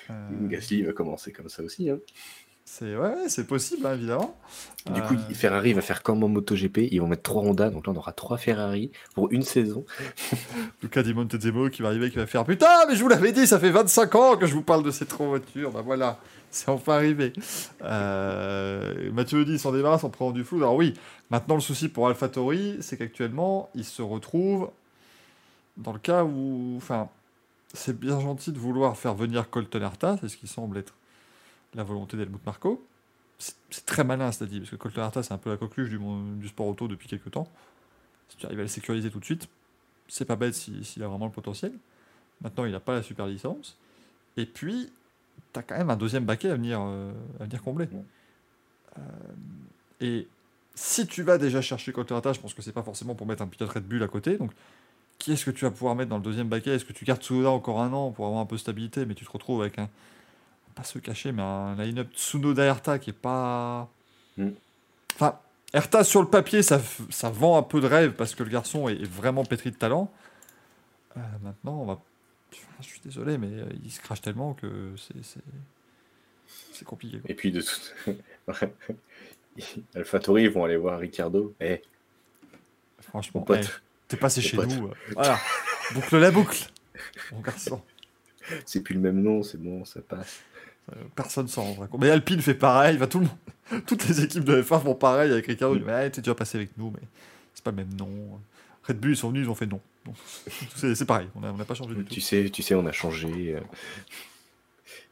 Gasly 0.48 0.84
va 0.84 0.94
commencer 0.94 1.32
comme 1.32 1.50
ça 1.50 1.64
aussi. 1.64 1.90
hein. 1.90 1.98
c'est 2.66 2.96
ouais, 2.96 3.28
c'est 3.28 3.46
possible, 3.46 3.86
hein, 3.86 3.94
évidemment. 3.96 4.38
Du 4.94 5.02
coup, 5.02 5.14
Euh, 5.16 5.34
Ferrari 5.34 5.74
va 5.74 5.82
faire 5.82 6.02
comme 6.04 6.24
en 6.24 6.30
MotoGP. 6.30 6.88
Ils 6.92 7.00
vont 7.02 7.08
mettre 7.08 7.24
trois 7.24 7.44
Honda, 7.44 7.70
donc 7.70 7.86
là 7.88 7.94
on 7.94 7.98
aura 7.98 8.14
trois 8.14 8.38
Ferrari 8.38 8.92
pour 9.14 9.32
une 9.32 9.44
saison. 9.44 9.86
Luca 10.82 11.04
Di 11.04 11.14
Montezemolo 11.14 11.70
qui 11.70 11.82
va 11.82 11.90
arriver, 11.90 12.10
qui 12.10 12.18
va 12.18 12.26
faire 12.28 12.46
Putain, 12.46 12.86
mais 12.88 12.96
je 12.96 13.02
vous 13.04 13.10
l'avais 13.10 13.32
dit, 13.34 13.46
ça 13.48 13.60
fait 13.60 13.70
25 13.72 14.16
ans 14.16 14.38
que 14.38 14.46
je 14.48 14.54
vous 14.54 14.64
parle 14.64 14.84
de 14.84 14.92
ces 14.92 15.06
trois 15.06 15.28
voitures. 15.28 15.72
Bah 15.72 15.82
voilà, 15.84 16.20
c'est 16.52 16.70
enfin 16.70 16.94
arrivé. 16.96 17.34
Euh, 17.84 19.12
Mathieu 19.12 19.46
dit 19.46 19.60
s'en 19.60 19.72
débarrasse 19.72 20.04
en 20.04 20.10
prenant 20.10 20.32
du 20.32 20.44
flou. 20.44 20.58
Alors 20.58 20.76
oui, 20.76 20.94
maintenant 21.30 21.56
le 21.56 21.62
souci 21.62 21.90
pour 21.90 22.08
AlphaTauri, 22.08 22.78
c'est 22.82 22.98
qu'actuellement, 22.98 23.70
il 23.76 23.86
se 23.86 24.02
retrouve 24.02 24.70
dans 25.78 25.94
le 25.94 26.00
cas 26.00 26.24
où. 26.24 26.74
Enfin, 26.78 27.10
c'est 27.74 27.98
bien 28.00 28.20
gentil 28.20 28.52
de 28.52 28.60
vouloir 28.60 28.98
faire 28.98 29.14
venir 29.14 29.50
Colton 29.50 29.82
Herta, 29.82 30.18
c'est 30.22 30.30
ce 30.30 30.38
qui 30.38 30.48
semble 30.48 30.78
être 30.78 30.94
la 31.76 31.84
volonté 31.84 32.18
d'Helmut 32.18 32.44
Marco. 32.46 32.84
C'est 33.70 33.86
très 33.86 34.04
malin, 34.04 34.32
c'est-à-dire, 34.32 34.62
parce 34.62 34.72
que 34.72 34.76
Colton 34.78 35.02
Herta, 35.02 35.22
c'est 35.24 35.34
un 35.34 35.38
peu 35.38 35.52
la 35.52 35.58
coqueluche 35.58 35.90
du, 35.90 36.00
monde- 36.00 36.40
du 36.40 36.48
sport 36.48 36.66
auto 36.68 36.88
depuis 36.88 37.08
quelques 37.08 37.30
temps. 37.30 37.48
Si 38.30 38.38
tu 38.38 38.46
arrives 38.46 38.60
à 38.60 38.64
le 38.64 38.68
sécuriser 38.68 39.12
tout 39.12 39.20
de 39.20 39.26
suite, 39.26 39.48
c'est 40.08 40.26
pas 40.26 40.36
bête 40.36 40.56
si- 40.56 40.84
s'il 40.84 41.04
a 41.04 41.08
vraiment 41.08 41.26
le 41.26 41.32
potentiel. 41.32 41.72
Maintenant, 42.42 42.66
il 42.66 42.72
n'a 42.72 42.80
pas 42.80 42.94
la 42.94 43.04
super 43.04 43.28
licence. 43.28 43.78
Et 44.38 44.46
puis, 44.46 44.90
tu 45.54 45.60
as 45.60 45.64
quand 45.64 45.78
même 45.78 45.90
un 45.90 45.96
deuxième 45.96 46.26
baquet 46.26 46.50
à 46.50 46.56
venir, 46.56 46.80
euh, 46.82 47.12
à 47.40 47.46
venir 47.46 47.62
combler. 47.62 47.88
Euh, 48.98 49.02
et 50.02 50.28
si 50.76 51.08
tu 51.08 51.24
vas 51.24 51.38
déjà 51.38 51.62
chercher 51.62 51.92
Colterata, 51.92 52.34
je 52.34 52.40
pense 52.40 52.54
que 52.54 52.62
c'est 52.62 52.72
pas 52.72 52.84
forcément 52.84 53.16
pour 53.16 53.28
mettre 53.28 53.42
un 53.42 53.48
pilote 53.48 53.70
Red 53.72 53.84
Bull 53.84 54.04
à 54.04 54.08
côté. 54.08 54.38
Donc, 54.38 54.52
qui 55.18 55.32
est-ce 55.32 55.46
que 55.46 55.52
tu 55.52 55.66
vas 55.66 55.72
pouvoir 55.72 55.96
mettre 55.96 56.10
dans 56.10 56.18
le 56.18 56.24
deuxième 56.24 56.48
baquet? 56.48 56.72
Est-ce 56.72 56.86
que 56.86 56.94
tu 56.94 57.06
gardes 57.06 57.22
Tsunoda 57.22 57.50
encore 57.50 57.82
un 57.82 57.92
an 57.94 58.12
pour 58.12 58.28
avoir 58.28 58.42
un 58.42 58.46
peu 58.46 58.56
de 58.56 58.62
stabilité, 58.62 59.06
mais 59.06 59.16
tu 59.16 59.26
te 59.26 59.32
retrouves 59.32 59.62
avec 59.62 59.80
un. 59.80 59.90
Pas 60.76 60.84
se 60.84 61.00
cacher, 61.00 61.32
mais 61.32 61.42
un 61.42 61.76
line-up 61.76 62.08
Tsunoda 62.14 62.64
Herta 62.64 63.00
qui 63.00 63.10
est 63.10 63.14
pas. 63.14 63.90
Mm. 64.38 64.50
Enfin, 65.16 65.40
Erta, 65.74 66.04
sur 66.04 66.22
le 66.22 66.28
papier, 66.28 66.62
ça, 66.62 66.80
ça 67.10 67.32
vend 67.32 67.58
un 67.58 67.64
peu 67.64 67.82
de 67.82 67.88
rêve 67.88 68.14
parce 68.14 68.36
que 68.36 68.44
le 68.44 68.50
garçon 68.50 68.88
est, 68.88 69.02
est 69.02 69.12
vraiment 69.12 69.44
pétri 69.44 69.72
de 69.72 69.76
talent. 69.76 70.12
Euh, 71.18 71.22
maintenant, 71.42 71.82
on 71.82 71.86
va. 71.86 72.00
Je 72.80 72.86
suis 72.86 73.00
désolé, 73.04 73.38
mais 73.38 73.48
euh, 73.48 73.66
il 73.84 73.92
se 73.92 74.00
crache 74.02 74.22
tellement 74.22 74.54
que 74.54 74.94
c'est. 74.98 76.84
compliqué. 76.86 77.20
quoi. 77.20 77.30
Et 77.32 77.34
puis 77.34 77.52
de 77.52 77.62
tout. 77.62 78.12
AlphaTauri, 79.96 80.44
ils 80.44 80.50
vont 80.50 80.64
aller 80.64 80.78
voir 80.78 81.00
Ricardo. 81.00 81.56
Eh, 81.60 81.82
Franchement, 83.02 83.42
mon 83.42 83.46
pote, 83.46 83.58
hey, 83.60 83.70
t'es 84.08 84.18
passé 84.18 84.42
chez 84.42 84.58
pote. 84.58 84.70
nous. 84.70 84.92
Voilà. 85.14 85.40
Boucle 85.94 86.18
la 86.18 86.32
boucle. 86.32 86.70
Mon 87.32 87.40
garçon. 87.42 87.82
c'est 88.66 88.82
plus 88.82 88.94
le 88.96 89.02
même 89.02 89.22
nom, 89.22 89.44
c'est 89.44 89.58
bon, 89.60 89.86
ça 89.86 90.02
passe. 90.02 90.42
Euh, 90.92 91.04
Personne 91.16 91.48
s'en 91.48 91.64
rendra 91.64 91.88
compte. 91.88 92.02
Mais 92.02 92.10
Alpine 92.10 92.42
fait 92.42 92.54
pareil. 92.54 92.98
Va 92.98 93.08
tout 93.08 93.20
le 93.20 93.26
monde. 93.26 93.84
Toutes 93.86 94.08
les 94.08 94.22
équipes 94.24 94.46
de 94.46 94.62
F1 94.62 94.82
font 94.82 94.96
pareil 94.96 95.32
avec 95.32 95.46
Ricardo. 95.48 95.76
Dit, 95.78 95.84
Ouais, 95.84 96.10
t'es 96.10 96.22
déjà 96.22 96.36
passé 96.36 96.58
avec 96.58 96.78
nous, 96.78 96.92
mais 96.92 97.02
c'est 97.54 97.64
pas 97.64 97.72
le 97.72 97.78
même 97.78 97.94
nom. 97.94 98.40
Red 98.84 98.98
Bull, 99.00 99.12
ils 99.12 99.18
sont 99.18 99.30
venus, 99.30 99.46
ils 99.46 99.50
ont 99.50 99.56
fait 99.56 99.66
non. 99.66 99.82
C'est 100.76 101.06
pareil. 101.06 101.28
On 101.36 101.42
n'a 101.42 101.66
pas 101.66 101.74
changé 101.76 101.96
du 101.96 102.04
tout. 102.04 102.14
Tu 102.14 102.22
sais, 102.22 102.50
tu 102.50 102.62
sais, 102.62 102.76
on 102.76 102.86
a 102.86 102.92
changé. 102.92 103.56
euh. 103.56 103.62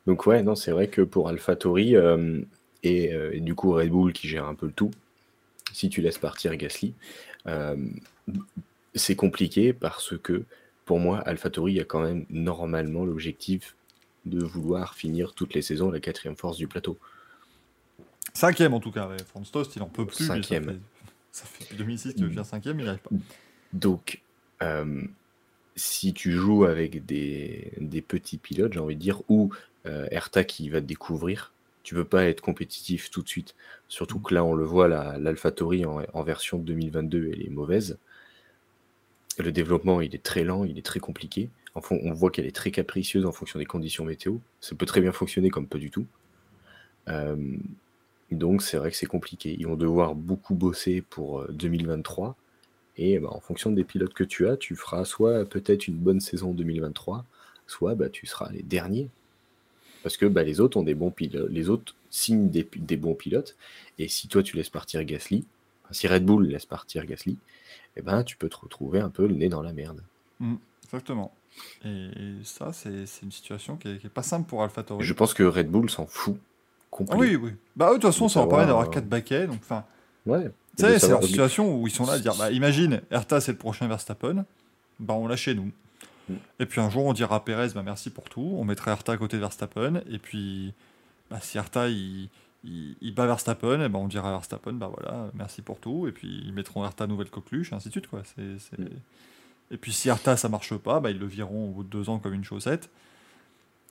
Donc 0.08 0.26
ouais, 0.28 0.43
non, 0.43 0.56
c'est 0.56 0.72
vrai 0.72 0.88
que 0.88 1.02
pour 1.02 1.30
AlphaTauri 1.30 1.96
euh, 1.96 2.41
et, 2.84 3.14
euh, 3.14 3.34
et 3.34 3.39
du 3.39 3.56
coup 3.56 3.72
Red 3.72 3.89
Bull 3.89 4.14
qui 4.14 4.28
gère 4.28 4.46
un 4.46 4.54
peu 4.56 4.68
le 4.68 4.72
tout, 4.72 4.91
si 5.74 5.89
tu 5.89 6.02
laisses 6.02 6.20
partir 6.20 6.56
Gasly, 6.56 6.93
euh, 7.48 7.76
c'est 8.93 9.16
compliqué 9.16 9.74
parce 9.74 10.18
que 10.18 10.43
pour 10.86 11.00
moi, 11.00 11.20
AlphaTauri 11.20 11.80
a 11.80 11.84
quand 11.86 12.02
même 12.02 12.26
normalement 12.30 13.04
l'objectif 13.06 13.76
de 14.26 14.43
vouloir 14.43 14.93
finir 14.93 15.34
toutes 15.34 15.56
les 15.56 15.64
saisons 15.64 15.89
la 15.89 16.00
quatrième 16.00 16.36
force 16.36 16.58
du 16.58 16.68
plateau. 16.68 16.98
Cinquième 18.34 18.74
en 18.74 18.80
tout 18.80 18.91
cas. 18.91 19.10
Franz 19.28 19.50
Tost, 19.52 19.76
il 19.76 19.82
en 19.82 19.88
peut 19.88 20.06
plus. 20.06 20.26
Cinquième. 20.26 20.66
Ça 20.66 20.72
fait, 20.72 20.80
ça 21.32 21.46
fait 21.46 21.64
depuis 21.64 21.78
2006 21.78 22.14
qu'il 22.14 22.26
veut 22.26 22.32
faire 22.32 22.46
cinquième, 22.46 22.80
il 22.80 22.84
n'y 22.84 22.89
arrive 22.89 23.02
pas. 23.02 23.10
Donc, 23.74 24.22
si 25.76 26.14
tu 26.14 26.32
joues 26.32 26.66
avec 26.66 27.06
des, 27.06 27.72
des 27.80 28.01
petits 28.01 28.38
pilotes, 28.38 28.74
j'ai 28.74 28.80
envie 28.80 28.95
de 28.95 29.01
dire, 29.01 29.22
ou 29.30 29.51
euh, 29.86 30.08
Erta 30.12 30.43
qui 30.43 30.70
va 30.70 30.82
te 30.82 30.86
découvrir, 30.86 31.51
tu 31.84 31.95
peux 31.95 32.06
pas 32.06 32.26
être 32.26 32.41
compétitif 32.41 33.12
tout 33.12 33.22
de 33.22 33.28
suite. 33.28 33.56
Surtout 33.89 34.20
que 34.20 34.34
là, 34.34 34.43
on 34.43 34.53
le 34.53 34.64
voit, 34.66 34.88
la- 34.88 35.18
l'AlphaTauri 35.18 35.86
en, 35.86 36.01
en 36.14 36.24
version 36.24 36.58
2022, 36.58 37.30
elle 37.34 37.41
est 37.45 37.49
mauvaise. 37.49 37.97
Le 39.38 39.53
développement, 39.53 40.01
il 40.01 40.14
est 40.14 40.22
très 40.24 40.43
lent, 40.43 40.66
il 40.66 40.78
est 40.78 40.86
très 40.86 40.99
compliqué. 40.99 41.49
Enfin, 41.74 41.97
on 42.03 42.12
voit 42.12 42.32
qu'elle 42.32 42.45
est 42.45 42.53
très 42.56 42.70
capricieuse 42.72 43.26
en 43.26 43.32
fonction 43.32 43.60
des 43.60 43.66
conditions 43.66 44.03
météo. 44.03 44.39
Ça 44.60 44.76
peut 44.76 44.86
très 44.86 44.99
bien 44.99 45.14
fonctionner 45.14 45.49
comme 45.49 45.68
pas 45.68 45.78
du 45.78 45.89
tout. 45.89 46.06
Euh, 47.08 47.36
donc, 48.32 48.62
c'est 48.62 48.78
vrai 48.78 48.91
que 48.91 48.97
c'est 48.97 49.06
compliqué. 49.06 49.56
Ils 49.60 49.68
vont 49.68 49.76
devoir 49.78 50.16
beaucoup 50.16 50.56
bosser 50.56 51.01
pour 51.01 51.41
euh, 51.41 51.47
2023. 51.51 52.36
Et 52.98 53.20
bah, 53.20 53.30
en 53.32 53.39
fonction 53.39 53.72
des 53.72 53.84
pilotes 53.84 54.14
que 54.14 54.24
tu 54.24 54.48
as, 54.48 54.58
tu 54.58 54.76
feras 54.76 55.06
soit 55.06 55.46
peut-être 55.46 55.88
une 55.88 55.98
bonne 55.98 56.20
saison 56.20 56.54
2023, 56.54 57.26
soit 57.68 57.96
bah, 57.96 58.10
tu 58.10 58.26
seras 58.26 58.50
les 58.52 58.64
derniers. 58.64 59.10
Parce 60.04 60.18
que 60.18 60.26
bah, 60.26 60.43
les 60.43 60.60
autres 60.60 60.78
ont 60.78 60.84
des 60.84 60.96
bons 60.96 61.12
pilotes, 61.12 61.50
les 61.50 61.70
autres 61.70 61.96
signent 62.10 62.50
des, 62.50 62.98
bons 62.98 63.16
pilotes. 63.16 63.56
Et 63.98 64.08
si 64.08 64.28
toi 64.28 64.43
tu 64.43 64.56
laisses 64.56 64.70
partir 64.70 65.04
Gasly, 65.04 65.46
si 65.91 66.08
Red 66.08 66.26
Bull 66.26 66.48
laisse 66.48 66.66
partir 66.66 67.06
Gasly, 67.06 67.38
eh 67.98 68.02
ben 68.02 68.24
tu 68.24 68.38
peux 68.38 68.50
te 68.50 68.58
retrouver 68.58 69.00
un 69.00 69.10
peu 69.10 69.28
le 69.28 69.36
nez 69.36 69.50
dans 69.50 69.62
la 69.62 69.74
merde. 69.74 70.02
Exactement. 70.84 71.34
Et, 71.84 71.89
et 71.89 72.43
ça, 72.43 72.72
c'est 72.74 73.06
une 73.24 73.32
situation 73.32 73.78
qui 73.78 73.88
est, 73.88 73.98
qui 73.98 74.08
est 74.08 74.10
pas 74.10 74.24
simple 74.24 74.48
pour 74.48 74.64
AlphaTauri. 74.64 75.04
Je 75.04 75.14
pense 75.14 75.34
que 75.34 75.43
Red 75.43 75.70
Bull 75.70 75.89
s'en 75.89 76.06
fout 76.06 76.38
Ah 77.10 77.16
oui, 77.16 77.36
oui. 77.36 77.52
Bah, 77.76 77.89
de 77.89 77.93
toute 77.93 78.04
façon, 78.04 78.30
ça 78.30 78.41
va 78.41 78.48
permettre 78.48 78.70
savoir, 78.70 78.84
d'avoir 78.84 78.98
euh, 78.98 79.02
4 79.02 79.10
baquets. 79.10 79.48
Donc, 79.48 79.60
enfin, 79.62 79.86
Ouais. 80.26 80.52
Tu 80.76 80.84
De 80.84 80.88
sais, 80.88 80.99
c'est 80.99 81.09
leur 81.09 81.23
situation 81.23 81.76
où 81.76 81.88
ils 81.88 81.91
sont 81.91 82.05
là 82.05 82.13
à 82.13 82.19
dire 82.19 82.36
bah, 82.36 82.51
imagine, 82.51 83.01
Erta, 83.11 83.41
c'est 83.41 83.51
le 83.51 83.57
prochain 83.57 83.88
Verstappen. 83.88 84.45
Bah, 84.99 85.13
on 85.13 85.28
l'a 85.28 85.36
chez 85.36 85.55
nous. 85.55 85.71
Mm. 86.30 86.34
Et 86.59 86.65
puis 86.65 86.82
un 86.82 86.89
jour, 86.89 87.05
on 87.05 87.13
dira 87.13 87.38
à 87.38 87.39
Perez, 87.39 87.69
bah, 87.76 87.84
merci 87.84 88.09
pour 88.09 88.26
tout. 88.26 88.55
On 88.57 88.63
mettra 88.63 88.91
Erta 88.91 89.13
à 89.13 89.17
côté 89.17 89.38
de 89.38 89.41
Verstappen. 89.41 90.01
Et 90.09 90.19
puis, 90.19 90.73
bah, 91.30 91.39
si 91.41 91.57
Erta, 91.57 91.89
il, 91.89 92.30
il, 92.63 92.95
il 93.01 93.13
bat 93.13 93.26
Verstappen, 93.26 93.82
et 93.82 93.89
ben 93.89 93.99
on 93.99 94.07
dira 94.07 94.30
à 94.30 94.32
Verstappen, 94.32 94.73
bah 94.73 94.91
voilà, 94.93 95.30
merci 95.34 95.61
pour 95.61 95.80
tout. 95.80 96.07
Et 96.07 96.11
puis, 96.11 96.43
ils 96.45 96.53
mettront 96.53 96.84
Erta 96.84 97.07
nouvelle 97.07 97.30
coqueluche, 97.30 97.71
et 97.71 97.76
ainsi 97.76 97.89
de 97.89 97.93
suite. 97.93 98.07
Quoi. 98.07 98.23
Mm. 98.38 98.86
Et 99.71 99.78
puis, 99.78 99.93
si 99.93 100.09
Erta, 100.09 100.38
ça 100.38 100.49
marche 100.49 100.76
pas, 100.76 100.99
bah, 100.99 101.11
ils 101.11 101.19
le 101.19 101.28
viront 101.28 101.69
au 101.69 101.71
bout 101.71 101.84
de 101.84 101.89
deux 101.89 102.09
ans 102.09 102.19
comme 102.19 102.34
une 102.34 102.43
chaussette. 102.43 102.89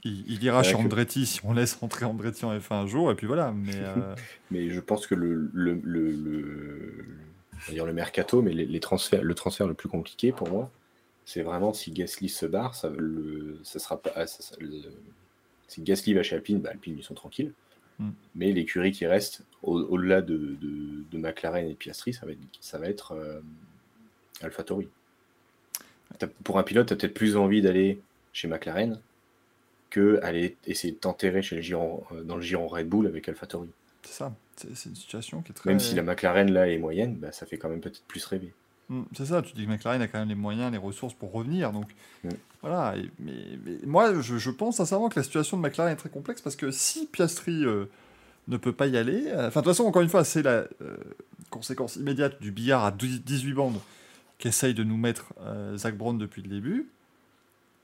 Il, 0.05 0.31
il 0.31 0.43
ira 0.45 0.63
chez 0.63 0.73
que- 0.73 0.79
Andretti 0.79 1.25
si 1.27 1.41
on 1.45 1.53
laisse 1.55 1.75
rentrer 1.75 2.05
Andretti 2.05 2.45
en 2.45 2.55
F1 2.57 2.75
un 2.75 2.87
jour, 2.87 3.11
et 3.11 3.15
puis 3.15 3.27
voilà. 3.27 3.53
Mais 3.53 3.73
euh, 3.77 4.15
Mais 4.51 4.69
je 4.71 4.81
pense 4.81 5.07
que 5.07 5.15
le, 5.15 5.51
le, 5.55 5.81
le, 5.83 6.11
le- 6.11 7.05
on 7.55 7.67
va 7.69 7.73
dire 7.73 7.87
le 7.87 7.93
mercato, 7.95 8.43
mais 8.43 8.53
les, 8.53 8.67
les 8.67 8.81
transferts, 8.81 9.23
le 9.23 9.35
transfert 9.35 9.67
le 9.67 9.75
plus 9.75 9.89
compliqué 9.89 10.31
pour 10.33 10.49
moi, 10.51 10.71
c'est 11.25 11.43
vraiment 11.43 11.73
si 11.73 11.91
Gasly 11.91 12.29
se 12.29 12.45
barre, 12.45 12.75
ça, 12.75 12.91
le, 12.91 13.59
ça 13.63 13.79
sera 13.79 13.97
pas. 14.01 14.13
ah, 14.15 14.27
ça- 14.27 14.43
ça- 14.43 14.57
le- 14.61 14.83
si 15.69 15.81
Gasly 15.81 16.13
va 16.13 16.23
chez 16.23 16.37
Alpine, 16.37 16.61
bah 16.61 16.71
Alpine 16.73 16.97
ils 16.99 17.03
sont 17.05 17.15
tranquilles. 17.15 17.53
Mm. 17.99 18.11
Mais 18.35 18.53
l'écurie 18.53 18.93
qui 18.93 19.07
reste 19.07 19.43
au- 19.63 19.81
au-delà 19.81 20.21
de, 20.21 20.37
de, 20.37 21.05
de 21.11 21.19
McLaren 21.19 21.65
et 21.65 21.71
de 21.71 21.75
Piastri, 21.75 22.13
ça 22.13 22.27
va 22.27 22.33
être, 22.33 22.39
ça 22.61 22.77
va 22.79 22.89
être 22.89 23.13
euh, 23.13 23.41
AlphaTauri. 24.43 24.89
Pour 26.45 26.59
un 26.59 26.63
pilote, 26.63 26.89
tu 26.89 26.93
as 26.93 26.97
peut-être 26.97 27.15
plus 27.15 27.37
envie 27.37 27.63
d'aller 27.63 28.01
chez 28.33 28.47
McLaren 28.49 29.01
que 29.91 30.19
aller 30.23 30.57
essayer 30.67 30.93
de 30.93 30.99
t'enterrer 30.99 31.43
chez 31.43 31.57
le 31.57 31.63
giron, 31.63 32.03
euh, 32.13 32.23
dans 32.25 32.37
le 32.37 32.43
giron 32.43 32.67
Red 32.67 32.89
Bull 32.89 33.07
avec 33.07 33.29
AlphaTauri. 33.29 33.69
c'est 34.03 34.13
ça. 34.15 34.35
C'est, 34.57 34.69
une 34.89 34.95
situation 34.95 35.43
qui 35.43 35.51
est 35.51 35.55
très. 35.55 35.69
Même 35.71 35.81
si 35.81 35.95
la 35.97 36.03
McLaren 36.03 36.51
là 36.53 36.69
est 36.69 36.79
moyenne, 36.79 37.17
bah, 37.17 37.33
ça 37.33 37.45
fait 37.45 37.57
quand 37.59 37.69
même 37.69 37.81
peut-être 37.81 38.03
plus 38.07 38.25
rêver. 38.25 38.53
Mm, 38.89 39.03
C'est 39.17 39.27
ça, 39.27 39.43
tu 39.43 39.53
dis 39.55 39.65
que 39.67 39.71
McLaren 39.71 40.01
a 40.01 40.07
quand 40.07 40.19
même 40.21 40.29
les 40.29 40.35
moyens, 40.37 40.71
les 40.71 40.79
ressources 40.79 41.15
pour 41.15 41.33
revenir. 41.33 41.73
Donc 41.73 41.91
Mm. 42.23 42.29
voilà. 42.63 42.97
et- 42.97 43.11
mais, 43.19 43.33
mais 43.65 43.79
moi, 43.85 44.21
je, 44.21 44.39
je 44.39 44.51
pense 44.51 44.77
sincèrement 44.77 45.09
que 45.09 45.19
la 45.19 45.25
situation 45.25 45.57
de 45.57 45.63
McLaren 45.63 45.93
est 45.93 45.97
très 45.97 46.09
complexe 46.09 46.41
parce 46.41 46.55
que 46.55 46.71
si 46.71 47.07
Piastri 47.07 47.65
euh, 47.65 47.87
ne 48.47 48.57
peut 48.57 48.73
pas 48.73 48.87
y 48.87 48.97
aller, 48.97 49.25
euh, 49.27 49.49
enfin 49.49 49.61
de 49.61 49.65
toute 49.65 49.73
façon, 49.75 49.85
encore 49.85 50.03
une 50.03 50.09
fois, 50.09 50.23
c'est 50.23 50.43
la 50.43 50.67
euh, 50.83 50.97
conséquence 51.51 51.97
immédiate 51.97 52.41
du 52.41 52.53
billard 52.53 52.85
à 52.85 52.91
12 52.93 53.23
18 53.25 53.53
bandes 53.55 53.81
qu'essaye 54.39 54.75
de 54.75 54.85
nous 54.85 54.97
mettre 54.97 55.33
Zach 55.77 55.97
Brown 55.97 56.17
depuis 56.19 56.43
le 56.43 56.49
début. 56.49 56.89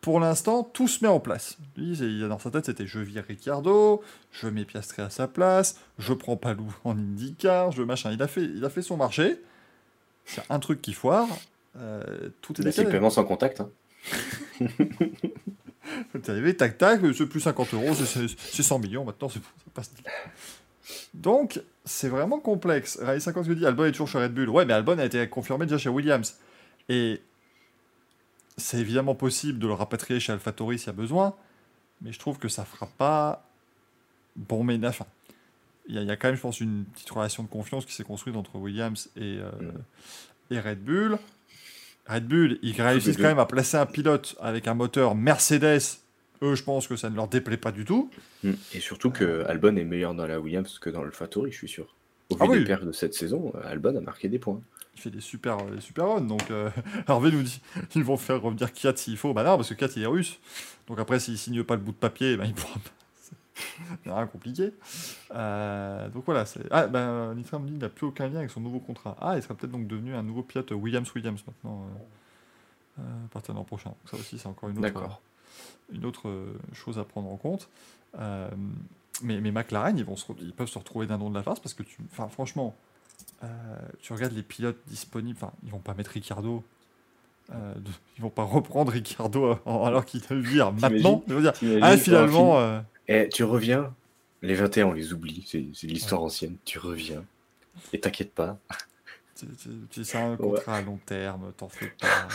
Pour 0.01 0.19
l'instant, 0.19 0.63
tout 0.63 0.89
se 0.89 1.05
met 1.05 1.11
en 1.11 1.21
place. 1.21 1.59
Lui, 1.77 1.95
c'est- 1.97 2.07
il 2.11 2.25
a 2.25 2.29
dans 2.29 2.39
sa 2.39 2.51
tête, 2.51 2.65
c'était 2.67 2.87
je 2.87 3.01
vire 3.01 3.23
Ricciardo, 3.29 4.03
je 4.33 4.49
mets 4.49 4.65
Piastri 4.65 5.03
à 5.03 5.11
sa 5.11 5.29
place, 5.29 5.77
je 5.99 6.13
prends 6.15 6.37
Palou 6.39 6.75
en 6.85 6.97
IndyCar, 6.97 7.71
je 7.73 7.83
machin. 7.83 8.11
Il 8.13 8.23
a 8.23 8.27
fait, 8.29 8.45
il 8.45 8.65
a 8.65 8.71
fait 8.71 8.81
son 8.83 8.97
marché. 8.97 9.39
C'est 10.25 10.43
un 10.49 10.59
truc 10.59 10.81
qui 10.81 10.93
foire. 10.95 11.29
euh, 11.77 12.31
tout 12.41 12.53
est 12.55 12.57
c'est 12.57 12.63
le 12.65 12.71
décalé. 12.71 12.91
paiement 12.91 13.11
sans 13.11 13.25
contact. 13.25 13.61
hein. 13.61 13.71
T'es 16.23 16.31
arrivé, 16.31 16.57
tac 16.57 16.79
tac, 16.79 17.01
c'est 17.17 17.27
plus 17.27 17.41
50 17.41 17.75
euros, 17.75 17.95
c'est- 17.95 18.07
c'est 18.07 18.27
c'est 18.39 18.63
100 18.63 18.79
millions 18.79 19.05
maintenant, 19.05 19.29
c'est 19.29 19.41
passe. 19.75 19.91
Donc, 21.15 21.61
c'est 21.85 22.09
vraiment 22.09 22.39
complexe. 22.41 22.99
Rallye 23.01 23.21
50 23.21 23.47
que 23.47 23.53
dit 23.53 23.67
Albon 23.67 23.85
est 23.85 23.93
toujours 23.93 24.09
chez 24.09 24.19
Red 24.19 24.33
Bull. 24.35 24.49
Ouais, 24.49 24.65
mais 24.65 24.73
Albon 24.73 24.99
a 24.99 25.05
été 25.05 25.29
confirmé 25.29 25.67
déjà 25.67 25.79
chez 25.79 25.89
Williams. 25.89 26.37
Et 26.89 27.21
c'est 28.61 28.79
évidemment 28.79 29.15
possible 29.17 29.59
de 29.59 29.67
le 29.67 29.73
rapatrier 29.73 30.21
chez 30.21 30.33
AlphaTauri 30.33 30.79
s'il 30.79 30.87
y 30.87 30.91
a 30.91 30.93
besoin, 30.93 31.35
mais 32.03 32.13
je 32.13 32.19
trouve 32.21 32.39
que 32.39 32.49
ça 32.49 32.65
fera 32.65 32.87
pas 32.87 33.45
bon 34.37 34.63
ménage. 34.63 34.95
Enfin, 35.01 35.07
il 35.89 35.97
y, 35.97 35.99
a- 35.99 36.03
il 36.03 36.07
y 36.09 36.11
a 36.11 36.17
quand 36.17 36.29
même, 36.29 36.37
je 36.37 36.41
pense, 36.41 36.61
une 36.61 36.85
petite 36.85 37.11
relation 37.11 37.43
de 37.43 37.49
confiance 37.49 37.85
qui 37.85 37.93
s'est 37.95 38.05
construite 38.05 38.37
entre 38.37 38.57
Williams 38.57 39.11
et, 39.17 39.39
euh, 39.41 39.51
Mm. 39.61 40.55
et 40.55 40.61
Red 40.61 40.85
Bull. 40.85 41.19
Red 42.07 42.27
Bull, 42.27 42.59
ils 42.63 42.81
réussissent 42.81 43.17
quand 43.17 43.23
même 43.25 43.39
à 43.39 43.47
placer 43.47 43.77
un 43.77 43.87
pilote 43.87 44.37
avec 44.41 44.67
un 44.69 44.75
moteur 44.75 45.15
Mercedes. 45.15 45.81
Eux, 46.43 46.55
je 46.55 46.63
pense 46.63 46.89
que 46.89 46.97
ça 46.97 47.11
ne 47.11 47.17
leur 47.17 47.29
déplaît 47.29 47.57
pas 47.59 47.71
du 47.73 47.85
tout. 47.85 48.11
Mm. 48.45 48.53
Et 48.75 48.81
surtout 48.81 49.11
que 49.11 49.45
Albon 49.47 49.77
est 49.77 49.85
meilleur 49.85 50.15
dans 50.15 50.27
la 50.27 50.41
Williams 50.41 50.79
que 50.79 50.91
dans 50.91 51.03
le 51.03 51.11
Fatori, 51.11 51.53
je 51.53 51.57
suis 51.59 51.69
sûr. 51.69 51.95
Au 52.31 52.35
vu 52.37 52.41
Ah 52.43 52.47
oui. 52.49 52.59
des 52.61 52.65
perfs 52.65 52.85
de 52.85 52.93
cette 52.93 53.15
saison, 53.15 53.53
Albon 53.65 53.97
a 53.97 54.01
marqué 54.01 54.29
des 54.29 54.39
points. 54.39 54.61
Fait 55.01 55.11
des 55.11 55.21
super, 55.21 55.59
euh, 55.59 55.75
des 55.77 55.81
super 55.81 56.07
runs. 56.09 56.21
Donc, 56.21 56.51
euh, 56.51 56.71
Hervé 57.09 57.31
nous 57.33 57.43
dit 57.43 57.61
ils 57.95 58.05
vont 58.05 58.17
faire 58.17 58.41
revenir 58.43 58.73
Kiat 58.73 58.97
s'il 58.97 59.17
faut. 59.17 59.33
Bah 59.33 59.43
non, 59.45 59.57
parce 59.57 59.69
que 59.71 59.75
Kiat, 59.75 59.89
il 59.97 60.03
est 60.03 60.07
russe. 60.07 60.39
Donc 60.87 60.99
après, 60.99 61.19
s'il 61.19 61.39
signe 61.39 61.63
pas 61.65 61.75
le 61.77 61.81
bout 61.81 61.93
de 61.93 61.97
papier, 61.97 62.37
ben, 62.37 62.45
il 62.45 62.55
pourra 62.55 62.75
pas. 62.75 62.91
C'est 64.05 64.11
rien 64.13 64.27
compliqué. 64.27 64.73
Euh, 65.35 66.09
donc 66.11 66.25
voilà. 66.25 66.47
c'est- 66.47 66.67
Ah, 66.71 66.87
ben, 66.87 67.35
Nitra 67.35 67.59
me 67.59 67.67
dit 67.67 67.73
qu'il 67.73 67.81
n'a 67.81 67.89
plus 67.89 68.07
aucun 68.07 68.29
lien 68.29 68.39
avec 68.39 68.51
son 68.51 68.61
nouveau 68.61 68.79
contrat. 68.79 69.17
Ah, 69.21 69.37
il 69.37 69.43
sera 69.43 69.55
peut-être 69.55 69.73
donc 69.73 69.87
devenu 69.87 70.15
un 70.15 70.23
nouveau 70.23 70.43
pilote 70.43 70.71
Williams-Williams 70.71 71.43
maintenant, 71.47 71.87
euh, 72.99 73.03
à 73.03 73.29
partir 73.29 73.55
de 73.55 73.59
l'an 73.59 73.65
prochain. 73.65 73.91
Donc 73.91 74.09
ça 74.11 74.17
aussi, 74.17 74.39
c'est 74.39 74.49
encore 74.49 74.69
une 74.71 74.85
autre, 74.85 75.21
une 75.93 76.05
autre 76.07 76.47
chose 76.73 76.99
à 76.99 77.05
prendre 77.05 77.31
en 77.31 77.37
compte. 77.37 77.69
Euh, 78.19 78.49
mais, 79.23 79.41
mais 79.41 79.51
McLaren, 79.51 79.97
ils, 79.99 80.05
vont 80.05 80.17
se 80.17 80.25
ils 80.41 80.53
peuvent 80.53 80.69
se 80.69 80.79
retrouver 80.79 81.07
d'un 81.07 81.19
don 81.19 81.31
de 81.31 81.35
la 81.35 81.43
farce 81.43 81.61
parce 81.61 81.75
que, 81.75 81.83
tu, 81.83 81.99
enfin, 82.11 82.29
franchement, 82.29 82.75
euh, 83.43 83.47
tu 84.01 84.13
regardes 84.13 84.33
les 84.33 84.43
pilotes 84.43 84.79
disponibles, 84.87 85.39
enfin, 85.41 85.53
ils 85.65 85.71
vont 85.71 85.79
pas 85.79 85.95
mettre 85.95 86.11
Ricardo. 86.13 86.63
euh, 87.53 87.75
ils 88.17 88.23
vont 88.23 88.31
pas 88.31 88.45
reprendre 88.45 88.93
Ricardo 88.93 89.59
alors 89.67 90.05
qu'il 90.05 90.23
le 90.31 90.41
vire 90.41 90.73
maintenant. 90.81 91.23
Je 91.29 91.35
veux 91.35 91.43
dire, 91.43 91.53
ah, 91.83 91.97
finalement, 91.97 92.59
euh, 92.61 92.81
Eh, 93.09 93.29
tu 93.29 93.45
reviens, 93.45 93.95
les 94.43 94.55
21, 94.55 94.87
on 94.87 94.93
les 94.93 95.13
oublie, 95.13 95.45
c'est 95.47 95.61
de 95.61 95.93
l'histoire 95.93 96.23
ancienne. 96.23 96.57
Tu 96.65 96.79
reviens, 96.79 97.25
Et 97.93 98.01
t'inquiète 98.01 98.33
pas. 98.35 98.59
C'est 99.91 100.17
un 100.17 100.37
contrat 100.37 100.77
à 100.77 100.83
long 100.83 100.99
terme, 101.07 101.51
t'en 101.57 101.71
fais 101.71 101.87
pas. 101.99 102.29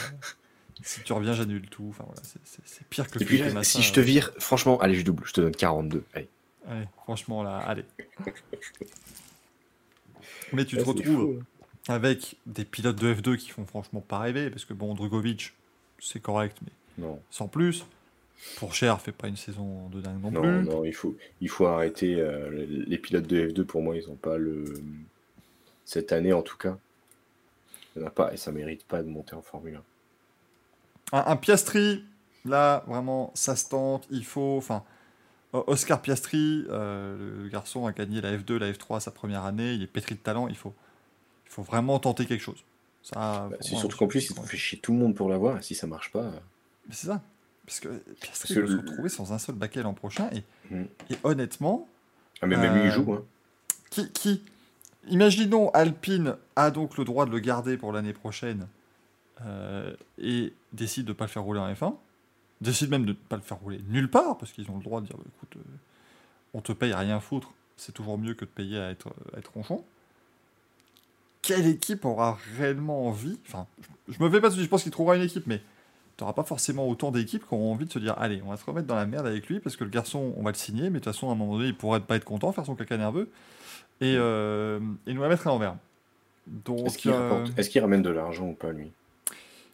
si 0.82 1.02
tu 1.04 1.14
reviens, 1.14 1.34
j'annule 1.34 1.70
tout. 1.70 1.86
Enfin, 1.92 2.04
voilà, 2.08 2.22
c'est- 2.24 2.84
pire 2.90 3.08
que 3.12 3.22
Et 3.22 3.26
puis 3.26 3.38
là, 3.38 3.64
si 3.64 3.84
je 3.84 3.94
te 3.94 4.00
euh. 4.00 4.04
vire, 4.04 4.32
franchement, 4.40 4.80
allez, 4.82 4.96
je 4.96 5.06
double, 5.06 5.24
je 5.28 5.34
te 5.34 5.42
donne 5.42 5.56
42. 5.56 6.04
Allez. 6.16 6.28
Allez, 6.68 6.88
franchement, 7.04 7.44
là, 7.44 7.60
allez. 7.60 7.86
Mais 10.56 10.66
tu 10.66 10.76
te 10.78 10.82
Ouais, 10.82 10.88
retrouves 10.88 11.38
fou, 11.38 11.44
avec 11.88 12.38
des 12.46 12.66
pilotes 12.66 12.96
de 12.98 13.14
F2 13.14 13.38
qui 13.38 13.50
font 13.50 13.66
franchement 13.66 14.02
pas 14.02 14.20
rêver, 14.20 14.50
parce 14.50 14.66
que 14.66 14.74
bon, 14.74 14.94
Drugovic, 14.96 15.54
c'est 16.00 16.22
correct, 16.22 16.58
mais 16.64 16.72
Non, 17.06 17.20
sans 17.30 17.48
plus. 17.48 17.86
Pour 18.58 18.74
cher, 18.74 19.00
fait 19.02 19.12
pas 19.12 19.28
une 19.28 19.38
saison 19.38 19.88
de 19.90 20.02
dingue 20.02 20.22
non, 20.22 20.32
non, 20.32 20.42
plus. 20.42 20.66
non, 20.66 20.86
il 20.86 20.94
faut, 20.94 21.16
il 21.42 21.50
faut 21.50 21.66
arrêter. 21.68 22.16
euh, 22.20 22.66
les- 22.88 22.98
pilotes 22.98 23.28
de 23.28 23.48
F2, 23.50 23.64
pour 23.66 23.82
moi, 23.82 23.96
ils 23.98 24.08
n'ont 24.08 24.16
pas 24.16 24.38
le. 24.38 24.66
Cette 25.86 26.12
année, 26.12 26.34
en 26.34 26.42
tout 26.42 26.58
cas. 26.58 26.78
Il 27.96 28.02
y 28.02 28.06
en 28.06 28.08
a 28.08 28.12
pas, 28.12 28.34
et 28.34 28.38
ça 28.38 28.52
mérite 28.52 28.84
pas 28.86 29.02
de 29.04 29.08
monter 29.10 29.36
en 29.36 29.42
Formule 29.42 29.80
1. 31.14 31.18
Un, 31.18 31.24
un 31.32 31.36
Piastri, 31.38 32.04
là, 32.46 32.84
vraiment, 32.88 33.32
ça 33.36 33.56
se 33.56 33.70
tente. 33.70 34.08
Il 34.12 34.26
faut. 34.26 34.58
Enfin, 34.58 34.84
Oscar 35.68 36.02
Piastri, 36.02 36.66
euh, 36.70 37.44
le 37.44 37.50
garçon 37.50 37.86
a 37.88 37.92
gagné 37.92 38.22
la 38.22 38.36
F2, 38.38 38.58
la 38.58 38.72
F3 38.72 39.00
sa 39.00 39.12
première 39.12 39.44
année. 39.46 39.74
Il 39.74 39.82
est 39.84 39.88
pétri 39.88 40.16
de 40.16 40.20
talent. 40.20 40.48
Il 40.48 40.56
faut, 40.56 40.74
il 41.46 41.52
faut 41.52 41.64
vraiment 41.64 42.00
tenter 42.00 42.26
quelque 42.26 42.42
chose. 42.42 42.64
Ça, 43.04 43.48
Bah, 43.52 43.58
c'est 43.62 43.76
surtout 43.76 43.98
qu'en 43.98 44.08
plus, 44.08 44.32
ont 44.38 44.44
fait 44.44 44.58
chier 44.58 44.80
tout 44.80 44.92
le 44.92 44.98
monde 45.00 45.16
pour 45.16 45.30
l'avoir, 45.30 45.58
et 45.60 45.62
si 45.62 45.76
ça 45.76 45.86
marche 45.88 46.12
pas. 46.12 46.20
euh, 46.24 46.32
Mais 46.88 46.94
c'est 46.96 47.08
ça. 47.08 47.22
Parce 47.66 47.80
que 47.80 47.90
Piastri 48.22 48.54
peut 48.56 48.68
se 48.68 48.78
retrouver 48.78 49.10
sans 49.10 49.32
un 49.34 49.38
seul 49.40 49.56
baquet 49.56 49.82
l'an 49.84 49.94
prochain. 49.94 50.30
Et, 50.32 50.44
et 51.14 51.18
honnêtement, 51.24 51.88
Ah, 52.42 52.48
mais 52.48 52.58
même 52.58 52.74
lui, 52.76 52.82
il 52.82 52.88
Euh, 52.88 52.92
joue. 52.92 53.14
Hein. 53.14 53.24
qui, 53.90 54.10
qui, 54.12 54.42
imaginons 55.08 55.70
Alpine 55.72 56.36
a 56.56 56.72
donc 56.72 56.98
le 56.98 57.06
droit 57.06 57.26
de 57.26 57.32
le 57.32 57.40
garder 57.40 57.78
pour 57.78 57.92
l'année 57.92 58.14
prochaine 58.14 58.68
euh, 59.46 59.96
et 60.20 60.54
décide 60.74 61.06
de 61.06 61.10
ne 61.12 61.14
pas 61.16 61.26
le 61.26 61.30
faire 61.30 61.44
rouler 61.44 61.60
en 61.60 61.72
F1, 61.74 61.96
décide 62.62 62.90
même 62.90 63.06
de 63.06 63.12
ne 63.12 63.14
pas 63.14 63.36
le 63.36 63.42
faire 63.42 63.58
rouler 63.58 63.82
nulle 63.90 64.10
part 64.10 64.38
parce 64.38 64.52
qu'ils 64.52 64.70
ont 64.72 64.78
le 64.78 64.84
droit 64.84 65.02
de 65.02 65.08
dire 65.08 65.18
bah, 65.18 65.24
écoute, 65.36 65.58
euh, 65.58 65.78
on 66.54 66.62
te 66.62 66.72
paye 66.72 66.94
à 66.94 67.00
rien 67.00 67.20
foutre, 67.20 67.52
c'est 67.78 67.92
toujours 67.92 68.18
mieux 68.18 68.34
que 68.34 68.46
de 68.46 68.50
payer 68.50 68.80
à 68.80 68.92
être, 68.92 69.14
à 69.34 69.40
être 69.40 69.52
ronchon. 69.54 69.84
Quelle 71.42 71.68
équipe 71.68 72.06
aura 72.06 72.38
réellement 72.58 73.08
envie 73.08 73.38
Enfin, 73.48 73.68
je, 74.08 74.14
je 74.14 74.24
me 74.24 74.30
fais 74.30 74.42
pas 74.42 74.50
de 74.50 74.56
je 74.56 74.68
pense 74.68 74.84
qu'il 74.84 74.92
trouvera 74.92 75.16
une 75.16 75.22
équipe, 75.24 75.46
mais 75.46 75.62
tu 76.18 76.24
n'auras 76.24 76.34
pas 76.34 76.44
forcément 76.44 76.88
autant 76.88 77.12
d'équipes 77.12 77.46
qui 77.48 77.54
auront 77.54 77.74
envie 77.74 77.86
de 77.86 77.92
se 77.92 78.00
dire 78.00 78.16
allez, 78.18 78.42
on 78.46 78.50
va 78.50 78.58
se 78.58 78.66
remettre 78.66 78.88
dans 78.88 78.96
la 78.96 79.06
merde 79.06 79.28
avec 79.28 79.48
lui 79.48 79.60
parce 79.60 79.76
que 79.76 79.84
le 79.84 79.90
garçon, 79.90 80.34
on 80.38 80.44
va 80.44 80.52
le 80.52 80.58
signer, 80.58 80.84
mais 80.84 81.00
de 81.00 81.04
toute 81.04 81.14
façon, 81.14 81.30
à 81.30 81.34
un 81.34 81.36
moment 81.36 81.58
donné, 81.58 81.68
il 81.68 81.76
pourrait 81.76 82.00
pas 82.00 82.16
être 82.16 82.24
content, 82.24 82.52
faire 82.54 82.66
son 82.66 82.76
caca 82.76 82.98
nerveux 82.98 83.30
et, 84.00 84.16
euh, 84.18 84.80
et 85.08 85.14
nous 85.14 85.22
la 85.22 85.28
mettre 85.30 85.46
à 85.48 85.50
l'envers. 85.50 85.76
Donc, 86.48 86.86
Est-ce 86.88 86.98
qu'il 86.98 87.12
euh, 87.12 87.46
qu'il 87.46 87.82
ramène 87.82 88.02
de 88.02 88.10
l'argent 88.10 88.48
ou 88.48 88.54
pas, 88.54 88.72
lui? 88.72 88.92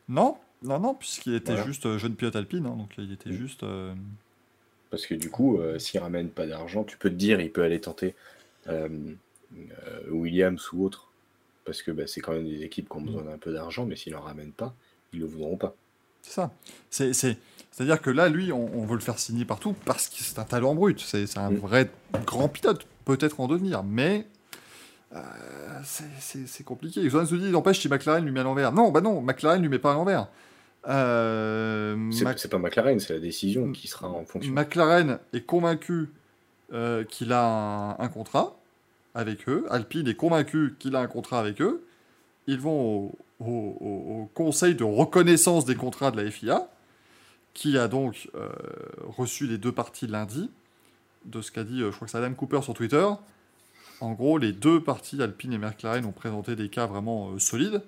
Non, 0.09 0.37
non, 0.63 0.79
non, 0.79 0.93
puisqu'il 0.93 1.33
était 1.35 1.53
Voilà. 1.53 1.65
juste 1.65 1.85
euh, 1.85 1.97
jeune 1.97 2.15
pilote 2.15 2.35
alpine, 2.35 2.65
hein, 2.65 2.75
donc 2.77 2.91
il 2.97 3.11
était 3.11 3.29
Mm. 3.31 3.33
juste. 3.33 3.63
euh, 3.63 3.93
Parce 4.89 5.05
que 5.05 5.15
du 5.15 5.29
coup, 5.29 5.57
euh, 5.57 5.79
s'il 5.79 5.99
ramène 6.01 6.29
pas 6.29 6.45
d'argent, 6.45 6.83
tu 6.83 6.97
peux 6.97 7.09
te 7.09 7.15
dire, 7.15 7.39
il 7.41 7.51
peut 7.51 7.63
aller 7.63 7.79
tenter 7.79 8.13
euh, 8.67 8.89
Williams 10.09 10.71
ou 10.73 10.85
autre. 10.85 11.07
Parce 11.65 11.81
que 11.81 11.91
bah, 11.91 12.03
c'est 12.07 12.21
quand 12.21 12.33
même 12.33 12.47
des 12.47 12.63
équipes 12.63 12.89
qui 12.89 12.97
ont 12.97 13.01
besoin 13.01 13.23
d'un 13.23 13.37
peu 13.37 13.53
d'argent, 13.53 13.85
mais 13.85 13.95
s'il 13.95 14.15
en 14.15 14.21
ramène 14.21 14.51
pas, 14.51 14.73
ils 15.13 15.19
le 15.19 15.25
voudront 15.25 15.57
pas. 15.57 15.75
C'est 16.23 16.33
ça. 16.33 16.51
C'est, 16.89 17.13
c'est, 17.13 17.37
c'est-à-dire 17.71 18.01
que 18.01 18.09
là, 18.09 18.29
lui, 18.29 18.51
on, 18.51 18.65
on 18.77 18.85
veut 18.85 18.95
le 18.95 19.01
faire 19.01 19.17
signer 19.19 19.45
partout 19.45 19.73
parce 19.85 20.07
que 20.09 20.15
c'est 20.17 20.37
un 20.39 20.43
talent 20.43 20.75
brut. 20.75 20.99
C'est, 20.99 21.25
c'est 21.27 21.39
un 21.39 21.51
Mm. 21.51 21.55
vrai 21.57 21.89
grand 22.25 22.49
pilote, 22.49 22.85
peut-être 23.05 23.39
en 23.39 23.47
devenir, 23.47 23.83
mais 23.83 24.27
euh, 25.13 25.19
c'est, 25.83 26.03
c'est- 26.19 26.47
c'est 26.47 26.63
compliqué. 26.63 27.07
Johan 27.09 27.25
se 27.25 27.35
dit, 27.35 27.49
n'empêche, 27.51 27.79
si 27.79 27.89
McLaren 27.89 28.23
lui 28.25 28.31
met 28.31 28.39
à 28.39 28.43
l'envers. 28.43 28.71
Non, 28.71 28.91
bah 28.91 29.01
non, 29.01 29.21
McLaren 29.21 29.61
lui 29.61 29.69
met 29.69 29.79
pas 29.79 29.91
à 29.91 29.93
l'envers. 29.95 30.27
Euh, 30.87 31.95
C'est 32.11 32.23
Mac- 32.23 32.47
pas 32.47 32.57
McLaren, 32.57 32.99
c'est 32.99 33.13
la 33.13 33.19
décision 33.19 33.71
qui 33.71 33.87
sera 33.87 34.09
en 34.09 34.25
fonction. 34.25 34.51
McLaren 34.53 35.19
est 35.33 35.45
convaincu 35.45 36.09
euh, 36.73 37.03
qu'il 37.03 37.31
a 37.33 37.45
un, 37.45 37.99
un 37.99 38.07
contrat 38.07 38.57
avec 39.13 39.47
eux. 39.47 39.65
Alpine 39.69 40.07
est 40.07 40.15
convaincu 40.15 40.75
qu'il 40.79 40.95
a 40.95 40.99
un 41.01 41.07
contrat 41.07 41.39
avec 41.39 41.61
eux. 41.61 41.83
Ils 42.47 42.59
vont 42.59 42.79
au, 42.81 43.15
au- 43.39 43.77
au- 43.79 44.21
au 44.23 44.29
conseil 44.33 44.73
de 44.75 44.83
reconnaissance 44.83 45.65
des 45.65 45.75
contrats 45.75 46.11
de 46.11 46.21
la 46.21 46.29
FIA, 46.31 46.67
qui 47.53 47.77
a 47.77 47.87
donc 47.87 48.29
euh, 48.35 48.49
reçu 49.03 49.45
les 49.47 49.57
deux 49.57 49.71
parties 49.71 50.07
lundi, 50.07 50.49
de 51.25 51.41
ce 51.41 51.51
qu'a 51.51 51.63
dit, 51.63 51.79
je 51.81 51.89
crois 51.89 52.05
que 52.07 52.11
c'est 52.11 52.17
Adam 52.17 52.33
Cooper 52.33 52.61
sur 52.63 52.73
Twitter. 52.73 53.05
En 53.99 54.13
gros, 54.13 54.39
les 54.39 54.53
deux 54.53 54.81
parties, 54.81 55.21
Alpine 55.21 55.53
et 55.53 55.57
McLaren, 55.59 56.05
ont 56.05 56.11
présenté 56.11 56.55
des 56.55 56.69
cas 56.69 56.87
vraiment 56.87 57.31
euh, 57.33 57.37
solides. 57.39 57.83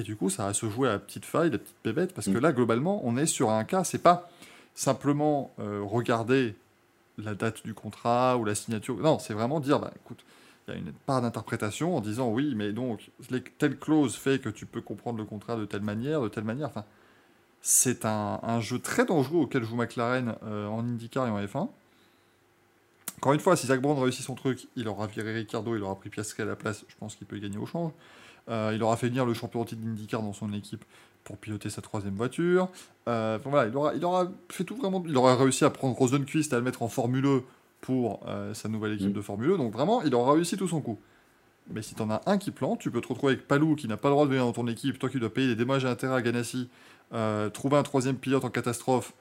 Et 0.00 0.02
du 0.02 0.16
coup, 0.16 0.30
ça 0.30 0.46
va 0.46 0.54
se 0.54 0.66
jouer 0.70 0.88
à 0.88 0.92
la 0.92 0.98
petite 0.98 1.26
faille, 1.26 1.50
la 1.50 1.58
petite 1.58 1.76
bébête, 1.84 2.14
parce 2.14 2.26
que 2.28 2.38
Mm. 2.38 2.40
là, 2.40 2.52
globalement, 2.52 3.02
on 3.04 3.18
est 3.18 3.26
sur 3.26 3.50
un 3.50 3.64
cas, 3.64 3.84
c'est 3.84 3.98
pas 4.02 4.30
simplement 4.74 5.52
euh, 5.58 5.82
regarder 5.84 6.54
la 7.18 7.34
date 7.34 7.62
du 7.64 7.74
contrat 7.74 8.38
ou 8.38 8.46
la 8.46 8.54
signature. 8.54 8.96
Non, 8.96 9.18
c'est 9.18 9.34
vraiment 9.34 9.60
dire, 9.60 9.78
bah, 9.78 9.92
écoute, 9.94 10.24
il 10.66 10.72
y 10.72 10.76
a 10.76 10.78
une 10.78 10.92
part 10.92 11.20
d'interprétation 11.20 11.94
en 11.96 12.00
disant 12.00 12.30
oui, 12.30 12.54
mais 12.56 12.72
donc, 12.72 13.10
les- 13.30 13.42
telle 13.42 13.78
clause 13.78 14.16
fait 14.16 14.38
que 14.40 14.48
tu 14.48 14.64
peux 14.64 14.80
comprendre 14.80 15.18
le 15.18 15.24
contrat 15.26 15.56
de 15.56 15.66
telle 15.66 15.82
manière, 15.82 16.22
de 16.22 16.28
telle 16.28 16.44
manière. 16.44 16.68
Enfin, 16.68 16.84
c'est 17.60 18.06
un, 18.06 18.40
un 18.42 18.60
jeu 18.60 18.78
très 18.78 19.04
dangereux 19.04 19.40
auquel 19.40 19.64
joue 19.64 19.76
McLaren 19.76 20.36
euh, 20.44 20.66
en 20.66 20.78
IndyCar 20.80 21.26
et 21.26 21.30
en 21.30 21.44
F1. 21.44 21.68
Encore 23.18 23.34
une 23.34 23.40
fois, 23.40 23.54
si 23.54 23.66
Zach 23.66 23.82
Brown 23.82 23.98
réussit 23.98 24.24
son 24.24 24.34
truc, 24.34 24.66
il 24.76 24.88
aura 24.88 25.06
viré 25.06 25.34
Ricardo, 25.34 25.76
il 25.76 25.82
aura 25.82 25.94
pris 25.96 26.08
Piastri 26.08 26.42
à 26.42 26.46
la 26.46 26.56
place, 26.56 26.86
je 26.88 26.94
pense 26.98 27.16
qu'il 27.16 27.26
peut 27.26 27.36
gagner 27.38 27.58
au 27.58 27.66
change. 27.66 27.92
Euh, 28.48 28.72
il 28.74 28.82
aura 28.82 28.96
fait 28.96 29.08
venir 29.08 29.26
le 29.26 29.34
champion 29.34 29.64
titre 29.64 29.80
d'IndyCar 29.82 30.22
dans 30.22 30.32
son 30.32 30.52
équipe 30.52 30.84
pour 31.24 31.36
piloter 31.36 31.70
sa 31.70 31.82
troisième 31.82 32.14
voiture. 32.14 32.68
Euh, 33.08 33.38
voilà, 33.44 33.68
il 33.68 33.76
aura, 33.76 33.94
il 33.94 34.04
aura 34.04 34.28
fait 34.48 34.64
tout 34.64 34.76
vraiment. 34.76 35.02
Il 35.06 35.16
aura 35.16 35.36
réussi 35.36 35.64
à 35.64 35.70
prendre 35.70 35.94
Rosenquist 35.96 36.52
et 36.52 36.56
à 36.56 36.58
le 36.58 36.64
mettre 36.64 36.82
en 36.82 36.88
Formule 36.88 37.26
E 37.26 37.42
pour 37.80 38.20
euh, 38.26 38.54
sa 38.54 38.68
nouvelle 38.68 38.94
équipe 38.94 39.10
Mm. 39.10 39.12
de 39.14 39.20
Formule 39.20 39.50
E. 39.50 39.56
Donc 39.56 39.72
vraiment, 39.72 40.02
il 40.02 40.14
aura 40.14 40.32
réussi 40.34 40.56
tout 40.56 40.68
son 40.68 40.80
coup. 40.80 40.98
Mais 41.72 41.82
si 41.82 41.94
t'en 41.94 42.10
as 42.10 42.20
un 42.26 42.38
qui 42.38 42.50
plante, 42.50 42.80
tu 42.80 42.90
peux 42.90 43.00
te 43.00 43.08
retrouver 43.08 43.34
avec 43.34 43.46
Palou 43.46 43.76
qui 43.76 43.86
n'a 43.86 43.96
pas 43.96 44.08
le 44.08 44.14
droit 44.14 44.24
de 44.24 44.30
venir 44.30 44.44
dans 44.44 44.52
ton 44.52 44.66
équipe, 44.66 44.98
toi 44.98 45.08
qui 45.08 45.20
dois 45.20 45.32
payer 45.32 45.46
des 45.48 45.54
dommages 45.56 45.84
et 45.84 45.88
intérêts 45.88 46.16
à 46.16 46.22
Ganassi, 46.22 46.68
trouver 47.52 47.76
un 47.76 47.82
troisième 47.84 48.16
pilote 48.16 48.44
en 48.44 48.50
catastrophe. 48.50 49.12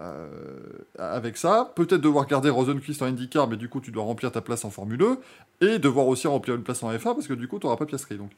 euh, 0.00 0.58
avec 0.98 1.36
ça, 1.36 1.72
peut-être 1.74 2.00
devoir 2.00 2.26
garder 2.26 2.50
Rosenquist 2.50 3.02
en 3.02 3.06
IndyCar, 3.06 3.48
mais 3.48 3.56
du 3.56 3.68
coup 3.68 3.80
tu 3.80 3.90
dois 3.90 4.04
remplir 4.04 4.30
ta 4.32 4.40
place 4.40 4.64
en 4.64 4.70
Formule 4.70 5.02
E, 5.02 5.18
et 5.60 5.78
devoir 5.78 6.06
aussi 6.06 6.26
remplir 6.28 6.54
une 6.54 6.62
place 6.62 6.82
en 6.82 6.92
F1 6.92 7.14
parce 7.14 7.26
que 7.26 7.34
du 7.34 7.48
coup 7.48 7.58
tu 7.58 7.66
n'auras 7.66 7.76
pas 7.76 7.86
Piastri. 7.86 8.16
Donc 8.16 8.30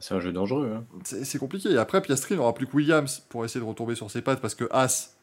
C'est 0.00 0.14
un 0.14 0.20
jeu 0.20 0.32
dangereux. 0.32 0.72
Hein. 0.74 0.84
c'est 1.04 1.38
compliqué. 1.38 1.70
Et 1.70 1.76
après, 1.76 2.00
Piastri 2.00 2.34
n'aura 2.34 2.54
plus 2.54 2.66
que 2.66 2.74
Williams 2.74 3.20
pour 3.28 3.44
essayer 3.44 3.60
de 3.60 3.68
retomber 3.68 3.94
sur 3.94 4.10
ses 4.10 4.22
pattes 4.22 4.40
parce 4.40 4.54
que 4.54 4.64
As, 4.70 5.14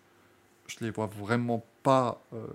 je 0.68 0.78
les 0.82 0.92
vois 0.92 1.08
vraiment 1.08 1.66
pas. 1.82 2.22
euh, 2.34 2.46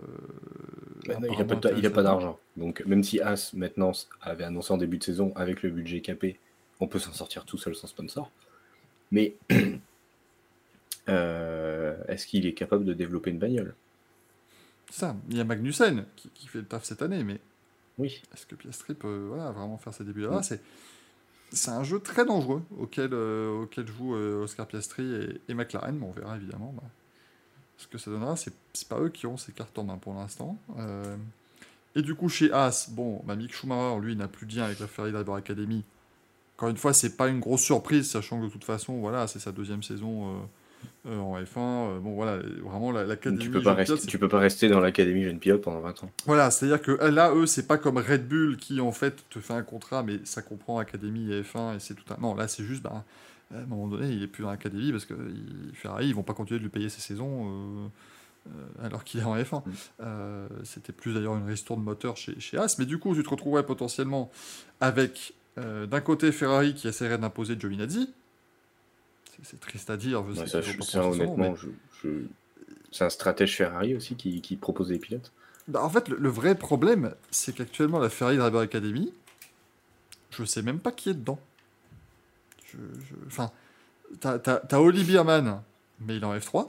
Bah, 1.07 1.15
non, 1.20 1.28
il 1.32 1.36
n'a 1.82 1.90
pas, 1.90 2.03
d'argent. 2.03 2.39
Donc 2.57 2.82
même 2.86 3.03
si 3.03 3.20
As 3.20 3.53
maintenant 3.55 3.90
avait 4.20 4.44
annoncé 4.44 4.73
en 4.73 4.77
début 4.77 4.99
de 4.99 5.05
saison 5.05 5.32
avec 5.35 5.62
le 5.62 5.70
budget 5.70 6.01
capé, 6.01 6.39
on 6.78 6.86
peut 6.86 7.01
s'en 7.01 7.12
sortir 7.12 7.44
tout 7.44 7.59
seul 7.59 7.74
sans 7.74 7.89
sponsor. 7.89 8.31
Mais 9.11 9.35
euh, 11.09 11.97
est-ce 12.09 12.27
qu'il 12.27 12.47
est 12.47 12.55
capable 12.55 12.85
de 12.85 12.93
développer 12.93 13.31
une 13.31 13.39
bagnole? 13.39 13.74
C'est 14.90 15.01
ça. 15.01 15.16
Il 15.31 15.36
y 15.36 15.40
a 15.40 15.44
Magnussen 15.44 16.05
qui, 16.16 16.28
qui 16.31 16.47
fait 16.47 16.59
le 16.59 16.66
taf 16.66 16.85
cette 16.85 17.03
année, 17.03 17.24
mais 17.24 17.40
Oui. 17.99 18.23
est-ce 18.32 18.47
que 18.47 18.55
Piastri 18.55 18.94
peut 18.94 19.27
voilà, 19.28 19.51
vraiment 19.51 19.78
faire 19.78 19.94
ses 19.94 20.05
débuts 20.05 20.23
là. 20.23 20.43
C'est 20.43 20.61
c'est 21.53 21.70
un 21.70 21.85
jeu 21.85 22.01
très 22.01 22.24
dangereux 22.24 22.62
auquel, 22.79 23.11
euh, 23.12 23.62
auquel 23.62 23.87
joue 23.87 24.15
euh, 24.15 24.43
Oscar 24.43 24.66
Piastri 24.66 25.39
et, 25.49 25.55
McLaren, 25.55 25.97
mais 25.97 26.07
on 26.07 26.12
verra 26.12 26.37
évidemment 26.37 26.73
bah, 26.77 26.89
ce 27.77 27.87
que 27.87 27.99
ça 27.99 28.11
donnera. 28.11 28.37
C'est 28.37 28.53
c'est 28.73 28.89
pas 28.89 28.99
eux 29.01 29.11
qui 29.11 29.27
ont 29.27 29.37
ces 29.37 29.53
cartes 29.53 29.79
en 29.79 29.85
main 29.85 29.99
pour 29.99 30.15
l'instant. 30.15 30.59
Euh, 30.79 31.16
et 31.95 32.03
du 32.03 32.15
coup, 32.15 32.29
chez 32.29 32.51
As, 32.53 32.89
bon, 32.91 33.23
bah, 33.24 33.37
Mick 33.37 33.53
Schumacher, 33.53 34.01
lui, 34.01 34.16
n'a 34.16 34.29
plus 34.29 34.47
de 34.47 34.57
lien 34.57 34.65
avec 34.65 34.81
la 34.81 34.87
Ferrari 34.87 35.12
Driver 35.12 35.35
Academy. 35.35 35.85
Encore 36.57 36.70
une 36.70 36.77
fois, 36.79 36.95
c'est 36.95 37.16
pas 37.16 37.29
une 37.29 37.41
grosse 37.41 37.62
surprise, 37.62 38.11
sachant 38.11 38.41
que 38.41 38.47
de 38.47 38.51
toute 38.51 38.65
façon, 38.65 38.99
voilà, 39.01 39.27
c'est 39.27 39.39
sa 39.39 39.53
deuxième 39.53 39.83
saison 39.83 40.49
euh, 41.07 41.19
en 41.19 41.37
F1. 41.41 41.47
Euh, 41.57 41.99
bon, 41.99 42.15
voilà, 42.15 42.39
vraiment, 42.62 42.93
la- 42.93 43.05
l'Académie. 43.05 43.43
Tu 43.43 43.51
peux, 43.51 43.61
pas 43.61 43.74
rester, 43.74 43.93
pilote, 43.95 44.01
c'est 44.03 44.07
tu 44.07 44.19
peux 44.19 44.29
pas 44.29 44.39
rester 44.39 44.69
dans 44.69 44.79
l'académie 44.79 45.24
jeune 45.24 45.41
pilote 45.41 45.61
pendant 45.62 45.81
20 45.81 46.05
ans. 46.05 46.11
voilà, 46.27 46.51
c'est-à-dire 46.53 46.81
que 46.81 46.93
euh, 46.93 47.11
là, 47.11 47.35
eux, 47.35 47.47
c'est 47.47 47.66
pas 47.66 47.77
comme 47.77 47.99
Red 47.99 48.29
Bull 48.29 48.57
qui, 48.57 48.81
en 48.81 48.93
fait, 48.93 49.29
te 49.29 49.41
fait 49.41 49.55
un 49.55 49.62
contrat, 49.62 50.05
mais 50.05 50.20
ça 50.24 50.43
comprend 50.43 50.79
Académie 50.79 51.33
et 51.33 51.43
F1 51.43 51.77
et 51.77 51.81
c'est 51.81 51.95
tout 51.95 52.05
un. 52.15 52.20
Non, 52.20 52.35
là, 52.37 52.47
c'est 52.47 52.62
juste, 52.62 52.83
bah, 52.83 53.05
à 53.53 53.59
un 53.59 53.66
moment 53.66 53.89
donné, 53.89 54.11
il 54.12 54.23
est 54.23 54.29
plus 54.29 54.43
dans 54.45 54.51
l'Académie 54.51 54.93
parce 54.93 55.05
que 55.05 55.15
Ferrari, 55.74 56.07
ils 56.07 56.15
vont 56.15 56.23
pas 56.23 56.35
continuer 56.35 56.61
de 56.61 56.65
lui 56.65 56.70
payer 56.70 56.89
ses 56.89 57.01
saisons 57.01 57.91
euh, 58.47 58.51
alors 58.83 59.03
qu'il 59.03 59.20
est 59.20 59.24
en 59.24 59.37
F1. 59.37 59.62
Mm. 59.66 60.62
C'était 60.62 60.93
plus 60.93 61.15
d'ailleurs 61.15 61.37
une 61.37 61.47
ristourne 61.47 61.81
de 61.81 61.85
moteur 61.85 62.16
chez, 62.16 62.39
chez 62.39 62.59
As, 62.59 62.79
mais 62.79 62.87
du 62.87 62.99
coup, 62.99 63.15
tu 63.15 63.23
te 63.24 63.29
retrouverais 63.29 63.66
potentiellement 63.66 64.31
avec 64.81 65.35
d'un 65.57 66.01
côté 66.01 66.31
Ferrari 66.33 66.74
qui 66.74 66.87
essaierait 66.89 67.19
d'imposer 67.19 67.59
Giovinazzi. 67.59 68.09
C'est- 69.43 69.59
triste 69.61 69.91
à 69.91 69.97
dire, 69.97 70.23
je 70.29 70.35
sais 70.35 70.47
ça, 70.47 70.61
je- 70.61 70.81
ça, 70.83 71.01
mais- 71.11 71.55
c'est 72.91 73.05
un 73.05 73.11
stratège 73.11 73.57
Ferrari 73.57 73.95
aussi 73.97 74.15
qui, 74.17 74.41
qui 74.43 74.57
propose 74.57 74.89
des 74.89 74.99
pilotes. 74.99 75.33
Bah, 75.69 75.83
en 75.83 75.89
fait, 75.91 76.09
le, 76.09 76.17
le 76.17 76.29
vrai 76.29 76.55
problème, 76.55 77.15
c'est 77.31 77.55
qu'actuellement, 77.55 77.99
la 77.99 78.11
Ferrari 78.11 78.37
Driver 78.37 78.61
Academy, 78.61 79.13
je 80.31 80.45
sais 80.45 80.63
même 80.63 80.79
pas 80.81 80.93
qui 80.93 81.11
est 81.11 81.15
dedans. 81.15 81.39
Je, 82.67 82.77
je- 82.77 83.27
Enfin, 83.27 83.51
t'as, 84.21 84.79
Oli 84.79 85.05
Bierman, 85.05 85.63
mais 86.01 86.17
il 86.17 86.23
est 86.23 86.27
en 86.27 86.37
F3. 86.37 86.69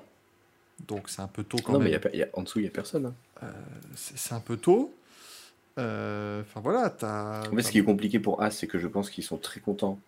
Donc 0.88 1.10
c'est 1.10 1.22
un 1.22 1.28
peu 1.28 1.44
tôt 1.44 1.58
quand 1.64 1.74
Non, 1.74 1.80
même. 1.80 1.88
mais 1.88 1.92
y 1.94 1.96
a 1.96 2.00
pas- 2.00 2.10
y 2.14 2.24
a- 2.24 2.30
en 2.34 2.44
dessous, 2.44 2.60
il 2.60 2.64
n'y 2.64 2.68
a 2.68 2.72
personne. 2.72 3.06
hein. 3.42 3.48
C'est, 3.96 4.18
c'est 4.18 4.34
un 4.34 4.40
peu 4.40 4.58
tôt. 4.58 4.94
Euh, 5.78 6.42
Enfin 6.42 6.60
voilà, 6.62 6.90
t'as. 6.90 7.48
En 7.50 7.56
fait, 7.56 7.62
ce 7.64 7.72
qui 7.72 7.80
est 7.80 7.84
compliqué 7.84 8.20
pour 8.20 8.42
As, 8.42 8.52
c'est 8.52 8.68
que 8.68 8.80
je 8.80 8.88
pense 8.88 9.10
qu'ils 9.10 9.24
sont 9.24 9.38
très 9.38 9.60
contents. 9.60 10.00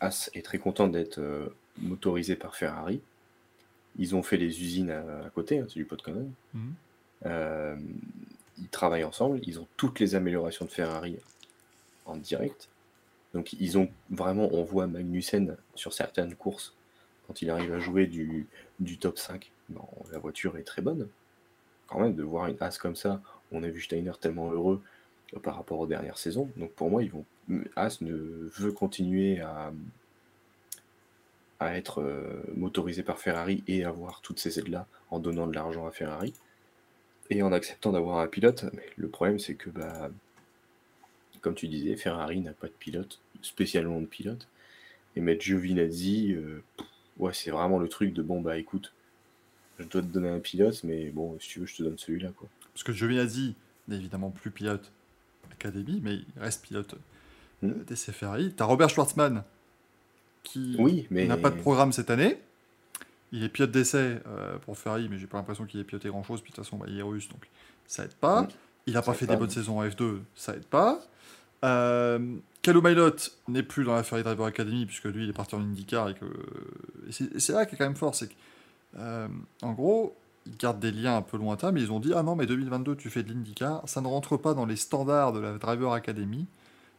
As 0.00 0.30
est 0.34 0.44
très 0.44 0.58
content 0.58 0.88
d'être 0.88 1.18
euh, 1.18 1.48
motorisé 1.78 2.36
par 2.36 2.56
Ferrari. 2.56 3.00
Ils 3.98 4.14
ont 4.14 4.22
fait 4.22 4.36
les 4.36 4.62
usines 4.62 4.90
à, 4.90 5.26
à 5.26 5.30
côté, 5.30 5.58
hein, 5.58 5.66
c'est 5.68 5.74
du 5.74 5.84
pot 5.84 5.96
de 5.96 6.02
conneries. 6.02 6.32
Mhm. 6.54 6.74
Euh, 7.26 7.76
ils 8.58 8.68
travaillent 8.68 9.04
ensemble, 9.04 9.40
ils 9.44 9.60
ont 9.60 9.66
toutes 9.76 10.00
les 10.00 10.14
améliorations 10.14 10.64
de 10.64 10.70
Ferrari 10.70 11.16
en 12.06 12.16
direct. 12.16 12.68
Donc 13.32 13.52
ils 13.54 13.78
ont 13.78 13.88
vraiment, 14.10 14.48
on 14.52 14.62
voit 14.62 14.86
Magnussen 14.86 15.56
sur 15.74 15.92
certaines 15.92 16.34
courses, 16.34 16.74
quand 17.26 17.42
il 17.42 17.50
arrive 17.50 17.72
à 17.72 17.78
jouer 17.78 18.06
du, 18.06 18.46
du 18.80 18.98
top 18.98 19.18
5, 19.18 19.50
bon, 19.70 19.86
la 20.12 20.18
voiture 20.18 20.56
est 20.56 20.62
très 20.62 20.82
bonne. 20.82 21.08
Quand 21.86 22.00
même, 22.00 22.14
de 22.14 22.22
voir 22.22 22.46
une 22.46 22.56
As 22.60 22.78
comme 22.78 22.96
ça, 22.96 23.20
on 23.52 23.62
a 23.62 23.68
vu 23.68 23.80
Steiner 23.80 24.12
tellement 24.20 24.50
heureux 24.50 24.82
euh, 25.34 25.40
par 25.40 25.56
rapport 25.56 25.78
aux 25.78 25.86
dernières 25.86 26.18
saisons. 26.18 26.50
Donc 26.56 26.72
pour 26.72 26.90
moi, 26.90 27.02
ils 27.02 27.10
vont, 27.10 27.24
As 27.76 28.00
ne 28.00 28.14
veut 28.56 28.72
continuer 28.72 29.40
à, 29.40 29.72
à 31.64 31.76
être 31.76 32.00
euh, 32.00 32.42
motorisé 32.56 33.02
par 33.02 33.18
Ferrari 33.18 33.62
et 33.66 33.84
avoir 33.84 34.20
toutes 34.20 34.38
ces 34.38 34.58
aides-là 34.58 34.86
en 35.10 35.18
donnant 35.18 35.46
de 35.46 35.54
l'argent 35.54 35.86
à 35.86 35.90
Ferrari 35.90 36.32
et 37.30 37.42
en 37.42 37.52
acceptant 37.52 37.92
d'avoir 37.92 38.18
un 38.18 38.26
pilote. 38.26 38.66
Mais 38.74 38.84
le 38.96 39.08
problème, 39.08 39.38
c'est 39.38 39.54
que, 39.54 39.70
bah, 39.70 40.10
comme 41.40 41.54
tu 41.54 41.68
disais, 41.68 41.96
Ferrari 41.96 42.40
n'a 42.40 42.52
pas 42.52 42.66
de 42.68 42.72
pilote, 42.72 43.20
spécialement 43.42 44.00
de 44.00 44.06
pilote. 44.06 44.48
Et 45.16 45.20
mettre 45.20 45.42
Giovinazzi, 45.42 46.32
euh, 46.34 46.62
ouais, 47.18 47.32
c'est 47.32 47.50
vraiment 47.50 47.78
le 47.78 47.88
truc 47.88 48.12
de 48.12 48.22
bon, 48.22 48.40
bah 48.40 48.58
écoute, 48.58 48.92
je 49.78 49.84
dois 49.84 50.02
te 50.02 50.06
donner 50.06 50.28
un 50.28 50.40
pilote, 50.40 50.82
mais 50.84 51.10
bon, 51.10 51.38
si 51.40 51.48
tu 51.48 51.60
veux, 51.60 51.66
je 51.66 51.76
te 51.76 51.82
donne 51.82 51.98
celui-là. 51.98 52.30
quoi. 52.36 52.48
Parce 52.72 52.82
que 52.82 52.92
Giovinazzi 52.92 53.54
n'est 53.88 53.96
évidemment 53.96 54.30
plus 54.30 54.50
pilote 54.50 54.90
Académie, 55.52 56.00
mais 56.02 56.14
il 56.14 56.26
reste 56.36 56.64
pilote 56.64 56.94
euh, 56.94 56.98
Mhm. 57.68 57.84
d'essai 57.84 58.12
Ferrari. 58.12 58.52
T'as 58.54 58.64
Robert 58.64 58.90
Schwartzmann, 58.90 59.44
qui 60.44 60.76
Oui, 60.78 61.06
mais. 61.10 61.26
n'a 61.26 61.36
pas 61.36 61.50
de 61.50 61.56
programme 61.58 61.92
cette 61.92 62.10
année. 62.10 62.38
Il 63.32 63.42
est 63.42 63.48
pilote 63.48 63.72
d'essai 63.72 64.18
euh, 64.28 64.56
pour 64.58 64.78
Ferrari, 64.78 65.08
mais 65.10 65.18
j'ai 65.18 65.26
pas 65.26 65.38
l'impression 65.38 65.64
qu'il 65.64 65.80
ait 65.80 65.84
piloté 65.84 66.08
grand 66.08 66.22
chose. 66.22 66.40
Puis 66.40 66.52
de 66.52 66.56
toute 66.56 66.64
façon, 66.64 66.76
bah, 66.76 66.86
il 66.88 66.96
est 66.98 67.02
russe, 67.02 67.28
donc 67.28 67.40
ça 67.88 68.04
aide 68.04 68.14
pas. 68.14 68.46
Il 68.86 68.96
a 68.96 69.00
Ça 69.00 69.06
pas 69.06 69.14
fait 69.14 69.26
pas, 69.26 69.32
des 69.32 69.38
bonnes 69.38 69.48
non. 69.48 69.52
saisons 69.54 69.80
en 69.80 69.84
F2, 69.84 70.18
ça 70.36 70.54
aide 70.54 70.66
pas. 70.66 71.00
Euh, 71.64 72.36
Calo 72.62 72.82
Mailot 72.82 73.10
n'est 73.48 73.62
plus 73.62 73.84
dans 73.84 73.94
la 73.94 74.02
Ferrari 74.02 74.22
Driver 74.22 74.46
Academy, 74.46 74.86
puisque 74.86 75.04
lui, 75.06 75.24
il 75.24 75.30
est 75.30 75.34
parti 75.34 75.54
en 75.54 75.60
IndyCar. 75.60 76.10
Et, 76.10 76.14
que... 76.14 76.24
c'est 77.10 77.34
et 77.34 77.40
c'est 77.40 77.52
là 77.54 77.66
qui 77.66 77.74
est 77.74 77.78
quand 77.78 77.84
même 77.86 77.96
fort, 77.96 78.14
c'est 78.14 78.28
que, 78.28 78.34
euh, 78.98 79.26
en 79.62 79.72
gros, 79.72 80.14
ils 80.46 80.56
gardent 80.56 80.78
des 80.80 80.90
liens 80.92 81.16
un 81.16 81.22
peu 81.22 81.38
lointains, 81.38 81.72
mais 81.72 81.80
ils 81.80 81.90
ont 81.90 82.00
dit 82.00 82.12
Ah 82.14 82.22
non, 82.22 82.36
mais 82.36 82.46
2022, 82.46 82.96
tu 82.96 83.08
fais 83.10 83.22
de 83.22 83.32
l'IndyCar, 83.32 83.82
ça 83.88 84.00
ne 84.02 84.06
rentre 84.06 84.36
pas 84.36 84.52
dans 84.54 84.66
les 84.66 84.76
standards 84.76 85.32
de 85.32 85.40
la 85.40 85.52
Driver 85.58 85.92
Academy. 85.92 86.46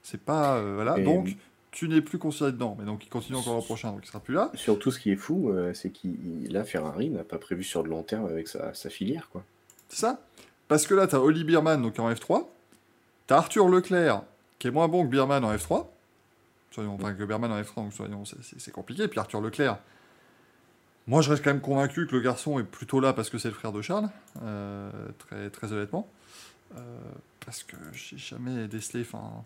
C'est 0.03 0.21
pas. 0.21 0.55
euh, 0.57 0.73
voilà, 0.75 0.97
Et- 0.99 1.03
donc 1.03 1.35
tu 1.75 1.89
n'es 1.89 1.99
plus 2.01 2.17
considéré 2.17 2.53
dedans. 2.53 2.75
Mais 2.79 2.85
donc 2.85 3.05
il 3.05 3.09
continue 3.09 3.37
encore 3.37 3.53
l'an 3.53 3.61
prochain, 3.61 3.91
donc 3.91 3.99
il 4.03 4.07
sera 4.07 4.21
plus 4.21 4.33
là. 4.33 4.49
Surtout, 4.53 4.91
ce 4.91 4.99
qui 4.99 5.11
est 5.11 5.17
fou, 5.17 5.49
euh, 5.49 5.73
c'est 5.73 5.89
qu'il 5.89 6.47
là, 6.51 6.63
Ferrari 6.63 7.09
n'a 7.09 7.25
pas 7.25 7.37
prévu 7.37 7.65
sur 7.65 7.83
le 7.83 7.89
long 7.89 8.01
terme 8.01 8.25
avec 8.27 8.47
sa, 8.47 8.73
sa 8.73 8.89
filière. 8.89 9.27
quoi. 9.29 9.43
C'est 9.89 9.99
ça 9.99 10.21
Parce 10.69 10.87
que 10.87 10.93
là, 10.93 11.05
tu 11.05 11.15
as 11.15 11.19
Oli 11.21 11.43
Bierman 11.43 11.81
donc 11.81 11.99
en 11.99 12.09
F3. 12.09 12.45
Tu 13.27 13.33
as 13.33 13.37
Arthur 13.37 13.67
Leclerc 13.67 14.23
qui 14.57 14.67
est 14.69 14.71
moins 14.71 14.87
bon 14.87 15.03
que 15.03 15.09
Bierman 15.09 15.43
en 15.43 15.53
F3. 15.53 15.85
Soyons, 16.71 16.95
enfin, 16.95 17.13
que 17.13 17.23
Bierman 17.25 17.51
en 17.51 17.61
F3, 17.61 17.75
donc 17.75 17.93
soyons, 17.93 18.23
c'est- 18.25 18.71
compliqué. 18.71 19.07
Puis 19.09 19.19
Arthur 19.19 19.41
Leclerc, 19.41 19.77
moi 21.07 21.21
je 21.21 21.29
reste 21.29 21.43
quand 21.43 21.51
même 21.51 21.61
convaincu 21.61 22.07
que 22.07 22.15
le 22.15 22.21
garçon 22.21 22.57
est 22.57 22.63
plutôt 22.63 23.01
là 23.01 23.11
parce 23.13 23.29
que 23.29 23.37
c'est 23.37 23.49
le 23.49 23.53
frère 23.53 23.73
de 23.73 23.81
Charles, 23.81 24.09
euh, 24.43 24.89
très, 25.19 25.49
très 25.49 25.73
honnêtement. 25.73 26.07
Euh, 26.77 26.79
parce 27.45 27.63
que 27.63 27.75
j'ai 27.91 28.17
jamais 28.17 28.67
décelé. 28.69 29.01
Enfin, 29.01 29.43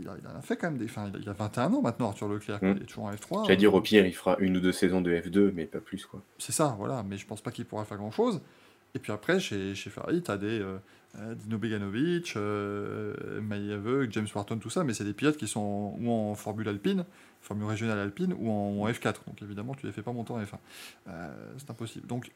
il, 0.00 0.08
a, 0.08 0.16
il 0.20 0.26
a 0.26 0.40
fait 0.42 0.56
quand 0.56 0.68
même 0.70 0.78
des. 0.78 0.84
Enfin, 0.86 1.08
il 1.12 1.16
a- 1.16 1.20
il 1.22 1.28
a 1.28 1.32
21 1.32 1.72
ans 1.72 1.82
maintenant, 1.82 2.08
Arthur 2.08 2.28
Leclerc. 2.28 2.58
Mm. 2.62 2.74
Il 2.76 2.82
est 2.82 2.86
toujours 2.86 3.04
en 3.04 3.12
F3. 3.12 3.44
J'allais 3.44 3.56
dire, 3.56 3.74
au 3.74 3.80
pire, 3.80 4.06
il 4.06 4.14
fera 4.14 4.36
une 4.38 4.56
ou 4.56 4.60
deux 4.60 4.72
saisons 4.72 5.00
de 5.00 5.10
F2, 5.12 5.52
mais 5.54 5.66
pas 5.66 5.80
plus. 5.80 6.06
quoi. 6.06 6.22
C'est 6.38 6.52
ça, 6.52 6.74
voilà, 6.78 7.02
mais 7.02 7.16
je 7.16 7.26
pense 7.26 7.40
pas 7.40 7.50
qu'il 7.50 7.64
pourra 7.64 7.84
faire 7.84 7.96
grand 7.98 8.10
chose. 8.10 8.40
Et 8.94 8.98
puis 8.98 9.12
après, 9.12 9.38
chez, 9.40 9.74
chez 9.74 9.90
Ferrari, 9.90 10.22
tu 10.22 10.30
as 10.30 10.38
des 10.38 10.60
euh, 10.60 10.78
euh, 11.18 11.34
Dino 11.34 11.58
Beganovic, 11.58 12.34
euh, 12.36 13.40
Aveugle, 13.74 14.12
James 14.12 14.26
Wharton, 14.34 14.58
tout 14.58 14.70
ça, 14.70 14.82
mais 14.84 14.94
c'est 14.94 15.04
des 15.04 15.12
pilotes 15.12 15.36
qui 15.36 15.46
sont 15.46 15.94
ou 16.00 16.10
en 16.10 16.34
Formule 16.34 16.68
Alpine, 16.68 17.04
Formule 17.42 17.66
Régionale 17.66 17.98
Alpine, 17.98 18.34
ou 18.38 18.50
en, 18.50 18.82
en 18.82 18.88
F4. 18.88 19.16
Donc 19.26 19.42
évidemment, 19.42 19.74
tu 19.74 19.84
les 19.86 19.92
fais 19.92 20.02
pas 20.02 20.12
monter 20.12 20.32
en 20.32 20.40
F1. 20.42 20.54
Euh, 21.08 21.28
c'est 21.58 21.70
impossible. 21.70 22.06
Donc 22.06 22.30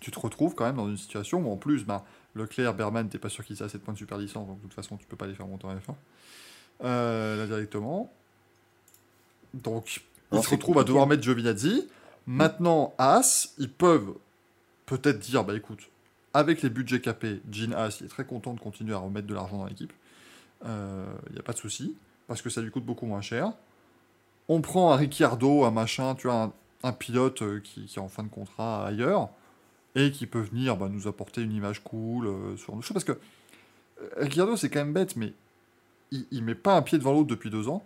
tu 0.00 0.10
te 0.10 0.18
retrouves 0.18 0.54
quand 0.54 0.64
même 0.66 0.76
dans 0.76 0.88
une 0.90 0.96
situation 0.96 1.40
où 1.48 1.50
en 1.52 1.56
plus, 1.56 1.84
bah, 1.84 2.04
Leclerc, 2.34 2.74
Berman, 2.74 3.08
t'es 3.08 3.18
pas 3.18 3.28
sûr 3.28 3.44
qu'ils 3.44 3.58
aient 3.58 3.62
assez 3.62 3.78
de 3.78 3.82
points 3.82 3.94
de 3.94 3.98
super 3.98 4.18
licence, 4.18 4.46
donc 4.46 4.58
de 4.58 4.62
toute 4.62 4.74
façon, 4.74 4.96
tu 4.96 5.06
peux 5.06 5.16
pas 5.16 5.26
les 5.26 5.34
faire 5.34 5.46
monter 5.46 5.66
en 5.66 5.74
F1. 5.74 5.94
Euh, 6.82 7.36
là 7.36 7.46
directement. 7.46 8.12
Donc, 9.54 10.00
ils 10.32 10.42
se 10.42 10.50
retrouvent 10.50 10.78
à 10.78 10.84
devoir 10.84 11.06
mettre 11.06 11.22
Giovinazzi. 11.22 11.88
Maintenant, 12.26 12.94
As, 12.98 13.54
ils 13.58 13.70
peuvent 13.70 14.14
peut-être 14.86 15.20
dire, 15.20 15.44
bah 15.44 15.54
écoute, 15.54 15.88
avec 16.32 16.62
les 16.62 16.70
budgets 16.70 17.00
capés, 17.00 17.40
Jean 17.50 17.72
As, 17.72 18.00
il 18.00 18.06
est 18.06 18.08
très 18.08 18.24
content 18.24 18.54
de 18.54 18.60
continuer 18.60 18.94
à 18.94 18.98
remettre 18.98 19.26
de 19.26 19.34
l'argent 19.34 19.58
dans 19.58 19.66
l'équipe. 19.66 19.92
Il 20.64 21.32
n'y 21.32 21.38
a 21.38 21.42
pas 21.42 21.52
de 21.52 21.58
souci, 21.58 21.94
parce 22.26 22.42
que 22.42 22.50
ça 22.50 22.60
lui 22.60 22.70
coûte 22.70 22.84
beaucoup 22.84 23.06
moins 23.06 23.20
cher. 23.20 23.52
On 24.48 24.60
prend 24.60 24.92
un 24.92 24.96
Ricciardo, 24.96 25.64
un 25.64 25.70
machin, 25.70 26.14
tu 26.14 26.26
vois, 26.26 26.42
un, 26.42 26.52
un 26.84 26.92
pilote 26.92 27.42
euh, 27.42 27.60
qui, 27.60 27.86
qui 27.86 27.98
est 27.98 28.02
en 28.02 28.08
fin 28.08 28.22
de 28.22 28.28
contrat 28.28 28.86
ailleurs, 28.86 29.30
et 29.94 30.10
qui 30.10 30.26
peut 30.26 30.40
venir 30.40 30.76
bah, 30.76 30.88
nous 30.90 31.06
apporter 31.06 31.42
une 31.42 31.52
image 31.52 31.82
cool 31.82 32.26
euh, 32.26 32.56
sur 32.56 32.74
nos 32.74 32.82
choses. 32.82 32.94
Parce 32.94 33.04
que 33.04 33.12
euh, 33.12 34.08
Ricciardo, 34.16 34.56
c'est 34.56 34.68
quand 34.70 34.80
même 34.80 34.92
bête, 34.92 35.16
mais 35.16 35.32
il, 36.10 36.26
il 36.30 36.42
met 36.44 36.54
pas 36.54 36.76
un 36.76 36.82
pied 36.82 36.98
devant 36.98 37.12
l'autre 37.12 37.28
depuis 37.28 37.50
deux 37.50 37.68
ans, 37.68 37.84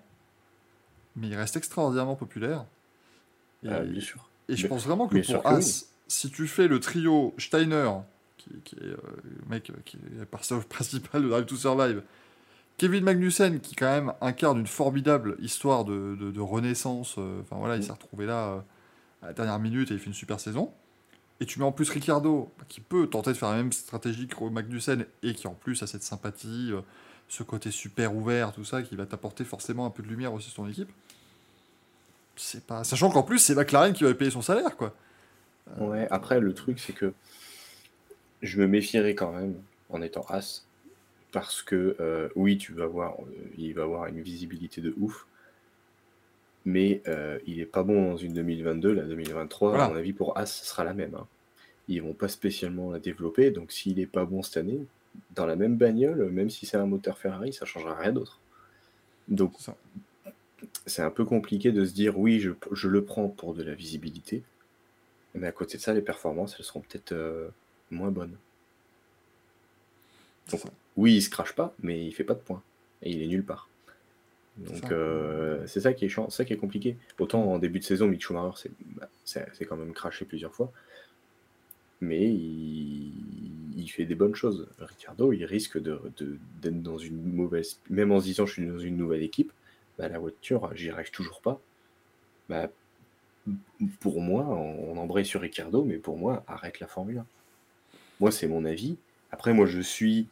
mais 1.16 1.28
il 1.28 1.34
reste 1.36 1.56
extraordinairement 1.56 2.16
populaire. 2.16 2.64
Et, 3.64 3.68
bien 3.68 4.00
sûr. 4.00 4.28
et 4.48 4.56
je 4.56 4.62
Mais- 4.62 4.68
pense 4.68 4.84
vraiment 4.86 5.08
que 5.08 5.16
pour 5.32 5.42
que 5.42 5.48
As, 5.48 5.86
si 6.06 6.30
tu 6.30 6.46
fais 6.46 6.68
le 6.68 6.80
trio 6.80 7.34
Steiner, 7.38 7.90
qui, 8.36 8.50
qui 8.64 8.76
est 8.76 8.82
euh, 8.84 8.96
le 9.24 9.48
mec 9.50 9.70
qui 9.84 9.96
est 9.96 10.18
le 10.20 10.24
personnage 10.24 10.64
principal 10.68 11.22
de 11.22 11.28
Drive 11.28 11.46
to 11.46 11.56
Survive, 11.56 12.02
Kevin 12.78 13.02
Magnussen, 13.02 13.58
qui 13.60 13.74
quand 13.74 13.90
même 13.90 14.12
incarne 14.20 14.60
une 14.60 14.66
formidable 14.68 15.36
histoire 15.40 15.84
de, 15.84 16.16
de- 16.18 16.30
de 16.30 16.40
renaissance, 16.40 17.16
euh, 17.18 17.40
enfin 17.42 17.56
voilà, 17.56 17.74
il 17.74 17.80
Mm. 17.80 17.82
s'est 17.82 17.92
retrouvé 17.92 18.24
là 18.26 18.64
à 19.22 19.26
la 19.26 19.32
dernière 19.32 19.58
minute 19.58 19.90
et 19.90 19.94
il 19.94 20.00
fait 20.00 20.06
une 20.06 20.14
super 20.14 20.38
saison. 20.38 20.72
Et 21.40 21.46
tu 21.46 21.58
mets 21.58 21.64
en 21.64 21.72
plus 21.72 21.88
Ricciardo, 21.90 22.52
bah, 22.58 22.64
qui 22.68 22.80
peut 22.80 23.06
tenter 23.06 23.30
de 23.30 23.36
faire 23.36 23.50
la 23.50 23.56
même 23.56 23.72
stratégie 23.72 24.26
que 24.26 24.44
Magnussen 24.44 25.06
et 25.22 25.34
qui 25.34 25.46
en 25.46 25.54
plus 25.54 25.82
a 25.82 25.86
cette 25.86 26.02
sympathie, 26.02 26.70
euh, 26.72 26.80
ce 27.28 27.42
côté 27.42 27.70
super 27.70 28.14
ouvert, 28.14 28.52
tout 28.52 28.64
ça, 28.64 28.82
qui 28.82 28.96
va 28.96 29.06
t'apporter 29.06 29.44
forcément 29.44 29.86
un 29.86 29.90
peu 29.90 30.02
de 30.02 30.08
lumière 30.08 30.32
aussi 30.32 30.50
sur 30.50 30.62
ton 30.62 30.68
équipe. 30.68 30.90
C'est 32.36 32.64
pas... 32.64 32.84
Sachant 32.84 33.10
qu'en 33.10 33.22
plus, 33.22 33.38
c'est 33.38 33.54
McLaren 33.54 33.92
qui 33.92 34.04
va 34.04 34.14
payer 34.14 34.30
son 34.30 34.42
salaire, 34.42 34.76
quoi. 34.76 34.94
Ouais, 35.78 36.08
après, 36.10 36.40
le 36.40 36.54
truc, 36.54 36.80
c'est 36.80 36.92
que 36.92 37.12
je 38.42 38.58
me 38.60 38.66
méfierais 38.66 39.14
quand 39.14 39.32
même 39.32 39.54
en 39.90 40.02
étant 40.02 40.24
As. 40.28 40.64
Parce 41.30 41.62
que, 41.62 41.96
euh, 42.00 42.28
oui, 42.36 42.56
tu 42.56 42.72
vas 42.72 42.86
voir, 42.86 43.16
euh, 43.20 43.24
il 43.58 43.74
va 43.74 43.82
avoir 43.82 44.06
une 44.06 44.22
visibilité 44.22 44.80
de 44.80 44.94
ouf. 44.98 45.26
Mais 46.68 47.00
euh, 47.08 47.38
il 47.46 47.60
est 47.60 47.66
pas 47.66 47.82
bon 47.82 48.10
dans 48.10 48.16
une 48.18 48.34
2022. 48.34 48.92
La 48.92 49.04
2023, 49.04 49.70
Voilà. 49.70 49.84
à 49.86 49.88
mon 49.88 49.96
avis, 49.96 50.12
pour 50.12 50.36
As, 50.36 50.44
ce 50.46 50.66
sera 50.66 50.84
la 50.84 50.92
même. 50.92 51.14
hein. 51.14 51.26
Ils 51.88 52.02
vont 52.02 52.12
pas 52.12 52.28
spécialement 52.28 52.90
la 52.90 52.98
développer. 52.98 53.50
Donc, 53.50 53.72
s'il 53.72 53.98
est 54.00 54.06
pas 54.06 54.26
bon 54.26 54.42
cette 54.42 54.58
année, 54.58 54.78
dans 55.34 55.46
la 55.46 55.56
même 55.56 55.76
bagnole, 55.76 56.28
même 56.30 56.50
si 56.50 56.66
c'est 56.66 56.76
un 56.76 56.84
moteur 56.84 57.16
Ferrari, 57.16 57.54
ça 57.54 57.64
changera 57.64 57.94
rien 57.94 58.12
d'autre. 58.12 58.38
Donc, 59.28 59.54
C'est 60.84 61.00
un 61.02 61.10
peu 61.10 61.24
compliqué 61.24 61.72
de 61.72 61.86
se 61.86 61.94
dire 61.94 62.18
oui, 62.18 62.38
je, 62.40 62.50
je 62.72 62.88
le 62.88 63.02
prends 63.02 63.28
pour 63.28 63.54
de 63.54 63.62
la 63.62 63.72
visibilité. 63.74 64.42
Mais 65.34 65.46
à 65.46 65.52
côté 65.52 65.78
de 65.78 65.82
ça, 65.82 65.94
les 65.94 66.02
performances, 66.02 66.56
elles 66.58 66.64
seront 66.66 66.80
peut-être 66.80 67.12
euh, 67.12 67.48
moins 67.90 68.10
bonnes. 68.10 68.36
Ça. 70.48 70.58
Oui, 70.96 71.14
il 71.16 71.22
se 71.22 71.30
crache 71.30 71.54
pas, 71.54 71.74
mais 71.82 72.04
il 72.04 72.12
fait 72.12 72.24
pas 72.24 72.34
de 72.34 72.40
points. 72.40 72.62
Et 73.02 73.10
il 73.12 73.22
est 73.22 73.26
nulle 73.26 73.44
part. 73.44 73.68
C'est 74.66 74.80
Donc 74.82 74.92
euh, 74.92 75.66
c'est 75.66 75.80
ça 75.80 75.92
qui 75.92 76.04
est 76.04 76.08
chiant, 76.08 76.30
ça 76.30 76.44
qui 76.44 76.52
est 76.52 76.56
compliqué. 76.56 76.96
Autant 77.18 77.44
en 77.44 77.58
début 77.58 77.78
de 77.78 77.84
saison, 77.84 78.06
Mick 78.08 78.22
Schumacher 78.22 78.56
c'est 78.56 78.70
bah, 78.96 79.66
quand 79.68 79.76
même 79.76 79.92
craché 79.92 80.24
plusieurs 80.24 80.54
fois. 80.54 80.72
Mais 82.00 82.24
il, 82.32 83.12
il 83.76 83.88
fait 83.88 84.04
des 84.04 84.14
bonnes 84.14 84.34
choses. 84.34 84.68
Ricciardo, 84.78 85.32
il 85.32 85.44
risque 85.44 85.78
de- 85.80 86.00
de- 86.16 86.38
d'être 86.62 86.82
dans 86.82 86.98
une 86.98 87.22
mauvaise. 87.34 87.78
Même 87.90 88.12
en 88.12 88.20
se 88.20 88.24
disant 88.24 88.46
je 88.46 88.52
suis 88.54 88.66
dans 88.66 88.78
une 88.78 88.96
nouvelle 88.96 89.22
équipe, 89.22 89.52
bah, 89.98 90.08
la 90.08 90.18
voiture, 90.18 90.70
j'y 90.74 90.90
arrive 90.90 91.10
toujours 91.10 91.40
pas. 91.40 91.60
Bah, 92.48 92.70
pour 94.00 94.20
moi, 94.20 94.44
on, 94.46 94.92
on 94.92 94.96
embraye 94.96 95.24
sur 95.26 95.40
Ricciardo, 95.40 95.84
mais 95.84 95.96
pour 95.96 96.18
moi, 96.18 96.44
arrête 96.46 96.80
la 96.80 96.86
Formule 96.86 97.18
1. 97.18 97.26
Moi, 98.20 98.30
c'est 98.30 98.48
mon 98.48 98.64
avis. 98.64 98.96
Après, 99.30 99.52
moi, 99.52 99.66
je 99.66 99.80
suis 99.80 100.26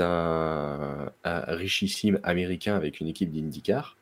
un, 0.00 1.10
un 1.24 1.40
richissime 1.54 2.18
américain 2.22 2.74
avec 2.76 3.00
une 3.00 3.08
équipe 3.08 3.30
d'IndyCar. 3.30 3.96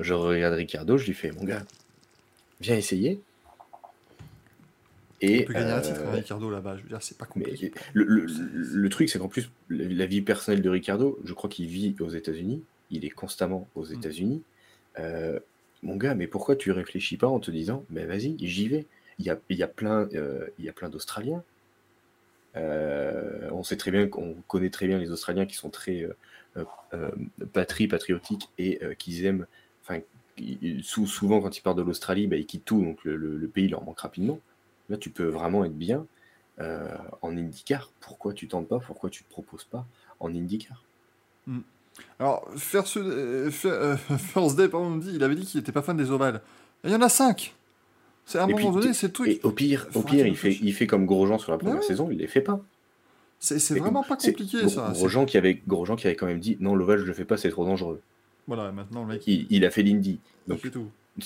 Je 0.00 0.14
regarde 0.14 0.54
Ricardo, 0.54 0.96
je 0.98 1.06
lui 1.06 1.14
fais 1.14 1.30
Mon 1.32 1.44
gars, 1.44 1.64
viens 2.60 2.76
essayer. 2.76 3.20
Et 5.20 5.44
peut 5.44 5.54
gagner 5.54 5.70
un 5.72 5.80
titre, 5.80 6.00
euh, 6.04 6.08
hein, 6.08 6.16
Ricardo, 6.16 6.50
là-bas. 6.50 6.76
Je 6.76 6.82
veux 6.82 6.88
dire, 6.88 7.02
c'est 7.02 7.16
pas 7.16 7.24
compliqué. 7.24 7.72
le, 7.94 8.04
le- 8.04 8.26
le 8.26 8.88
truc, 8.90 9.08
c'est 9.08 9.18
qu'en 9.18 9.28
plus, 9.28 9.48
la 9.70 10.04
vie 10.06 10.20
personnelle 10.20 10.60
de 10.60 10.68
Ricardo, 10.68 11.18
je 11.24 11.32
crois 11.32 11.48
qu'il 11.48 11.66
vit 11.66 11.94
aux 12.00 12.10
États-Unis. 12.10 12.62
Il 12.90 13.04
est 13.04 13.10
constamment 13.10 13.66
aux 13.74 13.86
Mm. 13.86 13.92
États-Unis. 13.94 14.42
Euh, 14.98 15.38
mon 15.82 15.96
gars, 15.96 16.14
mais 16.14 16.26
pourquoi 16.26 16.56
tu 16.56 16.72
réfléchis 16.72 17.16
pas 17.16 17.28
en 17.28 17.40
te 17.40 17.50
disant, 17.50 17.84
mais 17.90 18.04
vas-y, 18.04 18.36
j'y 18.38 18.68
vais. 18.68 18.86
Il 19.18 19.24
y 19.24 19.30
a, 19.30 19.38
il 19.48 19.56
y 19.56 19.62
a 19.62 19.68
plein, 19.68 20.08
euh, 20.14 20.46
il 20.58 20.64
y 20.64 20.68
a 20.68 20.72
plein 20.72 20.88
d'Australiens. 20.90 21.42
Euh, 22.56 23.48
on 23.52 23.62
sait 23.64 23.76
très 23.76 23.90
bien 23.90 24.06
qu'on 24.08 24.34
connaît 24.48 24.70
très 24.70 24.86
bien 24.86 24.98
les 24.98 25.10
Australiens 25.10 25.46
qui 25.46 25.56
sont 25.56 25.70
très 25.70 26.02
euh, 26.56 26.64
euh, 26.94 27.10
patrie, 27.52 27.88
patriotiques 27.88 28.48
et 28.58 28.80
qu'ils 28.98 29.24
aiment. 29.24 29.46
Enfin, 29.82 30.00
souvent 30.82 31.40
quand 31.40 31.56
ils 31.56 31.62
partent 31.62 31.78
de 31.78 31.82
l'Australie, 31.82 32.26
bah, 32.26 32.36
ils 32.36 32.46
quittent 32.46 32.64
tout, 32.64 32.82
donc 32.82 33.04
le, 33.04 33.16
le- 33.16 33.36
le 33.36 33.48
pays 33.48 33.68
leur 33.68 33.82
manque 33.84 34.00
rapidement. 34.00 34.38
Là, 34.88 34.96
tu 34.96 35.10
peux 35.10 35.26
vraiment 35.26 35.64
être 35.64 35.76
bien 35.76 36.06
en 36.58 37.36
IndyCar. 37.36 37.90
Pourquoi 38.00 38.32
tu 38.32 38.46
tentes 38.48 38.68
pas? 38.68 38.78
Pourquoi 38.78 39.10
tu 39.10 39.24
te 39.24 39.30
proposes 39.30 39.64
pas 39.64 39.86
en 40.20 40.32
IndyCar? 40.32 40.84
Alors, 42.18 42.48
faire 42.56 42.86
ce, 42.86 42.98
euh, 42.98 43.50
First 44.18 44.56
Day, 44.56 44.68
pardon, 44.68 44.96
dit, 44.96 45.12
il 45.14 45.22
avait 45.22 45.34
dit 45.34 45.46
qu'il 45.46 45.60
était 45.60 45.72
pas 45.72 45.82
fan 45.82 45.96
des 45.96 46.10
ovales. 46.10 46.40
Il 46.84 46.90
y 46.90 46.94
en 46.94 47.02
a 47.02 47.08
5 47.08 47.54
C'est 48.26 48.38
à 48.38 48.44
un 48.44 48.48
Et 48.48 48.52
moment 48.54 48.72
puis, 48.72 48.80
donné, 48.82 48.94
c'est 48.94 49.12
truc. 49.12 49.28
Et 49.28 49.40
au 49.42 49.50
pire, 49.50 49.86
au 49.94 50.02
pire, 50.02 50.26
il 50.26 50.36
fait, 50.36 50.52
il 50.62 50.72
fait 50.72 50.86
comme 50.86 51.04
Grosjean 51.06 51.38
sur 51.38 51.52
la 51.52 51.58
première 51.58 51.76
ouais. 51.76 51.82
saison, 51.82 52.08
il 52.10 52.18
les 52.18 52.26
fait 52.26 52.40
pas. 52.40 52.60
C'est 53.38 53.58
c'est 53.58 53.76
Et 53.76 53.80
vraiment 53.80 54.02
pas 54.02 54.16
c'est 54.18 54.32
compliqué, 54.32 54.68
ça. 54.68 54.92
C'est- 54.94 54.98
Grosjean 55.00 55.26
qui 55.26 55.36
avait 55.36 55.60
Grosjean 55.68 55.96
qui 55.96 56.06
avait 56.06 56.16
quand 56.16 56.26
même 56.26 56.40
dit 56.40 56.56
non 56.60 56.74
l'ovale 56.74 57.00
je 57.00 57.04
le 57.04 57.12
fais 57.12 57.26
pas 57.26 57.36
c'est 57.36 57.50
trop 57.50 57.64
dangereux. 57.66 58.00
Voilà, 58.46 58.72
maintenant, 58.72 59.02
le 59.02 59.08
mec, 59.08 59.26
Il, 59.26 59.46
il 59.50 59.64
a 59.64 59.70
fait 59.70 59.82
l'Indy. 59.82 60.18
Donc 60.48 60.60
fait 60.60 60.70
tout. 60.70 60.88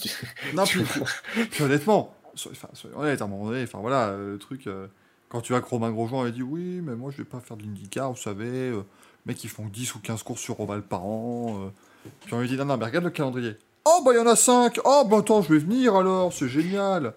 Non, 0.55 0.65
puis, 0.65 0.81
puis 1.51 1.63
honnêtement, 1.65 2.15
enfin, 2.35 2.69
soyons 2.73 2.99
honnêtes, 2.99 3.23
à 3.23 3.25
un 3.25 3.29
moment 3.29 3.47
donné, 3.47 3.63
enfin 3.63 3.79
voilà, 3.81 4.17
le 4.17 4.37
truc, 4.39 4.67
euh, 4.67 4.87
quand 5.29 5.41
tu 5.41 5.53
vois 5.53 5.61
que 5.63 5.69
Romain 5.69 5.91
Grosjean 5.93 6.21
avait 6.23 6.33
dit 6.33 6.43
oui, 6.43 6.81
mais 6.83 6.95
moi 6.97 7.11
je 7.13 7.19
vais 7.19 7.25
pas 7.25 7.41
faire 7.41 7.57
de 7.57 7.63
l'IndyCar, 7.63 8.11
vous 8.13 8.17
savez, 8.21 8.49
euh, 8.71 8.83
mec, 9.27 9.43
ils 9.45 9.51
font 9.51 9.67
10 9.67 9.95
ou 9.95 9.99
15 10.01 10.23
courses 10.25 10.41
sur 10.41 10.59
Oval 10.61 10.83
par 10.83 11.05
an. 11.05 11.61
euh. 11.67 12.11
Puis 12.25 12.35
on 12.35 12.41
lui 12.41 12.49
dit 12.49 12.57
non, 12.57 12.65
non, 12.65 12.77
mais 12.77 12.85
regarde 12.87 13.05
le 13.05 13.11
calendrier. 13.11 13.55
Oh, 13.91 14.03
bah 14.05 14.11
il 14.13 14.17
y 14.17 14.21
en 14.21 14.27
a 14.27 14.37
5 14.37 14.81
Oh, 14.85 15.05
bah 15.11 15.19
attends, 15.19 15.41
je 15.43 15.53
vais 15.53 15.59
venir 15.59 15.95
alors, 15.97 16.33
c'est 16.33 16.49
génial 16.49 17.15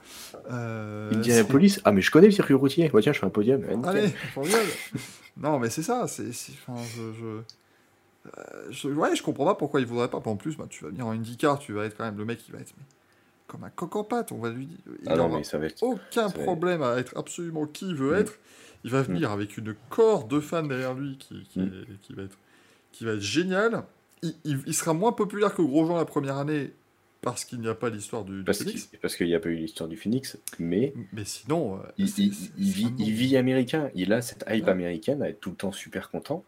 Euh, 0.50 1.10
il 1.12 1.20
dit 1.22 1.32
à 1.32 1.36
c'est- 1.36 1.42
la 1.44 1.48
police 1.48 1.82
ah 1.84 1.92
mais 1.92 2.02
je 2.02 2.12
connais 2.12 2.28
le 2.28 2.34
circuit 2.34 2.54
routier. 2.54 2.90
Ouais, 2.92 3.02
tiens 3.02 3.14
je 3.14 3.20
fais 3.20 3.26
un 3.26 3.30
podium. 3.30 3.64
Allez, 3.86 4.08
formidable. 4.34 4.70
non, 5.38 5.60
mais 5.60 5.70
c'est 5.70 5.84
ça. 5.84 6.08
C'est, 6.08 6.32
c'est- 6.34 6.54
enfin, 6.68 6.80
je, 6.96 7.02
je, 7.20 7.26
euh, 7.26 8.72
je- 8.72 8.88
ouais, 8.90 9.16
je 9.16 9.24
comprends 9.24 9.46
pas 9.46 9.56
pourquoi 9.56 9.80
il 9.82 9.86
voudrait 9.86 10.08
pas. 10.10 10.22
En 10.24 10.36
plus, 10.36 10.56
bah, 10.58 10.66
tu 10.70 10.84
vas 10.84 10.90
venir 10.92 11.06
en 11.08 11.12
IndyCar, 11.12 11.60
tu 11.60 11.74
vas 11.74 11.86
être 11.86 11.98
quand 11.98 12.06
même 12.06 12.18
le 12.18 12.26
mec 12.26 12.40
qui 12.40 12.52
va 12.52 12.60
être 12.60 12.74
mais, 12.78 12.84
comme 13.48 13.64
un 13.64 13.70
coq 13.70 13.96
en 13.96 14.04
pâte. 14.04 14.32
On 14.32 14.40
va 14.40 14.50
lui 14.50 14.66
dire. 14.68 14.78
Il 15.04 15.10
Ah 15.10 15.16
non 15.16 15.26
aura 15.28 15.38
mais 15.40 15.44
ça 15.44 15.58
va 15.58 15.66
être. 15.66 15.82
aucun 15.84 16.30
ça 16.30 16.38
va 16.38 16.44
problème 16.44 16.82
à 16.84 16.98
être 16.98 17.18
absolument 17.18 17.66
qui 17.66 17.90
il 17.90 17.96
veut 17.96 18.14
Mm. 18.16 18.20
être. 18.22 18.34
Il 18.84 18.92
va 18.92 19.02
venir 19.04 19.32
avec 19.32 19.58
une 19.58 19.76
corde 19.90 20.28
de 20.30 20.40
fans 20.40 20.64
derrière 20.64 20.94
lui 20.96 21.18
qui, 21.18 21.44
qui, 21.50 21.60
Mm. 21.60 21.64
est- 21.88 22.02
qui 22.02 22.14
va 22.14 22.24
être, 22.24 22.38
qui 22.92 23.06
va 23.06 23.12
être 23.14 23.20
génial. 23.22 23.84
Il, 24.24 24.74
sera 24.74 24.94
moins 24.94 25.12
populaire 25.12 25.54
que 25.56 25.62
Grosjean 25.62 25.98
la 25.98 26.06
première 26.06 26.38
année 26.38 26.72
parce 27.22 27.46
qu'il 27.46 27.60
n'y 27.60 27.68
a 27.68 27.76
pas 27.76 27.90
l'histoire 27.90 28.24
du, 28.24 28.40
du 28.40 28.44
Parce 28.44 28.60
Phoenix. 28.60 28.90
parce 29.02 29.16
qu'il 29.16 29.28
n'y 29.28 29.36
a 29.36 29.40
pas 29.40 29.50
eu 29.50 29.56
l'histoire 29.56 29.88
du 29.90 29.98
Phoenix, 29.98 30.38
mais 30.60 30.94
Mais 31.14 31.26
sinon, 31.26 31.78
euh, 31.78 31.82
il, 31.98 32.06
vit, 32.08 32.94
il 32.98 33.38
américain. 33.38 33.90
Il 33.96 34.12
a 34.14 34.22
cette 34.22 34.44
hype 34.50 34.66
Ouais. 34.66 34.72
américaine 34.72 35.22
à 35.22 35.30
être 35.30 35.40
tout 35.40 35.52
le 35.52 35.56
temps 35.56 35.72
super 35.72 36.10
content. 36.10 36.44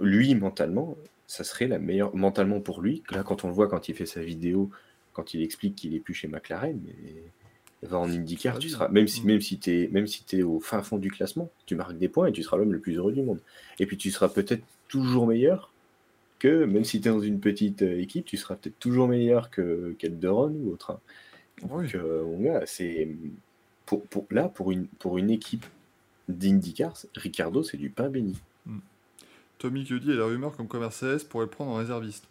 Lui, 0.00 0.34
mentalement, 0.34 0.96
ça 1.26 1.44
serait 1.44 1.68
la 1.68 1.78
meilleure. 1.78 2.14
Mentalement 2.16 2.60
pour 2.60 2.80
lui, 2.80 3.02
là, 3.10 3.22
quand 3.22 3.44
on 3.44 3.48
le 3.48 3.54
voit, 3.54 3.68
quand 3.68 3.88
il 3.88 3.94
fait 3.94 4.06
sa 4.06 4.22
vidéo, 4.22 4.70
quand 5.12 5.34
il 5.34 5.42
explique 5.42 5.76
qu'il 5.76 5.94
est 5.94 6.00
plus 6.00 6.14
chez 6.14 6.28
McLaren, 6.28 6.80
mais 6.84 7.88
va 7.88 7.98
en 7.98 8.10
IndyCar, 8.10 8.58
tu 8.58 8.68
seras, 8.68 8.88
même 8.88 9.06
si, 9.06 9.22
Mm. 9.22 9.26
même 9.26 9.40
si 9.40 9.58
tu 9.58 9.70
es, 9.70 9.88
même 9.88 10.06
si 10.06 10.24
es 10.32 10.42
au 10.42 10.58
fin 10.60 10.82
fond 10.82 10.98
du 10.98 11.10
classement, 11.10 11.50
tu 11.66 11.74
marques 11.76 11.96
des 11.98 12.08
points 12.08 12.26
et 12.26 12.32
tu 12.32 12.42
seras 12.42 12.56
l'homme 12.56 12.72
le 12.72 12.80
plus 12.80 12.96
heureux 12.96 13.12
du 13.12 13.22
monde. 13.22 13.40
Et 13.78 13.86
puis 13.86 13.96
tu 13.96 14.10
seras 14.10 14.28
peut-être 14.28 14.62
toujours 14.88 15.26
meilleur 15.26 15.70
que, 16.38 16.64
même 16.64 16.84
si 16.84 17.00
tu 17.00 17.08
es 17.08 17.10
dans 17.10 17.20
une 17.20 17.40
petite 17.40 17.82
euh, 17.82 18.00
équipe, 18.00 18.24
tu 18.26 18.36
seras 18.36 18.56
peut-être 18.56 18.78
toujours 18.78 19.08
meilleur 19.08 19.50
que 19.50 19.94
Calderon 19.98 20.50
ou 20.50 20.72
autre. 20.72 20.90
hein. 20.92 21.00
Oui. 21.70 21.90
Donc, 21.90 21.94
euh, 21.94 22.60
c'est 22.66 23.08
pour, 23.86 24.02
pour, 24.06 24.26
là 24.30 24.48
pour 24.48 24.72
une 24.72 24.86
pour 24.86 25.16
une 25.18 25.30
équipe 25.30 25.64
d'IndyCar, 26.28 26.94
Ricardo, 27.14 27.62
c'est 27.62 27.76
du 27.76 27.88
pain 27.90 28.08
béni. 28.08 28.36
Tommy 29.58 29.84
qui 29.84 29.98
dit, 29.98 30.10
et 30.10 30.16
la 30.16 30.26
rumeur 30.26 30.54
comme 30.54 30.68
Commerce 30.68 31.00
CS 31.00 31.24
pourrait 31.24 31.46
le 31.46 31.50
prendre 31.50 31.70
en 31.70 31.76
réserviste. 31.76 32.24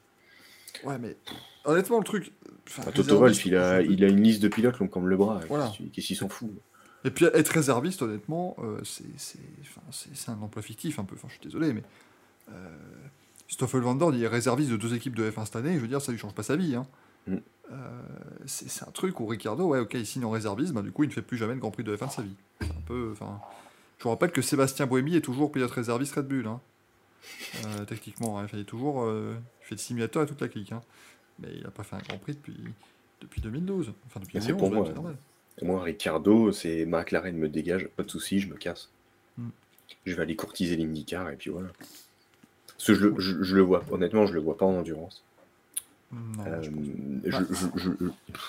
Ouais, 0.83 0.99
mais 0.99 1.15
honnêtement, 1.63 1.97
le 1.97 2.03
truc. 2.03 2.31
enfin, 2.67 2.91
Toto 2.91 3.17
réserviste, 3.19 3.45
il 3.45 3.55
a, 3.55 3.81
il 3.81 4.03
a 4.03 4.09
une 4.09 4.21
liste 4.21 4.43
de 4.43 4.47
pilotes 4.47 4.77
longue 4.77 4.91
comme 4.91 5.07
le 5.07 5.17
bras. 5.17 5.39
Voilà. 5.47 5.73
Qu'est-ce 5.91 6.07
qu'il 6.07 6.15
s'en 6.15 6.29
fout? 6.29 6.51
Et 7.03 7.09
puis 7.09 7.25
être 7.25 7.49
réserviste, 7.49 8.01
honnêtement, 8.01 8.55
euh, 8.59 8.79
c'est 8.83 10.29
un 10.29 10.39
emploi 10.41 10.61
fictif 10.61 10.99
un 10.99 11.03
peu. 11.03 11.15
Enfin, 11.15 11.27
je 11.29 11.33
suis 11.33 11.43
désolé, 11.43 11.73
mais. 11.73 11.83
Euh, 12.51 12.77
Stoffel 13.55 13.79
Van 13.79 14.11
il 14.11 14.21
est 14.21 14.27
réserviste 14.27 14.69
de 14.69 14.75
deux 14.75 14.93
équipes 14.95 15.15
de 15.15 15.31
F1 15.31 15.45
cette 15.45 15.55
année. 15.55 15.75
Je 15.75 15.79
veux 15.79 15.87
dire, 15.87 16.01
ça 16.01 16.11
lui 16.11 16.19
change 16.19 16.33
pas 16.33 16.43
sa 16.43 16.57
vie. 16.57 16.75
Hein. 16.75 16.85
Mm. 17.25 17.35
Euh, 17.71 18.01
c'est 18.45 18.83
un 18.85 18.91
truc 18.91 19.17
où 19.21 19.25
Ricardo, 19.25 19.63
ouais, 19.67 19.79
ok, 19.79 19.93
il 19.93 20.05
signe 20.05 20.25
en 20.25 20.29
réserviste, 20.29 20.73
bah, 20.73 20.81
du 20.81 20.91
coup, 20.91 21.03
il 21.05 21.07
ne 21.07 21.13
fait 21.13 21.21
plus 21.21 21.37
jamais 21.37 21.53
le 21.53 21.61
Grand 21.61 21.71
Prix 21.71 21.85
de 21.85 21.95
F1 21.95 22.07
de 22.07 22.11
sa 22.11 22.21
vie. 22.21 22.35
Un 22.61 22.81
peu. 22.85 23.11
Enfin, 23.13 23.39
je 23.97 24.03
vous 24.03 24.09
rappelle 24.09 24.31
que 24.31 24.41
Sébastien 24.41 24.87
Bohémy 24.87 25.15
est 25.15 25.21
toujours 25.21 25.53
pilote 25.53 25.71
réserviste 25.71 26.15
Red 26.15 26.27
Bull. 26.27 26.47
Hein. 26.47 26.59
Euh, 27.65 27.85
techniquement, 27.85 28.39
hein, 28.39 28.43
il 28.43 28.49
fait 28.49 28.63
toujours. 28.65 29.03
euh, 29.03 29.35
il 29.61 29.65
fait 29.67 29.75
le 29.75 29.79
simulateur 29.79 30.23
et 30.23 30.25
toute 30.25 30.41
la 30.41 30.49
clique. 30.49 30.73
hein. 30.73 30.81
Mais 31.39 31.47
il 31.55 31.63
n'a 31.63 31.71
pas 31.71 31.83
fait 31.83 31.95
un 31.95 31.99
Grand 31.99 32.17
Prix 32.17 32.33
depuis, 32.33 32.57
depuis 33.21 33.39
2012. 33.39 33.93
Enfin, 34.07 34.19
depuis 34.19 34.41
c'est 34.41 34.49
2011, 34.49 34.91
pour 34.93 35.01
moi, 35.01 35.13
Moi, 35.61 35.81
Ricardo, 35.81 36.51
c'est 36.51 36.85
McLaren 36.85 37.37
me 37.37 37.47
dégage, 37.47 37.87
pas 37.95 38.03
de 38.03 38.11
souci, 38.11 38.41
je 38.41 38.49
me 38.49 38.55
casse. 38.55 38.89
Mm. 39.37 39.47
Je 40.05 40.13
vais 40.13 40.21
aller 40.23 40.35
courtiser 40.35 40.75
l'IndyCar 40.75 41.29
et 41.29 41.37
puis 41.37 41.51
voilà. 41.51 41.69
Parce 42.77 42.87
que 42.87 42.93
je, 42.95 43.07
le- 43.07 43.19
je- 43.19 43.43
je 43.43 43.55
le 43.55 43.61
vois, 43.61 43.83
honnêtement, 43.91 44.25
je 44.25 44.33
le 44.33 44.39
vois 44.41 44.57
pas 44.57 44.65
en 44.65 44.75
endurance. 44.77 45.23
Non, 46.11 46.43
Euh, 46.47 46.61
je 47.25 47.39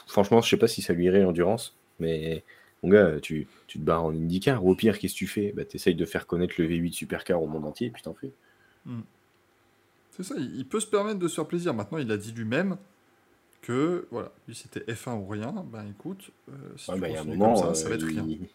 franchement, 0.07 0.41
je 0.41 0.49
sais 0.51 0.57
pas 0.57 0.69
si 0.69 0.83
ça 0.83 0.93
lui 0.93 1.07
irait 1.07 1.23
l'endurance, 1.23 1.75
mais 2.01 2.45
mon 2.83 2.91
gars, 2.91 3.19
tu, 3.21 3.47
tu 3.67 3.79
te 3.79 3.85
barres 3.85 4.05
en 4.05 4.11
IndyCar, 4.13 4.65
ou 4.65 4.71
au 4.71 4.75
pire, 4.75 4.99
qu'est-ce 4.99 5.15
que 5.15 5.19
tu 5.19 5.27
fais? 5.27 5.53
Bah, 5.57 5.65
Tu 5.65 5.77
essayes 5.77 5.95
de 5.95 6.05
faire 6.05 6.27
connaître 6.27 6.55
le 6.59 6.67
V8 6.69 6.93
Supercar 6.93 7.43
au 7.43 7.47
monde 7.47 7.65
entier, 7.65 7.89
et 7.89 7.91
puis 7.91 8.03
t'en 8.03 8.15
fais. 8.15 8.31
C'est 10.17 10.23
ça, 10.23 10.35
il, 10.39 10.57
il 10.57 10.67
peut 10.67 10.81
se 10.81 10.87
permettre 10.87 11.19
de 11.19 11.29
se 11.29 11.35
faire 11.35 11.47
plaisir. 11.47 11.75
Maintenant, 11.75 11.99
il 11.99 12.11
a 12.11 12.17
dit 12.17 12.33
lui-même 12.33 12.77
que, 13.63 14.07
voilà, 14.11 14.31
lui 14.47 14.55
c'était 14.55 14.81
F1 14.93 15.15
ou 15.15 15.27
rien. 15.27 15.53
Ben 15.73 15.87
écoute, 15.89 16.31
euh, 16.49 16.53
si 16.77 16.91
Ouais, 16.91 16.97
tu 16.97 17.01
bah, 17.01 17.09
il 17.09 17.15
y 17.15 17.17
a 17.17 17.21
un 17.21 17.25
continues 17.25 17.39
moment, 17.39 17.63
comme 17.63 17.75
ça, 17.75 17.83
ça 17.83 17.89
va 17.89 17.95
euh, 17.95 17.99
être 17.99 18.07
rien. 18.07 18.27
il- 18.29 18.49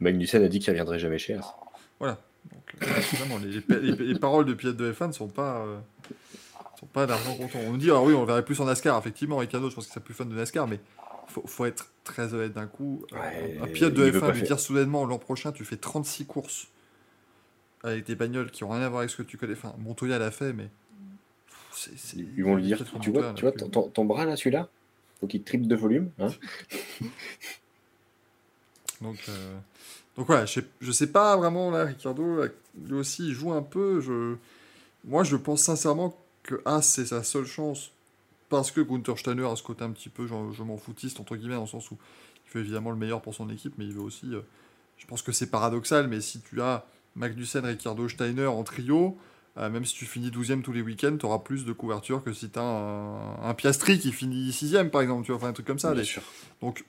Magnussen 0.00 0.42
a 0.42 0.48
dit 0.48 0.58
qu'il 0.58 0.70
reviendrait 0.70 0.98
jamais 0.98 1.18
chez 1.18 1.34
As. 1.34 1.54
Voilà. 2.00 2.18
Donc, 2.50 2.74
euh, 2.82 3.38
les, 3.38 3.62
les- 3.80 3.92
les- 3.96 4.06
les 4.12 4.18
paroles 4.18 4.44
de 4.44 4.54
pilote 4.54 4.76
de 4.76 4.92
F1 4.92 5.08
ne 5.08 5.12
sont 5.12 5.28
pas, 5.28 5.58
euh, 5.64 5.78
sont 6.80 6.86
pas 6.86 7.06
d'argent 7.06 7.34
comptant. 7.36 7.58
On 7.66 7.72
nous 7.72 7.76
dit, 7.78 7.90
ah 7.90 8.00
oui, 8.02 8.14
on 8.14 8.20
le 8.22 8.26
verrait 8.26 8.44
plus 8.44 8.60
en 8.60 8.64
NASCAR. 8.64 8.98
Effectivement, 8.98 9.36
Ricardo, 9.38 9.70
je 9.70 9.74
pense 9.74 9.86
que 9.86 9.92
c'est 9.92 10.02
plus 10.02 10.14
fan 10.14 10.28
de 10.28 10.34
NASCAR, 10.34 10.66
mais 10.66 10.80
faut, 11.28 11.44
faut 11.46 11.64
être 11.64 11.92
très 12.04 12.34
honnête 12.34 12.52
d'un 12.52 12.66
coup. 12.66 13.04
Euh, 13.12 13.16
Ouais, 13.18 13.58
un 13.62 13.66
pilote 13.68 13.94
de 13.94 14.04
il 14.06 14.10
veut 14.12 14.18
F1 14.18 14.20
pas 14.20 14.32
lui 14.32 14.38
faire- 14.40 14.48
dire 14.48 14.60
soudainement, 14.60 15.04
l'an 15.06 15.18
prochain, 15.18 15.52
tu 15.52 15.64
fais 15.64 15.76
36 15.76 16.26
courses 16.26 16.66
avec 17.84 18.04
des 18.06 18.14
bagnoles 18.16 18.50
qui 18.50 18.64
n'ont 18.64 18.70
rien 18.70 18.82
à 18.82 18.88
voir 18.88 19.00
avec 19.00 19.10
ce 19.10 19.16
que 19.16 19.22
tu 19.22 19.36
connais. 19.38 19.54
Enfin, 19.54 19.74
Montoya 19.78 20.18
l'a 20.18 20.30
fait, 20.30 20.52
mais. 20.52 20.68
Ils 22.14 22.44
vont 22.44 22.56
lui 22.56 22.64
dire, 22.64 22.84
tu 23.00 23.10
vois, 23.10 23.32
tu 23.32 23.42
vois 23.42 23.52
ton, 23.52 23.68
ton- 23.68 23.88
ton 23.88 24.04
bras 24.04 24.24
là, 24.26 24.36
celui-là 24.36 24.68
Faut 25.20 25.26
qu'il 25.26 25.42
triple 25.42 25.66
de 25.66 25.74
volume. 25.74 26.10
Hein 26.18 26.28
Donc, 29.00 29.16
euh, 29.28 29.56
donc 30.16 30.26
voilà, 30.26 30.44
je 30.44 30.60
sais, 30.60 30.66
je 30.80 30.92
sais 30.92 31.06
pas 31.06 31.36
vraiment, 31.36 31.70
là, 31.70 31.84
Ricardo, 31.84 32.36
là, 32.36 32.48
lui 32.86 32.94
aussi, 32.94 33.28
il 33.28 33.32
joue 33.32 33.52
un 33.52 33.62
peu. 33.62 34.00
Je... 34.00 34.36
Moi, 35.04 35.24
je 35.24 35.36
pense 35.36 35.62
sincèrement 35.62 36.16
que 36.42 36.60
As, 36.64 36.82
c'est 36.82 37.06
sa 37.06 37.22
seule 37.22 37.46
chance. 37.46 37.90
Parce 38.50 38.70
que 38.70 38.82
Gunther 38.82 39.18
Steiner 39.18 39.46
a 39.46 39.56
ce 39.56 39.62
côté 39.62 39.82
un 39.82 39.90
petit 39.90 40.10
peu, 40.10 40.26
je, 40.26 40.34
je 40.52 40.62
m'en 40.62 40.76
foutiste, 40.76 41.20
entre 41.20 41.36
guillemets, 41.36 41.54
dans 41.54 41.62
le 41.62 41.66
sens 41.66 41.90
où 41.90 41.96
il 42.46 42.52
veut 42.52 42.60
évidemment 42.60 42.90
le 42.90 42.96
meilleur 42.96 43.22
pour 43.22 43.34
son 43.34 43.48
équipe, 43.48 43.72
mais 43.78 43.86
il 43.86 43.94
veut 43.94 44.02
aussi. 44.02 44.26
euh, 44.34 44.40
je 44.98 45.06
pense 45.06 45.22
que 45.22 45.32
c'est 45.32 45.46
paradoxal, 45.50 46.06
mais 46.06 46.20
si 46.20 46.40
tu 46.40 46.60
as 46.60 46.84
Magnussen, 47.16 47.64
Ricardo, 47.64 48.08
Steiner 48.08 48.46
en 48.46 48.62
trio, 48.62 49.16
euh, 49.56 49.70
même 49.70 49.86
si 49.86 49.94
tu 49.94 50.04
finis 50.04 50.30
12e 50.30 50.60
tous 50.60 50.72
les 50.72 50.82
week-ends, 50.82 51.16
tu 51.18 51.24
auras 51.24 51.38
plus 51.38 51.64
de 51.64 51.72
couverture 51.72 52.22
que 52.22 52.32
si 52.34 52.50
tu 52.50 52.58
as 52.58 52.62
un, 52.62 53.42
un 53.42 53.54
Piastri 53.54 53.98
qui 53.98 54.12
finit 54.12 54.50
6e, 54.50 54.90
par 54.90 55.00
exemple, 55.00 55.24
tu 55.24 55.32
vois, 55.32 55.38
enfin 55.38 55.48
un 55.48 55.52
truc 55.54 55.66
comme 55.66 55.78
ça. 55.78 55.94
Bien 55.94 56.04
sûr. 56.04 56.22
donc, 56.60 56.84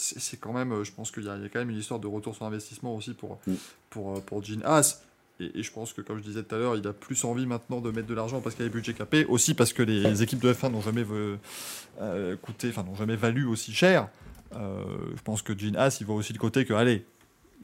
c'est 0.00 0.38
quand 0.38 0.52
même, 0.52 0.72
euh, 0.72 0.84
je 0.84 0.92
pense 0.92 1.10
qu'il 1.10 1.24
y, 1.24 1.28
a 1.28 1.36
il 1.36 1.42
y 1.42 1.46
a 1.46 1.48
quand 1.48 1.58
même 1.58 1.70
une 1.70 1.76
histoire 1.78 1.98
de 2.00 2.06
retour 2.06 2.34
sur 2.34 2.46
investissement 2.46 2.94
aussi 2.94 3.14
pour, 3.14 3.38
Mm. 3.46 3.52
pour, 3.90 4.16
euh, 4.16 4.20
pour 4.20 4.42
Gene 4.44 4.62
Haas. 4.64 5.02
Et, 5.40 5.60
et 5.60 5.62
je 5.62 5.72
pense 5.72 5.92
que, 5.92 6.00
comme 6.00 6.18
je 6.18 6.22
disais 6.24 6.42
tout 6.42 6.54
à 6.54 6.58
l'heure, 6.58 6.76
il 6.76 6.86
a 6.86 6.92
plus 6.92 7.24
envie 7.24 7.46
maintenant 7.46 7.80
de 7.80 7.90
mettre 7.90 8.06
de 8.08 8.14
l'argent 8.14 8.40
parce 8.40 8.54
qu'il 8.56 8.64
y 8.64 8.68
a 8.68 8.70
les 8.70 8.74
budgets 8.74 8.94
capés. 8.94 9.24
Aussi 9.26 9.54
parce 9.54 9.72
que 9.72 9.82
les 9.82 10.22
équipes 10.22 10.40
de 10.40 10.52
F1 10.52 10.70
n'ont 10.72 10.80
jamais 10.80 11.04
euh, 12.00 12.36
coûté, 12.36 12.68
enfin, 12.70 12.82
n'ont 12.84 12.94
jamais 12.96 13.16
valu 13.16 13.46
aussi 13.46 13.72
cher. 13.72 14.08
Euh, 14.54 14.84
je 15.16 15.22
pense 15.22 15.42
que 15.42 15.56
Gene 15.56 15.76
Haas, 15.76 15.98
il 16.00 16.06
voit 16.06 16.16
aussi 16.16 16.32
le 16.32 16.38
côté 16.38 16.64
que, 16.64 16.72
allez, 16.74 17.04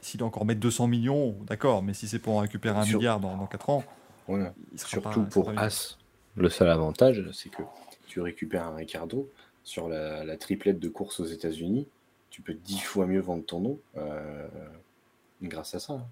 s'il 0.01 0.19
doit 0.19 0.27
encore 0.27 0.45
mettre 0.45 0.59
200 0.59 0.87
millions, 0.87 1.35
d'accord, 1.47 1.81
mais 1.83 1.93
si 1.93 2.07
c'est 2.07 2.19
pour 2.19 2.35
en 2.35 2.39
récupérer 2.39 2.77
un 2.77 2.83
Sur- 2.83 2.99
milliard 2.99 3.19
dans, 3.19 3.35
dans 3.37 3.47
4 3.47 3.69
ans, 3.69 3.83
Voilà. 4.27 4.53
il 4.73 4.79
sera 4.79 4.89
Surtout 4.89 5.21
pas- 5.23 5.29
pour 5.29 5.45
pas 5.45 5.51
mieux. 5.53 5.59
As, 5.59 5.97
le 6.35 6.49
seul 6.49 6.69
avantage, 6.69 7.23
c'est 7.33 7.49
que 7.49 7.63
tu 8.07 8.21
récupères 8.21 8.65
un 8.67 8.75
Ricardo 8.75 9.29
sur 9.63 9.89
la, 9.89 10.23
la 10.23 10.37
triplette 10.37 10.79
de 10.79 10.89
course 10.89 11.19
aux 11.19 11.25
États-Unis, 11.25 11.87
tu 12.35 12.41
peux 12.41 12.53
dix 12.53 12.81
fois 12.81 13.05
mieux 13.05 13.21
vendre 13.21 13.45
ton 13.45 13.61
nom 13.61 13.79
euh, 13.95 14.45
grâce 15.41 15.73
à 15.73 15.79
ça. 15.79 15.93
hein. 15.93 16.05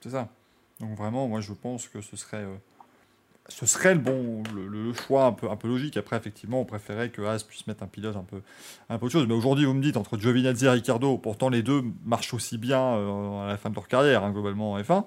C'est 0.00 0.10
ça. 0.10 0.28
Donc 0.80 0.96
vraiment, 0.96 1.28
moi 1.28 1.40
je 1.40 1.52
pense 1.52 1.86
que 1.86 2.00
ce 2.00 2.16
serait, 2.16 2.42
euh, 2.42 2.56
ce 3.48 3.64
serait 3.64 3.94
le 3.94 4.00
bon, 4.00 4.42
le, 4.56 4.92
choix 4.92 5.26
un 5.26 5.32
peu, 5.32 5.48
un 5.48 5.54
peu 5.54 5.68
logique. 5.68 5.96
Après, 5.96 6.16
effectivement, 6.16 6.60
on 6.60 6.64
préférait 6.64 7.10
que 7.10 7.22
Haas 7.22 7.44
puisse 7.46 7.64
mettre 7.68 7.84
un 7.84 7.86
pilote 7.86 8.16
un 8.16 8.24
peu, 8.24 8.42
un 8.88 8.98
peu. 8.98 9.08
Mais 9.28 9.34
aujourd'hui, 9.34 9.66
vous 9.66 9.74
me 9.74 9.80
dites 9.80 9.96
entre 9.96 10.18
Giovinazzi 10.18 10.66
et 10.66 10.70
Ricardo, 10.70 11.16
pourtant 11.16 11.48
les 11.48 11.62
deux 11.62 11.84
marchent 12.04 12.34
aussi 12.34 12.58
bien 12.58 12.82
euh, 12.82 13.44
à 13.44 13.46
la 13.46 13.56
fin 13.56 13.70
de 13.70 13.76
leur 13.76 13.86
carrière, 13.86 14.24
hein, 14.24 14.32
globalement 14.32 14.72
en 14.72 14.80
F1. 14.80 15.04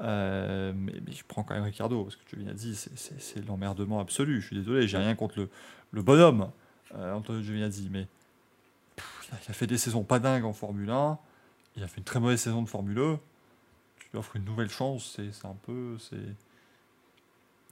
Euh, 0.00 0.72
mais, 0.74 0.94
je 1.12 1.22
prends 1.28 1.42
quand 1.42 1.52
même 1.52 1.64
Ricardo 1.64 2.04
parce 2.04 2.16
que 2.16 2.22
Giovinazzi, 2.30 2.74
c'est- 2.74 3.46
l'emmerdement 3.46 4.00
absolu. 4.00 4.40
Je 4.40 4.46
suis 4.46 4.56
désolé, 4.56 4.88
j'ai 4.88 4.96
rien 4.96 5.14
contre 5.14 5.38
le, 5.38 5.50
le 5.92 6.00
bonhomme 6.00 6.48
euh, 6.94 7.12
Antonio 7.12 7.42
Giovinazzi, 7.42 7.90
mais 7.92 8.06
il 9.30 9.50
a- 9.50 9.54
fait 9.54 9.66
des 9.66 9.78
saisons 9.78 10.04
pas 10.04 10.18
dingues 10.18 10.44
en 10.44 10.52
Formule 10.52 10.90
1. 10.90 11.18
Il 11.76 11.82
a 11.82 11.88
fait 11.88 11.98
une 11.98 12.04
très 12.04 12.20
mauvaise 12.20 12.40
saison 12.40 12.62
de 12.62 12.68
Formule 12.68 12.98
E 12.98 13.18
tu 14.00 14.06
lui 14.12 14.18
offres 14.18 14.36
une 14.36 14.44
nouvelle 14.44 14.70
chance, 14.70 15.20
c'est 15.32 15.46
un 15.46 15.56
peu. 15.66 15.96
C'est 15.98 16.16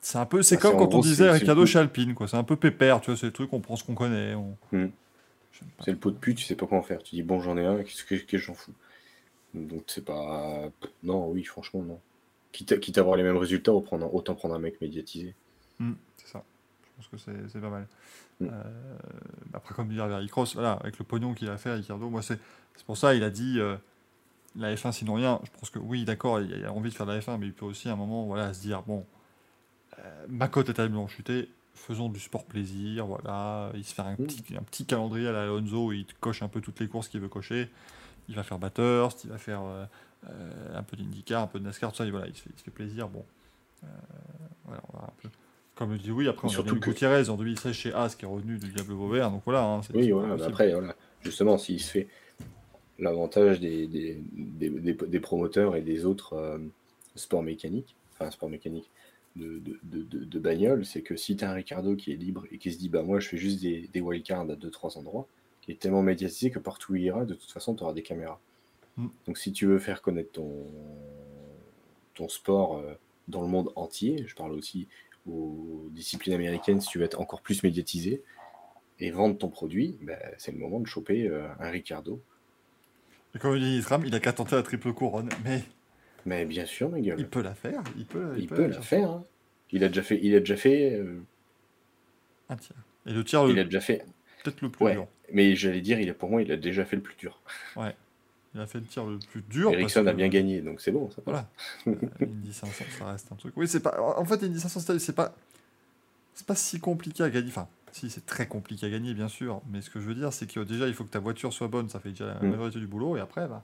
c'est 0.01 0.19
un 0.19 0.27
peu. 0.27 0.43
C'est 0.43 0.57
Bah, 0.57 0.63
comme 0.63 0.77
quand 0.77 0.95
on 0.95 1.01
disait 1.01 1.33
le- 1.55 1.67
chez 1.67 1.79
Alpine, 1.79 2.15
quoi. 2.15 2.29
C'est 2.29 2.37
un 2.37 2.45
peu 2.45 2.57
pépère, 2.57 3.01
tu 3.01 3.11
vois, 3.11 3.17
c'est 3.19 3.27
le 3.27 3.33
truc, 3.33 3.53
on 3.53 3.61
prend 3.61 3.77
ce 3.77 3.85
qu'on 3.85 3.95
connaît. 3.95 4.35
On... 4.35 4.57
Hmm. 4.73 4.89
C'est 5.83 5.91
le 5.93 5.97
pot 5.97 6.11
de 6.11 6.17
pute, 6.19 6.37
tu 6.37 6.45
sais 6.45 6.55
pas 6.55 6.67
quoi 6.67 6.79
en 6.79 6.83
faire. 6.83 7.03
Tu 7.03 7.15
dis 7.15 7.23
bon, 7.23 7.41
j'en 7.41 7.57
ai 7.57 7.65
un, 7.65 7.83
qu'est-ce 7.83 8.05
que, 8.05 8.39
j'en 8.39 8.53
fous? 8.55 8.75
Donc 9.55 9.85
c'est 9.87 10.05
pas. 10.05 10.69
Non, 11.03 11.29
oui, 11.31 11.45
franchement, 11.45 11.83
non. 11.83 11.99
Quitte 12.53 12.73
à, 12.73 12.77
quitte 12.77 12.99
à 12.99 13.01
avoir 13.01 13.17
les 13.17 13.23
mêmes 13.23 13.39
résultats, 13.39 13.73
autant 13.73 13.87
prendre, 13.87 14.15
autant 14.15 14.35
prendre 14.35 14.55
un 14.55 14.59
mec 14.59 14.79
médiatisé. 14.83 15.35
Hmm, 15.79 15.95
c'est 16.19 16.29
ça. 16.29 16.45
Je 17.01 17.09
pense 17.09 17.25
que 17.25 17.33
c'est 17.49 17.61
pas 17.61 17.71
mal. 17.71 17.87
Hmm. 18.41 18.49
Euh, 18.53 18.99
après, 19.55 19.75
comme 19.75 19.89
dit 19.89 20.01
Harry 20.01 20.29
Cross, 20.29 20.55
voilà, 20.55 20.73
avec 20.75 20.99
le 20.99 21.05
pognon 21.05 21.35
qu'il 21.35 21.49
a 21.49 21.57
fait, 21.57 21.73
Ricardo, 21.75 22.09
moi, 22.11 22.23
c'est 22.23 22.39
c'est 22.77 22.85
pour 22.85 22.97
ça, 22.99 23.15
il 23.15 23.23
a 23.25 23.31
dit. 23.31 23.59
euh, 23.59 23.77
la 24.59 24.75
F1 24.75 24.93
sinon 24.93 25.15
rien, 25.15 25.41
je 25.45 25.51
pense 25.59 25.69
que 25.71 25.79
oui, 25.79 26.05
d'accord, 26.07 26.41
il 26.41 26.65
a 26.65 26.73
envie 26.73 26.89
de 26.91 26.95
faire 26.95 27.07
de 27.07 27.13
la 27.13 27.21
F1, 27.21 27.39
mais 27.39 27.47
il 27.47 27.53
peut 27.53 27.67
aussi 27.67 27.89
à 27.91 27.93
un 27.93 27.97
moment 27.97 28.25
voilà, 28.25 28.55
se 28.55 28.61
dire 28.63 28.83
bon, 28.83 29.05
euh, 29.99 30.27
ma 30.29 30.49
cote 30.49 30.69
est 30.71 30.75
tellement 30.75 31.07
chutée, 31.09 31.51
faisons 31.75 32.09
du 32.09 32.21
sport 32.21 32.45
plaisir, 32.47 33.07
voilà, 33.07 33.71
il 33.75 33.85
se 33.85 33.95
fait 33.95 34.03
un, 34.03 34.13
Mm. 34.13 34.17
petit, 34.17 34.57
un 34.57 34.63
petit 34.63 34.87
calendrier 34.87 35.29
à 35.29 35.33
la 35.33 35.43
Alonso, 35.43 35.93
il 35.93 36.07
coche 36.21 36.43
un 36.43 36.49
peu 36.49 36.61
toutes 36.63 36.81
les 36.81 36.89
courses 36.89 37.09
qu'il 37.09 37.21
veut 37.21 37.29
cocher, 37.29 37.71
il 38.29 38.35
va 38.35 38.43
faire 38.43 38.59
Bathurst, 38.59 39.25
il 39.25 39.31
va 39.31 39.39
faire 39.39 39.61
euh, 39.63 39.85
un 40.75 40.83
peu 40.83 40.97
d'IndyCar, 40.97 41.43
un 41.43 41.47
peu 41.49 41.59
de 41.59 41.65
NASCAR, 41.65 41.91
tout 41.93 41.99
ça, 41.99 42.07
et 42.07 42.11
voilà, 42.11 42.27
il 42.29 42.35
se 42.35 42.43
fait, 42.43 42.51
il 42.55 42.59
se 42.59 42.65
fait 42.65 42.71
plaisir, 42.71 43.09
bon. 43.09 43.25
Euh, 43.85 43.87
voilà, 44.65 44.83
on 44.93 44.97
va 44.99 45.05
un 45.05 45.13
peu. 45.23 45.29
Comme 45.77 45.93
le 45.93 45.99
dit 45.99 46.11
oui, 46.11 46.27
après 46.27 46.47
on 46.49 46.51
a 46.51 46.53
Surtout 46.55 46.77
eu 46.77 46.81
que- 46.81 46.91
Gutiérrez 46.91 47.29
en 47.29 47.37
2016 47.37 47.73
chez 47.75 47.93
As 47.93 48.15
qui 48.17 48.25
est 48.25 48.29
revenu 48.29 48.59
du 48.59 48.71
Diable 48.73 48.95
Vauvert, 48.95 49.31
donc 49.31 49.43
voilà. 49.45 49.63
hein, 49.63 49.83
c'est- 49.83 49.95
Oui, 49.95 50.11
voilà, 50.11 50.31
possible. 50.35 50.49
après, 50.51 50.73
voilà. 50.73 50.97
Justement, 51.23 51.59
s'il 51.59 51.81
se 51.81 51.91
fait 51.91 52.09
l'avantage 52.99 53.61
des, 53.61 53.87
des, 53.87 54.19
des, 54.33 54.71
des- 54.71 54.95
des 54.95 55.21
promoteurs 55.21 55.77
et 55.77 55.83
des 55.83 56.07
autres 56.07 56.33
euh, 56.33 56.59
sports 57.15 57.43
mécaniques, 57.43 57.95
enfin 58.13 58.31
sports 58.31 58.49
mécaniques 58.49 58.91
de, 59.37 59.59
de, 59.59 59.79
de, 59.83 60.03
de, 60.03 60.25
de 60.25 60.39
bagnole, 60.39 60.87
c'est 60.87 61.03
que 61.03 61.15
si 61.15 61.37
tu 61.37 61.45
as 61.45 61.51
un 61.51 61.55
Ricardo 61.55 61.95
qui 61.95 62.11
est 62.13 62.17
libre 62.17 62.45
et 62.51 62.57
qui 62.57 62.73
se 62.73 62.79
dit 62.79 62.89
bah 62.89 63.03
moi 63.03 63.21
je 63.21 63.29
fais 63.29 63.37
juste 63.37 63.61
des, 63.61 63.87
des 63.93 64.01
wildcards 64.01 64.49
à 64.51 64.55
2-3 64.55 64.97
endroits, 64.97 65.27
qui 65.61 65.73
est 65.73 65.79
tellement 65.79 66.03
médiatisé 66.03 66.51
que 66.51 66.59
partout 66.59 66.93
où 66.93 66.97
il 66.97 67.03
ira, 67.03 67.27
de 67.27 67.35
toute 67.35 67.51
façon 67.51 67.75
tu 67.75 67.83
auras 67.83 67.93
des 67.93 68.03
caméras. 68.03 68.41
Mm. 68.97 69.09
Donc 69.27 69.37
si 69.37 69.53
tu 69.53 69.67
veux 69.67 69.79
faire 69.79 70.01
connaître 70.01 70.33
ton, 70.33 70.65
ton 72.15 72.29
sport 72.31 72.79
euh, 72.79 72.95
dans 73.29 73.43
le 73.43 73.49
monde 73.49 73.73
entier, 73.77 74.25
je 74.27 74.35
parle 74.35 74.53
aussi 74.53 74.89
aux 75.29 75.89
disciplines 75.93 76.35
américaines, 76.35 76.81
si 76.81 76.89
tu 76.89 76.99
veux 76.99 77.05
être 77.05 77.21
encore 77.21 77.41
plus 77.43 77.63
médiatisé, 77.63 78.23
et 79.01 79.11
vendre 79.11 79.37
ton 79.37 79.49
produit, 79.49 79.99
ben, 80.03 80.19
c'est 80.39 80.53
le 80.53 80.59
moment 80.59 80.81
de 80.81 80.87
choper 80.87 81.29
euh, 81.29 81.47
un 81.61 81.71
Ricardo. 81.71 82.21
Et 83.35 83.39
comme 83.39 83.59
dit 83.59 83.77
Isram, 83.79 84.05
il 84.07 84.15
a 84.15 84.21
qu'à 84.21 84.33
tenter 84.33 84.57
la 84.57 84.63
triple 84.63 84.93
couronne, 84.93 85.29
mais 85.45 85.63
Mais 86.25 86.45
bien 86.45 86.65
sûr, 86.65 86.89
ma 86.89 87.01
gueule. 87.01 87.17
il 87.19 87.29
peut 87.29 87.43
la 87.43 87.55
faire, 87.55 87.83
il 87.99 88.07
peut, 88.07 88.33
Il, 88.37 88.45
il 88.45 88.49
peut, 88.49 88.67
la 88.67 88.81
faire. 88.81 89.11
hein. 89.11 89.25
Il 89.73 89.85
a 89.85 89.89
déjà 89.89 90.03
fait. 90.03 90.19
Il 90.23 90.35
a 90.35 90.41
déjà 90.41 90.57
fait. 90.57 90.93
euh, 90.95 91.21
Un 92.49 92.57
tiers. 92.57 92.77
Et 93.07 93.13
le 93.13 93.25
tiers, 93.25 93.45
le- 93.45 93.51
il 93.53 93.59
a 93.59 93.65
déjà 93.65 93.81
fait. 93.81 94.05
peut-être 94.43 94.61
le 94.63 94.71
plus 94.71 94.85
Ouais. 94.85 94.93
dur. 94.93 95.07
Mais 95.33 95.57
j'allais 95.57 95.81
dire, 95.81 95.99
il 96.01 96.09
a, 96.09 96.15
pour 96.15 96.31
moi, 96.31 96.41
il 96.41 96.51
a 96.53 96.57
déjà 96.57 96.85
fait 96.85 96.97
le 96.97 97.03
plus 97.03 97.17
dur. 97.17 97.41
Il 98.57 98.61
a 98.63 98.67
fait 98.67 98.79
le 98.81 98.87
tir 98.87 99.05
le 99.05 99.19
plus 99.19 99.43
dur. 99.43 99.71
Ericsson 99.71 100.07
a 100.07 100.15
bien 100.15 100.29
gagné, 100.29 100.63
donc 100.63 100.81
c'est 100.81 100.91
bon. 100.91 101.11
Ça. 101.11 101.21
Voilà. 101.27 101.47
Euh, 101.87 101.95
Indy 102.23 102.53
500, 102.55 102.85
ça 102.99 103.05
reste 103.13 103.31
un 103.31 103.37
truc. 103.37 103.53
Oui, 103.57 103.69
c'est 103.69 103.81
pas. 103.81 103.95
En 104.17 104.25
fait, 104.25 104.43
Indy 104.43 104.59
500, 104.59 104.81
c'est- 104.99 105.13
pas. 105.13 105.35
C'est 106.33 106.47
pas 106.47 106.55
si 106.55 106.81
compliqué 106.81 107.23
à 107.23 107.29
gagner. 107.31 107.49
Enfin, 107.49 107.69
si, 107.93 108.09
c'est 108.11 108.25
très 108.25 108.47
compliqué 108.47 108.87
à 108.87 108.91
gagner, 108.91 109.13
bien 109.15 109.29
sûr. 109.29 109.61
Mais 109.71 109.81
ce 109.83 109.91
que 109.91 110.01
je 110.01 110.07
veux 110.07 110.15
dire, 110.15 110.33
c'est 110.33 110.51
que 110.51 110.61
déjà, 110.61 110.87
il 110.89 110.95
faut 110.95 111.05
que 111.05 111.11
ta 111.11 111.19
voiture 111.19 111.53
soit 111.53 111.69
bonne. 111.69 111.89
Ça 111.91 112.01
fait 112.01 112.11
déjà 112.11 112.27
la 112.27 112.35
Mm. 112.41 112.51
majorité 112.51 112.79
du 112.79 112.87
boulot. 112.87 113.17
Et 113.17 113.21
après, 113.21 113.47
bah, 113.47 113.61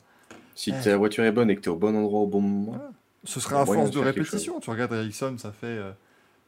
Si 0.54 0.70
Eh. 0.78 0.84
ta 0.84 0.96
voiture 0.98 1.24
est 1.24 1.32
bonne 1.32 1.48
et 1.48 1.56
que 1.56 1.62
tu 1.62 1.70
es 1.70 1.72
au 1.72 1.76
bon 1.76 1.96
endroit 1.96 2.20
au 2.20 2.26
bon 2.26 2.42
moment, 2.42 2.72
Voilà. 2.72 2.90
ce 3.24 3.40
sera 3.40 3.60
a 3.60 3.62
à 3.62 3.66
force 3.66 3.90
de 3.90 3.98
répétition. 3.98 4.60
Tu 4.60 4.68
regardes 4.68 4.92
Ericsson, 4.92 5.36
ça 5.38 5.52
fait. 5.52 5.66
euh, 5.66 5.92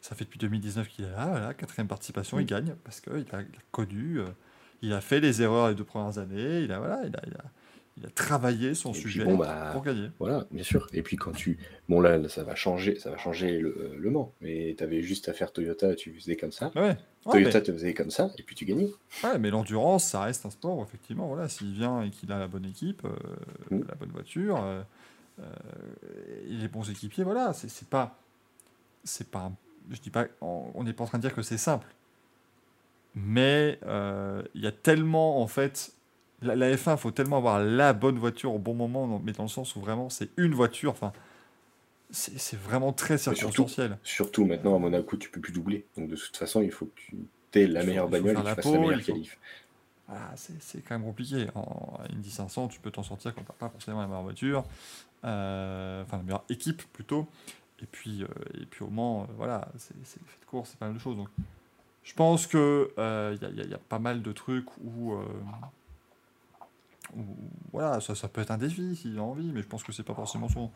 ça 0.03 0.15
fait 0.15 0.25
depuis 0.27 0.39
2019 0.39 0.89
qu'il 0.89 1.07
est 1.07 1.11
là, 1.11 1.27
voilà, 1.29 1.55
quatrième 1.55 1.89
participation, 1.89 2.39
il 2.39 2.43
Mm. 2.43 2.47
gagne 2.47 2.75
parce 2.85 3.01
qu'il 3.01 3.15
a, 3.15 3.16
il 3.19 3.35
a 3.35 3.43
connu, 3.73 4.19
euh, 4.21 4.27
il 4.83 4.93
a 4.93 5.01
fait 5.01 5.21
les 5.21 5.41
erreurs 5.41 5.71
les 5.71 5.75
deux 5.75 5.85
premières 5.85 6.19
années, 6.19 6.61
il 6.61 6.71
a, 6.73 6.79
voilà, 6.79 7.01
il 7.07 7.16
a, 7.16 7.21
il 7.27 7.33
a, 7.33 7.45
il 7.97 8.05
a 8.07 8.11
travaillé 8.11 8.75
son 8.75 8.91
Et 8.91 8.93
puis 8.93 9.03
sujet 9.03 9.25
bon, 9.25 9.37
bah, 9.37 9.71
pour 9.73 9.83
gagner. 9.83 10.11
Voilà, 10.19 10.47
bien 10.51 10.65
sûr. 10.65 10.89
Et 10.93 11.03
puis 11.03 11.16
quand 11.16 11.31
tu. 11.33 11.59
Bon, 11.89 12.01
là, 12.01 12.19
là, 12.19 12.29
ça 12.29 12.43
va 12.43 12.55
changer, 12.57 12.99
ça 12.99 13.11
va 13.11 13.16
changer 13.19 13.61
le, 13.61 13.95
le 13.97 14.11
Mans. 14.11 14.33
Mais 14.41 14.75
tu 14.77 14.83
avais 14.83 15.01
juste 15.01 15.29
à 15.29 15.33
faire 15.33 15.53
Toyota, 15.53 15.95
tu 15.95 16.12
faisais 16.12 16.35
comme 16.35 16.51
ça. 16.51 16.73
Ouais, 16.75 16.97
Toyota 17.23 17.61
te 17.61 17.73
faisait 17.73 17.95
comme 17.95 18.11
ça, 18.11 18.33
et 18.37 18.43
puis 18.43 18.57
tu 18.57 18.65
gagnais. 18.65 18.91
Ouais, 19.23 19.39
mais 19.39 19.51
l'endurance, 19.51 20.05
ça 20.09 20.23
reste 20.23 20.45
un 20.45 20.51
sport, 20.51 20.83
effectivement. 20.83 21.29
Voilà, 21.29 21.49
s'il 21.49 21.73
vient 21.73 22.03
et 22.03 22.11
qu'il 22.11 22.33
a 22.33 22.39
la 22.39 22.49
bonne 22.49 22.65
équipe, 22.66 23.05
euh, 23.05 23.11
Mm. 23.71 23.85
la 23.89 23.95
bonne 23.95 24.11
voiture, 24.11 24.61
euh, 24.62 24.83
euh, 25.41 25.45
et 26.49 26.53
les 26.53 26.69
bons 26.69 26.91
équipiers, 26.91 27.23
voilà, 27.25 27.53
c'est 27.53 27.89
pas, 27.89 28.19
c'est 29.05 29.31
pas, 29.31 29.53
je 29.91 30.01
dis 30.01 30.11
pas, 30.11 30.27
on 30.41 30.83
n'est 30.83 30.93
pas 30.93 31.05
en 31.05 31.07
train 31.07 31.19
de 31.19 31.23
dire 31.23 31.35
que 31.35 31.43
c'est 31.43 31.59
simple, 31.59 31.87
mais 33.15 33.79
il 34.55 34.61
y 34.61 34.66
a 34.66 34.73
tellement 34.73 35.41
en 35.41 35.47
fait, 35.47 35.93
la, 36.45 36.55
la 36.57 36.75
F1, 36.77 36.97
faut 36.97 37.11
tellement 37.11 37.39
avoir 37.39 37.59
la 37.62 37.93
bonne 37.93 38.19
voiture 38.19 38.53
au 38.55 38.59
bon 38.59 38.75
moment, 38.75 39.21
mais 39.25 39.33
dans 39.33 39.43
le 39.45 39.49
sens 39.49 39.75
où 39.77 39.81
vraiment 39.81 40.09
c'est 40.11 40.31
une 40.37 40.55
voiture, 40.55 40.91
enfin, 40.93 41.12
c'est 42.11 42.59
vraiment 42.59 42.93
très 42.93 43.19
surtout- 43.19 43.39
circonstanciel. 43.39 43.99
Surtout 44.05 44.45
maintenant 44.45 44.77
à 44.77 44.79
Monaco, 44.79 45.16
tu 45.16 45.31
peux 45.31 45.41
plus 45.41 45.53
doubler. 45.53 45.85
Donc 45.97 46.09
de 46.09 46.16
toute 46.16 46.37
façon, 46.37 46.62
il 46.62 46.71
faut 46.71 46.87
que 46.87 46.93
tu 46.97 47.16
aies 47.61 47.66
la 47.66 47.83
Il 47.83 47.87
meilleure 47.89 48.05
il 48.07 48.16
faut 48.16 48.23
bagnole 48.23 48.33
et 48.39 48.41
que 48.41 48.45
la 48.45 48.55
tu 48.55 48.62
fasses 48.62 48.73
la 48.73 48.79
meilleure 48.79 48.99
il 48.99 49.03
faut- 49.03 49.12
qualif. 49.12 49.39
Voilà, 50.07 50.31
c'est 50.37 50.81
quand 50.87 50.95
même 50.97 51.05
compliqué. 51.07 51.47
En 51.55 51.99
Indy 52.15 52.31
500, 52.31 52.69
tu 52.69 52.79
peux 52.79 52.91
t'en 52.91 53.03
sortir 53.03 53.35
quand 53.35 53.41
tu 53.41 53.49
n'as 53.49 53.55
pas 53.59 53.71
forcément 53.71 54.01
la 54.03 54.07
meilleure 54.07 54.23
voiture, 54.23 54.65
euh, 55.25 56.03
enfin 56.03 56.19
la 56.19 56.23
meilleure 56.23 56.45
équipe 56.51 56.83
plutôt. 56.93 57.27
Et 57.83 57.87
puis, 57.87 58.23
euh, 58.23 58.27
et 58.61 58.66
puis 58.66 58.85
au 58.85 58.89
Mans, 58.91 59.23
euh, 59.23 59.27
voilà, 59.37 59.66
c'est 59.79 59.95
faits 60.05 60.21
de 60.41 60.47
course, 60.47 60.71
c'est 60.71 60.79
pas 60.79 60.87
mal 60.87 60.95
de 60.95 61.01
choses. 61.01 61.16
Donc, 61.16 61.29
je 62.03 62.12
pense 62.15 62.47
qu'il 62.47 62.61
euh, 62.61 63.37
y, 63.41 63.45
a- 63.45 63.49
y 63.51 63.61
a- 63.62 63.65
y 63.66 63.75
a 63.75 63.79
pas 63.79 63.99
mal 63.99 64.21
de 64.23 64.33
trucs 64.33 64.69
où, 64.85 65.15
voilà, 67.72 68.01
ça, 68.01 68.14
ça 68.14 68.28
peut 68.28 68.40
être 68.40 68.51
un 68.51 68.59
défi 68.59 68.97
s'il 68.97 69.18
a 69.18 69.22
envie, 69.22 69.51
mais 69.52 69.62
je 69.62 69.66
pense 69.66 69.82
que 69.82 69.93
c'est 69.93 70.02
pas 70.02 70.14
forcément 70.14 70.48
son, 70.48 70.70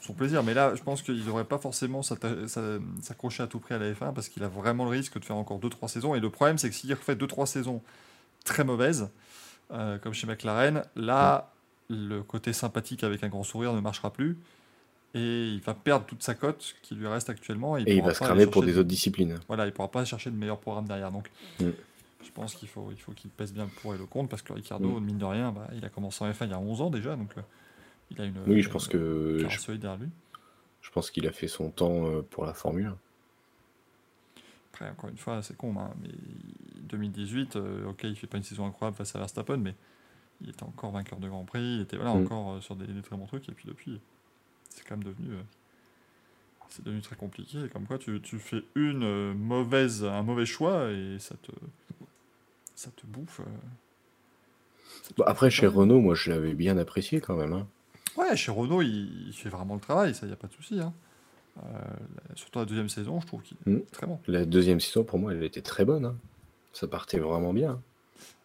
son 0.00 0.12
plaisir. 0.14 0.42
Mais 0.42 0.54
là, 0.54 0.74
je 0.74 0.82
pense 0.82 1.02
qu'il 1.02 1.14
ne 1.18 1.24
devrait 1.24 1.44
pas 1.44 1.58
forcément 1.58 2.02
s'accrocher 2.02 3.42
à 3.42 3.46
tout 3.46 3.58
prix 3.58 3.74
à 3.74 3.78
la 3.78 3.92
F1 3.92 4.12
parce 4.14 4.28
qu'il 4.28 4.42
a 4.44 4.48
vraiment 4.48 4.84
le 4.84 4.90
risque 4.90 5.18
de 5.18 5.24
faire 5.24 5.36
encore 5.36 5.58
2-3 5.58 5.88
saisons. 5.88 6.14
Et 6.14 6.20
le 6.20 6.30
problème, 6.30 6.58
c'est 6.58 6.68
que 6.68 6.74
s'il 6.74 6.92
refait 6.92 7.14
2-3 7.14 7.46
saisons 7.46 7.82
très 8.44 8.64
mauvaises, 8.64 9.10
euh, 9.72 9.98
comme 9.98 10.12
chez 10.12 10.26
McLaren, 10.26 10.84
là, 10.94 11.52
le 11.88 12.22
côté 12.22 12.52
sympathique 12.52 13.04
avec 13.04 13.22
un 13.24 13.28
grand 13.28 13.42
sourire 13.44 13.72
ne 13.72 13.80
marchera 13.80 14.12
plus. 14.12 14.38
Et 15.14 15.48
il 15.48 15.60
va 15.60 15.72
perdre 15.72 16.04
toute 16.04 16.22
sa 16.22 16.34
cote 16.34 16.74
qui 16.82 16.94
lui 16.94 17.06
reste 17.06 17.30
actuellement. 17.30 17.78
Et 17.78 17.84
il 17.86 18.02
va 18.02 18.12
se 18.12 18.20
cramer 18.20 18.46
pour 18.46 18.62
des 18.62 18.72
de- 18.72 18.78
autres 18.78 18.88
disciplines. 18.88 19.38
Voilà, 19.48 19.64
il 19.64 19.68
ne 19.68 19.72
pourra 19.72 19.90
pas 19.90 20.04
chercher 20.04 20.30
de 20.30 20.36
meilleurs 20.36 20.58
programmes 20.60 20.86
derrière. 20.86 21.10
Donc, 21.10 21.30
Mm. 21.60 21.70
Je 22.26 22.32
pense 22.32 22.54
qu'il 22.54 22.68
faut 22.68 22.88
qu'il 22.88 23.00
faut 23.00 23.12
qu'il 23.12 23.30
pèse 23.30 23.52
bien 23.52 23.64
le 23.64 23.70
pour 23.70 23.94
et 23.94 23.98
le 23.98 24.04
contre 24.06 24.28
parce 24.30 24.42
que 24.42 24.52
Ricardo, 24.52 25.00
mine 25.00 25.18
de 25.18 25.24
rien, 25.24 25.52
bah, 25.52 25.68
il 25.74 25.84
a 25.84 25.88
commencé 25.88 26.24
en 26.24 26.30
F1 26.30 26.44
il 26.46 26.50
y 26.50 26.54
a 26.54 26.58
11 26.58 26.80
ans 26.82 26.90
déjà. 26.90 27.16
Donc, 27.16 27.36
euh, 27.38 27.42
il 28.10 28.20
a 28.20 28.24
une. 28.24 28.38
Oui, 28.46 28.62
je 28.62 28.68
pense 28.70 28.88
que 28.88 29.38
je, 29.48 29.72
derrière 29.72 29.98
lui. 29.98 30.08
je 30.82 30.90
pense 30.90 31.10
qu'il 31.10 31.26
a 31.26 31.32
fait 31.32 31.48
son 31.48 31.70
temps 31.70 32.06
euh, 32.06 32.22
pour 32.22 32.44
la 32.44 32.52
Formule 32.54 32.86
1. 32.86 32.96
Après, 34.72 34.90
encore 34.90 35.08
une 35.10 35.16
fois, 35.16 35.42
c'est 35.42 35.56
con, 35.56 35.74
hein, 35.78 35.90
mais 36.02 36.10
2018, 36.82 37.56
euh, 37.56 37.88
ok, 37.88 38.00
il 38.04 38.16
fait 38.16 38.26
pas 38.26 38.36
une 38.36 38.42
saison 38.44 38.66
incroyable 38.66 38.96
face 38.96 39.14
à 39.16 39.18
Verstappen, 39.18 39.56
mais 39.56 39.74
il 40.42 40.50
était 40.50 40.64
encore 40.64 40.90
vainqueur 40.90 41.18
de 41.18 41.28
Grand 41.28 41.44
Prix, 41.44 41.76
il 41.76 41.80
était 41.80 41.96
voilà, 41.96 42.12
Mm. 42.14 42.22
encore 42.24 42.52
euh, 42.52 42.60
sur 42.60 42.76
des, 42.76 42.86
des 42.86 43.00
très 43.02 43.16
bons 43.16 43.26
trucs, 43.26 43.48
et 43.48 43.52
puis 43.52 43.64
depuis, 43.66 43.98
c'est 44.68 44.84
quand 44.86 44.96
même 44.98 45.04
devenu, 45.04 45.32
euh, 45.32 45.40
c'est 46.68 46.84
devenu 46.84 47.00
très 47.00 47.16
compliqué. 47.16 47.68
Comme 47.72 47.86
quoi, 47.86 47.96
tu, 47.98 48.20
tu 48.20 48.38
fais 48.38 48.62
une 48.74 49.32
mauvaise, 49.32 50.04
un 50.04 50.22
mauvais 50.22 50.44
choix 50.46 50.90
et 50.90 51.16
ça 51.20 51.36
te, 51.36 51.52
ça 52.76 52.90
te 52.94 53.04
bouffe. 53.06 53.40
euh, 53.40 53.44
ça 55.02 55.10
te 55.14 55.18
Bah, 55.18 55.24
après, 55.26 55.50
chez. 55.50 55.66
Renault, 55.66 56.00
moi, 56.00 56.14
je 56.14 56.30
l'avais 56.30 56.54
bien 56.54 56.78
apprécié 56.78 57.20
quand 57.20 57.34
même. 57.36 57.52
hein. 57.52 57.66
Ouais, 58.16 58.36
chez 58.36 58.52
Renault, 58.52 58.82
il, 58.82 59.26
il 59.28 59.32
fait 59.34 59.48
vraiment 59.48 59.74
le 59.74 59.80
travail, 59.80 60.14
ça, 60.14 60.20
il 60.22 60.28
n'y 60.28 60.32
a 60.32 60.36
pas 60.36 60.46
de 60.46 60.52
souci. 60.52 60.80
Hein. 60.80 60.92
Euh, 61.64 61.78
surtout 62.34 62.58
la 62.60 62.64
deuxième 62.66 62.88
saison, 62.88 63.20
je 63.20 63.26
trouve 63.26 63.42
qu'il 63.42 63.56
est 63.66 63.70
Mm. 63.70 63.80
très 63.90 64.06
bon. 64.06 64.18
La 64.28 64.44
deuxième 64.44 64.78
saison, 64.80 65.04
pour 65.04 65.18
moi, 65.18 65.32
elle 65.32 65.42
était 65.42 65.62
très 65.62 65.84
bonne. 65.84 66.04
hein. 66.06 66.16
Ça 66.72 66.86
partait 66.86 67.18
vraiment 67.18 67.52
bien. 67.52 67.80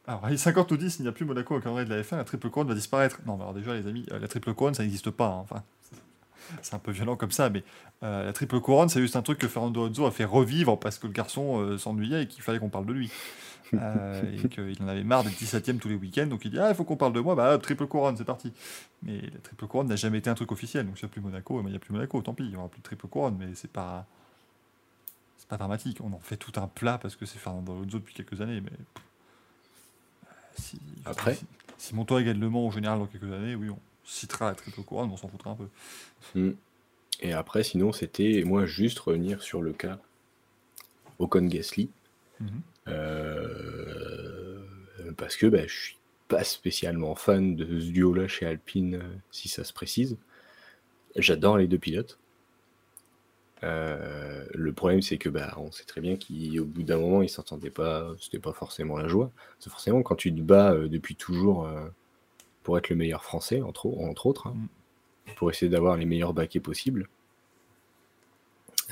Alors, 0.07 0.21
Rallye 0.21 0.37
50 0.37 0.71
nous 0.71 0.77
dit 0.77 0.89
s'il 0.89 1.03
n'y 1.03 1.09
a 1.09 1.11
plus 1.11 1.25
Monaco 1.25 1.55
au 1.55 1.59
calendrier 1.59 1.87
de 1.87 1.93
la 1.93 2.01
F1, 2.01 2.17
la 2.17 2.23
triple 2.23 2.49
couronne 2.49 2.67
va 2.67 2.73
disparaître. 2.73 3.19
Non, 3.25 3.35
mais 3.37 3.43
alors 3.43 3.53
déjà, 3.53 3.73
les 3.75 3.85
amis, 3.87 4.05
euh, 4.11 4.19
la 4.19 4.27
triple 4.27 4.53
couronne, 4.53 4.73
ça 4.73 4.83
n'existe 4.83 5.09
pas. 5.11 5.27
Enfin, 5.29 5.63
c'est 6.61 6.75
un 6.75 6.79
peu 6.79 6.91
violent 6.91 7.15
comme 7.15 7.31
ça, 7.31 7.49
mais 7.49 7.63
euh, 8.03 8.25
la 8.25 8.33
triple 8.33 8.59
couronne, 8.59 8.89
c'est 8.89 9.01
juste 9.01 9.15
un 9.15 9.21
truc 9.21 9.37
que 9.37 9.47
Fernando 9.47 9.85
Alonso 9.85 10.05
a 10.05 10.11
fait 10.11 10.25
revivre 10.25 10.79
parce 10.79 10.99
que 10.99 11.07
le 11.07 11.13
garçon 11.13 11.59
euh, 11.59 11.77
s'ennuyait 11.77 12.23
et 12.23 12.27
qu'il 12.27 12.43
fallait 12.43 12.59
qu'on 12.59 12.69
parle 12.69 12.85
de 12.85 12.93
lui. 12.93 13.11
Euh, 13.73 14.21
et 14.43 14.49
qu'il 14.49 14.83
en 14.83 14.87
avait 14.87 15.03
marre 15.03 15.23
d'être 15.23 15.39
17ème 15.39 15.77
tous 15.77 15.87
les 15.87 15.95
week-ends, 15.95 16.27
donc 16.27 16.43
il 16.45 16.51
dit 16.51 16.59
Ah, 16.59 16.69
il 16.69 16.75
faut 16.75 16.83
qu'on 16.83 16.97
parle 16.97 17.13
de 17.13 17.19
moi, 17.19 17.35
bah 17.35 17.57
triple 17.57 17.87
couronne, 17.87 18.17
c'est 18.17 18.25
parti. 18.25 18.51
Mais 19.03 19.21
la 19.21 19.39
triple 19.39 19.67
couronne 19.67 19.87
n'a 19.87 19.95
jamais 19.95 20.17
été 20.17 20.29
un 20.29 20.35
truc 20.35 20.51
officiel, 20.51 20.85
donc 20.85 20.97
s'il 20.97 21.05
n'y 21.05 21.11
a 21.11 21.13
plus 21.13 21.21
Monaco, 21.21 21.61
il 21.61 21.69
n'y 21.69 21.75
a 21.75 21.79
plus 21.79 21.93
Monaco, 21.93 22.21
tant 22.21 22.33
pis, 22.33 22.43
il 22.43 22.49
n'y 22.49 22.55
aura 22.55 22.67
plus 22.67 22.79
de 22.79 22.83
triple 22.83 23.07
couronne, 23.07 23.37
mais 23.39 23.55
c'est 23.55 23.71
pas. 23.71 24.05
C'est 25.37 25.47
pas 25.47 25.57
dramatique, 25.57 25.99
on 26.01 26.13
en 26.13 26.19
fait 26.19 26.37
tout 26.37 26.59
un 26.59 26.67
plat 26.67 26.97
parce 26.97 27.15
que 27.15 27.25
c'est 27.25 27.39
Fernando 27.39 27.73
Alonso 27.73 27.99
depuis 27.99 28.13
quelques 28.13 28.41
années, 28.41 28.61
mais. 28.61 28.71
Si, 30.57 30.79
Après 31.05 31.35
si, 31.35 31.45
si 31.77 31.95
Montoya 31.95 32.25
gagne 32.25 32.39
Le 32.39 32.49
Mans 32.49 32.67
en 32.67 32.71
général 32.71 32.99
dans 32.99 33.07
quelques 33.07 33.31
années, 33.31 33.55
oui, 33.55 33.69
on 33.69 33.79
citera 34.03 34.49
la 34.49 34.55
triple 34.55 34.81
couronne, 34.81 35.09
on 35.11 35.17
s'en 35.17 35.27
foutra 35.27 35.51
un 35.51 35.55
peu. 35.55 36.55
Et 37.21 37.33
après, 37.33 37.63
sinon, 37.63 37.91
c'était 37.91 38.43
moi 38.45 38.65
juste 38.65 38.99
revenir 38.99 39.43
sur 39.43 39.61
le 39.61 39.73
cas 39.73 39.99
Ocon 41.19 41.45
Gasly. 41.45 41.89
Mhm. 42.39 42.61
Euh, 42.87 44.59
parce 45.17 45.35
que 45.35 45.45
bah, 45.45 45.67
je 45.67 45.79
suis 45.79 45.97
pas 46.27 46.43
spécialement 46.43 47.15
fan 47.15 47.55
de 47.55 47.79
ce 47.79 47.91
duo-là 47.91 48.27
chez 48.27 48.45
Alpine, 48.45 48.95
euh, 48.95 49.15
si 49.31 49.49
ça 49.49 49.63
se 49.63 49.73
précise. 49.73 50.17
J'adore 51.15 51.57
les 51.57 51.67
deux 51.67 51.77
pilotes. 51.77 52.17
Euh, 53.63 54.45
le 54.53 54.73
problème, 54.73 55.01
c'est 55.01 55.17
que 55.17 55.29
bah, 55.29 55.53
on 55.57 55.71
sait 55.71 55.83
très 55.83 56.01
bien 56.01 56.15
qu'au 56.15 56.65
bout 56.65 56.83
d'un 56.83 56.97
moment, 56.97 57.21
ils 57.21 57.29
s'entendaient 57.29 57.69
pas. 57.69 58.11
C'était 58.19 58.39
pas 58.39 58.53
forcément 58.53 58.97
la 58.97 59.07
joie. 59.07 59.31
C'est 59.59 59.69
forcément 59.69 60.01
quand 60.01 60.15
tu 60.15 60.33
te 60.33 60.41
bats 60.41 60.71
euh, 60.73 60.87
depuis 60.87 61.15
toujours 61.15 61.69
pour 62.63 62.77
être 62.77 62.89
le 62.89 62.95
meilleur 62.95 63.23
français, 63.23 63.61
entre, 63.61 63.87
entre 63.87 64.27
autres, 64.27 64.47
hein, 64.47 64.55
pour 65.35 65.49
essayer 65.49 65.69
d'avoir 65.69 65.97
les 65.97 66.05
meilleurs 66.05 66.33
baquets 66.33 66.59
possibles. 66.59 67.07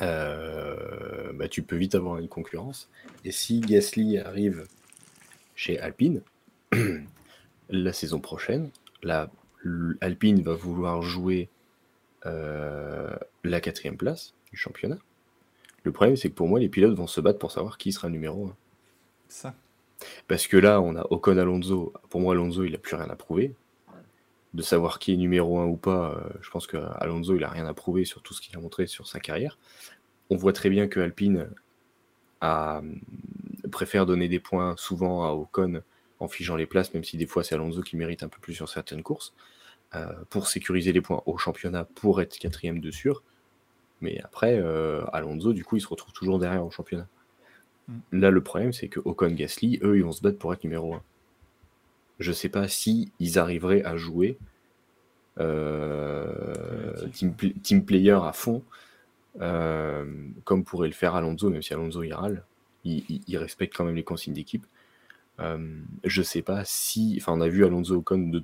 euh, 0.01 1.33
bah, 1.33 1.47
tu 1.47 1.61
peux 1.61 1.75
vite 1.75 1.95
avoir 1.95 2.17
une 2.17 2.27
concurrence. 2.27 2.89
Et 3.25 3.31
si 3.31 3.59
Gasly 3.59 4.17
arrive 4.17 4.65
chez 5.55 5.79
Alpine, 5.79 6.21
la 7.69 7.93
saison 7.93 8.19
prochaine, 8.19 8.69
la, 9.03 9.29
Alpine 10.01 10.41
va 10.41 10.53
vouloir 10.53 11.01
jouer 11.01 11.49
euh, 12.25 13.15
la 13.43 13.61
quatrième 13.61 13.97
place 13.97 14.33
du 14.51 14.57
championnat. 14.57 14.97
Le 15.83 15.91
problème, 15.91 16.15
c'est 16.15 16.29
que 16.29 16.35
pour 16.35 16.47
moi, 16.47 16.59
les 16.59 16.69
pilotes 16.69 16.95
vont 16.95 17.07
se 17.07 17.21
battre 17.21 17.39
pour 17.39 17.51
savoir 17.51 17.77
qui 17.77 17.91
sera 17.91 18.09
numéro 18.09 18.47
1. 18.47 18.55
Ça. 19.27 19.55
Parce 20.27 20.47
que 20.47 20.57
là, 20.57 20.81
on 20.81 20.95
a 20.95 21.05
Ocon 21.09 21.37
Alonso. 21.37 21.93
Pour 22.09 22.21
moi, 22.21 22.33
Alonso, 22.33 22.63
il 22.63 22.71
n'a 22.71 22.77
plus 22.77 22.95
rien 22.95 23.09
à 23.09 23.15
prouver. 23.15 23.53
De 24.53 24.61
savoir 24.61 24.97
qui 24.99 25.13
est 25.13 25.17
numéro 25.17 25.59
1 25.59 25.65
ou 25.65 25.77
pas, 25.77 26.15
euh, 26.15 26.29
je 26.41 26.49
pense 26.49 26.65
que 26.65 26.77
Alonso, 26.77 27.35
il 27.35 27.41
n'a 27.41 27.49
rien 27.49 27.67
à 27.67 27.73
prouver 27.73 28.05
sur 28.05 28.23
tout 28.23 28.33
ce 28.33 28.41
qu'il 28.41 28.55
a 28.57 28.59
montré 28.59 28.87
sur 28.87 29.07
sa 29.07 29.19
carrière. 29.19 29.59
On 30.31 30.35
voit 30.35 30.53
très 30.53 30.69
bien 30.69 30.87
que 30.87 30.99
Alpine 30.99 31.49
a, 32.41 32.81
préfère 33.71 34.05
donner 34.05 34.27
des 34.27 34.39
points 34.39 34.75
souvent 34.77 35.25
à 35.25 35.33
Ocon 35.33 35.83
en 36.19 36.27
figeant 36.27 36.55
les 36.55 36.65
places, 36.65 36.93
même 36.93 37.03
si 37.03 37.17
des 37.17 37.27
fois 37.27 37.43
c'est 37.43 37.55
Alonso 37.55 37.81
qui 37.81 37.95
mérite 37.95 38.23
un 38.23 38.27
peu 38.27 38.39
plus 38.41 38.53
sur 38.53 38.69
certaines 38.69 39.03
courses, 39.03 39.33
euh, 39.95 40.07
pour 40.29 40.47
sécuriser 40.47 40.91
les 40.93 41.01
points 41.01 41.21
au 41.25 41.37
championnat, 41.37 41.85
pour 41.85 42.21
être 42.21 42.37
quatrième 42.37 42.79
de 42.79 42.91
sûr. 42.91 43.23
Mais 44.01 44.19
après, 44.23 44.57
euh, 44.59 45.03
Alonso, 45.11 45.53
du 45.53 45.63
coup, 45.63 45.77
il 45.77 45.81
se 45.81 45.87
retrouve 45.87 46.13
toujours 46.13 46.39
derrière 46.39 46.65
au 46.65 46.71
championnat. 46.71 47.07
Mm. 47.89 48.19
Là, 48.19 48.31
le 48.31 48.41
problème, 48.41 48.71
c'est 48.71 48.87
que 48.87 48.99
Ocon 49.03 49.31
Gasly, 49.31 49.79
eux, 49.83 49.97
ils 49.97 50.03
vont 50.03 50.11
se 50.13 50.21
battre 50.21 50.37
pour 50.37 50.53
être 50.53 50.63
numéro 50.63 50.93
1. 50.93 51.01
Je 52.19 52.31
sais 52.31 52.49
pas 52.49 52.67
si 52.67 53.11
ils 53.19 53.37
arriveraient 53.39 53.83
à 53.83 53.97
jouer 53.97 54.37
euh, 55.39 57.07
team, 57.13 57.33
pl- 57.33 57.53
team 57.61 57.85
player 57.85 58.11
à 58.23 58.33
fond, 58.33 58.63
euh, 59.41 60.05
comme 60.43 60.63
pourrait 60.63 60.87
le 60.89 60.93
faire 60.93 61.15
Alonso, 61.15 61.49
même 61.49 61.61
si 61.61 61.73
Alonso 61.73 62.03
il 62.03 62.13
râle. 62.13 62.43
Il, 62.83 63.03
il- 63.09 63.21
il 63.27 63.37
respecte 63.37 63.75
quand 63.75 63.85
même 63.85 63.95
les 63.95 64.03
consignes 64.03 64.33
d'équipe. 64.33 64.65
Euh, 65.39 65.79
je 66.03 66.21
sais 66.21 66.41
pas 66.41 66.63
si. 66.65 67.17
Enfin, 67.21 67.33
on 67.33 67.41
a 67.41 67.47
vu 67.47 67.65
Alonso 67.65 67.95
Ocon 67.95 68.17
de, 68.29 68.43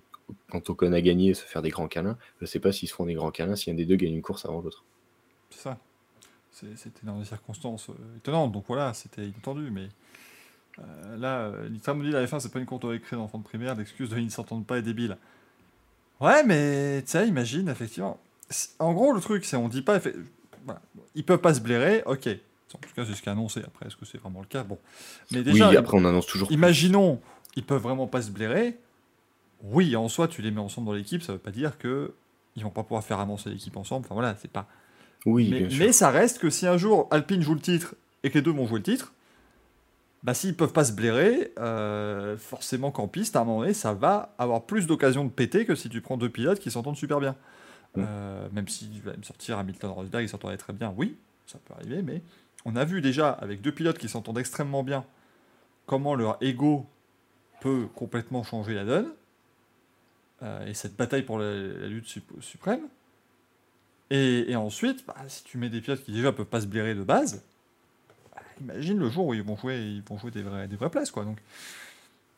quand 0.50 0.70
Ocon 0.70 0.94
a 0.94 1.02
gagné 1.02 1.34
se 1.34 1.44
faire 1.44 1.62
des 1.62 1.70
grands 1.70 1.88
câlins. 1.90 2.18
Je 2.40 2.46
sais 2.46 2.60
pas 2.60 2.72
s'ils 2.72 2.88
se 2.90 2.94
font 2.94 3.06
des 3.06 3.14
grands 3.14 3.32
câlins 3.32 3.56
si 3.56 3.70
un 3.70 3.74
des 3.74 3.86
deux 3.86 3.96
gagne 3.98 4.14
une 4.14 4.22
course 4.22 4.46
avant 4.46 4.62
l'autre. 4.62 4.84
C'est 5.50 5.60
ça. 5.62 5.78
C'était 6.78 7.06
dans 7.06 7.20
des 7.20 7.26
circonstances 7.26 7.90
euh, 7.90 8.18
étonnantes, 8.18 8.54
donc 8.54 8.64
voilà, 8.68 8.94
c'était 8.94 9.24
inattendu. 9.24 9.70
Mais 9.72 9.90
euh, 10.80 11.18
là, 11.18 11.40
euh, 11.40 11.70
Nitra 11.70 11.94
me 11.94 12.04
dit 12.04 12.12
la 12.12 12.26
F1, 12.26 12.40
c'est 12.40 12.52
pas 12.52 12.60
une 12.60 12.66
courte 12.66 12.86
récré 12.86 13.18
d'enfants 13.18 13.40
de 13.40 13.44
primaire, 13.44 13.76
l'excuse 13.76 14.10
de 14.10 14.18
ils 14.18 14.26
ne 14.26 14.30
s'entendent 14.30 14.66
pas 14.66 14.78
est 14.78 14.82
débile. 14.82 15.18
Ouais, 16.22 16.44
mais 16.44 17.02
tu 17.02 17.12
sais, 17.12 17.28
imagine, 17.28 17.68
effectivement. 17.68 18.20
En 18.80 18.94
gros, 18.94 19.12
le 19.12 19.20
truc, 19.20 19.44
c'est 19.44 19.58
on 19.58 19.68
dit 19.68 19.82
pas. 19.82 20.00
voilà, 20.64 20.82
Ils 21.14 21.26
peuvent 21.26 21.42
pas 21.42 21.54
se 21.54 21.60
blairer, 21.60 22.04
ok. 22.06 22.30
En 22.74 22.78
tout 22.78 22.94
cas, 22.96 23.06
c'est 23.06 23.14
ce 23.14 23.22
qui 23.22 23.30
est 23.30 23.32
annoncé. 23.32 23.62
Après, 23.66 23.88
est-ce 23.88 23.96
que 23.96 24.06
c'est 24.06 24.18
vraiment 24.18 24.40
le 24.40 24.48
cas? 24.48 24.64
Bon. 24.64 24.78
Mais 25.32 25.44
déjà, 25.44 25.70
oui, 25.70 25.78
après 25.78 25.98
on 25.98 26.06
annonce 26.06 26.26
toujours. 26.26 26.52
Imaginons, 26.52 27.22
ils 27.56 27.64
peuvent 27.64 27.82
vraiment 27.82 28.08
pas 28.08 28.22
se 28.22 28.32
blairer. 28.32 28.78
Oui, 29.62 29.96
en 29.96 30.08
soi, 30.10 30.28
tu 30.28 30.42
les 30.42 30.52
mets 30.52 30.60
ensemble 30.60 30.88
dans 30.88 30.94
l'équipe, 30.94 31.22
ça 31.22 31.34
veut 31.34 31.40
pas 31.40 31.52
dire 31.52 31.78
que 31.78 32.14
ils 32.56 32.64
vont 32.64 32.70
pas 32.70 32.84
pouvoir 32.84 33.04
faire 33.04 33.20
avancer 33.20 33.50
l'équipe 33.50 33.76
ensemble. 33.76 34.06
Enfin 34.06 34.16
voilà, 34.16 34.36
c'est 34.42 34.52
pas. 34.52 34.68
Oui, 35.26 35.50
mais, 35.50 35.60
bien 35.62 35.70
sûr. 35.70 35.80
mais 35.80 35.92
ça 35.92 36.10
reste 36.10 36.40
que 36.40 36.50
si 36.50 36.68
un 36.68 36.78
jour 36.78 37.08
Alpine 37.12 37.42
joue 37.42 37.56
le 37.56 37.60
titre 37.60 37.96
et 38.24 38.30
que 38.30 38.36
les 38.36 38.42
deux 38.42 38.52
vont 38.52 38.68
jouer 38.68 38.80
le 38.80 38.84
titre, 38.84 39.14
bah 40.24 40.34
s'ils 40.34 40.56
peuvent 40.56 40.74
pas 40.74 40.86
se 40.86 40.94
blairer, 40.94 41.52
euh, 41.60 42.38
forcément 42.38 42.92
qu'en 42.92 43.08
piste, 43.08 43.36
à 43.36 43.42
un 43.42 43.44
moment 43.44 43.60
donné, 43.62 43.74
ça 43.74 43.94
va 43.94 44.34
avoir 44.38 44.64
plus 44.64 44.88
d'occasions 44.88 45.24
de 45.24 45.30
péter 45.30 45.66
que 45.66 45.76
si 45.76 45.90
tu 45.90 46.02
prends 46.02 46.18
deux 46.18 46.30
pilotes 46.30 46.60
qui 46.60 46.72
s'entendent 46.72 46.98
super 46.98 47.20
bien. 47.20 47.36
Mm. 47.96 48.04
Euh, 48.08 48.48
même 48.52 48.68
si 48.68 48.90
tu 48.90 49.02
vas 49.02 49.16
me 49.16 49.24
sortir 49.24 49.58
Hamilton 49.60 49.92
Rosberg, 49.92 50.24
ils 50.24 50.30
s'entendaient 50.30 50.58
très 50.58 50.74
bien, 50.74 50.94
oui, 50.98 51.16
ça 51.46 51.60
peut 51.64 51.74
arriver, 51.76 52.02
mais 52.02 52.22
on 52.66 52.76
a 52.76 52.86
vu 52.86 53.02
déjà 53.02 53.30
avec 53.30 53.62
deux 53.62 53.72
pilotes 53.72 53.98
qui 53.98 54.10
s'entendent 54.10 54.40
extrêmement 54.40 54.84
bien 54.84 55.06
comment 55.86 56.16
leur 56.16 56.38
ego 56.42 56.88
peut 57.62 57.88
complètement 57.96 58.44
changer 58.44 58.74
la 58.74 58.86
donne. 58.86 59.08
Euh, 60.44 60.68
et 60.68 60.74
cette 60.74 60.96
bataille 60.96 61.24
pour 61.24 61.40
la, 61.40 61.54
la 61.56 61.88
lutte 61.88 62.08
sup- 62.08 62.42
suprême. 62.42 62.82
Et, 64.12 64.52
et 64.52 64.56
ensuite, 64.56 65.06
bah, 65.06 65.16
si 65.28 65.44
tu 65.44 65.58
mets 65.58 65.70
des 65.70 65.82
pilotes 65.82 66.04
qui 66.04 66.12
déjà 66.12 66.32
peuvent 66.32 66.46
pas 66.46 66.62
se 66.62 66.68
blairer 66.68 66.96
de 66.96 67.04
base, 67.04 67.44
bah, 68.34 68.42
imagine 68.62 69.00
le 69.00 69.10
jour 69.10 69.28
où 69.28 69.34
ils 69.34 69.42
vont 69.44 69.58
jouer, 69.58 69.78
ils 69.78 70.04
vont 70.04 70.18
jouer 70.18 70.32
des, 70.32 70.44
vrais, 70.44 70.68
des 70.68 70.76
vraies 70.76 70.92
places. 70.92 71.12
Quoi. 71.12 71.24
Donc, 71.26 71.40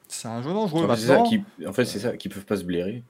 c'est 0.08 0.28
un 0.28 0.42
jeu 0.42 0.52
dangereux. 0.52 0.86
En 0.86 0.96
fait, 0.96 1.02
c'est 1.02 1.08
ça, 1.08 1.24
qui, 1.24 1.44
en 1.66 1.74
fait, 1.74 1.86
c'est 1.86 2.00
ça, 2.00 2.16
qui 2.16 2.30
peuvent 2.30 2.46
pas 2.46 2.58
se 2.58 2.64
blairer. 2.64 3.04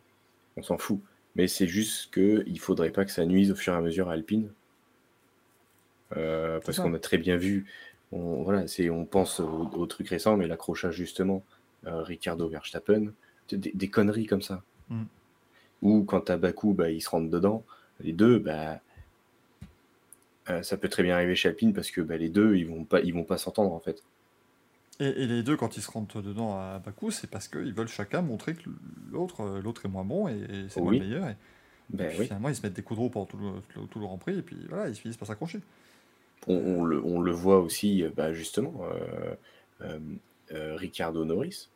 On 0.56 0.64
s'en 0.64 0.78
fout. 0.78 1.00
Mais 1.36 1.48
c'est 1.48 1.68
juste 1.68 2.10
que 2.10 2.44
il 2.48 2.60
faudrait 2.60 2.90
pas 2.90 3.06
que 3.06 3.12
ça 3.12 3.24
nuise 3.26 3.52
au 3.52 3.56
fur 3.56 3.74
et 3.74 3.78
à 3.78 3.82
mesure 3.82 4.10
à 4.10 4.14
Alpine. 4.14 4.50
Euh, 6.16 6.60
parce 6.66 6.80
qu'on 6.80 6.94
a 6.94 7.00
très 7.00 7.18
bien 7.18 7.38
vu, 7.38 7.66
on, 8.12 8.42
voilà, 8.42 8.66
c'est, 8.68 8.90
on 8.90 9.06
pense 9.06 9.40
au, 9.40 9.70
au 9.74 9.86
truc 9.86 10.10
récent, 10.10 10.38
mais 10.38 10.48
l'accrochage 10.48 10.96
justement, 10.96 11.44
euh, 11.86 12.02
Ricardo 12.02 12.48
Verstappen, 12.48 13.12
des, 13.50 13.72
des 13.74 13.88
conneries 13.90 14.26
comme 14.26 14.42
ça. 14.42 14.64
Mm. 14.90 15.04
Ou 15.84 16.04
quand 16.06 16.30
à 16.30 16.38
Bakou, 16.38 16.74
bah, 16.74 16.90
ils 16.90 17.02
se 17.02 17.10
rentrent 17.10 17.30
dedans, 17.30 17.64
les 18.02 18.14
deux, 18.14 18.40
bah, 18.40 18.80
euh, 20.50 20.64
ça 20.64 20.78
peut 20.78 20.88
très 20.90 21.04
bien 21.04 21.16
arriver 21.16 21.36
chez 21.36 21.50
Alpine 21.50 21.74
parce 21.74 21.92
que 21.92 22.02
bah, 22.02 22.18
les 22.18 22.30
deux, 22.30 22.56
ils 22.56 22.66
vont 22.68 22.84
pas, 22.84 23.02
ils 23.02 23.14
vont 23.14 23.24
pas 23.24 23.38
s'entendre 23.38 23.74
en 23.74 23.80
fait. 23.80 24.02
et, 25.00 25.06
et 25.24 25.28
les 25.28 25.44
deux, 25.44 25.58
quand 25.58 25.76
ils 25.78 25.82
se 25.82 25.92
rentrent 25.92 26.22
dedans 26.22 26.58
à 26.58 26.80
Bakou, 26.80 27.12
c'est 27.12 27.30
parce 27.30 27.48
qu'ils 27.48 27.74
veulent 27.74 27.88
chacun 27.88 28.22
montrer 28.22 28.54
que 28.56 28.70
l'autre, 29.12 29.42
euh, 29.42 29.62
l'autre 29.62 29.86
est 29.86 29.90
moins 29.90 30.06
bon 30.06 30.28
et, 30.28 30.34
et 30.38 30.70
c'est 30.70 30.80
Oui. 30.80 31.00
le 31.00 31.06
meilleur. 31.06 31.28
Et, 31.30 31.36
Ben 31.90 32.08
puis 32.10 32.20
oui. 32.20 32.26
Finalement, 32.26 32.50
ils 32.50 32.56
se 32.56 32.62
mettent 32.62 32.74
des 32.74 32.82
coups 32.82 32.98
de 32.98 33.04
roue 33.04 33.10
pendant 33.10 33.26
tout 33.26 33.38
le, 33.38 33.52
tout 33.74 33.82
le- 33.82 33.88
tout 33.88 34.00
le 34.00 34.06
Grand 34.06 34.18
Prix 34.18 34.38
et 34.38 34.42
puis 34.42 34.58
voilà, 34.70 34.90
ils 34.90 34.96
finissent 34.96 35.18
par 35.18 35.28
s'accrocher. 35.28 35.60
on, 36.48 36.54
on 36.56 36.84
le, 36.86 37.04
on 37.04 37.20
le 37.20 37.32
voit 37.32 37.60
aussi, 37.60 38.04
euh, 38.04 38.10
bah, 38.16 38.32
justement, 38.34 38.82
euh, 38.84 39.36
euh, 39.82 40.00
euh, 40.54 40.76
Ricardo 40.78 41.26
Norris. 41.26 41.68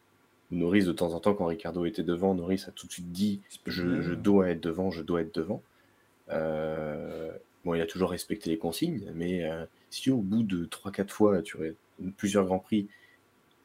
Norris, 0.52 0.84
de 0.84 0.92
temps 0.92 1.14
en 1.14 1.20
temps, 1.22 1.34
quand 1.34 1.46
Ricardo 1.46 1.86
était 1.86 2.04
devant, 2.04 2.36
Norris 2.36 2.64
a 2.68 2.72
tout 2.72 2.86
de 2.88 2.92
suite 2.92 3.12
dit 3.12 3.40
je, 3.68 4.02
je 4.02 4.14
dois 4.14 4.50
être 4.50 4.62
devant, 4.62 4.92
je 4.92 5.02
dois 5.02 5.22
être 5.22 5.34
devant. 5.34 5.62
Euh, 6.32 7.32
bon, 7.66 7.74
il 7.74 7.82
a 7.82 7.86
toujours 7.86 8.12
respecté 8.12 8.50
les 8.50 8.58
consignes, 8.58 9.12
mais 9.14 9.44
euh, 9.44 9.66
si 9.90 10.10
au 10.10 10.18
bout 10.18 10.44
de 10.44 10.66
3-4 10.66 11.10
fois, 11.10 11.42
tu 11.42 11.58
aurais 11.58 11.76
plusieurs 12.18 12.46
grands 12.46 12.60
prix, 12.60 12.88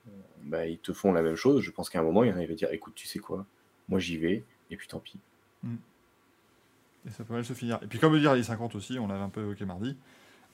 euh, 0.09 0.10
bah, 0.43 0.66
ils 0.66 0.78
te 0.78 0.93
font 0.93 1.12
la 1.12 1.22
même 1.22 1.36
chose, 1.36 1.62
je 1.62 1.70
pense 1.70 1.90
qu'à 1.90 2.01
un 2.01 2.02
moment, 2.02 2.24
il 2.24 2.30
y 2.30 2.32
en 2.32 2.36
a 2.36 2.40
qui 2.40 2.47
va 2.47 2.55
dire 2.55 2.72
écoute, 2.72 2.94
tu 2.94 3.06
sais 3.06 3.18
quoi, 3.18 3.47
moi 3.88 3.98
j'y 3.98 4.16
vais, 4.16 4.44
et 4.70 4.76
puis 4.76 4.88
tant 4.88 5.01
pis. 5.01 5.18
Et 5.64 7.10
ça 7.10 7.24
peut 7.24 7.34
mal 7.34 7.44
se 7.44 7.52
finir. 7.52 7.78
Et 7.82 7.86
puis 7.86 7.98
comme 7.98 8.12
le 8.12 8.20
dit 8.20 8.26
Rallye 8.26 8.44
50 8.44 8.74
aussi, 8.74 8.98
on 8.98 9.06
l'avait 9.06 9.22
un 9.22 9.28
peu 9.28 9.43
évoqué 9.43 9.64
mardi, 9.64 9.97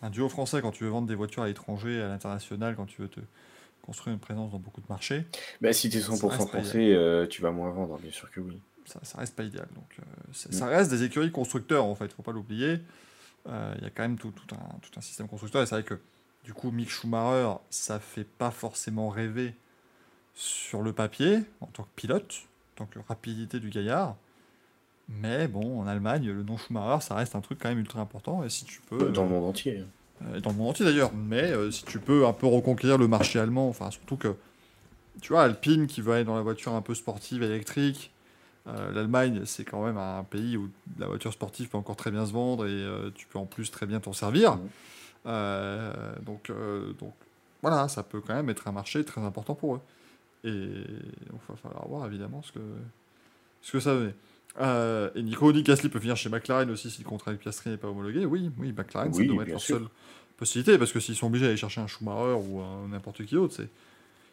un 0.03 0.11
duo 0.11 0.29
français 0.29 0.61
quand 0.61 0.71
tu 0.71 0.85
veux 0.85 0.91
vendre 0.91 1.09
des 1.09 1.15
voitures 1.15 1.43
à 1.43 1.47
l'étranger, 1.47 2.01
à 2.03 2.09
l'international, 2.09 2.77
quand 2.77 2.87
tu 2.87 3.03
veux 3.03 3.09
te 3.09 3.21
construire 3.83 4.15
une 4.15 4.21
présence 4.21 4.53
dans 4.53 4.59
beaucoup 4.59 4.81
de 4.81 4.87
marchés, 4.89 5.25
Bah, 5.61 5.73
si 5.73 5.89
tu 5.91 5.99
es 5.99 6.01
Ça 6.01 6.13
100% 6.13 6.29
reste 6.29 6.51
pas 6.53 6.59
français, 6.59 6.95
euh, 6.95 7.27
tu 7.27 7.43
vas 7.43 7.51
moins 7.51 7.71
vendre, 7.71 7.99
bien 7.99 8.11
sûr 8.11 8.31
que 8.31 8.41
oui. 8.41 8.61
Ça, 8.87 9.01
ça 9.03 9.19
reste 9.19 9.37
pas 9.37 9.45
idéal. 9.45 9.69
Donc 9.75 9.99
euh, 9.99 10.03
ça, 10.33 10.53
ça 10.53 10.67
reste 10.67 10.91
des 10.91 11.03
écuries 11.05 11.31
constructeurs, 11.31 11.85
en 11.85 11.95
fait, 11.95 12.13
faut 12.13 12.23
pas 12.23 12.33
l'oublier. 12.33 12.81
Euh, 13.49 13.75
Il 13.79 13.85
y 13.85 13.87
a 13.87 13.91
quand 13.91 14.03
même 14.03 14.19
tout, 14.19 14.31
tout 14.31 14.55
un, 14.55 14.79
tout 14.81 14.91
un 14.97 15.01
système 15.01 15.29
constructeur, 15.29 15.63
et 15.63 15.67
c'est 15.67 15.75
vrai 15.75 15.85
que, 15.85 15.99
du 16.45 16.55
coup, 16.55 16.71
Mick 16.71 16.91
Schumacher, 16.91 17.55
ça 17.71 17.99
fait 17.99 18.25
pas 18.25 18.51
forcément 18.51 19.09
rêver 19.09 19.55
sur 20.35 20.83
le 20.83 20.93
papier, 20.93 21.41
en 21.61 21.67
tant 21.67 21.83
que 21.83 21.91
pilote, 21.97 22.35
en 22.75 22.85
tant 22.85 22.87
que 22.87 22.99
rapidité 23.09 23.61
du 23.61 23.71
gaillard. 23.71 24.17
Mais 25.09 25.49
bon, 25.49 25.81
en 25.81 25.87
Allemagne, 25.87 26.27
le 26.27 26.43
nom 26.43 26.57
Schumacher, 26.57 27.05
ça 27.05 27.15
reste 27.17 27.35
un 27.35 27.41
truc 27.41 27.59
quand 27.61 27.69
même 27.69 27.81
ultra 27.81 28.01
important, 28.01 28.45
et 28.45 28.49
si 28.49 28.65
tu 28.65 28.81
peux... 28.83 29.11
Dans 29.11 29.25
le 29.25 29.31
monde 29.31 29.45
entier. 29.45 29.85
Euh, 30.23 30.41
dans 30.41 30.51
le 30.51 30.57
monde 30.57 30.69
entier 30.69 30.85
d'ailleurs, 30.85 31.13
mais 31.13 31.43
euh, 31.43 31.71
si 31.71 31.85
tu 31.85 31.99
peux 31.99 32.27
un 32.27 32.33
peu 32.33 32.47
reconquérir 32.47 32.97
le 32.97 33.09
marché 33.09 33.41
allemand, 33.41 33.69
enfin 33.69 33.91
surtout 33.91 34.17
que, 34.17 34.37
tu 35.21 35.33
vois, 35.33 35.43
Alpine 35.43 35.87
qui 35.87 36.01
veut 36.01 36.13
aller 36.13 36.25
dans 36.25 36.37
la 36.37 36.43
voiture 36.43 36.75
un 36.75 36.83
peu 36.83 36.95
sportive 36.95 37.43
électrique, 37.43 38.13
euh, 38.69 38.93
l'Allemagne 38.93 39.43
c'est 39.45 39.65
quand 39.65 39.85
même 39.85 39.97
un 39.99 40.23
pays 40.25 40.57
où 40.57 40.71
la 40.99 41.07
voiture 41.07 41.33
sportive 41.33 41.69
peut 41.69 41.79
encore 41.79 41.97
très 41.97 42.11
bien 42.13 42.25
se 42.27 42.33
vendre 42.33 42.67
et 42.67 42.71
euh, 42.71 43.11
tu 43.15 43.27
peux 43.27 43.39
en 43.39 43.47
plus 43.47 43.71
très 43.71 43.87
bien 43.87 43.99
t'en 44.01 44.13
servir. 44.13 44.57
Mhm. 44.57 44.69
Euh, 45.27 45.93
donc, 46.23 46.51
donc 46.99 47.13
voilà, 47.61 47.89
ça 47.89 48.03
peut 48.03 48.21
quand 48.21 48.35
même 48.35 48.51
être 48.51 48.67
un 48.69 48.73
marché 48.73 49.05
très 49.05 49.21
important 49.21 49.55
pour 49.55 49.77
eux. 49.77 49.81
Et 50.45 50.51
il 50.51 51.33
va 51.49 51.57
falloir 51.57 51.87
voir 51.89 52.07
évidemment 52.07 52.43
ce 52.43 52.53
que, 52.53 52.61
ce 53.63 53.73
que 53.73 53.81
ça. 53.81 53.97
Euh, 54.61 55.11
et 55.15 55.23
Nico 55.23 55.53
dit 55.53 55.63
Gasly 55.63 55.89
peut 55.89 56.01
finir 56.01 56.17
chez 56.17 56.29
McLaren 56.29 56.69
aussi 56.71 56.91
si 56.91 57.03
le 57.03 57.09
contrat 57.09 57.31
avec 57.31 57.41
Piastri 57.41 57.71
n'est 57.71 57.77
pas 57.77 57.89
homologué. 57.89 58.27
Oui, 58.27 58.51
oui, 58.59 58.73
McLaren, 58.77 59.11
Oui, 59.15 59.27
ça 59.27 59.31
devrait 59.31 59.45
être 59.45 59.51
leur 59.53 59.61
sûr. 59.61 59.79
seule 59.79 59.89
possibilité 60.37 60.77
parce 60.79 60.93
que 60.93 60.99
s'ils 61.01 61.15
sont 61.15 61.29
obligés 61.29 61.45
d'aller 61.47 61.57
chercher 61.57 61.81
un 61.81 61.87
Schumacher 61.87 62.35
ou 62.35 62.61
n'importe 62.89 63.25
qui 63.25 63.35
d'autre, 63.37 63.55
c'est 63.55 63.69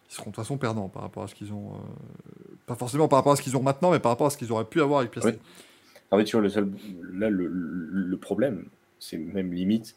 ils 0.09 0.13
seront 0.13 0.31
de 0.31 0.35
toute 0.35 0.43
façon 0.43 0.57
perdants 0.57 0.89
par 0.89 1.03
rapport 1.03 1.23
à 1.23 1.27
ce 1.27 1.35
qu'ils 1.35 1.53
ont. 1.53 1.73
euh, 1.75 1.77
pas 2.65 2.75
forcément 2.75 3.07
par 3.07 3.19
rapport 3.19 3.33
à 3.33 3.35
ce 3.35 3.41
qu'ils 3.41 3.55
ont 3.57 3.63
maintenant, 3.63 3.91
mais 3.91 3.99
par 3.99 4.11
rapport 4.11 4.27
à 4.27 4.29
ce 4.29 4.37
qu'ils 4.37 4.51
auraient 4.51 4.65
pu 4.65 4.81
avoir 4.81 4.99
avec 4.99 5.11
Piastri. 5.11 5.37
En 6.11 6.17
fait, 6.17 6.23
tu 6.23 6.35
vois, 6.35 6.41
le 6.41 6.49
seul, 6.49 6.71
là, 7.11 7.29
le, 7.29 8.17
problème, 8.17 8.65
c'est 8.99 9.17
même 9.17 9.53
limite 9.53 9.95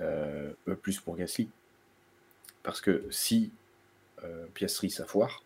euh, 0.00 0.52
plus 0.82 1.00
pour 1.00 1.16
Gasly. 1.16 1.48
Parce 2.62 2.82
que 2.82 3.04
si 3.10 3.50
euh, 4.24 4.46
Piastri 4.52 4.90
ça 4.90 5.06
foire, 5.06 5.42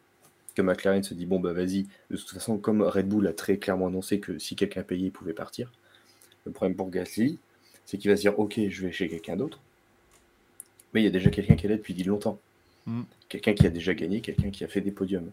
que 0.56 0.62
McLaren 0.62 1.02
se 1.02 1.14
dit 1.14 1.26
bon 1.26 1.38
bah 1.40 1.52
vas-y, 1.52 1.86
de 2.10 2.16
toute 2.16 2.30
façon, 2.30 2.58
comme 2.58 2.82
Red 2.82 3.08
Bull 3.08 3.26
a 3.26 3.32
très 3.32 3.58
clairement 3.58 3.86
annoncé 3.86 4.18
que 4.18 4.38
si 4.38 4.56
quelqu'un 4.56 4.82
payait, 4.82 5.06
il 5.06 5.12
pouvait 5.12 5.32
partir, 5.32 5.70
le 6.44 6.52
problème 6.52 6.76
pour 6.76 6.90
Gasly, 6.90 7.38
c'est 7.86 7.98
qu'il 7.98 8.10
va 8.10 8.16
se 8.16 8.22
dire 8.22 8.38
ok, 8.38 8.60
je 8.68 8.86
vais 8.86 8.92
chez 8.92 9.08
quelqu'un 9.08 9.36
d'autre, 9.36 9.60
mais 10.92 11.02
il 11.02 11.04
y 11.04 11.08
a 11.08 11.10
déjà 11.10 11.30
quelqu'un 11.30 11.54
qui 11.54 11.66
est 11.66 11.70
là 11.70 11.76
depuis 11.76 11.94
longtemps. 12.02 12.38
Mm. 12.86 13.02
Quelqu'un 13.28 13.54
qui 13.54 13.66
a 13.66 13.70
déjà 13.70 13.94
gagné, 13.94 14.20
quelqu'un 14.20 14.50
qui 14.50 14.64
a 14.64 14.68
fait 14.68 14.80
des 14.80 14.90
podiums. 14.90 15.30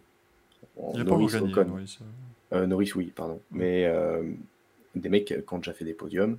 Pas 0.75 1.03
Norris, 1.03 1.35
encore 1.35 1.41
gagné. 1.41 1.51
Ocon. 1.53 1.65
Norris, 1.65 1.99
euh. 2.01 2.55
Euh, 2.57 2.67
Norris, 2.67 2.91
oui, 2.95 3.11
pardon. 3.15 3.41
Mais 3.51 3.85
euh, 3.85 4.23
des 4.95 5.09
mecs 5.09 5.25
qui 5.25 5.53
ont 5.53 5.57
déjà 5.57 5.73
fait 5.73 5.85
des 5.85 5.93
podiums. 5.93 6.37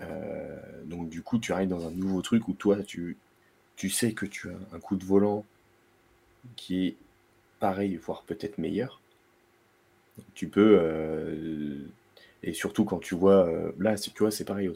Euh, 0.00 0.58
donc, 0.84 1.08
du 1.08 1.22
coup, 1.22 1.38
tu 1.38 1.52
arrives 1.52 1.68
dans 1.68 1.86
un 1.86 1.90
nouveau 1.90 2.22
truc 2.22 2.48
où 2.48 2.52
toi, 2.54 2.82
tu, 2.82 3.16
tu 3.76 3.90
sais 3.90 4.12
que 4.12 4.26
tu 4.26 4.48
as 4.50 4.76
un 4.76 4.80
coup 4.80 4.96
de 4.96 5.04
volant 5.04 5.44
qui 6.56 6.86
est 6.86 6.96
pareil, 7.60 7.96
voire 7.96 8.22
peut-être 8.22 8.58
meilleur. 8.58 9.00
Tu 10.34 10.48
peux. 10.48 10.78
euh, 10.80 11.78
et 12.42 12.52
surtout 12.52 12.84
quand 12.84 12.98
tu 12.98 13.14
vois. 13.14 13.46
euh, 13.46 13.72
là, 13.78 13.94
tu 13.96 14.10
vois, 14.18 14.30
c'est 14.30 14.44
pareil. 14.44 14.70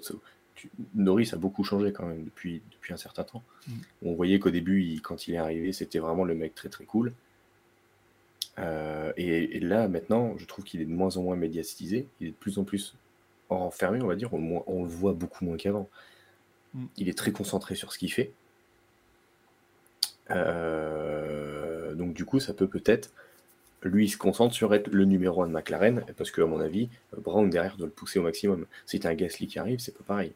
Tu- 0.57 0.71
Norris 0.95 1.31
a 1.33 1.37
beaucoup 1.37 1.63
changé 1.65 1.93
quand 1.93 2.07
même 2.07 2.25
depuis, 2.25 2.63
depuis 2.73 2.93
un 2.93 2.97
certain 2.97 3.23
temps. 3.25 3.43
Mm. 3.69 3.73
On 4.03 4.15
voyait 4.15 4.39
qu'au 4.41 4.51
début, 4.51 4.83
il- 4.83 5.01
quand 5.03 5.29
il 5.29 5.35
est 5.35 5.39
arrivé, 5.39 5.73
c'était 5.73 5.99
vraiment 6.01 6.25
le 6.25 6.35
mec 6.35 6.55
très 6.55 6.69
très 6.69 6.85
cool. 6.85 7.13
Euh, 8.59 9.13
et, 9.19 9.57
et 9.57 9.61
là, 9.61 9.87
maintenant, 9.87 10.35
je 10.39 10.47
trouve 10.47 10.65
qu'il 10.65 10.81
est 10.81 10.87
de 10.87 10.91
moins 10.91 11.17
en 11.19 11.23
moins 11.23 11.37
médiatisé. 11.37 12.09
Il 12.21 12.29
est 12.29 12.31
de 12.31 12.37
plus 12.37 12.59
en 12.59 12.65
plus 12.65 12.95
enfermé, 13.51 14.01
on 14.03 14.07
va 14.07 14.17
dire. 14.17 14.33
On, 14.35 14.65
on 14.67 14.83
le 14.83 14.89
voit 14.89 15.13
beaucoup 15.13 15.45
moins 15.45 15.57
qu'avant. 15.59 15.89
Mm. 16.75 16.87
Il 16.97 17.09
est 17.09 17.17
très 17.19 17.33
concentré 17.33 17.75
sur 17.75 17.93
ce 17.93 17.99
qu'il 17.99 18.13
fait. 18.13 18.33
Euh, 20.31 21.95
donc, 21.95 22.15
du 22.15 22.25
coup, 22.25 22.41
ça 22.41 22.55
peut 22.55 22.67
peut-être. 22.69 23.13
Lui, 23.83 24.07
il 24.07 24.09
se 24.09 24.17
concentre 24.17 24.55
sur 24.55 24.75
être 24.75 24.89
le 24.89 25.05
numéro 25.05 25.43
1 25.43 25.49
de 25.49 25.53
McLaren, 25.53 26.05
parce 26.17 26.31
que, 26.31 26.41
à 26.41 26.47
mon 26.47 26.61
avis, 26.61 26.89
Brown 27.17 27.49
derrière 27.51 27.77
doit 27.77 27.87
le 27.87 27.93
pousser 27.93 28.19
au 28.19 28.23
maximum. 28.23 28.67
Si 28.87 28.99
t'as 28.99 29.11
un 29.11 29.15
Gasly 29.15 29.47
qui 29.47 29.59
arrive, 29.59 29.79
c'est 29.79 29.97
pas 29.97 30.03
pareil. 30.05 30.33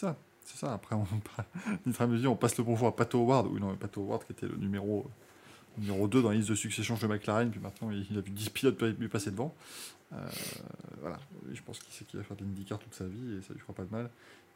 C'est 0.00 0.06
ça, 0.06 0.16
c'est 0.44 0.56
ça. 0.56 0.72
Après, 0.72 0.96
on, 0.96 1.04
passe 2.34 2.56
le 2.56 2.64
bonjour 2.64 2.88
à 2.88 2.96
Pato 2.96 3.18
Howard. 3.18 3.48
Oui, 3.50 3.60
non, 3.60 3.76
Pato 3.76 4.00
Howard 4.00 4.24
qui 4.24 4.32
était 4.32 4.46
le 4.46 4.56
numéro, 4.56 5.04
numéro 5.76 6.08
2 6.08 6.22
dans 6.22 6.30
la 6.30 6.36
liste 6.36 6.48
de 6.48 6.54
succession 6.54 6.96
de 6.96 7.06
McLaren, 7.06 7.50
puis 7.50 7.60
maintenant 7.60 7.90
il, 7.90 8.06
il 8.10 8.16
a 8.16 8.22
vu 8.22 8.30
10 8.30 8.48
pilotes 8.48 8.82
lui 8.82 9.08
passer 9.08 9.30
devant. 9.30 9.54
Euh, 10.14 10.16
voilà, 11.02 11.20
je 11.52 11.60
pense 11.60 11.80
qu'il 11.80 11.92
sait 11.92 12.06
qu'il 12.06 12.18
va 12.18 12.24
faire 12.24 12.36
de 12.36 12.44
l'IndyCar 12.44 12.78
toute 12.78 12.94
sa 12.94 13.04
vie 13.04 13.36
et 13.38 13.42
ça 13.42 13.52
lui 13.52 13.60
fera 13.60 13.74
pas 13.74 13.84
de 13.84 13.90
mal. 13.90 14.06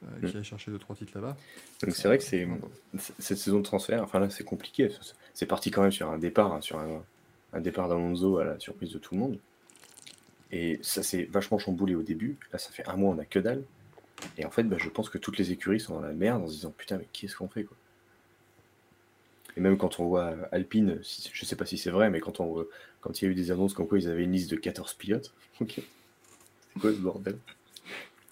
Euh, 0.03 0.07
Mm. 0.23 0.27
Qu'il 0.27 0.37
aille 0.39 0.45
chercher 0.45 0.71
2-3 0.71 0.97
titres 0.97 1.13
là-bas. 1.15 1.37
Donc 1.83 1.95
c'est 1.95 2.09
vrai 2.09 2.17
que 2.17 2.25
c'est 2.25 2.49
cette 3.19 3.39
saison 3.39 3.59
de 3.59 3.65
transfert, 3.65 4.03
enfin 4.03 4.21
là 4.21 4.31
c'est 4.31 4.45
compliqué. 4.45 4.89
C'est 5.35 5.47
parti 5.47 5.71
quand 5.71 5.83
même 5.83 5.93
sur 5.93 6.09
un 6.09 6.19
départ, 6.19 6.55
hein, 6.55 6.63
sur 6.63 6.79
un, 6.79 7.03
un 7.53 7.61
départ 7.61 7.89
d'Alonso 7.89 8.39
à 8.39 8.45
la 8.45 8.59
surprise 8.59 8.93
de 8.93 8.99
tout 8.99 9.15
le 9.15 9.21
monde. 9.21 9.39
Et 10.53 10.79
ça 10.83 11.03
s'est 11.03 11.25
vachement 11.25 11.59
chamboulé 11.59 11.95
au 11.95 12.03
début. 12.03 12.39
Là 12.53 12.59
ça 12.59 12.71
fait 12.71 12.89
un 12.89 12.97
mois 12.97 13.15
on 13.15 13.19
a 13.19 13.25
que 13.25 13.39
dalle. 13.39 13.63
Et 14.39 14.45
en 14.45 14.51
fait 14.51 14.65
bah, 14.65 14.77
je 14.79 14.89
pense 14.89 15.09
que 15.11 15.19
toutes 15.19 15.39
les 15.39 15.53
écuries 15.53 15.81
sont 15.81 15.95
dans 15.95 16.01
la 16.01 16.13
merde 16.13 16.43
en 16.43 16.47
se 16.49 16.53
disant 16.55 16.73
putain 16.77 16.99
mais 16.99 17.07
qu'est-ce 17.13 17.37
qu'on 17.37 17.49
fait 17.49 17.65
quoi. 17.65 17.77
Et 19.57 19.61
même 19.61 19.77
quand 19.77 20.01
on 20.01 20.07
voit 20.09 20.35
Alpine, 20.51 20.99
si- 21.05 21.31
je 21.33 21.45
sais 21.45 21.55
pas 21.57 21.67
si 21.67 21.79
c'est 21.79 21.91
vrai, 21.91 22.11
mais 22.11 22.21
quand 22.21 22.41
on 22.41 22.67
quand 23.01 23.21
il 23.21 23.25
y 23.25 23.29
a 23.29 23.31
eu 23.31 23.35
des 23.35 23.51
annonces 23.51 23.75
comme 23.75 23.87
quoi 23.87 23.99
ils 23.99 24.09
avaient 24.09 24.25
une 24.25 24.33
liste 24.33 24.51
de 24.51 24.57
14 24.57 24.95
pilotes, 24.95 25.33
ok. 25.61 25.75
C'est 25.77 26.81
quoi 26.81 26.91
ce 26.93 26.99
bordel? 26.99 27.39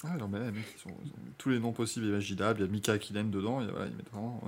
Ah, 0.05 0.17
non, 0.17 0.27
mais 0.27 0.41
ils, 0.49 0.55
ils 0.57 0.91
ont 0.91 0.97
tous 1.39 1.51
les 1.51 1.61
noms 1.61 1.71
possibles 1.73 2.07
et 2.07 2.09
imaginables. 2.09 2.59
Il 2.61 2.67
y 2.67 2.69
a 2.69 2.73
Mika 2.73 2.93
Akilen 2.93 3.31
dedans, 3.31 3.61
et 3.63 3.69
voilà, 3.71 3.87
ils 3.87 3.95
mettent 3.95 4.11
vraiment 4.11 4.43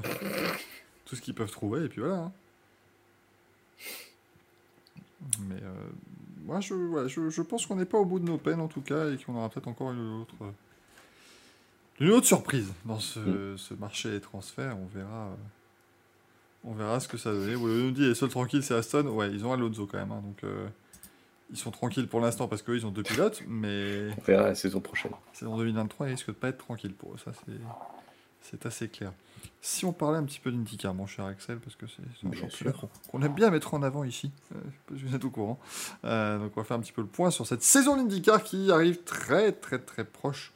tout 1.05 1.15
ce 1.15 1.20
qu'ils 1.20 1.35
peuvent 1.35 1.51
trouver, 1.52 1.85
et 1.85 1.89
puis 1.89 2.01
voilà. 2.01 2.16
hein. 2.16 2.32
Mais 5.48 5.62
euh, 5.62 5.90
moi, 6.44 6.61
je, 6.61 6.74
je, 7.06 7.31
je 7.31 7.43
pense 7.43 7.66
qu'on 7.66 7.77
n'est 7.77 7.85
pas 7.85 7.98
au 7.98 8.05
bout 8.05 8.19
de 8.19 8.24
nos 8.24 8.36
peines, 8.39 8.61
en 8.61 8.66
tout 8.69 8.81
cas, 8.81 9.11
et 9.11 9.16
qu'on 9.16 9.36
aura 9.36 9.48
peut-être 9.48 9.69
encore 9.69 9.93
une 9.93 10.23
autre, 10.23 10.35
une 12.00 12.10
autre 12.10 12.26
surprise 12.26 12.72
dans 12.84 13.00
ce, 13.00 13.20
Mm. 13.20 13.58
ce 13.58 13.74
marché 13.74 14.10
des 14.10 14.20
transferts. 14.20 14.76
On 14.78 14.86
verra, 14.86 15.26
euh, 15.26 15.34
on 16.64 16.72
verra 16.72 17.00
ce 17.00 17.08
que 17.08 17.16
ça 17.16 17.32
donne. 17.32 17.54
Vous 17.54 17.68
nous 17.68 17.90
dit, 17.92 18.06
les 18.08 18.14
seuls 18.14 18.28
tranquilles, 18.30 18.62
c'est 18.62 18.74
Aston. 18.74 19.06
Ouais, 19.08 19.30
ils 19.30 19.44
ont 19.44 19.52
Alonso 19.52 19.86
quand 19.86 19.98
même, 19.98 20.12
hein, 20.12 20.22
donc 20.24 20.42
euh, 20.44 20.66
ils 21.50 21.58
sont 21.58 21.70
tranquilles 21.70 22.08
pour 22.08 22.20
l'instant 22.20 22.48
parce 22.48 22.62
qu'eux, 22.62 22.76
ils 22.76 22.86
ont 22.86 22.90
deux 22.90 23.02
pilotes, 23.02 23.42
mais 23.46 24.08
On 24.18 24.22
verra 24.22 24.48
la 24.48 24.54
saison 24.54 24.80
prochaine. 24.80 25.12
saison 25.32 25.56
2023, 25.56 26.08
il 26.08 26.10
risque 26.12 26.28
de 26.28 26.32
pas 26.32 26.48
être 26.48 26.58
tranquille 26.58 26.94
pour 26.94 27.14
eux, 27.14 27.18
ça 27.22 27.32
c'est, 28.42 28.66
assez 28.66 28.88
clair. 28.88 29.12
Si 29.60 29.84
on 29.84 29.92
parlait 29.92 30.18
un 30.18 30.24
petit 30.24 30.40
peu 30.40 30.50
d'IndyCar, 30.50 30.94
mon 30.94 31.06
cher 31.06 31.26
Axel, 31.26 31.58
parce 31.58 31.76
que 31.76 31.86
c'est, 31.86 32.26
un 32.26 32.32
championnat 32.32 32.72
qu'on 33.10 33.22
aime 33.22 33.34
bien 33.34 33.50
mettre 33.50 33.74
en 33.74 33.82
avant 33.82 34.04
ici, 34.04 34.32
euh, 34.54 34.58
je 34.64 34.70
sais 34.70 34.78
pas 34.86 34.94
si 34.96 35.02
vous 35.04 35.14
êtes 35.14 35.24
au 35.24 35.30
courant. 35.30 35.58
Euh, 36.04 36.38
donc 36.38 36.52
on 36.56 36.60
va 36.60 36.64
faire 36.64 36.76
un 36.76 36.80
petit 36.80 36.92
peu 36.92 37.02
le 37.02 37.08
point 37.08 37.30
sur 37.30 37.46
cette 37.46 37.62
saison 37.62 37.96
d'IndyCar 37.96 38.42
qui 38.42 38.70
arrive 38.70 39.02
très 39.04 39.52
très 39.52 39.78
très 39.78 40.04
proche 40.04 40.53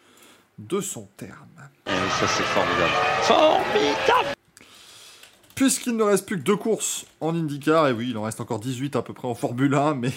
de 0.58 0.80
son 0.80 1.08
terme. 1.16 1.48
Et 1.86 1.90
ça, 1.90 2.26
c'est 2.26 2.42
formidable. 2.42 2.92
Formidable 3.22 4.34
Puisqu'il 5.54 5.96
ne 5.96 6.04
reste 6.04 6.26
plus 6.26 6.36
que 6.36 6.42
deux 6.42 6.56
courses 6.56 7.04
en 7.20 7.34
IndyCar, 7.34 7.88
et 7.88 7.92
oui, 7.92 8.10
il 8.10 8.16
en 8.16 8.22
reste 8.22 8.40
encore 8.40 8.60
18 8.60 8.94
à 8.94 9.02
peu 9.02 9.12
près 9.12 9.26
en 9.26 9.34
Formule 9.34 9.74
1, 9.74 9.94
mais 9.94 10.12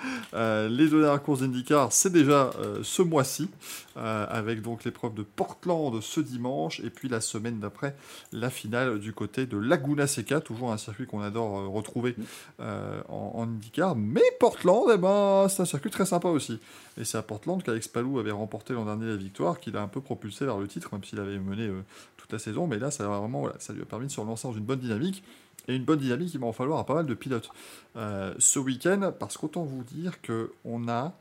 euh, 0.34 0.68
les 0.68 0.88
deux 0.88 1.00
dernières 1.00 1.22
courses 1.22 1.40
d'IndyCar, 1.40 1.92
c'est 1.92 2.12
déjà 2.12 2.50
euh, 2.58 2.80
ce 2.82 3.02
mois-ci, 3.02 3.48
euh, 3.96 4.26
avec 4.28 4.62
donc 4.62 4.84
l'épreuve 4.84 5.14
de 5.14 5.22
Portland 5.22 6.00
ce 6.00 6.20
dimanche, 6.20 6.80
et 6.80 6.90
puis 6.90 7.08
la 7.08 7.20
semaine 7.20 7.58
d'après, 7.60 7.96
la 8.32 8.50
finale 8.50 8.98
du 8.98 9.12
côté 9.12 9.46
de 9.46 9.56
Laguna 9.58 10.06
Seca, 10.06 10.40
toujours 10.40 10.72
un 10.72 10.78
circuit 10.78 11.06
qu'on 11.06 11.20
adore 11.20 11.70
retrouver 11.70 12.14
en, 12.58 13.46
IndyCar. 13.48 13.96
Mais 13.96 14.22
Portland, 14.38 14.84
eh 14.92 14.98
ben, 14.98 15.46
c'est 15.48 15.62
un 15.62 15.66
circuit 15.66 15.90
très 15.90 16.06
sympa 16.06 16.28
aussi. 16.28 16.60
Et 16.98 17.04
c'est 17.04 17.18
à 17.18 17.22
Portland 17.22 17.62
qu'Alex 17.62 17.88
Palou 17.88 18.18
avait 18.18 18.30
remporté 18.30 18.74
l'an 18.74 18.84
dernier 18.84 19.06
la 19.06 19.16
victoire, 19.16 19.60
qu'il 19.60 19.76
a 19.76 19.82
un 19.82 19.88
peu 19.88 20.00
propulsé 20.00 20.44
vers 20.44 20.58
le 20.58 20.68
titre, 20.68 20.90
même 20.92 21.04
s'il 21.04 21.18
avait 21.18 21.38
mené 21.38 21.70
toute 22.16 22.32
la 22.32 22.38
saison. 22.38 22.66
Mais 22.66 22.78
là, 22.78 22.90
ça, 22.90 23.06
vraiment, 23.06 23.48
ça 23.58 23.72
lui 23.72 23.82
a 23.82 23.86
permis 23.86 24.06
de 24.06 24.12
se 24.12 24.20
relancer 24.20 24.48
dans 24.48 24.54
une 24.54 24.64
bonne 24.64 24.80
dynamique. 24.80 25.22
Et 25.68 25.76
une 25.76 25.84
bonne 25.84 25.98
dynamique, 25.98 26.32
il 26.34 26.40
va 26.40 26.46
en 26.46 26.52
falloir 26.52 26.78
à 26.78 26.86
pas 26.86 26.94
mal 26.94 27.06
de 27.06 27.14
pilotes 27.14 27.50
euh, 27.96 28.34
ce 28.38 28.58
week-end, 28.58 29.12
parce 29.18 29.36
qu'autant 29.36 29.64
vous 29.64 29.84
dire 29.84 30.20
que 30.20 30.52
on 30.64 30.88
a, 30.88 31.12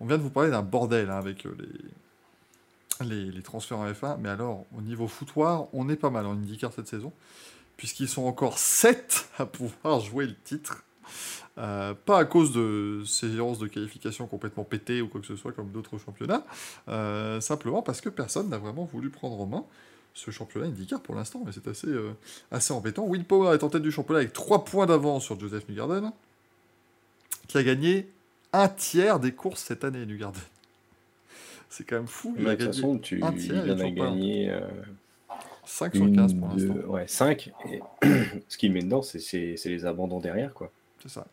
on 0.00 0.06
vient 0.06 0.18
de 0.18 0.22
vous 0.22 0.30
parler 0.30 0.50
d'un 0.50 0.62
bordel 0.62 1.10
hein, 1.10 1.18
avec 1.18 1.46
euh, 1.46 1.56
les, 3.00 3.30
les, 3.30 3.42
transferts 3.42 3.78
en 3.78 3.90
F1, 3.90 4.18
mais 4.20 4.28
alors 4.28 4.64
au 4.76 4.80
niveau 4.80 5.08
foutoir, 5.08 5.66
on 5.72 5.88
est 5.88 5.96
pas 5.96 6.10
mal 6.10 6.26
en 6.26 6.32
IndyCar 6.32 6.72
cette 6.72 6.88
saison, 6.88 7.12
puisqu'ils 7.76 8.08
sont 8.08 8.24
encore 8.24 8.58
7 8.58 9.28
à 9.38 9.46
pouvoir 9.46 10.00
jouer 10.00 10.26
le 10.26 10.34
titre. 10.34 10.84
Euh, 11.58 11.92
pas 12.06 12.18
à 12.18 12.24
cause 12.24 12.52
de 12.52 13.02
séances 13.04 13.58
de 13.58 13.66
qualification 13.66 14.26
complètement 14.26 14.64
pétées 14.64 15.02
ou 15.02 15.08
quoi 15.08 15.20
que 15.20 15.26
ce 15.26 15.36
soit 15.36 15.52
comme 15.52 15.70
d'autres 15.70 15.98
championnats, 15.98 16.44
simplement 17.40 17.82
parce 17.82 18.00
que 18.00 18.08
personne 18.08 18.48
n'a 18.48 18.56
vraiment 18.56 18.84
voulu 18.84 19.10
prendre 19.10 19.38
en 19.38 19.46
main 19.46 19.64
ce 20.14 20.30
championnat 20.30 20.66
IndyCar 20.66 21.00
pour 21.00 21.14
l'instant, 21.14 21.42
mais 21.44 21.52
c'est 21.52 21.66
assez, 21.68 21.86
euh, 21.88 22.12
assez 22.50 22.72
embêtant. 22.72 23.04
Will 23.06 23.24
Power 23.24 23.54
est 23.54 23.62
en 23.64 23.68
tête 23.70 23.82
du 23.82 23.90
championnat 23.90 24.20
avec 24.20 24.32
3 24.32 24.64
points 24.64 24.86
d'avance 24.86 25.24
sur 25.24 25.38
Joseph 25.40 25.68
Newgarden, 25.68 26.12
qui 27.48 27.58
a 27.58 27.62
gagné 27.62 28.08
un 28.52 28.68
tiers 28.68 29.18
des 29.20 29.32
courses 29.32 29.62
cette 29.62 29.84
année, 29.84 30.04
Newgarden. 30.04 30.40
C'est 31.70 31.84
quand 31.84 31.96
même 31.96 32.06
fou. 32.06 32.34
Il 32.38 32.46
a 32.46 32.50
de 32.50 32.56
toute 32.56 32.58
gagné 32.66 32.72
façon, 32.82 32.98
tu, 32.98 33.22
un 33.22 33.32
tiers, 33.32 33.64
il 33.66 33.72
en 33.72 33.78
a 33.78 33.90
gagné 33.90 34.50
euh, 34.50 34.60
5 35.64 35.94
sur 35.96 36.12
15 36.12 36.34
pour 36.34 36.48
l'instant. 36.48 36.74
ouais, 36.90 37.08
5. 37.08 37.50
Et 37.70 37.80
ce 38.48 38.58
qu'il 38.58 38.72
met 38.72 38.82
dedans, 38.82 39.00
c'est- 39.00 39.18
les 39.64 39.86
abandons 39.86 40.20
derrière. 40.20 40.52
quoi. 40.52 40.70
C'est 41.02 41.08
ça. 41.08 41.26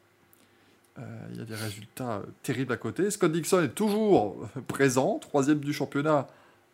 Euh, 0.97 1.27
Il 1.33 1.37
y 1.39 1.41
a 1.41 1.45
des 1.45 1.55
résultats 1.55 2.17
euh, 2.19 2.23
terribles 2.43 2.71
à 2.71 2.77
côté. 2.77 3.11
Scott 3.11 3.31
Dixon 3.33 3.61
est 3.63 3.75
toujours 3.75 4.37
euh, 4.55 4.61
présent, 4.61 5.19
troisième 5.19 5.59
du 5.59 5.73
championnat, 5.73 6.27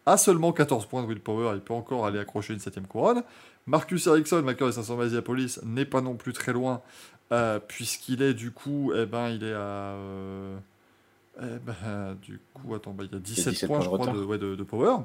à 0.05 0.17
seulement 0.17 0.51
14 0.51 0.85
points 0.87 1.01
de 1.03 1.07
willpower. 1.07 1.51
Il 1.55 1.61
peut 1.61 1.73
encore 1.73 2.05
aller 2.05 2.19
accrocher 2.19 2.53
une 2.53 2.59
septième 2.59 2.87
couronne. 2.87 3.23
Marcus 3.67 4.05
Ericsson, 4.07 4.41
vainqueur 4.41 4.67
des 4.67 4.73
500 4.75 4.95
Masiapolis, 4.97 5.59
n'est 5.63 5.85
pas 5.85 6.01
non 6.01 6.15
plus 6.15 6.33
très 6.33 6.53
loin, 6.53 6.81
euh, 7.31 7.59
puisqu'il 7.59 8.21
est 8.21 8.33
du 8.35 8.51
coup, 8.51 8.91
eh 8.95 9.05
ben, 9.05 9.29
il 9.29 9.43
est 9.43 9.53
à. 9.53 9.95
euh, 9.95 10.57
eh 11.41 11.59
ben, 11.65 12.15
du 12.21 12.39
coup, 12.53 12.75
attends, 12.75 12.91
bah, 12.93 13.03
il 13.05 13.11
y 13.11 13.15
a 13.15 13.19
17, 13.19 13.49
17 13.53 13.67
points, 13.67 13.77
points 13.77 13.83
je 13.83 13.89
crois, 13.89 14.05
de, 14.05 14.11
retard. 14.11 14.27
ouais, 14.29 14.37
de- 14.37 14.55
de 14.55 14.63
power. 14.63 14.97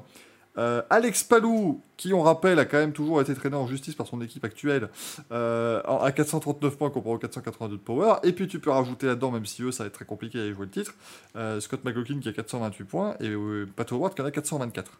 Euh, 0.57 0.81
Alex 0.89 1.23
Palou, 1.23 1.81
qui 1.95 2.13
on 2.13 2.21
rappelle 2.21 2.59
a 2.59 2.65
quand 2.65 2.77
même 2.77 2.91
toujours 2.91 3.21
été 3.21 3.33
traîné 3.33 3.55
en 3.55 3.67
justice 3.67 3.95
par 3.95 4.07
son 4.07 4.21
équipe 4.21 4.43
actuelle, 4.43 4.89
euh, 5.31 5.81
à 5.83 6.11
439 6.11 6.77
points 6.77 6.89
comparé 6.89 7.15
aux 7.15 7.19
482 7.19 7.77
de 7.77 7.81
power. 7.81 8.15
Et 8.23 8.33
puis 8.33 8.47
tu 8.47 8.59
peux 8.59 8.71
rajouter 8.71 9.07
là-dedans, 9.07 9.31
même 9.31 9.45
si 9.45 9.63
eux 9.63 9.71
ça 9.71 9.83
va 9.83 9.87
être 9.87 9.93
très 9.93 10.05
compliqué 10.05 10.39
à 10.39 10.51
jouer 10.51 10.65
le 10.65 10.71
titre, 10.71 10.93
euh, 11.35 11.59
Scott 11.59 11.83
McLaughlin 11.85 12.19
qui 12.19 12.29
a 12.29 12.33
428 12.33 12.83
points 12.85 13.15
et 13.19 13.33
Pat 13.75 13.89
Howard 13.91 14.13
qui 14.13 14.21
en 14.21 14.25
a 14.25 14.31
424. 14.31 14.91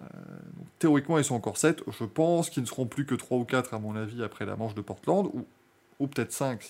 Euh, 0.00 0.04
donc, 0.56 0.66
théoriquement 0.78 1.18
ils 1.18 1.24
sont 1.24 1.34
encore 1.34 1.58
7. 1.58 1.82
Je 1.86 2.04
pense 2.04 2.50
qu'ils 2.50 2.62
ne 2.62 2.68
seront 2.68 2.86
plus 2.86 3.06
que 3.06 3.14
3 3.14 3.38
ou 3.38 3.44
4 3.44 3.74
à 3.74 3.78
mon 3.78 3.94
avis 3.94 4.22
après 4.22 4.46
la 4.46 4.56
manche 4.56 4.74
de 4.74 4.80
Portland, 4.80 5.30
ou, 5.98 6.06
peut-être 6.06 6.32
5 6.32 6.62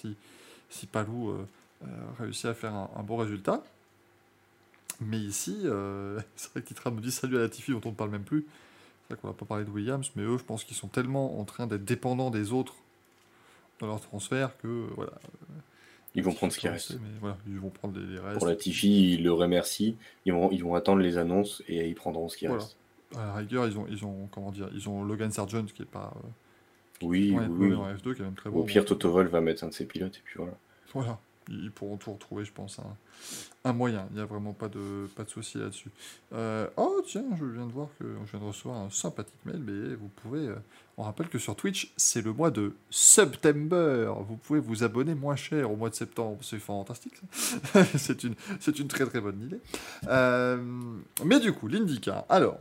si, 0.70 0.86
Palou 0.86 1.34
réussit 2.18 2.46
à 2.46 2.54
faire 2.54 2.74
un 2.74 3.02
bon 3.02 3.16
résultat. 3.16 3.62
Mais 5.00 5.18
ici, 5.18 5.60
euh, 5.64 6.20
c'est 6.36 6.50
vrai 6.52 6.62
que 6.62 6.68
Titra 6.68 6.90
me 6.90 7.00
dit 7.00 7.10
salut 7.12 7.36
à 7.36 7.40
Latifi 7.40 7.72
dont 7.72 7.80
on 7.84 7.90
ne 7.90 7.94
parle 7.94 8.10
même 8.10 8.24
plus. 8.24 8.46
C'est 9.02 9.14
vrai 9.14 9.20
qu'on 9.20 9.28
va 9.28 9.34
pas 9.34 9.46
parler 9.46 9.64
de 9.64 9.70
Williams, 9.70 10.10
mais 10.16 10.22
eux, 10.22 10.36
je 10.38 10.44
pense 10.44 10.64
qu'ils 10.64 10.76
sont 10.76 10.88
tellement 10.88 11.40
en 11.40 11.44
train 11.44 11.66
d'être 11.66 11.84
dépendants 11.84 12.30
des 12.30 12.52
autres 12.52 12.74
dans 13.80 13.86
leur 13.86 14.00
transfert 14.00 14.56
que 14.58 14.68
euh, 14.68 14.86
voilà. 14.96 15.12
Ils 16.14 16.22
vont 16.22 16.32
prendre 16.32 16.52
ce 16.52 16.58
qui 16.58 16.68
reste. 16.68 16.94
Mais 16.94 17.18
voilà, 17.20 17.36
ils 17.46 17.58
vont 17.58 17.70
prendre 17.70 17.98
les, 17.98 18.18
restes. 18.18 18.38
Pour 18.38 18.48
la 18.48 18.56
Tify, 18.56 19.14
ils 19.14 19.22
le 19.22 19.32
remercient. 19.32 19.96
Ils 20.24 20.32
vont, 20.32 20.50
ils 20.50 20.64
vont 20.64 20.74
attendre 20.74 21.00
les 21.00 21.16
annonces 21.16 21.62
et 21.68 21.86
ils 21.86 21.94
prendront 21.94 22.28
ce 22.28 22.36
qui 22.36 22.46
Voilà. 22.46 22.62
reste. 22.62 22.76
À 23.16 23.26
la 23.26 23.34
rigueur, 23.34 23.66
ils 23.66 23.78
ont, 23.78 23.86
ils 23.88 24.04
ont 24.04 24.28
comment 24.30 24.50
dire, 24.50 24.68
ils 24.74 24.88
ont 24.88 25.04
Logan 25.04 25.30
Sargent 25.30 25.64
qui 25.66 25.82
est 25.82 25.86
pas 25.86 26.12
euh, 26.16 26.28
Oui, 27.06 27.36
oui, 27.38 27.68
oui. 27.68 27.74
en 27.74 27.92
F2 27.94 28.14
qui 28.14 28.22
est 28.22 28.24
même 28.24 28.34
très 28.34 28.50
bon. 28.50 28.60
Au 28.60 28.64
pire, 28.64 28.82
donc, 28.82 28.88
Toto 28.88 29.12
Wolff 29.12 29.30
va 29.30 29.40
mettre 29.40 29.64
un 29.64 29.68
de 29.68 29.72
ses 29.72 29.86
pilotes 29.86 30.16
et 30.16 30.20
puis 30.24 30.34
voilà. 30.36 30.54
Voilà, 30.92 31.20
ils 31.48 31.70
pourront 31.70 31.96
tout 31.96 32.12
retrouver, 32.12 32.44
je 32.44 32.52
pense, 32.52 32.78
un, 33.64 33.72
moyen. 33.72 34.06
Il 34.10 34.16
n'y 34.16 34.22
a 34.22 34.24
vraiment 34.24 34.52
pas 34.52 34.68
de, 34.68 35.08
pas 35.14 35.24
de 35.24 35.28
souci 35.30 35.58
là-dessus. 35.58 35.90
Euh, 36.32 36.66
oh, 36.76 37.02
tiens, 37.06 37.24
je 37.38 37.44
viens 37.44 37.66
de 37.66 37.72
voir 37.72 37.88
que 37.98 38.04
je 38.24 38.30
viens 38.30 38.40
de 38.40 38.44
recevoir 38.46 38.78
un 38.78 38.90
sympathique 38.90 39.44
mail, 39.44 39.60
mais 39.64 39.94
vous 39.94 40.08
pouvez. 40.08 40.46
euh, 40.48 40.56
on 40.96 41.02
rappelle 41.04 41.28
que 41.28 41.38
sur 41.38 41.54
Twitch, 41.54 41.92
c'est 41.96 42.22
le 42.22 42.32
mois 42.32 42.50
de 42.50 42.74
September. 42.90 44.12
Vous 44.26 44.36
pouvez 44.36 44.58
vous 44.58 44.82
abonner 44.82 45.14
moins 45.14 45.36
cher 45.36 45.70
au 45.70 45.76
mois 45.76 45.90
de 45.90 45.94
septembre. 45.94 46.38
C'est 46.42 46.58
fantastique, 46.58 47.14
ça. 47.32 47.84
c'est 47.96 48.24
une, 48.24 48.34
une 48.78 48.88
très 48.88 49.06
très 49.06 49.20
bonne 49.20 49.40
idée. 49.42 49.60
Euh, 50.08 50.60
mais 51.24 51.38
du 51.38 51.52
coup, 51.52 51.68
l'IndyCar. 51.68 52.24
Alors, 52.28 52.58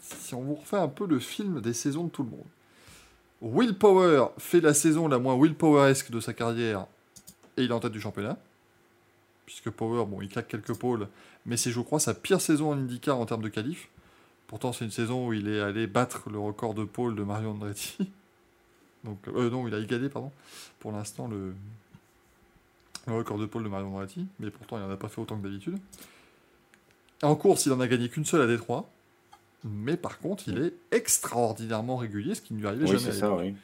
si 0.00 0.34
on 0.34 0.42
vous 0.42 0.54
refait 0.54 0.76
un 0.76 0.88
peu 0.88 1.06
le 1.06 1.18
film 1.18 1.60
des 1.60 1.72
saisons 1.72 2.04
de 2.04 2.10
tout 2.10 2.22
le 2.22 2.30
monde. 2.30 2.46
Will 3.40 3.76
Power 3.76 4.26
fait 4.38 4.60
la 4.60 4.72
saison 4.72 5.08
la 5.08 5.18
moins 5.18 5.34
Will 5.34 5.54
Power-esque 5.54 6.12
de 6.12 6.20
sa 6.20 6.32
carrière 6.32 6.86
et 7.56 7.62
il 7.64 7.70
est 7.70 7.74
en 7.74 7.80
tête 7.80 7.92
du 7.92 8.00
championnat. 8.00 8.38
Puisque 9.46 9.70
Power, 9.70 10.04
bon, 10.06 10.20
il 10.22 10.28
claque 10.28 10.48
quelques 10.48 10.74
pôles, 10.74 11.08
mais 11.46 11.56
c'est, 11.56 11.70
je 11.72 11.80
crois, 11.80 11.98
sa 12.00 12.14
pire 12.14 12.40
saison 12.40 12.70
en 12.70 12.78
IndyCar 12.78 13.18
en 13.18 13.26
termes 13.26 13.42
de 13.42 13.48
qualif. 13.48 13.88
Pourtant, 14.46 14.72
c'est 14.72 14.84
une 14.84 14.90
saison 14.90 15.26
où 15.28 15.32
il 15.32 15.48
est 15.48 15.60
allé 15.60 15.86
battre 15.86 16.30
le 16.30 16.38
record 16.38 16.74
de 16.74 16.84
pôle 16.84 17.16
de 17.16 17.22
Mario 17.22 17.50
Andretti. 17.50 17.96
Donc, 19.04 19.18
euh, 19.28 19.50
non, 19.50 19.66
il 19.66 19.74
a 19.74 19.78
égalé, 19.78 20.08
pardon, 20.08 20.30
pour 20.78 20.92
l'instant, 20.92 21.26
le, 21.26 21.54
le 23.08 23.14
record 23.14 23.38
de 23.38 23.46
pôle 23.46 23.64
de 23.64 23.68
Mario 23.68 23.86
Andretti, 23.88 24.26
mais 24.38 24.50
pourtant, 24.50 24.76
il 24.78 24.82
n'en 24.84 24.90
a 24.90 24.96
pas 24.96 25.08
fait 25.08 25.20
autant 25.20 25.36
que 25.36 25.42
d'habitude. 25.42 25.76
En 27.22 27.34
course, 27.34 27.66
il 27.66 27.72
en 27.72 27.80
a 27.80 27.88
gagné 27.88 28.08
qu'une 28.08 28.24
seule 28.24 28.42
à 28.42 28.46
Détroit. 28.46 28.88
Mais 29.64 29.96
par 29.96 30.18
contre, 30.18 30.48
il 30.48 30.58
est 30.58 30.74
extraordinairement 30.90 31.96
régulier, 31.96 32.34
ce 32.34 32.42
qui 32.42 32.52
ne 32.54 32.58
lui 32.60 32.66
arrivait 32.66 32.82
Oui, 32.84 32.90
jamais. 32.98 33.00
c'est 33.00 33.08
à 33.10 33.12
ça, 33.12 33.28
l'époque. 33.42 33.54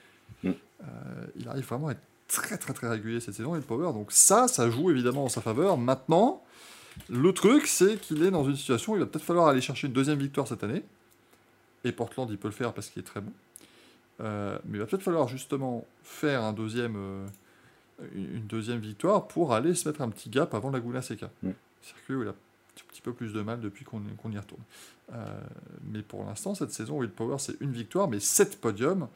oui. 0.44 0.56
Euh, 0.80 1.26
il 1.36 1.48
arrive 1.48 1.64
vraiment 1.66 1.88
à 1.88 1.92
être 1.92 2.00
très 2.28 2.58
très 2.58 2.72
très 2.74 2.88
régulier 2.88 3.20
cette 3.20 3.34
saison 3.34 3.54
le 3.54 3.60
power. 3.60 3.92
Donc 3.92 4.12
ça, 4.12 4.46
ça 4.48 4.70
joue 4.70 4.90
évidemment 4.90 5.24
en 5.24 5.28
sa 5.28 5.40
faveur. 5.40 5.76
Maintenant, 5.78 6.42
le 7.08 7.32
truc, 7.32 7.66
c'est 7.66 7.96
qu'il 8.00 8.22
est 8.22 8.30
dans 8.30 8.44
une 8.44 8.56
situation 8.56 8.92
où 8.92 8.96
il 8.96 9.00
va 9.00 9.06
peut-être 9.06 9.24
falloir 9.24 9.48
aller 9.48 9.60
chercher 9.60 9.86
une 9.86 9.92
deuxième 9.92 10.18
victoire 10.18 10.46
cette 10.46 10.62
année. 10.64 10.82
Et 11.84 11.92
Portland, 11.92 12.28
il 12.30 12.38
peut 12.38 12.48
le 12.48 12.54
faire 12.54 12.72
parce 12.74 12.88
qu'il 12.90 13.00
est 13.00 13.06
très 13.06 13.20
bon. 13.20 13.32
Euh, 14.20 14.58
mais 14.64 14.78
il 14.78 14.80
va 14.80 14.86
peut-être 14.86 15.02
falloir 15.02 15.28
justement 15.28 15.86
faire 16.02 16.42
un 16.42 16.52
deuxième, 16.52 16.96
euh, 16.96 17.26
une 18.14 18.46
deuxième 18.46 18.80
victoire 18.80 19.28
pour 19.28 19.54
aller 19.54 19.74
se 19.74 19.88
mettre 19.88 20.00
un 20.02 20.08
petit 20.08 20.28
gap 20.28 20.54
avant 20.54 20.70
Laguna 20.70 21.02
Seca. 21.02 21.30
Mm. 21.42 21.50
Circuit 21.82 22.14
où 22.16 22.22
il 22.22 22.28
a 22.28 22.30
un 22.32 22.34
petit- 22.88 23.00
peu 23.00 23.12
plus 23.12 23.32
de 23.32 23.40
mal 23.42 23.60
depuis 23.60 23.84
qu'on 23.84 24.00
y 24.32 24.38
retourne. 24.38 24.62
Euh, 25.12 25.40
mais 25.84 26.02
pour 26.02 26.24
l'instant, 26.24 26.54
cette 26.56 26.72
saison, 26.72 26.98
Will 26.98 27.10
Power, 27.10 27.36
c'est 27.38 27.54
une 27.60 27.70
victoire, 27.72 28.08
mais 28.08 28.18
7 28.18 28.60
podiums 28.60 29.06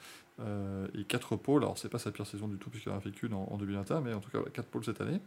euh, 0.42 0.86
et 0.98 1.04
4 1.04 1.36
pôles. 1.36 1.62
Alors, 1.62 1.78
c'est 1.78 1.88
pas 1.88 1.98
sa 1.98 2.10
pire 2.10 2.26
saison 2.26 2.48
du 2.48 2.56
tout, 2.56 2.70
puisqu'il 2.70 2.90
en 2.90 2.96
a 2.96 3.00
fait 3.00 3.10
qu'une 3.10 3.34
en, 3.34 3.48
en 3.50 3.56
2021, 3.56 4.00
mais 4.00 4.12
en 4.12 4.20
tout 4.20 4.30
cas, 4.30 4.38
4 4.52 4.66
pôles 4.66 4.84
cette 4.84 5.00
année. 5.00 5.20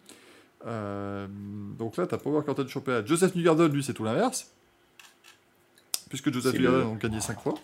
Euh, 0.66 1.28
donc 1.78 1.98
là, 1.98 2.08
tu 2.08 2.16
as 2.16 2.18
Power 2.18 2.42
en 2.48 2.54
tête 2.54 2.66
du 2.66 2.72
championnat. 2.72 3.06
Joseph 3.06 3.36
Newgarden, 3.36 3.72
lui, 3.72 3.84
c'est 3.84 3.94
tout 3.94 4.04
l'inverse. 4.04 4.52
Puisque 6.10 6.32
Joseph 6.32 6.54
Newgarden 6.54 6.82
le- 6.92 6.96
a 6.96 7.00
gagné 7.00 7.20
5 7.22 7.40
fois. 7.40 7.56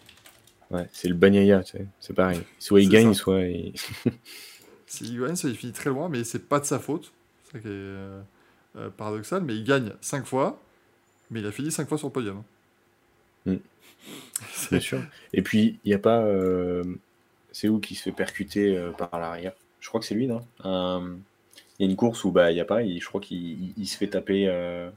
Ouais, 0.70 0.88
c'est 0.94 1.10
le 1.10 1.16
tu 1.20 1.72
sais, 1.72 1.86
c'est 2.00 2.14
pareil. 2.14 2.42
Soit 2.60 2.82
il 2.82 2.90
gagne, 2.90 3.14
ça. 3.14 3.20
soit 3.20 3.42
il... 3.42 3.74
S'il 4.88 5.20
gagne, 5.20 5.36
il 5.44 5.56
finit 5.56 5.74
très 5.74 5.90
loin, 5.90 6.10
mais 6.10 6.24
c'est 6.24 6.48
pas 6.48 6.60
de 6.60 6.66
sa 6.66 6.80
faute. 6.80 7.12
C'est 7.46 7.54
ça 7.54 7.60
qui 7.60 7.68
est 7.68 7.72
euh, 7.72 8.22
paradoxal, 8.96 9.44
mais 9.44 9.56
il 9.56 9.64
gagne 9.64 9.94
5 10.02 10.26
fois, 10.26 10.62
mais 11.30 11.40
il 11.42 11.46
a 11.46 11.52
fini 11.52 11.72
5 11.72 11.88
fois 11.90 11.98
sur 11.98 12.08
le 12.08 12.14
podium. 12.14 12.44
Mm. 13.46 13.56
C'est- 14.54 14.70
Bien 14.72 14.80
sûr. 14.80 15.02
Et 15.34 15.42
puis, 15.42 15.80
il 15.84 15.90
n'y 15.90 15.94
a 15.94 16.00
pas. 16.00 16.22
euh, 16.22 16.84
C'est 17.52 17.68
où 17.70 17.80
qui 17.80 17.96
se 17.96 18.04
fait 18.04 18.12
percuter 18.12 18.78
euh, 18.78 18.92
par 18.92 19.20
l'arrière? 19.20 19.54
Je 19.80 19.88
crois 19.90 20.00
que 20.00 20.06
c'est 20.06 20.16
lui, 20.16 20.28
non? 20.28 20.42
Euh, 20.66 21.16
Il 21.80 21.86
y 21.86 21.88
a 21.88 21.90
une 21.90 21.98
course 21.98 22.24
où 22.24 22.32
bah, 22.32 22.52
il 22.52 22.56
n'y 22.56 22.62
a 22.62 22.66
pas. 22.66 22.84
Je 22.86 23.06
crois 23.06 23.20
qu'il 23.22 23.38
il- 23.38 23.74
il 23.78 23.88
se 23.88 23.98
fait 23.98 24.08
taper. 24.08 24.48
euh, 24.48 24.90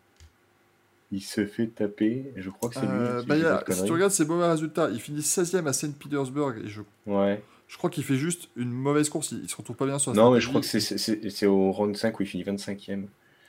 Il 1.12 1.20
se 1.22 1.47
fait 1.47 1.66
taper. 1.68 2.32
Je 2.36 2.51
crois 2.51 2.68
que 2.70 2.74
c'est 2.74 2.81
lui. 2.82 2.89
Euh, 2.90 3.22
bah, 3.26 3.36
y 3.36 3.44
a- 3.44 3.62
si 3.70 3.85
tu 3.85 3.93
regardes 3.93 4.10
ses 4.12 4.24
mauvais 4.24 4.48
résultats, 4.51 4.90
il 4.90 5.01
finit 5.01 5.20
16ème 5.22 5.66
à 5.68 5.72
Saint 5.72 5.93
Petersburg 5.93 6.56
et 6.64 6.68
je, 6.68 6.81
Ouais. 7.06 7.43
je 7.68 7.76
crois 7.78 7.89
qu'il 7.90 8.02
fait 8.05 8.16
juste 8.16 8.48
une 8.56 8.70
mauvaise 8.72 9.09
course. 9.09 9.31
Il, 9.32 9.44
il 9.44 9.48
se 9.48 9.56
retrouve 9.56 9.76
pas 9.76 9.86
bien 9.86 9.98
sur 9.98 10.12
la 10.12 10.16
Non, 10.20 10.31
mais 10.32 10.40
je 10.40 10.48
crois 10.48 10.60
que 10.60 10.66
c'est- 10.66 11.47
au 11.47 11.70
round 11.72 11.97
5 11.97 12.18
où 12.18 12.22
il 12.22 12.26
finit 12.26 12.43
25ème. 12.43 13.06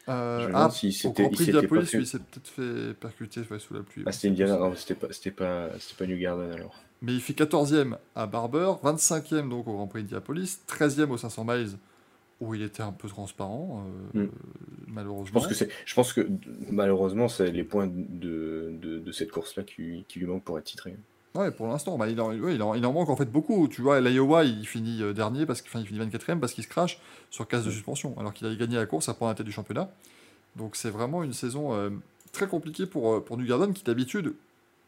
Euh, 0.08 0.44
ah, 0.44 0.48
demande 0.48 0.72
s'il 0.74 1.08
au 1.08 1.12
Grand 1.14 1.24
il 1.32 1.52
pas 1.52 1.76
oui, 1.76 1.80
il 1.94 2.06
s'est 2.06 2.20
peut-être 2.20 2.48
fait 2.48 2.94
percuter 2.94 3.42
ouais, 3.50 3.58
sous 3.60 3.74
la 3.74 3.80
pluie. 3.82 4.04
Ah, 4.06 4.12
c'était 4.12 4.28
Indiana. 4.28 4.58
Non, 4.60 4.76
c'était 4.76 4.94
pas, 4.94 5.08
c'était 5.12 5.32
pas, 5.32 5.70
c'était 5.80 6.06
pas 6.06 6.06
New 6.06 6.20
Garden 6.20 6.52
alors. 6.52 6.76
Mais 7.02 7.14
il 7.14 7.22
fait 7.22 7.34
14ème 7.34 7.98
à 8.16 8.26
Barber, 8.26 8.72
25ème 8.84 9.50
donc 9.50 9.68
au 9.68 9.74
Grand 9.74 9.88
Prix 9.88 10.02
d'Indianapolis, 10.02 10.60
13ème 10.68 11.10
aux 11.12 11.18
500 11.18 11.44
miles 11.46 11.70
où 12.42 12.54
il 12.54 12.62
était 12.64 12.84
un 12.84 12.92
peu 12.92 13.08
transparent, 13.08 13.86
euh, 14.16 14.26
Mm. 14.26 14.30
malheureusement. 14.88 15.26
Je 15.28 15.32
pense 15.34 15.48
que 15.48 15.54
c'est, 15.54 15.70
je 15.86 15.96
pense 15.96 16.14
que 16.14 16.28
malheureusement, 16.70 17.28
c'est 17.30 17.50
les 17.52 17.64
points 17.64 17.88
de, 17.88 18.74
de, 18.82 19.00
de 19.00 19.12
cette 19.12 19.32
course-là 19.32 19.64
qui, 19.64 20.04
qui 20.08 20.20
lui 20.20 20.26
manquent 20.26 20.44
pour 20.44 20.58
être 20.58 20.66
titré. 20.66 20.96
Ouais, 21.34 21.52
pour 21.52 21.68
l'instant, 21.68 21.98
bah, 21.98 22.08
il, 22.10 22.20
en, 22.22 22.34
ouais, 22.38 22.56
il, 22.56 22.62
en, 22.62 22.76
il 22.76 22.86
en 22.86 22.94
manque 22.94 23.10
en 23.10 23.16
fait 23.16 23.30
beaucoup. 23.32 23.68
Tu 23.68 23.82
vois, 23.82 24.00
l'Iowa, 24.02 24.44
il 24.46 24.66
finit 24.66 25.02
euh, 25.02 25.14
dernier, 25.14 25.46
parce 25.46 25.62
qu'il 25.62 25.70
enfin, 25.70 25.80
il 25.80 25.86
finit 25.88 26.00
24ème 26.00 26.40
parce 26.40 26.54
qu'il 26.54 26.64
se 26.64 26.70
crache 26.70 27.00
sur 27.30 27.48
casse 27.48 27.66
de 27.66 27.72
suspension, 27.72 28.18
alors 28.20 28.34
qu'il 28.34 28.48
avait 28.48 28.58
gagné 28.58 28.76
la 28.78 28.86
course 28.86 29.08
à 29.10 29.14
prendre 29.14 29.32
la 29.32 29.36
tête 29.36 29.46
du 29.46 29.52
championnat. 29.52 29.90
Donc 30.56 30.76
c'est 30.76 30.90
vraiment 30.90 31.24
une 31.24 31.34
saison 31.34 31.74
euh, 31.74 31.90
très 32.32 32.48
compliquée 32.48 32.86
pour, 32.86 33.24
pour 33.24 33.38
Newgarden, 33.38 33.74
qui 33.74 33.84
d'habitude, 33.84 34.34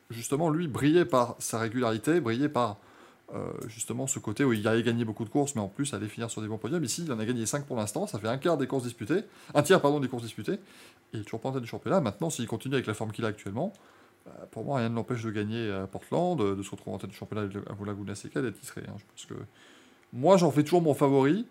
justement, 0.09 0.49
lui, 0.49 0.67
brillait 0.67 1.05
par 1.05 1.35
sa 1.39 1.59
régularité, 1.59 2.19
brillait 2.19 2.49
par 2.49 2.77
euh, 3.33 3.51
justement 3.67 4.07
ce 4.07 4.19
côté 4.19 4.43
où 4.43 4.53
il 4.53 4.67
allait 4.67 4.83
gagner 4.83 5.03
beaucoup 5.05 5.25
de 5.25 5.29
courses, 5.29 5.55
mais 5.55 5.61
en 5.61 5.67
plus 5.67 5.93
allait 5.93 6.07
finir 6.07 6.31
sur 6.31 6.41
des 6.41 6.47
bons 6.47 6.57
podiums. 6.57 6.83
Ici, 6.83 7.03
il 7.05 7.11
en 7.11 7.19
a 7.19 7.25
gagné 7.25 7.45
5 7.45 7.65
pour 7.65 7.75
l'instant, 7.77 8.07
ça 8.07 8.19
fait 8.19 8.27
un 8.27 8.37
quart 8.37 8.57
des 8.57 8.67
courses 8.67 8.83
disputées, 8.83 9.23
un 9.53 9.63
tiers, 9.63 9.81
pardon, 9.81 9.99
des 9.99 10.07
courses 10.07 10.23
disputées, 10.23 10.53
et 10.53 10.59
il 11.13 11.19
est 11.21 11.23
toujours 11.23 11.41
pas 11.41 11.49
en 11.49 11.53
tête 11.53 11.61
du 11.61 11.67
championnat. 11.67 11.99
Maintenant, 12.01 12.29
s'il 12.29 12.47
continue 12.47 12.75
avec 12.75 12.87
la 12.87 12.93
forme 12.93 13.11
qu'il 13.11 13.25
a 13.25 13.27
actuellement, 13.27 13.73
bah, 14.25 14.47
pour 14.51 14.63
moi, 14.63 14.77
rien 14.79 14.89
ne 14.89 14.95
l'empêche 14.95 15.23
de 15.23 15.31
gagner 15.31 15.83
Portland, 15.91 16.37
de 16.37 16.63
se 16.63 16.71
retrouver 16.71 16.95
en 16.95 16.99
tête 16.99 17.09
du 17.09 17.15
championnat 17.15 17.43
à 17.43 17.85
Laguna 17.85 18.15
Seca, 18.15 18.41
d'être 18.41 18.59
titré. 18.59 18.81
hein. 18.87 18.95
Je 18.97 19.03
pense 19.13 19.25
que 19.25 19.43
moi, 20.13 20.37
j'en 20.37 20.51
fais 20.51 20.63
toujours 20.63 20.81
mon 20.81 20.93
favori, 20.93 21.45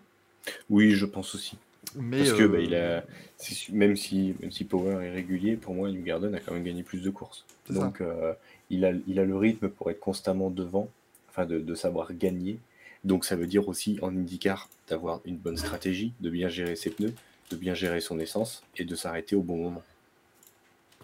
Oui, 0.69 0.91
je 0.91 1.05
pense 1.05 1.35
aussi. 1.35 1.57
Mais 1.95 2.17
Parce 2.17 2.33
que 2.33 2.43
euh, 2.43 2.47
bah, 2.47 2.59
il 2.59 2.75
a, 2.75 3.03
c'est 3.37 3.53
su- 3.53 3.71
même 3.73 3.95
si 3.95 4.35
même 4.41 4.51
si 4.51 4.63
Power 4.65 5.03
est 5.05 5.11
régulier, 5.11 5.55
pour 5.55 5.73
moi, 5.73 5.89
New 5.91 6.03
Garden 6.03 6.33
a 6.35 6.39
quand 6.39 6.53
même 6.53 6.63
gagné 6.63 6.83
plus 6.83 7.01
de 7.01 7.09
courses. 7.09 7.45
Donc 7.69 8.01
euh, 8.01 8.33
il 8.69 8.85
a 8.85 8.91
il 9.07 9.19
a 9.19 9.25
le 9.25 9.35
rythme 9.37 9.69
pour 9.69 9.89
être 9.91 9.99
constamment 9.99 10.49
devant, 10.49 10.89
enfin 11.29 11.45
de, 11.45 11.59
de 11.59 11.75
savoir 11.75 12.13
gagner. 12.13 12.59
Donc 13.03 13.25
ça 13.25 13.35
veut 13.35 13.47
dire 13.47 13.67
aussi 13.67 13.99
en 14.01 14.15
IndyCar 14.15 14.69
d'avoir 14.89 15.21
une 15.25 15.37
bonne 15.37 15.57
stratégie, 15.57 16.13
de 16.19 16.29
bien 16.29 16.49
gérer 16.49 16.75
ses 16.75 16.89
pneus 16.89 17.13
de 17.49 17.55
bien 17.55 17.73
gérer 17.73 18.01
son 18.01 18.19
essence 18.19 18.61
et 18.75 18.83
de 18.83 18.93
s'arrêter 18.93 19.33
au 19.33 19.41
bon 19.41 19.55
moment. 19.55 19.83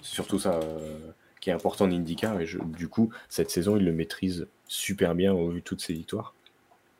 C'est 0.01 0.13
surtout 0.15 0.39
ça 0.39 0.55
euh, 0.59 0.97
qui 1.39 1.49
est 1.49 1.53
important 1.53 1.85
en 1.85 1.91
IndyCar. 1.91 2.39
Et 2.41 2.45
je- 2.45 2.59
du 2.59 2.87
coup, 2.89 3.11
cette 3.29 3.49
saison, 3.49 3.77
il 3.77 3.85
le 3.85 3.93
maîtrise 3.93 4.47
super 4.67 5.15
bien 5.15 5.33
au 5.33 5.49
vu 5.51 5.59
de 5.59 5.63
toutes 5.63 5.79
ses 5.81 5.93
victoires. 5.93 6.33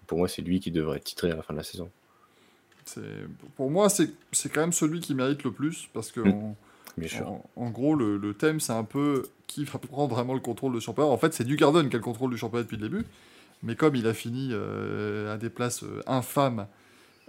Pour 0.08 0.18
moi, 0.18 0.28
c'est 0.30 0.42
lui 0.42 0.60
qui 0.62 0.72
devrait 0.72 1.00
titrer 1.02 1.32
à 1.32 1.36
la 1.36 1.44
fin 1.44 1.54
de 1.54 1.58
la 1.58 1.64
saison. 1.64 1.90
Pour 3.56 3.70
moi, 3.72 3.90
c'est 3.90 4.10
quand 4.54 4.62
même 4.62 4.74
celui 4.74 5.00
qui 5.00 5.16
mérite 5.16 5.44
le 5.44 5.52
plus 5.52 5.88
parce 5.94 6.12
que 6.12 6.20
Mm. 6.22 6.28
en, 6.34 6.56
Bien 6.98 7.08
sûr. 7.08 7.28
en- 7.30 7.50
en 7.56 7.70
gros, 7.70 7.96
le, 7.96 8.18
le 8.18 8.34
thème, 8.34 8.60
c'est 8.60 8.74
un 8.74 8.84
peu 8.84 9.24
qui 9.48 9.64
va 9.66 9.80
prendre 9.80 10.14
vraiment 10.14 10.34
le 10.34 10.40
contrôle 10.40 10.74
du 10.74 10.82
championnat. 10.82 11.10
En 11.10 11.18
fait, 11.18 11.34
c'est 11.34 11.46
New 11.46 11.56
Garden 11.56 11.90
qui 11.90 11.96
a 11.96 12.00
le 12.00 12.04
contrôle 12.04 12.32
du 12.32 12.38
championnat 12.38 12.64
depuis 12.64 12.78
le 12.78 12.88
début. 12.90 13.06
Mais 13.64 13.76
comme 13.76 13.96
il 13.96 14.06
a 14.08 14.14
fini 14.14 14.50
euh, 14.52 15.34
à 15.34 15.38
des 15.38 15.50
places 15.50 15.84
euh, 15.84 16.02
infâmes 16.06 16.68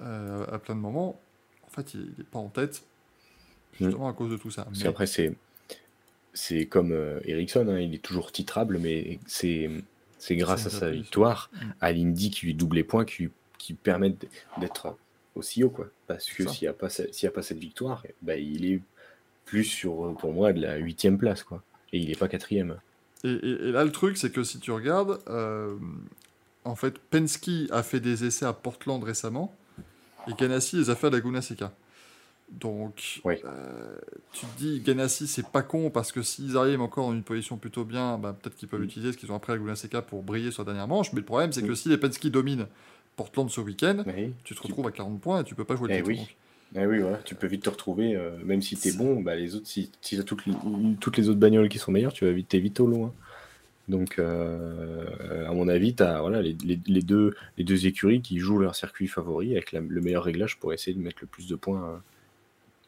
euh, 0.01 0.45
à 0.53 0.59
plein 0.59 0.75
de 0.75 0.81
moments, 0.81 1.21
en 1.67 1.71
fait, 1.71 1.95
il 1.95 2.01
n'est 2.19 2.25
pas 2.25 2.39
en 2.41 2.49
tête 2.49 2.83
justement 3.81 4.09
à 4.09 4.13
cause 4.13 4.31
de 4.31 4.37
tout 4.37 4.51
ça. 4.51 4.65
Parce 4.65 4.79
Mais- 4.79 4.85
qu'après, 4.85 5.07
c'est, 5.07 5.35
c'est 6.33 6.67
comme 6.67 6.93
Ericsson, 7.25 7.69
hein, 7.69 7.79
il 7.79 7.95
est 7.95 8.03
toujours 8.03 8.33
titrable, 8.33 8.79
mais 8.79 9.19
c'est, 9.27 9.71
c'est 10.19 10.35
grâce 10.37 10.67
à 10.67 10.71
sa 10.71 10.91
victoire, 10.91 11.51
Mm. 11.53 11.59
à 11.81 11.93
l'Indy 11.93 12.31
qui 12.31 12.47
lui 12.47 12.55
double 12.55 12.77
les 12.77 12.85
points, 12.85 13.05
qui, 13.05 13.29
qui 13.59 13.75
permettent 13.75 14.27
d'être 14.59 14.97
aussi 15.35 15.65
haut. 15.65 15.71
Quoi. 15.71 15.87
Parce 16.07 16.27
que 16.31 16.47
s'il 16.49 16.63
n'y 16.67 16.69
a, 16.69 16.73
pas 16.75 16.89
y 17.23 17.27
a 17.27 17.31
pas 17.31 17.43
cette 17.43 17.59
victoire, 17.59 18.05
bah, 18.23 18.37
il 18.37 18.65
est 18.67 18.81
plus 19.45 19.65
sur, 19.65 20.15
pour 20.19 20.33
moi, 20.33 20.53
de 20.53 20.61
la 20.61 20.77
huitième 20.77 21.19
place. 21.19 21.43
Quoi. 21.43 21.63
Et 21.93 21.99
il 21.99 22.09
n'est 22.09 22.15
pas 22.17 22.29
quatrième. 22.29 22.79
Et, 23.25 23.31
et- 23.31 23.69
et 23.69 23.73
là, 23.73 23.85
le 23.85 23.93
truc, 23.93 24.17
c'est 24.17 24.31
que 24.33 24.43
si 24.45 24.59
tu 24.59 24.71
regardes, 24.71 25.19
euh, 25.29 25.77
en 26.65 26.75
fait, 26.77 26.99
Penske 26.99 27.51
a 27.71 27.83
fait 27.83 28.01
des 28.01 28.25
essais 28.25 28.47
à 28.47 28.53
Portland 28.53 29.03
récemment, 29.03 29.55
et 30.29 30.33
Ganassi 30.35 30.77
les 30.77 30.91
a 30.91 30.95
fait 30.97 31.09
à 31.09 31.11
Laguna 31.11 31.43
Seca. 31.43 31.73
Donc, 32.51 33.21
Oui. 33.25 33.37
euh, 33.45 33.97
tu 34.33 34.47
te 34.47 34.59
dis, 34.59 34.81
Ganassi, 34.81 35.27
c'est 35.27 35.47
pas 35.47 35.63
con, 35.63 35.91
parce 35.91 36.13
que 36.13 36.23
s'ils 36.23 36.57
arrivent 36.57 36.81
encore 36.83 37.07
dans 37.09 37.15
une 37.15 37.23
position 37.23 37.57
plutôt 37.57 37.85
bien, 37.85 38.19
bah, 38.19 38.37
peut-être 38.39 38.55
qu'ils 38.57 38.69
peuvent 38.69 38.81
Mm. 38.81 38.85
utiliser 38.85 39.13
ce 39.13 39.17
qu'ils 39.19 39.33
ont 39.33 39.35
appris 39.35 39.53
à 39.53 39.57
Laguna 39.57 39.77
Seca 39.77 40.03
pour 40.03 40.23
briller 40.23 40.51
sur 40.51 40.63
la 40.63 40.67
dernière 40.73 40.87
manche, 40.89 41.13
mais 41.13 41.21
le 41.21 41.25
problème, 41.27 41.53
c'est 41.53 41.63
que 41.63 41.73
Mm. 41.73 41.77
si 41.77 41.89
les 41.89 41.97
Penske 41.99 42.27
dominent 42.29 42.67
Portland 43.17 43.49
ce 43.51 43.61
week-end, 43.61 44.03
Oui. 44.07 44.33
tu 44.45 44.55
te 44.55 44.63
retrouves 44.63 44.87
à 44.87 44.91
40 44.93 45.21
points 45.21 45.41
et 45.41 45.45
tu 45.45 45.55
peux 45.55 45.65
pas 45.65 45.77
jouer 45.77 45.89
le 45.89 45.95
Eh 45.95 46.03
titre. 46.03 46.09
oui. 46.09 46.37
Ah 46.77 46.87
oui, 46.89 46.99
voilà, 46.99 47.19
tu 47.19 47.37
peux 47.37 47.47
vite 47.47 47.63
te 47.63 47.71
retrouver, 47.71 48.17
euh, 48.17 48.37
même 48.45 48.61
si 48.61 48.77
tu 48.77 48.89
es 48.89 48.91
C'est- 48.91 48.99
bon, 48.99 49.21
bah, 49.21 49.37
les 49.37 49.55
autres, 49.55 49.67
si, 49.69 49.93
si 50.01 50.17
tu 50.17 50.21
as 50.21 50.25
toutes, 50.25 50.45
les- 50.47 50.55
toutes 51.01 51.17
les 51.17 51.29
autres 51.29 51.39
bagnoles 51.39 51.69
qui 51.69 51.79
sont 51.79 51.93
meilleures, 51.93 52.13
tu 52.13 52.25
vas 52.25 52.33
vite, 52.33 52.49
t'es 52.49 52.59
vite 52.59 52.81
au 52.81 52.87
loin. 52.89 53.13
Donc, 53.87 54.19
euh, 54.19 55.47
à 55.49 55.53
mon 55.53 55.69
avis, 55.69 55.95
tu 55.95 56.03
as 56.03 56.21
voilà, 56.21 56.43
les, 56.43 56.57
les- 56.65 56.81
les 56.87 57.03
deux, 57.03 57.35
les 57.59 57.65
deux 57.65 57.87
écuries 57.87 58.23
qui 58.23 58.39
jouent 58.39 58.59
leur 58.59 58.75
circuit 58.75 59.07
favori 59.07 59.53
avec 59.53 59.71
la- 59.73 59.81
le 59.81 60.01
meilleur 60.01 60.25
réglage 60.25 60.59
pour 60.59 60.73
essayer 60.73 60.97
de 60.97 61.03
mettre 61.03 61.19
le 61.21 61.27
plus 61.27 61.47
de 61.47 61.55
points 61.55 61.85
euh, 61.91 61.97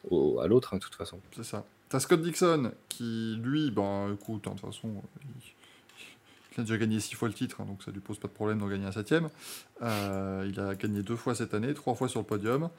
au- 0.09 0.39
à 0.39 0.47
l'autre, 0.47 0.73
hein, 0.73 0.77
de 0.77 0.81
toute 0.81 0.95
façon. 0.95 1.19
C'est 1.35 1.43
ça. 1.45 1.65
T'as 1.89 1.99
Scott 2.01 2.21
Dixon 2.21 2.71
qui, 2.89 3.37
lui, 3.41 3.71
ben 3.71 4.13
écoute, 4.13 4.47
hein, 4.47 4.55
de 4.55 4.59
toute 4.59 4.65
façon, 4.73 4.89
il, 5.21 5.27
il 6.57 6.61
a 6.61 6.63
déjà 6.63 6.77
gagné 6.77 6.99
six 6.99 7.15
fois 7.15 7.27
le 7.27 7.33
titre, 7.33 7.61
hein, 7.61 7.65
donc 7.65 7.83
ça 7.83 7.91
lui 7.91 7.99
pose 7.99 8.19
pas 8.19 8.27
de 8.27 8.33
problème 8.33 8.59
d'en 8.59 8.67
gagner 8.67 8.85
un 8.85 8.91
septième. 8.91 9.29
Euh, 9.81 10.47
il 10.49 10.59
a 10.59 10.75
gagné 10.75 11.03
deux 11.03 11.15
fois 11.15 11.35
cette 11.35 11.53
année, 11.53 11.73
trois 11.73 11.95
fois 11.95 12.09
sur 12.09 12.19
le 12.19 12.25
podium, 12.25 12.69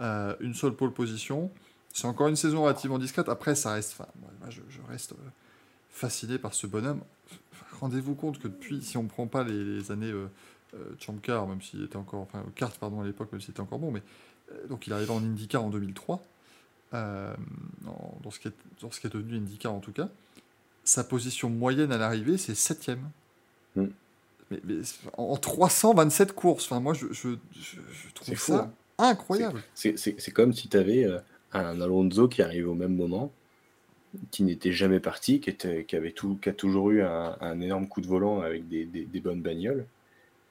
euh, 0.00 0.34
une 0.40 0.54
seule 0.54 0.72
pole 0.72 0.92
position. 0.92 1.50
C'est 1.92 2.06
encore 2.06 2.28
une 2.28 2.36
saison 2.36 2.62
relativement 2.62 2.98
discrète. 2.98 3.28
Après, 3.28 3.54
ça 3.54 3.72
reste, 3.72 3.92
enfin, 3.98 4.08
moi, 4.20 4.30
je, 4.50 4.60
reste 4.88 5.12
euh, 5.12 5.30
fasciné 5.90 6.38
par 6.38 6.54
ce 6.54 6.66
bonhomme. 6.66 7.00
Rendez-vous 7.80 8.14
compte 8.14 8.38
que 8.38 8.48
depuis, 8.48 8.82
si 8.82 8.96
on 8.96 9.02
ne 9.02 9.08
prend 9.08 9.26
pas 9.26 9.44
les, 9.44 9.90
années 9.90 10.12
Champ 10.98 11.16
Car, 11.22 11.46
même 11.46 11.62
s'il 11.62 11.84
était 11.84 11.96
encore, 11.96 12.20
enfin, 12.20 12.44
kart 12.54 12.76
pardon 12.78 13.00
à 13.00 13.04
l'époque, 13.04 13.30
même 13.32 13.40
s'il 13.40 13.50
était 13.50 13.60
encore 13.60 13.78
bon, 13.78 13.90
mais 13.90 14.02
donc 14.68 14.86
il 14.86 14.92
arrive 14.92 15.10
en 15.10 15.18
IndyCar 15.18 15.62
en 15.62 15.70
2003 15.70 16.22
euh, 16.94 17.34
en- 17.86 18.18
dans, 18.22 18.30
ce 18.30 18.38
qui 18.38 18.48
est, 18.48 18.54
dans 18.80 18.90
ce 18.90 19.00
qui 19.00 19.06
est 19.06 19.10
devenu 19.10 19.36
IndyCar 19.36 19.72
en 19.72 19.80
tout 19.80 19.92
cas, 19.92 20.08
sa 20.84 21.02
position 21.02 21.50
moyenne 21.50 21.90
à 21.92 21.98
l'arrivée, 21.98 22.38
c'est 22.38 22.52
7ème. 22.54 23.02
Mm. 23.76 23.86
Mais, 24.50 24.60
mais 24.64 24.76
en 25.16 25.24
en 25.24 25.36
327 25.36 26.32
courses, 26.32 26.64
enfin, 26.66 26.80
moi 26.80 26.94
je, 26.94 27.06
je, 27.12 27.30
je, 27.52 27.76
je 27.92 28.14
trouve 28.14 28.34
fou, 28.36 28.52
ça 28.52 28.58
hein. 28.58 28.72
incroyable. 29.10 29.62
C'est- 29.74 30.30
comme 30.32 30.52
si 30.52 30.68
tu 30.68 30.76
avais 30.76 31.04
un 31.52 31.80
Alonso 31.80 32.28
qui 32.28 32.42
arrive 32.42 32.68
au 32.68 32.74
même 32.74 32.94
moment, 32.94 33.32
qui 34.30 34.44
n'était 34.44 34.72
jamais 34.72 35.00
parti, 35.00 35.40
qui, 35.40 35.50
était, 35.50 35.84
qui, 35.84 35.96
avait 35.96 36.12
tout, 36.12 36.38
qui 36.40 36.48
a 36.48 36.52
toujours 36.52 36.90
eu 36.90 37.02
un, 37.02 37.36
un 37.40 37.60
énorme 37.60 37.88
coup 37.88 38.00
de 38.00 38.06
volant 38.06 38.40
avec 38.40 38.68
des, 38.68 38.84
des- 38.84 39.04
des 39.04 39.20
bonnes 39.20 39.42
bagnoles, 39.42 39.84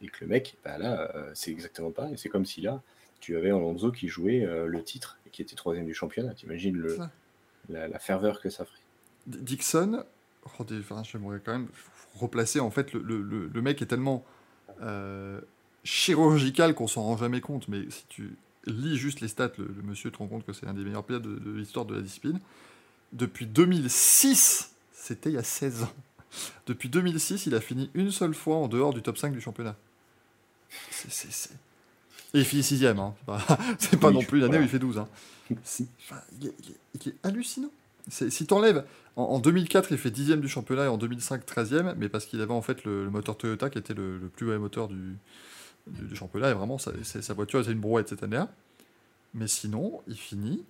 et 0.02 0.08
que 0.08 0.18
le 0.22 0.28
mec, 0.28 0.58
bah 0.64 0.78
là, 0.78 1.10
euh, 1.16 1.32
c'est 1.34 1.52
exactement 1.52 1.92
pareil. 1.92 2.16
C'est 2.18 2.30
comme 2.30 2.46
si 2.46 2.62
là, 2.62 2.82
tu 3.22 3.38
avais 3.38 3.50
Alonso 3.50 3.92
qui 3.92 4.08
jouait 4.10 4.44
euh, 4.46 4.68
le 4.68 4.84
titre 4.84 5.18
et 5.26 5.30
qui 5.30 5.42
était 5.42 5.56
troisième 5.56 5.86
du 5.86 5.94
championnat. 5.94 6.34
T'imagines 6.34 6.76
le- 6.76 6.98
la, 7.70 7.88
la 7.88 8.00
ferveur 8.00 8.42
que 8.42 8.50
ça 8.50 8.66
ferait. 8.66 8.78
Dixon, 9.26 10.04
oh, 10.60 10.66
j'aimerais 11.04 11.40
quand 11.44 11.54
même 11.54 11.70
replacer, 12.16 12.60
en 12.60 12.72
fait, 12.72 12.94
le, 12.94 13.02
le- 13.02 13.48
le- 13.54 13.62
mec 13.62 13.82
est 13.82 13.86
tellement 13.88 14.26
euh, 14.82 15.40
chirurgical 15.84 16.74
qu'on 16.76 16.88
s'en 16.88 17.04
rend 17.04 17.18
jamais 17.18 17.42
compte, 17.42 17.68
mais 17.68 17.90
si 17.90 18.06
tu 18.10 18.36
lis 18.66 18.98
juste 18.98 19.22
les 19.22 19.28
stats, 19.28 19.52
le, 19.58 19.66
le 19.66 19.82
monsieur 19.84 20.12
te 20.12 20.18
rend 20.18 20.28
compte 20.28 20.46
que 20.46 20.54
c'est 20.54 20.68
un 20.68 20.74
des 20.74 20.84
meilleurs 20.84 21.04
pilotes 21.04 21.24
de, 21.24 21.36
de 21.38 21.52
l'histoire 21.52 21.86
de 21.86 21.96
la 21.96 22.02
discipline. 22.02 22.40
Depuis 23.14 23.46
2006, 23.46 24.72
c'était 24.92 25.30
il 25.30 25.34
y 25.36 25.38
a 25.38 25.44
16 25.44 25.84
ans. 25.84 25.94
Depuis 26.66 26.90
2006, 26.90 27.46
il 27.46 27.56
a 27.56 27.62
fini 27.62 27.90
une 27.94 28.12
seule 28.12 28.34
fois 28.34 28.58
en 28.58 28.68
dehors 28.68 28.94
du 28.94 29.02
top 29.02 29.18
5 29.18 29.32
du 29.32 29.40
championnat. 29.42 29.76
C'est- 30.90 31.12
c'est- 31.12 31.32
c'est- 31.32 31.54
Et 32.34 32.40
il 32.40 32.46
finit 32.46 32.64
sixième, 32.64 33.00
hein. 33.00 33.14
C'est 33.80 33.98
pas, 34.00 34.08
Oui, 34.10 34.16
non 34.16 34.24
plus 34.24 34.40
l'année 34.40 34.50
voilà. 34.58 34.64
où 34.64 34.68
il 34.68 34.70
fait 34.70 34.80
12. 34.80 34.98
Hein. 34.98 35.08
Enfin, 35.52 36.22
il, 36.42 36.48
est, 36.48 36.54
il 36.64 36.72
est- 36.72 36.78
il 37.06 37.10
est 37.12 37.16
hallucinant. 37.24 37.70
C'est- 38.10 38.30
Si 38.30 38.46
t'enlèves, 38.48 38.84
en, 39.16 39.24
en 39.24 39.40
2004, 39.40 39.92
il 39.92 39.98
fait 39.98 40.12
10 40.12 40.36
du 40.38 40.48
championnat 40.48 40.86
et 40.86 40.88
en 40.88 40.98
2005, 40.98 41.46
13e, 41.46 41.94
mais 41.98 42.10
parce 42.10 42.26
qu'il 42.26 42.42
avait 42.42 42.54
en 42.54 42.62
fait 42.62 42.84
le, 42.84 43.10
moteur 43.10 43.38
Toyota 43.38 43.70
qui 43.70 43.78
était 43.78 43.94
le, 43.94 44.30
plus 44.36 44.52
haut 44.52 44.60
moteur 44.60 44.88
du, 44.88 45.16
du, 45.88 46.16
championnat, 46.16 46.52
et 46.52 46.54
vraiment, 46.54 46.78
sa, 46.78 46.92
sa 47.04 47.34
voiture 47.34 47.62
était 47.62 47.72
une 47.72 47.80
brouette 47.80 48.10
cette 48.10 48.24
année-là. 48.24 48.50
Mais 49.34 49.48
sinon, 49.48 50.02
il 50.08 50.18
finit 50.18 50.64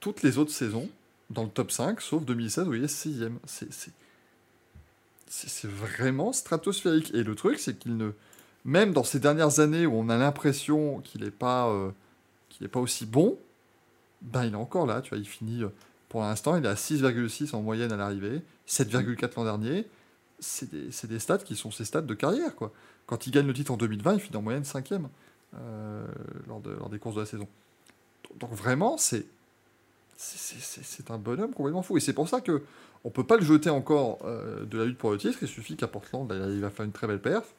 toutes 0.00 0.22
les 0.22 0.38
autres 0.38 0.52
saisons 0.52 0.88
dans 1.30 1.42
le 1.42 1.48
top 1.48 1.70
5, 1.70 2.00
sauf 2.00 2.24
2016 2.24 2.68
où 2.68 2.74
il 2.74 2.84
est 2.84 3.06
6e. 3.06 3.32
C'est, 5.26 5.66
vraiment 5.68 6.32
stratosphérique. 6.32 7.12
Et 7.14 7.24
le 7.24 7.34
truc, 7.34 7.58
c'est 7.58 7.78
qu'il 7.78 7.96
ne. 7.96 8.12
Même 8.64 8.92
dans 8.92 9.04
ces 9.04 9.18
dernières 9.18 9.60
années 9.60 9.84
où 9.84 9.94
on 9.94 10.08
a 10.08 10.16
l'impression 10.16 11.00
qu'il 11.00 11.22
n'est 11.22 11.30
pas, 11.30 11.68
euh, 11.68 11.90
pas 12.70 12.80
aussi 12.80 13.04
bon, 13.04 13.38
ben, 14.22 14.44
il 14.44 14.52
est 14.52 14.56
encore 14.56 14.86
là. 14.86 15.02
Tu 15.02 15.10
vois, 15.10 15.18
il 15.18 15.26
finit. 15.26 15.64
Pour 16.14 16.22
l'instant, 16.22 16.54
il 16.54 16.64
est 16.64 16.68
à 16.68 16.74
6,6 16.74 17.56
en 17.56 17.60
moyenne 17.60 17.90
à 17.90 17.96
l'arrivée, 17.96 18.40
7,4 18.68 19.32
l'an 19.34 19.42
dernier. 19.42 19.84
C'est 20.38 20.70
des, 20.70 21.18
stats 21.18 21.38
qui 21.38 21.56
sont 21.56 21.72
ses 21.72 21.84
stats 21.84 22.02
de 22.02 22.14
carrière. 22.14 22.54
Quoi. 22.54 22.72
Quand 23.06 23.26
il 23.26 23.32
gagne 23.32 23.48
le 23.48 23.52
titre 23.52 23.72
en 23.72 23.76
2020, 23.76 24.14
il 24.14 24.20
finit 24.20 24.36
en 24.36 24.42
moyenne 24.42 24.62
5e 24.62 25.08
euh, 25.58 26.06
lors, 26.46 26.60
de- 26.60 26.70
lors 26.70 26.88
des 26.88 27.00
courses 27.00 27.16
de 27.16 27.22
la 27.22 27.26
saison. 27.26 27.48
Donc 28.38 28.52
vraiment, 28.52 28.96
c'est 28.96 29.26
un 31.08 31.18
bonhomme 31.18 31.52
complètement 31.52 31.82
fou. 31.82 31.96
Et 31.96 32.00
c'est 32.00 32.12
pour 32.12 32.28
ça 32.28 32.40
que 32.40 32.62
on 33.02 33.10
peut 33.10 33.26
pas 33.26 33.36
le 33.36 33.44
jeter 33.44 33.70
encore 33.70 34.20
euh, 34.24 34.64
de 34.66 34.78
la 34.78 34.84
lutte 34.84 34.98
pour 34.98 35.10
le 35.10 35.18
titre. 35.18 35.38
Il 35.42 35.48
suffit 35.48 35.76
qu'à 35.76 35.88
Portland, 35.88 36.32
il 36.32 36.60
va 36.60 36.70
faire 36.70 36.84
une 36.84 36.92
très 36.92 37.08
belle 37.08 37.22
perf. 37.22 37.52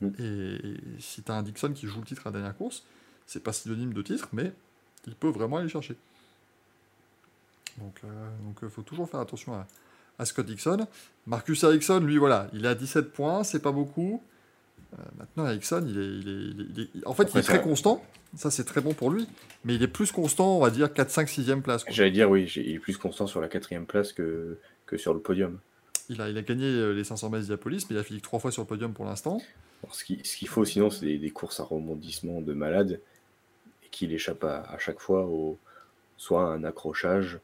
Mm. 0.00 0.08
Et, 0.18 0.58
si 0.98 1.22
tu 1.22 1.30
as 1.30 1.34
un 1.34 1.42
Dixon 1.42 1.74
qui 1.74 1.86
joue 1.86 2.00
le 2.00 2.06
titre 2.06 2.22
à 2.26 2.30
la 2.30 2.38
dernière 2.38 2.56
course, 2.56 2.84
c'est 3.26 3.42
pas 3.42 3.52
synonyme 3.52 3.92
de 3.92 4.00
titre, 4.00 4.30
mais 4.32 4.54
il 5.06 5.14
peut 5.14 5.28
vraiment 5.28 5.58
aller 5.58 5.66
le 5.66 5.70
chercher. 5.70 5.94
Donc 7.78 8.00
il 8.02 8.08
donc, 8.46 8.62
euh, 8.64 8.68
faut 8.68 8.82
toujours 8.82 9.08
faire 9.08 9.20
attention 9.20 9.54
à, 9.54 9.66
à 10.18 10.24
Scott 10.24 10.46
Dixon. 10.46 10.86
Marcus 11.26 11.62
Ericsson, 11.62 12.00
lui, 12.00 12.16
voilà, 12.18 12.48
il 12.52 12.64
est 12.64 12.68
à 12.68 12.74
17 12.74 13.12
points, 13.12 13.44
c'est 13.44 13.60
pas 13.60 13.72
beaucoup. 13.72 14.22
Euh, 14.94 15.02
maintenant, 15.18 15.46
Ericsson, 15.46 15.84
il 15.86 15.98
est, 15.98 16.04
il 16.04 16.28
est- 16.28 16.32
il 16.32 16.60
est- 16.80 16.88
il 16.94 17.00
est- 17.02 17.06
en 17.06 17.12
fait, 17.14 17.30
il 17.34 17.38
est 17.38 17.42
très 17.42 17.60
constant. 17.62 18.02
Ça, 18.34 18.50
c'est 18.50 18.64
très 18.64 18.80
bon 18.80 18.94
pour 18.94 19.10
lui. 19.10 19.26
Mais 19.64 19.74
il 19.74 19.82
est 19.82 19.88
plus 19.88 20.12
constant, 20.12 20.56
on 20.56 20.60
va 20.60 20.70
dire, 20.70 20.92
4, 20.92 21.10
5, 21.10 21.28
6e 21.28 21.62
place. 21.62 21.84
J'allais 21.88 22.10
dire, 22.10 22.28
oui, 22.30 22.50
il 22.56 22.74
est 22.74 22.78
plus 22.78 22.96
constant 22.96 23.26
sur 23.26 23.40
la 23.40 23.48
quatrième 23.48 23.86
place 23.86 24.12
que, 24.12 24.58
que 24.86 24.96
sur 24.96 25.14
le 25.14 25.20
podium. 25.20 25.58
Il 26.10 26.20
a, 26.22 26.28
il 26.30 26.38
a 26.38 26.42
gagné 26.42 26.64
euh, 26.64 26.92
les 26.92 27.04
500 27.04 27.28
mètres 27.30 27.44
d'Iapolis, 27.46 27.86
mais 27.88 27.96
il 27.96 27.98
a 27.98 28.02
fini 28.02 28.20
trois 28.22 28.38
fois 28.38 28.50
sur 28.50 28.62
le 28.62 28.66
podium 28.66 28.92
pour 28.94 29.04
l'instant. 29.04 29.40
Ce 29.92 30.04
qu'il 30.04 30.24
ce 30.26 30.36
qu'il 30.36 30.48
faut 30.48 30.64
sinon, 30.64 30.88
c'est 30.90 31.04
des, 31.06 31.18
des 31.18 31.30
courses 31.30 31.60
à 31.60 31.64
rebondissement 31.64 32.40
de 32.40 32.52
malade 32.54 33.00
et 33.84 33.88
qu'il 33.90 34.12
échappe 34.12 34.42
à, 34.44 34.62
à 34.62 34.78
chaque 34.78 35.00
fois 35.00 35.26
au 35.26 35.58
soit 36.16 36.42
à 36.50 36.54
un 36.54 36.64
accrochage 36.64 37.38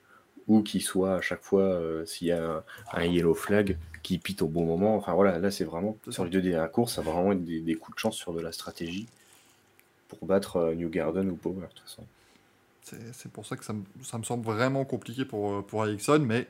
ou 0.49 0.63
qu'il 0.63 0.83
soit 0.83 1.15
à 1.17 1.21
chaque 1.21 1.43
fois, 1.43 1.63
euh, 1.63 2.05
s'il 2.07 2.29
y 2.29 2.33
a 2.33 2.45
un, 2.57 2.63
un 2.93 3.05
yellow 3.05 3.35
flag, 3.35 3.79
qui 4.03 4.19
pite 4.19 4.43
au 4.43 4.49
bon 4.49 4.65
moment. 4.67 4.97
Enfin 4.97 5.15
voilà, 5.15 5.39
là 5.39 5.51
c'est 5.51 5.65
vraiment, 5.65 5.97
sur 6.11 6.25
les 6.25 6.31
deux 6.31 6.43
dernières 6.43 6.71
courses, 6.71 6.95
ça 6.95 7.03
va 7.03 7.13
vraiment 7.13 7.33
être 7.33 7.45
des, 7.45 7.61
des 7.61 7.75
coups 7.75 7.97
de 7.97 8.01
chance 8.01 8.17
sur 8.17 8.33
de 8.35 8.41
la 8.41 8.53
stratégie 8.53 9.07
pour 10.09 10.27
battre 10.27 10.57
euh, 10.57 10.75
New 10.75 10.91
Garden 10.91 11.31
ou 11.31 11.37
Power, 11.37 11.63
de 11.63 11.67
toute 11.69 11.81
façon. 11.81 12.05
C'est 13.13 13.33
pour 13.33 13.47
ça 13.47 13.57
que 13.57 13.65
ça 13.65 13.73
me, 13.73 13.83
ça 14.03 14.19
me 14.19 14.25
semble 14.25 14.45
vraiment 14.45 14.85
compliqué 14.85 15.25
pour, 15.25 15.55
euh, 15.55 15.63
pour 15.63 15.87
Ericsson, 15.87 16.23
mais 16.27 16.47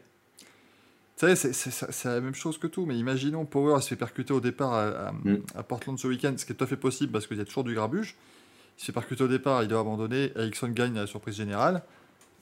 tu 1.16 1.32
sais, 1.36 1.52
c'est 1.52 2.04
la 2.08 2.20
même 2.20 2.34
chose 2.34 2.58
que 2.58 2.66
tout. 2.66 2.86
Mais 2.86 2.96
imaginons 2.98 3.44
Power 3.44 3.80
se 3.80 3.88
fait 3.88 3.94
percuter 3.96 4.32
au 4.32 4.40
départ 4.40 4.72
à, 4.72 4.82
à- 5.08 5.12
Mm. 5.12 5.36
à 5.54 5.62
Portland 5.62 5.96
ce 5.96 6.08
week-end, 6.08 6.34
ce 6.36 6.44
qui 6.44 6.50
est 6.52 6.56
tout 6.56 6.64
à 6.64 6.66
fait 6.66 6.76
possible 6.76 7.12
parce 7.12 7.28
qu'il 7.28 7.36
y 7.38 7.40
a 7.40 7.44
toujours 7.44 7.62
du 7.62 7.72
grabuge. 7.74 8.16
il 8.76 8.80
se 8.80 8.86
fait 8.86 8.92
percuter 8.92 9.22
au 9.22 9.28
départ, 9.28 9.62
il 9.62 9.68
doit 9.68 9.78
abandonner, 9.78 10.32
Ericsson 10.34 10.70
gagne 10.70 10.98
à 10.98 11.02
la 11.02 11.06
surprise 11.06 11.36
générale. 11.36 11.82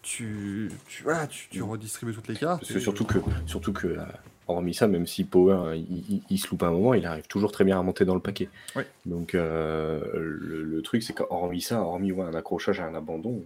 Tu, 0.02 0.70
tu, 0.88 1.04
tu, 1.30 1.48
tu 1.50 1.62
redistribues 1.62 2.12
toutes 2.14 2.28
les 2.28 2.36
cartes. 2.36 2.60
Parce 2.60 2.72
que 2.72 2.80
surtout 2.80 3.04
que, 3.04 3.18
surtout 3.46 3.72
que 3.72 3.86
euh, 3.86 4.04
hormis 4.48 4.74
ça, 4.74 4.88
même 4.88 5.06
si 5.06 5.22
Power 5.24 5.76
il, 5.78 6.12
il- 6.12 6.22
il 6.28 6.38
se 6.38 6.48
loupe 6.50 6.64
un 6.64 6.72
moment, 6.72 6.94
il 6.94 7.06
arrive 7.06 7.26
toujours 7.28 7.52
très 7.52 7.62
bien 7.64 7.78
à 7.78 7.82
monter 7.82 8.04
dans 8.04 8.14
le 8.14 8.20
paquet. 8.20 8.48
Oui. 8.74 8.82
Donc 9.06 9.34
euh, 9.36 10.00
le, 10.40 10.64
le 10.64 10.82
truc, 10.82 11.02
c'est 11.04 11.12
qu'hormis 11.12 11.60
ça, 11.60 11.80
hormis 11.82 12.10
ouais, 12.10 12.24
un 12.24 12.34
accrochage 12.34 12.80
à 12.80 12.86
un 12.86 12.94
abandon, 12.96 13.44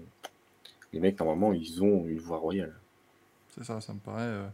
les 0.94 1.00
mecs 1.00 1.18
normalement 1.20 1.52
ils 1.52 1.82
ont 1.82 2.06
une 2.06 2.18
voie 2.18 2.38
royale. 2.38 2.74
C'est 3.54 3.64
ça, 3.64 3.80
ça 3.82 3.92
me 3.92 3.98
paraît, 3.98 4.22
euh, 4.22 4.46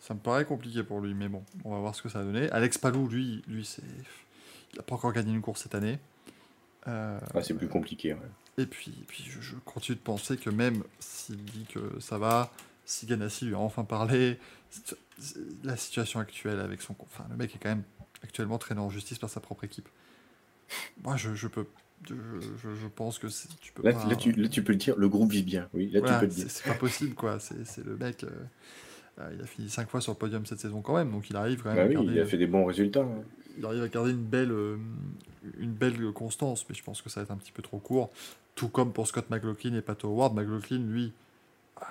ça 0.00 0.14
me 0.14 0.18
paraît 0.18 0.46
compliqué 0.46 0.82
pour 0.82 1.00
lui, 1.00 1.12
mais 1.12 1.28
bon, 1.28 1.42
on 1.64 1.72
va 1.72 1.78
voir 1.78 1.94
ce 1.94 2.00
que 2.02 2.08
ça 2.08 2.20
va 2.20 2.24
donner. 2.24 2.50
Alex 2.52 2.78
Palou, 2.78 3.06
lui, 3.06 3.42
lui, 3.48 3.66
c'est, 3.66 3.82
il 4.72 4.80
a 4.80 4.82
pas 4.82 4.94
encore 4.94 5.12
gagné 5.12 5.32
une 5.34 5.42
course 5.42 5.62
cette 5.62 5.74
année. 5.74 5.98
Euh, 6.88 7.18
Ah, 7.34 7.42
c'est 7.42 7.54
plus 7.54 7.68
compliqué. 7.68 8.14
ouais. 8.14 8.20
Et 8.58 8.66
puis, 8.66 8.92
puis 9.08 9.24
je, 9.28 9.40
je 9.40 9.54
continue 9.64 9.96
de 9.96 10.02
penser 10.02 10.36
que 10.36 10.50
même 10.50 10.82
s'il 10.98 11.42
dit 11.44 11.64
que 11.72 11.80
ça 12.00 12.18
va, 12.18 12.52
si 12.84 13.06
Ganassi 13.06 13.46
lui 13.46 13.54
a 13.54 13.58
enfin 13.58 13.84
parlé, 13.84 14.38
la 15.64 15.76
situation 15.76 16.20
actuelle 16.20 16.60
avec 16.60 16.82
son, 16.82 16.94
enfin, 17.00 17.24
le 17.30 17.36
mec 17.36 17.54
est 17.54 17.58
quand 17.58 17.70
même 17.70 17.84
actuellement 18.22 18.58
traîné 18.58 18.80
en 18.80 18.90
justice 18.90 19.18
par 19.18 19.30
sa 19.30 19.40
propre 19.40 19.64
équipe. 19.64 19.88
Moi, 21.02 21.16
je, 21.16 21.34
je 21.34 21.48
peux, 21.48 21.66
je, 22.08 22.86
pense 22.94 23.18
que 23.18 23.26
tu 23.60 23.72
peux 23.72 23.82
Là, 23.82 23.92
pas. 23.94 24.06
là, 24.08 24.16
tu, 24.16 24.32
là, 24.32 24.48
tu 24.48 24.62
peux 24.62 24.72
le 24.72 24.78
dire, 24.78 24.96
le 24.96 25.08
groupe 25.08 25.30
vise 25.32 25.44
bien. 25.44 25.68
Oui, 25.74 25.90
là, 25.90 26.00
Voilà, 26.00 26.14
tu 26.16 26.20
peux 26.20 26.26
le 26.26 26.32
dire. 26.32 26.46
c'est 26.50 26.64
pas 26.64 26.74
possible, 26.74 27.14
quoi. 27.14 27.38
C'est 27.40 27.84
le 27.84 27.96
mec. 27.96 28.24
euh, 28.24 28.28
euh, 29.20 29.30
il 29.34 29.42
a 29.42 29.46
fini 29.46 29.68
5 29.68 29.90
fois 29.90 30.00
sur 30.00 30.12
le 30.12 30.18
podium 30.18 30.46
cette 30.46 30.60
saison 30.60 30.80
quand 30.80 30.96
même, 30.96 31.10
donc 31.10 31.28
il 31.28 31.36
arrive 31.36 31.62
quand 31.62 31.74
même 31.74 31.92
Bah 31.92 32.00
oui, 32.00 32.06
il 32.12 32.18
a 32.20 32.24
fait 32.24 32.38
des 32.38 32.46
bons 32.46 32.64
résultats. 32.64 33.00
hein. 33.02 33.22
Il 33.58 33.64
arrive 33.64 33.82
à 33.82 33.88
garder 33.88 34.10
une 34.10 34.24
belle, 34.24 34.52
euh, 34.52 34.76
une 35.58 35.72
belle 35.72 36.12
constance, 36.12 36.66
mais 36.68 36.74
je 36.74 36.82
pense 36.82 37.02
que 37.02 37.08
ça 37.10 37.20
va 37.20 37.24
être 37.24 37.30
un 37.30 37.36
petit 37.36 37.52
peu 37.52 37.62
trop 37.62 37.78
court. 37.78 38.10
Tout 38.54 38.68
comme 38.68 38.92
pour 38.92 39.06
Scott 39.06 39.30
McLaughlin 39.30 39.74
et 39.74 39.82
Pato 39.82 40.08
Howard. 40.08 40.34
McLaughlin, 40.34 40.84
lui, 40.86 41.12
euh, 41.80 41.84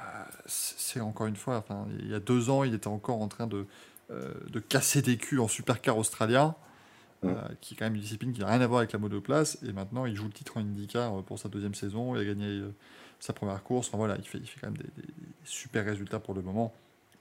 c'est 0.45 1.01
encore 1.01 1.27
une 1.27 1.35
fois, 1.35 1.57
enfin, 1.57 1.87
il 1.99 2.09
y 2.09 2.13
a 2.13 2.19
deux 2.19 2.49
ans, 2.49 2.63
il 2.63 2.73
était 2.73 2.87
encore 2.87 3.21
en 3.21 3.27
train 3.27 3.47
de, 3.47 3.65
euh, 4.11 4.33
de 4.49 4.59
casser 4.59 5.01
des 5.01 5.17
culs 5.17 5.39
en 5.39 5.47
supercar 5.47 5.97
australien, 5.97 6.55
euh, 7.23 7.35
qui 7.61 7.73
est 7.73 7.77
quand 7.77 7.85
même 7.85 7.95
une 7.95 8.01
discipline 8.01 8.33
qui 8.33 8.39
n'a 8.41 8.47
rien 8.47 8.61
à 8.61 8.67
voir 8.67 8.79
avec 8.79 8.91
la 8.93 8.99
monoplace, 8.99 9.57
et 9.63 9.71
maintenant 9.73 10.05
il 10.05 10.15
joue 10.15 10.25
le 10.25 10.33
titre 10.33 10.57
en 10.57 10.61
IndyCar 10.61 11.23
pour 11.23 11.39
sa 11.39 11.49
deuxième 11.49 11.75
saison, 11.75 12.15
il 12.15 12.21
a 12.21 12.25
gagné 12.25 12.47
euh, 12.47 12.73
sa 13.19 13.31
première 13.31 13.61
course, 13.63 13.87
enfin 13.87 13.97
voilà, 13.97 14.17
il 14.17 14.27
fait, 14.27 14.39
il 14.39 14.47
fait 14.47 14.59
quand 14.59 14.67
même 14.67 14.77
des, 14.77 14.89
des 15.01 15.13
super 15.43 15.85
résultats 15.85 16.19
pour 16.19 16.33
le 16.33 16.41
moment. 16.41 16.73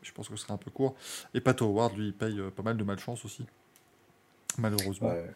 Je 0.03 0.12
pense 0.12 0.29
que 0.31 0.37
ce 0.37 0.45
sera 0.45 0.55
un 0.55 0.57
peu 0.57 0.71
court. 0.71 0.95
Et 1.35 1.43
Pato 1.43 1.67
Howard, 1.67 1.95
lui, 1.95 2.07
il 2.07 2.15
paye 2.15 2.41
euh, 2.41 2.51
pas 2.51 2.62
mal 2.62 2.79
de 2.79 2.85
malchance 2.85 3.25
aussi, 3.27 3.45
malheureusement. 4.59 5.09
Ouais. 5.10 5.31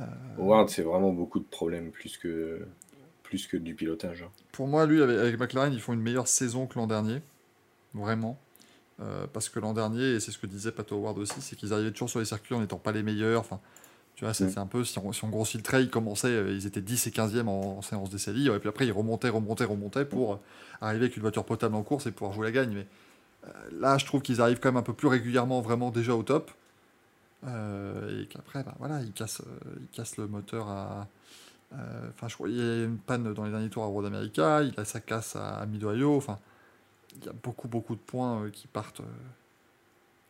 Euh, 0.00 0.04
Howard, 0.38 0.68
c'est 0.68 0.82
vraiment 0.82 1.12
beaucoup 1.12 1.38
de 1.38 1.44
problèmes 1.44 1.90
plus 1.90 2.16
que, 2.16 2.66
plus 3.22 3.46
que 3.46 3.56
du 3.56 3.74
pilotage. 3.74 4.22
hein. 4.22 4.30
Pour 4.52 4.66
moi, 4.68 4.86
lui, 4.86 5.02
avec, 5.02 5.18
avec 5.18 5.38
McLaren, 5.38 5.72
ils 5.72 5.80
font 5.80 5.92
une 5.92 6.00
meilleure 6.02 6.28
saison 6.28 6.66
que 6.66 6.78
l'an 6.78 6.86
dernier. 6.86 7.20
Vraiment. 7.94 8.38
Euh, 9.00 9.26
parce 9.32 9.48
que 9.48 9.58
l'an 9.60 9.72
dernier, 9.72 10.14
et 10.14 10.20
c'est 10.20 10.30
ce 10.30 10.38
que 10.38 10.46
disait 10.46 10.72
Pato 10.72 10.94
Howard 10.96 11.18
aussi, 11.18 11.40
c'est 11.40 11.56
qu'ils 11.56 11.72
arrivaient 11.72 11.90
toujours 11.90 12.10
sur 12.10 12.18
les 12.18 12.26
circuits 12.26 12.54
en 12.54 12.60
n'étant 12.60 12.76
pas 12.78 12.92
les 12.92 13.02
meilleurs. 13.02 13.40
Enfin, 13.40 13.58
tu 14.14 14.24
vois, 14.24 14.34
c'était 14.34 14.60
Mm. 14.60 14.64
un 14.64 14.66
peu, 14.66 14.84
si 14.84 14.98
on, 14.98 15.12
si 15.12 15.24
on 15.24 15.28
grossit 15.30 15.56
le 15.56 15.62
trait, 15.62 15.82
ils 15.82 15.90
commençaient, 15.90 16.28
euh, 16.28 16.52
ils 16.52 16.66
étaient 16.66 16.82
10 16.82 17.06
et 17.06 17.10
15e 17.10 17.48
en, 17.48 17.78
en 17.78 17.82
séance 17.82 18.10
d'essai 18.10 18.32
libre, 18.32 18.54
et 18.54 18.58
puis 18.60 18.68
après, 18.68 18.86
ils 18.86 18.92
remontaient, 18.92 19.30
remontaient, 19.30 19.64
remontaient 19.64 20.04
pour 20.04 20.38
arriver 20.82 21.06
avec 21.06 21.16
une 21.16 21.22
voiture 21.22 21.44
potable 21.44 21.74
en 21.74 21.82
course 21.82 22.06
et 22.06 22.10
pouvoir 22.12 22.34
jouer 22.34 22.44
la 22.46 22.52
gagne. 22.52 22.74
Mais 22.74 22.86
euh, 23.46 23.48
là, 23.80 23.96
je 23.96 24.04
trouve 24.04 24.20
qu'ils 24.20 24.40
arrivent 24.42 24.60
quand 24.60 24.68
même 24.68 24.76
un 24.76 24.82
peu 24.82 24.92
plus 24.92 25.08
régulièrement, 25.08 25.62
vraiment 25.62 25.90
déjà 25.90 26.14
au 26.14 26.22
top. 26.22 26.50
Euh, 27.46 28.22
et 28.22 28.26
qu'après, 28.26 28.62
bah, 28.62 28.74
voilà, 28.78 29.00
ils 29.02 29.12
cassent, 29.12 29.40
euh, 29.40 29.74
ils 29.80 29.88
cassent 29.88 30.16
le 30.16 30.26
moteur 30.26 30.68
à. 30.68 31.08
euh, 31.74 32.10
Enfin, 32.10 32.28
je 32.28 32.34
crois 32.34 32.48
qu'il 32.48 32.58
y 32.58 32.60
a 32.60 32.84
une 32.84 32.98
panne 32.98 33.32
dans 33.32 33.44
les 33.44 33.50
derniers 33.50 33.70
tours 33.70 33.84
à 33.84 33.86
Road 33.86 34.06
America, 34.06 34.62
il 34.62 34.78
a 34.78 34.84
sa 34.84 35.00
casse 35.00 35.36
à, 35.36 35.64
Mid-Ohio. 35.66 36.16
Enfin, 36.16 36.38
il 37.16 37.24
y 37.24 37.28
a 37.28 37.32
beaucoup, 37.32 37.68
beaucoup 37.68 37.94
de 37.94 38.00
points 38.00 38.50
qui 38.50 38.66
partent. 38.66 39.02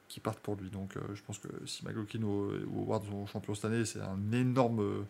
qui 0.09 0.21
partent 0.21 0.41
pour 0.41 0.57
lui. 0.57 0.71
Donc 0.71 0.95
je 1.15 1.23
pense 1.23 1.39
que 1.39 1.49
si 1.67 1.85
McLaughlin 1.85 2.23
ou, 2.23 2.51
ou 2.73 2.83
Howard 2.83 3.05
sont 3.05 3.27
champions 3.27 3.55
cette 3.55 3.67
année, 3.67 3.85
c'est 3.85 4.01
un 4.01 4.33
énorme 4.33 5.07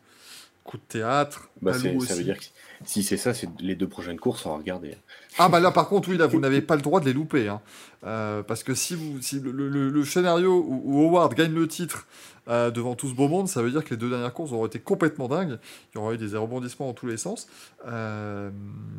coup 0.65 0.77
de 0.77 0.83
théâtre. 0.89 1.49
Bah, 1.63 1.73
ça 1.75 1.89
aussi. 1.95 2.13
veut 2.15 2.25
dire 2.25 2.39
que 2.39 2.45
si 2.85 3.03
c'est 3.03 3.17
ça, 3.17 3.35
c'est 3.35 3.49
les 3.61 3.75
deux 3.75 3.89
prochaines 3.89 4.19
courses, 4.19 4.47
on 4.47 4.51
va 4.51 4.57
regarder. 4.57 4.97
Ah 5.39 5.49
bah 5.49 5.61
là 5.61 5.71
par 5.71 5.89
contre 5.89 6.09
oui 6.09 6.17
là 6.17 6.27
vous 6.27 6.41
n'avez 6.47 6.61
pas 6.63 6.77
le 6.77 6.83
droit 6.83 7.01
de 7.01 7.05
les 7.07 7.13
louper 7.13 7.49
hein. 7.49 7.61
Euh, 8.05 8.43
parce 8.43 8.63
que 8.65 8.75
si 8.75 8.95
vous 8.95 9.21
si 9.23 9.39
le, 9.41 9.53
le- 9.53 9.91
le 9.91 10.05
scénario 10.05 10.59
où, 10.67 10.83
où 10.85 11.05
Howard 11.07 11.35
gagne 11.35 11.53
le 11.55 11.69
titre 11.69 12.07
euh, 12.49 12.71
devant 12.71 12.95
tout 12.97 13.09
ce 13.09 13.15
beau 13.15 13.29
monde 13.29 13.47
ça 13.47 13.63
veut 13.63 13.71
dire 13.71 13.85
que 13.85 13.91
les 13.91 13.97
deux 13.99 14.09
dernières 14.11 14.33
courses 14.33 14.53
auraient 14.53 14.67
été 14.69 14.81
complètement 14.81 15.29
dingues 15.29 15.59
il 15.95 15.99
y 15.99 16.01
aurait 16.01 16.15
eu 16.15 16.19
des 16.19 16.35
rebondissements 16.37 16.87
dans 16.87 16.95
tous 16.95 17.07
les 17.07 17.17
sens 17.19 17.47
Euh, 17.87 18.51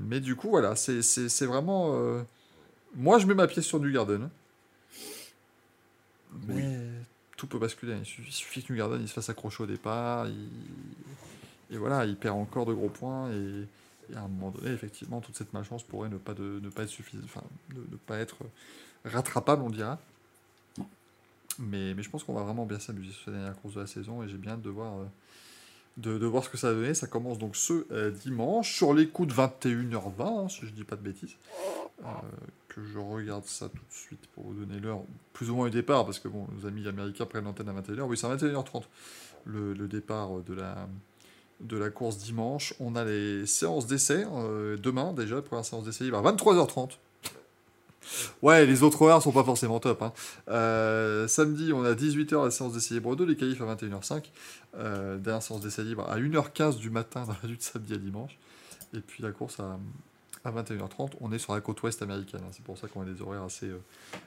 mais 0.08 0.20
du 0.22 0.36
coup 0.36 0.50
voilà 0.50 0.76
c'est 0.76 1.02
c'est- 1.02 1.28
c'est 1.30 1.48
vraiment 1.48 1.92
euh, 1.96 2.22
moi 2.96 3.18
je 3.20 3.26
mets 3.26 3.34
ma 3.34 3.48
pièce 3.48 3.66
sur 3.66 3.80
New 3.80 3.92
Garden 3.92 4.30
mais 6.48 6.64
tout 7.38 7.48
peut 7.48 7.60
basculer 7.60 7.96
il 8.00 8.06
suffit, 8.06 8.30
il 8.30 8.34
suffit 8.34 8.64
que 8.64 8.72
New 8.72 8.78
Garden 8.80 9.00
il 9.02 9.08
se 9.08 9.14
fasse 9.14 9.30
accrocher 9.30 9.64
au 9.64 9.68
départ 9.68 10.28
il- 10.28 10.50
et 11.72 11.78
voilà 11.78 12.06
il 12.06 12.16
perd 12.16 12.38
encore 12.38 12.66
de 12.66 12.74
gros 12.74 12.90
points 12.90 13.32
et 13.32 13.66
à 14.16 14.22
un 14.22 14.28
moment 14.28 14.52
donné, 14.52 14.72
effectivement, 14.72 15.22
toute 15.22 15.36
cette 15.36 15.54
malchance 15.54 15.84
pourrait 15.84 16.10
ne 16.10 16.18
pas, 16.18 16.34
ne 16.34 16.70
pas 16.70 16.84
être 16.84 16.90
suffisante, 16.90 17.26
enfin, 17.26 17.44
ne, 17.74 17.80
ne 17.80 17.98
pas 17.98 18.18
être 18.18 18.38
rattrapable, 19.06 19.64
on 19.64 19.70
dira. 19.70 20.00
Mais, 21.60 21.94
mais 21.94 22.02
je 22.02 22.10
pense 22.10 22.24
qu'on 22.24 22.34
va 22.34 22.44
vraiment 22.44 22.66
bien 22.66 22.80
s'amuser 22.80 23.12
sur 23.12 23.26
cette 23.26 23.34
dernière 23.34 23.60
course 23.62 23.76
de 23.76 23.82
la 23.82 23.88
saison 23.88 24.24
et 24.24 24.30
j'ai 24.30 24.38
bien 24.38 24.54
hâte 24.54 24.62
de 24.62 24.70
voir, 24.70 24.94
euh, 25.00 25.06
de, 25.98 26.26
voir 26.26 26.44
ce 26.44 26.50
que 26.50 26.58
ça 26.58 26.70
va 26.70 26.80
donner. 26.80 26.94
Ça 26.94 27.08
commence 27.08 27.38
donc 27.38 27.56
ce 27.56 27.86
euh, 27.92 28.10
dimanche 28.10 28.74
sur 28.74 28.94
les 28.94 29.08
coups 29.08 29.28
de 29.28 29.34
21h20, 29.34 30.22
hein, 30.22 30.50
si 30.50 30.66
je 30.66 30.72
dis 30.72 30.84
pas 30.84 30.96
de 30.96 31.02
bêtises. 31.02 31.36
Euh, 32.04 32.06
que 32.70 32.84
je 32.84 32.98
regarde 32.98 33.46
ça 33.46 33.68
tout 33.68 33.76
de 33.76 33.94
suite 33.94 34.28
pour 34.34 34.46
vous 34.46 34.54
donner 34.54 34.80
l'heure, 34.80 35.02
plus 35.34 35.50
ou 35.50 35.56
moins 35.56 35.68
au 35.68 35.70
départ, 35.70 36.06
parce 36.06 36.20
que 36.20 36.30
bon, 36.30 36.48
nos 36.58 36.66
amis 36.66 36.88
américains 36.88 37.26
prennent 37.26 37.44
l'antenne 37.44 37.70
à 37.70 37.74
21h. 37.74 38.02
Oui, 38.04 38.18
c'est 38.18 38.28
à 38.28 38.36
21h30 38.36 38.84
le, 39.46 39.74
le 39.74 39.88
départ 39.88 40.40
de 40.40 40.54
la, 40.54 40.88
de 41.62 41.78
la 41.78 41.90
course 41.90 42.18
dimanche. 42.18 42.74
On 42.80 42.96
a 42.96 43.04
les 43.06 43.46
séances 43.46 43.88
d'essai 43.88 44.26
euh, 44.34 44.78
demain 44.78 45.14
déjà, 45.14 45.42
première 45.42 45.66
séance 45.66 45.84
d'essai 45.86 46.04
libre 46.06 46.18
à 46.18 46.32
23h30. 46.32 46.92
Ouais, 48.42 48.66
les 48.66 48.84
autres 48.84 49.02
horaires 49.04 49.22
sont 49.22 49.32
pas 49.32 49.44
forcément 49.44 49.80
top. 49.80 50.02
hein. 50.02 50.12
Euh, 50.50 51.28
samedi, 51.28 51.72
on 51.72 51.84
a 51.86 51.94
18h 51.94 52.44
la 52.44 52.52
séance 52.52 52.74
d'essai 52.74 52.96
libre 52.96 53.16
2, 53.16 53.26
les 53.26 53.36
qualifs 53.36 53.62
à 53.62 53.76
21h05. 53.76 54.24
Euh, 54.78 55.18
dernière 55.18 55.44
séance 55.44 55.62
d'essai 55.62 55.84
libre 55.84 56.10
à 56.10 56.18
1h15 56.18 56.78
du 56.78 56.90
matin 56.90 57.26
de 57.44 57.56
samedi 57.60 57.94
à 57.94 57.98
dimanche. 57.98 58.38
Et 58.96 59.00
puis 59.00 59.22
la 59.24 59.32
course 59.32 59.60
à, 59.60 59.78
à 60.44 60.52
21h30. 60.52 61.12
On 61.22 61.32
est 61.32 61.40
sur 61.40 61.54
la 61.54 61.62
côte 61.62 61.82
ouest 61.84 62.02
américaine. 62.02 62.42
hein. 62.44 62.50
C'est 62.52 62.64
pour 62.64 62.78
ça 62.78 62.88
qu'on 62.88 63.02
a 63.02 63.06
des 63.06 63.22
horaires 63.22 63.44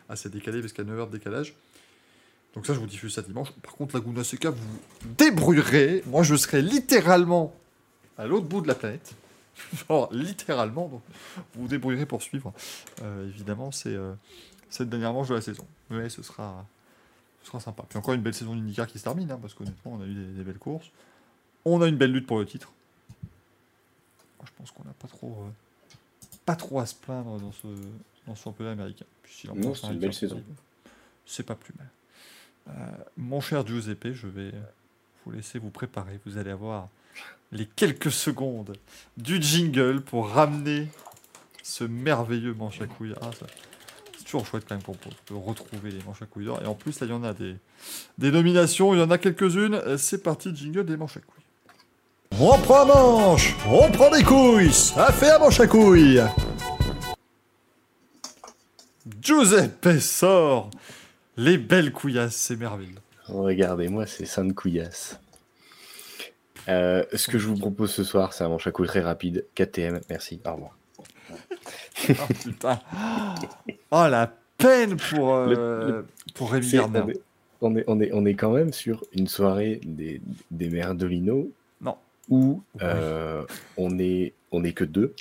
assez, 0.09 0.29
décalés, 0.29 0.61
parce 0.61 0.73
qu'il 0.73 0.85
y 0.85 0.87
a 0.87 0.91
9 0.91 1.01
heures 1.01 1.07
de 1.09 1.19
décalage. 1.19 1.55
Donc 2.55 2.67
ça, 2.67 2.75
je 2.75 2.79
vous 2.79 2.87
diffuse 2.87 3.13
ça 3.13 3.23
dimanche. 3.23 3.51
Par 3.63 3.75
contre, 3.75 3.97
Laguna 3.97 4.23
Seca, 4.23 4.51
vous 4.51 4.59
vous 4.59 5.09
débrouillerez. 5.17 6.03
Moi, 6.07 6.23
je 6.23 6.37
serai 6.37 6.63
littéralement 6.63 7.55
à 8.17 8.27
l'autre 8.27 8.47
bout 8.47 8.61
de 8.61 8.69
la 8.69 8.75
planète. 8.75 9.15
Genre, 9.89 10.09
littéralement. 10.13 10.89
Donc, 10.89 11.03
vous 11.55 11.63
vous 11.63 11.69
débrouillerez 11.69 12.07
pour 12.07 12.23
suivre. 12.23 12.53
Euh, 13.03 13.29
évidemment, 13.29 13.73
c'est 13.73 13.95
euh, 13.95 14.15
cette 14.71 14.89
dernière 14.89 15.13
manche 15.13 15.29
de 15.29 15.35
la 15.35 15.41
saison. 15.41 15.67
Mais 15.91 16.09
ce 16.09 16.23
sera, 16.23 16.65
ce 17.43 17.49
sera 17.49 17.61
sympa. 17.61 17.85
Puis 17.89 17.99
encore 17.99 18.15
une 18.15 18.23
belle 18.23 18.35
saison 18.35 18.55
d'IndyCar 18.55 18.87
qui 18.87 18.99
se 18.99 19.05
termine, 19.05 19.31
hein, 19.31 19.39
parce 19.41 19.55
qu'honnêtement, 19.55 19.95
on 19.95 20.03
a 20.03 20.07
eu 20.07 20.15
des, 20.15 20.25
des 20.25 20.45
belles 20.45 20.59
courses. 20.59 20.91
On 21.65 21.83
a 21.83 21.89
une 21.89 21.97
belle 21.97 22.13
lutte 22.13 22.27
pour 22.27 22.39
le 22.39 22.47
titre. 22.47 22.71
Moi, 24.39 24.47
je 24.47 24.53
pense 24.57 24.71
qu'on 24.71 24.85
n'a 24.85 24.93
pas 24.93 25.09
trop, 25.09 25.45
euh, 25.45 25.97
pas 26.45 26.55
trop 26.55 26.79
à 26.79 26.87
se 26.87 26.95
plaindre 26.95 27.41
dans 27.41 27.53
ce, 27.53 27.67
dans 28.29 28.35
ce 28.37 28.43
championnat 28.45 28.73
américain. 28.73 29.07
Puis 29.23 29.35
si 29.35 29.47
l'on 29.49 29.57
Non, 29.57 29.75
c'est 29.75 29.89
une 29.89 29.95
un 29.95 29.97
belle 29.97 30.15
saison. 30.15 30.41
C'est 31.27 31.45
pas 31.45 31.55
plus 31.57 31.75
mal. 31.79 31.89
Euh, 32.69 32.73
mon 33.17 33.41
cher 33.41 33.67
Giuseppe, 33.67 34.13
je 34.13 34.27
vais 34.27 34.53
vous 35.25 35.33
laisser 35.33 35.59
vous 35.59 35.71
préparer. 35.71 36.19
Vous 36.25 36.39
allez 36.39 36.51
avoir 36.51 36.89
les 37.53 37.67
quelques 37.67 38.11
secondes 38.11 38.77
du 39.17 39.41
jingle 39.41 40.01
pour 40.01 40.29
ramener 40.31 40.89
ce 41.63 41.85
merveilleux 41.85 42.55
manche 42.55 42.81
à 42.81 42.87
couilles. 42.87 43.15
Ah, 43.21 43.31
c'est 44.17 44.25
toujours 44.25 44.47
chouette 44.47 44.65
quand 44.69 44.75
même 44.75 44.83
qu'on 44.83 44.95
peut 44.95 45.35
retrouver 45.35 45.91
les 45.91 46.03
manches 46.05 46.23
à 46.23 46.27
couilles 46.27 46.47
d'or. 46.47 46.61
Et 46.63 46.67
en 46.67 46.75
plus, 46.75 46.99
là, 47.01 47.07
il 47.07 47.11
y 47.11 47.15
en 47.15 47.25
a 47.25 47.33
des, 47.33 47.57
des 48.19 48.31
nominations, 48.31 48.95
il 48.95 49.01
y 49.01 49.03
en 49.03 49.11
a 49.11 49.19
quelques-unes. 49.19 49.81
C'est 49.99 50.23
parti, 50.23 50.55
jingle 50.55 50.85
des 50.85 50.97
manches 50.97 51.19
à 51.19 51.21
couilles. 51.21 51.45
On 52.41 52.59
prend 52.59 52.83
un 52.83 52.87
manche, 52.87 53.55
on 53.69 53.89
prend 53.93 54.11
des 54.11 54.25
couilles, 54.25 54.73
ça 54.73 55.13
fait 55.13 55.31
un 55.31 55.39
manche 55.39 55.61
à 55.61 55.69
couilles. 55.69 56.21
Giuseppe 59.21 60.01
sort 60.01 60.71
les 61.37 61.59
belles 61.59 61.93
couillasses, 61.93 62.37
c'est 62.37 62.57
merveilleux. 62.57 62.95
Regardez-moi 63.27 64.07
ces 64.07 64.27
saintes 64.27 64.55
couillasses. 64.55 65.21
Euh, 66.69 67.05
ce 67.13 67.29
que 67.29 67.39
je 67.39 67.47
vous 67.47 67.57
propose 67.57 67.93
ce 67.93 68.05
soir, 68.05 68.33
c'est 68.33 68.45
un 68.45 68.49
manche 68.49 68.67
à 68.67 68.73
très 68.73 69.01
rapide. 69.01 69.45
KTM, 69.55 70.01
merci, 70.09 70.41
au 70.47 70.53
revoir. 70.53 70.79
Ah 71.31 72.29
putain. 72.43 72.81
Oh 73.91 74.07
la 74.09 74.33
peine 74.59 74.97
pour, 74.97 75.35
euh, 75.35 76.03
pour 76.35 76.53
Rémi 76.53 76.71
Gardner. 76.71 77.15
on, 77.61 77.77
est, 77.77 77.85
on, 77.87 78.01
est, 78.01 78.13
on, 78.13 78.25
est, 78.25 78.35
quand 78.35 78.53
même 78.53 78.73
sur 78.73 79.05
une 79.13 79.29
soirée 79.29 79.81
des, 79.85 80.21
des 80.51 80.69
mères 80.69 80.95
d'Olino. 80.95 81.51
Non. 81.81 81.97
où 82.31 82.63
euh, 82.83 83.45
on 83.77 83.99
est 83.99 84.33
on 84.53 84.65
est 84.65 84.73
que 84.73 84.85
deux 84.85 85.15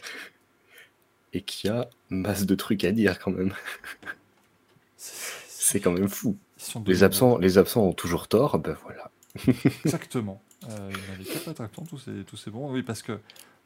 et 1.34 1.41
qu'il 1.41 1.69
y 1.69 1.73
a 1.73 1.90
masse 2.10 2.45
de 2.45 2.56
trucs 2.56 2.84
à 2.84 2.91
dire 2.91 3.19
quand 3.19 3.31
même. 3.31 3.53
C'est 5.65 5.80
quand 5.80 5.91
même 5.91 6.10
fou. 6.10 6.35
Les 6.85 7.03
absents, 7.03 7.38
les 7.38 7.57
absents 7.57 7.84
ont 7.88 7.94
toujours 7.94 8.27
tort, 8.27 8.60
ben 8.60 8.76
voilà. 8.84 9.10
Exactement. 9.85 10.41
Euh, 10.69 10.91
il 10.91 11.11
n'avait 11.11 11.23
qu'à 11.23 11.40
pas 11.40 11.52
être 11.52 11.61
absent, 11.61 11.84
tous 11.84 11.98
ces, 11.98 12.23
tous 12.26 12.38
ces 12.38 12.52
bons. 12.52 12.72
Oui, 12.72 12.84
parce 12.84 13.02
que 13.02 13.19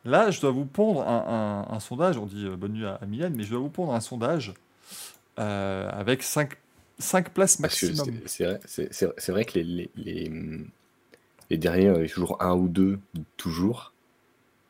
là, 0.05 0.31
je 0.31 0.39
dois 0.41 0.51
vous 0.51 0.65
pondre 0.65 1.01
un, 1.07 1.65
un- 1.69 1.75
un 1.75 1.79
sondage. 1.79 2.17
On 2.17 2.25
dit 2.25 2.45
euh, 2.45 2.55
bonne 2.55 2.73
nuit 2.73 2.85
à, 2.85 2.95
à 2.95 3.05
Mylène, 3.05 3.33
mais 3.35 3.43
je 3.43 3.51
dois 3.51 3.59
vous 3.59 3.69
pondre 3.69 3.93
un 3.93 3.99
sondage 3.99 4.53
euh, 5.39 5.89
avec 5.91 6.23
5, 6.23 6.49
places 7.33 7.57
Parce 7.57 7.79
que 7.79 7.85
maximum. 7.87 8.19
c'est- 8.23 8.27
c'est 8.27 8.43
vrai, 8.45 8.59
c'est- 8.65 8.93
c'est- 8.93 9.13
c'est 9.17 9.31
vrai 9.31 9.45
que 9.45 9.59
les, 9.59 9.63
les, 9.63 9.89
les, 9.95 10.31
les 11.49 11.57
derniers, 11.57 11.93
il 11.95 12.01
y 12.01 12.05
a 12.05 12.09
toujours 12.09 12.41
un 12.41 12.53
ou 12.55 12.67
deux, 12.67 12.99
toujours. 13.37 13.93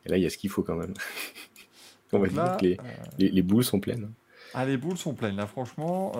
Et 0.04 0.08
là, 0.10 0.16
il 0.16 0.22
y 0.22 0.26
a 0.26 0.30
ce 0.30 0.38
qu'il 0.38 0.50
faut 0.50 0.62
quand 0.62 0.76
même. 0.76 0.94
On 2.12 2.18
va 2.18 2.28
dire 2.28 2.56
que 2.58 2.64
les, 2.64 2.72
euh, 2.78 2.82
les, 3.18 3.28
les 3.30 3.42
boules 3.42 3.64
sont 3.64 3.80
pleines. 3.80 4.10
ah, 4.54 4.64
les 4.64 4.76
boules 4.78 4.96
sont 4.98 5.12
pleines, 5.14 5.36
là, 5.36 5.46
franchement. 5.46 6.12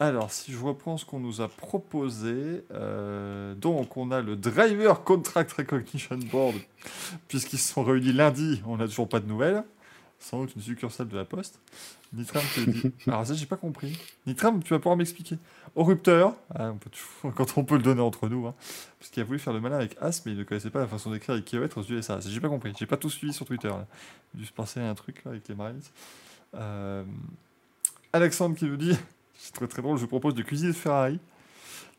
Alors, 0.00 0.32
si 0.32 0.50
je 0.50 0.58
reprends 0.58 0.96
ce 0.96 1.04
qu'on 1.04 1.20
nous 1.20 1.42
a 1.42 1.48
proposé, 1.48 2.64
euh, 2.72 3.54
donc 3.54 3.98
on 3.98 4.10
a 4.10 4.22
le 4.22 4.34
Driver 4.34 5.04
Contract 5.04 5.52
Recognition 5.52 6.16
Board, 6.16 6.54
puisqu'ils 7.28 7.58
se 7.58 7.74
sont 7.74 7.84
réunis 7.84 8.14
lundi, 8.14 8.62
on 8.66 8.78
n'a 8.78 8.86
toujours 8.86 9.10
pas 9.10 9.20
de 9.20 9.26
nouvelles. 9.26 9.62
Sans 10.18 10.40
doute 10.40 10.54
une 10.56 10.62
succursale 10.62 11.08
de 11.08 11.16
la 11.16 11.24
Poste. 11.24 11.60
Nitram 12.12 12.42
te 12.54 12.60
dit. 12.60 12.92
Alors, 13.06 13.26
ça, 13.26 13.32
j'ai 13.34 13.46
pas 13.46 13.56
compris. 13.56 13.98
Nitram, 14.26 14.62
tu 14.62 14.74
vas 14.74 14.78
pouvoir 14.78 14.96
m'expliquer. 14.96 15.38
Au 15.74 15.84
rupteur, 15.84 16.34
ah, 16.54 16.70
on 16.72 16.76
peut 16.76 16.90
toujours- 16.90 17.34
quand 17.36 17.56
on 17.58 17.64
peut 17.64 17.76
le 17.76 17.82
donner 17.82 18.02
entre 18.02 18.28
nous, 18.28 18.46
hein, 18.46 18.54
parce 18.98 19.10
qu'il 19.10 19.22
a 19.22 19.24
voulu 19.24 19.38
faire 19.38 19.52
le 19.52 19.60
malin 19.60 19.76
avec 19.76 19.96
As, 20.00 20.24
mais 20.24 20.32
il 20.32 20.38
ne 20.38 20.44
connaissait 20.44 20.70
pas 20.70 20.80
la 20.80 20.86
façon 20.86 21.10
d'écrire 21.10 21.34
avec 21.34 21.44
kilomètres 21.46 21.78
aux 21.78 21.84
USA. 21.84 22.20
Ça, 22.20 22.28
J'ai 22.30 22.40
pas 22.40 22.48
compris. 22.48 22.72
J'ai 22.78 22.86
pas 22.86 22.96
tout 22.98 23.10
suivi 23.10 23.32
sur 23.32 23.46
Twitter. 23.46 23.68
Là. 23.68 23.86
J'ai 24.34 24.40
juste 24.40 24.54
pensé 24.54 24.80
à 24.80 24.88
un 24.88 24.94
truc 24.94 25.22
là, 25.24 25.30
avec 25.32 25.46
les 25.48 25.54
Marines. 25.54 25.80
Euh, 26.54 27.04
Alexandre 28.12 28.56
qui 28.56 28.64
nous 28.66 28.76
dit 28.76 28.96
c'est 29.42 29.52
très 29.54 29.66
très 29.66 29.82
drôle, 29.82 29.98
je 29.98 30.06
propose 30.06 30.34
de 30.34 30.42
cuisiner 30.42 30.72
de 30.72 30.76
Ferrari. 30.76 31.18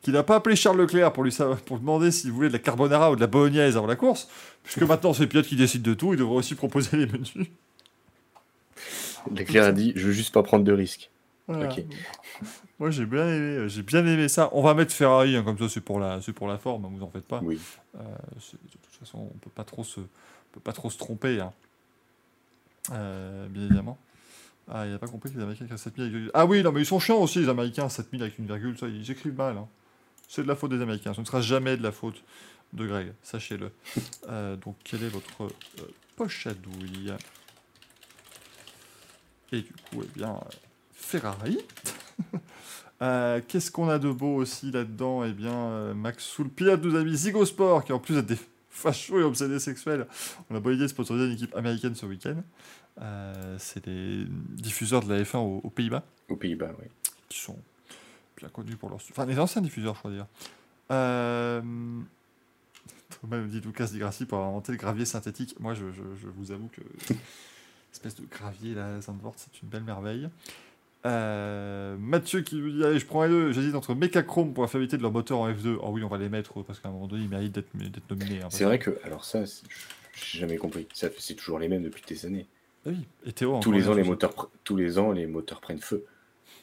Qu'il 0.01 0.13
n'a 0.13 0.23
pas 0.23 0.38
appelé 0.38 0.55
Charles 0.55 0.77
Leclerc 0.80 1.13
pour 1.13 1.23
lui, 1.23 1.31
savoir- 1.31 1.59
pour 1.61 1.77
demander 1.80 2.09
s'il 2.11 2.31
voulait 2.31 2.47
de 2.47 2.53
la 2.53 2.59
carbonara 2.59 3.11
ou 3.11 3.15
de 3.15 3.22
la 3.22 3.27
bolognaise 3.27 3.77
avant 3.77 3.85
la 3.85 3.95
course, 3.95 4.30
puisque 4.63 4.81
maintenant 4.81 5.13
c'est 5.13 5.23
le 5.23 5.30
pilote 5.30 5.45
qui 5.45 5.55
décide 5.55 5.84
de 5.84 5.93
tout, 5.93 6.13
il 6.13 6.18
devrait 6.18 6.35
aussi 6.38 6.55
proposer 6.55 6.97
les 6.97 7.05
menus. 7.05 7.47
Leclerc 9.35 9.65
a 9.65 9.72
dit 9.72 9.93
Je 9.95 10.07
veux 10.07 10.11
juste 10.13 10.34
pas 10.34 10.41
prendre 10.43 10.63
de 10.63 10.72
risques. 10.72 11.11
Voilà. 11.47 11.72
Ok. 11.72 11.84
Moi 12.80 12.89
j'ai 12.89 13.05
bien 13.05 13.27
aimé, 13.27 13.69
j'ai 13.69 13.84
bien 13.84 14.05
aimé 14.05 14.27
ça. 14.27 14.49
On 14.53 14.63
va 14.63 14.73
mettre 14.73 14.91
Ferrari 14.93 15.35
hein, 15.35 15.43
comme 15.43 15.57
ça, 15.59 15.69
c'est 15.69 15.81
pour 15.81 15.99
la, 15.99 16.19
c'est 16.22 16.34
pour 16.34 16.47
la 16.47 16.57
forme, 16.57 16.85
hein, 16.85 16.89
vous 16.91 17.03
en 17.03 17.09
faites 17.09 17.27
pas. 17.27 17.41
Oui. 17.43 17.59
Euh, 17.95 17.99
de 17.99 18.57
toute 18.72 18.99
façon, 18.99 19.30
on 19.34 19.38
peut 19.38 19.51
pas 19.53 19.63
trop 19.63 19.84
se, 19.84 19.99
on 19.99 20.53
peut 20.53 20.59
pas 20.63 20.73
trop 20.73 20.89
se 20.89 20.97
tromper, 20.97 21.39
hein. 21.41 21.53
Euh, 22.91 23.47
bien 23.49 23.65
évidemment. 23.65 23.99
Ah, 24.69 24.85
il 24.88 24.93
a 24.93 24.99
pas 24.99 25.07
compris 25.07 25.31
que 25.31 25.35
les 25.38 25.41
Américains 25.43 25.65
écrivent 25.65 25.77
7000 25.77 26.01
avec 26.03 26.13
virgule. 26.13 26.31
Ah 26.33 26.45
oui, 26.45 26.63
non, 26.63 26.71
mais 26.71 26.81
ils 26.81 26.85
sont 26.85 26.99
chiants 26.99 27.19
aussi, 27.19 27.39
les 27.39 27.49
Américains, 27.49 27.89
7000 27.89 28.21
avec 28.21 28.38
une 28.39 28.45
virgule, 28.45 28.77
ça, 28.77 28.88
ils 28.88 29.09
écrivent 29.11 29.35
mal. 29.35 29.57
hein. 29.57 29.67
C'est 30.27 30.43
de 30.43 30.47
la 30.47 30.55
faute 30.55 30.71
des 30.71 30.81
Américains, 30.81 31.13
ce 31.13 31.19
ne 31.21 31.25
sera 31.25 31.41
jamais 31.41 31.75
de 31.75 31.83
la 31.83 31.91
faute 31.91 32.23
de 32.73 32.88
Greg, 32.88 33.13
sachez-le. 33.23 33.71
Euh, 34.29 34.55
donc, 34.55 34.77
quelle 34.83 35.03
est 35.03 35.09
votre 35.09 35.43
euh, 35.43 35.49
poche 36.15 36.47
à 36.47 36.53
douille 36.53 37.11
Et 39.51 39.61
du 39.61 39.73
coup, 39.73 40.03
eh 40.03 40.17
bien, 40.17 40.39
Ferrari. 40.93 41.57
Euh, 43.01 43.41
Qu'est-ce 43.47 43.71
qu'on 43.71 43.89
a 43.89 43.97
de 43.97 44.11
beau 44.11 44.35
aussi 44.35 44.69
là-dedans? 44.69 45.23
Eh 45.23 45.33
bien, 45.33 45.51
euh, 45.51 45.93
Max 45.95 46.23
Soul, 46.23 46.49
pilote 46.49 46.83
nous 46.83 46.95
a 46.95 47.03
mis 47.03 47.15
Zigo 47.17 47.43
Sport, 47.45 47.83
qui 47.83 47.93
en 47.93 47.97
plus 47.97 48.13
d'être 48.13 48.27
des 48.27 48.38
fachos 48.69 49.19
et 49.19 49.23
obsédés 49.23 49.57
sexuels, 49.59 50.05
on 50.51 50.55
a 50.55 50.59
beau 50.59 50.69
idée 50.69 50.83
de 50.83 50.88
sponsoriser 50.88 51.25
une 51.25 51.31
équipe 51.31 51.55
américaine 51.55 51.95
ce 51.95 52.05
week-end. 52.05 52.35
Euh, 53.01 53.55
C'est 53.59 53.85
des 53.85 54.26
diffuseurs 54.27 55.01
de 55.03 55.13
la 55.13 55.22
F1 55.23 55.38
aux, 55.38 55.61
aux 55.63 55.69
Pays-Bas, 55.69 56.03
Aux 56.30 56.35
Pays-Bas, 56.35 56.72
oui. 56.80 56.88
qui 57.30 57.39
sont 57.39 57.57
bien 58.38 58.49
connus 58.49 58.76
pour 58.76 58.89
leur... 58.89 58.97
Enfin, 59.11 59.26
les 59.26 59.39
anciens 59.39 59.61
diffuseurs, 59.61 59.93
je 59.95 59.99
crois 59.99 60.11
dire. 60.11 60.27
Euh... 60.91 61.61
Thomas 63.22 63.38
me 63.38 63.47
dit 63.47 63.59
Lucas 63.61 63.88
Di 63.88 63.99
Grassi 63.99 64.26
pour 64.26 64.39
inventé 64.39 64.72
le 64.72 64.77
gravier 64.77 65.05
synthétique. 65.05 65.55
Moi, 65.59 65.73
je, 65.73 65.85
je- 65.91 66.01
je 66.22 66.27
vous 66.27 66.51
avoue 66.51 66.69
que 66.69 66.81
espèce 67.93 68.15
de 68.15 68.23
gravier, 68.26 68.73
là, 68.73 68.99
Zandvoort, 69.01 69.35
c'est 69.38 69.61
une 69.61 69.69
belle 69.69 69.84
merveille. 69.84 70.30
Euh, 71.05 71.97
Mathieu 71.97 72.41
qui 72.41 72.55
nous 72.55 72.72
dit 72.72 72.84
Allez, 72.85 72.99
je 72.99 73.05
prends 73.05 73.23
les 73.23 73.30
deux. 73.30 73.51
J'hésite 73.51 73.76
entre 73.76 73.95
Mechachrome 73.95 74.53
pour 74.53 74.63
la 74.63 74.68
fiabilité 74.69 74.97
de 74.97 75.01
leur 75.01 75.11
moteur 75.11 75.39
en 75.39 75.51
F2. 75.51 75.77
Oh 75.81 75.89
oui, 75.91 76.03
on 76.03 76.07
va 76.07 76.18
les 76.18 76.30
mettre 76.30 76.61
parce 76.63 76.80
qu'à 76.80 76.89
un 76.89 76.91
moment 76.91 77.07
donné, 77.07 77.23
ils 77.23 77.30
méritent 77.30 77.53
d'être 77.53 77.73
nominés. 78.09 78.41
hein, 78.43 78.47
C'est 78.51 78.65
vrai 78.65 78.77
que, 78.80 78.97
alors 79.03 79.26
ça, 79.26 79.43
j'ai 79.45 80.39
jamais 80.39 80.57
compris. 80.57 80.88
C'est 80.93 81.35
toujours 81.35 81.57
les 81.59 81.68
mêmes 81.68 81.84
depuis 81.84 82.03
des 82.07 82.26
années. 82.26 82.45
Oui, 82.85 83.05
et 83.25 83.31
Théo, 83.33 83.59
Tous 83.61 83.71
les 83.71 83.87
ans, 83.89 83.93
les 83.93 84.03
moteurs, 84.03 84.49
tous 84.63 84.75
les 84.75 84.97
ans, 84.97 85.11
les 85.11 85.27
moteurs 85.27 85.61
prennent 85.61 85.79
feu. 85.81 86.03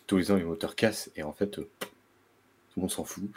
Tous 0.06 0.16
les 0.16 0.30
ans, 0.32 0.36
les 0.36 0.44
moteurs 0.44 0.74
cassent. 0.74 1.10
Et 1.16 1.22
en 1.22 1.32
fait, 1.32 1.58
euh, 1.58 1.68
tout 1.80 1.88
le 2.76 2.80
monde 2.82 2.90
s'en 2.90 3.04
fout. 3.04 3.30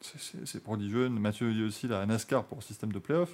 C'est- 0.00 0.62
prodigieux. 0.62 1.08
Mathieu 1.08 1.50
dit 1.52 1.62
aussi 1.62 1.88
la 1.88 2.04
NASCAR 2.04 2.44
pour 2.44 2.58
le 2.58 2.62
système 2.62 2.92
de 2.92 2.98
playoff. 2.98 3.30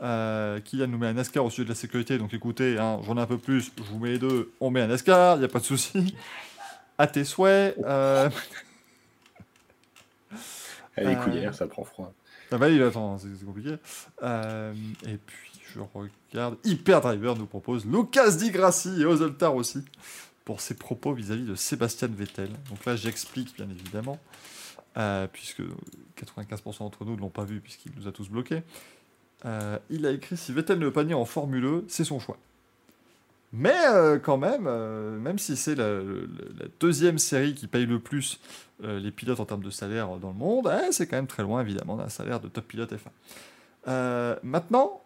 Euh, 0.00 0.58
Kylian 0.60 0.86
nous 0.88 0.96
met 0.98 1.08
un 1.08 1.12
NASCAR 1.12 1.44
au 1.44 1.50
sujet 1.50 1.64
de 1.64 1.68
la 1.68 1.74
sécurité. 1.74 2.16
Donc 2.16 2.32
écoutez, 2.32 2.78
hein, 2.78 3.00
j'en 3.04 3.18
ai 3.18 3.20
un 3.20 3.26
peu 3.26 3.36
plus. 3.36 3.70
Je 3.76 3.82
vous 3.82 3.98
mets 3.98 4.12
les 4.12 4.18
deux. 4.18 4.50
On 4.60 4.70
met 4.70 4.80
un 4.80 4.86
NASCAR, 4.86 5.36
il 5.36 5.40
n'y 5.40 5.44
a 5.44 5.48
pas 5.48 5.58
de 5.60 5.64
souci. 5.64 6.16
À 6.96 7.06
tes 7.06 7.24
souhaits. 7.24 7.76
Euh... 7.84 8.30
Elle 10.96 11.08
est 11.10 11.16
Euh, 11.16 11.22
couillère, 11.22 11.54
ça 11.54 11.66
prend 11.66 11.84
froid. 11.84 12.12
Ah 12.50 12.58
bah 12.58 12.66
oui, 12.68 12.82
attends, 12.82 13.18
c'est 13.18 13.44
compliqué. 13.44 13.76
Et 14.22 15.16
puis, 15.26 15.51
je 15.74 15.80
regarde. 16.32 16.56
Hyper 16.64 17.00
Driver 17.00 17.36
nous 17.36 17.46
propose 17.46 17.86
Lucas 17.86 18.32
Di 18.32 18.50
Grassi 18.50 19.00
et 19.00 19.04
Ozoltar 19.04 19.54
aussi 19.54 19.84
pour 20.44 20.60
ses 20.60 20.74
propos 20.74 21.12
vis-à-vis 21.12 21.44
de 21.44 21.54
Sébastien 21.54 22.08
Vettel. 22.08 22.50
Donc 22.70 22.84
là, 22.84 22.96
j'explique 22.96 23.54
bien 23.56 23.68
évidemment, 23.70 24.18
euh, 24.96 25.26
puisque 25.32 25.62
95% 26.16 26.80
d'entre 26.80 27.04
nous 27.04 27.16
ne 27.16 27.20
l'ont 27.20 27.28
pas 27.28 27.44
vu 27.44 27.60
puisqu'il 27.60 27.92
nous 27.96 28.08
a 28.08 28.12
tous 28.12 28.28
bloqués. 28.28 28.62
Euh, 29.44 29.78
il 29.90 30.06
a 30.06 30.10
écrit 30.10 30.36
Si 30.36 30.52
Vettel 30.52 30.78
ne 30.78 30.86
veut 30.86 30.92
pas 30.92 31.02
venir 31.02 31.18
en 31.18 31.24
Formule 31.24 31.64
E, 31.64 31.84
c'est 31.88 32.04
son 32.04 32.18
choix. 32.18 32.38
Mais 33.54 33.76
euh, 33.88 34.18
quand 34.18 34.38
même, 34.38 34.64
même 35.20 35.38
si 35.38 35.56
c'est 35.56 35.74
la, 35.74 36.00
deuxième 36.80 37.18
série 37.18 37.54
qui 37.54 37.66
paye 37.66 37.86
le 37.86 37.98
plus 37.98 38.40
les 38.82 39.12
pilotes 39.12 39.38
en 39.38 39.44
termes 39.44 39.62
de 39.62 39.70
salaire 39.70 40.16
dans 40.16 40.30
le 40.30 40.34
monde, 40.34 40.66
hein, 40.66 40.88
c'est 40.90 41.06
quand 41.06 41.16
même 41.16 41.28
très 41.28 41.44
loin 41.44 41.60
évidemment 41.60 41.96
d'un 41.96 42.08
salaire 42.08 42.40
de 42.40 42.48
top 42.48 42.66
pilote 42.66 42.92
F1. 42.92 43.10
Euh, 43.88 44.36
maintenant, 44.42 45.02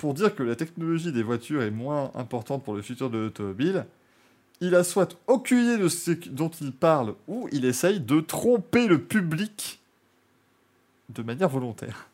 pour 0.00 0.14
dire 0.14 0.34
que 0.34 0.42
la 0.42 0.56
technologie 0.56 1.12
des 1.12 1.22
voitures 1.22 1.60
est 1.60 1.70
moins 1.70 2.10
importante 2.14 2.64
pour 2.64 2.74
le 2.74 2.80
futur 2.80 3.10
de 3.10 3.18
l'automobile, 3.18 3.84
il 4.62 4.74
a 4.74 4.82
soit 4.82 5.14
aucune 5.26 5.58
idée 5.58 5.76
de 5.76 5.88
ce 5.88 6.12
dont 6.30 6.48
il 6.48 6.72
parle 6.72 7.14
ou 7.28 7.50
il 7.52 7.66
essaye 7.66 8.00
de 8.00 8.20
tromper 8.20 8.86
le 8.86 8.98
public 8.98 9.78
de 11.10 11.22
manière 11.22 11.50
volontaire. 11.50 12.08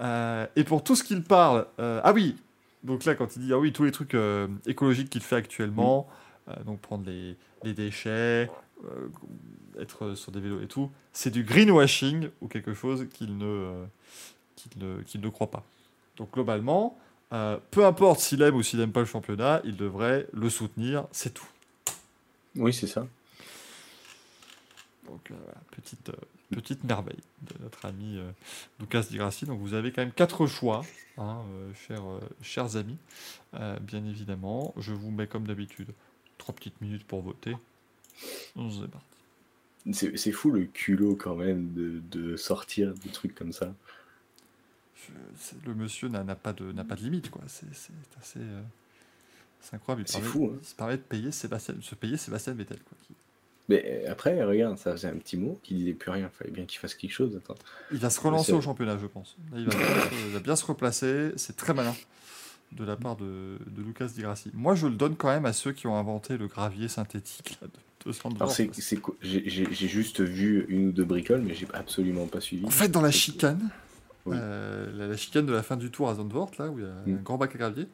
Euh, 0.00 0.46
et 0.54 0.64
pour 0.64 0.84
tout 0.84 0.96
ce 0.96 1.02
qu'il 1.02 1.22
parle, 1.22 1.66
euh, 1.78 2.02
ah 2.04 2.12
oui, 2.12 2.36
donc 2.84 3.06
là 3.06 3.14
quand 3.14 3.36
il 3.36 3.42
dit 3.42 3.52
ah 3.54 3.58
oui 3.58 3.72
tous 3.72 3.84
les 3.84 3.92
trucs 3.92 4.14
euh, 4.14 4.48
écologiques 4.66 5.08
qu'il 5.08 5.22
fait 5.22 5.36
actuellement, 5.36 6.06
donc 6.66 6.80
prendre 6.80 7.06
les, 7.06 7.36
les 7.62 7.72
déchets, 7.72 8.50
être 9.78 10.14
sur 10.14 10.30
des 10.30 10.40
vélos 10.40 10.60
et 10.60 10.66
tout, 10.66 10.90
c'est 11.14 11.30
du 11.30 11.42
greenwashing 11.42 12.28
ou 12.42 12.48
quelque 12.48 12.74
chose 12.74 13.06
qu'il 13.14 13.38
ne, 13.38 13.86
qu'il 15.06 15.20
ne, 15.20 15.28
croit 15.28 15.50
pas. 15.50 15.64
Donc 16.16 16.32
globalement, 16.32 16.98
euh, 17.32 17.58
peu 17.70 17.84
importe 17.86 18.20
s'il 18.20 18.42
aime 18.42 18.56
ou 18.56 18.62
s'il 18.62 18.78
n'aime 18.78 18.92
pas 18.92 19.00
le 19.00 19.06
championnat, 19.06 19.60
il 19.64 19.76
devrait 19.76 20.26
le 20.32 20.50
soutenir, 20.50 21.06
c'est 21.12 21.32
tout. 21.32 21.48
Oui, 22.56 22.72
c'est 22.72 22.86
ça. 22.86 23.06
Donc 25.06 25.30
euh, 25.30 25.34
voilà, 25.42 25.60
petite, 25.70 26.10
euh, 26.10 26.54
petite 26.54 26.84
merveille 26.84 27.22
de 27.42 27.62
notre 27.62 27.86
ami 27.86 28.18
Lucas 28.80 29.02
Di 29.10 29.16
Grassi. 29.16 29.46
Donc 29.46 29.60
vous 29.60 29.74
avez 29.74 29.92
quand 29.92 30.02
même 30.02 30.12
quatre 30.12 30.46
choix, 30.46 30.82
hein, 31.18 31.42
chers, 31.86 32.04
chers 32.42 32.76
amis. 32.76 32.98
Bien 33.52 34.04
évidemment, 34.04 34.74
je 34.76 34.92
vous 34.92 35.10
mets 35.10 35.26
comme 35.26 35.46
d'habitude 35.46 35.88
trois 36.38 36.54
petites 36.54 36.80
minutes 36.80 37.06
pour 37.06 37.22
voter. 37.22 37.56
C'est 39.92 40.32
fou 40.32 40.50
le 40.50 40.64
culot 40.64 41.16
quand 41.16 41.36
même 41.36 41.72
de, 41.72 42.02
de 42.10 42.36
sortir 42.36 42.92
des 42.94 43.10
trucs 43.10 43.34
comme 43.34 43.52
ça. 43.52 43.72
Le 45.66 45.74
monsieur 45.74 46.08
n'a 46.08 46.22
pas, 46.34 46.52
de- 46.52 46.72
n'a 46.72 46.84
pas 46.84 46.94
de 46.96 47.00
limite, 47.02 47.30
quoi. 47.30 47.42
C'est 47.46 47.72
c'est 47.74 47.92
assez. 48.20 48.38
euh, 48.40 48.60
c'est 49.60 49.74
incroyable. 49.76 50.06
Il 50.08 50.22
fou, 50.22 50.50
hein. 50.54 50.58
Il 50.62 50.66
se 50.66 50.74
permet 50.74 50.96
de 50.96 51.02
payer 51.02 51.30
Sébastien, 51.32 51.74
se 51.82 51.94
payer 51.94 52.16
Sébastien 52.16 52.54
Vettel, 52.54 52.78
quoi. 52.78 52.96
qui- 53.06 53.14
Mais 53.68 54.04
après, 54.06 54.42
regarde, 54.42 54.78
ça 54.78 54.92
faisait 54.92 55.08
un 55.08 55.16
petit 55.16 55.36
mot 55.36 55.58
qui 55.62 55.74
disait 55.74 55.92
plus 55.92 56.10
rien. 56.10 56.28
Fallait 56.30 56.50
bien 56.50 56.64
qu'il 56.64 56.78
fasse 56.78 56.94
quelque 56.94 57.12
chose. 57.12 57.36
Attends. 57.36 57.54
Il 57.92 57.98
va 57.98 58.10
se 58.10 58.20
relancer 58.20 58.52
au 58.52 58.60
championnat, 58.60 58.98
je 58.98 59.06
pense. 59.06 59.36
Là, 59.52 59.58
il, 59.58 59.64
va 59.66 59.70
bien 59.76 59.86
se, 59.86 60.26
il 60.26 60.32
va 60.32 60.40
bien 60.40 60.56
se 60.56 60.64
replacer. 60.64 61.32
C'est 61.36 61.56
très 61.56 61.72
malin 61.74 61.94
de 62.72 62.84
la 62.84 62.96
part 62.96 63.16
de, 63.16 63.58
de 63.66 63.82
Lucas 63.82 64.06
Di 64.06 64.22
Grassi. 64.22 64.50
Moi, 64.54 64.74
je 64.76 64.86
le 64.86 64.94
donne 64.94 65.16
quand 65.16 65.28
même 65.28 65.44
à 65.46 65.52
ceux 65.52 65.72
qui 65.72 65.86
ont 65.88 65.96
inventé 65.96 66.36
le 66.38 66.46
gravier 66.46 66.88
synthétique 66.88 67.58
là, 67.60 67.66
de, 67.68 68.10
de 68.10 68.12
j'ai 69.22 69.88
juste 69.88 70.20
vu 70.20 70.64
une 70.68 70.88
ou 70.88 70.92
deux 70.92 71.04
bricoles, 71.04 71.42
mais 71.42 71.54
j'ai 71.54 71.66
absolument 71.74 72.26
pas 72.26 72.40
suivi. 72.40 72.64
En 72.64 72.70
fait, 72.70 72.88
dans 72.88 73.02
la 73.02 73.10
chicane, 73.10 73.70
Oui. 74.26 74.36
euh, 74.38 74.90
la, 74.96 75.06
la 75.08 75.16
chicane 75.16 75.46
de 75.46 75.52
la 75.52 75.62
fin 75.62 75.76
du 75.76 75.90
tour 75.90 76.08
à 76.10 76.14
Zandvoort, 76.14 76.50
là, 76.58 76.68
où 76.68 76.78
il 76.78 76.84
y 76.84 76.88
a 76.88 76.90
Mm. 77.06 77.18
un 77.18 77.22
grand 77.22 77.38
bac 77.38 77.54
à 77.54 77.58
gravier, 77.58 77.88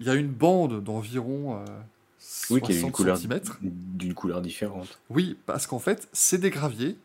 il 0.00 0.06
y 0.06 0.10
a 0.10 0.14
une 0.14 0.28
bande 0.30 0.82
d'environ 0.82 1.56
euh, 1.60 1.64
Oui, 2.50 2.60
qui 2.62 2.72
a 2.72 2.74
une 2.74 2.80
60 2.80 2.92
couleur, 2.92 3.16
centimètres. 3.16 3.58
d'une 3.62 4.14
couleur 4.14 4.40
différente. 4.42 4.98
Oui, 5.10 5.36
parce 5.46 5.66
qu'en 5.66 5.78
fait, 5.78 6.08
c'est 6.12 6.38
des 6.38 6.50
graviers, 6.50 6.96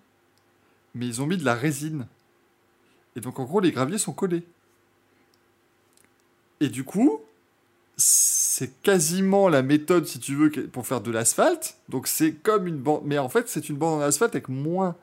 mais 0.93 1.07
ils 1.07 1.21
ont 1.21 1.25
mis 1.25 1.37
de 1.37 1.43
la 1.45 1.55
résine. 1.55 2.07
Et 3.15 3.21
donc, 3.21 3.39
en 3.39 3.43
gros, 3.45 3.59
les 3.59 3.71
graviers 3.71 3.97
sont 3.97 4.13
collés. 4.13 4.43
Et 6.61 6.69
du 6.69 6.83
coup, 6.83 7.19
c'est 7.97 8.81
quasiment 8.81 9.49
la 9.49 9.61
méthode, 9.61 10.05
si 10.05 10.19
tu 10.19 10.35
veux, 10.35 10.49
pour 10.49 10.85
faire 10.87 11.01
de 11.01 11.11
l'asphalte. 11.11 11.77
Donc, 11.89 12.07
c'est 12.07 12.33
comme 12.33 12.67
une 12.67 12.77
bande. 12.77 13.01
Mais 13.05 13.17
en 13.17 13.29
fait, 13.29 13.47
c'est 13.49 13.69
une 13.69 13.77
bande 13.77 13.99
en 14.01 14.05
asphalte 14.05 14.35
avec 14.35 14.49
moins 14.49 14.95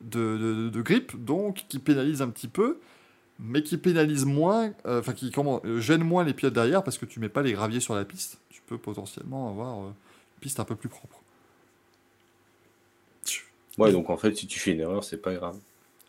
de, 0.00 0.36
de, 0.38 0.68
de 0.70 0.82
grip, 0.82 1.12
donc 1.24 1.64
qui 1.68 1.78
pénalise 1.78 2.22
un 2.22 2.28
petit 2.30 2.48
peu, 2.48 2.78
mais 3.40 3.62
qui 3.62 3.78
pénalise 3.78 4.24
moins. 4.26 4.72
euh, 4.86 5.00
Enfin, 5.00 5.14
qui 5.14 5.30
comment, 5.32 5.60
euh, 5.64 5.80
gêne 5.80 6.04
moins 6.04 6.24
les 6.24 6.34
pilotes 6.34 6.54
derrière 6.54 6.84
parce 6.84 6.98
que 6.98 7.06
tu 7.06 7.20
mets 7.20 7.28
pas 7.30 7.42
les 7.42 7.52
graviers 7.52 7.80
sur 7.80 7.94
la 7.94 8.04
piste. 8.04 8.38
Tu 8.50 8.62
peux 8.66 8.78
potentiellement 8.78 9.50
avoir 9.50 9.80
euh, 9.80 9.88
une 9.88 10.40
piste 10.40 10.60
un 10.60 10.64
peu 10.64 10.76
plus 10.76 10.88
propre. 10.90 11.22
Ouais, 13.78 13.90
donc 13.92 14.10
en 14.10 14.16
fait, 14.18 14.34
si 14.36 14.46
tu 14.46 14.58
fais 14.58 14.72
une 14.72 14.80
erreur, 14.80 15.04
c'est 15.04 15.16
pas 15.22 15.34
grave. 15.34 15.58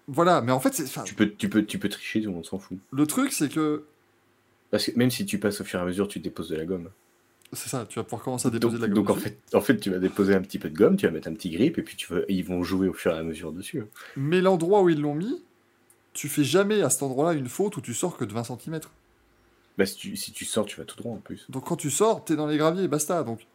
Voilà, 0.08 0.42
mais 0.42 0.52
en 0.52 0.60
fait, 0.60 0.74
c'est, 0.74 0.86
Tu 1.04 1.16
peux, 1.16 1.34
tu 1.36 1.50
peux, 1.50 1.66
tu 1.66 1.80
peux 1.80 1.90
tricher, 1.90 2.22
tout 2.22 2.28
le 2.30 2.36
monde 2.36 2.46
s'en 2.46 2.60
fout. 2.60 2.78
le 2.92 3.08
truc, 3.08 3.32
c'est 3.32 3.50
que 3.50 3.86
Parce 4.70 4.86
que 4.86 4.98
même 4.98 5.12
si 5.12 5.26
tu 5.26 5.40
passes 5.40 5.60
au 5.62 5.66
fur 5.66 5.80
et 5.80 5.82
à 5.82 5.86
mesure, 5.86 6.08
tu 6.08 6.20
déposes 6.20 6.50
de 6.50 6.56
la 6.56 6.66
gomme. 6.66 6.90
C'est 7.54 7.70
ça, 7.70 7.86
tu 7.88 7.98
vas 8.00 8.04
pouvoir 8.04 8.24
commencer 8.24 8.48
à 8.48 8.52
Donc, 8.52 8.60
déposer 8.62 8.78
de 8.78 8.82
la 8.82 8.88
gomme. 8.88 9.06
donc 9.06 9.10
en, 9.10 9.20
fait, 9.20 9.40
en 9.54 9.62
fait, 9.62 9.78
tu 9.78 9.90
vas 9.90 10.00
déposer 10.00 10.36
un 10.36 10.42
petit 10.42 10.60
peu 10.60 10.70
de 10.70 10.76
gomme, 10.76 10.98
tu 10.98 11.06
vas 11.06 11.12
mettre 11.12 11.28
un 11.28 11.34
petit 11.34 11.50
grip, 11.50 11.78
et 11.78 11.82
puis 11.82 11.96
tu 11.96 12.14
vas, 12.14 12.22
ils 12.28 12.44
vont 12.44 12.64
jouer 12.64 12.88
au 12.88 12.94
fur 12.94 13.14
et 13.14 13.18
à 13.18 13.24
mesure 13.24 13.52
dessus. 13.52 13.82
hein. 13.82 13.88
Mais 14.18 14.42
l'endroit 14.42 14.82
où 14.82 14.90
ils 14.90 15.00
l'ont 15.00 15.16
mis, 15.16 15.42
tu 16.14 16.28
fais 16.30 16.44
jamais 16.44 16.82
à 16.82 16.90
cet 16.90 17.04
endroit-là 17.04 17.38
une 17.38 17.48
faute 17.48 17.78
où 17.78 17.82
tu 17.82 17.94
sors 17.94 18.18
que 18.18 18.26
de 18.26 18.34
20 18.34 18.44
cm. 18.44 18.80
Bah, 19.78 19.86
si, 19.86 19.96
tu, 19.96 20.16
si 20.18 20.32
tu 20.32 20.44
sors, 20.46 20.66
tu 20.66 20.78
vas 20.78 20.86
tout 20.86 20.98
droit 20.98 21.14
en 21.14 21.18
plus. 21.18 21.46
Donc 21.50 21.66
quand 21.66 21.76
tu 21.76 21.92
sors, 21.92 22.26
t'es 22.26 22.36
dans 22.36 22.48
les 22.48 22.58
graviers 22.58 22.84
et 22.84 22.88
basta. 22.88 23.24
Donc 23.24 23.46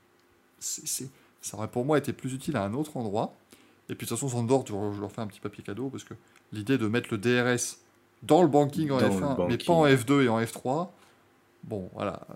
c'est, 0.60 0.86
c'est- 0.86 1.08
ça 1.40 1.56
aurait 1.56 1.66
pour 1.68 1.84
moi 1.84 1.98
été 1.98 2.12
plus 2.12 2.32
utile 2.34 2.56
à 2.56 2.64
un 2.64 2.72
autre 2.74 2.96
endroit. 2.96 3.34
Et 3.88 3.96
puis 3.96 4.06
de 4.06 4.08
toute 4.10 4.16
façon, 4.16 4.28
Zandvoort, 4.28 4.64
je 4.66 4.72
leur 4.72 4.92
je 4.94 5.00
leur 5.00 5.10
fais 5.10 5.20
un 5.20 5.26
petit 5.26 5.40
papier 5.40 5.64
cadeau 5.64 5.88
parce 5.90 6.04
que 6.04 6.14
l'idée 6.52 6.78
de 6.78 6.86
mettre 6.86 7.08
le 7.10 7.18
DRS 7.18 7.78
dans 8.22 8.42
le 8.42 8.48
banking 8.48 8.92
en 8.92 8.98
Dans 9.00 9.08
le 9.08 9.12
F1, 9.20 9.48
mais 9.48 9.58
pas 9.58 9.72
en 9.72 9.86
F2 9.86 10.22
et 10.22 10.28
en 10.28 10.40
F3. 10.40 10.88
Bon, 11.64 11.90
voilà. 11.94 12.26
euh, 12.30 12.34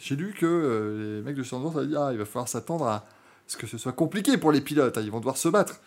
J'ai 0.00 0.16
lu 0.16 0.32
que 0.32 0.46
euh, 0.46 1.16
les 1.18 1.22
mecs 1.22 1.36
de 1.36 1.42
Zandvoort 1.42 1.78
avaient 1.78 1.86
dit 1.88 1.96
ah, 1.96 2.10
il 2.12 2.18
va 2.18 2.24
falloir 2.24 2.48
s'attendre 2.48 2.86
à 2.86 3.06
ce 3.46 3.56
que 3.56 3.66
ce 3.66 3.76
soit 3.78 3.92
compliqué 3.92 4.38
pour 4.38 4.52
les 4.52 4.60
pilotes. 4.60 4.96
hein, 4.96 5.02
ils 5.02 5.10
vont 5.10 5.18
devoir 5.18 5.36
se 5.36 5.48
battre. 5.48 5.80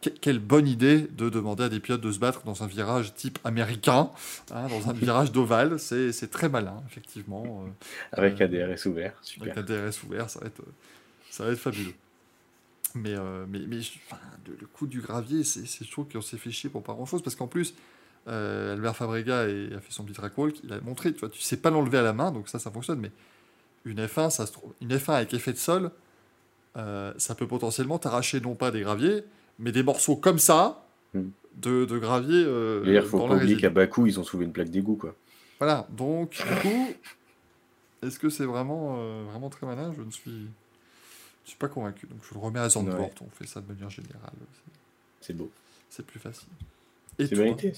Que- 0.00 0.10
quelle 0.10 0.38
bonne 0.38 0.68
idée 0.68 1.08
de 1.10 1.28
demander 1.28 1.64
à 1.64 1.68
des 1.68 1.80
pilotes 1.80 2.00
de 2.00 2.12
se 2.12 2.20
battre 2.20 2.44
dans 2.44 2.62
un 2.62 2.68
virage 2.68 3.14
type 3.14 3.40
américain, 3.42 4.10
hein, 4.52 4.68
dans 4.68 4.88
un 4.88 4.92
virage 4.92 5.32
d'ovale. 5.32 5.80
C'est 5.80 6.30
très 6.30 6.48
malin, 6.48 6.80
effectivement. 6.88 7.64
euh, 7.66 7.70
Avec 8.12 8.40
un 8.40 8.46
DRS 8.46 8.86
ouvert, 8.86 9.14
super. 9.22 9.52
avec 9.52 9.58
un 9.58 9.62
DRS 9.88 10.04
ouvert, 10.06 10.30
ça 10.30 10.38
va 10.38 10.46
être, 10.46 10.62
ça 11.30 11.44
va 11.44 11.50
être 11.50 11.58
fabuleux. 11.58 11.94
Mais, 12.94 13.14
euh, 13.16 13.44
mais, 13.48 13.58
mais 13.66 13.80
je- 13.80 13.98
enfin, 14.06 14.20
le, 14.46 14.56
le 14.60 14.66
coup 14.66 14.86
du 14.86 15.00
gravier, 15.00 15.42
c'est, 15.42 15.66
c'est- 15.66 15.84
je 15.84 15.90
trouve 15.90 16.06
qu'on 16.08 16.22
s'est 16.22 16.38
fait 16.38 16.52
chier 16.52 16.70
pour 16.70 16.82
pas 16.84 16.92
grand 16.94 17.04
chose. 17.04 17.20
Parce 17.22 17.34
qu'en 17.34 17.48
plus, 17.48 17.74
euh, 18.28 18.74
Albert 18.74 18.94
Fabrega 18.96 19.40
a 19.40 19.46
fait 19.80 19.90
son 19.90 20.04
petit 20.04 20.14
track 20.14 20.36
walk, 20.38 20.56
il 20.62 20.72
a 20.72 20.80
montré, 20.80 21.12
tu 21.12 21.20
vois, 21.20 21.28
tu 21.30 21.40
sais 21.40 21.56
pas 21.56 21.70
l'enlever 21.70 21.98
à 21.98 22.02
la 22.02 22.12
main, 22.12 22.30
donc 22.30 22.48
ça, 22.48 22.58
ça 22.58 22.70
fonctionne. 22.70 23.00
Mais 23.00 23.10
une 23.84 24.04
F1, 24.04 24.30
ça 24.30 24.46
se 24.46 24.52
trouve, 24.52 24.74
une 24.80 24.94
F1 24.94 25.12
avec 25.14 25.32
effet 25.34 25.52
de 25.52 25.58
sol, 25.58 25.90
euh, 26.76 27.12
ça 27.16 27.34
peut 27.34 27.46
potentiellement 27.46 27.98
t'arracher 27.98 28.40
non 28.40 28.54
pas 28.54 28.70
des 28.70 28.82
graviers, 28.82 29.24
mais 29.58 29.72
des 29.72 29.82
morceaux 29.82 30.16
comme 30.16 30.38
ça 30.38 30.84
Hmm. 31.14 31.30
de, 31.56 31.86
de 31.86 31.98
gravier. 31.98 32.44
Euh, 32.46 32.84
D'ailleurs, 32.84 33.06
faut 33.06 33.26
pas 33.26 33.34
oublier 33.34 33.56
qu'à 33.56 33.70
Bakou, 33.70 34.06
ils 34.06 34.20
ont 34.20 34.24
soulevé 34.24 34.44
une 34.44 34.52
plaque 34.52 34.68
d'égout, 34.68 34.96
quoi. 34.96 35.14
Voilà, 35.58 35.86
donc 35.90 36.32
du 36.32 36.60
coup, 36.60 36.88
est-ce 38.02 38.18
que 38.18 38.28
c'est 38.28 38.44
vraiment, 38.44 38.96
euh, 38.98 39.24
vraiment 39.30 39.48
très 39.48 39.66
malin? 39.66 39.90
Je 39.96 40.02
ne 40.02 40.10
suis, 40.10 40.48
je 41.44 41.48
suis 41.48 41.56
pas 41.58 41.68
convaincu. 41.68 42.06
Donc 42.06 42.18
je 42.28 42.34
le 42.34 42.40
remets 42.40 42.60
à 42.60 42.68
Zandvoort, 42.68 43.00
Ouais. 43.00 43.12
on 43.22 43.30
fait 43.30 43.46
ça 43.46 43.62
de 43.62 43.66
manière 43.72 43.88
générale, 43.88 44.20
c'est- 45.22 45.32
beau. 45.32 45.50
c'est 45.88 46.04
plus 46.04 46.20
facile. 46.20 46.48
Et 47.18 47.26
C'est 47.26 47.34
toi, 47.34 47.44
mérité. 47.44 47.72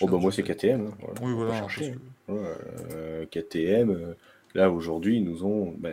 Oh, 0.00 0.06
bah, 0.06 0.18
moi, 0.18 0.30
c'est 0.32 0.42
KTM. 0.42 0.86
hein, 0.86 0.96
voilà. 1.00 1.20
Oui, 1.22 1.32
voilà, 1.32 1.54
chercher, 1.58 1.92
que- 1.92 2.32
hein. 2.32 2.34
Ouais, 2.34 2.56
euh, 2.92 3.26
KTM, 3.26 3.90
euh, 3.90 4.14
là, 4.54 4.70
aujourd'hui, 4.70 5.16
ils 5.16 5.24
nous 5.24 5.44
ont. 5.44 5.74
bah, 5.78 5.90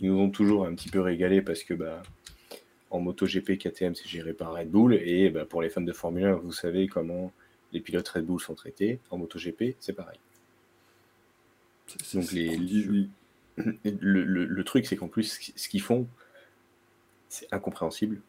ils 0.00 0.10
nous 0.10 0.18
ont 0.18 0.30
toujours 0.30 0.66
un 0.66 0.74
petit 0.74 0.88
peu 0.88 1.00
régalé 1.00 1.42
parce 1.42 1.62
que, 1.64 1.74
bah. 1.74 2.02
En 2.90 3.00
MotoGP, 3.00 3.58
KTM, 3.58 3.96
c'est 3.96 4.06
géré 4.06 4.32
par 4.34 4.52
Red 4.54 4.70
Bull. 4.70 4.94
Et 4.94 5.28
bah, 5.28 5.44
pour 5.44 5.62
les 5.62 5.68
fans 5.68 5.80
de 5.80 5.92
Formule 5.92 6.26
1, 6.26 6.34
vous 6.36 6.52
savez 6.52 6.86
comment 6.86 7.32
les 7.72 7.80
pilotes 7.80 8.08
Red 8.08 8.24
Bull 8.24 8.38
sont 8.40 8.54
traités. 8.54 9.00
En 9.10 9.18
MotoGP, 9.18 9.74
c'est 9.80 9.94
pareil. 9.94 10.18
Donc 12.14 12.30
les, 12.30 12.56
le, 12.56 14.22
le- 14.22 14.44
le 14.44 14.64
truc, 14.64 14.86
c'est 14.86 14.94
qu'en 14.96 15.08
plus, 15.08 15.40
ce 15.56 15.68
qu'ils 15.68 15.82
font, 15.82 16.06
c'est 17.28 17.52
incompréhensible. 17.52 18.20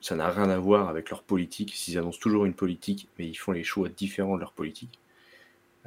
Ça 0.00 0.16
n'a 0.16 0.30
rien 0.30 0.48
à 0.48 0.58
voir 0.58 0.88
avec 0.88 1.10
leur 1.10 1.22
politique. 1.22 1.74
S'ils 1.74 1.98
annoncent 1.98 2.18
toujours 2.18 2.46
une 2.46 2.54
politique, 2.54 3.08
mais 3.18 3.26
ils 3.26 3.34
font 3.34 3.52
les 3.52 3.64
choix 3.64 3.88
différents 3.88 4.36
de 4.36 4.40
leur 4.40 4.52
politique. 4.52 4.98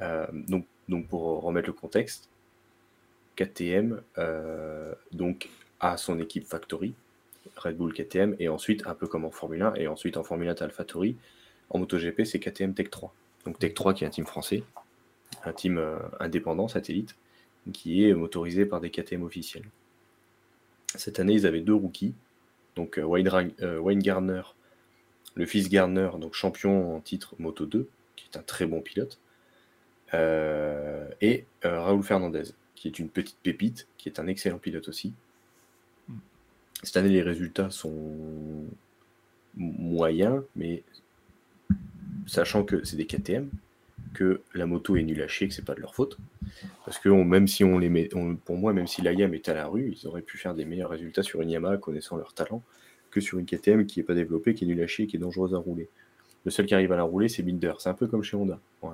Euh, 0.00 0.26
donc, 0.32 0.66
pour 1.08 1.42
remettre 1.42 1.68
le 1.68 1.72
contexte, 1.72 2.28
KTM 3.36 4.00
euh, 4.18 4.94
donc, 5.12 5.48
a 5.80 5.96
son 5.96 6.20
équipe 6.20 6.46
Factory, 6.46 6.94
Red 7.56 7.76
Bull 7.76 7.92
KTM, 7.92 8.36
et 8.38 8.48
ensuite, 8.48 8.86
un 8.86 8.94
peu 8.94 9.06
comme 9.06 9.24
en 9.24 9.30
Formule 9.30 9.62
1, 9.62 9.74
et 9.74 9.88
ensuite 9.88 10.16
en 10.16 10.24
Formule 10.24 10.48
1, 10.48 10.54
tu 10.54 10.62
AlphaTauri. 10.62 11.16
En 11.70 11.78
MotoGP, 11.78 12.24
c'est 12.24 12.38
KTM 12.38 12.74
Tech 12.74 12.90
3. 12.90 13.12
Donc 13.44 13.58
Tech 13.58 13.74
3 13.74 13.94
qui 13.94 14.04
est 14.04 14.06
un 14.06 14.10
team 14.10 14.26
français, 14.26 14.62
un 15.44 15.52
team 15.52 15.78
euh, 15.78 15.98
indépendant, 16.20 16.68
satellite, 16.68 17.16
qui 17.72 18.04
est 18.04 18.14
motorisé 18.14 18.66
par 18.66 18.80
des 18.80 18.90
KTM 18.90 19.22
officiels. 19.22 19.64
Cette 20.94 21.18
année, 21.18 21.34
ils 21.34 21.46
avaient 21.46 21.60
deux 21.60 21.74
rookies, 21.74 22.14
donc 22.76 22.98
euh, 22.98 23.02
Wayne, 23.02 23.52
euh, 23.60 23.78
Wayne 23.78 24.00
Gardner, 24.00 24.42
le 25.34 25.46
fils 25.46 25.68
Gardner, 25.68 26.10
donc 26.20 26.34
champion 26.34 26.96
en 26.96 27.00
titre 27.00 27.34
Moto 27.38 27.66
2, 27.66 27.88
qui 28.16 28.28
est 28.32 28.36
un 28.36 28.42
très 28.42 28.66
bon 28.66 28.80
pilote, 28.80 29.18
euh, 30.12 31.08
et 31.20 31.46
Raúl 31.62 32.02
Fernandez, 32.02 32.44
qui 32.74 32.88
est 32.88 32.98
une 32.98 33.08
petite 33.08 33.38
pépite, 33.42 33.88
qui 33.96 34.08
est 34.08 34.20
un 34.20 34.26
excellent 34.26 34.58
pilote 34.58 34.88
aussi. 34.88 35.12
Cette 36.82 36.96
année, 36.96 37.08
les 37.08 37.22
résultats 37.22 37.70
sont 37.70 38.66
moyens, 39.56 40.42
mais 40.54 40.82
sachant 42.26 42.64
que 42.64 42.84
c'est 42.84 42.96
des 42.96 43.06
KTM, 43.06 43.48
que 44.12 44.40
la 44.54 44.66
moto 44.66 44.96
est 44.96 45.02
nulle 45.02 45.22
à 45.22 45.28
chier, 45.28 45.48
que 45.48 45.54
c'est 45.54 45.64
pas 45.64 45.74
de 45.74 45.80
leur 45.80 45.94
faute. 45.94 46.18
Parce 46.84 46.98
que 46.98 47.08
même 47.08 47.48
si 47.48 47.64
on 47.64 47.78
les 47.78 47.88
met, 47.88 48.08
pour 48.44 48.56
moi, 48.56 48.72
même 48.72 48.86
si 48.86 49.02
la 49.02 49.12
YAM 49.12 49.34
est 49.34 49.48
à 49.48 49.54
la 49.54 49.66
rue, 49.66 49.94
ils 49.96 50.06
auraient 50.06 50.22
pu 50.22 50.38
faire 50.38 50.54
des 50.54 50.64
meilleurs 50.64 50.90
résultats 50.90 51.22
sur 51.22 51.40
une 51.40 51.50
Yamaha 51.50 51.78
connaissant 51.78 52.16
leur 52.16 52.34
talent 52.34 52.62
que 53.10 53.20
sur 53.20 53.38
une 53.38 53.46
KTM 53.46 53.86
qui 53.86 54.00
est 54.00 54.04
pas 54.04 54.14
développée, 54.14 54.54
qui 54.54 54.64
est 54.64 54.66
nulle 54.66 54.82
à 54.82 54.86
chier, 54.86 55.06
qui 55.06 55.16
est 55.16 55.20
dangereuse 55.20 55.54
à 55.54 55.58
rouler. 55.58 55.88
Le 56.44 56.50
seul 56.50 56.66
qui 56.66 56.74
arrive 56.74 56.92
à 56.92 56.96
la 56.96 57.04
rouler, 57.04 57.28
c'est 57.28 57.42
Binder. 57.42 57.72
C'est 57.78 57.88
un 57.88 57.94
peu 57.94 58.06
comme 58.06 58.22
chez 58.22 58.36
Honda. 58.36 58.60
Il 58.82 58.88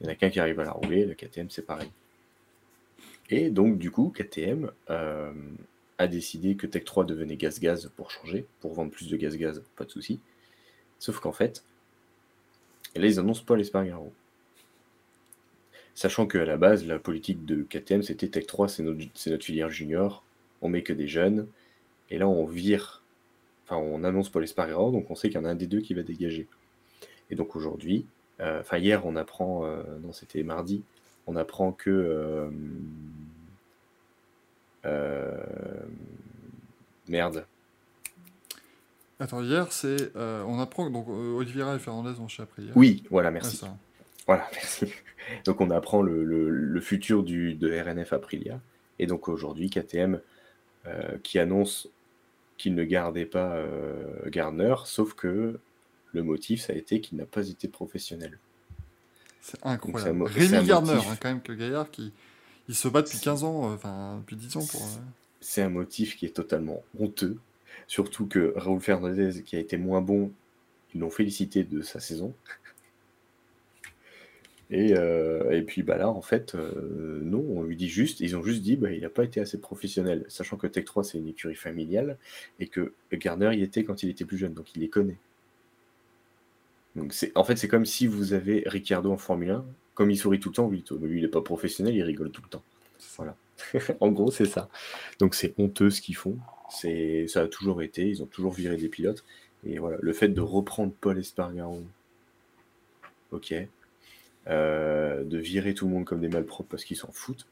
y 0.00 0.06
en 0.06 0.12
a 0.12 0.14
qu'un 0.16 0.28
qui 0.28 0.40
arrive 0.40 0.58
à 0.60 0.64
la 0.64 0.72
rouler, 0.72 1.06
la 1.06 1.14
KTM, 1.14 1.48
c'est 1.50 1.64
pareil. 1.64 1.90
Et 3.30 3.50
donc, 3.50 3.78
du 3.78 3.90
coup, 3.90 4.12
KTM 4.14 4.70
euh, 4.90 5.32
a 5.98 6.06
décidé 6.08 6.56
que 6.56 6.66
Tech 6.66 6.84
3 6.84 7.04
devenait 7.04 7.36
gaz-gaz 7.36 7.90
pour 7.96 8.10
changer, 8.10 8.44
pour 8.60 8.74
vendre 8.74 8.90
plus 8.90 9.08
de 9.08 9.16
gaz-gaz, 9.16 9.62
pas 9.76 9.84
de 9.84 9.90
souci. 9.90 10.20
Sauf 10.98 11.20
qu'en 11.20 11.32
fait, 11.32 11.64
là, 12.96 13.06
ils 13.06 13.18
annoncent 13.18 13.44
pas 13.44 13.56
l'Espargaro. 13.56 14.12
Sachant 15.94 16.26
qu'à 16.26 16.44
la 16.44 16.56
base, 16.56 16.86
la 16.86 16.98
politique 16.98 17.44
de 17.44 17.62
KTM, 17.62 18.02
c'était 18.02 18.28
Tech 18.28 18.46
3, 18.46 18.68
c'est 18.68 18.82
notre, 18.82 19.00
notre 19.26 19.44
filière 19.44 19.70
junior, 19.70 20.24
on 20.60 20.68
met 20.68 20.82
que 20.82 20.92
des 20.92 21.06
jeunes, 21.06 21.46
et 22.10 22.18
là, 22.18 22.28
on 22.28 22.44
vire, 22.46 23.02
enfin, 23.64 23.76
on 23.76 24.02
annonce 24.04 24.28
Paul 24.28 24.44
Espargaro, 24.44 24.90
donc 24.90 25.10
on 25.10 25.14
sait 25.14 25.28
qu'il 25.28 25.38
y 25.38 25.40
en 25.40 25.44
a 25.44 25.50
un 25.50 25.54
des 25.54 25.66
deux 25.66 25.80
qui 25.80 25.94
va 25.94 26.02
dégager. 26.02 26.48
Et 27.30 27.36
donc 27.36 27.56
aujourd'hui, 27.56 28.06
euh, 28.40 28.60
enfin, 28.60 28.78
hier, 28.78 29.06
on 29.06 29.16
apprend, 29.16 29.64
euh, 29.64 29.82
non, 30.02 30.12
c'était 30.12 30.42
mardi, 30.42 30.82
on 31.26 31.36
apprend 31.36 31.72
que. 31.72 32.50
euh, 34.84 35.30
merde. 37.08 37.46
Attends, 39.20 39.42
hier, 39.42 39.72
c'est, 39.72 40.14
on 40.16 40.58
apprend 40.58 40.88
que 40.88 40.92
donc 40.92 41.08
Oliveira 41.08 41.76
et 41.76 41.78
Fernandez 41.78 42.18
ont 42.20 42.26
après 42.38 42.62
hier. 42.62 42.76
Oui, 42.76 43.04
voilà, 43.10 43.30
merci. 43.30 43.56
ça. 43.56 43.76
Voilà, 44.26 44.48
merci. 44.54 44.86
Donc 45.44 45.60
on 45.60 45.70
apprend 45.70 46.02
le, 46.02 46.24
le- 46.24 46.50
le 46.50 46.80
futur 46.80 47.22
du, 47.22 47.54
de 47.54 47.70
RNF 47.80 48.12
Aprilia. 48.12 48.60
Et 48.98 49.06
donc 49.06 49.28
aujourd'hui, 49.28 49.70
KTM 49.70 50.20
euh, 50.86 51.18
qui 51.22 51.38
annonce 51.38 51.88
qu'il 52.58 52.74
ne 52.74 52.84
gardait 52.84 53.26
pas 53.26 53.54
euh, 53.56 54.30
Gardner, 54.30 54.74
sauf 54.84 55.14
que 55.14 55.58
le 56.12 56.22
motif, 56.22 56.60
ça 56.62 56.72
a 56.72 56.76
été 56.76 57.00
qu'il 57.00 57.18
n'a 57.18 57.26
pas 57.26 57.48
été 57.48 57.68
professionnel. 57.68 58.38
C'est 59.40 59.60
Donc, 59.62 59.72
incroyable. 59.72 60.22
un 60.22 60.24
Rémi 60.26 60.66
Gardner, 60.66 60.94
motif. 60.94 61.10
hein, 61.10 61.16
quand 61.20 61.28
même, 61.28 61.42
que 61.42 61.52
gaillard 61.52 61.90
qui 61.90 62.12
il 62.68 62.74
se 62.74 62.88
bat 62.88 63.02
depuis 63.02 63.18
15 63.18 63.44
ans, 63.44 63.70
euh, 63.70 63.74
enfin 63.74 64.18
depuis 64.20 64.36
10 64.36 64.56
ans 64.56 64.64
pour. 64.66 64.82
euh, 64.82 65.00
C'est 65.40 65.62
un 65.62 65.68
motif 65.68 66.16
qui 66.16 66.26
est 66.26 66.30
totalement 66.34 66.82
honteux. 66.98 67.36
Surtout 67.88 68.26
que 68.26 68.54
Raúl 68.56 68.80
Fernandez, 68.80 69.42
qui 69.42 69.56
a 69.56 69.58
été 69.58 69.76
moins 69.76 70.00
bon, 70.00 70.30
ils 70.94 71.00
l'ont 71.00 71.10
félicité 71.10 71.64
de 71.64 71.82
sa 71.82 72.00
saison. 72.00 72.32
Et, 74.70 74.94
euh, 74.96 75.50
et 75.50 75.62
puis 75.62 75.82
bah 75.82 75.98
là, 75.98 76.08
en 76.08 76.22
fait, 76.22 76.54
euh, 76.54 77.20
non, 77.22 77.44
on 77.48 77.62
lui 77.62 77.76
dit 77.76 77.88
juste, 77.88 78.20
ils 78.20 78.36
ont 78.36 78.42
juste 78.42 78.62
dit, 78.62 78.76
bah, 78.76 78.90
il 78.90 79.02
n'a 79.02 79.10
pas 79.10 79.24
été 79.24 79.40
assez 79.40 79.60
professionnel, 79.60 80.24
sachant 80.28 80.56
que 80.56 80.66
Tech 80.66 80.84
3 80.84 81.04
c'est 81.04 81.18
une 81.18 81.28
écurie 81.28 81.54
familiale 81.54 82.18
et 82.60 82.68
que 82.68 82.92
Gardner 83.12 83.54
y 83.56 83.62
était 83.62 83.84
quand 83.84 84.02
il 84.02 84.10
était 84.10 84.24
plus 84.24 84.38
jeune, 84.38 84.54
donc 84.54 84.74
il 84.74 84.80
les 84.80 84.88
connaît. 84.88 85.18
Donc 86.96 87.12
c'est, 87.12 87.32
en 87.36 87.44
fait, 87.44 87.56
c'est 87.56 87.68
comme 87.68 87.84
si 87.84 88.06
vous 88.06 88.32
avez 88.32 88.62
Ricciardo 88.66 89.10
en 89.12 89.16
Formule 89.18 89.50
1, 89.50 89.64
comme 89.94 90.10
il 90.10 90.16
sourit 90.16 90.40
tout 90.40 90.50
le 90.50 90.54
temps, 90.54 90.68
lui, 90.68 90.84
lui 91.02 91.18
il 91.18 91.22
n'est 91.22 91.28
pas 91.28 91.42
professionnel, 91.42 91.94
il 91.94 92.02
rigole 92.02 92.30
tout 92.30 92.42
le 92.42 92.48
temps. 92.48 92.62
Voilà. 93.16 93.36
en 94.00 94.10
gros, 94.10 94.30
c'est 94.30 94.46
ça. 94.46 94.68
Donc 95.18 95.34
c'est 95.34 95.54
honteux 95.58 95.90
ce 95.90 96.00
qu'ils 96.00 96.16
font. 96.16 96.38
C'est, 96.70 97.26
ça 97.28 97.42
a 97.42 97.48
toujours 97.48 97.82
été, 97.82 98.08
ils 98.08 98.22
ont 98.22 98.26
toujours 98.26 98.52
viré 98.52 98.76
des 98.76 98.88
pilotes. 98.88 99.24
Et 99.66 99.78
voilà, 99.78 99.98
le 100.00 100.12
fait 100.12 100.28
de 100.28 100.40
reprendre 100.40 100.92
Paul 101.00 101.18
Espargaro, 101.18 101.82
ok, 103.30 103.54
euh, 104.48 105.24
de 105.24 105.38
virer 105.38 105.74
tout 105.74 105.86
le 105.86 105.92
monde 105.92 106.04
comme 106.04 106.20
des 106.20 106.28
malpropres 106.28 106.68
parce 106.68 106.84
qu'ils 106.84 106.96
s'en 106.96 107.12
foutent, 107.12 107.46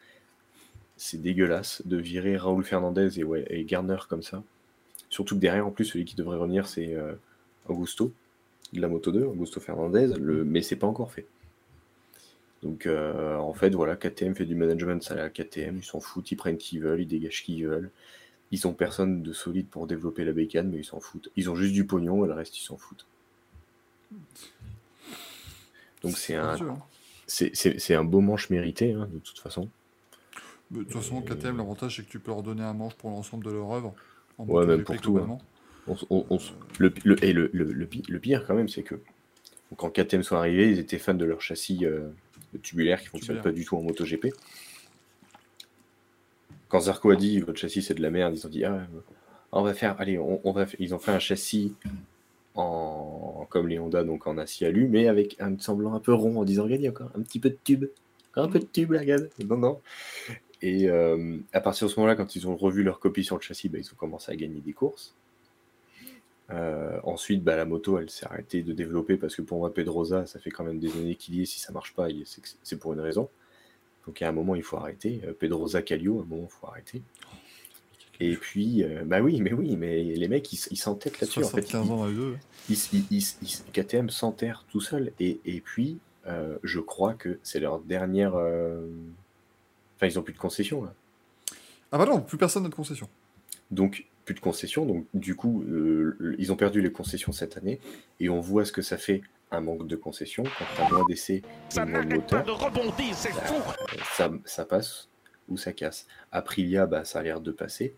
c'est 0.97 1.21
dégueulasse. 1.21 1.83
De 1.87 1.97
virer 1.97 2.37
Raoul 2.37 2.65
Fernandez 2.65 3.21
et, 3.21 3.65
Garner 3.65 3.99
comme 4.09 4.23
ça. 4.23 4.43
Surtout 5.09 5.35
que 5.37 5.41
derrière, 5.41 5.67
en 5.67 5.71
plus, 5.71 5.85
celui 5.85 6.05
qui 6.05 6.17
devrait 6.17 6.39
revenir, 6.39 6.67
c'est 6.67 6.95
euh, 6.95 7.15
Augusto, 7.67 8.13
de 8.73 8.81
la 8.81 8.89
Moto 8.89 9.13
2, 9.13 9.25
Augusto 9.25 9.61
Fernandez, 9.61 10.09
le... 10.19 10.45
mais 10.45 10.63
c'est 10.63 10.77
pas 10.77 10.87
encore 10.87 11.13
fait. 11.13 11.27
Donc 12.63 12.87
euh, 12.87 13.37
en 13.37 13.55
fait, 13.55 13.71
voilà, 13.71 13.97
KTM 13.97 14.35
fait 14.35 14.45
du 14.45 14.55
management 14.55 15.03
ça 15.03 15.15
la 15.17 15.31
KTM, 15.31 15.79
ils 15.79 15.85
s'en 15.85 16.01
foutent, 16.01 16.31
ils 16.31 16.37
prennent 16.37 16.59
qui 16.59 16.79
veulent, 16.79 17.01
ils 17.01 17.09
dégagent 17.09 17.43
qui 17.43 17.63
veulent. 17.65 17.91
Ils 18.53 18.67
ont 18.67 18.73
personne 18.73 19.23
de 19.23 19.33
solide 19.33 19.67
pour 19.69 19.87
développer 19.87 20.25
la 20.25 20.33
bécane, 20.33 20.71
mais 20.71 20.79
ils 20.79 20.85
s'en 20.85 21.01
foutent. 21.01 21.31
Ils 21.37 21.51
ont 21.51 21.57
juste 21.57 21.73
du 21.73 21.87
pognon 21.87 22.25
et 22.25 22.29
le 22.29 22.35
reste, 22.35 22.57
ils 22.59 22.63
s'en 22.63 22.77
foutent. 22.77 23.07
Donc 26.03 26.17
c'est 26.17 26.35
un, 26.35 26.57
c'est, 27.27 27.95
un 27.95 28.05
beau 28.05 28.21
manche 28.21 28.51
mérité, 28.51 28.93
hein, 28.93 29.09
de 29.13 29.19
toute 29.19 29.39
façon. 29.39 29.69
Mais 30.71 30.79
De 30.79 30.85
toute 30.85 30.93
façon, 30.95 31.21
KTM, 31.23 31.57
l'avantage, 31.59 31.97
c'est 31.97 32.03
que 32.03 32.11
tu 32.11 32.19
peux 32.19 32.31
leur 32.31 32.43
donner 32.43 32.63
un 32.63 32.73
manche 32.73 32.95
pour 32.95 33.11
l'ensemble 33.11 33.45
de 33.45 33.51
leur 33.51 33.71
œuvre. 33.71 33.95
en 34.39 34.45
Ouais, 34.47 34.67
même 34.67 34.83
pour 34.85 35.01
tout, 35.01 35.19
hein. 35.19 35.39
On 35.87 35.97
on- 36.11 36.27
on 36.31 36.39
le, 36.79 36.93
le- 37.05 37.25
et 37.25 37.33
le, 37.33 37.51
le- 37.53 37.73
le 37.73 37.87
pi- 37.87 38.05
le 38.09 38.19
pire 38.21 38.45
quand 38.47 38.55
même, 38.55 38.69
c'est 38.69 38.83
que 38.85 38.95
quand 39.77 39.91
KTM 39.91 40.23
sont 40.23 40.37
arrivés, 40.37 40.71
ils 40.71 40.79
étaient 40.79 40.99
fans 40.99 41.15
de 41.15 41.25
leur 41.25 41.41
châssis 41.41 41.85
euh, 41.85 42.09
tubulaire 42.63 43.01
qui 43.01 43.09
fonctionne 43.09 43.37
Tubulaire. 43.37 43.43
pas 43.43 43.53
du 43.53 43.65
tout 43.65 43.77
en 43.77 43.83
MotoGP. 43.83 44.29
Quand 46.69 46.81
Zarco 46.81 47.11
a 47.11 47.17
dit 47.17 47.41
votre 47.41 47.59
châssis 47.59 47.83
c'est 47.83 47.95
de 47.95 48.03
la 48.03 48.11
merde, 48.11 48.35
ils 48.37 48.47
ont 48.47 48.51
dit 48.51 48.65
ah, 48.65 48.75
euh, 48.75 48.85
on 49.51 49.63
va 49.63 49.75
faire, 49.75 50.01
allez, 50.01 50.19
on, 50.19 50.41
on 50.45 50.53
va, 50.53 50.67
ils 50.79 50.95
ont 50.95 50.99
fait 50.99 51.11
un 51.13 51.19
châssis 51.19 51.75
comme 52.55 53.69
les 53.69 53.79
Honda 53.79 54.05
donc 54.05 54.27
en 54.27 54.39
acier 54.39 54.67
alu, 54.67 54.89
mais 54.89 55.09
avec 55.09 55.37
un 55.41 55.59
semblant 55.59 55.95
un 55.95 56.01
peu 56.01 56.13
rond 56.13 56.39
en 56.39 56.45
disant 56.45 56.65
regardez 56.65 56.89
encore 56.89 57.11
un 57.15 57.23
petit 57.23 57.39
peu 57.39 57.51
de 57.51 57.59
tube, 57.65 57.87
un 58.35 58.49
peu 58.49 58.59
de 58.59 58.67
tube 58.67 58.93
là, 58.93 59.01
regarde. 59.01 59.31
Non 59.47 59.57
non. 59.57 59.81
Et 60.63 60.89
euh, 60.89 61.39
à 61.53 61.61
partir 61.61 61.89
de 61.89 61.93
ce 61.93 61.99
moment-là, 61.99 62.15
quand 62.15 62.37
ils 62.37 62.47
ont 62.47 62.57
revu 62.57 62.85
leur 62.85 63.01
copie 63.01 63.25
sur 63.25 63.37
le 63.37 63.43
châssis, 63.43 63.69
bah, 63.69 63.79
ils 63.79 63.87
ont 63.93 63.97
commencé 63.97 64.31
à 64.31 64.37
gagner 64.37 64.61
des 64.61 64.73
courses. 64.73 65.15
Euh, 66.51 67.01
ensuite, 67.03 67.43
bah, 67.43 67.57
la 67.57 67.65
moto, 67.65 67.99
elle 67.99 68.11
s'est 68.11 68.27
arrêtée 68.27 68.63
de 68.63 68.73
développer 68.73 69.17
parce 69.17 69.35
que 69.35 69.43
pour 69.43 69.59
moi, 69.59 69.75
Pedrosa, 69.75 70.27
ça 70.27 70.39
fait 70.39 70.51
quand 70.51 70.65
même 70.65 70.79
des 70.79 70.93
années 70.93 71.17
qu'il 71.17 71.35
y 71.35 71.43
est. 71.43 71.47
Si 71.47 71.59
ça 71.59 71.73
marche 71.73 71.95
pas, 71.95 72.09
c'est 72.63 72.79
pour 72.79 72.93
une 72.93 73.01
raison. 73.01 73.29
Donc 74.07 74.23
à 74.23 74.29
un 74.29 74.33
moment, 74.33 74.55
il 74.55 74.63
faut 74.63 74.77
arrêter. 74.77 75.21
Euh, 75.25 75.33
Pedrosa, 75.33 75.83
Calio, 75.83 76.21
à 76.21 76.23
un 76.23 76.27
moment, 76.27 76.49
il 76.49 76.53
faut 76.53 76.67
arrêter. 76.69 77.03
Et 78.25 78.37
puis, 78.37 78.85
euh, 78.85 79.03
bah 79.05 79.21
oui, 79.21 79.41
mais 79.41 79.53
oui, 79.53 79.77
mais 79.77 80.03
les 80.03 80.29
mecs, 80.29 80.53
ils 80.53 80.61
ils 80.71 80.77
s'entêtent 80.77 81.21
là-dessus. 81.21 81.41
En 81.41 81.49
fait, 81.49 81.63
75 81.63 81.91
ans 81.91 82.07
les 82.07 82.15
deux. 82.15 82.37
ils, 82.71 82.77
ils- 82.93 83.07
ils- 83.11 83.27
ils- 83.43 83.73
KTM 83.73 84.11
s'enterre 84.11 84.65
tout 84.71 84.81
seul. 84.81 85.13
Et, 85.19 85.41
et 85.45 85.61
puis, 85.61 85.99
euh, 86.27 86.57
je 86.63 86.79
crois 86.79 87.15
que 87.15 87.39
c'est 87.43 87.59
leur 87.61 87.81
dernière. 87.81 88.35
euh, 88.37 88.87
Enfin, 89.97 90.07
ils 90.07 90.19
ont 90.19 90.23
plus 90.23 90.35
de 90.35 90.39
concession 90.39 90.85
là. 90.85 90.95
Ah 91.91 91.99
bah 91.99 92.07
non, 92.07 92.21
plus 92.21 92.39
personne 92.39 92.63
n'a 92.63 92.69
de 92.69 92.75
concession. 92.75 93.09
Donc, 93.71 94.07
plus 94.25 94.35
de 94.35 94.41
concessions. 94.41 94.87
Donc, 94.87 95.07
du 95.15 95.35
coup, 95.35 95.63
euh, 95.65 96.37
ils 96.39 96.53
ont 96.53 96.57
perdu 96.57 96.81
les 96.81 96.93
concessions 96.93 97.33
cette 97.33 97.57
année. 97.57 97.81
Et 98.21 98.29
on 98.29 98.41
voit 98.41 98.65
ce 98.65 98.73
que 98.73 98.83
ça 98.83 98.99
fait 98.99 99.23
un 99.51 99.61
manque 99.61 99.87
de 99.87 99.97
concessions. 99.97 100.45
Quand 100.45 100.65
tu 100.77 100.81
as 100.83 100.89
moins 100.91 101.05
d'essais 101.09 101.37
et 101.37 101.43
Ça 101.71 101.85
moins 101.85 102.05
de 102.05 102.09
n'arrête 102.09 102.27
pas 102.29 102.39
moteurs, 102.43 102.47
de 102.47 102.65
rebondir, 102.65 103.15
c'est 103.15 103.33
fou 103.33 103.55
euh, 103.57 103.97
ça, 104.17 104.31
ça 104.45 104.65
passe 104.65 105.09
ou 105.49 105.57
ça 105.57 105.73
casse. 105.73 106.07
Aprilia, 106.31 106.87
bah, 106.87 107.05
ça 107.05 107.19
a 107.19 107.23
l'air 107.23 107.41
de 107.41 107.51
passer. 107.53 107.95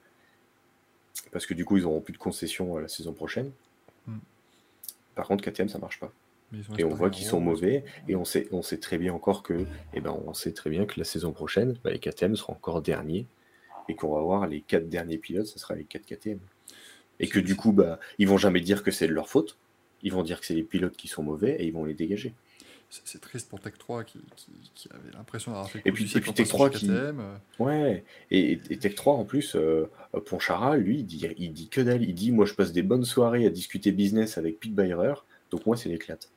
Parce 1.33 1.47
que 1.47 1.55
du 1.55 1.65
coup, 1.65 1.77
ils 1.77 1.83
n'auront 1.83 2.01
plus 2.01 2.13
de 2.13 2.19
concessions 2.19 2.77
euh, 2.77 2.81
la 2.81 2.89
saison 2.89 3.13
prochaine. 3.13 3.51
Hmm. 4.07 4.19
Par 5.15 5.27
contre, 5.27 5.45
KTM, 5.45 5.69
ça 5.69 5.79
marche 5.79 6.01
pas. 6.01 6.13
Et 6.79 6.85
on 6.85 6.91
voit 6.91 7.11
qu'ils 7.11 7.27
sont 7.27 7.41
mauvais. 7.41 7.85
Et 8.09 8.17
on 8.17 8.25
sait, 8.25 8.49
on 8.53 8.63
sait 8.63 8.79
très 8.79 8.99
bien 8.99 9.13
encore 9.13 9.43
que, 9.43 9.67
eh 9.93 10.01
ben, 10.01 10.17
on 10.27 10.35
sait 10.35 10.53
très 10.53 10.71
bien 10.71 10.87
que 10.87 10.95
la 10.99 11.05
saison 11.05 11.33
prochaine, 11.33 11.77
bah, 11.83 11.91
les 11.91 11.99
KTM 11.99 12.37
seront 12.37 12.55
encore 12.55 12.83
derniers. 12.83 13.27
Et 13.89 13.95
qu'on 13.95 14.15
va 14.15 14.21
voir 14.21 14.47
les 14.47 14.61
quatre 14.61 14.89
derniers 14.89 15.19
pilotes, 15.19 15.47
ce 15.47 15.59
sera 15.59 15.75
les 15.75 15.85
quatre 15.85 16.07
KTM. 16.07 16.39
Et 17.21 17.29
que 17.29 17.39
du 17.39 17.57
coup, 17.57 17.73
bah, 17.73 17.99
ils 18.19 18.29
vont 18.29 18.39
jamais 18.39 18.61
dire 18.61 18.83
que 18.83 18.91
c'est 18.91 19.07
de 19.07 19.13
leur 19.13 19.29
faute. 19.29 19.57
Ils 20.03 20.13
vont 20.13 20.23
dire 20.23 20.41
que 20.41 20.47
c'est 20.47 20.55
les 20.55 20.63
pilotes 20.63 20.97
qui 20.97 21.09
sont 21.09 21.23
mauvais 21.23 21.57
et 21.59 21.67
ils 21.67 21.73
vont 21.73 21.85
les 21.85 21.95
dégager. 21.95 22.35
C'est 23.05 23.21
triste 23.21 23.49
pour 23.49 23.61
Tech 23.61 23.75
3 23.79 24.05
qui, 24.05 24.21
qui, 24.37 24.53
qui 24.75 24.89
avait 24.93 25.11
l'impression 25.17 25.51
d'avoir 25.53 25.69
fait 25.71 25.83
Et 25.85 25.91
puis- 25.93 26.05
et 26.05 26.09
Tech 26.21 26.25
passant 26.35 26.45
3 26.45 26.71
chez 26.71 26.79
qui- 26.79 26.87
KTM, 26.87 27.21
euh, 27.21 27.37
Ouais, 27.59 28.05
et, 28.31 28.59
Tech 28.79 28.95
3 28.95 29.15
en 29.15 29.25
plus, 29.25 29.57
euh, 29.57 29.91
Ponchara, 30.27 30.77
lui, 30.77 30.99
il 30.99 31.05
dit, 31.07 31.27
il 31.39 31.53
dit 31.53 31.69
que 31.69 31.81
dalle. 31.81 32.03
Il 32.03 32.15
dit 32.15 32.31
Moi, 32.31 32.45
je 32.47 32.55
passe 32.55 32.73
des 32.73 32.83
bonnes 32.83 33.05
soirées 33.05 33.47
à 33.47 33.51
discuter 33.51 33.91
business 33.93 34.39
avec 34.39 34.61
Pete 34.61 34.75
Bayer, 34.75 35.15
donc 35.51 35.67
moi, 35.67 35.77
c'est 35.77 35.89
l'éclate. 35.89 36.31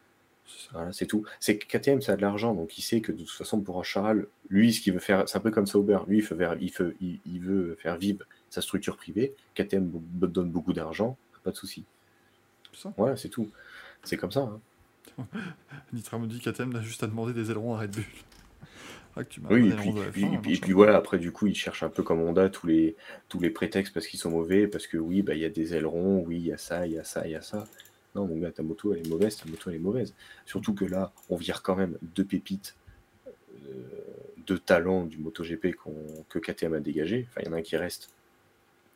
Voilà, 0.72 0.94
c'est 0.94 1.06
tout. 1.06 1.26
C'est 1.42 1.58
que 1.58 1.66
KTM, 1.68 2.02
ça 2.02 2.14
a 2.14 2.16
de 2.16 2.22
l'argent, 2.22 2.56
donc 2.56 2.78
il 2.78 2.82
sait 2.82 3.02
que 3.02 3.12
de 3.12 3.18
toute 3.20 3.30
façon, 3.30 3.60
pour 3.60 3.84
Charal, 3.84 4.28
lui, 4.50 4.74
ce 4.74 4.80
qu'il 4.82 4.94
veut 4.94 5.00
faire, 5.00 5.28
c'est 5.28 5.38
un 5.38 5.42
peu 5.42 5.52
comme 5.52 5.68
Sauber. 5.68 6.00
Lui, 6.08 6.20
il 6.20 6.24
veut 6.24 6.38
faire, 6.38 6.56
il 6.62 6.72
veut, 6.72 6.96
il, 7.02 7.20
il 7.26 7.42
veut 7.42 7.76
faire 7.82 7.98
vivre 7.98 8.26
sa 8.50 8.62
structure 8.62 8.96
privée. 8.96 9.34
KTM 9.56 9.92
donne 10.14 10.50
beaucoup 10.50 10.72
d'argent, 10.74 11.18
pas 11.44 11.52
de 11.52 11.58
souci. 11.58 11.84
Voilà, 12.96 13.18
c'est 13.18 13.30
tout. 13.30 13.50
C'est 14.04 14.16
comme 14.18 14.32
ça. 14.32 14.40
hein. 14.42 14.60
Nitra 15.94 16.19
me 16.19 16.27
dit 16.27 16.39
KTM 16.39 16.76
a 16.76 16.81
juste 16.81 17.03
à 17.03 17.07
demander 17.07 17.34
des 17.34 17.49
ailerons 17.52 17.76
à 17.76 17.80
Red 17.80 17.91
Bull. 17.95 18.03
Ah, 19.15 19.23
que 19.23 19.30
tu 19.30 19.41
m'as 19.41 19.49
Oui, 19.49 19.69
et 19.69 19.72
puis, 19.73 19.88
l'aileron 19.89 19.94
de 20.06 20.10
puis- 20.11 20.22
F1, 20.23 20.34
et 20.34 20.38
puis- 20.38 20.49
et 20.49 20.52
machin. 20.52 20.61
puis 20.61 20.73
voilà, 20.73 20.95
après, 20.95 21.18
du 21.18 21.31
coup, 21.31 21.48
ils 21.48 21.56
cherchent 21.56 21.81
un 21.84 21.89
peu 21.89 22.03
comme 22.03 22.19
Honda 22.22 22.49
tous 22.49 22.68
les, 22.68 22.95
tous 23.30 23.39
les 23.39 23.49
prétextes 23.49 23.94
parce 23.94 24.06
qu'ils 24.07 24.19
sont 24.19 24.30
mauvais, 24.30 24.68
parce 24.68 24.85
que 24.85 24.98
oui, 24.98 25.23
bah, 25.23 25.34
il 25.34 25.39
y 25.39 25.45
a 25.45 25.49
des 25.49 25.73
ailerons, 25.73 26.23
oui, 26.27 26.38
il 26.38 26.45
y 26.48 26.52
a 26.53 26.57
ça, 26.57 26.85
il 26.85 26.94
y 26.94 26.99
a 26.99 27.03
ça, 27.03 27.26
il 27.26 27.31
y 27.31 27.35
a 27.35 27.41
ça. 27.41 27.65
Non, 28.15 28.26
mon 28.27 28.38
gars, 28.38 28.52
ta 28.52 28.61
moto, 28.64 28.94
elle 28.94 29.06
est 29.06 29.10
mauvaise, 29.10 29.35
ta 29.38 29.49
moto, 29.49 29.69
elle 29.69 29.76
est 29.77 29.80
mauvaise. 29.80 30.14
Surtout 30.45 30.73
que 30.76 30.85
là, 30.85 31.11
on 31.30 31.35
vire 31.35 31.64
quand 31.64 31.76
même 31.76 31.98
deux 32.15 32.26
pépites 32.26 32.76
euh, 33.27 33.31
de 34.45 34.56
talent 34.57 35.06
du 35.06 35.18
MotoGP 35.18 35.73
qu'on- 35.73 36.23
que 36.30 36.38
KTM 36.39 36.73
a 36.76 36.80
dégagé. 36.80 37.27
Enfin, 37.30 37.41
il 37.44 37.48
y 37.48 37.49
en 37.49 37.53
a 37.53 37.57
un 37.57 37.61
qui 37.64 37.76
reste. 37.76 38.10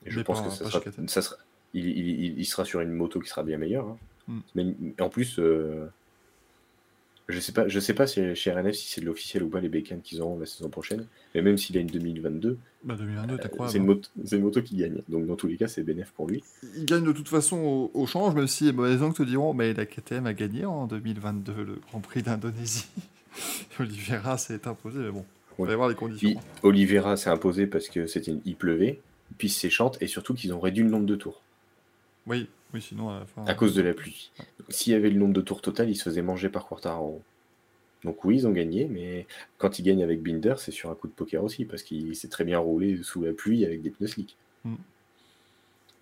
Et 0.05 0.11
je 0.11 0.17
Mais 0.19 0.23
pense 0.23 0.41
pas- 0.41 0.47
que 0.49 0.53
ça 0.53 0.65
sera, 0.69 0.81
ça 1.21 1.35
il, 1.73 1.85
il- 1.87 2.25
il- 2.25 2.39
il 2.39 2.45
sera 2.45 2.63
sur 2.65 2.79
une 2.81 2.91
moto 2.91 3.19
qui 3.19 3.29
sera 3.29 3.43
bien 3.43 3.57
meilleure. 3.57 3.87
hein. 3.87 3.97
Mm. 4.27 4.39
Mais 4.55 4.75
en 5.03 5.09
plus, 5.09 5.39
euh, 5.39 5.87
je 7.31 7.39
sais 7.39 7.51
pas, 7.51 7.67
je 7.67 7.79
sais 7.79 7.93
pas 7.93 8.05
si, 8.07 8.35
chez 8.35 8.51
RNF 8.51 8.75
si 8.75 8.87
c'est 8.89 9.01
de 9.01 9.05
l'officiel 9.07 9.43
ou 9.43 9.49
pas 9.49 9.59
les 9.59 9.69
bécanes 9.69 10.01
qu'ils 10.01 10.21
auront 10.21 10.37
la 10.39 10.45
saison 10.45 10.69
prochaine. 10.69 11.05
Mais 11.33 11.41
même 11.41 11.57
s'il 11.57 11.77
a 11.77 11.81
une 11.81 11.87
2022, 11.87 12.57
Bah, 12.83 12.95
2022, 12.95 13.37
t'es 13.37 13.45
euh, 13.45 13.47
quoi 13.49 13.67
c'est 13.69 13.77
une, 13.79 13.85
moto- 13.85 14.09
c'est 14.25 14.35
une 14.37 14.43
moto 14.43 14.61
qui 14.61 14.75
gagne. 14.75 15.01
Donc 15.09 15.25
dans 15.25 15.35
tous 15.35 15.47
les 15.47 15.57
cas, 15.57 15.67
c'est 15.67 15.83
bénéf 15.83 16.11
pour 16.11 16.27
lui. 16.27 16.43
Il 16.77 16.85
gagne 16.85 17.03
de 17.03 17.11
toute 17.11 17.27
façon 17.29 17.57
au, 17.57 17.91
au 17.93 18.05
change, 18.07 18.35
même 18.35 18.47
si 18.47 18.65
les 18.65 18.71
mauvais 18.73 18.97
gens 18.97 19.11
te 19.11 19.23
diront 19.23 19.53
mais 19.53 19.73
la 19.73 19.85
KTM 19.85 20.25
a 20.27 20.33
gagné 20.33 20.65
en 20.65 20.85
2022 20.87 21.53
le 21.63 21.79
Grand 21.89 21.99
Prix 22.01 22.21
d'Indonésie. 22.23 22.85
Oliveira 23.79 24.37
s'est 24.37 24.67
imposé, 24.67 24.99
mais 24.99 25.11
bon, 25.11 25.25
on 25.57 25.65
va 25.65 25.75
voir 25.75 25.89
les 25.89 25.95
conditions. 25.95 26.29
Puis 26.29 26.37
Oliveira 26.63 27.17
s'est 27.17 27.29
imposé 27.29 27.67
parce 27.67 27.87
que 27.89 28.07
c'était 28.07 28.31
une- 28.31 28.41
il 28.45 28.55
pleuvait, 28.55 28.99
puis 29.37 29.49
séchante 29.49 29.97
et 30.01 30.07
surtout 30.07 30.33
qu'ils 30.33 30.53
ont 30.53 30.59
réduit 30.59 30.83
le 30.83 30.89
nombre 30.89 31.05
de 31.05 31.15
tours 31.15 31.41
Oui, 32.27 32.47
oui, 32.73 32.81
sinon 32.81 33.09
à 33.09 33.19
la 33.19 33.25
fin. 33.25 33.45
à 33.45 33.53
cause 33.53 33.73
de 33.75 33.81
la 33.81 33.93
pluie. 33.93 34.31
S'il 34.69 34.93
y 34.93 34.95
avait 34.95 35.09
le 35.09 35.17
nombre 35.19 35.33
de 35.33 35.41
tours 35.41 35.61
total, 35.61 35.89
ils 35.89 35.95
se 35.95 36.03
faisaient 36.03 36.21
manger 36.21 36.49
par 36.49 36.65
Quartararo. 36.67 37.21
Donc 38.03 38.23
oui, 38.25 38.37
ils 38.37 38.47
ont 38.47 38.51
gagné, 38.51 38.85
mais 38.85 39.27
quand 39.57 39.77
ils 39.79 39.83
gagnent 39.83 40.03
avec 40.03 40.21
Binder, 40.23 40.55
c'est 40.57 40.71
sur 40.71 40.89
un 40.89 40.95
coup 40.95 41.07
de 41.07 41.13
poker 41.13 41.43
aussi, 41.43 41.65
parce 41.65 41.83
qu'il 41.83 42.15
s'est 42.15 42.29
très 42.29 42.43
bien 42.45 42.57
roulé 42.59 43.01
sous 43.03 43.21
la 43.23 43.31
pluie 43.33 43.63
avec 43.65 43.81
des 43.81 43.91
pneus 43.91 44.07
slick. 44.07 44.37
Mm. 44.63 44.75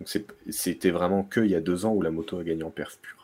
Donc 0.00 0.08
c'était 0.48 0.90
vraiment 0.90 1.22
que 1.24 1.40
il 1.40 1.50
y 1.50 1.54
a 1.54 1.60
deux 1.60 1.84
ans 1.84 1.92
où 1.92 2.00
la 2.00 2.10
moto 2.10 2.38
a 2.38 2.44
gagné 2.44 2.62
en 2.62 2.70
perf 2.70 2.98
pure. 2.98 3.16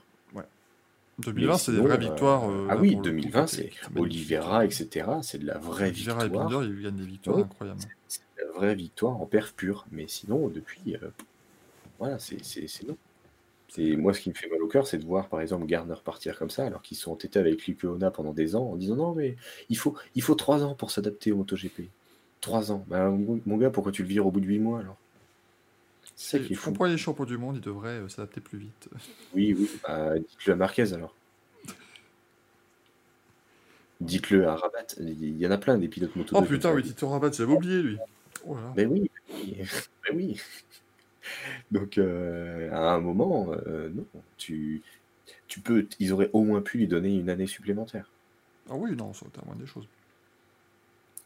2020, 1.18 1.51
Mais 1.52 1.59
c'est 1.59 1.73
des 1.73 1.78
vraies 1.81 1.94
euh, 1.94 1.97
victoires. 1.97 2.51
euh, 2.51 2.66
ah 2.68 2.77
oui, 2.77 2.90
pour 2.93 3.05
le 3.06 3.10
coup, 3.12 3.16
2020, 3.23 3.47
qui 3.47 3.55
c'est. 3.56 3.70
Oliveira, 3.98 4.66
etc. 4.66 5.06
C'est 5.23 5.39
de 5.39 5.47
la 5.47 5.56
vraie 5.56 5.89
Oliveira 5.89 6.20
et 6.20 6.24
victoire. 6.28 6.48
Binder, 6.51 6.66
ils 6.66 6.82
gagnent 6.82 6.97
des 6.97 7.06
victoires 7.06 7.36
Ouais. 7.39 7.43
incroyables. 7.44 7.81
C'est 8.06 8.20
de 8.36 8.43
la 8.44 8.52
vraie 8.52 8.74
victoire 8.74 9.16
en 9.18 9.24
perf 9.24 9.55
pure. 9.55 9.86
Mais 9.90 10.05
sinon, 10.09 10.48
depuis, 10.48 10.94
euh, 10.97 11.09
voilà, 11.98 12.18
c'est 12.18 12.44
c'est- 12.44 12.68
c'est 13.68 13.97
moi, 13.97 14.14
ce 14.14 14.20
qui 14.20 14.30
me 14.30 14.34
fait 14.34 14.48
mal 14.48 14.62
au 14.62 14.68
cœur, 14.68 14.86
c'est 14.86 14.98
de 14.98 15.05
voir, 15.05 15.28
par 15.28 15.40
exemple, 15.40 15.66
Garner 15.66 15.94
partir 16.05 16.38
comme 16.38 16.51
ça, 16.51 16.66
alors 16.66 16.82
qu'ils 16.82 16.97
sont 16.97 17.12
entêtés 17.12 17.38
avec 17.38 17.66
Luke 17.66 17.84
pendant 18.14 18.32
des 18.32 18.55
ans, 18.56 18.70
en 18.70 18.76
disant 18.76 18.97
non, 18.97 19.14
mais 19.14 19.36
il 19.68 19.76
faut, 19.76 19.97
il 20.14 20.22
faut 20.22 20.34
trois 20.34 20.64
ans 20.64 20.74
pour 20.74 20.90
s'adapter 20.90 21.32
au 21.32 21.36
MotoGP. 21.36 21.88
Trois 22.40 22.70
ans. 22.70 22.84
Bah, 22.88 23.10
mon 23.10 23.56
gars, 23.56 23.70
pourquoi 23.70 23.93
tu 23.93 24.02
le 24.02 24.09
vires 24.09 24.26
au 24.26 24.30
bout 24.30 24.40
de 24.40 24.47
huit 24.47 24.59
mois 24.60 24.80
alors? 24.80 24.97
C'est 26.14 26.38
ça 26.38 26.44
qui 26.44 26.52
est 26.52 26.56
Je 26.56 26.60
fou. 26.60 26.70
comprends 26.70 26.86
les 26.86 26.97
champions 26.97 27.24
du 27.24 27.36
monde, 27.36 27.56
ils 27.56 27.60
devraient 27.60 27.98
euh, 27.98 28.09
s'adapter 28.09 28.40
plus 28.40 28.59
vite. 28.59 28.88
Oui, 29.34 29.55
oui, 29.59 29.68
bah, 29.86 30.18
dites-le 30.18 30.52
à 30.52 30.56
Marquez 30.56 30.93
alors. 30.93 31.14
Dites-le 34.01 34.47
à 34.47 34.56
Rabat. 34.56 34.86
Il 35.01 35.38
y 35.38 35.47
en 35.47 35.51
a 35.51 35.59
plein 35.59 35.76
des 35.78 35.88
pilotes 35.88 36.14
moto. 36.16 36.36
Oh 36.38 36.43
putain, 36.43 36.72
oui, 36.72 36.82
Tito 36.82 37.09
Rabat, 37.09 37.32
j'avais 37.32 37.52
oublié 37.52 37.82
lui. 37.82 37.98
Oh 38.47 38.55
là. 38.55 38.72
Mais 38.76 38.86
oui, 38.86 39.10
mais 39.44 39.66
oui. 40.14 40.40
Donc, 41.70 41.98
euh, 41.98 42.70
à 42.73 42.93
un 42.94 43.01
moment, 43.01 43.53
euh, 43.66 43.89
non, 43.90 44.07
tu, 44.36 44.82
tu 45.48 45.61
peux, 45.61 45.86
ils 45.98 46.12
auraient 46.12 46.31
au 46.32 46.43
moins 46.43 46.62
pu 46.62 46.78
lui 46.78 46.86
donner 46.89 47.15
une 47.16 47.31
année 47.31 47.47
supplémentaire. 47.47 48.11
Ah 48.69 48.74
oui, 48.77 48.94
non, 48.97 49.12
ça 49.12 49.23
aurait 49.23 49.31
été 49.36 49.47
moindre 49.47 49.61
des 49.61 49.66
choses. 49.66 49.86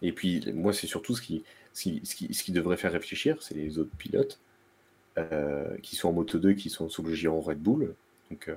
Et 0.02 0.12
puis, 0.12 0.44
moi, 0.54 0.72
c'est 0.72 0.86
surtout 0.86 1.14
ce 1.14 1.22
qui, 1.22 1.42
ce 1.74 1.82
qui, 1.82 2.00
ce 2.04 2.14
qui, 2.14 2.34
ce 2.34 2.42
qui 2.42 2.52
devrait 2.52 2.76
faire 2.76 2.92
réfléchir, 2.92 3.42
c'est 3.42 3.54
les 3.54 3.78
autres 3.78 3.94
pilotes 3.98 4.40
euh, 5.18 5.76
qui 5.82 5.96
sont 5.96 6.08
en 6.08 6.12
Moto 6.12 6.38
2, 6.38 6.52
qui 6.54 6.70
sont 6.70 6.88
sous 6.88 7.02
le 7.02 7.14
giron 7.14 7.40
Red 7.40 7.58
Bull. 7.58 7.94
Donc, 8.30 8.50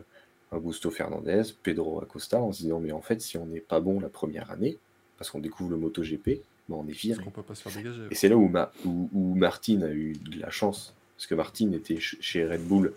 Augusto 0.52 0.92
Fernandez, 0.92 1.42
Pedro 1.64 2.02
Acosta, 2.02 2.40
en 2.42 2.52
se 2.54 2.62
disant, 2.62 2.80
mais 2.80 2.92
en 2.92 3.02
fait, 3.02 3.22
si 3.22 3.38
on 3.38 3.46
n'est 3.46 3.60
pas 3.60 3.80
bon 3.80 4.00
la 4.00 4.10
première 4.10 4.52
année, 4.52 4.78
parce 5.18 5.30
qu'on 5.32 5.40
découvre 5.40 5.72
le 5.72 5.78
MotoGP, 5.78 6.42
ben 6.70 6.76
on 6.76 6.88
est 6.88 6.92
viré. 6.92 7.24
qu'on 7.24 7.32
peut 7.32 7.42
pas 7.42 7.56
se 7.56 7.64
faire 7.64 7.76
dégager. 7.76 8.04
Et 8.10 8.16
c'est 8.16 8.30
là 8.30 8.38
où, 8.38 8.48
Ma- 8.48 8.72
où, 8.86 9.10
où 9.12 9.36
Martin 9.36 9.82
a 9.82 9.90
eu 9.90 10.14
de 10.14 10.40
la 10.40 10.50
chance, 10.50 10.96
parce 11.24 11.28
que 11.30 11.36
Martin 11.36 11.72
était 11.72 11.96
ch- 11.96 12.18
chez 12.20 12.46
Red 12.46 12.66
Bull 12.68 12.92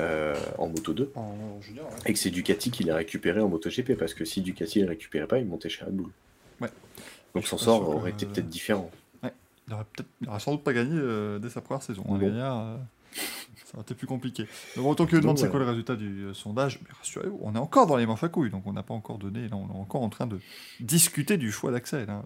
euh, 0.00 0.36
en 0.58 0.68
Moto 0.68 0.92
2, 0.92 1.10
En, 1.14 1.20
en 1.20 1.60
junior, 1.62 1.86
ouais. 1.86 1.96
et 2.06 2.12
que 2.12 2.18
c'est 2.18 2.28
Ducati 2.30 2.70
qui 2.70 2.84
l'a 2.84 2.94
récupéré 2.96 3.40
en 3.40 3.48
MotoGP, 3.48 3.94
parce 3.98 4.12
que 4.12 4.26
si 4.26 4.42
Ducati 4.42 4.80
ne 4.80 4.84
le 4.84 4.90
récupérait 4.90 5.26
pas, 5.26 5.38
il 5.38 5.46
montait 5.46 5.70
chez 5.70 5.84
Red 5.86 5.94
Bull. 5.94 6.10
Ouais. 6.60 6.68
Donc 7.34 7.44
Je 7.44 7.48
son 7.48 7.56
sort 7.58 7.88
aurait 7.88 8.10
été 8.10 8.26
peut-être 8.26 8.48
différent. 8.48 8.90
Il 9.22 9.74
aurait 9.74 9.84
peut-être, 9.96 10.08
il 10.20 10.28
aurait 10.28 10.38
sans 10.40 10.52
doute 10.52 10.62
pas 10.64 10.72
gagné 10.74 10.94
euh, 10.96 11.38
dès 11.38 11.48
sa 11.50 11.60
première 11.62 11.82
saison. 11.82 12.04
Non. 12.06 12.16
Gagnard, 12.18 12.58
euh, 12.60 12.76
ça 13.64 13.74
aurait 13.74 13.82
été 13.82 13.94
plus 13.94 14.06
compliqué. 14.06 14.46
Bon, 14.76 14.90
autant 14.90 15.04
que 15.06 15.16
demande 15.16 15.36
Donc, 15.36 15.44
c'est 15.44 15.50
quoi 15.50 15.60
le 15.60 15.66
résultat 15.66 15.96
du 15.96 16.24
euh, 16.26 16.34
sondage, 16.34 16.78
mais 16.82 16.88
rassurez-vous, 16.98 17.38
on 17.42 17.54
est 17.54 17.58
encore 17.58 17.86
dans 17.86 17.96
les 17.96 18.04
manches 18.06 18.22
à 18.24 18.28
couilles, 18.28 18.50
donc 18.50 18.62
on 18.66 18.72
n'a 18.74 18.82
pas 18.82 18.94
encore 18.94 19.16
donné, 19.18 19.48
là 19.48 19.56
on 19.56 19.66
est 19.68 19.78
encore 19.80 20.02
en 20.02 20.08
train 20.10 20.26
de 20.26 20.38
discuter 20.80 21.38
du 21.38 21.50
choix 21.52 21.70
d'Axel. 21.72 22.08
Hein, 22.10 22.22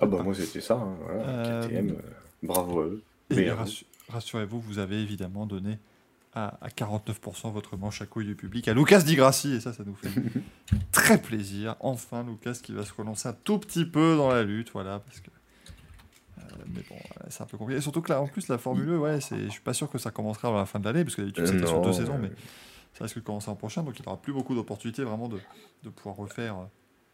Ah 0.00 0.06
bah 0.06 0.18
pas. 0.18 0.22
moi 0.22 0.34
c'était 0.34 0.60
ça, 0.60 0.74
hein, 0.74 0.96
voilà, 1.04 1.66
KTM, 1.66 1.96
bravo 2.44 2.80
à 2.80 2.84
eux. 2.86 3.02
Et 3.30 3.48
rassurez-vous, 4.10 4.60
vous 4.60 4.78
avez 4.78 5.00
évidemment 5.02 5.46
donné 5.46 5.78
à, 6.34 6.58
à 6.64 6.68
49% 6.68 7.50
votre 7.52 7.76
manche 7.76 8.02
à 8.02 8.06
couilles 8.06 8.26
du 8.26 8.36
public 8.36 8.68
à 8.68 8.74
Lucas 8.74 9.02
Di 9.02 9.16
Grassi, 9.16 9.52
et 9.54 9.60
ça, 9.60 9.72
ça 9.72 9.82
nous 9.84 9.94
fait 9.94 10.10
très 10.92 11.20
plaisir. 11.20 11.76
Enfin, 11.80 12.22
Lucas 12.24 12.58
qui 12.62 12.72
va 12.72 12.84
se 12.84 12.92
relancer 12.94 13.28
un 13.28 13.32
tout 13.32 13.58
petit 13.58 13.84
peu 13.84 14.16
dans 14.16 14.28
la 14.30 14.42
lutte, 14.44 14.70
voilà, 14.72 15.00
parce 15.00 15.20
que. 15.20 15.30
euh, 16.38 16.42
mais 16.68 16.82
bon, 16.88 16.96
voilà, 17.14 17.30
c'est 17.30 17.42
un 17.42 17.46
peu 17.46 17.56
compliqué. 17.58 17.78
Et 17.78 17.82
surtout 17.82 18.00
que 18.02 18.12
là, 18.12 18.20
en 18.22 18.26
plus, 18.28 18.46
la 18.48 18.58
Formule 18.58 18.88
E, 18.90 18.98
ouais, 18.98 19.20
c'est- 19.20 19.44
je 19.46 19.50
suis 19.50 19.60
pas 19.60 19.74
sûr 19.74 19.90
que 19.90 19.98
ça 19.98 20.10
commencera 20.10 20.48
à 20.48 20.52
la 20.52 20.66
fin 20.66 20.78
de 20.78 20.84
l'année, 20.84 21.04
parce 21.04 21.16
que 21.16 21.22
d'habitude, 21.22 21.44
Euh, 21.44 21.52
c'était 21.52 21.66
sur 21.66 21.80
deux 21.80 21.92
saisons, 21.92 22.14
euh, 22.14 22.22
mais 22.22 22.30
ça 22.92 23.04
risque 23.04 23.16
de 23.16 23.20
commencer 23.22 23.48
l'an 23.50 23.56
prochain, 23.56 23.82
donc 23.82 23.98
il 23.98 24.02
n'aura 24.04 24.20
plus 24.20 24.32
beaucoup 24.32 24.54
d'opportunités 24.54 25.02
vraiment 25.02 25.28
de, 25.28 25.38
de 25.82 25.88
pouvoir 25.90 26.16
refaire 26.16 26.56
euh, 26.58 26.64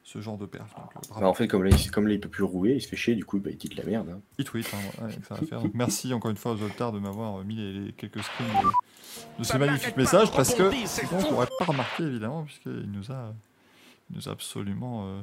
ce 0.09 0.21
genre 0.21 0.39
de 0.39 0.47
perf. 0.47 0.73
Donc, 0.77 0.91
euh, 0.95 1.21
bah, 1.21 1.27
en 1.29 1.35
fait, 1.35 1.49
comme 1.49 1.65
là, 1.65 1.71
il, 1.77 1.91
comme 1.91 2.07
là, 2.07 2.15
il 2.15 2.21
peut 2.21 2.29
plus 2.29 2.45
rouler, 2.45 2.75
il 2.77 2.81
se 2.81 2.87
fait 2.87 2.95
chier, 2.97 3.17
du 3.17 3.25
coup, 3.25 3.41
bah, 3.41 3.51
il 3.51 3.57
dit 3.57 3.69
de 3.69 3.75
la 3.77 3.83
merde. 3.83 4.09
hein. 4.09 4.21
Il 4.39 4.45
tweet, 4.45 4.71
hein, 4.73 5.05
ouais, 5.05 5.11
ça 5.29 5.35
va 5.35 5.45
faire. 5.45 5.61
Donc, 5.61 5.73
merci 5.75 6.15
encore 6.15 6.31
une 6.31 6.37
fois 6.37 6.53
aux 6.53 6.59
Zoltar 6.59 6.93
de 6.93 7.01
m'avoir 7.01 7.45
mis 7.45 7.57
les, 7.57 7.73
les 7.73 7.93
quelques 7.93 8.23
screens 8.23 8.47
de, 8.63 9.41
de 9.41 9.45
ces 9.45 9.59
magnifiques 9.59 9.97
messages 9.97 10.31
parce 10.31 10.55
que 10.55 10.71
sinon 10.87 11.11
on 11.27 11.31
n'aurait 11.33 11.49
pas 11.59 11.65
remarqué 11.65 12.05
évidemment 12.05 12.45
puisqu'il 12.45 12.89
nous 12.93 13.11
a, 13.11 13.35
il 14.11 14.17
nous 14.17 14.29
a 14.29 14.33
absolument, 14.33 15.07
euh, 15.09 15.21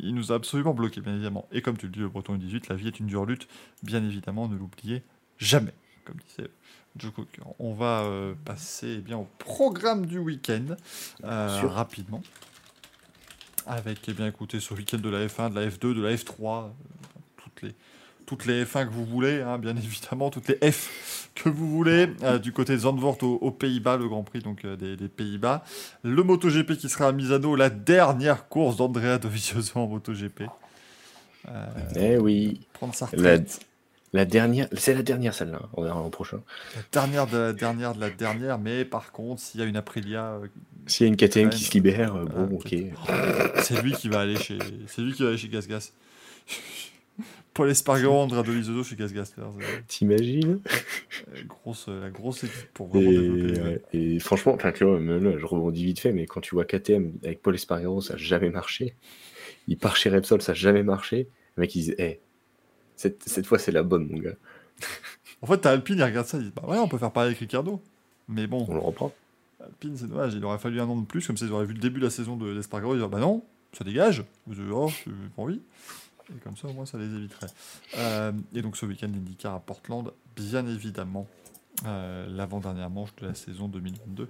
il 0.00 0.14
nous 0.16 0.32
a 0.32 0.34
absolument 0.34 0.74
bloqué 0.74 1.00
bien 1.00 1.14
évidemment. 1.14 1.46
Et 1.52 1.62
comme 1.62 1.76
tu 1.78 1.86
le 1.86 1.92
dis, 1.92 2.00
le 2.00 2.08
Breton 2.08 2.34
18, 2.34 2.68
la 2.70 2.74
vie 2.74 2.88
est 2.88 2.98
une 2.98 3.06
dure 3.06 3.24
lutte, 3.24 3.46
bien 3.84 4.02
évidemment, 4.02 4.48
ne 4.48 4.56
l'oubliez 4.56 5.04
jamais, 5.38 5.74
comme 6.04 6.16
disait 6.28 6.50
Joe 6.96 7.12
Cocker. 7.12 7.42
On 7.60 7.72
va 7.72 8.00
euh, 8.02 8.34
passer 8.44 8.96
eh 8.98 9.00
bien 9.00 9.16
au 9.18 9.28
programme 9.38 10.06
du 10.06 10.18
week-end 10.18 10.74
euh, 11.22 11.60
rapidement. 11.68 12.20
Avec, 13.66 14.00
eh 14.08 14.12
bien, 14.12 14.26
écoutez, 14.26 14.60
ce 14.60 14.74
week-end 14.74 14.98
de 14.98 15.08
la 15.08 15.26
F1, 15.26 15.50
de 15.50 15.60
la 15.60 15.68
F2, 15.68 15.94
de 15.94 16.02
la 16.02 16.14
F3, 16.14 16.64
euh, 16.64 16.68
toutes 17.36 17.62
les, 17.62 17.74
toutes 18.26 18.46
les 18.46 18.64
F1 18.64 18.86
que 18.86 18.92
vous 18.92 19.04
voulez, 19.06 19.40
hein, 19.40 19.58
bien 19.58 19.76
évidemment, 19.76 20.30
toutes 20.30 20.48
les 20.48 20.72
F 20.72 21.28
que 21.34 21.48
vous 21.48 21.68
voulez, 21.70 22.08
euh, 22.22 22.38
du 22.38 22.52
côté 22.52 22.72
de 22.74 22.78
Zandvoort 22.78 23.22
aux, 23.22 23.38
aux 23.40 23.50
Pays-Bas, 23.50 23.96
le 23.96 24.08
Grand 24.08 24.22
Prix 24.22 24.40
donc 24.40 24.64
euh, 24.64 24.76
des, 24.76 24.96
des 24.96 25.08
Pays-Bas. 25.08 25.64
Le 26.02 26.22
MotoGP 26.22 26.76
qui 26.76 26.88
sera 26.88 27.08
à 27.08 27.12
Misano, 27.12 27.54
la 27.56 27.70
dernière 27.70 28.48
course 28.48 28.76
d'Andrea 28.76 29.18
Dovizioso 29.18 29.78
en 29.78 29.86
MotoGP. 29.86 30.42
Euh, 31.48 31.66
Eh 31.96 32.18
oui, 32.18 32.60
prendre 32.72 32.94
sa 32.94 33.06
retraite. 33.06 33.60
la 33.60 33.71
dernière, 34.26 34.68
c'est 34.72 34.92
la 34.94 35.02
dernière 35.02 35.32
celle-là, 35.34 35.60
hein. 35.62 35.68
on 35.74 35.82
verra 35.84 36.00
l'an 36.00 36.10
prochain. 36.10 36.42
La 36.76 36.82
dernière 36.92 37.26
de 37.26 37.36
la 37.38 37.52
dernière 37.52 37.94
de 37.94 38.00
la 38.00 38.10
dernière, 38.10 38.58
mais 38.58 38.84
par 38.84 39.10
contre, 39.10 39.40
s'il 39.40 39.60
y 39.60 39.62
a 39.62 39.66
une 39.66 39.76
Aprilia, 39.76 40.34
euh, 40.34 40.46
S'il 40.86 41.06
y 41.06 41.08
a 41.08 41.12
une 41.12 41.16
KTM 41.16 41.48
qui 41.50 41.64
se 41.64 41.72
libère, 41.72 42.14
euh, 42.14 42.24
bon, 42.24 42.58
Ah, 43.08 43.14
ok. 43.54 43.62
c'est 43.62 43.82
lui 43.82 43.92
qui 43.92 44.08
va 44.08 44.20
aller 44.20 44.36
chez, 44.36 44.58
c'est 44.86 45.00
lui 45.02 45.12
qui 45.14 45.22
va 45.22 45.28
aller 45.30 45.38
chez 45.38 45.48
Gas 45.48 45.66
Gas. 45.68 45.92
Paul 47.54 47.68
Espargaro, 47.70 48.14
Andrea 48.18 48.42
Dovizioso 48.42 48.82
chez 48.82 48.96
Gas 48.96 49.12
Gas. 49.12 49.34
T'imagines? 49.86 50.60
La 51.34 51.42
grosse, 51.42 51.86
la 51.88 52.08
grosse 52.10 52.44
équipe 52.44 52.72
pour 52.72 52.88
vraiment 52.88 53.10
développer. 53.10 53.58
et, 53.58 53.62
ouais, 53.62 53.82
et 53.92 54.18
franchement, 54.20 54.54
enfin, 54.54 54.72
tu 54.72 54.84
vois, 54.84 54.98
là, 54.98 55.38
je 55.38 55.44
rebondis 55.44 55.84
vite 55.84 56.00
fait, 56.00 56.12
mais 56.12 56.24
quand 56.26 56.40
tu 56.40 56.54
vois 56.54 56.64
KTM 56.64 57.12
avec 57.24 57.42
Paul 57.42 57.54
Espargaro, 57.54 58.00
ça 58.00 58.14
n'a 58.14 58.18
jamais 58.18 58.48
marché. 58.48 58.96
Il 59.68 59.76
part 59.76 59.96
chez 59.96 60.08
Repsol, 60.08 60.40
ça 60.40 60.52
n'a 60.52 60.56
jamais 60.56 60.82
marché. 60.82 61.28
Le 61.56 61.60
mec, 61.62 61.74
il 61.76 61.82
dit, 61.84 61.94
Eh, 61.98 62.20
cette, 63.02 63.28
cette 63.28 63.46
fois, 63.46 63.58
c'est 63.58 63.72
la 63.72 63.82
bonne, 63.82 64.06
mon 64.08 64.18
gars. 64.18 64.36
En 65.42 65.48
fait, 65.48 65.58
t'as 65.58 65.72
Alpine, 65.72 65.98
ils 65.98 66.04
regardent 66.04 66.28
ça, 66.28 66.38
ils 66.38 66.44
disent 66.44 66.52
Bah 66.54 66.62
ouais, 66.68 66.78
on 66.78 66.86
peut 66.86 66.98
faire 66.98 67.10
pareil 67.10 67.30
avec 67.30 67.38
Ricardo. 67.40 67.82
Mais 68.28 68.46
bon, 68.46 68.64
On 68.68 68.74
le 68.74 68.80
reprend. 68.80 69.12
Alpine, 69.60 69.96
c'est 69.96 70.06
dommage, 70.06 70.34
il 70.34 70.44
aurait 70.44 70.58
fallu 70.58 70.80
un 70.80 70.88
an 70.88 70.96
de 70.96 71.04
plus, 71.04 71.26
comme 71.26 71.36
ça 71.36 71.44
ils 71.44 71.52
auraient 71.52 71.66
vu 71.66 71.74
le 71.74 71.80
début 71.80 71.98
de 71.98 72.04
la 72.04 72.10
saison 72.10 72.36
de 72.36 72.48
l'Espargaro, 72.48 72.94
ils 72.94 72.98
diraient 72.98 73.10
Bah 73.10 73.18
non, 73.18 73.42
ça 73.76 73.82
dégage. 73.82 74.24
Vous 74.46 74.54
dites, 74.54 74.64
oh, 74.72 74.88
pas 75.34 75.42
envie. 75.42 75.60
Et 76.30 76.38
comme 76.44 76.56
ça, 76.56 76.68
au 76.68 76.72
moins, 76.72 76.86
ça 76.86 76.96
les 76.96 77.12
éviterait. 77.12 77.48
Euh, 77.98 78.30
et 78.54 78.62
donc, 78.62 78.76
ce 78.76 78.86
week-end 78.86 79.08
d'IndyCar 79.08 79.54
à 79.54 79.60
Portland, 79.60 80.12
bien 80.36 80.64
évidemment, 80.68 81.26
euh, 81.86 82.28
l'avant-dernière 82.30 82.88
manche 82.88 83.10
de 83.20 83.26
la 83.26 83.34
saison 83.34 83.66
2022 83.66 84.28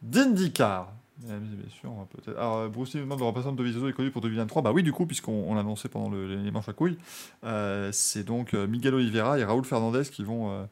d'IndyCar. 0.00 0.90
Et 1.28 1.32
messieurs, 1.64 1.88
on 1.88 1.98
va 1.98 2.06
peut-être. 2.06 2.36
Alors, 2.38 2.56
euh, 2.58 2.68
Bruce 2.68 2.94
Lee 2.94 3.00
demande 3.00 3.18
le 3.18 3.24
remplaçant 3.26 3.52
de 3.52 3.56
Dovizioso 3.58 3.88
est 3.88 3.92
connu 3.92 4.10
pour 4.10 4.22
2023. 4.22 4.62
Bah 4.62 4.72
oui, 4.72 4.82
du 4.82 4.92
coup, 4.92 5.06
puisqu'on 5.06 5.44
on 5.48 5.54
l'a 5.54 5.60
annoncé 5.60 5.88
pendant 5.88 6.08
le- 6.08 6.34
les 6.36 6.50
manches 6.50 6.68
à 6.68 6.72
couilles, 6.72 6.96
euh, 7.44 7.90
c'est 7.92 8.24
donc 8.24 8.54
euh, 8.54 8.66
Miguel 8.66 8.94
Oliveira 8.94 9.38
et 9.38 9.44
Raoul 9.44 9.64
Fernandez 9.64 10.02
qui 10.10 10.24
vont, 10.24 10.50
euh, 10.50 10.64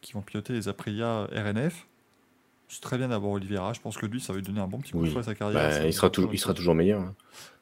qui 0.00 0.12
vont 0.12 0.20
piloter 0.22 0.52
les 0.52 0.68
Aprilia 0.68 1.28
RNF. 1.32 1.86
C'est 2.68 2.80
très 2.82 2.98
bien 2.98 3.08
d'avoir 3.08 3.32
Oliveira. 3.32 3.72
Je 3.72 3.80
pense 3.80 3.96
que 3.96 4.06
lui, 4.06 4.20
ça 4.20 4.32
va 4.32 4.38
lui 4.38 4.44
donner 4.46 4.60
un 4.60 4.66
bon 4.68 4.78
petit 4.78 4.92
coup 4.92 5.02
de 5.04 5.10
Oui. 5.10 5.16
à 5.18 5.22
sa 5.22 5.34
carrière. 5.34 5.68
Bah, 5.80 5.86
il, 5.86 5.92
sera 5.92 6.10
toujours, 6.10 6.32
il 6.34 6.38
sera 6.38 6.54
toujours 6.54 6.74
meilleur. 6.74 7.00
hein. 7.00 7.14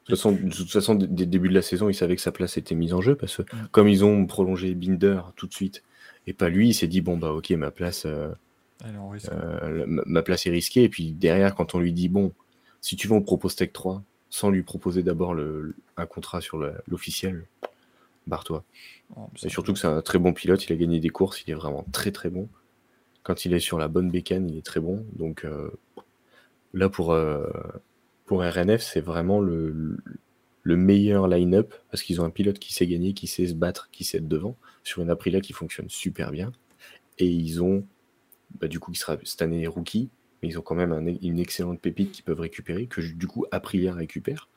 De 0.09 0.15
toute 0.15 0.17
façon, 0.17 0.33
de 0.33 0.53
toute 0.55 0.71
façon, 0.71 0.95
dès 0.95 1.07
dès 1.07 1.25
le 1.25 1.31
début 1.31 1.49
de 1.49 1.55
la 1.55 1.63
saison, 1.63 1.89
il 1.89 1.95
savait 1.95 2.15
que 2.17 2.23
sa 2.23 2.33
place 2.33 2.57
était 2.59 2.75
mise 2.75 2.93
en 2.93 3.01
jeu 3.01 3.15
parce 3.17 3.37
que 3.37 3.43
Mm. 3.43 3.69
comme 3.73 3.89
ils 3.89 4.05
ont 4.05 4.27
prolongé 4.27 4.75
Binder 4.75 5.21
tout 5.37 5.47
de 5.47 5.55
suite 5.55 5.83
et 6.27 6.33
pas 6.33 6.49
lui, 6.49 6.69
il 6.69 6.75
s'est 6.75 6.87
dit 6.87 7.01
bon 7.01 7.17
bah 7.17 7.33
ok 7.33 7.51
ma 7.53 7.71
place, 7.71 8.05
euh, 8.07 8.29
Euh, 9.33 9.85
ma, 9.87 10.23
place 10.23 10.47
est 10.47 10.51
risquée 10.51 10.85
et 10.85 10.89
puis 10.89 11.13
derrière 11.13 11.55
quand 11.55 11.75
on 11.75 11.81
lui 11.81 11.93
dit 11.93 12.09
bon 12.09 12.33
si 12.81 12.97
tu 12.97 13.09
veux 13.09 13.15
on 13.15 13.23
propose 13.23 13.57
Tech 13.57 13.73
3 13.73 14.03
sans 14.31 14.51
lui 14.51 14.63
proposer 14.63 15.03
d'abord 15.03 15.35
le, 15.35 15.75
un 15.97 16.07
contrat 16.07 16.41
sur 16.41 16.59
l'officiel, 16.87 17.47
barre-toi. 18.27 18.65
Oh, 19.17 19.29
Et 19.43 19.49
surtout 19.49 19.73
que 19.73 19.79
c'est 19.79 19.87
un 19.87 20.03
très 20.03 20.19
bon 20.19 20.33
pilote, 20.33 20.65
il 20.67 20.73
a 20.73 20.77
gagné 20.77 21.01
des 21.01 21.09
courses, 21.09 21.43
il 21.47 21.51
est 21.51 21.55
vraiment 21.55 21.87
très 21.93 22.11
très 22.11 22.29
bon. 22.29 22.49
Quand 23.23 23.45
il 23.45 23.55
est 23.55 23.61
sur 23.61 23.79
la 23.79 23.89
bonne 23.89 24.11
bécane, 24.11 24.49
il 24.49 24.59
est 24.59 24.67
très 24.67 24.81
bon. 24.81 25.05
Donc 25.13 25.45
euh, 25.45 25.71
là 26.75 26.89
pour, 26.89 27.13
euh, 27.13 27.49
pour 28.27 28.43
RNF, 28.43 28.83
c'est 28.83 29.01
vraiment 29.01 29.41
le, 29.41 29.97
le 30.63 30.77
meilleur 30.77 31.29
line-up 31.29 31.75
parce 31.91 32.03
qu'ils 32.03 32.21
ont 32.21 32.25
un 32.25 32.31
pilote 32.31 32.59
qui 32.59 32.75
sait 32.75 32.87
gagner, 32.87 33.15
qui 33.15 33.29
sait 33.29 33.47
se 33.47 33.55
battre, 33.55 33.89
qui 33.93 34.05
sait 34.05 34.19
être 34.19 34.29
devant 34.29 34.57
sur 34.83 35.01
une 35.01 35.11
Aprilia 35.11 35.41
qui 35.41 35.53
fonctionne 35.53 35.89
super 35.89 36.31
bien. 36.31 36.53
Et 37.19 37.27
ils 37.27 37.63
ont, 37.63 37.87
bah, 38.61 38.69
du 38.69 38.79
coup, 38.81 38.93
qui 38.93 38.99
sera 38.99 39.17
cette 39.25 39.43
année 39.43 39.67
rookie, 39.67 40.09
mais 40.43 40.49
ils 40.49 40.59
ont 40.59 40.63
quand 40.63 40.75
même 40.75 40.93
un- 40.93 41.07
une 41.23 41.39
excellente 41.39 41.81
pépite 41.81 42.13
qu'ils 42.13 42.25
peuvent 42.25 42.41
récupérer, 42.41 42.87
que 42.87 43.01
du 43.01 43.27
coup 43.27 43.47
Aprilia 43.51 43.95
récupère 43.95 44.49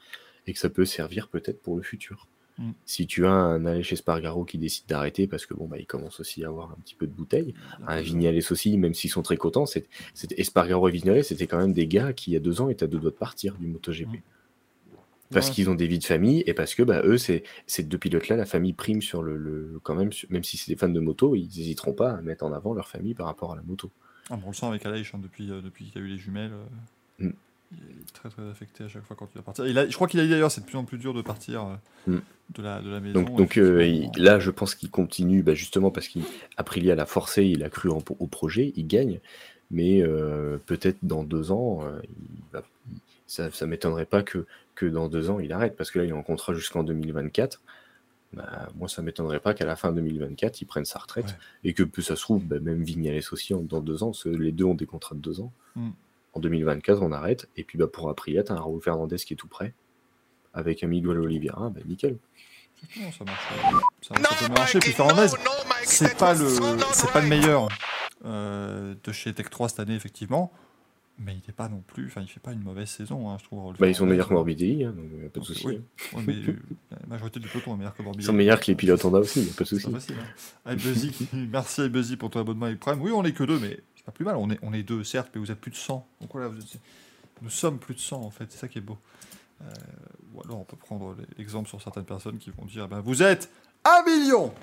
et 0.48 0.54
que 0.54 0.60
ça 0.60 0.70
peut 0.70 0.86
servir 0.86 1.28
peut-être 1.30 1.62
pour 1.62 1.76
le 1.78 1.84
futur. 1.84 2.28
Mm. 2.58 2.72
Si 2.86 3.08
tu 3.08 3.26
as 3.26 3.32
un 3.32 3.66
Aleix 3.66 3.94
Espargaro 3.94 4.44
qui 4.44 4.58
décide 4.58 4.86
d'arrêter 4.88 5.28
parce 5.28 5.46
que 5.46 5.54
bon 5.54 5.68
bah 5.68 5.78
il 5.80 5.86
commence 5.86 6.20
aussi 6.20 6.44
à 6.44 6.48
avoir 6.50 6.72
un 6.72 6.78
petit 6.84 6.96
peu 6.96 7.08
de 7.08 7.14
bouteille, 7.14 7.54
un 7.88 8.02
Vignales 8.02 8.40
aussi, 8.52 8.78
même 8.78 8.94
s'ils 8.94 9.10
sont 9.10 9.22
très 9.22 9.38
contents, 9.38 9.66
c'est- 9.66 9.88
Espargaro 10.38 10.90
et 10.90 10.92
Vignales 10.92 11.24
c'était 11.24 11.48
quand 11.48 11.58
même 11.60 11.72
des 11.72 11.88
gars 11.88 12.12
qui 12.12 12.32
il 12.32 12.34
y 12.34 12.38
a 12.38 12.42
deux 12.42 12.60
ans 12.60 12.68
étaient 12.70 12.84
à 12.84 12.88
deux 12.88 13.00
doigts 13.00 13.12
de 13.12 13.16
partir 13.16 13.56
du 13.56 13.68
MotoGP. 13.68 14.08
Mm. 14.18 14.22
Parce 15.32 15.50
Ouais. 15.50 15.54
qu'ils 15.54 15.70
ont 15.70 15.76
des 15.76 15.86
vies 15.88 16.00
de 16.00 16.04
famille 16.06 16.44
et 16.48 16.54
parce 16.56 16.74
que 16.74 16.82
bah, 16.82 17.02
eux, 17.04 17.18
ces 17.20 17.44
deux 17.84 17.98
pilotes-là, 18.00 18.36
la 18.36 18.46
famille 18.48 18.74
prime 18.74 19.02
sur 19.02 19.22
le, 19.22 19.38
le- 19.38 19.80
quand 19.84 19.94
même, 19.94 20.10
même 20.30 20.44
si 20.44 20.58
c'est 20.58 20.72
des 20.72 20.76
fans 20.78 20.90
de 20.90 21.00
moto, 21.00 21.36
ils 21.36 21.44
n'hésiteront 21.46 21.94
pas 21.94 22.12
à 22.14 22.22
mettre 22.22 22.44
en 22.46 22.52
avant 22.52 22.74
leur 22.74 22.88
famille 22.88 23.14
par 23.14 23.28
rapport 23.28 23.54
à 23.54 23.56
la 23.56 23.62
moto. 23.62 23.92
Ah, 24.32 24.36
bon, 24.38 24.44
on 24.46 24.50
le 24.50 24.56
sent 24.56 24.66
avec 24.66 24.86
Aleix 24.88 25.04
hein, 25.14 25.20
depuis, 25.22 25.52
euh, 25.52 25.62
depuis 25.62 25.86
qu'il 25.86 26.02
a 26.02 26.06
eu 26.06 26.08
les 26.08 26.18
jumelles. 26.18 26.52
euh, 26.54 27.26
Mm. 27.28 27.34
Il 27.72 27.78
est 28.02 28.14
très 28.14 28.30
très 28.30 28.42
affecté 28.50 28.84
à 28.84 28.88
chaque 28.88 29.04
fois 29.04 29.16
quand 29.16 29.28
il 29.36 29.38
va 29.38 29.44
partir. 29.44 29.68
Il 29.68 29.78
a- 29.78 29.88
je 29.88 29.94
crois 29.94 30.08
qu'il 30.08 30.20
a 30.20 30.24
dit 30.24 30.30
d'ailleurs 30.30 30.50
c'est 30.50 30.62
de 30.62 30.66
plus 30.66 30.78
en 30.78 30.86
plus 30.86 30.98
dur 30.98 31.14
de 31.14 31.22
partir 31.22 31.64
euh, 32.08 32.12
Mm. 32.12 32.20
de, 32.56 32.62
la, 32.64 32.82
de 32.82 32.90
la 32.90 33.00
maison. 33.00 33.22
Donc, 33.22 33.36
donc 33.38 33.56
il- 33.58 34.10
là, 34.18 34.40
je 34.40 34.50
pense 34.50 34.74
qu'il 34.74 34.90
continue, 34.90 35.44
bah, 35.44 35.54
justement 35.54 35.92
parce 35.92 36.08
qu'Aprilia 36.08 36.96
l'a 36.96 37.06
forcé, 37.06 37.46
il 37.46 37.64
a 37.64 37.70
cru 37.70 37.92
en- 37.92 38.02
au 38.18 38.26
projet, 38.26 38.74
il 38.76 38.88
gagne, 38.88 39.20
mais 39.70 40.02
peut-être 40.66 40.98
dans 41.04 41.24
deux 41.24 41.52
ans, 41.52 41.82
il 42.04 42.42
va- 42.52 42.64
ça, 43.28 43.52
ça 43.52 43.68
m'étonnerait 43.68 44.08
pas 44.08 44.24
que, 44.24 44.48
que 44.80 44.86
dans 44.86 45.08
deux 45.08 45.30
ans, 45.30 45.40
il 45.40 45.52
arrête, 45.52 45.76
parce 45.76 45.92
que 45.92 46.00
là, 46.00 46.06
il 46.06 46.10
est 46.10 46.14
en 46.14 46.24
contrat 46.24 46.54
jusqu'en 46.54 46.84
2024. 46.84 47.62
Bah, 48.34 48.68
moi, 48.76 48.88
ça 48.88 49.02
m'étonnerait 49.02 49.40
pas 49.40 49.54
qu'à 49.54 49.66
la 49.66 49.76
fin 49.76 49.92
2024, 49.92 50.62
il 50.62 50.66
prenne 50.66 50.86
sa 50.86 51.00
retraite. 51.00 51.26
Ouais. 51.26 51.34
Et 51.64 51.74
que 51.74 51.84
ça 52.02 52.16
se 52.16 52.22
trouve, 52.22 52.44
bah, 52.46 52.60
même 52.60 52.84
Vignales 52.84 53.22
aussi, 53.32 53.54
en- 53.54 53.62
dans 53.62 53.82
deux 53.82 54.04
ans, 54.04 54.08
parce 54.12 54.24
que 54.24 54.30
les 54.30 54.52
deux 54.52 54.66
ont 54.66 54.76
des 54.76 54.86
contrats 54.86 55.16
de 55.16 55.20
deux 55.20 55.42
ans. 55.42 55.52
Mm. 55.76 55.90
En 56.34 56.40
2024, 56.40 57.02
on 57.02 57.12
arrête. 57.12 57.50
Et 57.58 57.64
puis 57.64 57.78
bah, 57.80 57.88
pour 57.88 58.08
Aprilia, 58.10 58.44
t'as 58.44 58.54
un 58.54 58.60
Raoul 58.60 58.82
Fernandez 58.82 59.18
qui 59.18 59.34
est 59.34 59.38
tout 59.38 59.48
prêt. 59.48 59.74
Avec 60.54 60.84
un 60.84 60.88
Miguel 60.88 61.18
Oliveira, 61.20 61.70
bah, 61.70 61.82
nickel. 61.86 62.18
Non, 62.98 63.12
ça 63.12 63.26
marche. 63.26 63.44
Ça, 64.02 64.16
ça 64.16 64.48
peut 64.48 64.54
marcher. 64.54 64.80
Puis 64.80 64.92
Fernandez, 64.92 65.28
c'est 65.84 66.16
pas 66.18 66.34
le, 66.36 66.48
c'est 66.94 67.12
pas 67.12 67.22
le 67.22 67.28
meilleur 67.28 67.68
euh, 68.26 68.94
de 69.04 69.12
chez 69.12 69.34
Tech 69.34 69.50
3 69.50 69.70
cette 69.70 69.80
année, 69.80 69.96
effectivement. 69.96 70.52
Mais 71.22 71.34
il 71.34 71.42
n'est 71.46 71.54
pas 71.54 71.68
non 71.68 71.84
plus. 71.86 72.08
Enfin, 72.08 72.22
il 72.22 72.28
fait 72.30 72.40
pas 72.40 72.54
une 72.54 72.64
mauvaise 72.64 72.90
saison, 72.90 73.30
hein, 73.30 73.38
je 73.40 73.44
trouve. 73.44 73.76
Bah, 73.78 73.88
ils 73.90 73.96
sont 73.96 74.06
meilleurs 74.06 74.30
que 74.30 74.34
Morbidelli, 74.34 74.86
hein, 74.86 74.94
donc 74.96 75.06
y 75.22 75.26
a 75.26 75.30
pas 75.30 75.40
de 75.42 75.46
souci. 75.46 75.68
Oui. 75.68 75.82
Ouais, 76.14 76.24
mais 76.26 76.34
euh, 76.36 76.56
la 76.92 77.08
majorité 77.08 77.42
du 77.42 77.48
peloton 77.50 77.74
est 77.74 77.78
meilleure 77.78 77.94
que 77.94 78.02
Ils 78.02 78.06
Morbidelli. 78.06 78.26
sont 78.26 78.34
meilleurs 78.34 78.60
que 78.62 78.68
les 78.68 78.76
pilotes 78.76 79.04
Honda 79.04 79.20
aussi, 79.20 79.42
y 79.44 79.50
a 79.50 79.54
pas 79.54 79.64
de 79.66 79.70
souci. 79.70 79.88
Hein. 80.66 80.76
Merci 81.52 81.82
à 81.82 81.88
Buzzy 81.90 82.16
pour 82.16 82.30
ton 82.30 82.40
abonnement 82.40 82.68
avec 82.68 82.80
Prime. 82.80 83.02
Oui, 83.02 83.12
on 83.14 83.24
est 83.26 83.34
que 83.34 83.44
deux, 83.44 83.60
mais 83.60 83.80
c'est 83.96 84.06
pas 84.06 84.12
plus 84.14 84.24
mal. 84.24 84.38
On 84.38 84.50
est, 84.50 84.60
on 84.62 84.72
est 84.74 84.84
deux, 84.84 85.04
certes, 85.04 85.30
mais 85.36 85.42
vous 85.42 85.52
êtes 85.52 85.60
plus 85.60 85.72
de 85.72 85.76
100. 85.76 86.08
Donc 86.22 86.30
voilà, 86.32 86.48
vous 86.48 86.58
êtes- 86.60 86.80
nous 87.42 87.50
sommes 87.50 87.80
plus 87.80 87.96
de 87.96 88.00
100 88.00 88.22
en 88.22 88.30
fait. 88.32 88.46
C'est 88.50 88.58
ça 88.60 88.68
qui 88.68 88.78
est 88.78 88.82
beau. 88.82 88.98
Euh, 89.62 89.66
ou 90.34 90.42
alors 90.46 90.60
on 90.62 90.64
peut 90.64 90.78
prendre 90.78 91.18
l'exemple 91.38 91.68
sur 91.68 91.82
certaines 91.82 92.06
personnes 92.06 92.38
qui 92.38 92.50
vont 92.50 92.64
dire 92.66 92.88
ben, 92.88 93.02
Vous 93.02 93.22
êtes 93.24 93.50
un 93.84 94.04
million 94.10 94.54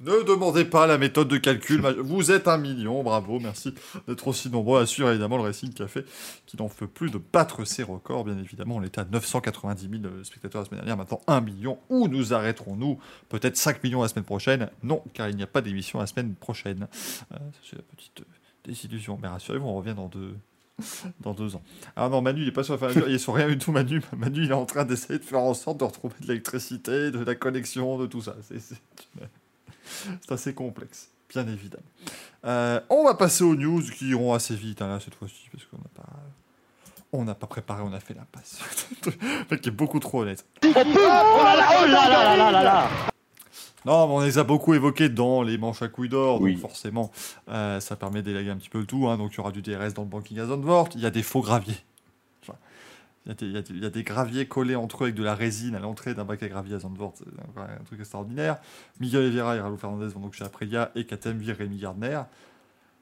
Ne 0.00 0.22
demandez 0.22 0.64
pas 0.64 0.86
la 0.86 0.96
méthode 0.96 1.26
de 1.26 1.38
calcul. 1.38 1.80
Vous 1.80 2.30
êtes 2.30 2.46
un 2.46 2.56
million. 2.56 3.02
Bravo, 3.02 3.40
merci 3.40 3.74
d'être 4.06 4.28
aussi 4.28 4.48
nombreux 4.48 4.80
à 4.80 4.86
suivre 4.86 5.10
évidemment 5.10 5.36
le 5.38 5.42
Racing 5.42 5.72
Café 5.72 6.04
qui 6.46 6.56
n'en 6.56 6.68
fait 6.68 6.86
plus 6.86 7.10
de 7.10 7.18
battre 7.18 7.64
ses 7.64 7.82
records. 7.82 8.24
Bien 8.24 8.38
évidemment, 8.38 8.76
on 8.76 8.82
était 8.84 9.00
à 9.00 9.04
990 9.04 9.88
000 9.90 10.02
spectateurs 10.22 10.62
la 10.62 10.66
semaine 10.66 10.80
dernière. 10.80 10.96
Maintenant 10.96 11.20
1 11.26 11.40
million. 11.40 11.78
Où 11.88 12.06
nous 12.06 12.32
arrêterons-nous? 12.32 12.98
Peut-être 13.28 13.56
5 13.56 13.82
millions 13.82 14.02
la 14.02 14.08
semaine 14.08 14.24
prochaine? 14.24 14.70
Non, 14.84 15.02
car 15.14 15.28
il 15.28 15.36
n'y 15.36 15.42
a 15.42 15.48
pas 15.48 15.62
d'émission 15.62 15.98
la 15.98 16.06
semaine 16.06 16.34
prochaine. 16.34 16.86
Euh, 17.32 17.36
c'est 17.68 17.76
la 17.76 17.82
petite 17.82 18.20
euh, 18.20 18.24
désillusion. 18.64 19.18
Mais 19.20 19.26
rassurez-vous, 19.26 19.66
on 19.66 19.74
revient 19.74 19.94
dans 19.96 20.06
deux, 20.06 20.36
dans 21.20 21.34
deux 21.34 21.56
ans. 21.56 21.62
Ah 21.96 22.08
non, 22.08 22.22
Manu, 22.22 22.42
il 22.42 22.48
est 22.48 22.52
pas 22.52 22.62
sur 22.62 22.74
la 22.74 22.78
fin 22.78 23.00
il 23.04 23.14
est 23.14 23.18
sur 23.18 23.34
rien 23.34 23.48
du 23.48 23.58
tout, 23.58 23.72
Manu. 23.72 24.00
Manu, 24.16 24.44
il 24.44 24.50
est 24.50 24.54
en 24.54 24.66
train 24.66 24.84
d'essayer 24.84 25.18
de 25.18 25.24
faire 25.24 25.40
en 25.40 25.54
sorte 25.54 25.78
de 25.78 25.84
retrouver 25.84 26.14
de 26.20 26.28
l'électricité, 26.28 27.10
de 27.10 27.18
la 27.18 27.34
connexion, 27.34 27.98
de 27.98 28.06
tout 28.06 28.22
ça. 28.22 28.36
C'est, 28.42 28.80
c'est- 30.20 30.32
assez 30.32 30.54
complexe, 30.54 31.08
bien 31.30 31.46
évidemment. 31.48 31.82
Euh, 32.44 32.80
on 32.90 33.04
va 33.04 33.14
passer 33.14 33.44
aux 33.44 33.54
news 33.56 33.82
qui 33.82 34.08
iront 34.10 34.32
assez 34.34 34.54
vite, 34.54 34.80
hein, 34.82 34.88
là, 34.88 35.00
cette 35.00 35.14
fois-ci, 35.14 35.48
parce 35.52 35.64
qu'on 35.64 35.78
n'a 35.78 35.90
pas... 35.94 36.08
On 37.10 37.24
n'a 37.24 37.34
pas 37.34 37.46
préparé, 37.46 37.82
on 37.82 37.92
a 37.94 38.00
fait 38.00 38.12
la 38.12 38.26
passe. 38.30 38.58
Le 39.06 39.12
mec 39.50 39.66
est 39.66 39.70
beaucoup 39.70 39.98
trop 39.98 40.22
honnête. 40.22 40.44
Non, 43.86 44.06
mais 44.08 44.14
on 44.14 44.20
les 44.20 44.36
a 44.38 44.44
beaucoup 44.44 44.74
évoqués 44.74 45.08
dans 45.08 45.42
les 45.42 45.56
manches 45.56 45.80
à 45.82 45.88
couilles 45.88 46.08
d'or, 46.10 46.40
Oui. 46.40 46.52
donc 46.52 46.60
forcément, 46.60 47.10
euh, 47.48 47.80
ça 47.80 47.96
permet 47.96 48.22
d'élaguer 48.22 48.50
un 48.50 48.56
petit 48.56 48.68
peu 48.68 48.80
le 48.80 48.86
tout. 48.86 49.08
hein. 49.08 49.16
donc 49.16 49.32
il 49.32 49.36
y 49.38 49.40
aura 49.40 49.52
du 49.52 49.62
DRS 49.62 49.94
dans 49.94 50.02
le 50.02 50.08
banking 50.08 50.38
à 50.40 50.46
Zandvoort, 50.46 50.88
il 50.94 51.00
y 51.00 51.06
a 51.06 51.10
des 51.10 51.22
faux 51.22 51.40
graviers. 51.40 51.76
Il 53.26 53.52
y, 53.52 53.56
a 53.56 53.62
des, 53.62 53.74
y 53.74 53.78
y 53.80 53.86
a 53.86 54.02
graviers 54.02 54.46
collés 54.46 54.74
entre 54.74 55.02
eux 55.02 55.06
avec 55.08 55.14
de 55.14 55.22
la 55.22 55.34
résine 55.34 55.74
à 55.74 55.80
l'entrée 55.80 56.14
d'un 56.14 56.24
bac 56.24 56.42
à 56.42 56.48
gravier 56.48 56.76
à 56.76 56.78
Zandvoort, 56.78 57.14
c'est 57.18 57.26
un, 57.26 57.62
un 57.62 57.84
truc 57.84 58.00
extraordinaire. 58.00 58.58
Miguel 59.00 59.20
Oliveira 59.22 59.56
et 59.56 59.60
Raul 59.60 59.76
Fernandez 59.76 60.06
vont 60.06 60.20
donc 60.20 60.32
chez 60.32 60.44
Aprilia 60.44 60.90
et 60.94 61.06
vire 61.34 61.56
Rémi 61.56 61.76
Gardner. 61.76 62.22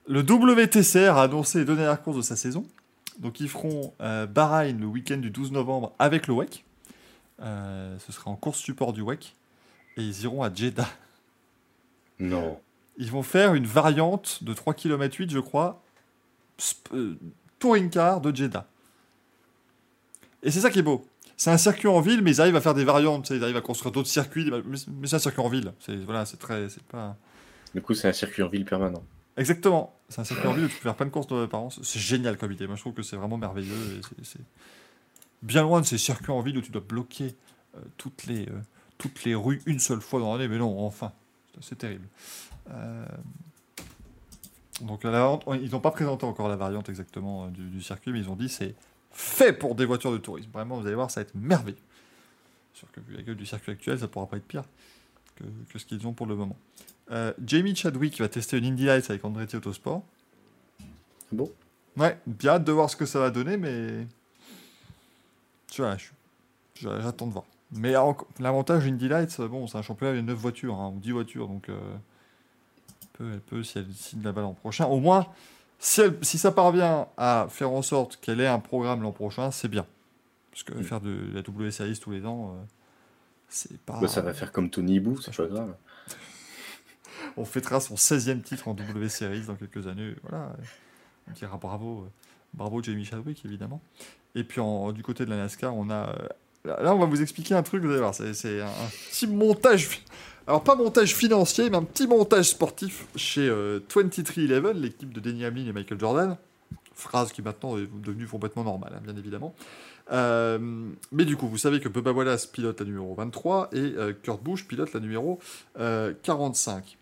Le 0.08 0.20
WTCR 0.20 1.16
a 1.16 1.24
annoncé 1.24 1.60
les 1.60 1.64
deux 1.64 1.76
dernières 1.76 2.02
courses 2.02 2.16
de 2.16 2.22
sa 2.22 2.36
saison. 2.36 2.64
Donc 3.18 3.40
ils 3.40 3.48
feront 3.48 3.94
euh, 4.00 4.26
Bahreïn 4.26 4.78
le 4.78 4.86
week-end 4.86 5.16
du 5.16 5.30
12 5.30 5.52
novembre 5.52 5.94
avec 5.98 6.26
le 6.26 6.34
WEC. 6.34 6.64
Euh, 7.40 7.98
ce 7.98 8.12
sera 8.12 8.30
en 8.30 8.36
course 8.36 8.58
support 8.58 8.92
du 8.92 9.02
WEC. 9.02 9.34
Et 9.96 10.02
ils 10.02 10.22
iront 10.22 10.42
à 10.42 10.52
Jeddah. 10.52 10.88
Non. 12.18 12.58
Ils 12.98 13.10
vont 13.10 13.22
faire 13.22 13.54
une 13.54 13.66
variante 13.66 14.42
de 14.44 14.52
3 14.52 14.74
km 14.74 15.16
8, 15.16 15.30
je 15.30 15.38
crois, 15.38 15.82
euh, 16.92 17.16
touring 17.58 17.90
car 17.90 18.20
de 18.20 18.34
Jeddah. 18.34 18.66
Et 20.46 20.50
c'est 20.50 20.60
ça 20.60 20.70
qui 20.70 20.78
est 20.78 20.82
beau. 20.82 21.04
C'est 21.36 21.50
un 21.50 21.58
circuit 21.58 21.88
en 21.88 22.00
ville, 22.00 22.22
mais 22.22 22.30
ils 22.30 22.40
arrivent 22.40 22.56
à 22.56 22.60
faire 22.62 22.72
des 22.72 22.84
variantes. 22.84 23.28
Ils 23.30 23.42
arrivent 23.42 23.56
à 23.58 23.60
construire 23.60 23.92
d'autres 23.92 24.08
circuits, 24.08 24.50
mais 24.64 25.06
c'est 25.06 25.16
un 25.16 25.18
circuit 25.18 25.40
en 25.42 25.48
ville. 25.50 25.72
C'est 25.80 25.96
voilà, 25.96 26.24
c'est 26.24 26.38
très, 26.38 26.68
c'est 26.70 26.82
pas. 26.84 27.16
Du 27.74 27.82
coup, 27.82 27.92
c'est 27.92 28.08
un 28.08 28.12
circuit 28.14 28.42
en 28.42 28.48
ville 28.48 28.64
permanent. 28.64 29.02
Exactement. 29.36 29.94
C'est 30.08 30.20
un 30.22 30.24
circuit 30.24 30.46
en 30.48 30.54
ville 30.54 30.64
où 30.64 30.68
tu 30.68 30.76
peux 30.76 30.82
faire 30.84 30.94
plein 30.96 31.04
de 31.06 31.10
courses 31.10 31.26
de 31.26 31.44
par 31.44 31.60
an. 31.60 31.68
C'est 31.70 31.98
génial 32.00 32.38
comme 32.38 32.52
idée. 32.52 32.66
Moi, 32.66 32.76
je 32.76 32.80
trouve 32.80 32.94
que 32.94 33.02
c'est 33.02 33.16
vraiment 33.16 33.36
merveilleux. 33.36 34.00
c'est- 34.22 34.38
bien 35.42 35.62
loin 35.62 35.82
de 35.82 35.86
ces 35.86 35.98
circuits 35.98 36.32
en 36.32 36.40
ville 36.40 36.56
où 36.56 36.62
tu 36.62 36.70
dois 36.70 36.82
bloquer 36.88 37.34
euh, 37.76 37.80
toutes, 37.98 38.24
les, 38.24 38.46
euh, 38.48 38.52
toutes 38.96 39.24
les 39.24 39.34
rues 39.34 39.60
une 39.66 39.78
seule 39.78 40.00
fois 40.00 40.20
dans 40.20 40.32
l'année. 40.34 40.48
Mais 40.48 40.56
non, 40.58 40.86
enfin, 40.86 41.12
c'est 41.60 41.76
terrible. 41.76 42.06
Euh, 42.70 43.04
Donc, 44.82 45.04
la 45.04 45.10
variante- 45.10 45.44
ils 45.62 45.70
n'ont 45.70 45.80
pas 45.80 45.90
présenté 45.90 46.24
encore 46.26 46.48
la 46.48 46.56
variante 46.56 46.88
exactement 46.88 47.48
du, 47.48 47.68
du 47.68 47.82
circuit, 47.82 48.12
mais 48.12 48.18
ils 48.20 48.28
ont 48.28 48.36
dit 48.36 48.48
c'est 48.48 48.74
fait 49.16 49.52
pour 49.52 49.74
des 49.74 49.84
voitures 49.84 50.12
de 50.12 50.18
tourisme. 50.18 50.50
Vraiment, 50.52 50.78
vous 50.78 50.86
allez 50.86 50.94
voir, 50.94 51.10
ça 51.10 51.20
va 51.20 51.22
être 51.26 51.34
merveilleux. 51.34 51.76
Sûr 52.74 52.90
que 52.92 53.00
vu 53.00 53.14
la 53.16 53.22
gueule 53.22 53.36
du 53.36 53.46
circuit 53.46 53.72
actuel, 53.72 53.98
ça 53.98 54.08
pourra 54.08 54.26
pas 54.26 54.36
être 54.36 54.46
pire 54.46 54.64
que, 55.36 55.44
que 55.72 55.78
ce 55.78 55.86
qu'ils 55.86 56.06
ont 56.06 56.12
pour 56.12 56.26
le 56.26 56.36
moment. 56.36 56.56
Euh, 57.10 57.32
Jamie 57.44 57.74
Chadwick 57.74 58.18
va 58.20 58.28
tester 58.28 58.58
une 58.58 58.64
Indy 58.66 58.84
Lights 58.84 59.08
avec 59.10 59.24
Andretti 59.24 59.56
Autosport. 59.56 60.02
Bon. 61.32 61.50
Ouais, 61.96 62.18
bien 62.26 62.52
hâte 62.54 62.64
de 62.64 62.72
voir 62.72 62.90
ce 62.90 62.96
que 62.96 63.06
ça 63.06 63.18
va 63.20 63.30
donner, 63.30 63.56
mais. 63.56 64.06
Tu 65.70 65.80
vois, 65.82 65.96
j'attends 66.74 67.26
de 67.26 67.32
voir. 67.32 67.44
Mais 67.72 67.96
en- 67.96 68.16
l'avantage 68.38 68.86
Indy 68.86 69.08
Lights, 69.08 69.40
bon, 69.40 69.66
c'est 69.66 69.78
un 69.78 69.82
championnat 69.82 70.12
avec 70.12 70.24
9 70.24 70.36
voitures, 70.38 70.74
hein, 70.74 70.92
ou 70.94 71.00
10 71.00 71.12
voitures, 71.12 71.48
donc. 71.48 71.68
euh, 71.68 71.78
elle, 73.02 73.08
peut, 73.14 73.30
elle 73.32 73.40
peut, 73.40 73.62
si 73.62 73.78
elle 73.78 73.92
signe 73.94 74.22
là-bas 74.22 74.42
l'an 74.42 74.52
prochain, 74.54 74.84
au 74.86 75.00
moins, 75.00 75.26
si, 75.78 76.00
elle- 76.00 76.18
si 76.22 76.38
ça 76.38 76.52
parvient 76.52 77.08
à 77.16 77.46
faire 77.50 77.70
en 77.70 77.82
sorte 77.82 78.16
qu'elle 78.18 78.40
ait 78.40 78.46
un 78.46 78.58
programme 78.58 79.02
l'an 79.02 79.12
prochain, 79.12 79.50
c'est 79.50 79.68
bien. 79.68 79.86
Parce 80.50 80.62
que 80.62 80.74
Mm. 80.74 80.82
faire 80.84 81.00
de 81.00 81.30
la 81.34 81.42
W 81.42 81.70
Series 81.70 81.98
tous 81.98 82.10
les 82.10 82.24
ans, 82.24 82.54
euh, 82.56 82.64
c'est 83.48 83.78
pas. 83.80 84.00
Bah, 84.00 84.08
ça 84.08 84.22
va 84.22 84.32
faire 84.34 84.52
comme 84.52 84.70
Tony 84.70 85.00
Bou, 85.00 85.20
c'est 85.20 85.34
pas 85.36 85.46
grave. 85.46 85.74
On 87.36 87.44
fêtera 87.44 87.80
son 87.80 87.96
16e 87.96 88.40
titre 88.42 88.68
en 88.68 88.74
W 88.74 89.08
Series 89.08 89.42
dans 89.46 89.54
quelques 89.56 89.86
années. 89.86 90.14
Voilà. 90.22 90.56
On 91.28 91.32
dira 91.32 91.56
bravo, 91.58 92.04
euh, 92.04 92.08
bravo 92.54 92.82
Jamie 92.82 93.04
Chadwick, 93.04 93.44
évidemment. 93.44 93.80
Et 94.34 94.44
puis 94.44 94.60
en- 94.60 94.92
du 94.92 95.02
côté 95.02 95.24
de 95.24 95.30
la 95.30 95.36
NASCAR, 95.36 95.74
on 95.76 95.90
a. 95.90 96.14
euh, 96.66 96.82
Là, 96.82 96.94
on 96.94 96.98
va 96.98 97.06
vous 97.06 97.22
expliquer 97.22 97.54
un 97.54 97.62
truc, 97.62 97.82
vous 97.82 97.90
allez 97.90 98.00
voir. 98.00 98.14
C'est 98.14 98.60
un, 98.60 98.68
petit 99.10 99.26
montage. 99.26 100.02
Alors, 100.46 100.62
pas 100.62 100.76
montage 100.76 101.14
financier, 101.14 101.70
mais 101.70 101.76
un 101.76 101.84
petit 101.84 102.06
montage 102.06 102.50
sportif 102.50 103.06
chez 103.16 103.48
euh, 103.48 103.80
2311, 103.94 104.74
l'équipe 104.76 105.12
de 105.12 105.20
Denny 105.20 105.44
Hamlin 105.44 105.66
et 105.66 105.72
Michael 105.72 105.98
Jordan. 105.98 106.36
Phrase 106.94 107.32
qui 107.32 107.42
maintenant 107.42 107.76
est 107.76 107.88
devenue 108.02 108.26
complètement 108.26 108.64
normale, 108.64 108.94
hein, 108.96 109.02
bien 109.04 109.16
évidemment. 109.16 109.54
Euh, 110.12 110.58
mais 111.10 111.24
du 111.24 111.36
coup, 111.36 111.48
vous 111.48 111.58
savez 111.58 111.80
que 111.80 111.88
Bubba 111.88 112.12
Wallace 112.12 112.46
pilote 112.46 112.80
la 112.80 112.86
numéro 112.86 113.14
23 113.14 113.70
et 113.72 113.76
euh, 113.78 114.12
Kurt 114.12 114.42
Busch 114.42 114.66
pilote 114.66 114.92
la 114.92 115.00
numéro 115.00 115.40
euh, 115.78 116.12
45. 116.22 116.96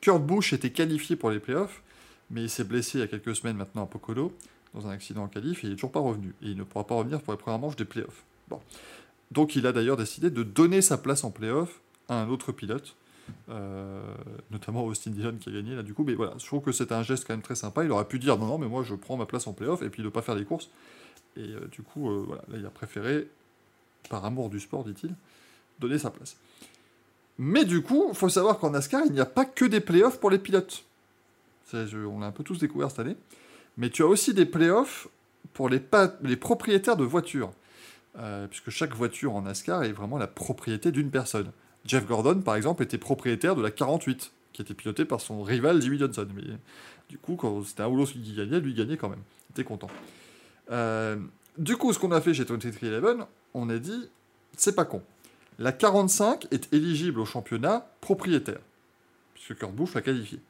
Kurt 0.00 0.22
Busch 0.22 0.52
était 0.52 0.70
qualifié 0.70 1.16
pour 1.16 1.30
les 1.30 1.40
playoffs, 1.40 1.82
mais 2.30 2.42
il 2.42 2.50
s'est 2.50 2.64
blessé 2.64 2.98
il 2.98 3.00
y 3.00 3.04
a 3.04 3.08
quelques 3.08 3.34
semaines 3.34 3.56
maintenant 3.56 3.84
à 3.84 3.86
Pocono, 3.86 4.32
dans 4.74 4.86
un 4.86 4.90
accident 4.90 5.24
en 5.24 5.28
qualif, 5.28 5.64
et 5.64 5.68
il 5.68 5.70
n'est 5.70 5.76
toujours 5.76 5.92
pas 5.92 6.00
revenu. 6.00 6.34
Et 6.42 6.48
il 6.48 6.56
ne 6.56 6.62
pourra 6.62 6.86
pas 6.86 6.94
revenir 6.94 7.20
pour 7.20 7.32
les 7.32 7.38
premières 7.38 7.58
manches 7.58 7.76
des 7.76 7.84
playoffs. 7.84 8.24
Donc 9.30 9.56
il 9.56 9.66
a 9.66 9.72
d'ailleurs 9.72 9.96
décidé 9.96 10.30
de 10.30 10.42
donner 10.42 10.80
sa 10.80 10.98
place 10.98 11.24
en 11.24 11.30
playoff 11.30 11.80
à 12.08 12.20
un 12.20 12.28
autre 12.28 12.52
pilote, 12.52 12.96
euh, 13.50 14.00
notamment 14.50 14.84
Austin 14.84 15.10
Dillon 15.10 15.36
qui 15.38 15.50
a 15.50 15.52
gagné 15.52 15.74
là 15.74 15.82
du 15.82 15.94
coup. 15.94 16.04
Mais 16.04 16.14
voilà, 16.14 16.34
je 16.38 16.46
trouve 16.46 16.62
que 16.62 16.72
c'est 16.72 16.92
un 16.92 17.02
geste 17.02 17.26
quand 17.26 17.34
même 17.34 17.42
très 17.42 17.54
sympa. 17.54 17.84
Il 17.84 17.92
aurait 17.92 18.06
pu 18.06 18.18
dire 18.18 18.38
non, 18.38 18.46
non, 18.46 18.58
mais 18.58 18.68
moi 18.68 18.82
je 18.82 18.94
prends 18.94 19.16
ma 19.16 19.26
place 19.26 19.46
en 19.46 19.52
playoff 19.52 19.82
et 19.82 19.90
puis 19.90 20.02
ne 20.02 20.08
pas 20.08 20.22
faire 20.22 20.34
les 20.34 20.44
courses. 20.44 20.70
Et 21.36 21.40
euh, 21.40 21.68
du 21.70 21.82
coup, 21.82 22.10
euh, 22.10 22.24
voilà, 22.26 22.42
là 22.48 22.58
il 22.58 22.66
a 22.66 22.70
préféré, 22.70 23.28
par 24.08 24.24
amour 24.24 24.48
du 24.48 24.60
sport, 24.60 24.84
dit-il, 24.84 25.14
donner 25.78 25.98
sa 25.98 26.10
place. 26.10 26.36
Mais 27.38 27.64
du 27.64 27.82
coup, 27.82 28.06
il 28.08 28.16
faut 28.16 28.28
savoir 28.28 28.58
qu'en 28.58 28.70
NASCAR, 28.70 29.02
il 29.06 29.12
n'y 29.12 29.20
a 29.20 29.26
pas 29.26 29.44
que 29.44 29.64
des 29.64 29.80
playoffs 29.80 30.18
pour 30.18 30.30
les 30.30 30.38
pilotes. 30.38 30.84
On 31.72 32.18
l'a 32.18 32.26
un 32.26 32.32
peu 32.32 32.42
tous 32.42 32.58
découvert 32.58 32.90
cette 32.90 33.00
année. 33.00 33.16
Mais 33.76 33.90
tu 33.90 34.02
as 34.02 34.06
aussi 34.06 34.34
des 34.34 34.46
playoffs 34.46 35.06
pour 35.52 35.68
les 35.68 35.78
propriétaires 36.36 36.96
de 36.96 37.04
voitures. 37.04 37.52
Euh, 38.18 38.48
puisque 38.48 38.70
chaque 38.70 38.94
voiture 38.94 39.36
en 39.36 39.42
NASCAR 39.42 39.84
est 39.84 39.92
vraiment 39.92 40.18
la 40.18 40.26
propriété 40.26 40.90
d'une 40.90 41.10
personne. 41.10 41.52
Jeff 41.84 42.04
Gordon, 42.06 42.40
par 42.40 42.56
exemple, 42.56 42.82
était 42.82 42.98
propriétaire 42.98 43.54
de 43.54 43.62
la 43.62 43.70
48, 43.70 44.32
qui 44.52 44.62
était 44.62 44.74
pilotée 44.74 45.04
par 45.04 45.20
son 45.20 45.42
rival 45.42 45.80
Jimmy 45.80 45.98
Johnson. 45.98 46.26
Du 47.08 47.18
coup, 47.18 47.36
quand 47.36 47.62
c'était 47.62 47.82
un 47.82 47.88
ou 47.88 48.04
qui 48.04 48.34
gagnait, 48.34 48.58
lui 48.58 48.74
gagnait 48.74 48.96
quand 48.96 49.08
même. 49.08 49.22
Il 49.48 49.52
était 49.52 49.64
content. 49.64 49.86
Euh, 50.72 51.16
du 51.58 51.76
coup, 51.76 51.92
ce 51.92 51.98
qu'on 51.98 52.10
a 52.10 52.20
fait 52.20 52.34
chez 52.34 52.44
2311, 52.44 53.24
on 53.54 53.68
a 53.70 53.78
dit, 53.78 54.08
c'est 54.56 54.74
pas 54.74 54.84
con. 54.84 55.02
La 55.60 55.72
45 55.72 56.48
est 56.50 56.72
éligible 56.72 57.20
au 57.20 57.24
championnat 57.24 57.88
propriétaire, 58.00 58.60
puisque 59.34 59.56
Kurt 59.56 59.72
Busch 59.72 59.94
l'a 59.94 60.02
qualifié. 60.02 60.40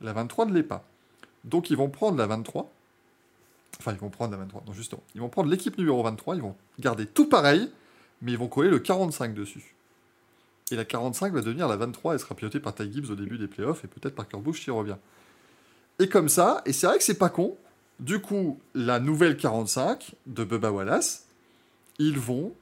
La 0.00 0.12
23 0.12 0.46
ne 0.46 0.54
l'est 0.54 0.62
pas. 0.62 0.84
Donc 1.44 1.70
ils 1.70 1.76
vont 1.76 1.88
prendre 1.88 2.18
la 2.18 2.26
23 2.26 2.70
Enfin, 3.80 3.94
ils 3.94 3.98
vont 3.98 4.10
prendre 4.10 4.32
la 4.32 4.36
23, 4.36 4.64
non, 4.66 4.74
justement. 4.74 5.02
Ils 5.14 5.22
vont 5.22 5.30
prendre 5.30 5.48
l'équipe 5.48 5.78
numéro 5.78 6.02
23, 6.02 6.36
ils 6.36 6.42
vont 6.42 6.54
garder 6.78 7.06
tout 7.06 7.30
pareil, 7.30 7.70
mais 8.20 8.32
ils 8.32 8.38
vont 8.38 8.46
coller 8.46 8.68
le 8.68 8.78
45 8.78 9.32
dessus. 9.32 9.74
Et 10.70 10.76
la 10.76 10.84
45 10.84 11.32
va 11.32 11.40
devenir 11.40 11.66
la 11.66 11.76
23, 11.76 12.12
elle 12.12 12.20
sera 12.20 12.34
pilotée 12.34 12.60
par 12.60 12.74
Ty 12.74 12.92
Gibbs 12.92 13.10
au 13.10 13.14
début 13.14 13.38
des 13.38 13.48
playoffs 13.48 13.82
et 13.82 13.88
peut-être 13.88 14.14
par 14.14 14.28
Kurt 14.28 14.42
qui 14.52 14.70
revient. 14.70 14.98
Et 15.98 16.10
comme 16.10 16.28
ça, 16.28 16.60
et 16.66 16.74
c'est 16.74 16.86
vrai 16.86 16.98
que 16.98 17.04
c'est 17.04 17.18
pas 17.18 17.30
con, 17.30 17.56
du 18.00 18.20
coup, 18.20 18.58
la 18.74 19.00
nouvelle 19.00 19.38
45 19.38 20.14
de 20.26 20.44
Bubba 20.44 20.70
Wallace, 20.70 21.26
ils 21.98 22.18
vont 22.18 22.52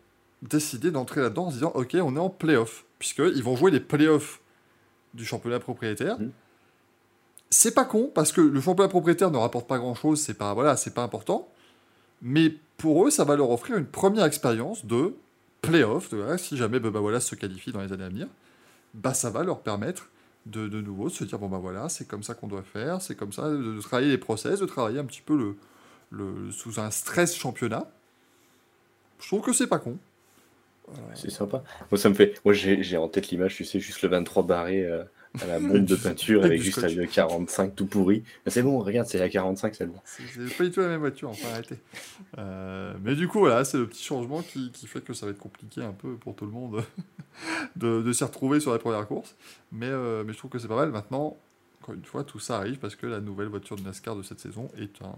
décider 0.42 0.92
d'entrer 0.92 1.20
là-dedans 1.20 1.46
en 1.46 1.50
se 1.50 1.54
disant 1.54 1.72
Ok, 1.74 1.96
on 2.00 2.14
est 2.14 2.20
en 2.20 2.30
playoff, 2.30 2.84
puisqu'ils 3.00 3.42
vont 3.42 3.56
jouer 3.56 3.72
les 3.72 3.80
playoffs 3.80 4.40
du 5.14 5.24
championnat 5.24 5.58
propriétaire. 5.58 6.20
Mhm. 6.20 6.30
C'est 7.50 7.74
pas 7.74 7.84
con, 7.84 8.10
parce 8.14 8.32
que 8.32 8.40
le 8.40 8.60
championnat 8.60 8.88
propriétaire 8.88 9.30
ne 9.30 9.38
rapporte 9.38 9.66
pas 9.66 9.78
grand-chose, 9.78 10.20
c'est 10.20 10.34
pas, 10.34 10.52
voilà, 10.54 10.76
c'est 10.76 10.92
pas 10.92 11.02
important. 11.02 11.48
Mais 12.20 12.54
pour 12.76 13.06
eux, 13.06 13.10
ça 13.10 13.24
va 13.24 13.36
leur 13.36 13.50
offrir 13.50 13.76
une 13.76 13.86
première 13.86 14.24
expérience 14.24 14.84
de 14.84 15.14
playoff. 15.62 16.10
de, 16.10 16.36
si 16.36 16.56
jamais 16.56 16.78
Bubba 16.80 17.00
Wallace 17.00 17.26
se 17.26 17.34
qualifie 17.34 17.72
dans 17.72 17.80
les 17.80 17.92
années 17.92 18.04
à 18.04 18.08
venir, 18.08 18.28
bah, 18.94 19.14
ça 19.14 19.30
va 19.30 19.44
leur 19.44 19.60
permettre 19.60 20.08
de, 20.46 20.68
de 20.68 20.80
nouveau 20.80 21.08
de 21.08 21.14
se 21.14 21.24
dire 21.24 21.38
bon 21.38 21.48
bah 21.48 21.58
voilà, 21.58 21.88
c'est 21.88 22.06
comme 22.06 22.22
ça 22.22 22.34
qu'on 22.34 22.46
doit 22.46 22.62
faire, 22.62 23.02
c'est 23.02 23.14
comme 23.14 23.32
ça, 23.32 23.50
de, 23.50 23.74
de 23.74 23.80
travailler 23.80 24.10
les 24.10 24.18
process, 24.18 24.60
de 24.60 24.66
travailler 24.66 24.98
un 24.98 25.04
petit 25.04 25.20
peu 25.20 25.54
le, 26.10 26.50
sous 26.52 26.80
un 26.80 26.90
stress 26.90 27.36
championnat. 27.36 27.90
Je 29.20 29.26
trouve 29.26 29.42
que 29.42 29.52
c'est 29.52 29.66
pas 29.66 29.78
con. 29.78 29.98
C'est 31.14 31.30
sympa. 31.30 31.62
Moi, 31.90 31.98
ça 31.98 32.08
me 32.08 32.14
fait. 32.14 32.40
Moi, 32.46 32.54
j'ai 32.54 32.82
j'ai 32.82 32.96
en 32.96 33.08
tête 33.08 33.28
l'image, 33.28 33.56
tu 33.56 33.64
sais, 33.64 33.78
juste 33.78 34.00
le 34.00 34.08
23 34.08 34.42
barré 34.44 34.86
euh, 34.86 35.04
à 35.42 35.46
la 35.46 35.60
bombe 35.60 35.84
de 35.84 35.96
peinture 35.96 36.44
Avec 36.44 36.60
juste 36.62 36.82
le 36.82 37.06
45 37.06 37.74
tout 37.76 37.86
pourri. 37.86 38.24
Mais 38.44 38.50
C'est 38.52 38.62
bon, 38.62 38.78
regarde, 38.80 39.06
c'est 39.08 39.18
la 39.18 39.28
45 39.28 39.74
celle-là. 39.74 40.00
C'est 40.04 40.22
c'est 40.26 40.56
pas 40.56 40.64
du 40.64 40.70
tout 40.70 40.80
la 40.80 40.88
même 40.88 41.00
voiture, 41.00 41.30
enfin 41.30 41.48
arrêtez. 41.52 41.78
Euh, 42.38 42.94
mais 43.02 43.14
du 43.14 43.28
coup, 43.28 43.38
voilà, 43.40 43.64
c'est 43.64 43.78
le 43.78 43.86
petit 43.86 44.02
changement 44.04 44.42
qui, 44.42 44.70
qui 44.72 44.86
fait 44.86 45.00
que 45.00 45.12
ça 45.12 45.26
va 45.26 45.32
être 45.32 45.38
compliqué 45.38 45.82
un 45.82 45.92
peu 45.92 46.16
pour 46.16 46.34
tout 46.34 46.44
le 46.46 46.52
monde 46.52 46.82
de, 47.76 48.02
de 48.02 48.12
s'y 48.12 48.24
retrouver 48.24 48.60
sur 48.60 48.72
la 48.72 48.78
première 48.78 49.06
course. 49.06 49.34
Mais, 49.72 49.86
euh, 49.88 50.24
mais 50.26 50.32
je 50.32 50.38
trouve 50.38 50.50
que 50.50 50.58
c'est 50.58 50.68
pas 50.68 50.76
mal. 50.76 50.90
Maintenant, 50.90 51.36
encore 51.82 51.94
une 51.94 52.04
fois, 52.04 52.24
tout 52.24 52.38
ça 52.40 52.56
arrive 52.56 52.78
parce 52.78 52.96
que 52.96 53.06
la 53.06 53.20
nouvelle 53.20 53.48
voiture 53.48 53.76
de 53.76 53.82
NASCAR 53.82 54.16
de 54.16 54.22
cette 54.22 54.40
saison 54.40 54.68
est 54.76 55.00
un, 55.02 55.14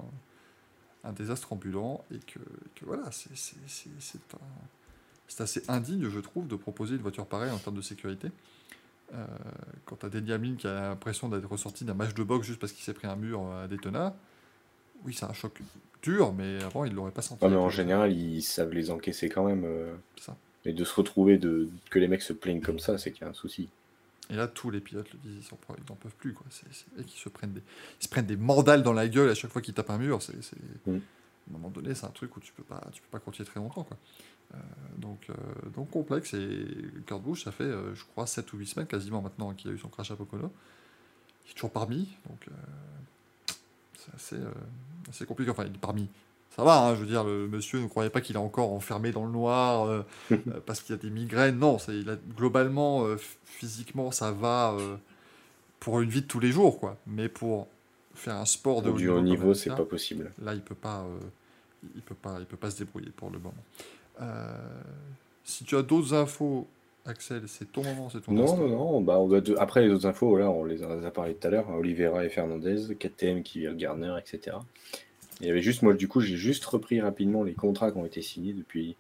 un 1.09 1.13
désastre 1.13 1.53
ambulant 1.53 2.05
et 2.15 2.19
que, 2.19 2.39
que 2.75 2.85
voilà, 2.85 3.11
c'est 3.11 3.31
un- 3.33 4.39
c'est 5.29 5.43
assez 5.43 5.63
indigne, 5.69 6.09
je 6.11 6.19
trouve, 6.21 6.49
de 6.49 6.57
proposer 6.57 6.97
une 6.97 7.03
voiture 7.03 7.25
pareille 7.25 7.53
en 7.53 7.59
termes 7.59 7.77
de 7.77 7.83
sécurité. 7.83 8.29
Euh, 9.13 9.27
quand 9.87 9.97
tu 9.97 10.07
as 10.07 10.35
Hamlin 10.35 10.55
qui 10.57 10.67
a 10.67 10.89
l'impression 10.91 11.29
d'être 11.29 11.49
ressorti 11.49 11.85
d'un 11.85 11.95
match 11.95 12.15
de 12.15 12.23
boxe 12.23 12.47
juste 12.47 12.61
parce 12.61 12.73
qu'il 12.73 12.85
s'est 12.85 12.95
pris 12.95 13.09
un 13.09 13.17
mur 13.17 13.45
à 13.53 13.67
Daytona, 13.67 14.15
oui, 15.05 15.15
c'est 15.15 15.25
un 15.25 15.33
choc 15.33 15.61
dur, 16.03 16.33
mais 16.33 16.63
avant, 16.63 16.85
il 16.85 16.91
ne 16.93 16.97
l'aurait 16.97 17.11
pas 17.11 17.23
senti. 17.23 17.45
Mais 17.47 17.57
en 17.57 17.71
général, 17.71 18.13
ils 18.13 18.43
savent 18.43 18.73
les 18.73 18.91
encaisser 18.91 19.29
quand 19.29 19.47
même. 19.47 19.65
euh, 19.65 19.95
ça. 20.17 20.37
Et 20.65 20.73
de 20.73 20.85
se 20.85 20.95
retrouver, 20.95 21.39
de, 21.39 21.69
que 21.91 21.99
les 21.99 22.07
mecs 22.07 22.23
se 22.23 22.33
plaignent 22.35 22.61
comme 22.61 22.79
ça, 22.79 22.99
c'est 22.99 23.13
qu'il 23.13 23.23
y 23.23 23.25
a 23.25 23.31
un 23.31 23.35
souci. 23.35 23.69
Et 24.29 24.37
là, 24.37 24.47
tous 24.47 24.71
les 24.71 24.81
pilotes 24.81 25.13
le 25.13 25.19
disent, 25.19 25.49
ils 25.51 25.85
n'en 25.89 25.97
peuvent 25.97 26.15
plus. 26.19 26.35
Quoi. 26.35 26.47
Se 26.51 27.29
prennent 27.31 27.53
des, 27.53 27.63
ils 28.01 28.05
se 28.05 28.09
prennent 28.09 28.27
des 28.27 28.37
mandales 28.37 28.83
dans 28.83 28.93
la 28.93 29.09
gueule 29.09 29.31
à 29.31 29.35
chaque 29.35 29.51
fois 29.51 29.61
qu'ils 29.63 29.75
tapent 29.75 29.91
un 29.91 29.99
mur. 29.99 30.23
C'est, 30.23 30.37
Mm. 30.87 30.99
À 31.53 31.57
un 31.57 31.59
moment 31.59 31.71
donné, 31.71 31.95
c'est 31.95 32.07
un 32.07 32.11
truc 32.11 32.37
où 32.37 32.41
tu 32.41 32.53
peux 32.53 32.63
pas, 32.63 32.81
tu 32.93 33.01
peux 33.03 33.09
pas 33.11 33.19
continuer 33.19 33.49
très 33.49 33.59
longtemps. 33.59 33.83
Quoi. 33.83 33.97
Euh, 34.55 34.59
donc, 34.99 35.27
euh, 35.31 35.35
donc 35.75 35.91
complexe. 35.91 36.35
Et 36.35 36.67
Kurt 37.07 37.23
Busch, 37.23 37.45
ça 37.45 37.53
fait, 37.53 37.65
euh, 37.65 37.95
je 37.95 38.05
crois, 38.05 38.27
7 38.27 38.53
ou 38.53 38.59
8 38.59 38.67
semaines 38.67 38.87
quasiment 38.87 39.23
maintenant 39.23 39.53
qu'il 39.55 39.71
a 39.71 39.75
eu 39.75 39.79
son 39.79 39.89
crash 39.89 40.11
à 40.11 40.17
Pocono. 40.17 40.51
Il 41.47 41.51
est 41.51 41.55
toujours 41.55 41.71
parmi. 41.71 42.09
Donc, 42.29 42.47
c'est 43.99 44.15
assez, 44.15 44.37
assez 45.09 45.27
compliqué. 45.27 45.51
Enfin, 45.51 45.65
il 45.65 45.75
est 45.75 45.79
parmi. 45.79 46.09
Ça 46.57 46.65
va, 46.65 46.85
hein, 46.85 46.95
je 46.97 47.03
veux 47.03 47.07
dire, 47.07 47.23
le 47.25 47.47
monsieur 47.49 47.81
ne 47.81 47.87
croyait 47.87 48.11
pas 48.11 48.21
qu'il 48.21 48.35
est 48.35 48.41
encore 48.41 48.73
enfermé 48.73 49.13
dans 49.13 49.25
le 49.25 49.31
noir 49.31 50.05
parce 50.67 50.83
qu'il 50.83 50.95
a 50.95 50.99
des 50.99 51.11
migraines. 51.11 51.59
Non, 51.59 51.79
c'est, 51.79 51.97
il 51.97 52.11
a, 52.11 52.17
globalement, 52.37 53.07
physiquement, 53.45 54.11
ça 54.11 54.33
va 54.33 54.77
pour 55.81 56.01
une 56.01 56.11
vie 56.11 56.23
de 56.23 56.27
tous 56.27 56.41
les 56.41 56.53
jours, 56.53 56.79
quoi. 56.79 56.99
Mais 57.07 57.29
pour 57.29 57.67
faire 58.15 58.37
un 58.37 58.45
sport 58.45 58.83
de 58.83 58.91
haut 58.91 59.21
niveau, 59.21 59.55
c'est 59.55 59.71
pas 59.71 59.85
possible. 59.85 60.33
Là, 60.41 60.55
il 60.55 60.61
peut 60.61 60.75
pas, 60.75 61.01
euh, 61.01 61.19
il 61.97 62.03
peut 62.03 62.15
pas, 62.15 62.37
il 62.39 62.47
peut 62.47 62.57
pas 62.57 62.71
se 62.71 62.79
débrouiller 62.79 63.11
pour 63.11 63.31
le 63.31 63.39
moment. 63.39 63.65
Euh, 64.21 64.57
si 65.45 65.65
tu 65.65 65.77
as 65.77 65.83
d'autres 65.83 66.15
infos, 66.15 66.67
Axel, 67.07 67.43
c'est 67.47 67.73
ton 67.73 67.83
moment, 67.83 68.11
c'est 68.11 68.21
ton 68.21 68.33
Non, 68.33 68.45
instant. 68.45 68.57
non, 68.59 68.69
non. 68.69 69.01
Bah, 69.01 69.19
on 69.19 69.27
doit 69.27 69.43
Après, 69.59 69.83
les 69.83 69.91
autres 69.91 70.07
infos, 70.07 70.37
là, 70.37 70.51
on 70.51 70.65
les 70.65 70.83
a 70.83 71.11
parlé 71.11 71.35
tout 71.35 71.47
à 71.47 71.51
l'heure. 71.51 71.69
Oliveira 71.71 72.25
et 72.25 72.29
Fernandez, 72.29 72.95
KTM 72.95 73.43
qui 73.43 73.61
vire 73.61 73.75
Garner, 73.75 74.15
etc. 74.19 74.59
Il 75.41 75.47
y 75.47 75.51
avait 75.51 75.63
juste, 75.63 75.83
moi, 75.83 75.95
du 75.95 76.09
coup, 76.09 76.21
j'ai 76.21 76.37
juste 76.37 76.65
repris 76.67 77.01
rapidement 77.01 77.43
les 77.43 77.55
contrats 77.55 77.91
qui 77.91 77.97
ont 77.99 78.05
été 78.05 78.21
signés 78.21 78.53
depuis 78.53 78.97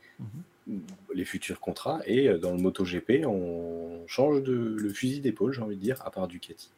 les 1.15 1.25
futurs 1.25 1.61
contrats. 1.61 2.01
Et 2.07 2.29
euh, 2.29 2.39
dans 2.39 2.53
le 2.53 2.59
MotoGP, 2.59 3.27
on 3.27 4.03
change 4.07 4.43
de, 4.43 4.55
le 4.55 4.89
fusil 4.91 5.21
d'épaule, 5.21 5.53
j'ai 5.53 5.63
envie 5.63 5.77
de 5.77 5.83
dire, 5.83 6.01
à 6.05 6.11
part 6.11 6.29
Ducati. 6.29 6.71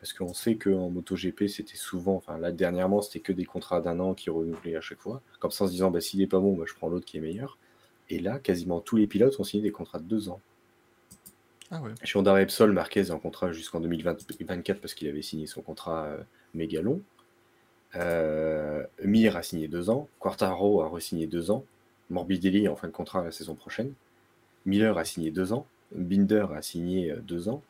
Parce 0.00 0.12
qu'on 0.12 0.34
sait 0.34 0.56
qu'en 0.56 0.90
MotoGP, 0.90 1.46
c'était 1.48 1.76
souvent, 1.76 2.16
enfin 2.16 2.38
là, 2.38 2.52
dernièrement, 2.52 3.02
c'était 3.02 3.20
que 3.20 3.32
des 3.32 3.44
contrats 3.44 3.80
d'un 3.80 4.00
an 4.00 4.14
qui 4.14 4.30
renouvelaient 4.30 4.76
à 4.76 4.80
chaque 4.80 5.00
fois. 5.00 5.20
Comme 5.40 5.50
ça, 5.50 5.64
en 5.64 5.66
se 5.66 5.72
disant, 5.72 5.90
bah, 5.90 6.00
s'il 6.00 6.20
n'est 6.20 6.26
pas 6.26 6.40
bon, 6.40 6.54
bah, 6.54 6.64
je 6.66 6.74
prends 6.74 6.88
l'autre 6.88 7.06
qui 7.06 7.18
est 7.18 7.20
meilleur. 7.20 7.58
Et 8.10 8.18
là, 8.18 8.38
quasiment 8.38 8.80
tous 8.80 8.96
les 8.96 9.06
pilotes 9.06 9.38
ont 9.40 9.44
signé 9.44 9.62
des 9.62 9.72
contrats 9.72 9.98
de 9.98 10.04
deux 10.04 10.28
ans. 10.28 10.40
Ah 11.70 11.80
ouais. 11.80 11.92
Chez 12.02 12.18
Honda 12.18 12.34
Repsol, 12.34 12.72
Marquez 12.72 13.00
est 13.00 13.10
en 13.10 13.18
contrat 13.18 13.52
jusqu'en 13.52 13.80
2024 13.80 14.80
parce 14.80 14.94
qu'il 14.94 15.08
avait 15.08 15.22
signé 15.22 15.46
son 15.46 15.62
contrat 15.62 16.04
euh, 16.04 16.22
méga 16.52 16.82
long. 16.82 17.00
Euh, 17.96 18.84
Mir 19.02 19.36
a 19.36 19.42
signé 19.42 19.68
deux 19.68 19.90
ans. 19.90 20.08
Quartaro 20.20 20.82
a 20.82 20.88
re-signé 20.88 21.26
deux 21.26 21.50
ans. 21.50 21.64
Morbidelli 22.10 22.64
est 22.64 22.68
en 22.68 22.76
fin 22.76 22.88
de 22.88 22.92
contrat 22.92 23.24
la 23.24 23.32
saison 23.32 23.54
prochaine. 23.54 23.92
Miller 24.66 24.98
a 24.98 25.04
signé 25.04 25.30
deux 25.30 25.52
ans. 25.52 25.66
Binder 25.92 26.46
a 26.54 26.62
signé 26.62 27.10
euh, 27.10 27.16
deux 27.20 27.48
ans. 27.48 27.62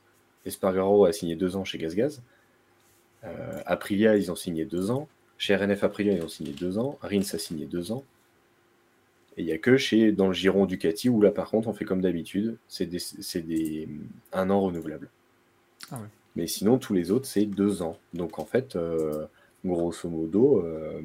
Espargaro 0.44 1.04
a 1.04 1.12
signé 1.12 1.36
deux 1.36 1.56
ans 1.56 1.64
chez 1.64 1.78
GazGaz. 1.78 2.22
Euh, 3.24 3.62
Aprilia, 3.66 4.16
ils 4.16 4.30
ont 4.30 4.36
signé 4.36 4.64
deux 4.64 4.90
ans. 4.90 5.08
Chez 5.38 5.56
RNF 5.56 5.84
Aprilia, 5.84 6.12
ils 6.12 6.22
ont 6.22 6.28
signé 6.28 6.52
deux 6.52 6.78
ans. 6.78 6.98
Rins 7.02 7.20
a 7.32 7.38
signé 7.38 7.66
deux 7.66 7.92
ans. 7.92 8.04
Et 9.36 9.42
il 9.42 9.46
n'y 9.46 9.52
a 9.52 9.58
que 9.58 9.76
chez, 9.76 10.12
dans 10.12 10.28
le 10.28 10.32
giron 10.32 10.64
Ducati 10.66 11.08
où 11.08 11.20
là, 11.20 11.30
par 11.32 11.50
contre, 11.50 11.68
on 11.68 11.72
fait 11.72 11.84
comme 11.84 12.00
d'habitude, 12.00 12.56
c'est 12.68 12.86
des, 12.86 13.88
un 14.32 14.50
an 14.50 14.60
renouvelable. 14.60 15.10
Ah 15.90 15.96
ouais. 15.96 16.06
Mais 16.36 16.46
sinon, 16.46 16.78
tous 16.78 16.94
les 16.94 17.10
autres, 17.10 17.26
c'est 17.26 17.44
deux 17.44 17.82
ans. 17.82 17.98
Donc 18.12 18.38
en 18.38 18.44
fait, 18.44 18.76
euh, 18.76 19.26
grosso 19.64 20.08
modo, 20.08 20.60
euh, 20.64 21.00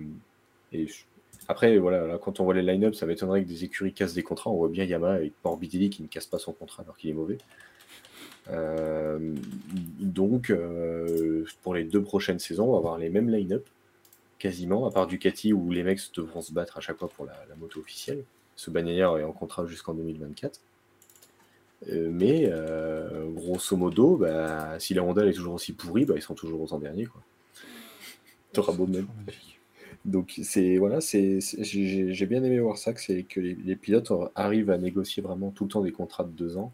et 0.71 0.87
je- 0.87 1.03
après, 1.47 1.77
voilà, 1.79 2.05
là, 2.05 2.19
quand 2.19 2.39
on 2.39 2.43
voit 2.43 2.53
les 2.53 2.61
line-up, 2.61 2.93
ça 2.93 3.07
m'étonnerait 3.07 3.43
que 3.43 3.47
des 3.49 3.63
écuries 3.63 3.93
cassent 3.93 4.13
des 4.13 4.21
contrats. 4.21 4.51
On 4.51 4.57
voit 4.57 4.69
bien 4.69 4.83
Yamaha 4.85 5.13
avec 5.13 5.33
Morbidelli 5.43 5.89
qui 5.89 6.03
ne 6.03 6.07
casse 6.07 6.27
pas 6.27 6.37
son 6.37 6.53
contrat 6.53 6.83
alors 6.83 6.95
qu'il 6.97 7.09
est 7.09 7.13
mauvais. 7.13 7.39
Euh, 8.51 9.33
donc, 9.99 10.53
pour 11.63 11.73
les 11.73 11.83
deux 11.83 12.03
prochaines 12.03 12.37
saisons, 12.39 12.69
on 12.69 12.71
va 12.73 12.77
avoir 12.77 12.97
les 12.99 13.09
mêmes 13.09 13.29
line-up, 13.29 13.65
quasiment, 14.39 14.87
à 14.87 14.91
part 14.91 15.07
Ducati 15.07 15.53
où 15.53 15.71
les 15.71 15.83
mecs 15.83 15.99
devront 16.15 16.41
se 16.41 16.53
battre 16.53 16.77
à 16.77 16.81
chaque 16.81 16.97
fois 16.97 17.09
pour 17.09 17.25
la, 17.25 17.33
la 17.49 17.55
moto 17.55 17.79
officielle. 17.79 18.23
Ce 18.55 18.71
Bagnaia 18.71 19.11
est 19.19 19.23
en 19.23 19.33
contrat 19.33 19.65
jusqu'en 19.67 19.93
2024. 19.93 20.59
Euh, 21.89 22.09
mais 22.11 22.45
euh, 22.51 23.29
grosso 23.31 23.75
modo, 23.77 24.17
bah, 24.17 24.77
si 24.79 24.93
la 24.93 25.03
Honda 25.03 25.21
elle 25.23 25.29
est 25.29 25.33
toujours 25.33 25.53
aussi 25.53 25.73
pourrie, 25.73 26.05
bah, 26.05 26.13
ils 26.17 26.21
sont 26.21 26.35
toujours 26.35 26.61
aux 26.61 26.73
ans 26.73 26.79
derniers. 26.79 27.05
Quoi. 27.05 27.21
T'auras 28.53 28.73
beau 28.73 28.87
même. 28.87 29.07
Donc 30.05 30.39
c'est 30.43 30.77
voilà, 30.77 31.01
c'est 31.01 31.41
c'est- 31.41 31.63
j'ai 31.63 32.13
j'ai 32.13 32.25
bien 32.25 32.43
aimé 32.43 32.59
voir 32.59 32.77
ça, 32.77 32.93
que 32.93 33.01
c'est 33.01 33.23
que 33.23 33.39
les, 33.39 33.55
les 33.55 33.75
pilotes 33.75 34.11
arrivent 34.35 34.71
à 34.71 34.77
négocier 34.77 35.21
vraiment 35.21 35.51
tout 35.51 35.65
le 35.65 35.69
temps 35.69 35.81
des 35.81 35.91
contrats 35.91 36.23
de 36.23 36.31
deux 36.31 36.57
ans 36.57 36.71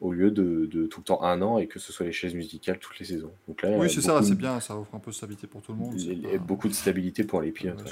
au 0.00 0.12
lieu 0.12 0.30
de, 0.30 0.66
de 0.66 0.86
tout 0.86 1.00
le 1.00 1.04
temps 1.04 1.22
un 1.22 1.40
an 1.42 1.58
et 1.58 1.66
que 1.66 1.78
ce 1.78 1.92
soit 1.92 2.04
les 2.06 2.12
chaises 2.12 2.34
musicales 2.34 2.78
toutes 2.78 2.98
les 2.98 3.04
saisons. 3.06 3.32
Donc 3.48 3.62
là, 3.62 3.70
il 3.70 3.78
Oui, 3.78 3.90
c'est 3.90 4.00
ça, 4.02 4.22
c'est 4.22 4.34
bien, 4.34 4.60
ça 4.60 4.76
offre 4.78 4.94
un 4.94 4.98
peu 4.98 5.10
de 5.10 5.16
stabilité 5.16 5.46
pour 5.46 5.62
tout 5.62 5.72
le 5.72 5.78
monde. 5.78 5.94
les- 5.96 6.38
beaucoup 6.38 6.68
de 6.68 6.74
stabilité 6.74 7.24
pour 7.24 7.40
les 7.40 7.52
pilotes. 7.52 7.82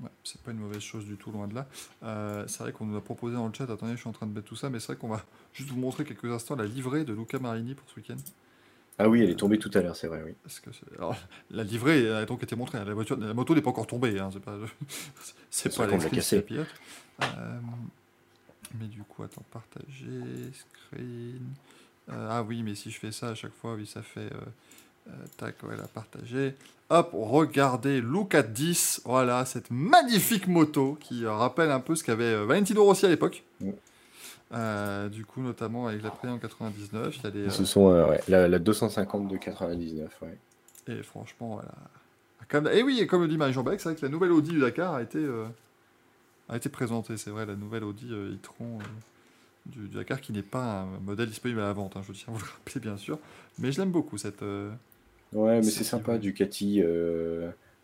ouais. 0.00 0.08
c'est 0.24 0.40
pas 0.42 0.50
une 0.50 0.58
mauvaise 0.58 0.82
chose 0.82 1.04
du 1.06 1.16
tout, 1.16 1.30
loin 1.30 1.46
de 1.48 1.54
là. 1.54 1.66
Euh, 2.02 2.44
c'est 2.48 2.62
vrai 2.64 2.72
qu'on 2.72 2.84
nous 2.86 2.96
a 2.96 3.00
proposé 3.00 3.36
dans 3.36 3.46
le 3.46 3.54
chat, 3.54 3.64
attendez, 3.70 3.92
je 3.92 3.98
suis 4.00 4.08
en 4.08 4.12
train 4.12 4.26
de 4.26 4.32
mettre 4.32 4.46
tout 4.48 4.56
ça, 4.56 4.68
mais 4.68 4.80
c'est 4.80 4.88
vrai 4.88 4.96
qu'on 4.96 5.08
va 5.08 5.24
juste 5.54 5.70
vous 5.70 5.78
montrer 5.78 6.04
quelques 6.04 6.26
instants 6.26 6.56
la 6.56 6.66
livrée 6.66 7.04
de 7.04 7.12
Luca 7.14 7.38
Marini 7.38 7.74
pour 7.74 7.88
ce 7.88 7.96
week-end. 7.96 8.16
Ah 8.98 9.08
oui, 9.08 9.22
elle 9.22 9.30
est 9.30 9.34
tombée 9.36 9.58
tout 9.58 9.70
à 9.74 9.80
l'heure, 9.80 9.96
c'est 9.96 10.06
vrai, 10.06 10.22
oui. 10.24 10.34
Parce 10.42 10.60
que 10.60 10.70
c'est- 10.72 10.96
alors, 10.98 11.16
la 11.50 11.64
livrée 11.64 12.08
a 12.12 12.26
donc 12.26 12.42
été 12.42 12.54
montrée, 12.56 12.78
hein, 12.78 12.84
la, 12.84 12.94
voiture, 12.94 13.16
la 13.18 13.32
moto 13.34 13.54
n'est 13.54 13.62
pas 13.62 13.70
encore 13.70 13.86
tombée, 13.86 14.18
hein, 14.20 14.28
c'est 14.32 14.40
pas, 14.42 14.56
c'est 15.50 15.74
pas 15.76 15.86
qu'on 15.86 15.96
l'a 15.98 16.10
cassée. 16.10 16.44
Euh, 17.22 17.58
mais 18.78 18.86
du 18.86 19.02
coup, 19.02 19.22
attends, 19.22 19.44
partager, 19.50 20.20
screen. 20.52 21.40
Euh, 22.10 22.28
ah 22.30 22.42
oui, 22.42 22.62
mais 22.62 22.74
si 22.74 22.90
je 22.90 22.98
fais 22.98 23.12
ça 23.12 23.28
à 23.28 23.34
chaque 23.34 23.54
fois, 23.54 23.74
oui, 23.74 23.86
ça 23.86 24.02
fait. 24.02 24.20
euh, 24.20 24.40
euh, 25.08 25.12
tac, 25.36 25.62
ouais, 25.62 25.76
la 25.76 25.86
partager. 25.86 26.54
Hop, 26.90 27.10
regardez, 27.12 28.00
look 28.00 28.34
at 28.34 28.42
10. 28.42 29.02
Voilà, 29.04 29.44
cette 29.44 29.70
magnifique 29.70 30.46
moto 30.48 30.96
qui 31.00 31.26
rappelle 31.26 31.70
un 31.70 31.80
peu 31.80 31.94
ce 31.94 32.04
qu'avait 32.04 32.44
Valentino 32.44 32.84
Rossi 32.84 33.06
à 33.06 33.08
l'époque. 33.08 33.42
Euh, 34.52 35.08
du 35.08 35.24
coup, 35.24 35.40
notamment 35.40 35.88
avec 35.88 36.02
la 36.02 36.10
Play 36.10 36.30
en 36.30 36.38
99. 36.38 37.16
Il 37.16 37.24
y 37.24 37.26
a 37.26 37.30
des, 37.30 37.50
Ce 37.50 37.64
sont 37.64 37.86
ouais, 37.90 38.20
la, 38.28 38.48
la 38.48 38.58
250 38.58 39.28
de 39.28 39.36
99, 39.36 40.22
ouais. 40.22 40.38
et 40.88 41.02
franchement, 41.02 41.60
voilà, 42.50 42.74
Et 42.74 42.82
oui, 42.82 43.00
et 43.00 43.06
comme 43.06 43.22
le 43.22 43.28
dit 43.28 43.38
Marie-Jean 43.38 43.62
Beck, 43.62 43.80
c'est 43.80 43.88
vrai 43.88 43.96
que 43.98 44.04
la 44.04 44.10
nouvelle 44.12 44.32
Audi 44.32 44.50
du 44.50 44.60
Dakar 44.60 44.94
a 44.94 45.02
été, 45.02 45.18
a 46.48 46.56
été 46.56 46.68
présentée. 46.68 47.16
C'est 47.16 47.30
vrai, 47.30 47.46
la 47.46 47.56
nouvelle 47.56 47.84
Audi 47.84 48.08
euh, 48.10 48.34
e-tron 48.34 48.78
euh, 48.80 48.84
du, 49.66 49.88
du 49.88 49.96
Dakar 49.96 50.20
qui 50.20 50.32
n'est 50.32 50.42
pas 50.42 50.82
un 50.82 50.98
modèle 51.00 51.28
disponible 51.28 51.60
à 51.60 51.64
la 51.64 51.72
vente. 51.72 51.96
hein, 51.96 52.02
je 52.06 52.12
tiens 52.12 52.28
à 52.28 52.32
vous 52.32 52.38
le 52.44 52.50
rappeler, 52.50 52.80
bien 52.80 52.96
sûr. 52.96 53.18
Mais 53.58 53.72
je 53.72 53.80
l'aime 53.80 53.90
beaucoup, 53.92 54.18
cette. 54.18 54.42
euh, 54.42 54.70
Ouais, 55.32 55.56
mais 55.56 55.62
C'est- 55.64 55.84
sympa, 55.84 56.18
Ducati, 56.18 56.82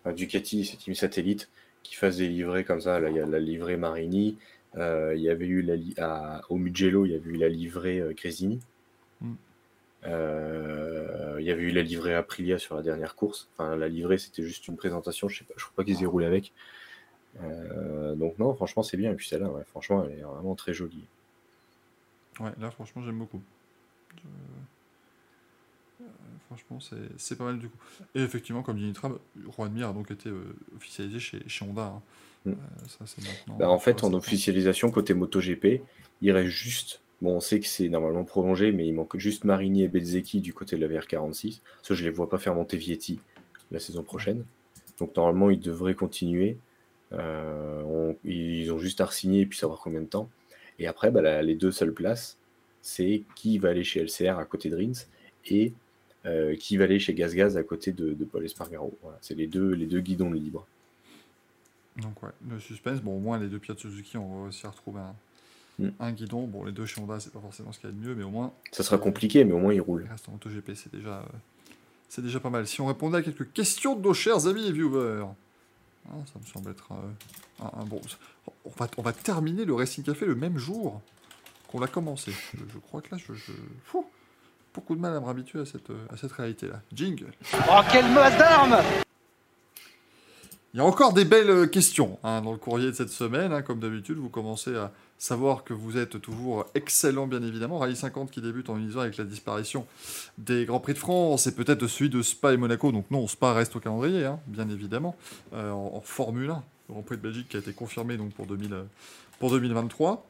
enfin, 0.04 0.12
Ducati, 0.14 0.64
c'est 0.64 0.76
Team 0.76 0.94
Satellite, 0.94 1.48
qui 1.82 1.94
fasse 1.96 2.18
des 2.18 2.28
livrets 2.28 2.64
comme 2.64 2.80
ça. 2.80 3.00
Là, 3.00 3.10
il 3.10 3.16
y 3.16 3.20
a 3.20 3.26
la 3.26 3.40
livrée 3.40 3.76
Marini, 3.76 4.38
euh, 4.76 5.14
il 5.16 5.22
y 5.22 5.28
avait 5.28 5.46
eu 5.46 5.62
la 5.62 5.74
li- 5.76 5.94
à- 5.98 6.42
au 6.48 6.56
Mugello, 6.56 7.06
il 7.06 7.12
y 7.12 7.14
avait 7.16 7.30
eu 7.30 7.36
la 7.36 7.48
livrée 7.48 7.98
euh, 8.00 8.12
Gresini. 8.12 8.60
Mm. 9.20 9.32
Euh, 10.06 11.36
il 11.40 11.44
y 11.46 11.50
avait 11.50 11.62
eu 11.62 11.70
la 11.72 11.82
livrée 11.82 12.14
Aprilia 12.14 12.58
sur 12.58 12.74
la 12.76 12.82
dernière 12.82 13.14
course. 13.16 13.48
Enfin, 13.56 13.76
la 13.76 13.88
livrée, 13.88 14.18
c'était 14.18 14.42
juste 14.42 14.68
une 14.68 14.76
présentation, 14.76 15.28
je 15.28 15.38
sais 15.38 15.44
pas, 15.44 15.54
je 15.56 15.64
crois 15.64 15.74
pas 15.76 15.84
qu'ils 15.84 16.02
aient 16.02 16.06
roulé 16.06 16.26
avec. 16.26 16.52
Euh, 17.42 18.14
donc 18.16 18.38
non, 18.38 18.54
franchement, 18.54 18.82
c'est 18.82 18.96
bien. 18.96 19.12
Et 19.12 19.14
puis 19.14 19.26
celle-là, 19.28 19.48
ouais, 19.48 19.64
franchement, 19.64 20.04
elle 20.04 20.18
est 20.18 20.22
vraiment 20.22 20.54
très 20.54 20.72
jolie. 20.74 21.04
Ouais, 22.40 22.52
là, 22.58 22.70
franchement, 22.70 23.02
j'aime 23.04 23.18
beaucoup. 23.18 23.40
Je- 24.16 26.04
euh, 26.04 26.06
franchement, 26.46 26.80
c'est- 26.80 27.34
pas 27.36 27.44
mal 27.44 27.58
du 27.58 27.68
coup. 27.68 27.78
Et 28.14 28.22
effectivement, 28.22 28.62
comme 28.62 28.78
dit 28.78 28.84
Nitra, 28.84 29.12
Juan 29.56 29.72
Mir 29.72 29.88
a 29.88 29.92
donc 29.92 30.10
été 30.10 30.28
euh, 30.28 30.54
officialisé 30.76 31.18
chez, 31.18 31.48
chez 31.48 31.64
Honda. 31.64 31.84
hein. 31.84 32.02
Mm. 32.46 32.52
Ça, 32.88 33.06
c'est 33.06 33.22
maintenant. 33.22 33.56
Bah, 33.58 33.68
en 33.70 33.78
fait, 33.78 34.02
en 34.02 34.12
officialisation 34.14 34.90
côté 34.90 35.14
MotoGP, 35.14 35.82
il 36.22 36.32
reste 36.32 36.48
juste. 36.50 37.00
Bon, 37.20 37.36
on 37.36 37.40
sait 37.40 37.60
que 37.60 37.66
c'est 37.66 37.90
normalement 37.90 38.24
prolongé, 38.24 38.72
mais 38.72 38.86
il 38.86 38.94
manque 38.94 39.18
juste 39.18 39.44
Marini 39.44 39.82
et 39.82 39.88
Bezzecchi 39.88 40.40
du 40.40 40.54
côté 40.54 40.76
de 40.76 40.80
la 40.80 40.88
VR46. 40.88 41.60
Ça, 41.82 41.94
je 41.94 42.02
les 42.02 42.08
vois 42.10 42.30
pas 42.30 42.38
faire 42.38 42.54
monter 42.54 42.78
Vietti 42.78 43.20
la 43.70 43.78
saison 43.78 44.02
prochaine. 44.02 44.42
Donc, 44.98 45.14
normalement, 45.16 45.50
ils 45.50 45.60
devraient 45.60 45.94
continuer. 45.94 46.56
Euh, 47.12 47.82
on- 47.82 48.16
ils 48.24 48.72
ont 48.72 48.78
juste 48.78 49.00
à 49.00 49.06
re-signer 49.06 49.40
et 49.42 49.46
puis 49.46 49.58
savoir 49.58 49.80
combien 49.80 50.00
de 50.00 50.06
temps. 50.06 50.28
Et 50.78 50.86
après, 50.86 51.10
bah, 51.10 51.22
la- 51.22 51.42
les 51.42 51.54
deux 51.54 51.72
seules 51.72 51.92
places, 51.92 52.36
c'est 52.82 53.22
qui 53.34 53.58
va 53.58 53.70
aller 53.70 53.84
chez 53.84 54.00
LCR 54.00 54.38
à 54.38 54.44
côté 54.44 54.70
de 54.70 54.76
Rins 54.76 55.04
et 55.46 55.72
euh, 56.26 56.54
qui 56.56 56.76
va 56.76 56.84
aller 56.84 56.98
chez 56.98 57.14
GazGaz 57.14 57.56
à 57.56 57.62
côté 57.62 57.92
de, 57.92 58.12
de 58.12 58.24
Paul 58.24 58.44
Espargaro. 58.44 58.96
Voilà, 59.02 59.18
c'est 59.22 59.34
les 59.34 59.46
deux, 59.46 59.70
les 59.72 59.86
deux 59.86 60.00
guidons 60.00 60.30
libres. 60.32 60.66
Donc, 61.96 62.22
ouais, 62.22 62.30
le 62.48 62.60
suspense. 62.60 63.00
Bon, 63.00 63.16
au 63.16 63.20
moins, 63.20 63.38
les 63.38 63.48
deux 63.48 63.58
pilotes 63.58 63.78
Suzuki, 63.80 64.16
on 64.16 64.42
va 64.42 64.48
aussi 64.48 64.66
retrouver 64.66 65.00
un, 65.00 65.14
Mm. 65.78 65.88
un 65.98 66.12
guidon. 66.12 66.46
Bon, 66.46 66.64
les 66.64 66.72
deux 66.72 66.84
chez 66.84 67.00
Honda, 67.00 67.18
c'est 67.20 67.32
pas 67.32 67.40
forcément 67.40 67.72
ce 67.72 67.80
qu'il 67.80 67.88
y 67.88 67.92
a 67.92 67.96
de 67.96 68.00
mieux, 68.06 68.14
mais 68.14 68.22
au 68.22 68.28
moins, 68.30 68.52
Ça 68.70 68.82
sera 68.82 68.98
compliqué, 68.98 69.44
mais 69.44 69.52
au 69.52 69.58
moins 69.58 69.72
ils 69.72 69.80
roulent. 69.80 70.02
il 70.06 70.10
reste 70.10 70.28
en 70.28 70.32
MotoGP, 70.32 70.74
c'est 70.74 70.92
déjà, 70.92 71.20
euh, 71.20 71.22
c'est 72.10 72.20
déjà 72.22 72.38
pas 72.38 72.50
mal. 72.50 72.66
Si 72.66 72.82
on 72.82 72.86
répondait 72.86 73.16
à 73.16 73.22
quelques 73.22 73.50
questions 73.52 73.96
de 73.96 74.02
nos 74.02 74.12
chers 74.12 74.46
amis 74.46 74.66
et 74.66 74.72
viewers, 74.72 75.24
hein, 76.12 76.24
ça 76.32 76.38
me 76.40 76.46
semble 76.46 76.70
être 76.70 76.88
euh, 76.92 77.64
un, 77.64 77.80
un 77.80 77.84
bon. 77.84 78.00
On 78.64 78.70
va, 78.78 78.88
on 78.96 79.02
va 79.02 79.12
terminer 79.12 79.64
le 79.64 79.74
Racing 79.74 80.04
Café 80.04 80.26
le 80.26 80.34
même 80.34 80.58
jour 80.58 81.00
qu'on 81.68 81.80
l'a 81.80 81.86
commencé. 81.86 82.32
Je, 82.54 82.58
je 82.72 82.78
crois 82.78 83.00
que 83.00 83.14
là, 83.14 83.18
je, 83.24 83.32
je- 83.34 83.52
Fou, 83.84 84.04
beaucoup 84.74 84.94
de 84.94 85.00
mal 85.00 85.16
à 85.16 85.20
me 85.20 85.26
habituer 85.28 85.60
à 85.60 85.66
cette, 85.66 85.90
euh, 85.90 86.06
à 86.12 86.16
cette 86.16 86.32
réalité-là. 86.32 86.80
Jingle. 86.92 87.32
Oh, 87.70 87.80
quelle 87.90 88.10
masse 88.12 88.36
d'armes 88.38 88.78
Il 90.74 90.78
y 90.78 90.80
a 90.80 90.84
encore 90.84 91.12
des 91.12 91.24
belles 91.24 91.68
questions 91.70 92.18
hein, 92.22 92.42
dans 92.42 92.52
le 92.52 92.58
courrier 92.58 92.86
de 92.88 92.92
cette 92.96 93.10
semaine. 93.10 93.52
hein. 93.52 93.62
comme 93.62 93.80
d'habitude, 93.80 94.18
vous 94.18 94.28
commencez 94.28 94.76
à 94.76 94.92
savoir 95.20 95.64
que 95.64 95.74
vous 95.74 95.98
êtes 95.98 96.20
toujours 96.20 96.66
excellent, 96.74 97.26
bien 97.26 97.42
évidemment. 97.42 97.78
Rallye 97.78 97.94
50 97.94 98.30
qui 98.30 98.40
débute 98.40 98.70
en 98.70 98.78
unison 98.78 99.00
avec 99.00 99.18
la 99.18 99.24
disparition 99.24 99.86
des 100.38 100.64
Grands 100.64 100.80
Prix 100.80 100.94
de 100.94 100.98
France 100.98 101.46
et 101.46 101.54
peut-être 101.54 101.86
celui 101.86 102.08
de 102.08 102.22
Spa 102.22 102.54
et 102.54 102.56
Monaco. 102.56 102.90
Donc 102.90 103.08
non, 103.10 103.28
Spa 103.28 103.52
reste 103.52 103.76
au 103.76 103.80
calendrier, 103.80 104.24
hein, 104.24 104.40
bien 104.46 104.68
évidemment, 104.70 105.14
euh, 105.52 105.70
en, 105.70 105.94
en 105.94 106.00
Formule 106.00 106.50
1. 106.50 106.64
Le 106.88 106.94
Grand 106.94 107.02
Prix 107.02 107.18
de 107.18 107.22
Belgique 107.22 107.48
qui 107.50 107.56
a 107.58 107.60
été 107.60 107.72
confirmé 107.72 108.16
donc, 108.16 108.32
pour, 108.32 108.46
2000, 108.46 108.72
euh, 108.72 108.82
pour 109.38 109.50
2023. 109.50 110.26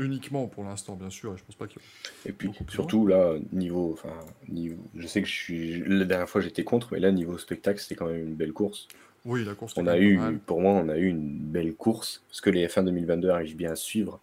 Uniquement 0.00 0.48
pour 0.48 0.64
l'instant, 0.64 0.96
bien 0.96 1.10
sûr, 1.10 1.32
et 1.34 1.36
je 1.38 1.44
pense 1.44 1.54
pas 1.54 1.68
qu'il 1.68 1.80
y 2.26 2.28
Et 2.28 2.32
puis 2.32 2.50
surtout 2.68 3.06
là, 3.06 3.34
niveau, 3.52 3.92
enfin, 3.92 4.16
niveau, 4.48 4.82
je 4.96 5.06
sais 5.06 5.22
que 5.22 5.28
je 5.28 5.32
suis, 5.32 5.84
la 5.86 6.04
dernière 6.04 6.28
fois 6.28 6.40
j'étais 6.40 6.64
contre, 6.64 6.88
mais 6.90 6.98
là 6.98 7.12
niveau 7.12 7.38
spectacle, 7.38 7.78
c'était 7.78 7.94
quand 7.94 8.08
même 8.08 8.26
une 8.26 8.34
belle 8.34 8.52
course. 8.52 8.88
Oui, 9.24 9.44
la 9.44 9.54
course 9.54 9.74
On 9.76 9.86
a 9.86 9.96
eu, 9.98 10.18
mal. 10.18 10.38
pour 10.38 10.60
moi, 10.60 10.72
on 10.72 10.88
a 10.88 10.96
eu 10.98 11.08
une 11.08 11.38
belle 11.38 11.74
course 11.74 12.22
parce 12.28 12.40
que 12.40 12.50
les 12.50 12.66
F1 12.66 12.84
2022 12.84 13.30
arrivent 13.30 13.56
bien 13.56 13.72
à 13.72 13.76
suivre 13.76 14.20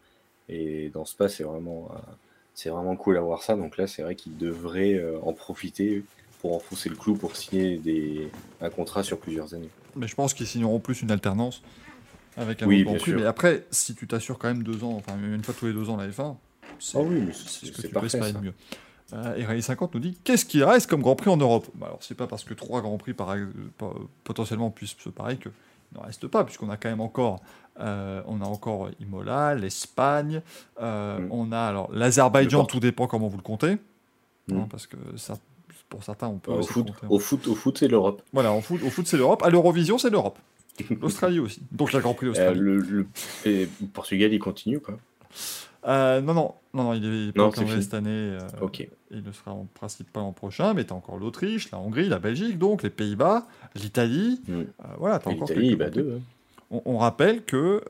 et 0.47 0.89
dans 0.93 1.05
ce 1.05 1.15
pas, 1.15 1.27
c'est 1.29 1.43
vraiment, 1.43 1.89
euh, 1.93 1.99
c'est 2.53 2.69
vraiment 2.69 2.95
cool 2.95 3.17
à 3.17 3.21
voir 3.21 3.41
ça. 3.41 3.55
Donc 3.55 3.77
là, 3.77 3.87
c'est 3.87 4.03
vrai 4.03 4.15
qu'ils 4.15 4.37
devraient 4.37 4.93
euh, 4.95 5.17
en 5.23 5.33
profiter 5.33 6.03
pour 6.41 6.53
enfoncer 6.55 6.89
le 6.89 6.95
clou 6.95 7.15
pour 7.15 7.35
signer 7.35 7.77
des, 7.77 8.29
un 8.61 8.69
contrat 8.69 9.03
sur 9.03 9.19
plusieurs 9.19 9.53
années. 9.53 9.69
Mais 9.95 10.07
je 10.07 10.15
pense 10.15 10.33
qu'ils 10.33 10.47
signeront 10.47 10.79
plus 10.79 11.01
une 11.01 11.11
alternance 11.11 11.61
avec 12.37 12.61
un 12.61 12.67
Oui, 12.67 12.83
bien 12.83 12.93
Prix. 12.95 13.11
sûr. 13.11 13.19
Mais 13.19 13.25
après, 13.25 13.65
si 13.71 13.95
tu 13.95 14.07
t'assures 14.07 14.37
quand 14.37 14.47
même 14.47 14.63
deux 14.63 14.83
ans, 14.83 14.93
enfin 14.93 15.17
une 15.21 15.43
fois 15.43 15.53
tous 15.57 15.65
les 15.67 15.73
deux 15.73 15.89
ans 15.89 15.97
la 15.97 16.07
F1, 16.09 16.35
c'est 16.79 16.97
Ah 16.97 17.01
oui, 17.01 17.27
ce 17.33 17.71
que 17.71 17.75
tu 17.81 17.87
peux 17.87 17.89
parfait 17.93 18.05
espérer 18.07 18.31
ça. 18.31 18.37
de 18.39 18.43
mieux. 18.45 18.53
Euh, 19.13 19.35
et 19.35 19.45
Rallye 19.45 19.61
50 19.61 19.93
nous 19.93 19.99
dit 19.99 20.17
qu'est-ce 20.23 20.45
qu'il 20.45 20.63
reste 20.63 20.89
comme 20.89 21.01
Grand 21.01 21.15
Prix 21.15 21.29
en 21.29 21.37
Europe? 21.37 21.67
Bah 21.75 21.87
Alors, 21.87 21.99
c'est 22.01 22.15
pas 22.15 22.27
parce 22.27 22.43
que 22.43 22.53
trois 22.53 22.81
Grands 22.81 22.97
Prix 22.97 23.13
par, 23.13 23.35
par- 23.77 23.93
potentiellement 24.23 24.69
puissent 24.69 24.95
se 24.97 25.09
pareil 25.09 25.37
que 25.37 25.49
il 25.93 25.97
n'en 25.97 26.03
reste 26.05 26.27
pas, 26.27 26.45
puisqu'on 26.45 26.69
a 26.69 26.77
quand 26.77 26.87
même 26.89 27.01
encore, 27.01 27.41
euh, 27.81 28.21
on 28.25 28.39
a 28.41 28.45
encore 28.45 28.89
Imola, 29.01 29.55
l'Espagne, 29.55 30.41
euh, 30.81 31.19
Mm. 31.19 31.27
on 31.31 31.51
a 31.51 31.59
alors 31.59 31.89
l'Azerbaïdjan, 31.91 32.63
tout 32.63 32.79
dépend 32.79 33.07
comment 33.07 33.27
vous 33.27 33.35
le 33.35 33.43
comptez, 33.43 33.77
Mm. 34.47 34.57
hein, 34.57 34.67
parce 34.71 34.87
que 34.87 34.95
ça, 35.17 35.37
pour 35.89 36.01
certains, 36.05 36.27
on 36.29 36.37
peut 36.37 36.51
Au 36.53 36.61
foot, 36.63 36.87
compter. 36.87 37.07
au 37.09 37.19
foot, 37.19 37.47
au 37.47 37.55
foot, 37.55 37.77
c'est 37.77 37.89
l'Europe. 37.89 38.21
Voilà, 38.31 38.53
en 38.53 38.61
foot, 38.61 38.79
au 38.85 38.89
foot 38.89 39.05
c'est 39.07 39.17
l'Europe, 39.17 39.43
à 39.43 39.49
l'Eurovision 39.49 39.97
c'est 39.97 40.09
l'Europe, 40.09 40.39
l'Australie 41.01 41.39
aussi, 41.39 41.61
donc 41.73 41.89
il 41.89 41.93
y 41.93 41.95
a 41.95 41.99
le 41.99 42.03
Grand 42.03 42.13
Prix 42.13 42.27
Euh, 42.27 42.29
d'Australie. 42.29 42.59
le, 42.61 42.77
le- 42.77 43.07
et 43.43 43.67
Portugal, 43.91 44.31
il 44.31 44.39
continue 44.39 44.79
quoi. 44.79 44.97
Euh, 45.85 46.21
non, 46.21 46.33
non, 46.33 46.53
non, 46.73 46.83
non, 46.83 46.93
il 46.93 47.03
est, 47.03 47.07
il 47.07 47.29
est 47.29 47.31
pas 47.31 47.41
Non, 47.43 47.51
cette 47.81 47.93
année. 47.95 48.09
euh, 48.11 48.39
Ok. 48.61 48.87
Il 49.09 49.23
ne 49.23 49.31
sera 49.31 49.51
en 49.51 49.65
principe 49.73 50.11
pas 50.13 50.19
l'an 50.21 50.31
prochain, 50.31 50.73
mais 50.73 50.85
tu 50.85 50.93
as 50.93 50.95
encore 50.95 51.17
l'Autriche, 51.17 51.71
la 51.71 51.79
Hongrie, 51.79 52.07
la 52.07 52.19
Belgique, 52.19 52.57
donc 52.57 52.83
les 52.83 52.89
Pays-Bas, 52.89 53.47
l'Italie. 53.75 54.41
Mm. 54.47 54.53
euh, 54.53 54.63
voilà, 54.99 55.19
tu 55.19 55.29
encore 55.29 55.47
L'Italie, 55.47 55.75
bah 55.75 55.89
deux. 55.89 56.17
hein. 56.17 56.21
On, 56.69 56.81
on 56.85 56.97
rappelle 56.99 57.43
que 57.43 57.81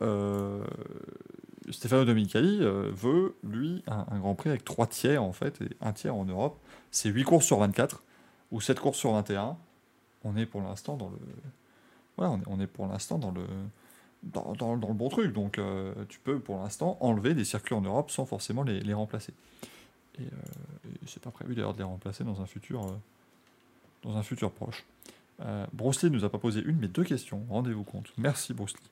Stefano 1.70 2.06
Domenicali 2.06 2.60
euh, 2.62 2.90
veut, 2.94 3.36
lui, 3.44 3.84
un, 3.88 4.06
un 4.12 4.20
Grand 4.20 4.36
Prix 4.36 4.50
avec 4.50 4.66
trois 4.66 4.88
tiers, 4.88 5.22
en 5.24 5.32
fait, 5.32 5.62
et 5.62 5.70
un 5.82 5.94
tiers 5.94 6.16
en 6.16 6.26
Europe. 6.26 6.58
C'est 6.90 7.10
8 7.10 7.24
courses 7.24 7.46
sur 7.46 7.60
24, 7.60 8.04
ou 8.52 8.60
7 8.62 8.80
courses 8.80 8.98
sur 8.98 9.12
21. 9.14 9.56
On 10.24 10.36
est 10.38 10.46
pour 10.46 10.62
l'instant 10.62 10.98
dans 10.98 11.10
le... 11.10 11.18
Voilà, 12.18 12.32
on 12.34 12.38
est, 12.40 12.44
on 12.48 12.60
est 12.60 12.68
pour 12.68 12.88
l'instant 12.88 13.18
dans 13.20 13.32
le... 13.32 13.42
Dans, 14.24 14.76
le 14.76 14.94
bon 14.94 15.10
truc, 15.10 15.34
donc 15.34 15.58
euh, 15.58 15.94
tu 16.08 16.20
peux 16.20 16.38
pour 16.40 16.58
l'instant 16.58 16.96
enlever 17.00 17.34
des 17.34 17.44
circuits 17.44 17.74
en 17.74 17.82
Europe 17.82 18.12
sans 18.12 18.26
forcément 18.28 18.62
les, 18.62 18.94
remplacer. 18.94 19.34
Et, 20.20 20.22
euh, 20.22 20.26
et 20.86 21.08
c'est 21.08 21.22
pas 21.22 21.32
prévu 21.32 21.56
d'ailleurs 21.56 21.74
de 21.74 21.80
les 21.80 21.84
remplacer 21.84 22.24
dans 22.24 22.40
un 22.40 22.46
futur, 22.46 22.84
euh, 22.84 22.92
dans 24.04 24.16
un 24.18 24.22
futur 24.22 24.52
proche. 24.52 24.86
Euh, 25.42 25.66
Bruce 25.74 26.04
Lee 26.04 26.12
nous 26.12 26.24
a 26.24 26.30
pas 26.30 26.38
posé 26.38 26.62
une 26.64 26.78
mais 26.78 26.88
deux 26.88 27.04
questions, 27.04 27.44
rendez-vous 27.50 27.84
compte. 27.84 28.14
Merci 28.18 28.54
Bruce 28.54 28.74
Lee 28.74 28.90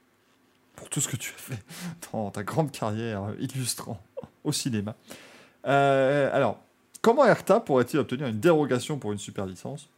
pour 0.76 0.90
tout 0.90 1.00
ce 1.00 1.08
que 1.08 1.18
tu 1.18 1.32
as 1.36 1.38
fait 1.38 1.64
dans 2.12 2.32
ta 2.32 2.42
grande 2.42 2.72
carrière 2.72 3.34
illustrant 3.40 4.02
au 4.44 4.52
cinéma. 4.52 4.96
Alors, 5.64 6.58
comment 7.02 7.26
ERTA 7.26 7.60
pourrait-il 7.60 8.00
obtenir 8.00 8.28
une 8.28 8.40
dérogation 8.40 8.98
pour 8.98 9.12
une 9.12 9.20
super 9.20 9.46
licence? 9.46 9.90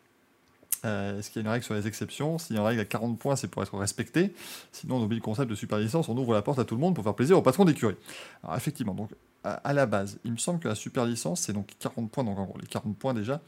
Euh, 0.86 1.20
Est-ce 1.20 1.30
qu'il 1.30 1.42
y 1.42 1.46
a 1.46 1.48
une 1.48 1.52
règle 1.52 1.64
sur 1.64 1.74
les 1.74 1.88
exceptions? 1.88 2.38
S'il 2.38 2.56
y 2.56 2.60
a 2.60 2.62
une 2.62 2.68
règle 2.68 2.82
à 2.82 2.86
40 2.86 3.20
points, 3.20 3.36
c'est 3.36 3.48
pour 3.48 3.62
être 3.62 3.78
respecté. 3.78 4.34
Sinon, 4.72 4.98
on 4.98 5.04
oublie 5.04 5.18
le 5.18 5.22
concept 5.22 5.50
de 5.50 5.56
super 5.56 5.78
licence, 5.78 6.10
on 6.10 6.18
ouvre 6.18 6.34
la 6.34 6.42
porte 6.42 6.60
à 6.60 6.66
tout 6.66 6.76
le 6.76 6.82
monde 6.82 6.96
pour 6.96 7.04
faire 7.04 7.14
plaisir 7.14 7.38
au 7.38 7.42
patron 7.42 7.66
d'écurie. 7.66 7.96
Alors, 8.44 8.56
effectivement, 8.56 8.94
donc, 8.94 9.12
à, 9.44 9.74
la 9.74 9.86
base, 9.86 10.20
il 10.24 10.32
me 10.32 10.38
semble 10.38 10.60
que 10.60 10.68
la 10.68 10.76
super 10.76 11.06
licence, 11.06 11.42
c'est 11.42 11.54
donc 11.54 11.68
40 11.80 12.12
points. 12.12 12.24
Donc, 12.24 12.38
en 12.40 12.46
gros, 12.46 12.58
les 12.60 12.68
40 12.68 12.98
points 12.98 13.14
déjà. 13.14 13.42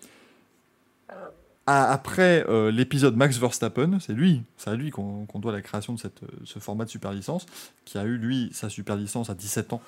Après 1.66 2.46
euh, 2.50 2.72
l'épisode 2.72 3.16
Max 3.16 3.38
Verstappen, 3.38 3.98
c'est 4.02 4.12
lui, 4.12 4.44
c'est 4.58 4.70
à 4.70 4.76
lui 4.76 4.90
qu'on 4.92 5.26
doit 5.36 5.54
la 5.54 5.62
création 5.62 5.94
de 5.94 6.00
cette, 6.00 6.22
euh, 6.24 6.28
ce 6.44 6.60
format 6.60 6.84
de 6.84 6.90
super 6.90 7.14
licence, 7.14 7.46
qui 7.86 7.98
a 7.98 8.04
eu 8.04 8.18
lui 8.18 8.50
sa 8.52 8.68
super 8.68 8.98
licence 8.98 9.30
à 9.30 9.34
17 9.34 9.72
ans 9.72 9.82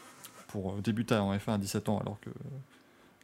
pour 0.48 0.75
débuter 0.75 1.15
en 1.15 1.35
F1 1.35 1.56
à 1.56 1.57
17 1.57 1.90
ans, 1.90 1.99
alors 1.99 2.17
que 2.22 2.30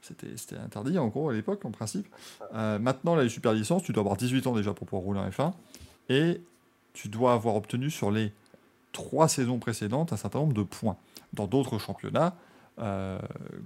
c'était 0.01 0.57
interdit 0.57 0.97
en 0.97 1.07
gros 1.07 1.29
à 1.29 1.33
l'époque 1.33 1.63
en 1.65 1.71
principe. 1.71 2.07
Euh, 2.53 2.79
maintenant, 2.79 3.15
la 3.15 3.27
super 3.29 3.53
licence, 3.53 3.83
tu 3.83 3.93
dois 3.93 4.01
avoir 4.01 4.17
18 4.17 4.47
ans 4.47 4.55
déjà 4.55 4.73
pour 4.73 4.87
pouvoir 4.87 5.03
rouler 5.03 5.19
en 5.19 5.29
F1, 5.29 5.53
et 6.09 6.41
tu 6.93 7.07
dois 7.07 7.33
avoir 7.33 7.55
obtenu 7.55 7.89
sur 7.89 8.11
les 8.11 8.33
trois 8.91 9.27
saisons 9.27 9.59
précédentes 9.59 10.11
un 10.11 10.17
certain 10.17 10.39
nombre 10.39 10.53
de 10.53 10.63
points. 10.63 10.97
Dans 11.33 11.47
d'autres 11.47 11.77
championnats, 11.77 12.35
euh, 12.79 13.19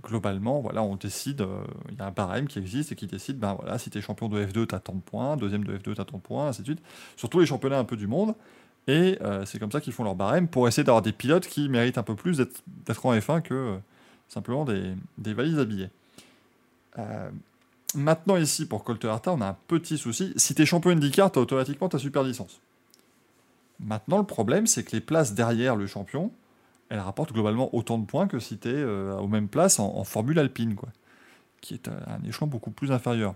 globalement, 0.04 0.60
voilà, 0.60 0.84
on 0.84 0.96
décide, 0.96 1.42
euh, 1.42 1.64
il 1.90 1.98
y 1.98 2.02
a 2.02 2.06
un 2.06 2.12
barème 2.12 2.48
qui 2.48 2.60
existe 2.60 2.92
et 2.92 2.96
qui 2.96 3.08
décide, 3.08 3.40
ben 3.40 3.54
voilà, 3.54 3.80
si 3.80 3.90
tu 3.90 3.98
es 3.98 4.02
champion 4.02 4.28
de 4.28 4.44
F2, 4.46 4.68
tu 4.68 4.76
as 4.76 4.80
tant 4.80 4.94
de 4.94 5.02
points, 5.02 5.38
deuxième 5.38 5.64
de 5.64 5.78
F2, 5.78 5.96
tu 5.96 6.02
as 6.02 6.06
tant 6.06 6.18
de 6.18 6.22
points, 6.22 6.48
ainsi 6.48 6.62
de 6.62 6.68
suite, 6.68 6.82
sur 7.16 7.30
tous 7.30 7.40
les 7.40 7.46
championnats 7.46 7.80
un 7.80 7.86
peu 7.86 7.96
du 7.96 8.08
monde. 8.08 8.36
Et 8.88 9.18
c'est 9.46 9.58
comme 9.58 9.72
ça 9.72 9.82
qu'ils 9.82 9.94
font 9.94 10.04
leur 10.04 10.14
barème 10.14 10.48
pour 10.48 10.68
essayer 10.68 10.84
d'avoir 10.84 11.02
des 11.02 11.12
pilotes 11.12 11.48
qui 11.48 11.70
méritent 11.70 11.98
un 11.98 12.04
peu 12.04 12.14
plus 12.14 12.38
d'être 12.38 13.04
en 13.04 13.16
F1 13.16 13.42
que 13.42 13.80
simplement 14.28 14.64
des, 14.64 14.94
des 15.18 15.34
valises 15.34 15.58
à 15.58 15.66
billets. 15.66 15.90
Euh, 16.98 17.30
Maintenant, 17.96 18.36
ici, 18.36 18.66
pour 18.66 18.84
Colt 18.84 19.04
Herta, 19.06 19.32
on 19.32 19.42
a 19.42 19.48
un 19.48 19.58
petit 19.68 19.98
souci. 19.98 20.34
Si 20.36 20.54
tu 20.54 20.62
es 20.62 20.66
champion 20.66 20.92
IndyCar, 20.92 21.32
tu 21.32 21.40
as 21.40 21.42
automatiquement 21.42 21.88
ta 21.88 21.98
super 21.98 22.24
licence. 22.24 22.60
Maintenant, 23.80 24.18
le 24.18 24.26
problème, 24.26 24.68
c'est 24.68 24.84
que 24.84 24.92
les 24.92 25.02
places 25.02 25.34
derrière 25.34 25.76
le 25.76 25.88
champion, 25.88 26.32
elles 26.90 27.00
rapportent 27.00 27.32
globalement 27.32 27.74
autant 27.74 27.98
de 27.98 28.06
points 28.06 28.28
que 28.28 28.40
si 28.40 28.58
tu 28.58 28.70
es 28.70 28.84
aux 28.84 29.28
mêmes 29.28 29.48
places 29.48 29.80
en, 29.80 30.04
Formule 30.04 30.40
Alpine, 30.40 30.76
quoi, 30.76 30.90
qui 31.62 31.74
est 31.74 31.88
un, 31.88 32.22
échelon 32.28 32.48
beaucoup 32.48 32.72
plus 32.72 32.92
inférieur. 32.92 33.34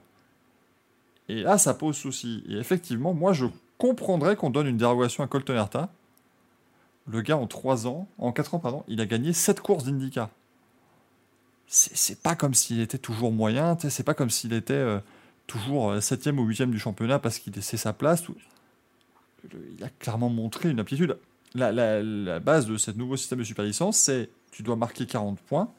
Et 1.30 1.42
là, 1.44 1.58
ça 1.58 1.74
pose 1.74 1.96
souci. 1.96 2.44
Et 2.50 2.58
effectivement, 2.58 3.14
moi, 3.14 3.34
je 3.34 3.46
comprendrais 3.78 4.36
qu'on 4.36 4.50
donne 4.50 4.68
une 4.68 4.78
dérogation 4.78 5.24
à 5.24 5.28
Colton 5.28 5.56
Herta. 5.56 5.90
Le 7.08 7.22
gars, 7.22 7.38
en 7.38 7.48
3 7.48 7.88
ans, 7.88 8.08
en 8.18 8.32
4 8.32 8.56
ans, 8.56 8.60
pardon, 8.60 8.84
il 8.88 9.00
a 9.00 9.06
gagné 9.06 9.32
7 9.32 9.62
courses 9.62 9.86
d'IndyCar. 9.86 10.30
C'est 11.72 12.20
pas 12.20 12.36
comme 12.36 12.56
s'il 12.56 12.80
était 12.80 12.98
toujours 12.98 13.32
moyen, 13.32 13.78
c'est 13.78 14.04
pas 14.04 14.16
comme 14.16 14.32
s'il 14.32 14.54
était 14.54 14.74
euh, 14.74 15.00
toujours 15.46 15.94
7ème 15.94 16.40
ou 16.40 16.50
8ème 16.50 16.72
du 16.72 16.80
championnat 16.80 17.20
parce 17.20 17.38
qu'il 17.38 17.54
laissait 17.54 17.78
sa 17.78 17.94
place. 17.94 18.24
Il 19.78 19.84
a 19.84 19.90
clairement 20.00 20.30
montré 20.30 20.72
une 20.72 20.80
aptitude. 20.80 21.16
La, 21.54 22.40
base 22.40 22.66
de 22.66 22.78
ce 22.78 22.90
nouveau 22.90 23.18
système 23.18 23.40
de 23.40 23.44
super 23.44 23.66
licence, 23.66 23.98
c'est 23.98 24.30
tu 24.52 24.64
dois 24.64 24.76
marquer 24.76 25.06
40 25.06 25.40
points, 25.42 25.70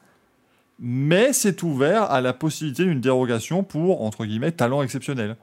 mais 0.79 1.33
c'est 1.33 1.61
ouvert 1.61 2.03
à 2.03 2.21
la 2.21 2.31
possibilité 2.31 2.85
d'une 2.85 3.01
dérogation 3.01 3.63
pour, 3.63 4.01
entre 4.03 4.25
guillemets, 4.25 4.53
talent 4.53 4.81
exceptionnel. 4.81 5.35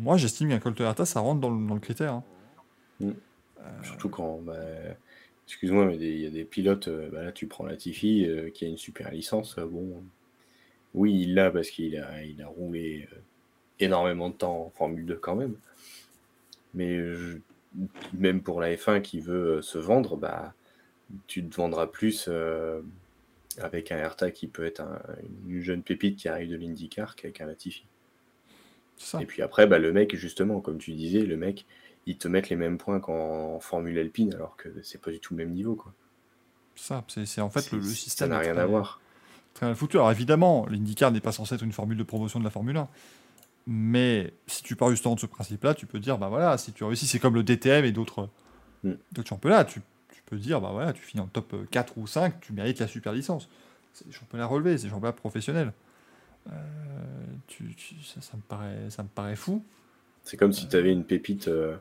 Moi, 0.00 0.16
j'estime 0.16 0.48
qu'un 0.48 0.58
Colt 0.58 0.80
Herta, 0.80 1.04
ça 1.04 1.20
rentre 1.20 1.40
dans 1.40 1.50
le, 1.50 1.80
critère. 1.80 2.14
hein. 2.14 2.22
Surtout 3.84 4.08
quand, 4.08 4.40
bah, 4.44 4.54
excuse-moi, 5.52 5.84
mais 5.86 5.96
il 5.96 6.20
y 6.20 6.26
a 6.26 6.30
des 6.30 6.44
pilotes, 6.44 6.88
euh, 6.88 7.08
bah 7.10 7.22
là 7.24 7.32
tu 7.32 7.46
prends 7.46 7.64
Latifi 7.66 8.26
euh, 8.26 8.50
qui 8.50 8.64
a 8.64 8.68
une 8.68 8.78
super 8.78 9.10
licence, 9.10 9.58
euh, 9.58 9.66
bon, 9.66 10.02
oui 10.94 11.22
il 11.22 11.34
l'a 11.34 11.50
parce 11.50 11.70
qu'il 11.70 11.96
a, 11.98 12.24
il 12.24 12.42
a 12.42 12.46
roulé 12.48 13.08
énormément 13.80 14.30
de 14.30 14.34
temps 14.36 14.66
en 14.66 14.70
Formule 14.70 15.06
2 15.06 15.16
quand 15.16 15.36
même, 15.36 15.56
mais 16.74 16.96
je- 17.14 17.38
même 18.14 18.42
pour 18.42 18.60
la 18.60 18.76
F1 18.76 19.00
qui 19.00 19.20
veut 19.20 19.62
se 19.62 19.78
vendre, 19.78 20.16
bah, 20.16 20.54
tu 21.28 21.44
te 21.44 21.56
vendras 21.56 21.86
plus 21.88 22.26
euh, 22.28 22.82
avec 23.58 23.92
un 23.92 23.98
Herta 23.98 24.30
qui 24.30 24.48
peut 24.48 24.64
être 24.64 24.80
un- 24.80 25.00
une 25.48 25.62
jeune 25.62 25.82
pépite 25.82 26.18
qui 26.18 26.28
arrive 26.28 26.50
de 26.50 26.56
l'IndyCar 26.56 27.16
qu'avec 27.16 27.40
un 27.40 27.46
Latifi. 27.46 27.84
Ça. 28.96 29.20
Et 29.20 29.26
puis 29.26 29.42
après, 29.42 29.66
bah, 29.66 29.78
le 29.78 29.92
mec, 29.92 30.14
justement, 30.16 30.60
comme 30.60 30.78
tu 30.78 30.92
disais, 30.92 31.22
le 31.22 31.36
mec, 31.36 31.66
ils 32.06 32.18
te 32.18 32.28
mettent 32.28 32.48
les 32.48 32.56
mêmes 32.56 32.78
points 32.78 33.00
qu'en 33.00 33.60
Formule 33.60 33.98
Alpine, 33.98 34.34
alors 34.34 34.56
que 34.56 34.68
c'est 34.82 35.00
pas 35.00 35.10
du 35.10 35.20
tout 35.20 35.34
le 35.34 35.44
même 35.44 35.52
niveau. 35.54 35.74
Quoi. 35.74 35.92
Ça. 36.74 37.04
C'est 37.24 37.40
en 37.40 37.50
fait 37.50 37.70
le, 37.72 37.82
système. 37.82 38.28
Ça 38.30 38.34
n'a 38.34 38.40
rien 38.40 38.52
très- 38.54 38.62
à 38.62 38.66
voir. 38.66 39.00
Très 39.54 39.66
mal 39.66 39.76
foutu. 39.76 39.96
Alors 39.98 40.10
évidemment, 40.10 40.66
l'IndyCar 40.66 41.12
n'est 41.12 41.20
pas 41.20 41.32
censé 41.32 41.54
être 41.54 41.62
une 41.62 41.72
formule 41.72 41.98
de 41.98 42.02
promotion 42.02 42.38
de 42.40 42.44
la 42.44 42.50
Formule 42.50 42.76
1. 42.76 42.88
Mais 43.66 44.32
si 44.48 44.62
tu 44.62 44.74
pars 44.74 44.90
justement 44.90 45.14
de 45.14 45.20
ce 45.20 45.26
principe-là, 45.26 45.74
tu 45.74 45.86
peux 45.86 46.00
dire, 46.00 46.18
bah 46.18 46.28
voilà, 46.28 46.58
si 46.58 46.72
tu 46.72 46.82
réussis, 46.84 47.06
c'est 47.06 47.18
comme 47.20 47.34
le 47.34 47.42
DTM 47.44 47.84
et 47.84 47.92
d'autres 47.92 48.28
Mm. 48.82 48.94
championnats. 49.24 49.64
Tu, 49.64 49.80
tu 50.12 50.22
peux 50.26 50.36
dire, 50.38 50.60
bah 50.60 50.70
voilà, 50.72 50.92
tu 50.92 51.02
finis 51.02 51.20
en 51.22 51.28
top 51.28 51.54
4 51.70 51.98
ou 51.98 52.06
5, 52.08 52.40
tu 52.40 52.52
mérites 52.52 52.80
la 52.80 52.88
super 52.88 53.12
licence. 53.12 53.48
C'est 53.92 54.06
des 54.06 54.12
championnats 54.12 54.46
relevés, 54.46 54.78
c'est 54.78 54.84
des 54.84 54.90
championnats 54.90 55.12
professionnels. 55.12 55.72
Euh, 56.50 56.52
tu- 57.46 57.74
tu- 57.76 58.02
ça, 58.02 58.20
ça 58.20 58.36
me 58.36 58.42
paraît, 58.42 58.90
ça 58.90 59.02
me 59.04 59.08
paraît 59.08 59.36
fou. 59.36 59.62
C'est 60.24 60.36
comme 60.36 60.52
si 60.52 60.66
tu 60.68 60.74
avais 60.76 60.90
une 60.92 61.04
pépite 61.04 61.46
euh, 61.48 61.76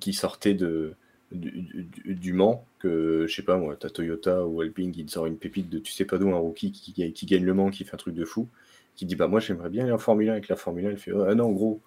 qui 0.00 0.12
sortait 0.12 0.54
de, 0.54 0.94
du, 1.32 1.50
du- 1.50 2.14
du 2.14 2.32
Mans, 2.32 2.64
que 2.78 3.26
je 3.28 3.34
sais 3.34 3.42
pas 3.42 3.56
moi, 3.56 3.76
t'as 3.78 3.90
Toyota 3.90 4.46
ou 4.46 4.60
Alpine 4.60 4.92
qui 4.92 5.04
te 5.04 5.10
sort 5.10 5.26
une 5.26 5.36
pépite 5.38 5.68
de 5.68 5.78
tu 5.78 5.92
sais 5.92 6.04
pas 6.04 6.18
d'où, 6.18 6.30
un 6.30 6.38
rookie 6.38 6.72
qui, 6.72 6.92
qui- 6.92 7.12
qui 7.12 7.26
gagne 7.26 7.44
le 7.44 7.54
Mans, 7.54 7.70
qui 7.70 7.84
fait 7.84 7.94
un 7.94 7.98
truc 7.98 8.14
de 8.14 8.24
fou, 8.24 8.48
qui 8.96 9.06
dit 9.06 9.16
bah 9.16 9.28
moi 9.28 9.40
j'aimerais 9.40 9.70
bien 9.70 9.84
aller 9.84 9.92
en 9.92 9.98
Formule 9.98 10.28
1 10.30 10.32
avec 10.32 10.48
la 10.48 10.56
Formule 10.56 10.86
1, 10.86 10.90
elle 10.90 10.98
fait 10.98 11.12
ah 11.28 11.34
non 11.34 11.50
gros, 11.52 11.80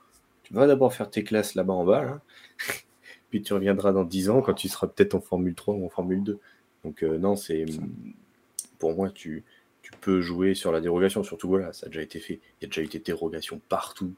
tu 0.44 0.54
vas 0.54 0.68
d'abord 0.68 0.94
faire 0.94 1.10
tes 1.10 1.24
classes 1.24 1.56
là-bas 1.56 1.74
en 1.74 1.86
bas, 1.86 2.04
là. 2.06 2.22
puis 3.30 3.42
tu 3.42 3.54
reviendras 3.54 3.92
dans 3.94 4.04
10 4.04 4.30
ans 4.30 4.42
quand 4.42 4.54
tu 4.54 4.70
seras 4.70 4.88
peut-être 4.88 5.16
en 5.16 5.22
Formule 5.22 5.56
3 5.56 5.76
ou 5.76 5.86
en 5.86 5.90
Formule 5.90 6.24
2. 6.24 6.40
Donc 6.84 7.04
euh, 7.04 7.18
non, 7.18 7.36
c'est 7.36 7.66
pour 8.80 8.96
moi 8.96 9.10
tu, 9.10 9.44
tu 9.82 9.92
peux 10.02 10.22
jouer 10.22 10.56
sur 10.56 10.72
la 10.72 10.82
dérogation, 10.82 11.24
surtout 11.24 11.48
voilà, 11.48 11.74
ça 11.74 11.86
a 11.88 11.90
déjà 11.90 12.02
été 12.02 12.20
fait, 12.20 12.40
il 12.60 12.64
y 12.64 12.66
a 12.66 12.68
déjà 12.68 12.82
eu 12.82 12.88
des 12.88 13.00
dérogations 13.00 13.62
partout 13.70 14.14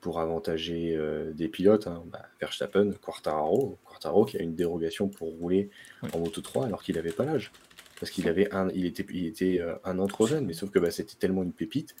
pour 0.00 0.20
avantager 0.20 0.94
euh, 0.94 1.32
des 1.32 1.48
pilotes, 1.48 1.86
hein. 1.86 2.04
bah, 2.12 2.22
Verstappen, 2.40 2.92
Quartararo, 3.02 3.78
Quartararo 3.84 4.24
qui 4.24 4.36
a 4.38 4.42
une 4.42 4.54
dérogation 4.54 5.08
pour 5.08 5.28
rouler 5.28 5.70
Oui. 6.02 6.10
en 6.14 6.20
Moto 6.20 6.40
3 6.40 6.66
alors 6.66 6.82
qu'il 6.82 6.94
n'avait 6.94 7.12
pas 7.12 7.24
l'âge. 7.24 7.50
Parce 7.98 8.12
qu'il 8.12 8.28
avait 8.28 8.52
un, 8.54 8.68
il 8.70 8.86
était, 8.86 9.04
il 9.10 9.26
était 9.26 9.60
euh, 9.60 9.74
un 9.84 9.98
an 9.98 10.06
trop 10.06 10.26
jeune, 10.26 10.46
mais 10.46 10.52
sauf 10.52 10.70
que 10.70 10.78
bah, 10.78 10.90
c'était 10.92 11.16
tellement 11.18 11.42
une 11.42 11.52
pépite, 11.52 11.96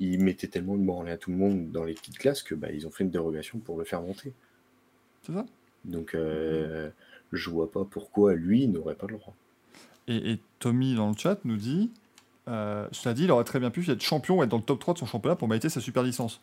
il 0.00 0.22
mettait 0.22 0.48
tellement 0.48 0.76
de 0.76 0.82
branlée 0.82 1.12
à 1.12 1.16
tout 1.16 1.30
le 1.30 1.36
monde 1.36 1.70
dans 1.70 1.84
les 1.84 1.94
petites 1.94 2.18
classes 2.18 2.42
que 2.42 2.54
bah, 2.54 2.70
ils 2.72 2.86
ont 2.86 2.90
fait 2.90 3.04
une 3.04 3.10
dérogation 3.10 3.58
pour 3.60 3.78
le 3.78 3.84
faire 3.84 4.02
monter. 4.02 4.32
C'est 5.22 5.32
ça? 5.32 5.46
Donc 5.84 6.14
euh, 6.14 6.90
je 7.32 7.48
vois 7.48 7.70
pas 7.70 7.84
pourquoi 7.88 8.34
lui 8.34 8.66
n'aurait 8.66 8.96
pas 8.96 9.06
le 9.06 9.18
droit. 9.18 9.34
Et, 10.08 10.32
et 10.32 10.40
Tommy 10.58 10.94
dans 10.96 11.08
le 11.10 11.16
chat 11.16 11.38
nous 11.44 11.56
dit 11.56 11.90
euh, 12.48 12.86
Cela 12.92 13.14
dit, 13.14 13.24
il 13.24 13.30
aurait 13.30 13.44
très 13.44 13.60
bien 13.60 13.70
pu 13.70 13.88
être 13.88 14.02
champion 14.02 14.38
ou 14.38 14.42
être 14.42 14.48
dans 14.50 14.56
le 14.58 14.62
top 14.62 14.80
3 14.80 14.94
de 14.94 14.98
son 14.98 15.06
championnat 15.06 15.36
pour 15.36 15.48
mériter 15.48 15.68
sa 15.68 15.80
super 15.80 16.02
licence. 16.02 16.40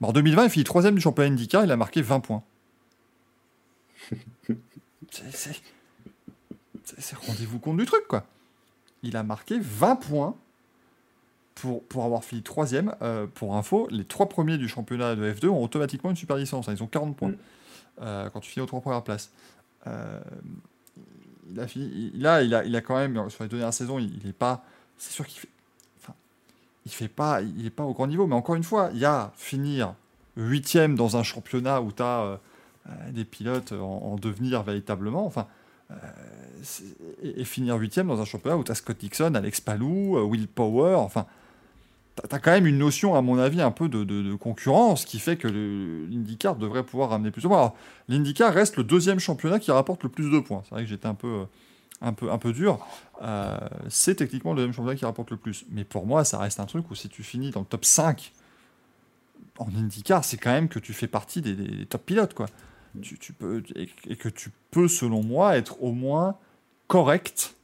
Bon, 0.00 0.08
en 0.08 0.12
2020, 0.12 0.44
il 0.44 0.50
finit 0.50 0.64
3 0.64 0.90
du 0.90 1.00
championnat 1.00 1.30
IndyCar, 1.32 1.64
il 1.64 1.70
a 1.70 1.76
marqué 1.76 2.02
20 2.02 2.20
points. 2.20 2.42
C'est- 5.10 5.60
Rendez-vous 7.26 7.58
compte 7.58 7.76
du 7.76 7.84
truc, 7.86 8.06
quoi. 8.08 8.24
Il 9.02 9.16
a 9.16 9.22
marqué 9.22 9.58
20 9.60 9.96
points 9.96 10.36
pour, 11.54 11.82
pour 11.84 12.04
avoir 12.04 12.24
fini 12.24 12.42
3 12.42 12.66
pour 13.34 13.56
info, 13.56 13.88
les 13.90 14.04
3 14.04 14.28
premiers 14.28 14.58
du 14.58 14.68
championnat 14.68 15.14
de 15.16 15.32
F2 15.32 15.48
ont 15.48 15.62
automatiquement 15.62 16.10
une 16.10 16.16
super 16.16 16.36
licence. 16.36 16.68
hein, 16.68 16.74
ils 16.76 16.82
ont 16.82 16.86
40 16.86 17.16
points 17.16 17.30
Mm. 17.30 17.36
euh, 18.02 18.30
quand 18.30 18.40
tu 18.40 18.50
finis 18.50 18.62
aux 18.62 18.66
3 18.66 18.80
premières 18.80 19.02
places. 19.04 19.30
Euh, 19.86 20.20
il 21.50 21.60
a 21.60 21.66
fini, 21.66 22.10
il, 22.14 22.20
là, 22.22 22.42
il 22.42 22.54
a, 22.54 22.64
il 22.64 22.74
a 22.74 22.80
quand 22.80 22.96
même, 22.96 23.28
sur 23.30 23.42
les 23.42 23.48
deux 23.48 23.58
dernières 23.58 23.74
saisons, 23.74 23.98
il, 23.98 24.16
il 24.22 24.28
est 24.28 24.32
pas. 24.32 24.64
C'est 24.96 25.12
sûr 25.12 25.26
qu'il 25.26 25.40
fait. 25.40 25.48
Il 26.86 26.92
fait 26.92 27.08
pas. 27.08 27.40
Au 27.78 27.92
grand 27.92 28.06
niveau, 28.06 28.26
mais 28.26 28.34
encore 28.34 28.54
une 28.54 28.64
fois, 28.64 28.90
il 28.92 28.98
y 28.98 29.04
a 29.04 29.32
finir 29.36 29.94
huitième 30.36 30.96
dans 30.96 31.16
un 31.16 31.22
championnat 31.22 31.80
où 31.80 31.92
tu 31.92 32.02
as 32.02 32.40
des 33.10 33.24
pilotes 33.24 33.72
en, 33.72 34.12
en 34.12 34.16
devenir 34.16 34.62
véritablement. 34.62 35.24
Enfin. 35.26 35.46
euh, 35.92 35.96
et, 37.22 37.44
finir 37.44 37.76
huitième 37.76 38.08
dans 38.08 38.20
un 38.20 38.24
championnat 38.24 38.56
où 38.56 38.64
tu 38.64 38.72
as 38.72 38.74
Scott 38.74 38.96
Dixon, 38.98 39.34
Alex 39.34 39.60
Palou, 39.60 40.16
euh, 40.16 40.22
Will 40.22 40.48
Power, 40.48 40.94
enfin, 40.96 41.26
tu 42.16 42.34
as 42.34 42.38
quand 42.38 42.50
même 42.50 42.66
une 42.66 42.78
notion, 42.78 43.14
à 43.14 43.22
mon 43.22 43.38
avis, 43.38 43.60
un 43.60 43.70
peu 43.70 43.88
de, 43.88 44.34
concurrence 44.34 45.04
qui 45.04 45.18
fait 45.18 45.36
que 45.36 45.48
l'IndyCar 45.48 46.56
devrait 46.56 46.82
pouvoir 46.82 47.10
ramener 47.10 47.30
plus 47.30 47.42
de 47.42 47.48
points. 47.48 47.72
L'IndyCar 48.08 48.52
reste 48.52 48.76
le 48.76 48.84
deuxième 48.84 49.18
championnat 49.18 49.58
qui 49.58 49.70
rapporte 49.70 50.02
le 50.02 50.08
plus 50.08 50.30
de 50.30 50.40
points. 50.40 50.62
C'est 50.64 50.74
vrai 50.74 50.84
que 50.84 50.88
j'étais 50.88 51.06
un 51.06 51.14
peu, 51.14 51.28
euh, 51.28 51.44
un 52.02 52.12
peu, 52.12 52.30
un 52.30 52.38
peu 52.38 52.52
dur. 52.52 52.84
Euh, 53.22 53.56
c'est 53.88 54.16
techniquement 54.16 54.52
le 54.52 54.56
deuxième 54.58 54.72
championnat 54.74 54.96
qui 54.96 55.04
rapporte 55.04 55.30
le 55.30 55.36
plus. 55.36 55.64
Mais 55.70 55.84
pour 55.84 56.04
moi, 56.06 56.24
ça 56.24 56.38
reste 56.38 56.60
un 56.60 56.66
truc 56.66 56.90
où 56.90 56.94
si 56.94 57.08
tu 57.08 57.22
finis 57.22 57.50
dans 57.50 57.60
le 57.60 57.66
top 57.66 57.84
5 57.84 58.32
en 59.58 59.68
IndyCar, 59.68 60.24
c'est 60.24 60.36
quand 60.38 60.50
même 60.52 60.68
que 60.68 60.78
tu 60.78 60.92
fais 60.92 61.06
partie 61.08 61.40
des, 61.40 61.54
des- 61.54 61.68
des 61.78 61.86
top 61.86 62.04
pilotes. 62.04 62.34
Quoi. 62.34 62.46
Tu, 63.00 63.18
tu 63.18 63.32
peux, 63.32 63.62
et, 63.76 63.88
et 64.08 64.16
que 64.16 64.28
tu 64.28 64.50
peux, 64.70 64.88
selon 64.88 65.22
moi, 65.22 65.56
être 65.56 65.82
au 65.82 65.92
moins 65.92 66.36
correct 66.88 67.54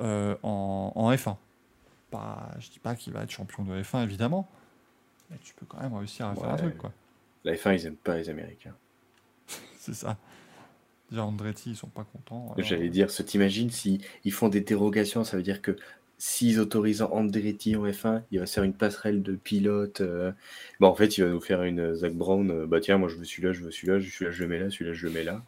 euh, 0.00 0.36
en, 0.42 0.92
en 0.94 1.10
F1. 1.12 1.36
Pas, 2.10 2.50
je 2.60 2.70
dis 2.70 2.78
pas 2.78 2.94
qu'il 2.94 3.12
va 3.12 3.22
être 3.24 3.30
champion 3.30 3.64
de 3.64 3.82
F1, 3.82 4.04
évidemment. 4.04 4.48
Mais 5.30 5.38
tu 5.42 5.54
peux 5.54 5.66
quand 5.66 5.80
même 5.80 5.94
réussir 5.94 6.26
à 6.26 6.34
faire 6.36 6.44
un 6.50 6.56
truc. 6.56 6.78
Quoi. 6.78 6.92
La 7.44 7.54
F1, 7.54 7.74
ils 7.74 7.86
aiment 7.86 7.96
pas 7.96 8.16
les 8.16 8.28
Américains. 8.30 8.74
C'est 9.80 9.94
ça. 9.94 10.16
Déjà, 11.10 11.24
Andretti, 11.24 11.70
ils 11.70 11.76
sont 11.76 11.86
pas 11.88 12.04
contents. 12.04 12.52
alors- 12.54 12.66
J'allais 12.66 12.88
dire, 12.88 13.10
ce 13.10 13.22
t'imagines 13.22 13.70
si 13.70 14.00
ils 14.24 14.32
font 14.32 14.48
des 14.48 14.60
dérogations, 14.60 15.22
ça 15.24 15.36
veut 15.36 15.42
dire 15.42 15.62
que 15.62 15.76
s'ils 16.18 16.58
autorisent 16.60 17.02
Andretti 17.02 17.76
en 17.76 17.84
F1, 17.86 18.22
il 18.32 18.40
va 18.40 18.46
se 18.46 18.54
faire 18.54 18.64
une 18.64 18.72
passerelle 18.72 19.22
de 19.22 19.34
pilotes. 19.36 20.00
euh, 20.00 20.32
en 20.80 20.94
fait, 20.94 21.16
il 21.18 21.24
va 21.24 21.30
nous 21.30 21.40
faire 21.40 21.62
une 21.62 21.78
euh, 21.80 21.94
Zach 21.94 22.14
Brown. 22.14 22.50
euh, 22.50 22.66
Bah 22.66 22.80
tiens, 22.80 22.98
moi 22.98 23.08
je 23.08 23.16
veux 23.16 23.24
celui-là, 23.24 23.52
je 23.52 23.60
veux 23.62 23.70
celui-là, 23.70 24.00
celui-là 24.00 24.30
je 24.32 24.42
le 24.42 24.48
mets 24.48 24.58
là, 24.58 24.70
celui-là 24.70 24.92
je 24.94 25.06
le 25.06 25.12
mets 25.12 25.22
là. 25.24 25.42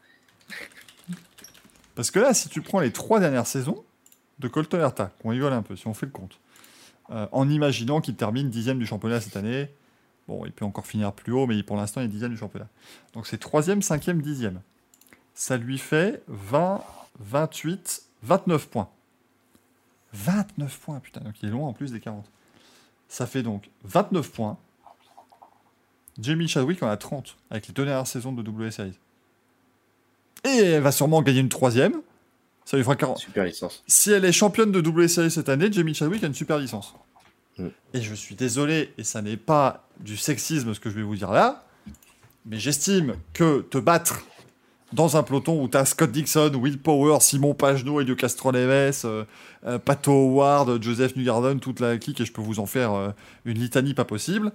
Parce 1.94 2.10
que 2.10 2.20
là, 2.20 2.34
si 2.34 2.48
tu 2.48 2.60
prends 2.62 2.80
les 2.80 2.92
trois 2.92 3.18
dernières 3.20 3.46
saisons 3.46 3.84
de 4.38 4.48
Colton 4.48 4.78
Herta, 4.78 5.12
qu'on 5.20 5.30
rigole 5.30 5.52
un 5.52 5.62
peu, 5.62 5.74
si 5.74 5.86
on 5.88 5.94
fait 5.94 6.06
le 6.06 6.12
compte, 6.12 6.38
euh, 7.10 7.26
en 7.32 7.48
imaginant 7.48 8.00
qu'il 8.00 8.14
termine 8.14 8.50
dixième 8.50 8.78
du 8.78 8.86
championnat 8.86 9.20
cette 9.20 9.36
année, 9.36 9.68
bon, 10.28 10.44
il 10.44 10.52
peut 10.52 10.64
encore 10.64 10.86
finir 10.86 11.12
plus 11.12 11.32
haut, 11.32 11.46
mais 11.46 11.60
pour 11.62 11.76
l'instant, 11.76 12.00
il 12.00 12.04
est 12.04 12.08
dixième 12.08 12.30
du 12.30 12.36
championnat. 12.36 12.68
Donc 13.14 13.26
c'est 13.26 13.38
troisième, 13.38 13.82
cinquième, 13.82 14.22
dixième. 14.22 14.60
Ça 15.39 15.57
lui 15.57 15.78
fait 15.78 16.20
20, 16.26 16.83
28, 17.20 18.02
29 18.25 18.67
points. 18.67 18.89
29 20.12 20.78
points, 20.81 20.99
putain, 20.99 21.20
donc 21.20 21.41
il 21.41 21.49
est 21.49 21.52
loin 21.52 21.68
en 21.68 21.73
plus 21.73 21.92
des 21.92 22.00
40. 22.00 22.28
Ça 23.08 23.25
fait 23.25 23.44
donc 23.44 23.70
29 23.84 24.33
points. 24.33 24.58
Jamie 26.20 26.49
Chadwick 26.49 26.83
en 26.83 26.89
a 26.89 26.97
30 26.97 27.36
avec 27.50 27.68
les 27.68 27.73
deux 27.73 27.84
dernières 27.84 28.08
saisons 28.08 28.33
de 28.33 28.42
W 28.42 28.73
Series. 28.73 28.99
Et 30.42 30.57
elle 30.57 30.83
va 30.83 30.91
sûrement 30.91 31.23
gagner 31.23 31.39
une 31.39 31.49
troisième. 31.49 32.02
Ça 32.65 32.76
lui 32.76 32.83
fera 32.83 32.97
40. 32.97 33.18
Super 33.18 33.44
licence. 33.44 33.84
Si 33.86 34.10
elle 34.10 34.25
est 34.25 34.33
championne 34.33 34.73
de 34.73 34.81
W 34.81 35.07
Series 35.07 35.31
cette 35.31 35.49
année, 35.49 35.70
Jamie 35.70 35.94
Chadwick 35.94 36.25
a 36.25 36.26
une 36.26 36.34
super 36.34 36.58
licence. 36.58 36.97
Mm. 37.58 37.68
Et 37.94 38.02
je 38.02 38.15
suis 38.15 38.34
désolé, 38.34 38.92
et 38.99 39.05
ça 39.05 39.23
n'est 39.23 39.36
pas 39.36 39.86
du 40.00 40.17
sexisme 40.17 40.75
ce 40.75 40.81
que 40.81 40.91
je 40.91 40.97
vais 40.97 41.02
vous 41.02 41.15
dire 41.15 41.31
là, 41.31 41.65
mais 42.44 42.58
j'estime 42.58 43.15
que 43.34 43.60
te 43.60 43.78
battre 43.78 44.25
dans 44.92 45.17
un 45.17 45.23
peloton 45.23 45.62
où 45.62 45.68
tu 45.68 45.76
as 45.76 45.84
Scott 45.84 46.10
Dixon, 46.10 46.52
Will 46.55 46.78
Power, 46.78 47.18
Simon 47.20 47.55
Pagenaud, 47.55 48.00
Elio 48.00 48.17
Castroneves, 48.17 49.02
euh, 49.05 49.25
euh, 49.67 49.78
Pato 49.78 50.12
Howard, 50.12 50.83
Joseph 50.83 51.15
Newgarden, 51.17 51.60
toute 51.60 51.81
la 51.81 51.99
clique, 51.99 52.20
et 52.20 52.25
je 52.25 52.33
peux 52.33 52.41
vous 52.41 52.58
en 52.60 52.67
faire 52.67 52.94
euh, 52.94 53.10
une 53.44 53.58
litanie 53.58 53.94
pas 53.94 54.05
possible, 54.07 54.52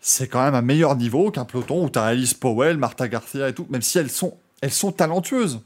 c'est 0.00 0.28
quand 0.28 0.42
même 0.42 0.54
un 0.54 0.62
meilleur 0.62 0.94
niveau 0.96 1.30
qu'un 1.30 1.44
peloton 1.44 1.84
où 1.84 1.90
tu 1.90 1.98
as 1.98 2.04
Alice 2.04 2.34
Powell, 2.34 2.76
Martha 2.76 3.08
Garcia 3.08 3.48
et 3.48 3.54
tout, 3.54 3.66
même 3.70 3.82
si 3.82 3.98
elles 3.98 4.10
sont, 4.10 4.36
elles 4.60 4.72
sont 4.72 4.92
talentueuses. 4.92 5.60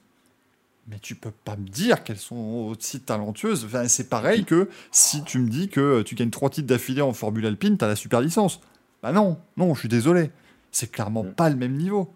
Mais 0.89 0.99
tu 1.01 1.15
peux 1.15 1.31
pas 1.45 1.55
me 1.57 1.69
dire 1.69 2.03
qu'elles 2.03 2.19
sont 2.19 2.69
aussi 2.71 3.01
talentueuses. 3.01 3.65
Enfin, 3.65 3.87
c'est 3.87 4.09
pareil 4.09 4.45
que 4.45 4.69
si 4.91 5.23
tu 5.23 5.39
me 5.39 5.49
dis 5.49 5.69
que 5.69 6.03
tu 6.03 6.17
gagnes 6.17 6.31
trois 6.31 6.51
titres 6.51 6.67
d'affilée 6.67 7.03
en 7.03 7.13
Formule 7.13 7.47
Alpine, 7.47 7.79
tu 7.79 7.85
as 7.85 7.89
la 7.89 7.95
super 7.95 8.21
licence. 8.21 8.61
Bah 9.03 9.13
non, 9.13 9.39
non, 9.57 9.75
je 9.75 9.81
suis 9.81 9.89
désolé. 9.89 10.31
C'est 10.73 10.91
clairement 10.91 11.23
Mm. 11.23 11.33
pas 11.35 11.51
le 11.51 11.57
même 11.57 11.77
niveau. 11.77 12.13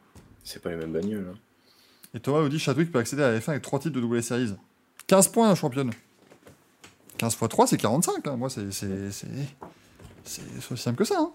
C'est 0.46 0.62
pas 0.62 0.70
les 0.70 0.76
mêmes 0.76 0.92
bagnoles. 0.92 1.32
hein. 1.34 1.38
Et 2.14 2.20
Thomas 2.20 2.40
nous 2.40 2.48
dit 2.48 2.58
Chadwick 2.60 2.92
peut 2.92 3.00
accéder 3.00 3.22
à 3.22 3.32
la 3.32 3.38
F1 3.40 3.50
avec 3.50 3.62
3 3.62 3.80
titres 3.80 3.94
de 3.96 4.00
double 4.00 4.22
Series. 4.22 4.54
15 5.08 5.28
points, 5.28 5.54
championne. 5.56 5.90
15 7.18 7.32
x 7.34 7.48
3, 7.48 7.66
c'est 7.66 7.76
45. 7.76 8.26
hein. 8.28 8.36
Moi, 8.36 8.48
c'est. 8.48 8.70
C'est 8.70 9.02
aussi 10.70 10.82
simple 10.82 10.98
que 10.98 11.04
ça. 11.04 11.16
hein. 11.18 11.30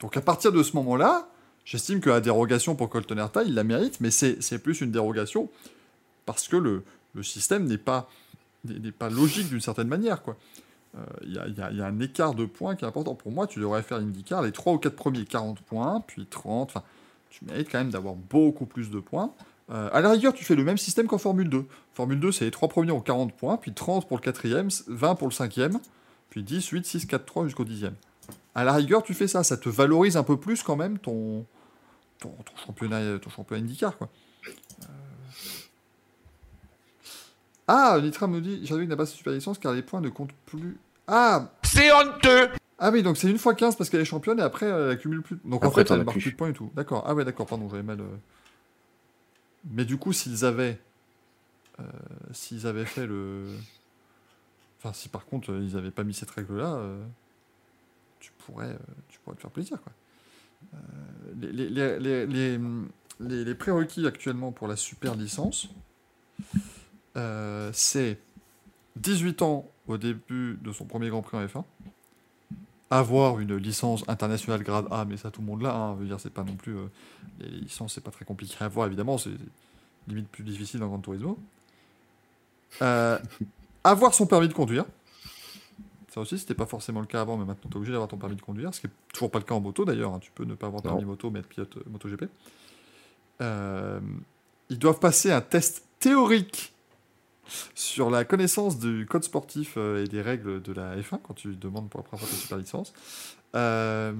Donc, 0.00 0.16
à 0.16 0.20
partir 0.20 0.52
de 0.52 0.62
ce 0.62 0.74
moment-là, 0.76 1.28
j'estime 1.64 2.00
que 2.00 2.10
la 2.10 2.20
dérogation 2.20 2.74
pour 2.74 2.88
Colton 2.90 3.16
Herta, 3.18 3.42
il 3.44 3.54
la 3.54 3.62
mérite, 3.64 4.00
mais 4.00 4.10
c'est 4.10 4.58
plus 4.58 4.80
une 4.80 4.90
dérogation 4.90 5.48
parce 6.26 6.48
que 6.48 6.56
le, 6.56 6.82
le 7.14 7.22
système 7.22 7.64
n'est 7.66 7.78
pas, 7.78 8.10
pas 8.98 9.08
logique 9.10 9.48
d'une 9.48 9.60
certaine 9.60 9.88
manière. 9.88 10.22
quoi. 10.22 10.36
Euh, 10.96 11.00
Il 11.22 11.34
y, 11.34 11.38
a, 11.38 11.46
il 11.46 11.54
y 11.54 11.62
il 11.72 11.78
y 11.78 11.82
a 11.82 11.86
un 11.86 12.00
écart 12.00 12.34
de 12.34 12.44
points 12.44 12.76
qui 12.76 12.84
est 12.84 12.88
important. 12.88 13.14
Pour 13.14 13.32
moi, 13.32 13.46
tu 13.46 13.60
devrais 13.60 13.82
faire 13.82 13.98
IndyCar, 13.98 14.42
les 14.42 14.52
3 14.52 14.74
ou 14.74 14.78
4 14.78 14.94
premiers 14.94 15.24
40 15.24 15.60
points, 15.62 16.02
puis 16.06 16.26
30. 16.26 16.70
Enfin, 16.70 16.82
tu 17.30 17.44
mérites 17.44 17.70
quand 17.70 17.78
même 17.78 17.90
d'avoir 17.90 18.14
beaucoup 18.14 18.66
plus 18.66 18.90
de 18.90 19.00
points. 19.00 19.32
Euh, 19.70 19.88
à 19.92 20.00
la 20.00 20.10
rigueur, 20.10 20.34
tu 20.34 20.44
fais 20.44 20.54
le 20.54 20.64
même 20.64 20.76
système 20.76 21.06
qu'en 21.06 21.18
Formule 21.18 21.48
2. 21.48 21.64
Formule 21.94 22.20
2, 22.20 22.32
c'est 22.32 22.44
les 22.44 22.50
3 22.50 22.68
premiers 22.68 22.92
ont 22.92 23.00
40 23.00 23.32
points, 23.32 23.56
puis 23.56 23.72
30 23.72 24.06
pour 24.06 24.18
le 24.18 24.22
quatrième, 24.22 24.68
20 24.88 25.14
pour 25.14 25.28
le 25.28 25.32
cinquième, 25.32 25.78
puis 26.28 26.42
10, 26.42 26.66
8, 26.68 26.84
6, 26.84 27.06
4, 27.06 27.24
3 27.24 27.44
jusqu'au 27.44 27.64
dixième. 27.64 27.94
À 28.54 28.64
la 28.64 28.74
rigueur, 28.74 29.02
tu 29.02 29.14
fais 29.14 29.28
ça. 29.28 29.42
Ça 29.44 29.56
te 29.56 29.68
valorise 29.70 30.16
un 30.16 30.22
peu 30.24 30.36
plus 30.36 30.62
quand 30.62 30.76
même 30.76 30.98
ton, 30.98 31.46
ton, 32.18 32.28
ton 32.28 32.66
championnat, 32.66 33.18
ton 33.18 33.30
championnat 33.30 33.62
IndyCar. 33.62 33.96
Quoi. 33.96 34.08
Ah, 37.74 37.98
Nitra 38.02 38.26
me 38.26 38.40
dit 38.42 38.66
Jadwick 38.66 38.88
n'a 38.88 38.96
pas 38.96 39.06
sa 39.06 39.14
super 39.14 39.32
licence 39.32 39.58
car 39.58 39.72
les 39.72 39.80
points 39.82 40.02
ne 40.02 40.10
comptent 40.10 40.34
plus. 40.44 40.76
Ah 41.06 41.50
C'est 41.62 41.90
honteux 41.92 42.50
ah 42.84 42.90
oui, 42.90 43.04
donc 43.04 43.16
c'est 43.16 43.30
une 43.30 43.38
fois 43.38 43.54
15 43.54 43.76
parce 43.76 43.88
qu'elle 43.90 44.00
est 44.00 44.04
championne 44.04 44.40
et 44.40 44.42
après 44.42 44.66
elle 44.66 44.90
accumule 44.90 45.22
plus. 45.22 45.38
Donc 45.44 45.64
en 45.64 45.68
Après, 45.68 45.82
fait, 45.82 45.84
t'en 45.88 45.94
elle 45.94 46.04
marque 46.04 46.18
plus. 46.18 46.32
de 46.32 46.36
points 46.36 46.48
et 46.48 46.52
tout. 46.52 46.68
D'accord. 46.74 47.04
Ah 47.06 47.14
ouais, 47.14 47.24
d'accord, 47.24 47.46
pardon, 47.46 47.68
j'avais 47.70 47.84
mal. 47.84 48.00
euh. 48.00 48.04
Mais 49.70 49.84
du 49.84 49.96
coup, 49.98 50.12
s'ils 50.12 50.44
avaient. 50.44 50.80
euh, 51.78 51.84
s'ils 52.32 52.66
avaient 52.66 52.84
fait 52.84 53.06
le. 53.06 53.46
Enfin, 54.78 54.92
si 54.92 55.08
par 55.08 55.24
contre 55.26 55.50
ils 55.62 55.76
avaient 55.76 55.92
pas 55.92 56.02
mis 56.02 56.12
cette 56.12 56.30
règle-là, 56.32 56.74
euh, 56.74 57.00
tu, 58.18 58.32
pourrais, 58.44 58.76
tu 59.08 59.20
pourrais 59.20 59.36
te 59.36 59.42
faire 59.42 59.50
plaisir, 59.52 59.78
quoi. 59.80 59.92
Euh, 60.74 60.78
les, 61.40 61.68
les, 61.68 61.98
les, 62.00 62.58
les- 63.20 63.44
les 63.44 63.54
prérequis 63.54 64.08
actuellement 64.08 64.50
pour 64.50 64.66
la 64.66 64.74
super 64.74 65.14
licence, 65.14 65.68
euh, 67.16 67.70
c'est 67.72 68.18
18 68.96 69.42
ans 69.42 69.68
au 69.86 69.98
début 69.98 70.58
de 70.62 70.72
son 70.72 70.84
premier 70.84 71.08
Grand 71.08 71.22
Prix 71.22 71.36
en 71.36 71.44
F1 71.44 71.64
avoir 72.90 73.40
une 73.40 73.56
licence 73.56 74.04
internationale 74.06 74.62
grade 74.62 74.86
A, 74.90 75.06
mais 75.06 75.16
ça 75.16 75.30
tout 75.30 75.40
le 75.40 75.46
monde 75.46 75.62
l'a. 75.62 75.74
Hein, 75.74 75.94
je 75.96 76.00
veux 76.02 76.06
dire, 76.08 76.20
c'est 76.20 76.28
pas 76.32 76.44
non 76.44 76.54
plus 76.56 76.76
euh, 76.76 76.88
les 77.40 77.48
licences, 77.48 77.94
c'est 77.94 78.04
pas 78.04 78.10
très 78.10 78.26
compliqué 78.26 78.54
à 78.60 78.66
avoir 78.66 78.86
évidemment, 78.86 79.16
c'est 79.16 79.30
limite 80.08 80.28
plus 80.28 80.44
difficile 80.44 80.78
dans 80.80 80.88
Grand 80.88 80.98
Turismo. 80.98 81.38
Euh, 82.82 83.18
avoir 83.84 84.12
son 84.12 84.26
permis 84.26 84.46
de 84.48 84.52
conduire. 84.52 84.84
Ça 86.08 86.20
aussi, 86.20 86.38
c'était 86.38 86.52
pas 86.54 86.66
forcément 86.66 87.00
le 87.00 87.06
cas 87.06 87.22
avant, 87.22 87.38
mais 87.38 87.46
maintenant 87.46 87.62
tu 87.70 87.72
es 87.72 87.76
obligé 87.76 87.92
d'avoir 87.92 88.08
ton 88.10 88.18
permis 88.18 88.36
de 88.36 88.42
conduire, 88.42 88.74
ce 88.74 88.80
qui 88.82 88.88
est 88.88 88.90
toujours 89.14 89.30
pas 89.30 89.38
le 89.38 89.46
cas 89.46 89.54
en 89.54 89.60
moto 89.60 89.86
d'ailleurs. 89.86 90.12
hein. 90.12 90.18
Tu 90.20 90.30
peux 90.30 90.44
ne 90.44 90.54
pas 90.54 90.66
avoir 90.66 90.84
Non. 90.84 90.90
permis 90.90 91.06
moto, 91.06 91.30
mais 91.30 91.38
être 91.38 91.48
pilote 91.48 91.74
euh, 91.78 91.82
MotoGP. 91.90 92.24
Ils 94.68 94.78
doivent 94.78 94.98
passer 94.98 95.32
un 95.32 95.40
test 95.40 95.86
théorique 95.98 96.74
sur 97.74 98.10
la 98.10 98.24
connaissance 98.24 98.78
du 98.78 99.06
code 99.06 99.24
sportif 99.24 99.74
euh, 99.76 100.04
et 100.04 100.08
des 100.08 100.22
règles 100.22 100.62
de 100.62 100.72
la 100.72 100.96
F1 100.96 101.18
quand 101.22 101.34
tu 101.34 101.54
demandes 101.56 101.88
pour 101.88 102.00
la 102.00 102.04
première 102.04 102.26
fois 102.26 102.28
ta 102.28 102.40
super 102.40 102.58
licence. 102.58 102.92
Euh, 103.54 104.12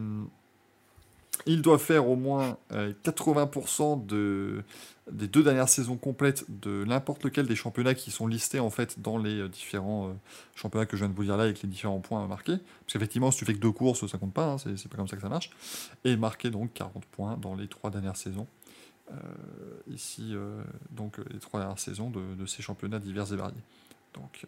il 1.46 1.62
doit 1.62 1.78
faire 1.78 2.08
au 2.08 2.16
moins 2.16 2.56
euh, 2.72 2.92
80% 3.04 4.06
de, 4.06 4.62
des 5.10 5.26
deux 5.26 5.42
dernières 5.42 5.68
saisons 5.68 5.96
complètes 5.96 6.44
de 6.48 6.84
n'importe 6.84 7.24
lequel 7.24 7.46
des 7.46 7.56
championnats 7.56 7.94
qui 7.94 8.10
sont 8.10 8.26
listés 8.26 8.60
en 8.60 8.70
fait 8.70 9.00
dans 9.00 9.18
les 9.18 9.40
euh, 9.40 9.48
différents 9.48 10.08
euh, 10.08 10.12
championnats 10.54 10.86
que 10.86 10.96
je 10.96 11.02
viens 11.04 11.10
de 11.10 11.16
vous 11.16 11.24
dire 11.24 11.36
là 11.36 11.44
avec 11.44 11.62
les 11.62 11.68
différents 11.68 12.00
points 12.00 12.26
marqués. 12.26 12.58
Parce 12.58 12.92
qu'effectivement, 12.92 13.30
si 13.30 13.38
tu 13.38 13.44
fais 13.44 13.54
que 13.54 13.58
deux 13.58 13.72
courses, 13.72 14.06
ça 14.06 14.18
compte 14.18 14.34
pas, 14.34 14.52
hein, 14.52 14.56
c'est 14.58 14.88
pas 14.88 14.96
comme 14.96 15.08
ça 15.08 15.16
que 15.16 15.22
ça 15.22 15.28
marche. 15.28 15.50
Et 16.04 16.16
marquer 16.16 16.50
donc 16.50 16.72
40 16.74 17.04
points 17.06 17.36
dans 17.36 17.54
les 17.54 17.66
trois 17.66 17.90
dernières 17.90 18.16
saisons. 18.16 18.46
Euh, 19.12 19.92
ici, 19.92 20.30
euh, 20.32 20.62
donc 20.90 21.18
euh, 21.18 21.24
les 21.30 21.38
trois 21.38 21.60
dernières 21.60 21.78
saisons 21.78 22.10
de, 22.10 22.46
ces 22.46 22.62
championnats 22.62 22.98
divers 22.98 23.32
et 23.32 23.36
variés. 23.36 23.62
Donc, 24.14 24.46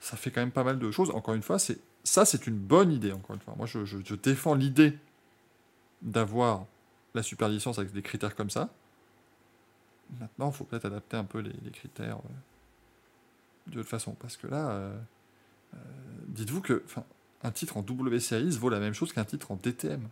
ça 0.00 0.16
fait 0.16 0.30
quand 0.30 0.40
même 0.40 0.50
pas 0.50 0.64
mal 0.64 0.78
de 0.78 0.90
choses. 0.90 1.10
Encore 1.10 1.34
une 1.34 1.42
fois, 1.42 1.58
c'est 1.58 1.78
ça, 2.02 2.24
c'est 2.24 2.46
une 2.46 2.58
bonne 2.58 2.92
idée. 2.92 3.12
Encore 3.12 3.34
une 3.34 3.40
fois, 3.40 3.54
moi, 3.56 3.66
je, 3.66 4.14
défends 4.14 4.54
l'idée 4.54 4.98
d'avoir 6.02 6.66
la 7.14 7.22
super 7.22 7.48
licence 7.48 7.78
avec 7.78 7.92
des 7.92 8.02
critères 8.02 8.34
comme 8.34 8.50
ça. 8.50 8.70
Maintenant, 10.20 10.50
il 10.50 10.54
faut 10.54 10.64
peut-être 10.64 10.84
adapter 10.84 11.16
un 11.16 11.24
peu 11.24 11.38
les, 11.38 11.70
critères 11.70 12.18
de 13.68 13.80
toute 13.80 13.88
façon, 13.88 14.12
parce 14.12 14.36
que 14.36 14.48
là, 14.48 14.90
dites-vous 16.26 16.60
que, 16.60 16.84
un 17.42 17.52
titre 17.52 17.76
en 17.76 17.82
W 17.82 18.18
vaut 18.50 18.68
la 18.68 18.80
même 18.80 18.94
chose 18.94 19.12
qu'un 19.12 19.24
titre 19.24 19.52
en 19.52 19.56
DTM. 19.56 20.08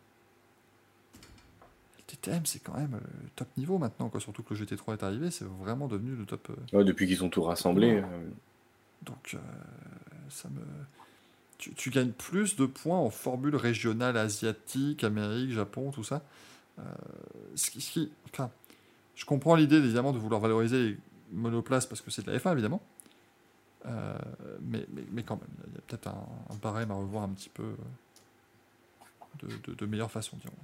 Le 2.12 2.16
DTM, 2.16 2.44
c'est 2.46 2.58
quand 2.60 2.76
même 2.76 2.94
euh, 2.94 3.28
top 3.36 3.48
niveau 3.56 3.78
maintenant, 3.78 4.08
quoi. 4.10 4.20
Surtout 4.20 4.42
que 4.42 4.54
le 4.54 4.60
GT3 4.64 4.94
est 4.94 5.02
arrivé, 5.02 5.30
c'est 5.30 5.46
vraiment 5.46 5.88
devenu 5.88 6.14
le 6.14 6.26
top. 6.26 6.50
euh, 6.50 6.76
Ouais, 6.78 6.84
depuis 6.84 7.06
qu'ils 7.06 7.24
ont 7.24 7.30
tout 7.30 7.42
rassemblé. 7.42 7.96
euh, 8.02 8.28
donc, 9.02 9.32
euh, 9.34 9.38
ça 10.28 10.48
me. 10.50 10.60
Tu, 11.58 11.72
tu 11.74 11.90
gagnes 11.90 12.12
plus 12.12 12.56
de 12.56 12.66
points 12.66 12.98
en 12.98 13.10
formule 13.10 13.56
régionale 13.56 14.16
asiatique, 14.16 15.04
Amérique, 15.04 15.52
Japon, 15.52 15.90
tout 15.90 16.04
ça. 16.04 16.22
Euh, 16.78 16.82
ce 17.54 17.70
qui, 17.70 17.80
ce 17.80 17.90
qui- 17.92 18.12
enfin, 18.32 18.50
je 19.14 19.24
comprends 19.24 19.54
l'idée 19.54 19.76
évidemment 19.76 20.12
de 20.12 20.18
vouloir 20.18 20.40
valoriser 20.40 20.82
les 20.90 20.98
monoplaces 21.32 21.86
parce 21.86 22.00
que 22.00 22.10
c'est 22.10 22.24
de 22.26 22.30
la 22.32 22.38
F1 22.38 22.52
évidemment. 22.52 22.82
Euh, 23.86 24.18
mais, 24.62 24.86
mais, 24.92 25.02
mais 25.12 25.22
quand 25.22 25.36
même, 25.36 25.50
il 25.68 25.74
y 25.74 25.78
a 25.78 25.80
peut-être 25.86 26.06
un, 26.08 26.26
un 26.50 26.56
barème 26.56 26.90
à 26.90 26.94
revoir 26.94 27.24
un 27.24 27.28
petit 27.30 27.48
peu 27.50 27.74
de, 29.40 29.48
de, 29.64 29.74
de 29.74 29.86
meilleure 29.86 30.10
façon, 30.10 30.36
dirons. 30.38 30.54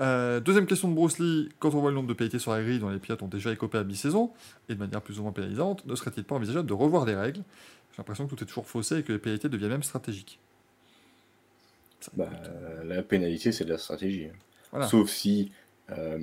Euh, 0.00 0.40
deuxième 0.40 0.66
question 0.66 0.88
de 0.88 0.94
Bruce 0.94 1.18
Lee. 1.18 1.50
Quand 1.58 1.74
on 1.74 1.80
voit 1.80 1.90
le 1.90 1.96
nombre 1.96 2.08
de 2.08 2.14
pénalités 2.14 2.38
sur 2.38 2.52
la 2.52 2.62
grille 2.62 2.78
dont 2.78 2.88
les 2.88 2.98
pilotes 2.98 3.22
ont 3.22 3.28
déjà 3.28 3.52
écopé 3.52 3.78
à 3.78 3.84
mi-saison, 3.84 4.32
et 4.68 4.74
de 4.74 4.78
manière 4.78 5.02
plus 5.02 5.18
ou 5.18 5.22
moins 5.22 5.32
pénalisante, 5.32 5.84
ne 5.86 5.94
serait-il 5.94 6.24
pas 6.24 6.36
envisageable 6.36 6.68
de 6.68 6.72
revoir 6.72 7.04
les 7.04 7.14
règles? 7.14 7.42
J'ai 7.92 7.98
l'impression 7.98 8.26
que 8.26 8.34
tout 8.34 8.42
est 8.42 8.46
toujours 8.46 8.66
faussé 8.66 8.98
et 8.98 9.02
que 9.02 9.12
les 9.12 9.18
pénalités 9.18 9.48
deviennent 9.48 9.72
même 9.72 9.82
stratégiques. 9.82 10.38
Bah, 12.14 12.30
la 12.84 13.02
pénalité, 13.02 13.52
c'est 13.52 13.64
de 13.64 13.70
la 13.70 13.78
stratégie. 13.78 14.26
hein. 14.26 14.38
Voilà. 14.70 14.86
Sauf 14.86 15.10
si, 15.10 15.52
euh, 15.90 16.18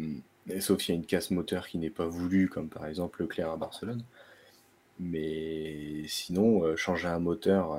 sauf 0.60 0.82
s'il 0.82 0.96
y 0.96 0.98
a 0.98 1.00
une 1.00 1.06
casse 1.06 1.30
moteur 1.30 1.68
qui 1.68 1.78
n'est 1.78 1.92
pas 1.92 2.08
voulue, 2.08 2.50
comme 2.50 2.70
par 2.70 2.88
exemple 2.88 3.22
Leclerc 3.22 3.52
à 3.52 3.58
Barcelone. 3.58 4.02
Mais 5.00 6.04
sinon, 6.08 6.64
euh, 6.64 6.76
changer 6.76 7.10
un 7.10 7.20
moteur 7.20 7.78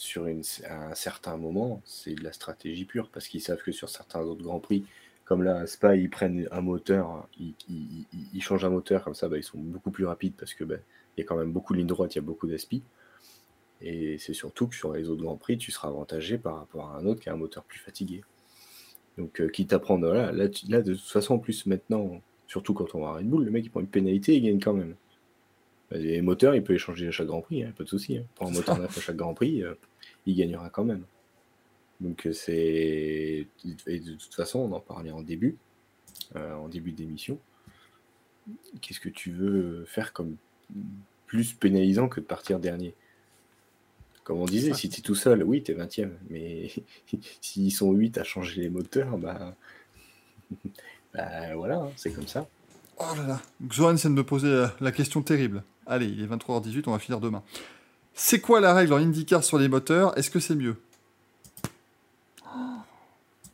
sur 0.00 0.24
un 0.26 0.94
certain 0.94 1.36
moment, 1.36 1.82
c'est 1.84 2.14
de 2.14 2.24
la 2.24 2.32
stratégie 2.32 2.86
pure, 2.86 3.10
parce 3.10 3.28
qu'ils 3.28 3.42
savent 3.42 3.62
que 3.62 3.70
sur 3.70 3.90
certains 3.90 4.20
autres 4.22 4.42
grands 4.42 4.58
prix, 4.58 4.86
comme 5.26 5.42
là 5.42 5.66
Spa, 5.66 5.94
ils 5.94 6.08
prennent 6.08 6.48
un 6.50 6.62
moteur, 6.62 7.28
ils, 7.38 8.42
changent 8.42 8.64
un 8.64 8.70
moteur 8.70 9.04
comme 9.04 9.14
ça, 9.14 9.28
bah, 9.28 9.36
ils 9.36 9.42
sont 9.42 9.58
beaucoup 9.58 9.90
plus 9.90 10.06
rapides 10.06 10.32
parce 10.38 10.54
que 10.54 10.64
bah, 10.64 10.76
il 11.16 11.20
y 11.20 11.22
a 11.22 11.26
quand 11.26 11.36
même 11.36 11.52
beaucoup 11.52 11.74
de 11.74 11.78
lignes 11.78 11.86
droites, 11.86 12.14
il 12.14 12.18
y 12.18 12.20
a 12.20 12.22
beaucoup 12.22 12.46
d'aspi. 12.46 12.82
Et 13.82 14.16
c'est 14.18 14.32
surtout 14.32 14.68
que 14.68 14.74
sur 14.74 14.94
les 14.94 15.10
autres 15.10 15.22
grands 15.22 15.36
prix, 15.36 15.58
tu 15.58 15.70
seras 15.70 15.88
avantagé 15.88 16.38
par 16.38 16.56
rapport 16.56 16.90
à 16.90 16.96
un 16.96 17.04
autre 17.04 17.20
qui 17.20 17.28
a 17.28 17.34
un 17.34 17.36
moteur 17.36 17.64
plus 17.64 17.78
fatigué. 17.78 18.22
Donc, 19.18 19.40
euh, 19.42 19.48
quitte 19.48 19.74
à 19.74 19.78
prendre. 19.78 20.10
Là, 20.10 20.32
là, 20.32 20.48
de 20.48 20.94
toute 20.94 21.02
façon, 21.02 21.34
en 21.34 21.38
plus, 21.38 21.66
maintenant, 21.66 22.22
surtout 22.46 22.72
quand 22.72 22.94
on 22.94 23.02
va 23.02 23.08
à 23.08 23.12
Red 23.16 23.28
Bull, 23.28 23.44
le 23.44 23.50
mec 23.50 23.66
il 23.66 23.70
prend 23.70 23.80
une 23.80 23.86
pénalité, 23.86 24.34
il 24.34 24.42
gagne 24.42 24.60
quand 24.60 24.72
même. 24.72 24.94
Bah, 25.90 25.98
Les 25.98 26.22
moteurs, 26.22 26.54
il 26.54 26.64
peut 26.64 26.72
les 26.72 26.78
changer 26.78 27.08
à 27.08 27.10
chaque 27.10 27.26
Grand 27.26 27.42
Prix, 27.42 27.64
hein, 27.64 27.72
pas 27.76 27.84
de 27.84 27.88
souci. 27.88 28.16
Hein. 28.16 28.24
Prends 28.34 28.48
un 28.48 28.52
moteur 28.52 28.78
neuf 28.78 28.96
à 28.96 29.00
chaque 29.00 29.16
Grand 29.16 29.34
Prix, 29.34 29.62
euh, 29.62 29.74
il 30.26 30.36
gagnera 30.36 30.70
quand 30.70 30.84
même. 30.84 31.04
Donc, 32.00 32.26
euh, 32.26 32.32
c'est. 32.32 33.46
Et 33.86 34.00
de 34.00 34.12
toute 34.14 34.34
façon, 34.34 34.60
on 34.60 34.72
en 34.72 34.80
parlait 34.80 35.10
en 35.10 35.22
début, 35.22 35.56
euh, 36.36 36.54
en 36.54 36.68
début 36.68 36.92
d'émission. 36.92 37.38
Qu'est-ce 38.80 39.00
que 39.00 39.08
tu 39.08 39.30
veux 39.30 39.84
faire 39.84 40.12
comme 40.12 40.36
plus 41.26 41.52
pénalisant 41.52 42.08
que 42.08 42.20
de 42.20 42.24
partir 42.24 42.58
dernier? 42.58 42.94
Comme 44.24 44.38
on 44.38 44.46
disait, 44.46 44.74
si 44.74 44.88
tu 44.88 45.00
es 45.00 45.02
tout 45.02 45.14
seul, 45.14 45.42
oui, 45.42 45.62
tu 45.62 45.72
es 45.72 45.74
20 45.74 45.98
e 45.98 46.10
mais 46.28 46.70
s'ils 47.40 47.72
sont 47.72 47.92
8 47.92 48.18
à 48.18 48.24
changer 48.24 48.62
les 48.62 48.68
moteurs, 48.68 49.18
bah, 49.18 49.56
bah 51.14 51.54
voilà, 51.54 51.78
hein, 51.78 51.90
c'est 51.96 52.12
comme 52.12 52.26
ça. 52.26 52.46
Oh 52.98 53.14
là 53.16 53.26
là, 53.26 53.42
Xoran 53.66 53.94
vient 53.94 54.10
de 54.10 54.14
me 54.14 54.24
poser 54.24 54.48
euh, 54.48 54.66
la 54.80 54.92
question 54.92 55.22
terrible. 55.22 55.64
Allez, 55.86 56.06
il 56.06 56.22
est 56.22 56.26
23h18, 56.26 56.84
on 56.86 56.92
va 56.92 56.98
finir 56.98 57.18
demain. 57.18 57.42
C'est 58.14 58.40
quoi 58.40 58.60
la 58.60 58.74
règle 58.74 58.92
en 58.92 58.98
IndyCar 58.98 59.42
sur 59.42 59.58
les 59.58 59.68
moteurs? 59.68 60.16
Est-ce 60.18 60.30
que 60.30 60.40
c'est 60.40 60.54
mieux? 60.54 60.76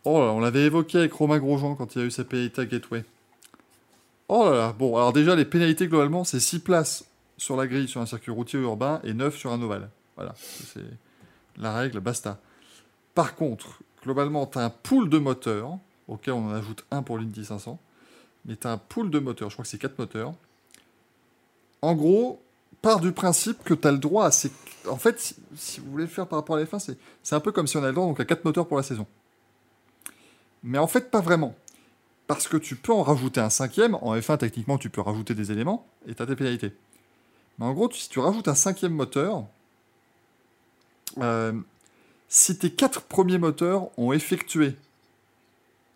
Oh 0.05 0.21
là, 0.21 0.33
on 0.33 0.41
l'avait 0.41 0.65
évoqué 0.65 0.99
avec 0.99 1.13
Romain 1.13 1.39
Grosjean 1.39 1.75
quand 1.75 1.95
il 1.95 1.99
y 2.01 2.03
a 2.03 2.07
eu 2.07 2.11
sa 2.11 2.25
pénalité 2.25 2.63
à 2.63 2.67
Gateway. 2.67 3.05
Oh 4.29 4.45
là 4.45 4.57
là, 4.57 4.73
bon, 4.73 4.97
alors 4.97 5.13
déjà, 5.13 5.35
les 5.35 5.45
pénalités 5.45 5.89
globalement, 5.89 6.25
c'est 6.25 6.41
6 6.41 6.61
places 6.61 7.05
sur 7.37 7.57
la 7.57 7.67
grille 7.67 7.89
sur 7.89 8.01
un 8.01 8.07
circuit 8.07 8.31
routier 8.31 8.61
urbain 8.61 9.01
et 9.05 9.15
9 9.15 9.37
sur 9.37 9.53
un 9.53 9.61
ovale. 9.63 9.91
Voilà, 10.17 10.35
c'est 10.37 10.81
la 11.57 11.75
règle, 11.75 12.01
basta. 12.01 12.39
Par 13.15 13.35
contre, 13.35 13.81
globalement, 14.03 14.47
tu 14.47 14.59
as 14.59 14.65
un 14.65 14.71
pool 14.71 15.09
de 15.09 15.19
moteurs, 15.19 15.79
auquel 16.07 16.35
on 16.35 16.49
en 16.49 16.55
ajoute 16.55 16.85
un 16.91 17.03
pour 17.03 17.19
l'Indy 17.19 17.45
500, 17.45 17.79
mais 18.45 18.57
tu 18.57 18.67
as 18.67 18.73
un 18.73 18.79
pool 18.79 19.11
de 19.11 19.19
moteurs, 19.19 19.51
je 19.51 19.57
crois 19.57 19.65
que 19.65 19.69
c'est 19.69 19.79
4 19.79 19.99
moteurs. 19.99 20.35
En 21.83 21.95
gros, 21.95 22.41
part 22.83 23.01
du 23.01 23.13
principe 23.13 23.63
que 23.65 23.75
tu 23.75 23.87
as 23.87 23.93
le 23.93 23.99
droit 23.99 24.27
à 24.27 24.31
ces... 24.31 24.51
En 24.89 24.97
fait, 24.97 25.35
si, 25.57 25.81
vous 25.81 25.91
voulez 25.91 26.05
le 26.05 26.11
faire 26.11 26.27
par 26.27 26.39
rapport 26.39 26.57
à 26.57 26.61
la 26.61 26.65
F1, 26.65 26.95
c'est 27.23 27.35
un 27.35 27.41
peu 27.41 27.53
comme 27.53 27.67
si 27.67 27.77
on 27.77 27.83
a 27.83 27.89
le 27.89 27.93
droit 27.93 28.07
donc, 28.07 28.21
à 28.21 28.25
4 28.25 28.45
moteurs 28.45 28.69
pour 28.69 28.77
la 28.77 28.83
saison. 28.83 29.07
Mais 30.63 30.79
en 30.79 30.87
fait, 30.87 31.11
pas 31.11 31.21
vraiment. 31.21 31.55
Parce 32.27 32.49
que 32.49 32.57
tu 32.57 32.77
peux 32.77 32.93
en 32.93 33.03
rajouter 33.03 33.41
un 33.41 33.51
cinquième. 33.51 33.95
En 33.97 34.17
F1, 34.17 34.39
techniquement, 34.39 34.79
tu 34.79 34.91
peux 34.91 35.01
rajouter 35.01 35.35
des 35.35 35.53
éléments 35.53 35.87
et 36.07 36.15
tu 36.15 36.23
as 36.23 36.27
tes 36.27 36.37
pénalités. 36.37 36.73
Mais 37.59 37.67
en 37.67 37.73
gros, 37.73 37.91
si 37.91 38.09
tu 38.09 38.19
rajoutes 38.19 38.49
un 38.49 38.55
cinquième 38.55 38.93
moteur, 38.93 39.45
euh, 41.19 41.53
si 42.29 42.59
tes 42.59 42.71
quatre 42.71 43.03
premiers 43.03 43.39
moteurs 43.39 43.89
ont 43.99 44.13
effectué 44.13 44.77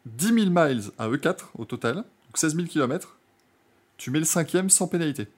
10 0.07 0.27
000 0.27 0.37
miles 0.51 0.91
à 0.99 1.09
E4 1.09 1.47
au 1.59 1.65
total, 1.65 1.97
donc 1.97 2.05
16 2.35 2.57
000 2.57 2.69
km, 2.69 3.17
tu 3.97 4.11
mets 4.11 4.21
le 4.21 4.25
cinquième 4.25 4.71
sans 4.71 4.89
pénalité. 4.89 5.29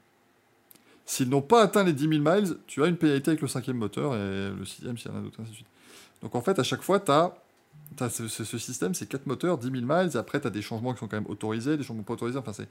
S'ils 1.04 1.28
n'ont 1.28 1.42
pas 1.42 1.62
atteint 1.62 1.84
les 1.84 1.92
10 1.92 2.08
000 2.08 2.22
miles, 2.22 2.56
tu 2.66 2.82
as 2.82 2.86
une 2.86 2.96
pénalité 2.96 3.30
avec 3.30 3.42
le 3.42 3.48
cinquième 3.48 3.76
moteur 3.76 4.14
et 4.14 4.50
le 4.50 4.64
sixième 4.64 4.96
s'il 4.96 5.10
y 5.10 5.14
en 5.14 5.18
a 5.18 5.20
d'autres, 5.20 5.40
ainsi 5.40 5.50
de 5.50 5.56
suite. 5.56 5.66
Donc 6.22 6.34
en 6.34 6.40
fait, 6.40 6.58
à 6.58 6.62
chaque 6.62 6.82
fois, 6.82 7.00
tu 7.00 7.10
as 7.10 7.34
ce, 8.08 8.58
système, 8.58 8.94
c'est 8.94 9.06
4 9.06 9.26
moteurs, 9.26 9.58
10 9.58 9.70
000 9.70 9.74
miles, 9.84 10.10
et 10.14 10.16
après, 10.16 10.40
tu 10.40 10.46
as 10.46 10.50
des 10.50 10.62
changements 10.62 10.92
qui 10.92 11.00
sont 11.00 11.08
quand 11.08 11.16
même 11.16 11.30
autorisés, 11.30 11.76
des 11.76 11.82
changements 11.82 12.04
pas 12.04 12.14
autorisés. 12.14 12.38
Enfin, 12.38 12.52
c'est. 12.52 12.68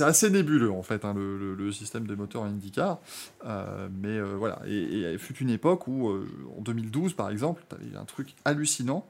Assez 0.00 0.30
nébuleux 0.30 0.70
en 0.70 0.82
fait 0.82 1.04
hein, 1.04 1.12
le, 1.14 1.70
système 1.70 2.06
des 2.06 2.16
moteurs 2.16 2.44
IndyCar, 2.44 2.98
euh, 3.44 3.88
mais 4.00 4.16
euh, 4.16 4.36
voilà. 4.38 4.60
Et, 4.66 5.12
il 5.12 5.18
fut 5.18 5.36
une 5.36 5.50
époque 5.50 5.86
où, 5.86 6.08
euh, 6.08 6.26
en 6.56 6.62
2012 6.62 7.12
par 7.12 7.28
exemple, 7.28 7.62
tu 7.68 7.74
avais 7.74 7.96
un 7.96 8.04
truc 8.04 8.34
hallucinant. 8.46 9.06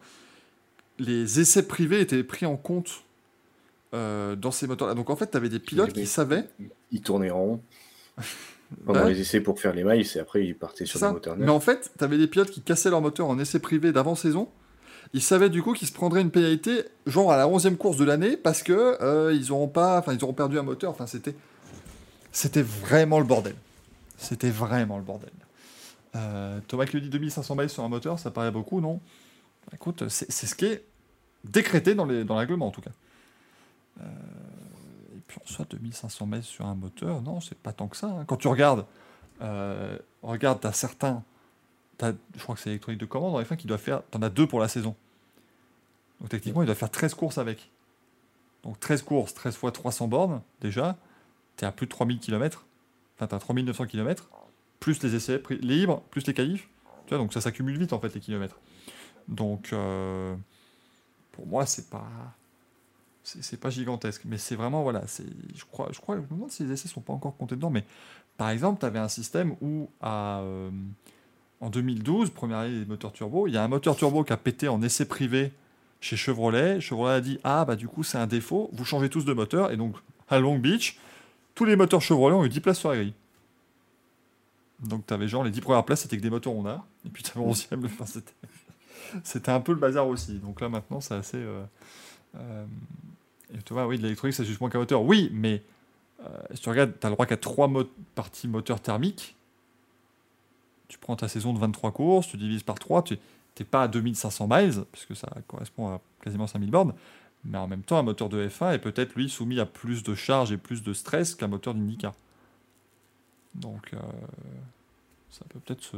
Les 0.98 1.38
essais 1.38 1.62
privés 1.62 2.00
étaient 2.00 2.24
pris 2.24 2.46
en 2.46 2.56
compte 2.56 3.04
dans 3.92 4.50
ces 4.50 4.66
moteurs-là. 4.66 4.94
Donc 4.94 5.10
en 5.10 5.16
fait, 5.16 5.30
tu 5.30 5.36
avais 5.36 5.48
des 5.48 5.58
pilotes 5.58 5.92
qui 5.92 6.06
savaient. 6.06 6.44
Ils 6.90 7.00
tournaient 7.00 7.30
rond. 7.30 7.60
Pendant 8.84 9.04
les 9.04 9.20
essais 9.20 9.40
pour 9.40 9.58
faire 9.58 9.72
les 9.72 9.82
miles, 9.82 10.06
et 10.14 10.18
après 10.18 10.44
ils 10.44 10.54
partaient 10.54 10.84
sur 10.84 11.00
le 11.00 11.12
moteur 11.12 11.36
Mais 11.38 11.48
en 11.48 11.60
fait, 11.60 11.90
tu 11.96 12.04
avais 12.04 12.18
des 12.18 12.26
pilotes 12.26 12.50
qui 12.50 12.60
cassaient 12.60 12.90
leur 12.90 13.00
moteur 13.00 13.26
en 13.26 13.38
essai 13.38 13.60
privé 13.60 13.92
d'avant-saison. 13.92 14.48
Ils 15.14 15.22
savaient 15.22 15.48
du 15.48 15.62
coup 15.62 15.72
qu'ils 15.72 15.88
se 15.88 15.92
prendraient 15.92 16.20
une 16.20 16.30
pénalité, 16.30 16.84
genre 17.06 17.32
à 17.32 17.38
la 17.38 17.46
11e 17.46 17.76
course 17.76 17.96
de 17.96 18.04
l'année, 18.04 18.36
parce 18.36 18.62
que 18.62 19.02
euh, 19.02 19.32
ils 19.32 19.52
auront 19.52 19.68
pas, 19.68 19.98
enfin 19.98 20.12
ils 20.12 20.22
auront 20.22 20.34
perdu 20.34 20.58
un 20.58 20.62
moteur. 20.62 20.90
Enfin, 20.90 21.06
c'était, 21.06 21.34
c'était 22.30 22.62
vraiment 22.62 23.18
le 23.18 23.24
bordel. 23.24 23.54
C'était 24.18 24.50
vraiment 24.50 24.98
le 24.98 25.04
bordel. 25.04 25.30
Euh, 26.14 26.58
Thomas 26.68 26.84
qui 26.84 27.00
dit 27.00 27.08
2500 27.08 27.56
miles 27.56 27.70
sur 27.70 27.84
un 27.84 27.88
moteur, 27.88 28.18
ça 28.18 28.30
paraît 28.30 28.50
beaucoup, 28.50 28.80
non? 28.80 29.00
Écoute, 29.72 30.08
c'est, 30.08 30.30
ce 30.30 30.54
qui 30.54 30.66
est 30.66 30.84
décrété 31.44 31.94
dans, 31.94 32.04
les, 32.04 32.24
dans 32.24 32.34
le 32.34 32.40
règlement 32.40 32.66
en 32.66 32.70
tout 32.70 32.80
cas. 32.80 32.90
Euh, 34.00 34.04
puis 35.26 35.38
on 35.44 35.46
soit 35.46 35.66
2500 35.70 36.26
mètres 36.26 36.46
sur 36.46 36.66
un 36.66 36.74
moteur, 36.74 37.22
non, 37.22 37.40
c'est 37.40 37.58
pas 37.58 37.72
tant 37.72 37.88
que 37.88 37.96
ça. 37.96 38.06
Hein. 38.08 38.24
Quand 38.26 38.36
tu 38.36 38.48
regardes, 38.48 38.86
euh, 39.42 39.98
regarde, 40.22 40.60
t'as 40.60 40.72
certains, 40.72 41.22
je 42.00 42.42
crois 42.42 42.54
que 42.54 42.60
c'est 42.60 42.70
électronique 42.70 43.00
de 43.00 43.06
commande 43.06 43.32
dans 43.32 43.38
les 43.38 43.44
fins 43.44 43.56
qui 43.56 43.66
doit 43.66 43.78
faire, 43.78 44.02
t'en 44.10 44.22
as 44.22 44.30
deux 44.30 44.46
pour 44.46 44.60
la 44.60 44.68
saison. 44.68 44.96
Donc 46.20 46.30
techniquement, 46.30 46.62
il 46.62 46.66
doit 46.66 46.74
faire 46.74 46.90
13 46.90 47.14
courses 47.14 47.38
avec. 47.38 47.70
Donc 48.62 48.80
13 48.80 49.02
courses, 49.02 49.34
13 49.34 49.56
fois 49.56 49.70
300 49.70 50.08
bornes, 50.08 50.42
déjà, 50.60 50.96
t'es 51.56 51.66
à 51.66 51.72
plus 51.72 51.86
de 51.86 51.90
3000 51.90 52.18
km, 52.18 52.66
enfin 53.16 53.26
t'as 53.26 53.38
3900 53.38 53.86
km, 53.86 54.28
plus 54.80 55.02
les 55.02 55.14
essais 55.14 55.42
libres, 55.60 56.02
plus 56.10 56.26
les 56.26 56.34
qualifs, 56.34 56.68
tu 57.06 57.10
vois, 57.10 57.18
donc 57.18 57.32
ça 57.32 57.40
s'accumule 57.40 57.78
vite 57.78 57.92
en 57.92 58.00
fait 58.00 58.14
les 58.14 58.20
kilomètres. 58.20 58.58
Donc, 59.28 59.72
euh, 59.72 60.34
pour 61.32 61.46
moi, 61.46 61.66
c'est 61.66 61.90
pas 61.90 62.08
c'est 63.40 63.60
pas 63.60 63.70
gigantesque, 63.70 64.22
mais 64.24 64.38
c'est 64.38 64.56
vraiment, 64.56 64.82
voilà, 64.82 65.02
je 65.54 65.64
crois, 65.64 65.88
je 65.92 66.00
crois, 66.00 66.16
je 66.16 66.20
me 66.22 66.26
demande 66.28 66.50
si 66.50 66.64
les 66.64 66.72
essais 66.72 66.88
sont 66.88 67.00
pas 67.00 67.12
encore 67.12 67.36
comptés 67.36 67.56
dedans, 67.56 67.70
mais 67.70 67.84
par 68.36 68.50
exemple, 68.50 68.80
tu 68.80 68.86
avais 68.86 68.98
un 68.98 69.08
système 69.08 69.54
où, 69.60 69.90
à, 70.00 70.40
euh, 70.40 70.70
en 71.60 71.70
2012, 71.70 72.30
première 72.30 72.58
année 72.58 72.78
des 72.78 72.86
moteurs 72.86 73.12
turbo, 73.12 73.46
il 73.46 73.54
y 73.54 73.56
a 73.56 73.64
un 73.64 73.68
moteur 73.68 73.96
turbo 73.96 74.24
qui 74.24 74.32
a 74.32 74.36
pété 74.36 74.68
en 74.68 74.80
essai 74.80 75.04
privé 75.04 75.52
chez 76.00 76.16
Chevrolet. 76.16 76.80
Chevrolet 76.80 77.14
a 77.14 77.20
dit, 77.20 77.38
ah, 77.44 77.64
bah 77.64 77.76
du 77.76 77.88
coup, 77.88 78.02
c'est 78.02 78.18
un 78.18 78.26
défaut, 78.26 78.70
vous 78.72 78.84
changez 78.84 79.10
tous 79.10 79.24
de 79.24 79.32
moteur, 79.32 79.72
et 79.72 79.76
donc, 79.76 79.96
à 80.28 80.38
Long 80.38 80.58
Beach, 80.58 80.98
tous 81.54 81.64
les 81.64 81.76
moteurs 81.76 82.00
Chevrolet 82.00 82.34
ont 82.34 82.44
eu 82.44 82.48
10 82.48 82.60
places 82.60 82.78
sur 82.78 82.90
la 82.90 82.96
grille. 82.96 83.14
Donc, 84.80 85.06
tu 85.06 85.12
avais 85.12 85.26
genre, 85.26 85.44
les 85.44 85.50
10 85.50 85.60
premières 85.60 85.84
places, 85.84 86.02
c'était 86.02 86.16
que 86.16 86.22
des 86.22 86.30
moteurs 86.30 86.54
Honda, 86.54 86.84
et 87.04 87.10
puis 87.10 87.22
tu 87.22 87.36
avais 87.36 87.46
11e, 87.46 87.84
enfin, 87.84 88.06
c'était, 88.06 88.32
c'était 89.24 89.50
un 89.50 89.60
peu 89.60 89.72
le 89.72 89.78
bazar 89.78 90.06
aussi. 90.06 90.38
Donc 90.38 90.60
là, 90.60 90.68
maintenant, 90.68 91.00
c'est 91.00 91.14
assez. 91.14 91.38
Euh, 91.38 91.64
euh, 92.36 92.64
et 93.54 93.62
tu 93.62 93.72
vois, 93.72 93.86
oui, 93.86 93.96
de 93.98 94.02
l'électronique, 94.02 94.34
c'est 94.34 94.44
juste 94.44 94.60
moins 94.60 94.70
qu'un 94.70 94.78
moteur. 94.78 95.02
Oui, 95.02 95.30
mais 95.32 95.62
euh, 96.20 96.28
si 96.54 96.60
tu 96.60 96.68
regardes, 96.68 96.92
tu 96.98 97.06
as 97.06 97.10
le 97.10 97.14
droit 97.14 97.26
qu'à 97.26 97.36
trois 97.36 97.70
parties 98.14 98.48
moteurs 98.48 98.80
thermiques. 98.80 99.36
Tu 100.88 100.98
prends 100.98 101.16
ta 101.16 101.28
saison 101.28 101.52
de 101.52 101.58
23 101.58 101.92
courses, 101.92 102.28
tu 102.28 102.36
divises 102.36 102.62
par 102.62 102.78
3, 102.78 103.02
tu 103.02 103.18
n'es 103.58 103.64
pas 103.64 103.82
à 103.82 103.88
2500 103.88 104.48
miles, 104.48 104.84
puisque 104.90 105.14
ça 105.14 105.28
correspond 105.46 105.88
à 105.88 106.00
quasiment 106.22 106.46
5000 106.46 106.70
bornes. 106.70 106.94
Mais 107.44 107.58
en 107.58 107.68
même 107.68 107.82
temps, 107.82 107.98
un 107.98 108.02
moteur 108.02 108.28
de 108.28 108.48
F1 108.48 108.74
est 108.74 108.78
peut-être, 108.78 109.14
lui, 109.14 109.28
soumis 109.28 109.60
à 109.60 109.66
plus 109.66 110.02
de 110.02 110.14
charge 110.14 110.50
et 110.50 110.56
plus 110.56 110.82
de 110.82 110.92
stress 110.92 111.34
qu'un 111.34 111.46
moteur 111.46 111.74
d'IndyCar. 111.74 112.14
Donc, 113.54 113.92
euh, 113.92 113.98
ça 115.30 115.44
peut 115.48 115.60
peut-être 115.60 115.82
se... 115.82 115.96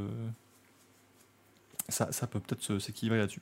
Ça, 1.88 2.12
ça 2.12 2.26
peut 2.26 2.40
peut-être 2.40 2.78
s'équilibrer 2.78 3.18
là-dessus. 3.18 3.40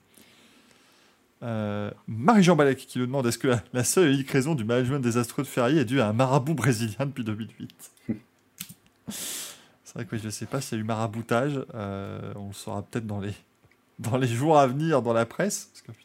Euh, 1.42 1.90
Marie-Jean 2.08 2.56
Balek 2.56 2.78
qui 2.78 2.98
nous 2.98 3.06
demande 3.06 3.26
est-ce 3.26 3.38
que 3.38 3.48
la, 3.72 3.84
seule 3.84 4.10
et 4.10 4.14
unique 4.14 4.30
raison 4.30 4.54
du 4.54 4.64
management 4.64 4.98
désastreux 4.98 5.44
de 5.44 5.48
Ferrari 5.48 5.78
est 5.78 5.84
due 5.84 6.00
à 6.00 6.08
un 6.08 6.12
marabout 6.12 6.54
brésilien 6.54 7.06
depuis 7.06 7.24
2008 7.24 7.90
C'est 9.08 9.94
vrai 9.94 10.04
que 10.04 10.16
je 10.18 10.26
ne 10.26 10.30
sais 10.30 10.46
pas 10.46 10.60
s'il 10.60 10.78
y 10.78 10.80
a 10.80 10.84
eu 10.84 10.86
maraboutage. 10.86 11.60
Euh, 11.74 12.32
on 12.36 12.48
le 12.48 12.54
saura 12.54 12.82
peut-être 12.82 13.06
dans 13.06 13.20
les, 13.20 13.34
dans 13.98 14.16
les 14.16 14.26
jours 14.26 14.58
à 14.58 14.66
venir 14.66 15.02
dans 15.02 15.12
la 15.12 15.26
presse. 15.26 15.70
Parce 15.72 15.98
que, 15.98 16.04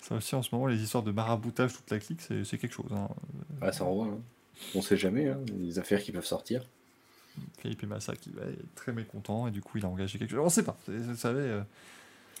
ça 0.00 0.14
aussi, 0.14 0.36
en 0.36 0.42
ce 0.42 0.54
moment, 0.54 0.68
les 0.68 0.80
histoires 0.80 1.02
de 1.02 1.10
maraboutage, 1.10 1.72
toute 1.72 1.90
la 1.90 1.98
clique, 1.98 2.20
c'est 2.20 2.58
quelque 2.58 2.72
chose. 2.72 2.92
Hein. 2.92 3.08
Ah, 3.60 3.72
ça 3.72 3.84
renvoie. 3.84 4.06
Hein. 4.06 4.20
On 4.74 4.82
sait 4.82 4.96
jamais, 4.96 5.28
hein, 5.28 5.40
les 5.58 5.78
affaires 5.78 6.00
qui 6.00 6.12
peuvent 6.12 6.24
sortir. 6.24 6.62
Philippe 7.58 7.82
Massa 7.84 8.14
qui 8.16 8.30
va 8.30 8.42
être 8.42 8.74
très 8.74 8.92
mécontent 8.92 9.46
et 9.46 9.50
du 9.50 9.60
coup 9.60 9.78
il 9.78 9.84
a 9.84 9.88
engagé 9.88 10.18
quelque 10.18 10.30
chose. 10.30 10.40
On 10.40 10.44
ne 10.44 10.50
sait 10.50 10.62
pas. 10.62 10.76
Vous 10.88 11.16
savez, 11.16 11.40
euh, 11.40 11.60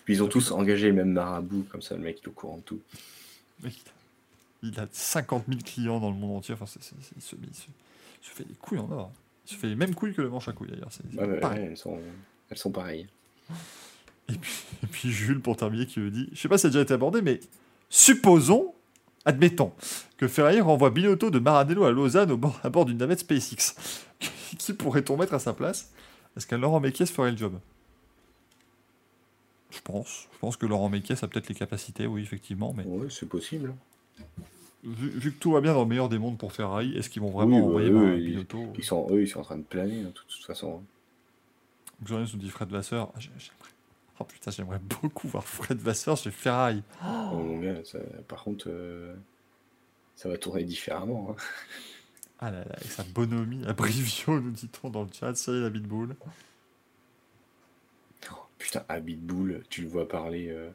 puis 0.06 0.14
ils 0.14 0.22
ont 0.22 0.28
tous 0.28 0.52
engagé 0.52 0.86
le 0.86 0.92
même 0.94 1.10
marabout, 1.10 1.66
comme 1.68 1.82
ça 1.82 1.96
le 1.96 2.00
mec 2.00 2.20
il 2.22 2.26
est 2.26 2.28
au 2.28 2.30
courant 2.30 2.58
de 2.58 2.62
tout. 2.62 2.80
Il 4.62 4.78
a 4.78 4.86
50 4.90 5.46
000 5.48 5.60
clients 5.64 5.98
dans 5.98 6.10
le 6.10 6.16
monde 6.16 6.38
entier. 6.38 6.54
Enfin, 6.54 6.64
il, 7.16 7.22
se, 7.22 7.34
fait 8.22 8.44
des 8.44 8.54
couilles 8.54 8.78
en 8.78 8.88
or. 8.88 9.10
Il 9.44 9.50
se 9.52 9.56
fait 9.56 9.66
les 9.66 9.74
mêmes 9.74 9.96
couilles 9.96 10.14
que 10.14 10.22
le 10.22 10.30
manche 10.30 10.46
à 10.46 10.52
couilles 10.52 10.70
d'ailleurs. 10.70 10.90
elles, 11.56 11.76
sont, 11.76 11.98
elles 12.48 12.56
sont 12.56 12.70
pareilles. 12.70 13.08
Et 14.28 14.86
puis, 14.90 15.10
Jules, 15.10 15.40
pour 15.40 15.56
terminer, 15.56 15.86
qui 15.86 15.98
me 15.98 16.10
dit 16.10 16.28
Je 16.32 16.40
sais 16.40 16.48
pas 16.48 16.56
si 16.56 16.62
ça 16.62 16.68
a 16.68 16.70
déjà 16.70 16.82
été 16.82 16.94
abordé, 16.94 17.20
mais 17.20 17.40
supposons, 17.90 18.74
admettons, 19.24 19.72
que 20.18 20.28
Ferrari 20.28 20.60
renvoie 20.60 20.90
Binotto 20.90 21.30
de 21.30 21.40
Maranello 21.40 21.82
à 21.82 21.90
Lausanne 21.90 22.30
au 22.30 22.36
bord, 22.36 22.60
à 22.62 22.70
bord 22.70 22.84
d'une 22.84 22.98
navette 22.98 23.20
SpaceX. 23.20 23.74
qui 24.56 24.72
pourrait-on 24.72 25.16
mettre 25.16 25.34
à 25.34 25.40
sa 25.40 25.52
place? 25.52 25.90
Est-ce 26.36 26.46
qu'un 26.46 26.58
Laurent 26.58 26.78
Mekies 26.78 27.06
ferait 27.06 27.32
le 27.32 27.36
job? 27.36 27.58
Je 29.70 29.80
pense. 29.80 30.28
Je 30.32 30.38
pense 30.38 30.56
que 30.56 30.66
Laurent 30.66 30.88
Mekies 30.88 31.14
a 31.22 31.28
peut-être 31.28 31.48
les 31.48 31.54
capacités, 31.54 32.06
oui, 32.06 32.22
effectivement. 32.22 32.72
Mais... 32.76 32.84
Oui, 32.86 33.08
c'est 33.10 33.28
possible. 33.28 33.74
Vu, 34.84 35.32
que 35.32 35.38
tout 35.38 35.52
va 35.52 35.60
bien 35.60 35.74
dans 35.74 35.82
le 35.82 35.88
meilleur 35.88 36.08
des 36.08 36.18
mondes 36.18 36.38
pour 36.38 36.52
Ferrari, 36.52 36.96
est-ce 36.96 37.10
qu'ils 37.10 37.22
vont 37.22 37.30
vraiment 37.30 37.58
envoyer 37.64 37.90
eux, 37.90 38.20
ils, 38.20 38.46
ils, 38.76 38.84
sont, 38.84 39.08
eux, 39.10 39.22
ils 39.22 39.28
sont 39.28 39.40
en 39.40 39.44
train 39.44 39.56
de 39.56 39.62
planer, 39.62 40.02
hein, 40.02 40.06
de 40.06 40.10
toute, 40.10 40.44
façon. 40.44 40.82
Jonas 42.04 42.30
nous 42.32 42.38
dit 42.38 42.50
Fred 42.50 42.68
Vasseur. 42.68 43.12
Ah, 43.16 43.18
oh 44.20 44.24
putain, 44.24 44.52
j'aimerais 44.52 44.78
beaucoup 44.78 45.26
voir 45.26 45.44
Fred 45.44 45.78
Vasseur 45.78 46.16
chez 46.16 46.30
Ferrari. 46.30 46.82
Oh, 47.02 47.36
mon 47.36 47.58
gars, 47.58 47.80
par 48.28 48.44
contre, 48.44 48.66
euh, 48.68 49.16
ça 50.14 50.28
va 50.28 50.38
tourner 50.38 50.62
différemment. 50.62 51.30
Hein. 51.30 51.36
Ah 52.38 52.50
là 52.50 52.58
là, 52.60 52.72
avec 52.76 52.90
sa 52.90 53.02
bonhomie, 53.02 53.64
à 53.66 53.72
Brivio, 53.72 54.40
nous 54.40 54.50
dit-on 54.50 54.90
dans 54.90 55.02
le 55.02 55.08
chat, 55.12 55.34
Cyril 55.34 55.64
Abitboul. 55.64 56.14
Putain, 58.58 58.84
Abitboul, 58.88 59.62
tu 59.68 59.82
le 59.82 59.88
vois 59.88 60.08
parler 60.08 60.48
euh, 60.48 60.70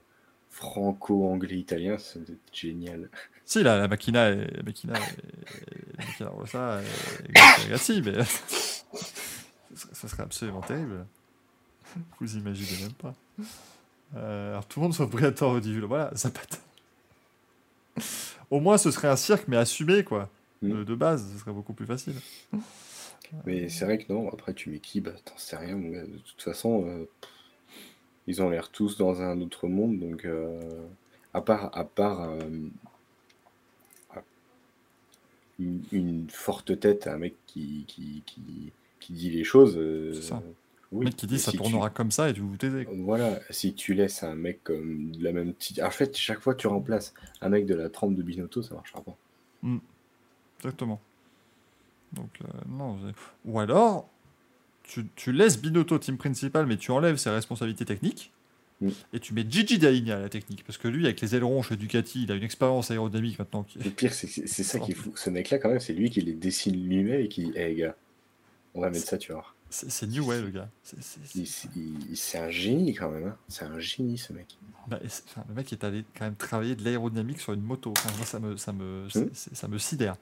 franco-anglais-italien, 0.49 1.97
c'est 1.97 2.19
génial. 2.53 3.09
Si, 3.43 3.63
la, 3.63 3.77
la 3.77 3.87
machina, 3.89 4.29
est- 4.29 4.55
la 4.55 4.63
machina, 4.63 4.93
est- 4.93 5.97
la 5.97 6.05
machina 6.05 6.29
rossa, 6.29 6.81
est- 6.81 7.39
ragazzi, 7.63 8.01
mais 8.01 8.13
ça 8.23 8.47
serait- 9.75 9.93
ça 9.93 10.07
serait 10.07 10.23
absolument 10.23 10.61
terrible. 10.61 11.05
Vous 12.21 12.37
imaginez 12.37 12.83
même 12.83 12.93
pas. 12.93 13.13
Euh, 14.15 14.51
alors 14.51 14.65
tout 14.67 14.79
le 14.79 14.83
monde 14.85 14.93
sauf 14.93 15.09
Briator 15.09 15.51
Odivule, 15.51 15.83
voilà, 15.83 16.11
Zapata. 16.15 16.57
Au 18.49 18.59
moins 18.61 18.77
ce 18.77 18.89
serait 18.91 19.07
un 19.09 19.15
cirque, 19.17 19.47
mais 19.49 19.57
assumé, 19.57 20.03
quoi. 20.05 20.29
De, 20.61 20.69
Mm. 20.75 20.85
de 20.85 20.95
base, 20.95 21.29
ce 21.33 21.39
serait 21.39 21.51
beaucoup 21.53 21.73
plus 21.73 21.85
facile. 21.87 22.13
Mais 23.45 23.67
c'est 23.69 23.83
vrai 23.85 23.97
que 23.97 24.11
non, 24.13 24.29
après 24.31 24.53
tu 24.53 24.69
mets 24.69 24.79
qui 24.79 25.01
Bah 25.01 25.11
t'en 25.25 25.37
sais 25.37 25.57
rien, 25.57 25.75
mon 25.75 25.89
gars. 25.89 26.03
De 26.03 26.17
toute 26.19 26.41
façon, 26.41 26.85
euh, 26.87 27.09
ils 28.27 28.41
ont 28.41 28.49
l'air 28.49 28.69
tous 28.69 28.97
dans 28.97 29.21
un 29.21 29.41
autre 29.41 29.67
monde, 29.67 29.99
donc 29.99 30.25
euh, 30.25 30.59
à 31.33 31.41
part, 31.41 31.75
à 31.77 31.83
part 31.83 32.21
euh, 32.21 32.39
une, 35.59 35.83
une 35.91 36.29
forte 36.29 36.79
tête, 36.79 37.07
un 37.07 37.17
mec 37.17 37.35
qui, 37.47 37.83
qui, 37.87 38.23
qui, 38.25 38.71
qui 38.99 39.13
dit 39.13 39.29
les 39.31 39.43
choses. 39.43 39.77
euh, 39.77 40.13
C'est 40.13 40.21
ça. 40.21 40.41
oui. 40.91 40.99
Le 40.99 41.05
mec 41.05 41.15
qui 41.15 41.27
dit 41.27 41.39
ça 41.39 41.51
si 41.51 41.57
tu- 41.57 41.63
tournera 41.63 41.89
comme 41.89 42.11
ça 42.11 42.29
et 42.29 42.33
tu 42.33 42.41
vous 42.41 42.57
taisez. 42.57 42.87
Voilà, 42.91 43.39
si 43.49 43.73
tu 43.73 43.93
laisses 43.93 44.23
un 44.23 44.35
mec 44.35 44.63
comme 44.63 45.11
de 45.15 45.23
la 45.23 45.31
même 45.31 45.53
petite. 45.53 45.81
En 45.81 45.91
fait, 45.91 46.15
chaque 46.17 46.39
fois 46.39 46.53
que 46.53 46.59
tu 46.61 46.67
remplaces 46.67 47.13
un 47.41 47.49
mec 47.49 47.65
de 47.65 47.75
la 47.75 47.89
trempe 47.89 48.15
de 48.15 48.23
Binotto, 48.23 48.61
ça 48.61 48.75
marchera 48.75 49.01
pas. 49.01 49.15
Exactement. 50.59 50.99
Donc, 52.13 52.29
euh, 52.43 52.47
non. 52.67 52.97
Ou 53.45 53.59
alors, 53.59 54.09
tu, 54.91 55.05
tu 55.15 55.31
laisses 55.31 55.57
Binotto 55.57 55.97
team 55.99 56.17
principal, 56.17 56.65
mais 56.65 56.75
tu 56.75 56.91
enlèves 56.91 57.15
ses 57.15 57.29
responsabilités 57.29 57.85
techniques. 57.85 58.29
Mm. 58.81 58.89
Et 59.13 59.19
tu 59.19 59.33
mets 59.33 59.45
Gigi 59.49 59.79
Daligne 59.79 60.11
à 60.11 60.19
la 60.19 60.27
technique. 60.27 60.65
Parce 60.65 60.77
que 60.77 60.89
lui, 60.89 61.05
avec 61.05 61.21
les 61.21 61.33
ailerons 61.33 61.61
chez 61.61 61.77
Ducati, 61.77 62.23
il 62.23 62.31
a 62.31 62.35
une 62.35 62.43
expérience 62.43 62.91
aérodynamique 62.91 63.39
maintenant. 63.39 63.63
Qui... 63.63 63.79
Le 63.79 63.89
pire, 63.89 64.13
c'est 64.13 64.27
ça 64.27 64.79
qui 64.79 64.91
est 64.91 64.95
fou. 64.95 65.13
Ce 65.15 65.29
mec-là, 65.29 65.59
quand 65.59 65.69
même, 65.69 65.79
c'est 65.79 65.93
lui 65.93 66.09
qui 66.09 66.19
les 66.19 66.33
dessine 66.33 66.75
lui-même 66.75 67.21
et 67.21 67.29
qui 67.29 67.45
dit 67.45 67.51
Hé, 67.55 67.69
les 67.69 67.75
gars, 67.75 67.95
on 68.73 68.81
va 68.81 68.89
mettre 68.89 69.07
ça, 69.07 69.17
tu 69.17 69.31
vois. 69.31 69.45
C'est 69.69 69.89
c'est 69.89 70.07
New 70.07 70.27
Way, 70.27 70.41
le 70.41 70.49
gars. 70.49 70.69
C'est- 70.83 72.37
un 72.37 72.49
génie, 72.49 72.93
quand 72.93 73.09
même. 73.11 73.27
hein. 73.27 73.37
C'est 73.47 73.63
un 73.63 73.79
génie, 73.79 74.17
ce 74.17 74.33
mec. 74.33 74.57
Bah, 74.87 74.99
enfin, 75.05 75.45
le 75.47 75.53
mec 75.55 75.71
est 75.71 75.85
allé 75.85 76.03
quand 76.17 76.25
même 76.25 76.35
travailler 76.35 76.75
de 76.75 76.83
l'aérodynamique 76.83 77.39
sur 77.39 77.53
une 77.53 77.61
moto. 77.61 77.93
Enfin, 77.95 78.09
moi, 78.17 78.25
ça 78.25 78.39
me, 78.39 78.57
ça 78.57 78.73
me, 78.73 79.07
c'est- 79.09 79.55
ça 79.55 79.69
me 79.69 79.77
sidère. 79.77 80.17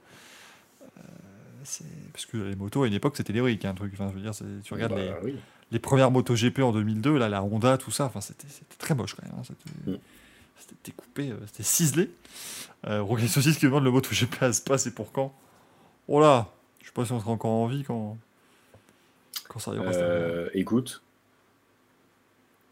Euh, 0.84 1.02
parce 2.14 2.26
que 2.26 2.38
les 2.38 2.56
motos 2.56 2.84
à 2.84 2.88
une 2.88 2.94
époque 2.94 3.18
c'était 3.18 3.34
lyrique, 3.34 3.66
un 3.66 3.74
truc. 3.74 3.92
Enfin, 3.94 4.10
je 4.10 4.16
veux 4.16 4.22
dire, 4.22 4.32
tu 4.64 4.74
regardes 4.74 4.94
Bah, 4.94 5.00
les, 5.02 5.14
oui. 5.24 5.36
les 5.72 5.80
premières 5.80 6.12
motos 6.12 6.36
GP 6.36 6.60
en 6.60 6.72
2002, 6.72 7.18
là, 7.18 7.30
la 7.30 7.44
Honda, 7.44 7.78
tout 7.78 7.92
ça, 7.92 8.06
enfin, 8.06 8.22
c'était 8.22 8.48
très 8.78 8.96
moche 8.96 9.16
quand 9.16 9.24
même. 9.26 9.36
hein, 9.38 9.44
C'était 9.44 9.92
Mm. 9.92 9.98
c'était 10.60 10.76
découpé, 10.86 11.32
euh, 11.32 11.38
c'était 11.48 11.64
ciselé. 11.64 12.10
Euh, 12.88 13.02
Roger 13.02 13.28
Saucisse 13.28 13.58
qui 13.58 13.66
demande 13.66 13.84
le 13.84 13.92
moto 13.92 14.10
GP 14.12 14.42
à 14.44 14.54
Spa, 14.54 14.78
c'est 14.78 14.94
pour 14.96 15.12
quand? 15.12 15.34
Oh 16.08 16.20
là 16.20 16.52
Je 16.82 16.88
sais 16.88 16.94
pas 16.94 17.06
si 17.06 17.12
on 17.12 17.20
sera 17.20 17.32
encore 17.32 17.52
en 17.52 17.68
vie 17.68 17.84
quand, 17.84 18.18
quand 19.48 19.60
ça 19.60 19.72
arrivera. 19.72 19.92
Euh, 19.92 20.50
écoute, 20.54 21.02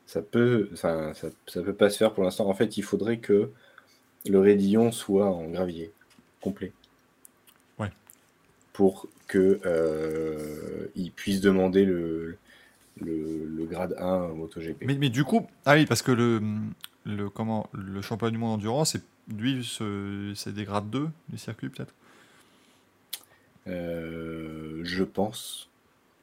ça 0.06 0.22
peut, 0.22 0.70
enfin, 0.74 1.14
ça, 1.14 1.28
ça 1.48 1.62
peut 1.62 1.74
pas 1.74 1.90
se 1.90 1.98
faire 1.98 2.14
pour 2.14 2.24
l'instant. 2.24 2.48
En 2.48 2.54
fait, 2.54 2.78
il 2.78 2.84
faudrait 2.84 3.18
que 3.18 3.52
le 4.28 4.40
raidillon 4.40 4.92
soit 4.92 5.28
en 5.30 5.46
gravier 5.50 5.92
complet. 6.42 6.72
Pour 8.78 9.08
que 9.28 9.60
euh, 9.66 10.88
il 10.96 11.12
puisse 11.12 11.42
demander 11.42 11.84
le, 11.84 12.38
le, 13.02 13.46
le 13.46 13.66
grade 13.66 13.96
1 14.00 14.24
au 14.32 14.36
MotoGP. 14.36 14.86
Mais, 14.86 14.96
mais 14.96 15.10
du 15.10 15.24
coup, 15.24 15.48
ah 15.66 15.74
oui, 15.74 15.86
parce 15.86 16.02
que 16.02 16.12
le, 16.12 16.42
le, 17.06 17.30
comment, 17.30 17.68
le 17.74 18.02
championnat 18.02 18.32
du 18.32 18.38
monde 18.38 18.54
endurance, 18.54 18.92
c'est, 18.92 19.04
lui, 19.36 19.64
ce- 19.64 20.34
c'est 20.36 20.54
des 20.54 20.66
grades 20.66 20.90
2 20.90 21.10
du 21.30 21.38
circuit 21.38 21.70
peut-être? 21.70 21.94
Euh, 23.68 24.82
je 24.84 25.04
pense. 25.04 25.70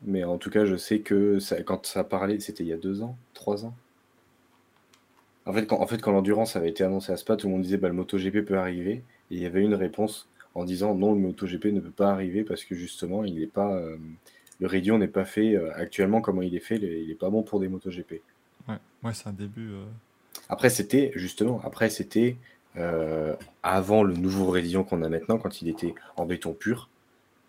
Mais 0.03 0.25
en 0.25 0.39
tout 0.39 0.51
cas, 0.51 0.65
je 0.67 0.77
sais 0.77 1.01
que 1.01 1.39
ça, 1.41 1.63
quand 1.63 1.87
ça 1.87 2.05
parlait, 2.05 2.41
c'était 2.41 2.65
il 2.65 2.69
y 2.69 2.73
a 2.73 2.79
deux 2.79 3.03
ans, 3.03 3.19
trois 3.35 3.65
ans. 3.67 3.75
En 5.47 5.53
fait, 5.55 5.67
quand, 5.67 5.81
en 5.81 5.87
fait, 5.87 6.01
quand 6.03 6.13
l'endurance 6.13 6.57
avait 6.57 6.69
été 6.71 6.85
annoncée 6.85 7.13
à 7.13 7.17
Spa, 7.17 7.37
tout 7.37 7.47
le 7.47 7.53
monde 7.55 7.63
disait 7.63 7.77
bah, 7.79 7.89
le 7.89 7.95
MotoGP 7.95 8.43
peut 8.45 8.59
arriver. 8.59 9.05
Et 9.31 9.37
il 9.37 9.39
y 9.43 9.47
avait 9.47 9.63
une 9.63 9.75
réponse 9.75 10.29
en 10.55 10.65
disant 10.65 10.95
non, 10.95 11.13
le 11.15 11.21
MotoGP 11.21 11.67
ne 11.67 11.81
peut 11.81 11.91
pas 11.91 12.11
arriver 12.11 12.45
parce 12.45 12.65
que 12.65 12.75
justement, 12.75 13.25
il 13.25 13.39
n'est 13.39 13.47
pas, 13.47 13.75
euh, 13.77 13.97
le 14.61 14.67
Radeon 14.67 14.99
n'est 14.99 15.09
pas 15.09 15.25
fait 15.25 15.55
euh, 15.57 15.73
actuellement 15.75 16.21
comment 16.21 16.43
il 16.43 16.55
est 16.55 16.61
fait. 16.61 16.77
Il 16.77 17.09
n'est 17.09 17.15
pas 17.15 17.31
bon 17.31 17.43
pour 17.43 17.61
des 17.61 17.69
MotoGP. 17.69 18.21
Ouais, 18.69 18.77
ouais 19.03 19.13
c'est 19.15 19.29
un 19.29 19.33
début. 19.33 19.71
euh, 19.73 19.85
Après, 20.49 20.71
c'était 20.71 21.11
justement, 21.17 21.61
après 21.65 21.91
c'était 21.91 22.37
avant 23.63 24.03
le 24.03 24.15
nouveau 24.15 24.51
Radeon 24.51 24.85
qu'on 24.85 25.03
a 25.03 25.09
maintenant, 25.09 25.39
quand 25.39 25.63
il 25.63 25.69
était 25.69 25.95
en 26.17 26.27
béton 26.27 26.53
pur, 26.55 26.89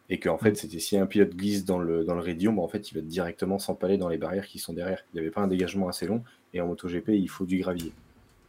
et 0.09 0.19
qu'en 0.19 0.37
fait, 0.37 0.55
c'était 0.55 0.77
si 0.79 0.97
un 0.97 1.07
pilote 1.07 1.35
glisse 1.35 1.65
dans 1.65 1.79
le 1.79 2.03
dans 2.03 2.13
le 2.13 2.21
Radeon, 2.21 2.53
bah, 2.53 2.61
en 2.61 2.67
fait, 2.67 2.91
il 2.91 2.95
va 2.95 3.01
directement 3.01 3.57
s'empaler 3.57 3.97
dans 3.97 4.07
les 4.07 4.17
barrières 4.19 4.45
qui 4.45 4.59
sont 4.59 4.73
derrière. 4.73 5.03
Il 5.13 5.15
n'y 5.17 5.21
avait 5.21 5.31
pas 5.31 5.41
un 5.41 5.47
dégagement 5.47 5.87
assez 5.87 6.05
long, 6.05 6.23
et 6.53 6.61
en 6.61 6.67
MotoGP, 6.67 7.09
il 7.09 7.27
faut 7.29 7.45
du 7.45 7.57
gravier. 7.59 7.91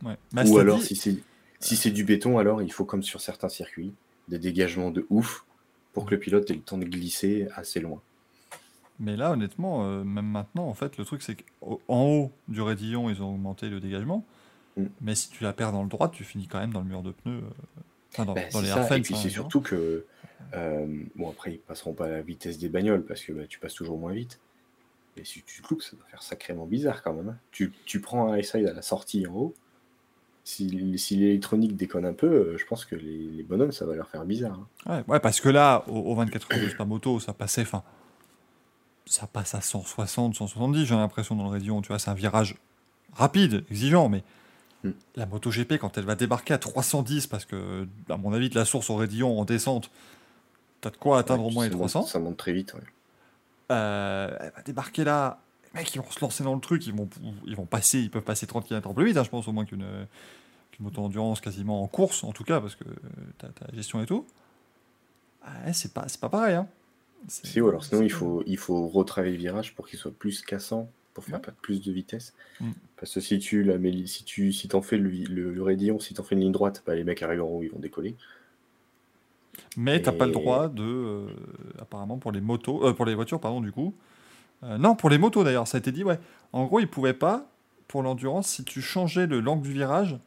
ouais. 0.05 0.17
Ou 0.35 0.47
cela 0.47 0.60
alors, 0.60 0.78
dit- 0.81 0.86
si 0.86 0.97
c'est 0.97 1.17
si 1.60 1.76
c'est 1.76 1.91
du 1.91 2.05
béton, 2.05 2.36
alors 2.39 2.60
il 2.62 2.70
faut 2.70 2.85
comme 2.85 3.02
sur 3.02 3.23
certains 3.23 3.49
circuits, 3.49 3.94
des 4.29 4.39
dégagements 4.39 4.91
de 4.91 5.07
ouf 5.11 5.45
pour 5.93 6.05
que 6.07 6.11
le 6.13 6.19
pilote 6.21 6.51
ait 6.51 6.55
le 6.55 6.61
temps 6.61 6.79
de 6.79 6.85
glisser 6.85 7.49
assez 7.55 7.81
loin. 7.81 8.01
Mais 8.99 9.17
là, 9.17 9.33
honnêtement, 9.33 9.85
euh, 9.87 10.05
même 10.05 10.27
maintenant, 10.27 10.67
en 10.67 10.75
fait, 10.75 10.97
le 10.97 11.05
truc, 11.05 11.23
c'est 11.23 11.37
qu'en 11.37 11.79
haut 11.89 12.31
du 12.49 12.63
raidillon, 12.63 13.11
ils 13.11 13.23
ont 13.23 13.35
augmenté 13.35 13.69
le 13.69 13.79
dégagement. 13.81 14.25
Mm. 14.77 14.85
Mais 15.03 15.15
si 15.15 15.29
tu 15.31 15.45
la 15.45 15.53
perds 15.53 15.73
dans 15.73 15.83
le 15.83 15.89
droit, 15.89 16.09
tu 16.09 16.25
finis 16.25 16.47
quand 16.49 16.59
même 16.59 16.73
dans 16.73 16.81
le 16.81 16.87
mur 16.87 17.03
de 17.03 17.13
pneus. 17.13 17.43
euh, 17.43 17.81
Enfin, 18.13 18.25
dans, 18.25 18.33
Bah, 18.35 18.41
dans 18.53 18.61
les 18.63 18.69
airfans. 18.69 18.95
et 18.95 19.03
puis 19.03 19.15
hein, 19.15 19.19
c'est 19.19 19.27
évidemment. 19.27 19.51
surtout 19.51 19.61
que, 19.61 20.07
euh, 20.55 20.87
bon 21.17 21.29
après 21.31 21.53
ils 21.55 21.59
passeront 21.59 21.93
pas 21.93 22.07
à 22.07 22.09
la 22.09 22.23
vitesse 22.23 22.57
des 22.59 22.69
bagnoles 22.71 23.05
parce 23.05 23.23
que 23.23 23.33
bah, 23.33 23.47
tu 23.47 23.59
passes 23.59 23.75
toujours 23.75 23.99
moins 23.99 24.13
vite. 24.15 24.39
Mais 25.17 25.25
si 25.25 25.43
tu 25.43 25.61
te 25.63 25.69
loupes, 25.69 25.83
ça 25.83 25.97
doit 25.97 26.07
faire 26.07 26.23
sacrément 26.23 26.67
bizarre 26.67 27.03
quand 27.03 27.13
même. 27.13 27.29
hein. 27.31 27.37
Tu, 27.51 27.73
tu 27.85 28.01
prends 28.01 28.33
un 28.33 28.43
side 28.43 28.67
à 28.67 28.73
la 28.73 28.83
sortie 28.83 29.27
en 29.27 29.35
haut, 29.35 29.55
si, 30.49 30.97
si 30.97 31.16
l'électronique 31.16 31.75
déconne 31.75 32.07
un 32.07 32.12
peu, 32.12 32.26
euh, 32.28 32.57
je 32.57 32.65
pense 32.66 32.84
que 32.84 32.94
les, 32.94 33.18
les 33.18 33.42
bonhommes 33.42 33.73
ça 33.73 33.84
va 33.84 33.97
leur 33.97 34.08
faire 34.08 34.25
bizarre. 34.25 34.60
hein. 34.86 34.92
Ouais, 34.99 35.05
ouais, 35.15 35.20
parce 35.20 35.41
que 35.41 35.49
là, 35.49 35.84
au, 35.89 35.97
au 36.12 36.15
24 36.15 36.52
heures 36.55 36.60
de 36.62 36.68
Spa 36.68 36.84
Moto, 36.84 37.18
ça 37.18 37.33
passait, 37.33 37.62
enfin, 37.62 37.83
ça 39.07 39.26
passe 39.26 39.55
à 39.57 39.60
160, 39.60 40.34
170, 40.36 40.84
j'ai 40.86 40.94
l'impression, 40.94 41.34
dans 41.34 41.44
le 41.44 41.50
raidillon. 41.50 41.83
Tu 41.83 41.89
vois, 41.89 41.99
c'est 41.99 42.10
un 42.10 42.15
virage 42.15 42.55
rapide, 43.12 43.65
exigeant, 43.70 44.08
mais 44.08 44.23
Mm. 44.84 44.91
la 45.16 45.25
MotoGP, 45.26 45.78
quand 45.78 45.97
elle 45.97 46.05
va 46.05 46.15
débarquer 46.15 46.52
à 46.55 46.58
310, 46.58 47.26
parce 47.26 47.44
que, 47.47 47.89
à 48.10 48.16
mon 48.18 48.33
avis, 48.34 48.50
de 48.50 48.55
la 48.55 48.65
source 48.66 48.89
au 48.91 48.97
raidillon 48.97 49.41
en 49.41 49.44
descente, 49.47 49.91
t'as 50.83 50.91
de 50.91 50.97
quoi 50.99 51.18
atteindre 51.18 51.42
Ouais, 51.44 51.50
au 51.50 51.52
moins 51.55 51.65
les 51.65 51.70
ça 51.70 51.76
monte- 51.76 51.89
300. 51.91 52.07
ça 52.07 52.18
monte 52.20 52.36
très 52.36 52.52
vite. 52.52 52.75
ouais. 52.75 52.81
Euh, 53.73 54.36
elle 54.39 54.52
va 54.55 54.62
débarquer 54.62 55.02
là. 55.05 55.41
Les 55.75 55.81
mecs, 55.81 55.95
ils 55.95 56.01
vont 56.01 56.11
se 56.11 56.20
lancer 56.20 56.43
dans 56.45 56.55
le 56.55 56.61
truc. 56.61 56.86
Ils 56.86 56.95
vont, 56.95 57.09
ils 57.47 57.57
vont 57.57 57.67
passer, 57.67 58.01
ils 58.01 58.11
peuvent 58.11 58.23
passer 58.23 58.47
30 58.47 58.67
km 58.67 58.93
plus 58.95 59.07
vite, 59.07 59.17
hein, 59.17 59.25
je 59.25 59.31
pense, 59.31 59.47
au 59.49 59.53
moins 59.53 59.65
qu'une 59.65 59.86
qu'une 60.73 60.85
moto 60.85 61.01
endurance 61.03 61.41
quasiment 61.41 61.83
en 61.83 61.86
course, 61.86 62.25
en 62.25 62.33
tout 62.33 62.45
cas, 62.45 62.61
parce 62.61 62.75
que 62.77 62.85
t'as 63.39 63.49
t'as 63.49 63.67
la 63.70 63.75
gestion 63.75 64.01
et 64.03 64.07
tout. 64.07 64.25
Ouais, 65.45 65.73
c'est 65.73 65.93
pas, 65.95 66.07
pas 66.20 66.28
pareil. 66.28 66.55
Hein. 66.57 66.67
Si, 67.28 67.61
ou 67.61 67.69
alors 67.69 67.85
sinon 67.85 68.03
il 68.03 68.11
faut, 68.12 68.43
il 68.47 68.59
faut 68.59 68.86
retravailler 68.89 69.33
le 69.35 69.39
virage 69.39 69.75
pour 69.75 69.89
qu'il 69.89 69.99
soit 69.99 70.12
plus 70.12 70.43
cassant, 70.43 70.89
pour 71.15 71.25
faire 71.25 71.36
Ouais. 71.36 71.41
pas 71.41 71.53
plus 71.62 71.81
de 71.81 71.91
vitesse. 71.93 72.35
Mm. 72.61 72.70
Parce 72.99 73.15
que 73.15 73.20
si 73.20 73.39
tu 73.39 73.62
la 73.62 73.78
mets- 73.78 74.07
si 74.07 74.25
tu 74.25 74.53
si 74.53 74.69
t'en 74.69 74.83
fais 74.83 74.97
le, 74.99 75.09
le, 75.09 75.53
le 75.53 75.62
raidillon, 75.62 75.99
si 75.99 76.15
t'en 76.15 76.23
fais 76.23 76.35
une 76.35 76.43
ligne 76.43 76.53
droite, 76.53 76.83
bah, 76.86 76.95
les 76.95 77.05
mecs 77.05 77.23
arrivent 77.23 77.43
en 77.43 77.47
haut, 77.49 77.62
ils 77.62 77.70
vont 77.70 77.78
décoller. 77.78 78.15
Mais 79.77 80.01
t'as 80.03 80.12
pas 80.12 80.25
le 80.27 80.31
Et- 80.33 80.35
droit 80.35 80.69
de, 80.69 80.83
euh, 80.83 81.27
apparemment 81.81 82.19
pour 82.19 82.33
les 82.33 82.41
motos, 82.41 82.86
euh, 82.86 82.93
pour 82.93 83.07
les 83.07 83.15
voitures, 83.15 83.41
pardon, 83.41 83.61
du 83.61 83.73
coup. 83.73 83.95
Euh, 84.65 84.78
non, 84.78 84.94
pour 84.97 85.10
les 85.10 85.18
motos 85.18 85.44
d'ailleurs, 85.44 85.68
ça 85.68 85.76
a 85.76 85.81
été 85.81 85.93
dit, 85.93 86.05
ouais. 86.05 86.18
En 86.52 86.65
gros, 86.65 86.81
ils 86.81 86.89
pouvaient 86.89 87.12
pas, 87.15 87.47
pour 87.89 88.02
l'endurance, 88.02 88.49
si 88.49 88.65
tu 88.65 88.81
changeais 88.81 89.26
le 89.26 89.41
l'angle 89.41 89.62
du 89.62 89.73
virage, 89.73 90.18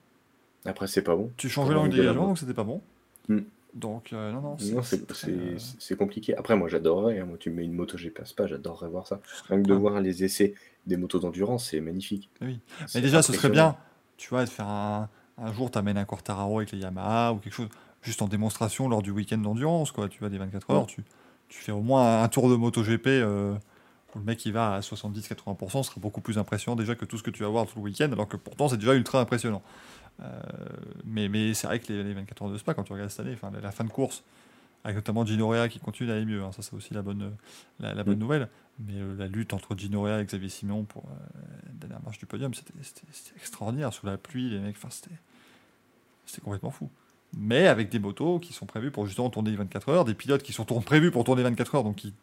Après 0.66 0.88
c'est 0.88 1.02
pas 1.02 1.16
bon. 1.16 1.32
tu 1.38 1.50
changeais 1.50 1.74
l'angle 1.74 1.90
dégagement, 1.90 2.14
moto. 2.14 2.28
donc 2.28 2.38
c'était 2.40 2.54
pas 2.54 2.64
bon. 2.64 2.82
Hmm. 3.28 3.40
Donc, 3.76 4.14
euh, 4.14 4.32
non, 4.32 4.42
non, 4.42 4.58
c'est 4.58 5.28
euh, 5.30 5.56
c'est 5.78 5.96
compliqué. 5.96 6.36
Après, 6.36 6.56
moi, 6.56 6.68
j'adorerais. 6.70 7.20
hein. 7.20 7.26
Moi, 7.26 7.38
tu 7.40 7.52
me 7.52 7.58
mets 7.58 7.66
une 7.66 7.74
moto, 7.74 7.98
passe 8.16 8.34
pas, 8.34 8.48
j'adorerais 8.48 8.88
voir 8.90 9.06
ça. 9.06 9.20
Rien 9.48 9.62
que 9.62 9.68
de 9.68 9.74
voir 9.76 10.00
les 10.02 10.24
essais 10.24 10.56
des 10.88 10.98
motos 10.98 11.20
d'endurance, 11.20 11.70
c'est 11.70 11.80
magnifique. 11.80 12.30
Oui. 12.42 12.60
Mais 12.96 13.02
déjà, 13.02 13.22
ce 13.22 13.32
serait 13.32 13.50
bien, 13.50 13.76
tu 14.18 14.30
vois, 14.30 14.44
de 14.46 14.50
faire 14.50 14.66
un, 14.68 15.08
un 15.38 15.54
jour, 15.54 15.70
t'amènes 15.70 15.98
un 16.00 16.06
Quartararo 16.06 16.58
avec 16.58 16.72
les 16.72 16.80
Yamaha 16.80 17.34
ou 17.34 17.38
quelque 17.38 17.54
chose, 17.54 17.70
juste 18.02 18.24
en 18.24 18.28
démonstration 18.28 18.90
lors 18.90 19.04
du 19.04 19.12
week-end 19.12 19.38
d'endurance, 19.38 19.92
quoi. 19.92 20.10
Tu 20.10 20.18
vois, 20.20 20.30
des 20.30 20.40
24 20.40 20.72
heures, 20.72 20.80
Ouais. 20.82 20.86
tu, 20.88 21.04
tu 21.48 21.60
fais 21.60 21.72
au 21.72 21.82
moins 21.82 22.24
un 22.24 22.28
tour 22.28 22.50
de 22.50 22.56
MotoGP 22.56 23.06
euh, 23.08 23.54
le 24.16 24.22
mec 24.22 24.46
il 24.46 24.54
va 24.54 24.76
à 24.76 24.80
70-80%, 24.80 25.84
ce 25.84 25.90
sera 25.92 26.02
beaucoup 26.02 26.22
plus 26.22 26.38
impressionnant 26.38 26.76
déjà 26.76 26.96
que 26.96 27.06
tout 27.06 27.18
ce 27.18 27.24
que 27.24 27.32
tu 27.32 27.44
vas 27.44 27.50
voir 27.50 27.66
tout 27.68 27.78
le 27.78 27.84
week-end, 27.84 28.12
alors 28.12 28.28
que 28.28 28.38
pourtant 28.38 28.68
c'est 28.68 28.78
déjà 28.78 28.94
ultra 28.96 29.20
impressionnant. 29.22 29.62
Euh, 30.22 30.42
mais 31.06 31.30
mais 31.30 31.54
c'est 31.54 31.68
vrai 31.68 31.80
que 31.80 31.92
les, 31.94 32.04
les 32.04 32.14
24 32.14 32.42
heures 32.44 32.50
de 32.52 32.58
Spa, 32.58 32.74
quand 32.74 32.84
tu 32.84 32.92
regardes 32.94 33.10
cette 33.10 33.22
année, 33.26 33.34
enfin, 33.36 33.52
la, 33.52 33.62
la 33.62 33.72
fin 33.72 33.84
de 33.86 33.90
course, 33.90 34.24
avec 34.84 34.96
notamment 34.96 35.26
Gino 35.26 35.48
Rea 35.50 35.68
qui 35.70 35.80
continue 35.80 36.10
d'aller 36.10 36.26
mieux. 36.26 36.44
hein. 36.44 36.52
Ça, 36.52 36.62
c'est 36.62 36.74
aussi 36.74 36.94
la 36.94 37.02
bonne, 37.02 37.32
la, 37.80 37.94
la 37.94 38.04
bonne 38.04 38.16
Mm. 38.16 38.20
nouvelle. 38.20 38.50
Mais 38.80 38.94
euh, 38.96 39.16
la 39.18 39.28
lutte 39.28 39.54
entre 39.54 39.76
Gino 39.78 40.04
Rea 40.04 40.22
et 40.22 40.26
Xavier 40.26 40.50
Simon 40.50 40.84
pour 40.86 41.04
euh, 41.06 41.16
la 41.68 41.74
dernière 41.74 42.02
marche 42.04 42.18
du 42.18 42.26
podium, 42.26 42.54
c'était 42.54 42.74
extraordinaire. 43.36 43.94
Sous 43.94 44.06
la 44.06 44.18
pluie, 44.18 44.50
les 44.50 44.60
mecs, 44.60 44.78
c'était 46.26 46.42
complètement 46.42 46.72
fou. 46.72 46.90
Mais 47.38 47.68
avec 47.68 47.90
des 47.90 48.00
motos 48.00 48.40
qui 48.40 48.54
sont 48.54 48.66
prévues 48.66 48.90
pour 48.92 49.06
justement 49.06 49.30
tourner 49.30 49.52
les 49.52 49.58
24 49.58 49.90
heures, 49.90 50.06
des 50.06 50.14
pilotes 50.16 50.44
qui 50.44 50.54
sont 50.54 50.66
prévus 50.66 51.12
pour 51.12 51.24
tourner 51.24 51.44
24 51.44 51.76
heures, 51.76 51.84
donc 51.84 51.98
qui 51.98 52.14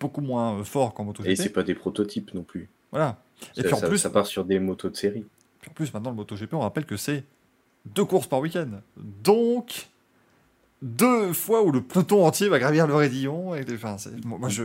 beaucoup 0.00 0.20
moins 0.20 0.58
euh, 0.58 0.64
fort 0.64 0.94
qu'en 0.94 1.04
MotoGP. 1.04 1.30
Et 1.30 1.36
c'est 1.36 1.50
pas 1.50 1.62
des 1.62 1.74
prototypes 1.74 2.34
non 2.34 2.42
plus. 2.42 2.68
Voilà. 2.90 3.20
Et 3.56 3.62
puis 3.62 3.72
en 3.74 3.78
ça- 3.78 3.88
plus, 3.88 3.98
ça 3.98 4.10
part 4.10 4.26
sur 4.26 4.44
des 4.44 4.58
motos 4.58 4.88
de 4.88 4.96
série. 4.96 5.24
puis 5.60 5.70
en 5.70 5.74
plus, 5.74 5.92
maintenant, 5.92 6.10
le 6.10 6.16
MotoGP, 6.16 6.54
on 6.54 6.60
rappelle 6.60 6.86
que 6.86 6.96
c'est 6.96 7.24
deux 7.94 8.04
courses 8.04 8.26
par 8.26 8.40
week-end. 8.40 8.68
Donc, 8.96 9.88
deux 10.82 11.32
fois 11.32 11.62
où 11.62 11.72
le 11.72 11.82
peloton 11.82 12.24
entier 12.24 12.48
va 12.48 12.58
gravir 12.58 12.86
le 12.86 12.94
raidillon. 12.94 13.54
Et, 13.54 13.64
enfin, 13.74 13.96
moi, 14.24 14.38
moi, 14.38 14.48
je. 14.48 14.64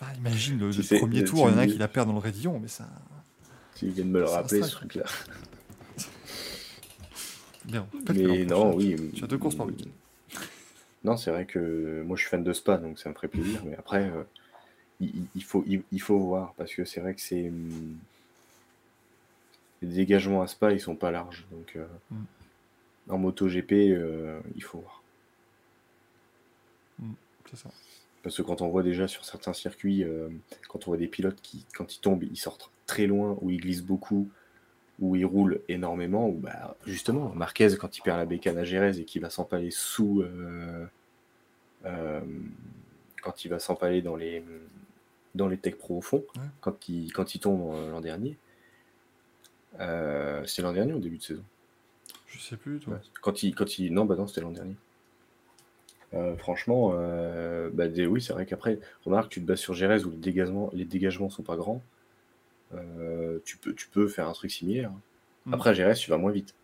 Ah, 0.00 0.12
imagine 0.18 0.58
le, 0.58 0.98
premier 0.98 1.22
tu 1.22 1.30
tour, 1.30 1.48
il 1.48 1.52
y 1.52 1.54
en 1.54 1.58
a 1.58 1.66
qui 1.66 1.78
la 1.78 1.86
perd 1.86 2.08
dans 2.08 2.12
le 2.14 2.18
raidillon, 2.18 2.58
mais 2.58 2.66
ça. 2.68 2.88
Tu 3.76 3.86
viens 3.86 4.04
de 4.04 4.10
me 4.10 4.18
le 4.18 4.26
rappeler, 4.26 4.62
ce 4.62 4.70
truc-là. 4.72 5.04
Bien. 7.64 7.86
Mais 8.12 8.44
non, 8.44 8.74
oui. 8.74 8.96
Tu 9.14 9.22
as 9.22 9.28
deux 9.28 9.38
courses 9.38 9.54
par 9.54 9.66
week-end. 9.66 9.90
Non, 11.04 11.16
c'est 11.16 11.30
vrai 11.30 11.46
que 11.46 12.02
moi 12.06 12.16
je 12.16 12.22
suis 12.22 12.30
fan 12.30 12.44
de 12.44 12.52
Spa, 12.52 12.76
donc 12.78 12.98
ça 12.98 13.08
me 13.08 13.14
ferait 13.14 13.28
plaisir. 13.28 13.60
Mais 13.64 13.74
après, 13.76 14.08
euh, 14.08 14.22
il, 15.00 15.26
il 15.34 15.42
faut, 15.44 15.64
il, 15.66 15.82
il 15.92 16.00
faut 16.00 16.18
voir, 16.18 16.54
parce 16.56 16.72
que 16.74 16.84
c'est 16.84 17.00
vrai 17.00 17.14
que 17.14 17.20
c'est. 17.20 17.48
hum, 17.48 17.96
Les 19.82 19.88
dégagements 19.88 20.42
à 20.42 20.46
Spa, 20.46 20.72
ils 20.72 20.80
sont 20.80 20.94
pas 20.96 21.10
larges. 21.10 21.44
Donc 21.50 21.74
euh, 21.76 21.86
Mm. 22.10 22.24
en 23.10 23.18
MotoGP, 23.18 23.72
euh, 23.90 24.40
il 24.54 24.62
faut 24.62 24.78
voir. 24.78 25.02
C'est 27.50 27.56
ça. 27.56 27.70
Parce 28.22 28.36
que 28.36 28.42
quand 28.42 28.60
on 28.62 28.68
voit 28.68 28.84
déjà 28.84 29.08
sur 29.08 29.24
certains 29.24 29.52
circuits, 29.52 30.04
euh, 30.04 30.28
quand 30.68 30.86
on 30.86 30.92
voit 30.92 30.96
des 30.96 31.08
pilotes 31.08 31.40
qui, 31.42 31.64
quand 31.74 31.94
ils 31.96 32.00
tombent, 32.00 32.22
ils 32.22 32.36
sortent 32.36 32.70
très 32.86 33.06
loin, 33.06 33.36
ou 33.40 33.50
ils 33.50 33.60
glissent 33.60 33.82
beaucoup, 33.82 34.30
ou 35.00 35.16
ils 35.16 35.24
roulent 35.24 35.60
énormément, 35.68 36.28
ou 36.28 36.34
bah, 36.34 36.76
justement, 36.86 37.30
Marquez, 37.34 37.76
quand 37.78 37.96
il 37.98 38.02
perd 38.02 38.18
la 38.18 38.26
bécane 38.26 38.58
à 38.58 38.64
Jerez 38.64 38.98
et 38.98 39.04
qu'il 39.04 39.22
va 39.22 39.30
s'empaler 39.30 39.70
sous. 39.70 40.22
euh, 40.22 40.86
euh, 41.86 42.20
quand 43.22 43.44
il 43.44 43.48
va 43.48 43.58
s'empaler 43.58 44.02
dans 44.02 44.16
les, 44.16 44.44
dans 45.34 45.48
les 45.48 45.56
tech 45.56 45.76
pro 45.76 45.98
au 45.98 46.00
fond, 46.00 46.24
Ouais. 46.36 46.42
quand, 46.60 46.88
il, 46.88 47.12
quand 47.12 47.34
il 47.34 47.38
tombe 47.40 47.74
euh, 47.74 47.90
l'an 47.90 48.00
dernier. 48.00 48.36
Euh, 49.80 50.44
c'était 50.44 50.62
l'an 50.62 50.72
dernier 50.72 50.92
ou 50.92 50.96
au 50.96 51.00
début 51.00 51.18
de 51.18 51.22
saison? 51.22 51.44
Je 52.28 52.38
sais 52.38 52.56
plus, 52.56 52.78
toi. 52.80 52.94
Ouais. 52.94 53.00
Quand 53.20 53.42
il, 53.42 53.54
quand 53.54 53.78
il... 53.78 53.92
Non, 53.92 54.04
bah 54.04 54.16
non, 54.16 54.26
c'était 54.26 54.40
l'an 54.40 54.50
dernier. 54.50 54.74
Euh, 56.14 56.36
franchement, 56.36 56.92
euh, 56.94 57.70
bah, 57.72 57.88
des- 57.88 58.06
oui, 58.06 58.20
c'est 58.20 58.32
vrai 58.34 58.44
qu'après, 58.44 58.78
remarque, 59.06 59.30
tu 59.32 59.40
te 59.40 59.46
bases 59.46 59.60
sur 59.60 59.72
Jerez 59.74 60.04
où 60.04 60.10
les 60.10 60.16
dégagements, 60.16 60.70
les 60.74 60.84
dégagements 60.84 61.30
sont 61.30 61.42
pas 61.42 61.56
grands. 61.56 61.82
Euh, 62.74 63.38
tu, 63.44 63.56
peux, 63.56 63.74
tu 63.74 63.88
peux 63.88 64.08
faire 64.08 64.28
un 64.28 64.32
truc 64.32 64.50
similaire. 64.50 64.90
Mm. 65.46 65.54
Après, 65.54 65.70
à 65.70 65.74
Jerez, 65.74 65.94
tu 65.94 66.10
vas 66.10 66.16
moins 66.18 66.32
vite. 66.32 66.54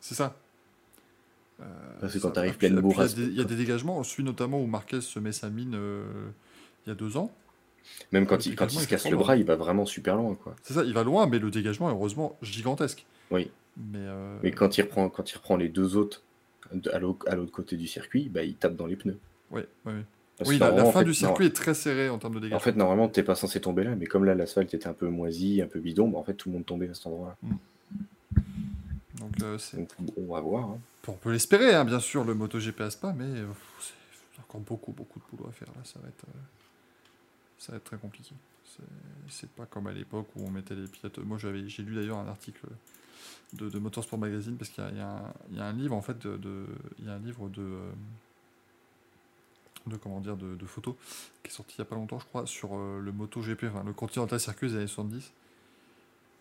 C'est 0.00 0.14
ça. 0.14 0.36
Euh, 1.60 1.64
Parce 2.00 2.12
que 2.14 2.18
ça. 2.18 2.28
quand 2.28 2.32
t'arrives 2.32 2.50
Et 2.54 2.56
puis- 2.56 2.68
pleine 2.68 2.80
bourrasse, 2.80 3.14
Il 3.16 3.34
y 3.34 3.40
a 3.40 3.44
des- 3.44 3.50
quand- 3.50 3.56
dégagements. 3.58 4.02
Celui 4.02 4.24
notamment 4.24 4.60
où 4.62 4.66
Marquez 4.66 5.00
se 5.02 5.18
met 5.18 5.32
sa 5.32 5.50
mine 5.50 5.74
euh, 5.74 6.04
il 6.86 6.88
y 6.88 6.92
a 6.92 6.94
deux 6.94 7.16
ans. 7.16 7.30
Même 8.12 8.26
quand 8.26 8.36
Le 8.44 8.52
il, 8.52 8.56
quand 8.56 8.72
il 8.72 8.78
se 8.80 8.86
casse 8.86 9.08
le 9.10 9.16
bras, 9.16 9.36
il 9.36 9.44
va 9.44 9.56
vraiment 9.56 9.84
super 9.86 10.16
loin. 10.16 10.34
Quoi. 10.34 10.54
C'est 10.62 10.74
ça, 10.74 10.84
il 10.84 10.94
va 10.94 11.02
loin, 11.02 11.26
mais 11.26 11.38
le 11.38 11.50
dégagement 11.50 11.90
est 11.90 11.92
heureusement 11.92 12.38
gigantesque. 12.42 13.04
Oui. 13.30 13.50
Mais, 13.76 13.98
euh, 13.98 14.38
Mais 14.42 14.50
quand 14.52 14.76
il 14.78 14.82
reprend, 14.82 15.08
quand 15.08 15.30
il 15.30 15.36
reprend 15.36 15.56
les 15.56 15.68
deux 15.68 15.96
autres 15.96 16.22
à 16.92 16.98
l'autre 16.98 17.50
côté 17.52 17.76
du 17.76 17.86
circuit, 17.86 18.28
bah, 18.28 18.42
il 18.44 18.54
tape 18.54 18.76
dans 18.76 18.86
les 18.86 18.96
pneus. 18.96 19.18
ouais, 19.50 19.66
ouais. 19.86 20.04
Parce 20.40 20.48
Oui, 20.48 20.58
que 20.58 20.64
la, 20.64 20.74
fin 20.74 20.82
en 20.84 20.92
fait, 20.92 21.04
du 21.04 21.10
non- 21.10 21.14
circuit 21.14 21.44
est 21.46 21.54
très 21.54 21.74
serrée 21.74 22.08
en 22.08 22.16
termes 22.18 22.34
de 22.36 22.40
dégagement. 22.40 22.56
En 22.56 22.60
fait, 22.60 22.74
normalement, 22.74 23.08
t'es 23.10 23.22
pas 23.22 23.34
censé 23.34 23.60
tomber 23.60 23.84
là, 23.84 23.94
mais 23.94 24.06
comme 24.06 24.24
là, 24.24 24.34
l'asphalte 24.34 24.72
était 24.72 24.86
un 24.86 24.94
peu 24.94 25.06
moisi, 25.10 25.60
un 25.60 25.66
peu 25.66 25.80
bidon, 25.80 26.08
bah, 26.08 26.18
en 26.18 26.24
fait, 26.24 26.32
tout 26.32 26.48
le 26.48 26.54
monde 26.54 26.64
tombait 26.64 26.88
à 26.88 26.94
cet 26.94 27.06
endroit-là. 27.08 27.36
Donc, 29.18 29.32
euh, 29.42 29.58
Donc, 29.74 29.88
on 30.16 30.32
va 30.34 30.40
voir. 30.40 30.64
hein. 30.70 30.78
on 31.08 31.12
peut 31.12 31.30
l'espérer, 31.30 31.74
hein, 31.74 31.84
bien 31.84 32.00
sûr, 32.00 32.24
le 32.24 32.32
MotoGP 32.34 32.80
à 32.80 32.90
Spa, 32.90 33.12
mais 33.14 33.24
euh, 33.26 33.46
c'est 33.80 34.40
encore 34.40 34.62
beaucoup, 34.62 34.92
beaucoup 34.92 35.18
de 35.18 35.24
boulot 35.36 35.50
à 35.50 35.52
faire. 35.52 35.68
Là, 35.68 35.82
ça 35.84 35.98
va 36.02 36.08
être, 36.08 36.24
euh, 36.28 36.38
ça 37.58 37.72
va 37.72 37.76
être 37.76 37.84
très 37.84 37.98
compliqué. 37.98 38.34
C'est- 39.28 39.50
pas 39.50 39.66
comme 39.66 39.88
à 39.88 39.92
l'époque 39.92 40.26
où 40.36 40.44
on 40.46 40.50
mettait 40.50 40.74
les 40.74 40.86
pilotes. 40.86 41.18
Moi, 41.18 41.36
j'avais, 41.36 41.68
j'ai 41.68 41.82
lu 41.82 41.94
d'ailleurs 41.94 42.16
un 42.18 42.28
article 42.28 42.64
de, 43.52 43.68
de 43.68 43.78
Motorsport 43.78 44.18
Magazine 44.18 44.56
parce 44.56 44.70
qu'il 44.70 44.82
y 44.82 44.96
y 44.96 45.00
a 45.00 45.08
un, 45.18 45.22
il 45.50 45.58
y 45.58 45.60
a 45.60 45.66
un 45.66 45.72
livre 45.74 45.94
en 45.94 46.00
fait 46.00 46.18
de, 46.26 46.66
il 46.98 47.04
y 47.04 47.08
a 47.10 47.12
un 47.14 47.18
livre 47.18 47.48
de 47.50 47.62
de 49.86 49.96
comment 49.96 50.20
dire 50.20 50.36
de, 50.36 50.54
de 50.56 50.66
photos 50.66 50.94
qui 51.42 51.50
est 51.50 51.54
sorti 51.54 51.74
il 51.76 51.78
y 51.78 51.82
a 51.82 51.84
pas 51.84 51.94
longtemps, 51.96 52.18
je 52.18 52.26
crois, 52.26 52.46
sur 52.46 52.70
euh, 52.74 53.00
le 53.00 53.12
MotoGP, 53.12 53.64
enfin 53.64 53.82
le 53.84 53.92
Continental 53.92 54.38
Circuit 54.38 54.68
des 54.68 54.76
années 54.76 54.86
70 54.86 55.32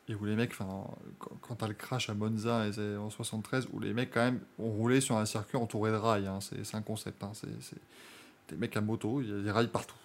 et 0.10 0.16
où 0.16 0.26
les 0.26 0.36
mecs, 0.36 0.52
enfin, 0.54 0.88
quand, 1.20 1.32
quand 1.42 1.56
t'as 1.56 1.68
le 1.68 1.76
crash 1.76 2.10
à 2.10 2.16
Monza 2.16 2.66
en 3.00 3.10
73, 3.12 3.68
où 3.74 3.80
les 3.80 3.94
mecs 3.94 4.10
quand 4.12 4.24
même 4.24 4.40
ont 4.58 4.72
roulé 4.72 5.02
sur 5.02 5.16
un 5.18 5.26
circuit 5.26 5.58
entouré 5.58 5.92
de 5.92 5.98
rails, 5.98 6.26
hein, 6.26 6.40
c'est 6.42 6.76
un 6.76 6.82
concept, 6.82 7.24
hein, 7.24 7.32
c'est 7.34 7.78
des 8.50 8.56
mecs 8.56 8.76
à 8.76 8.82
moto, 8.82 9.22
il 9.22 9.30
y 9.30 9.32
a 9.32 9.42
des 9.42 9.52
rails 9.52 9.68
partout. 9.68 9.96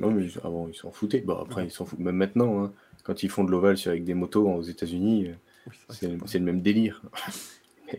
Non, 0.00 0.10
mais 0.10 0.26
avant, 0.42 0.66
ils 0.68 0.74
s'en 0.74 0.90
foutaient. 0.90 1.20
Bon, 1.20 1.38
après, 1.40 1.62
Ouais. 1.62 1.68
ils 1.68 1.70
s'en 1.70 1.84
foutent. 1.86 2.00
Même 2.00 2.16
maintenant, 2.16 2.64
hein, 2.64 2.72
quand 3.04 3.22
ils 3.22 3.30
font 3.30 3.44
de 3.44 3.50
l'ovale 3.52 3.78
sur- 3.78 3.92
avec 3.92 4.04
des 4.04 4.12
motos 4.14 4.46
aux 4.50 4.62
États-Unis, 4.62 5.28
euh, 5.28 5.34
Oui, 5.68 5.96
c'est 6.26 6.38
le 6.38 6.44
même 6.44 6.60
délire. 6.60 7.00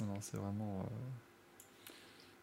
Non, 0.00 0.06
non, 0.06 0.14
c'est 0.20 0.36
vraiment. 0.36 0.80
euh, 0.80 0.96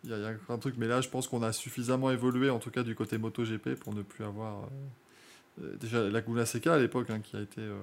Il 0.06 0.10
y, 0.10 0.14
a- 0.14 0.18
il 0.18 0.24
y 0.24 0.26
a 0.26 0.34
un 0.48 0.58
truc, 0.58 0.76
mais 0.78 0.88
là, 0.88 1.02
je 1.02 1.10
pense 1.10 1.28
qu'on 1.28 1.44
a 1.44 1.52
suffisamment 1.52 2.10
évolué, 2.12 2.50
en 2.50 2.60
tout 2.60 2.72
cas 2.72 2.84
du 2.84 2.96
côté 2.96 3.18
MotoGP, 3.18 3.76
pour 3.76 3.94
ne 3.94 4.02
plus 4.02 4.24
avoir. 4.24 4.64
euh, 4.64 4.68
euh, 5.64 5.76
déjà, 5.78 6.02
Laguna 6.10 6.46
Seca 6.46 6.76
à 6.76 6.78
l'époque, 6.78 7.10
hein, 7.10 7.20
qui 7.20 7.36
a 7.36 7.42
été 7.42 7.60
euh, 7.62 7.74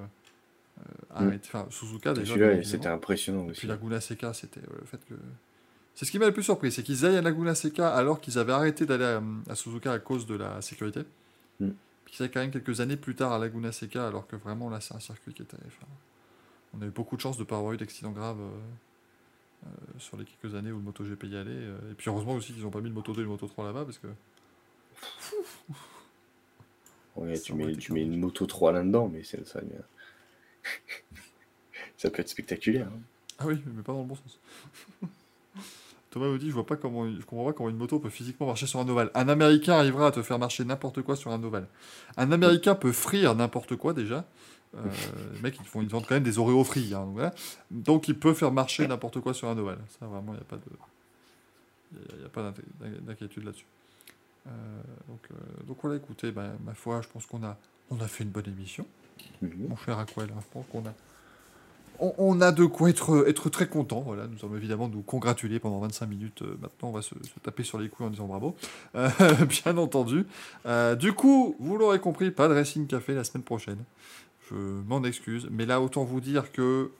euh, 0.79 0.83
arrêté. 1.11 1.49
Enfin, 1.49 1.67
Suzuka 1.71 2.15
déjà. 2.15 2.35
c'était 2.65 2.87
impressionnant 2.89 3.47
Et 3.47 3.51
aussi. 3.51 3.61
puis 3.61 3.69
Laguna 3.69 4.01
Seca, 4.01 4.33
c'était 4.33 4.61
euh, 4.61 4.77
le 4.81 4.87
fait 4.87 5.01
que. 5.09 5.15
C'est 5.95 6.05
ce 6.05 6.11
qui 6.11 6.19
m'a 6.19 6.27
le 6.27 6.33
plus 6.33 6.43
surpris, 6.43 6.71
c'est 6.73 6.83
qu'ils 6.83 7.05
aillent 7.07 7.17
à 7.17 7.23
Laguna 7.23 7.55
Seca 7.55 7.89
alors 7.95 8.21
qu'ils 8.21 8.39
avaient 8.39 8.53
arrêté 8.53 8.85
d'aller 8.87 9.05
à, 9.05 9.23
à 9.51 9.55
Suzuka 9.55 9.93
à 9.93 9.99
cause 9.99 10.27
de 10.27 10.35
la 10.37 10.61
sécurité. 10.63 11.01
Mm. 11.61 11.71
Puis 12.05 12.15
qu'ils 12.15 12.23
aillent 12.25 12.31
quand 12.31 12.41
même 12.41 12.51
quelques 12.51 12.81
années 12.81 12.97
plus 12.97 13.15
tard 13.15 13.33
à 13.33 13.39
Laguna 13.39 13.73
Seca 13.73 14.07
alors 14.07 14.27
que 14.27 14.37
vraiment 14.37 14.69
là 14.71 14.81
c'est 14.81 14.95
un 14.95 15.01
circuit 15.01 15.33
qui 15.35 15.43
était. 15.43 15.57
enfin, 15.67 15.87
on 16.79 16.83
a 16.83 16.87
eu 16.87 16.91
beaucoup 16.91 17.17
de 17.17 17.21
chance 17.23 17.37
de 17.39 17.43
ne 17.43 17.47
pas 17.47 17.57
avoir 17.57 17.73
eu 17.73 17.77
d'accident 17.79 18.11
grave 18.11 18.37
sur 19.99 20.17
les 20.17 20.25
quelques 20.25 20.55
années 20.55 20.73
où 20.73 20.77
le 20.77 20.83
MotoGP 20.83 21.25
y 21.25 21.37
allait. 21.37 21.51
euh, 21.51 21.91
et 21.91 21.95
puis 21.95 22.09
heureusement 22.11 22.35
aussi 22.35 22.53
qu'ils 22.53 22.63
n'ont 22.63 22.71
pas 22.71 22.81
mis 22.81 22.89
le 22.89 22.95
Moto 22.95 23.13
2 23.13 23.21
et 23.21 23.25
le 23.25 23.31
Moto 23.31 23.47
3 23.47 23.65
là-bas 23.65 23.85
parce 23.85 23.99
que. 23.99 24.07
Ouais, 27.17 27.35
Ça 27.37 27.45
tu, 27.45 27.55
mets, 27.55 27.73
été 27.73 27.79
tu 27.81 27.93
mets 27.93 28.03
une 28.03 28.19
moto 28.21 28.47
3 28.47 28.73
là-dedans, 28.73 29.09
mais 29.09 29.23
c'est- 29.25 29.45
ça, 29.47 29.61
ça 31.97 32.11
peut 32.11 32.21
être 32.21 32.29
spectaculaire. 32.29 32.89
hein. 32.89 33.01
Ah 33.39 33.47
oui, 33.47 33.63
mais 33.67 33.83
pas 33.83 33.93
dans 33.93 34.01
le 34.03 34.07
bon 34.07 34.17
sens. 34.17 34.39
Thomas 36.11 36.29
me 36.29 36.39
dit, 36.39 36.49
je 36.49 36.55
vois 36.55 36.67
pas 36.67 36.77
comment, 36.77 37.11
je 37.11 37.21
comprends 37.25 37.45
pas 37.47 37.53
comment 37.53 37.69
une 37.69 37.77
moto 37.77 37.99
peut 38.01 38.09
physiquement 38.11 38.47
marcher 38.47 38.67
sur 38.67 38.81
un 38.81 38.89
ovale. 38.89 39.11
Un 39.15 39.29
Américain 39.29 39.75
arrivera 39.75 40.07
à 40.09 40.13
te 40.13 40.23
faire 40.23 40.39
marcher 40.39 40.65
n'importe 40.65 41.03
quoi 41.03 41.17
sur 41.17 41.31
un 41.31 41.43
ovale. 41.43 41.69
Un 42.17 42.33
Américain 42.33 42.75
peut 42.75 42.93
frire 42.93 43.35
n'importe 43.35 43.77
quoi 43.77 43.93
déjà. 43.93 44.25
Euh, 44.77 44.89
les 45.35 45.41
mecs, 45.41 45.57
ils, 45.61 45.67
font, 45.67 45.81
ils 45.83 45.89
vendent 45.89 46.07
quand 46.07 46.15
même 46.15 46.23
des 46.23 46.39
Oreo 46.39 46.63
frits. 46.65 46.93
hein, 46.95 47.05
donc, 47.05 47.15
voilà. 47.15 47.35
Donc, 47.71 48.09
il 48.09 48.19
peut 48.19 48.35
faire 48.35 48.53
marcher 48.53 48.87
n'importe 48.87 49.21
quoi 49.21 49.33
sur 49.35 49.49
un 49.49 49.57
ovale. 49.59 49.79
Ça, 49.99 50.07
vraiment, 50.07 50.33
il 50.33 50.37
n'y 50.37 50.41
a 50.41 50.45
pas 50.45 50.57
de, 50.57 50.63
il 51.93 51.99
y 52.17 52.19
a- 52.21 52.23
y 52.23 52.27
a 52.27 52.29
pas 52.29 52.43
d'inqui- 52.43 53.01
d'inquiétude 53.03 53.45
là-dessus. 53.45 53.67
Euh, 54.49 54.51
donc, 55.09 55.21
euh, 55.31 55.65
donc 55.67 55.79
voilà, 55.83 55.97
écoutez, 55.97 56.31
ben, 56.31 56.53
ma 56.65 56.75
foi, 56.75 57.01
je 57.03 57.09
pense 57.09 57.27
qu'on 57.27 57.43
a, 57.43 57.57
on 57.91 58.01
a 58.01 58.07
fait 58.09 58.25
une 58.25 58.31
bonne 58.31 58.47
émission 58.49 58.87
Mhm. 59.43 59.69
mon 59.71 59.77
cher 59.77 59.99
Aquel. 59.99 60.25
hein, 60.25 60.41
Je 60.41 60.47
pense 60.53 60.67
qu'on 60.71 60.87
a, 60.87 60.93
on, 61.99 62.15
on 62.19 62.41
a 62.43 62.53
de 62.53 62.65
quoi 62.67 62.91
être, 62.91 63.27
être 63.27 63.49
très 63.49 63.67
content. 63.69 64.01
Voilà, 64.03 64.27
nous 64.27 64.37
allons 64.45 64.57
évidemment 64.57 64.89
nous 64.89 65.01
congratuler 65.03 65.59
pendant 65.59 65.81
25 65.81 66.07
minutes. 66.07 66.43
euh, 66.43 66.57
maintenant, 66.61 66.91
on 66.91 66.93
va 66.93 67.01
se, 67.03 67.15
se 67.15 67.41
taper 67.43 67.63
sur 67.65 67.79
les 67.79 67.89
couilles 67.89 68.07
en 68.07 68.11
disant 68.11 68.27
bravo. 68.27 68.55
Euh, 68.95 69.09
bien 69.65 69.77
entendu. 69.79 70.27
Euh, 70.67 70.95
du 70.95 71.13
coup, 71.15 71.57
vous 71.59 71.77
l'aurez 71.79 71.99
compris, 71.99 72.31
pas 72.31 72.49
de 72.49 72.55
Racing 72.55 72.87
Café 72.87 73.15
la 73.15 73.25
semaine 73.25 73.45
prochaine. 73.45 73.79
Je 74.51 74.55
m'en 74.55 75.03
excuse. 75.05 75.49
Mais 75.51 75.67
là, 75.67 75.81
autant 75.81 76.05
vous 76.05 76.21
dire 76.21 76.53
que 76.53 76.91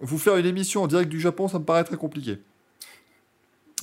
vous 0.00 0.18
faire 0.18 0.36
une 0.36 0.46
émission 0.46 0.82
en 0.82 0.86
direct 0.86 1.08
du 1.08 1.20
Japon, 1.20 1.48
ça 1.48 1.58
me 1.58 1.64
paraît 1.64 1.84
très 1.84 1.96
compliqué. 1.96 2.38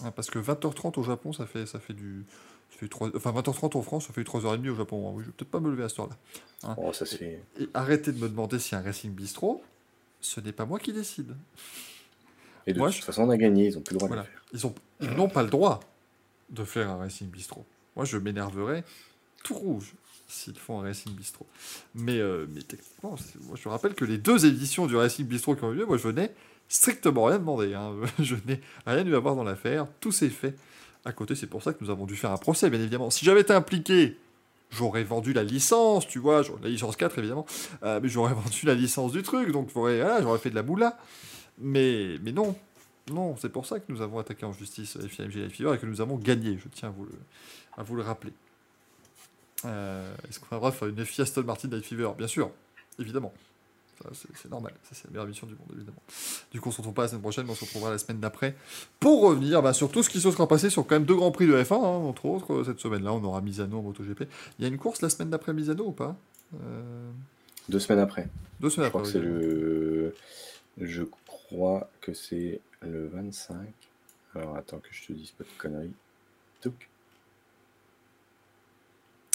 Ah, 0.04 0.12
Parce 0.12 0.30
que 0.30 0.40
20h30 0.40 1.00
au 1.00 1.04
Japon, 1.04 1.32
ça 1.34 1.46
fait, 1.46 1.66
ça 1.66 1.80
fait 1.80 1.94
du. 1.94 2.26
ça 2.72 2.78
fait 2.80 2.88
trois- 2.88 3.10
enfin, 3.16 3.32
20h30 3.32 3.76
en 3.78 3.82
France, 3.82 4.08
ça 4.08 4.14
fait 4.14 4.24
3h30 4.24 4.70
au 4.70 4.76
Japon. 4.76 5.08
hein. 5.08 5.12
Oui, 5.16 5.24
je 5.24 5.28
vais 5.28 5.34
peut-être 5.38 5.52
pas 5.52 5.60
me 5.60 5.70
lever 5.70 5.84
à 5.84 5.90
cette 5.90 6.00
heure-là. 6.00 6.76
Oh, 6.78 6.92
ça 6.94 7.06
se 7.06 7.16
fait. 7.16 7.42
Et 7.60 7.70
arrêtez 7.74 8.12
de 8.12 8.20
me 8.20 8.28
demander 8.28 8.60
si 8.60 8.76
un 8.76 8.82
Racing 8.82 9.12
Bistro, 9.14 9.64
ce 10.20 10.40
n'est 10.42 10.52
pas 10.52 10.66
moi 10.66 10.80
qui 10.80 10.92
décide. 10.92 11.36
Et 12.68 12.74
de 12.74 12.78
Moi, 12.80 12.90
toute 12.90 12.98
je- 13.00 13.04
façon, 13.04 13.24
on 13.24 13.30
a 13.30 13.38
gagné, 13.38 13.68
ils 13.68 13.78
ont 13.78 13.82
plus 13.82 13.94
le 13.94 13.98
droit 14.00 14.08
Voilà. 14.08 14.24
de 14.24 14.28
le 14.28 14.34
faire. 14.34 14.42
Ils 14.54 14.68
ont- 14.68 14.76
ils 15.02 15.10
n'ont 15.18 15.30
pas 15.30 15.44
le 15.44 15.50
droit 15.50 15.80
de 16.50 16.64
faire 16.64 16.90
un 16.90 16.98
Racing 16.98 17.28
Bistro. 17.30 17.66
Moi, 17.96 18.06
je 18.06 18.18
m'énerverai 18.18 18.84
tout 19.44 19.56
rouge 19.56 19.94
s'ils 20.32 20.58
font 20.58 20.80
un 20.80 20.84
Racing 20.84 21.14
Bistro. 21.14 21.46
Mais, 21.96 22.20
euh, 22.20 22.46
mais 22.54 22.62
techniquement, 22.62 23.16
moi, 23.42 23.56
je 23.62 23.70
rappelle 23.70 23.94
que 23.94 24.06
les 24.06 24.18
deux 24.18 24.46
éditions 24.46 24.88
du 24.88 24.96
Racing 24.96 25.26
Bistro 25.26 25.56
qui 25.56 25.64
ont 25.64 25.72
eu 25.74 25.76
lieu, 25.78 25.86
moi, 25.86 25.98
je 25.98 26.08
venais 26.08 26.34
strictement 26.68 27.26
rien 27.26 27.40
demandé. 27.40 27.74
hein. 27.74 27.94
Je 28.20 28.36
n'ai 28.48 28.62
rien 28.86 29.06
eu 29.06 29.16
à 29.16 29.20
voir 29.20 29.36
dans 29.36 29.44
l'affaire. 29.44 29.88
Tout 30.00 30.12
s'est 30.12 30.30
fait 30.30 30.56
à 31.04 31.12
côté. 31.12 31.36
C'est 31.36 31.48
pour 31.48 31.62
ça 31.64 31.74
que 31.74 31.84
nous 31.84 31.90
avons 31.90 32.06
dû 32.06 32.16
faire 32.16 32.32
un 32.32 32.38
procès, 32.38 32.70
bien 32.70 32.80
évidemment. 32.80 33.10
Si 33.10 33.26
j'avais 33.26 33.42
été 33.42 33.54
impliqué, 33.54 34.18
j'aurais 34.70 35.04
vendu 35.04 35.34
la 35.34 35.44
licence, 35.44 36.08
tu 36.08 36.20
vois, 36.20 36.44
la 36.64 36.70
licence 36.70 36.96
4 36.96 37.20
évidemment, 37.20 37.46
euh, 37.84 38.00
mais 38.02 38.08
j'aurais 38.08 38.34
vendu 38.44 38.66
la 38.66 38.74
licence 38.74 39.12
du 39.12 39.22
truc, 39.22 39.52
donc 39.52 39.70
j'aurais 39.74 40.40
fait 40.40 40.50
de 40.50 40.56
la 40.56 40.64
boula. 40.64 40.98
Mais, 41.58 42.18
mais 42.24 42.32
non, 42.32 42.56
non, 43.12 43.36
c'est 43.38 43.50
pour 43.50 43.66
ça 43.66 43.80
que 43.80 43.92
nous 43.92 44.02
avons 44.02 44.20
attaqué 44.20 44.46
en 44.46 44.54
justice 44.54 44.98
FIMG 44.98 45.36
Light 45.36 45.52
Fever 45.52 45.74
et 45.76 45.78
que 45.78 45.86
nous 45.86 46.00
avons 46.00 46.16
gagné, 46.16 46.58
je 46.58 46.70
tiens 46.70 46.88
à 46.90 46.92
vous 46.92 47.04
le, 47.06 47.12
à 47.78 47.84
vous 47.84 47.96
le 47.96 48.02
rappeler. 48.04 48.32
Euh, 49.66 50.14
Est-ce 50.30 50.40
qu'on 50.40 50.48
a 50.48 50.56
le 50.56 50.58
droit 50.58 50.72
de 50.72 50.76
faire 50.76 50.88
une 50.88 51.06
FI 51.06 51.22
Aston 51.22 51.44
Martin 51.44 51.70
Light 51.70 51.86
Fever 51.86 52.10
Bien 52.18 52.28
sûr, 52.28 52.52
évidemment. 53.00 53.34
C'est 54.14 54.50
normal, 54.50 54.74
ça 54.82 54.96
c'est 54.96 55.04
la 55.06 55.12
meilleure 55.12 55.28
mission 55.28 55.46
du 55.46 55.54
monde, 55.54 55.68
évidemment. 55.76 56.02
Du 56.52 56.60
coup, 56.60 56.70
on 56.70 56.72
se 56.72 56.78
retrouve 56.78 56.96
pas 56.96 57.04
la 57.04 57.08
semaine 57.10 57.22
prochaine, 57.22 57.46
mais 57.46 57.52
on 57.52 57.56
se 57.56 57.66
retrouvera 57.66 57.92
la 57.92 58.00
semaine 58.00 58.20
d'après 58.20 58.56
pour 59.00 59.22
revenir 59.22 59.62
bah, 59.62 59.74
sur 59.74 59.92
tout 59.92 60.02
ce 60.02 60.10
qui 60.10 60.20
se 60.20 60.32
sera 60.32 60.48
passé 60.48 60.72
sur 60.72 60.88
quand 60.88 60.96
même 60.96 61.06
deux 61.06 61.14
grands 61.16 61.30
prix 61.32 61.46
de 61.46 61.54
F1, 61.54 61.76
hein, 61.76 61.78
entre 61.78 62.26
autres. 62.26 62.52
euh, 62.52 62.64
Cette 62.64 62.80
semaine-là, 62.80 63.14
on 63.14 63.24
aura 63.24 63.42
Misano 63.42 63.78
en 63.78 63.82
MotoGP. 63.84 64.24
Il 64.58 64.64
y 64.64 64.66
a 64.66 64.70
une 64.70 64.80
course 64.80 65.04
la 65.04 65.10
semaine 65.12 65.30
d'après 65.30 65.54
Misano 65.54 65.86
ou 65.86 65.92
pas? 65.92 66.16
Euh, 66.56 67.12
Deux 67.70 67.78
semaines 67.78 68.00
après. 68.02 68.28
Deux 68.60 68.70
Je 68.70 68.74
semaines 68.76 68.90
crois 68.90 69.02
après. 69.02 69.14
que 69.14 69.20
c'est 69.20 69.24
oui. 69.24 69.26
le. 69.28 70.16
Je 70.80 71.04
crois 71.28 71.88
que 72.02 72.16
c'est 72.16 72.60
le 72.82 73.08
25. 73.10 73.56
Alors 74.34 74.56
attends 74.56 74.80
que 74.80 74.88
je 74.92 75.06
te 75.06 75.14
dise 75.14 75.30
pas 75.30 75.44
de 75.44 75.50
conneries. 75.60 75.92
Touc. 76.62 76.90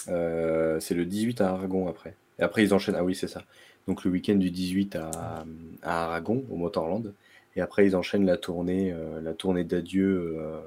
Euh, 0.08 0.80
c'est 0.80 0.94
le 0.94 1.04
18 1.04 1.40
à 1.40 1.50
Aragon 1.50 1.88
après. 1.88 2.14
Et 2.38 2.42
après 2.42 2.62
ils 2.62 2.74
enchaînent. 2.74 2.96
Ah 2.96 3.04
oui, 3.04 3.14
c'est 3.14 3.28
ça. 3.28 3.44
Donc 3.86 4.04
le 4.04 4.10
week-end 4.10 4.34
du 4.34 4.50
18 4.50 4.96
à, 4.96 5.44
à 5.82 6.04
Aragon, 6.04 6.44
au 6.50 6.56
Motorland. 6.56 7.12
Et 7.54 7.60
après 7.60 7.86
ils 7.86 7.96
enchaînent 7.96 8.26
la 8.26 8.36
tournée, 8.36 8.92
euh, 8.92 9.20
la 9.20 9.32
tournée 9.32 9.64
d'adieu 9.64 10.36
euh, 10.38 10.60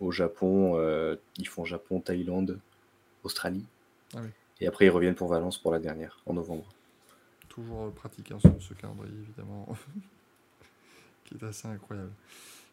au 0.00 0.10
Japon. 0.10 0.78
ils 1.38 1.48
font 1.48 1.64
Japon, 1.64 2.00
Thaïlande, 2.00 2.58
Australie. 3.24 3.64
Ah 4.14 4.20
oui. 4.22 4.28
Et 4.60 4.66
après 4.66 4.86
ils 4.86 4.90
reviennent 4.90 5.14
pour 5.14 5.28
Valence 5.28 5.58
pour 5.58 5.72
la 5.72 5.78
dernière, 5.78 6.18
en 6.26 6.34
novembre. 6.34 6.66
Toujours 7.48 7.90
pratique 7.92 8.30
hein, 8.32 8.38
ce, 8.40 8.48
ce 8.60 8.74
calendrier, 8.74 9.14
évidemment, 9.22 9.66
qui 11.24 11.34
est 11.34 11.44
assez 11.44 11.66
incroyable. 11.66 12.12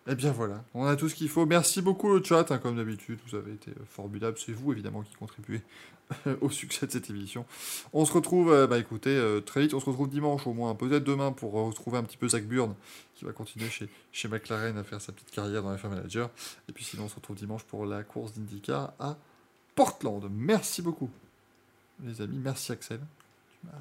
Eh 0.07 0.13
bien 0.13 0.31
voilà, 0.31 0.63
on 0.75 0.85
a 0.85 0.95
tout 0.95 1.09
ce 1.09 1.15
qu'il 1.15 1.29
faut. 1.29 1.47
Merci 1.47 1.81
beaucoup 1.81 2.13
le 2.13 2.23
chat, 2.23 2.51
hein, 2.51 2.59
comme 2.59 2.75
d'habitude, 2.75 3.19
vous 3.27 3.35
avez 3.35 3.53
été 3.53 3.71
euh, 3.71 3.85
formidable. 3.87 4.37
C'est 4.37 4.51
vous 4.51 4.71
évidemment 4.71 5.01
qui 5.01 5.15
contribuez 5.15 5.61
au 6.41 6.51
succès 6.51 6.85
de 6.85 6.91
cette 6.91 7.09
émission. 7.09 7.45
On 7.91 8.05
se 8.05 8.13
retrouve, 8.13 8.51
euh, 8.51 8.67
bah 8.67 8.77
écoutez, 8.77 9.09
euh, 9.09 9.41
très 9.41 9.61
vite, 9.61 9.73
on 9.73 9.79
se 9.79 9.85
retrouve 9.85 10.07
dimanche 10.07 10.45
au 10.45 10.53
moins, 10.53 10.75
peut-être 10.75 11.03
demain 11.03 11.31
pour 11.31 11.53
retrouver 11.53 11.97
un 11.97 12.03
petit 12.03 12.17
peu 12.17 12.29
Zach 12.29 12.45
Burn, 12.45 12.75
qui 13.15 13.25
va 13.25 13.31
continuer 13.31 13.67
chez, 13.69 13.89
chez 14.11 14.27
McLaren 14.27 14.77
à 14.77 14.83
faire 14.83 15.01
sa 15.01 15.11
petite 15.11 15.31
carrière 15.31 15.63
dans 15.63 15.75
F1 15.75 15.89
Manager. 15.89 16.29
Et 16.69 16.71
puis 16.71 16.83
sinon, 16.83 17.05
on 17.05 17.09
se 17.09 17.15
retrouve 17.15 17.35
dimanche 17.35 17.63
pour 17.63 17.87
la 17.87 18.03
course 18.03 18.33
d'IndyCar 18.33 18.93
à 18.99 19.17
Portland. 19.73 20.29
Merci 20.29 20.83
beaucoup, 20.83 21.09
les 22.03 22.21
amis. 22.21 22.37
Merci 22.37 22.73
Axel. 22.73 22.99
Tu 23.49 23.65
m'as 23.65 23.71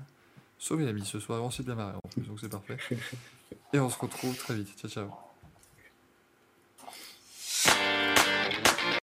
sauvé 0.58 0.90
la 0.90 1.04
ce 1.04 1.20
soir, 1.20 1.42
on 1.42 1.50
s'est 1.50 1.62
bien 1.62 1.74
marré 1.74 1.96
en 2.02 2.08
plus, 2.08 2.22
donc 2.22 2.40
c'est 2.40 2.48
parfait. 2.48 2.78
Et 3.74 3.78
on 3.78 3.90
se 3.90 3.98
retrouve 3.98 4.34
très 4.38 4.54
vite. 4.54 4.74
Ciao, 4.78 4.90
ciao. 4.90 5.33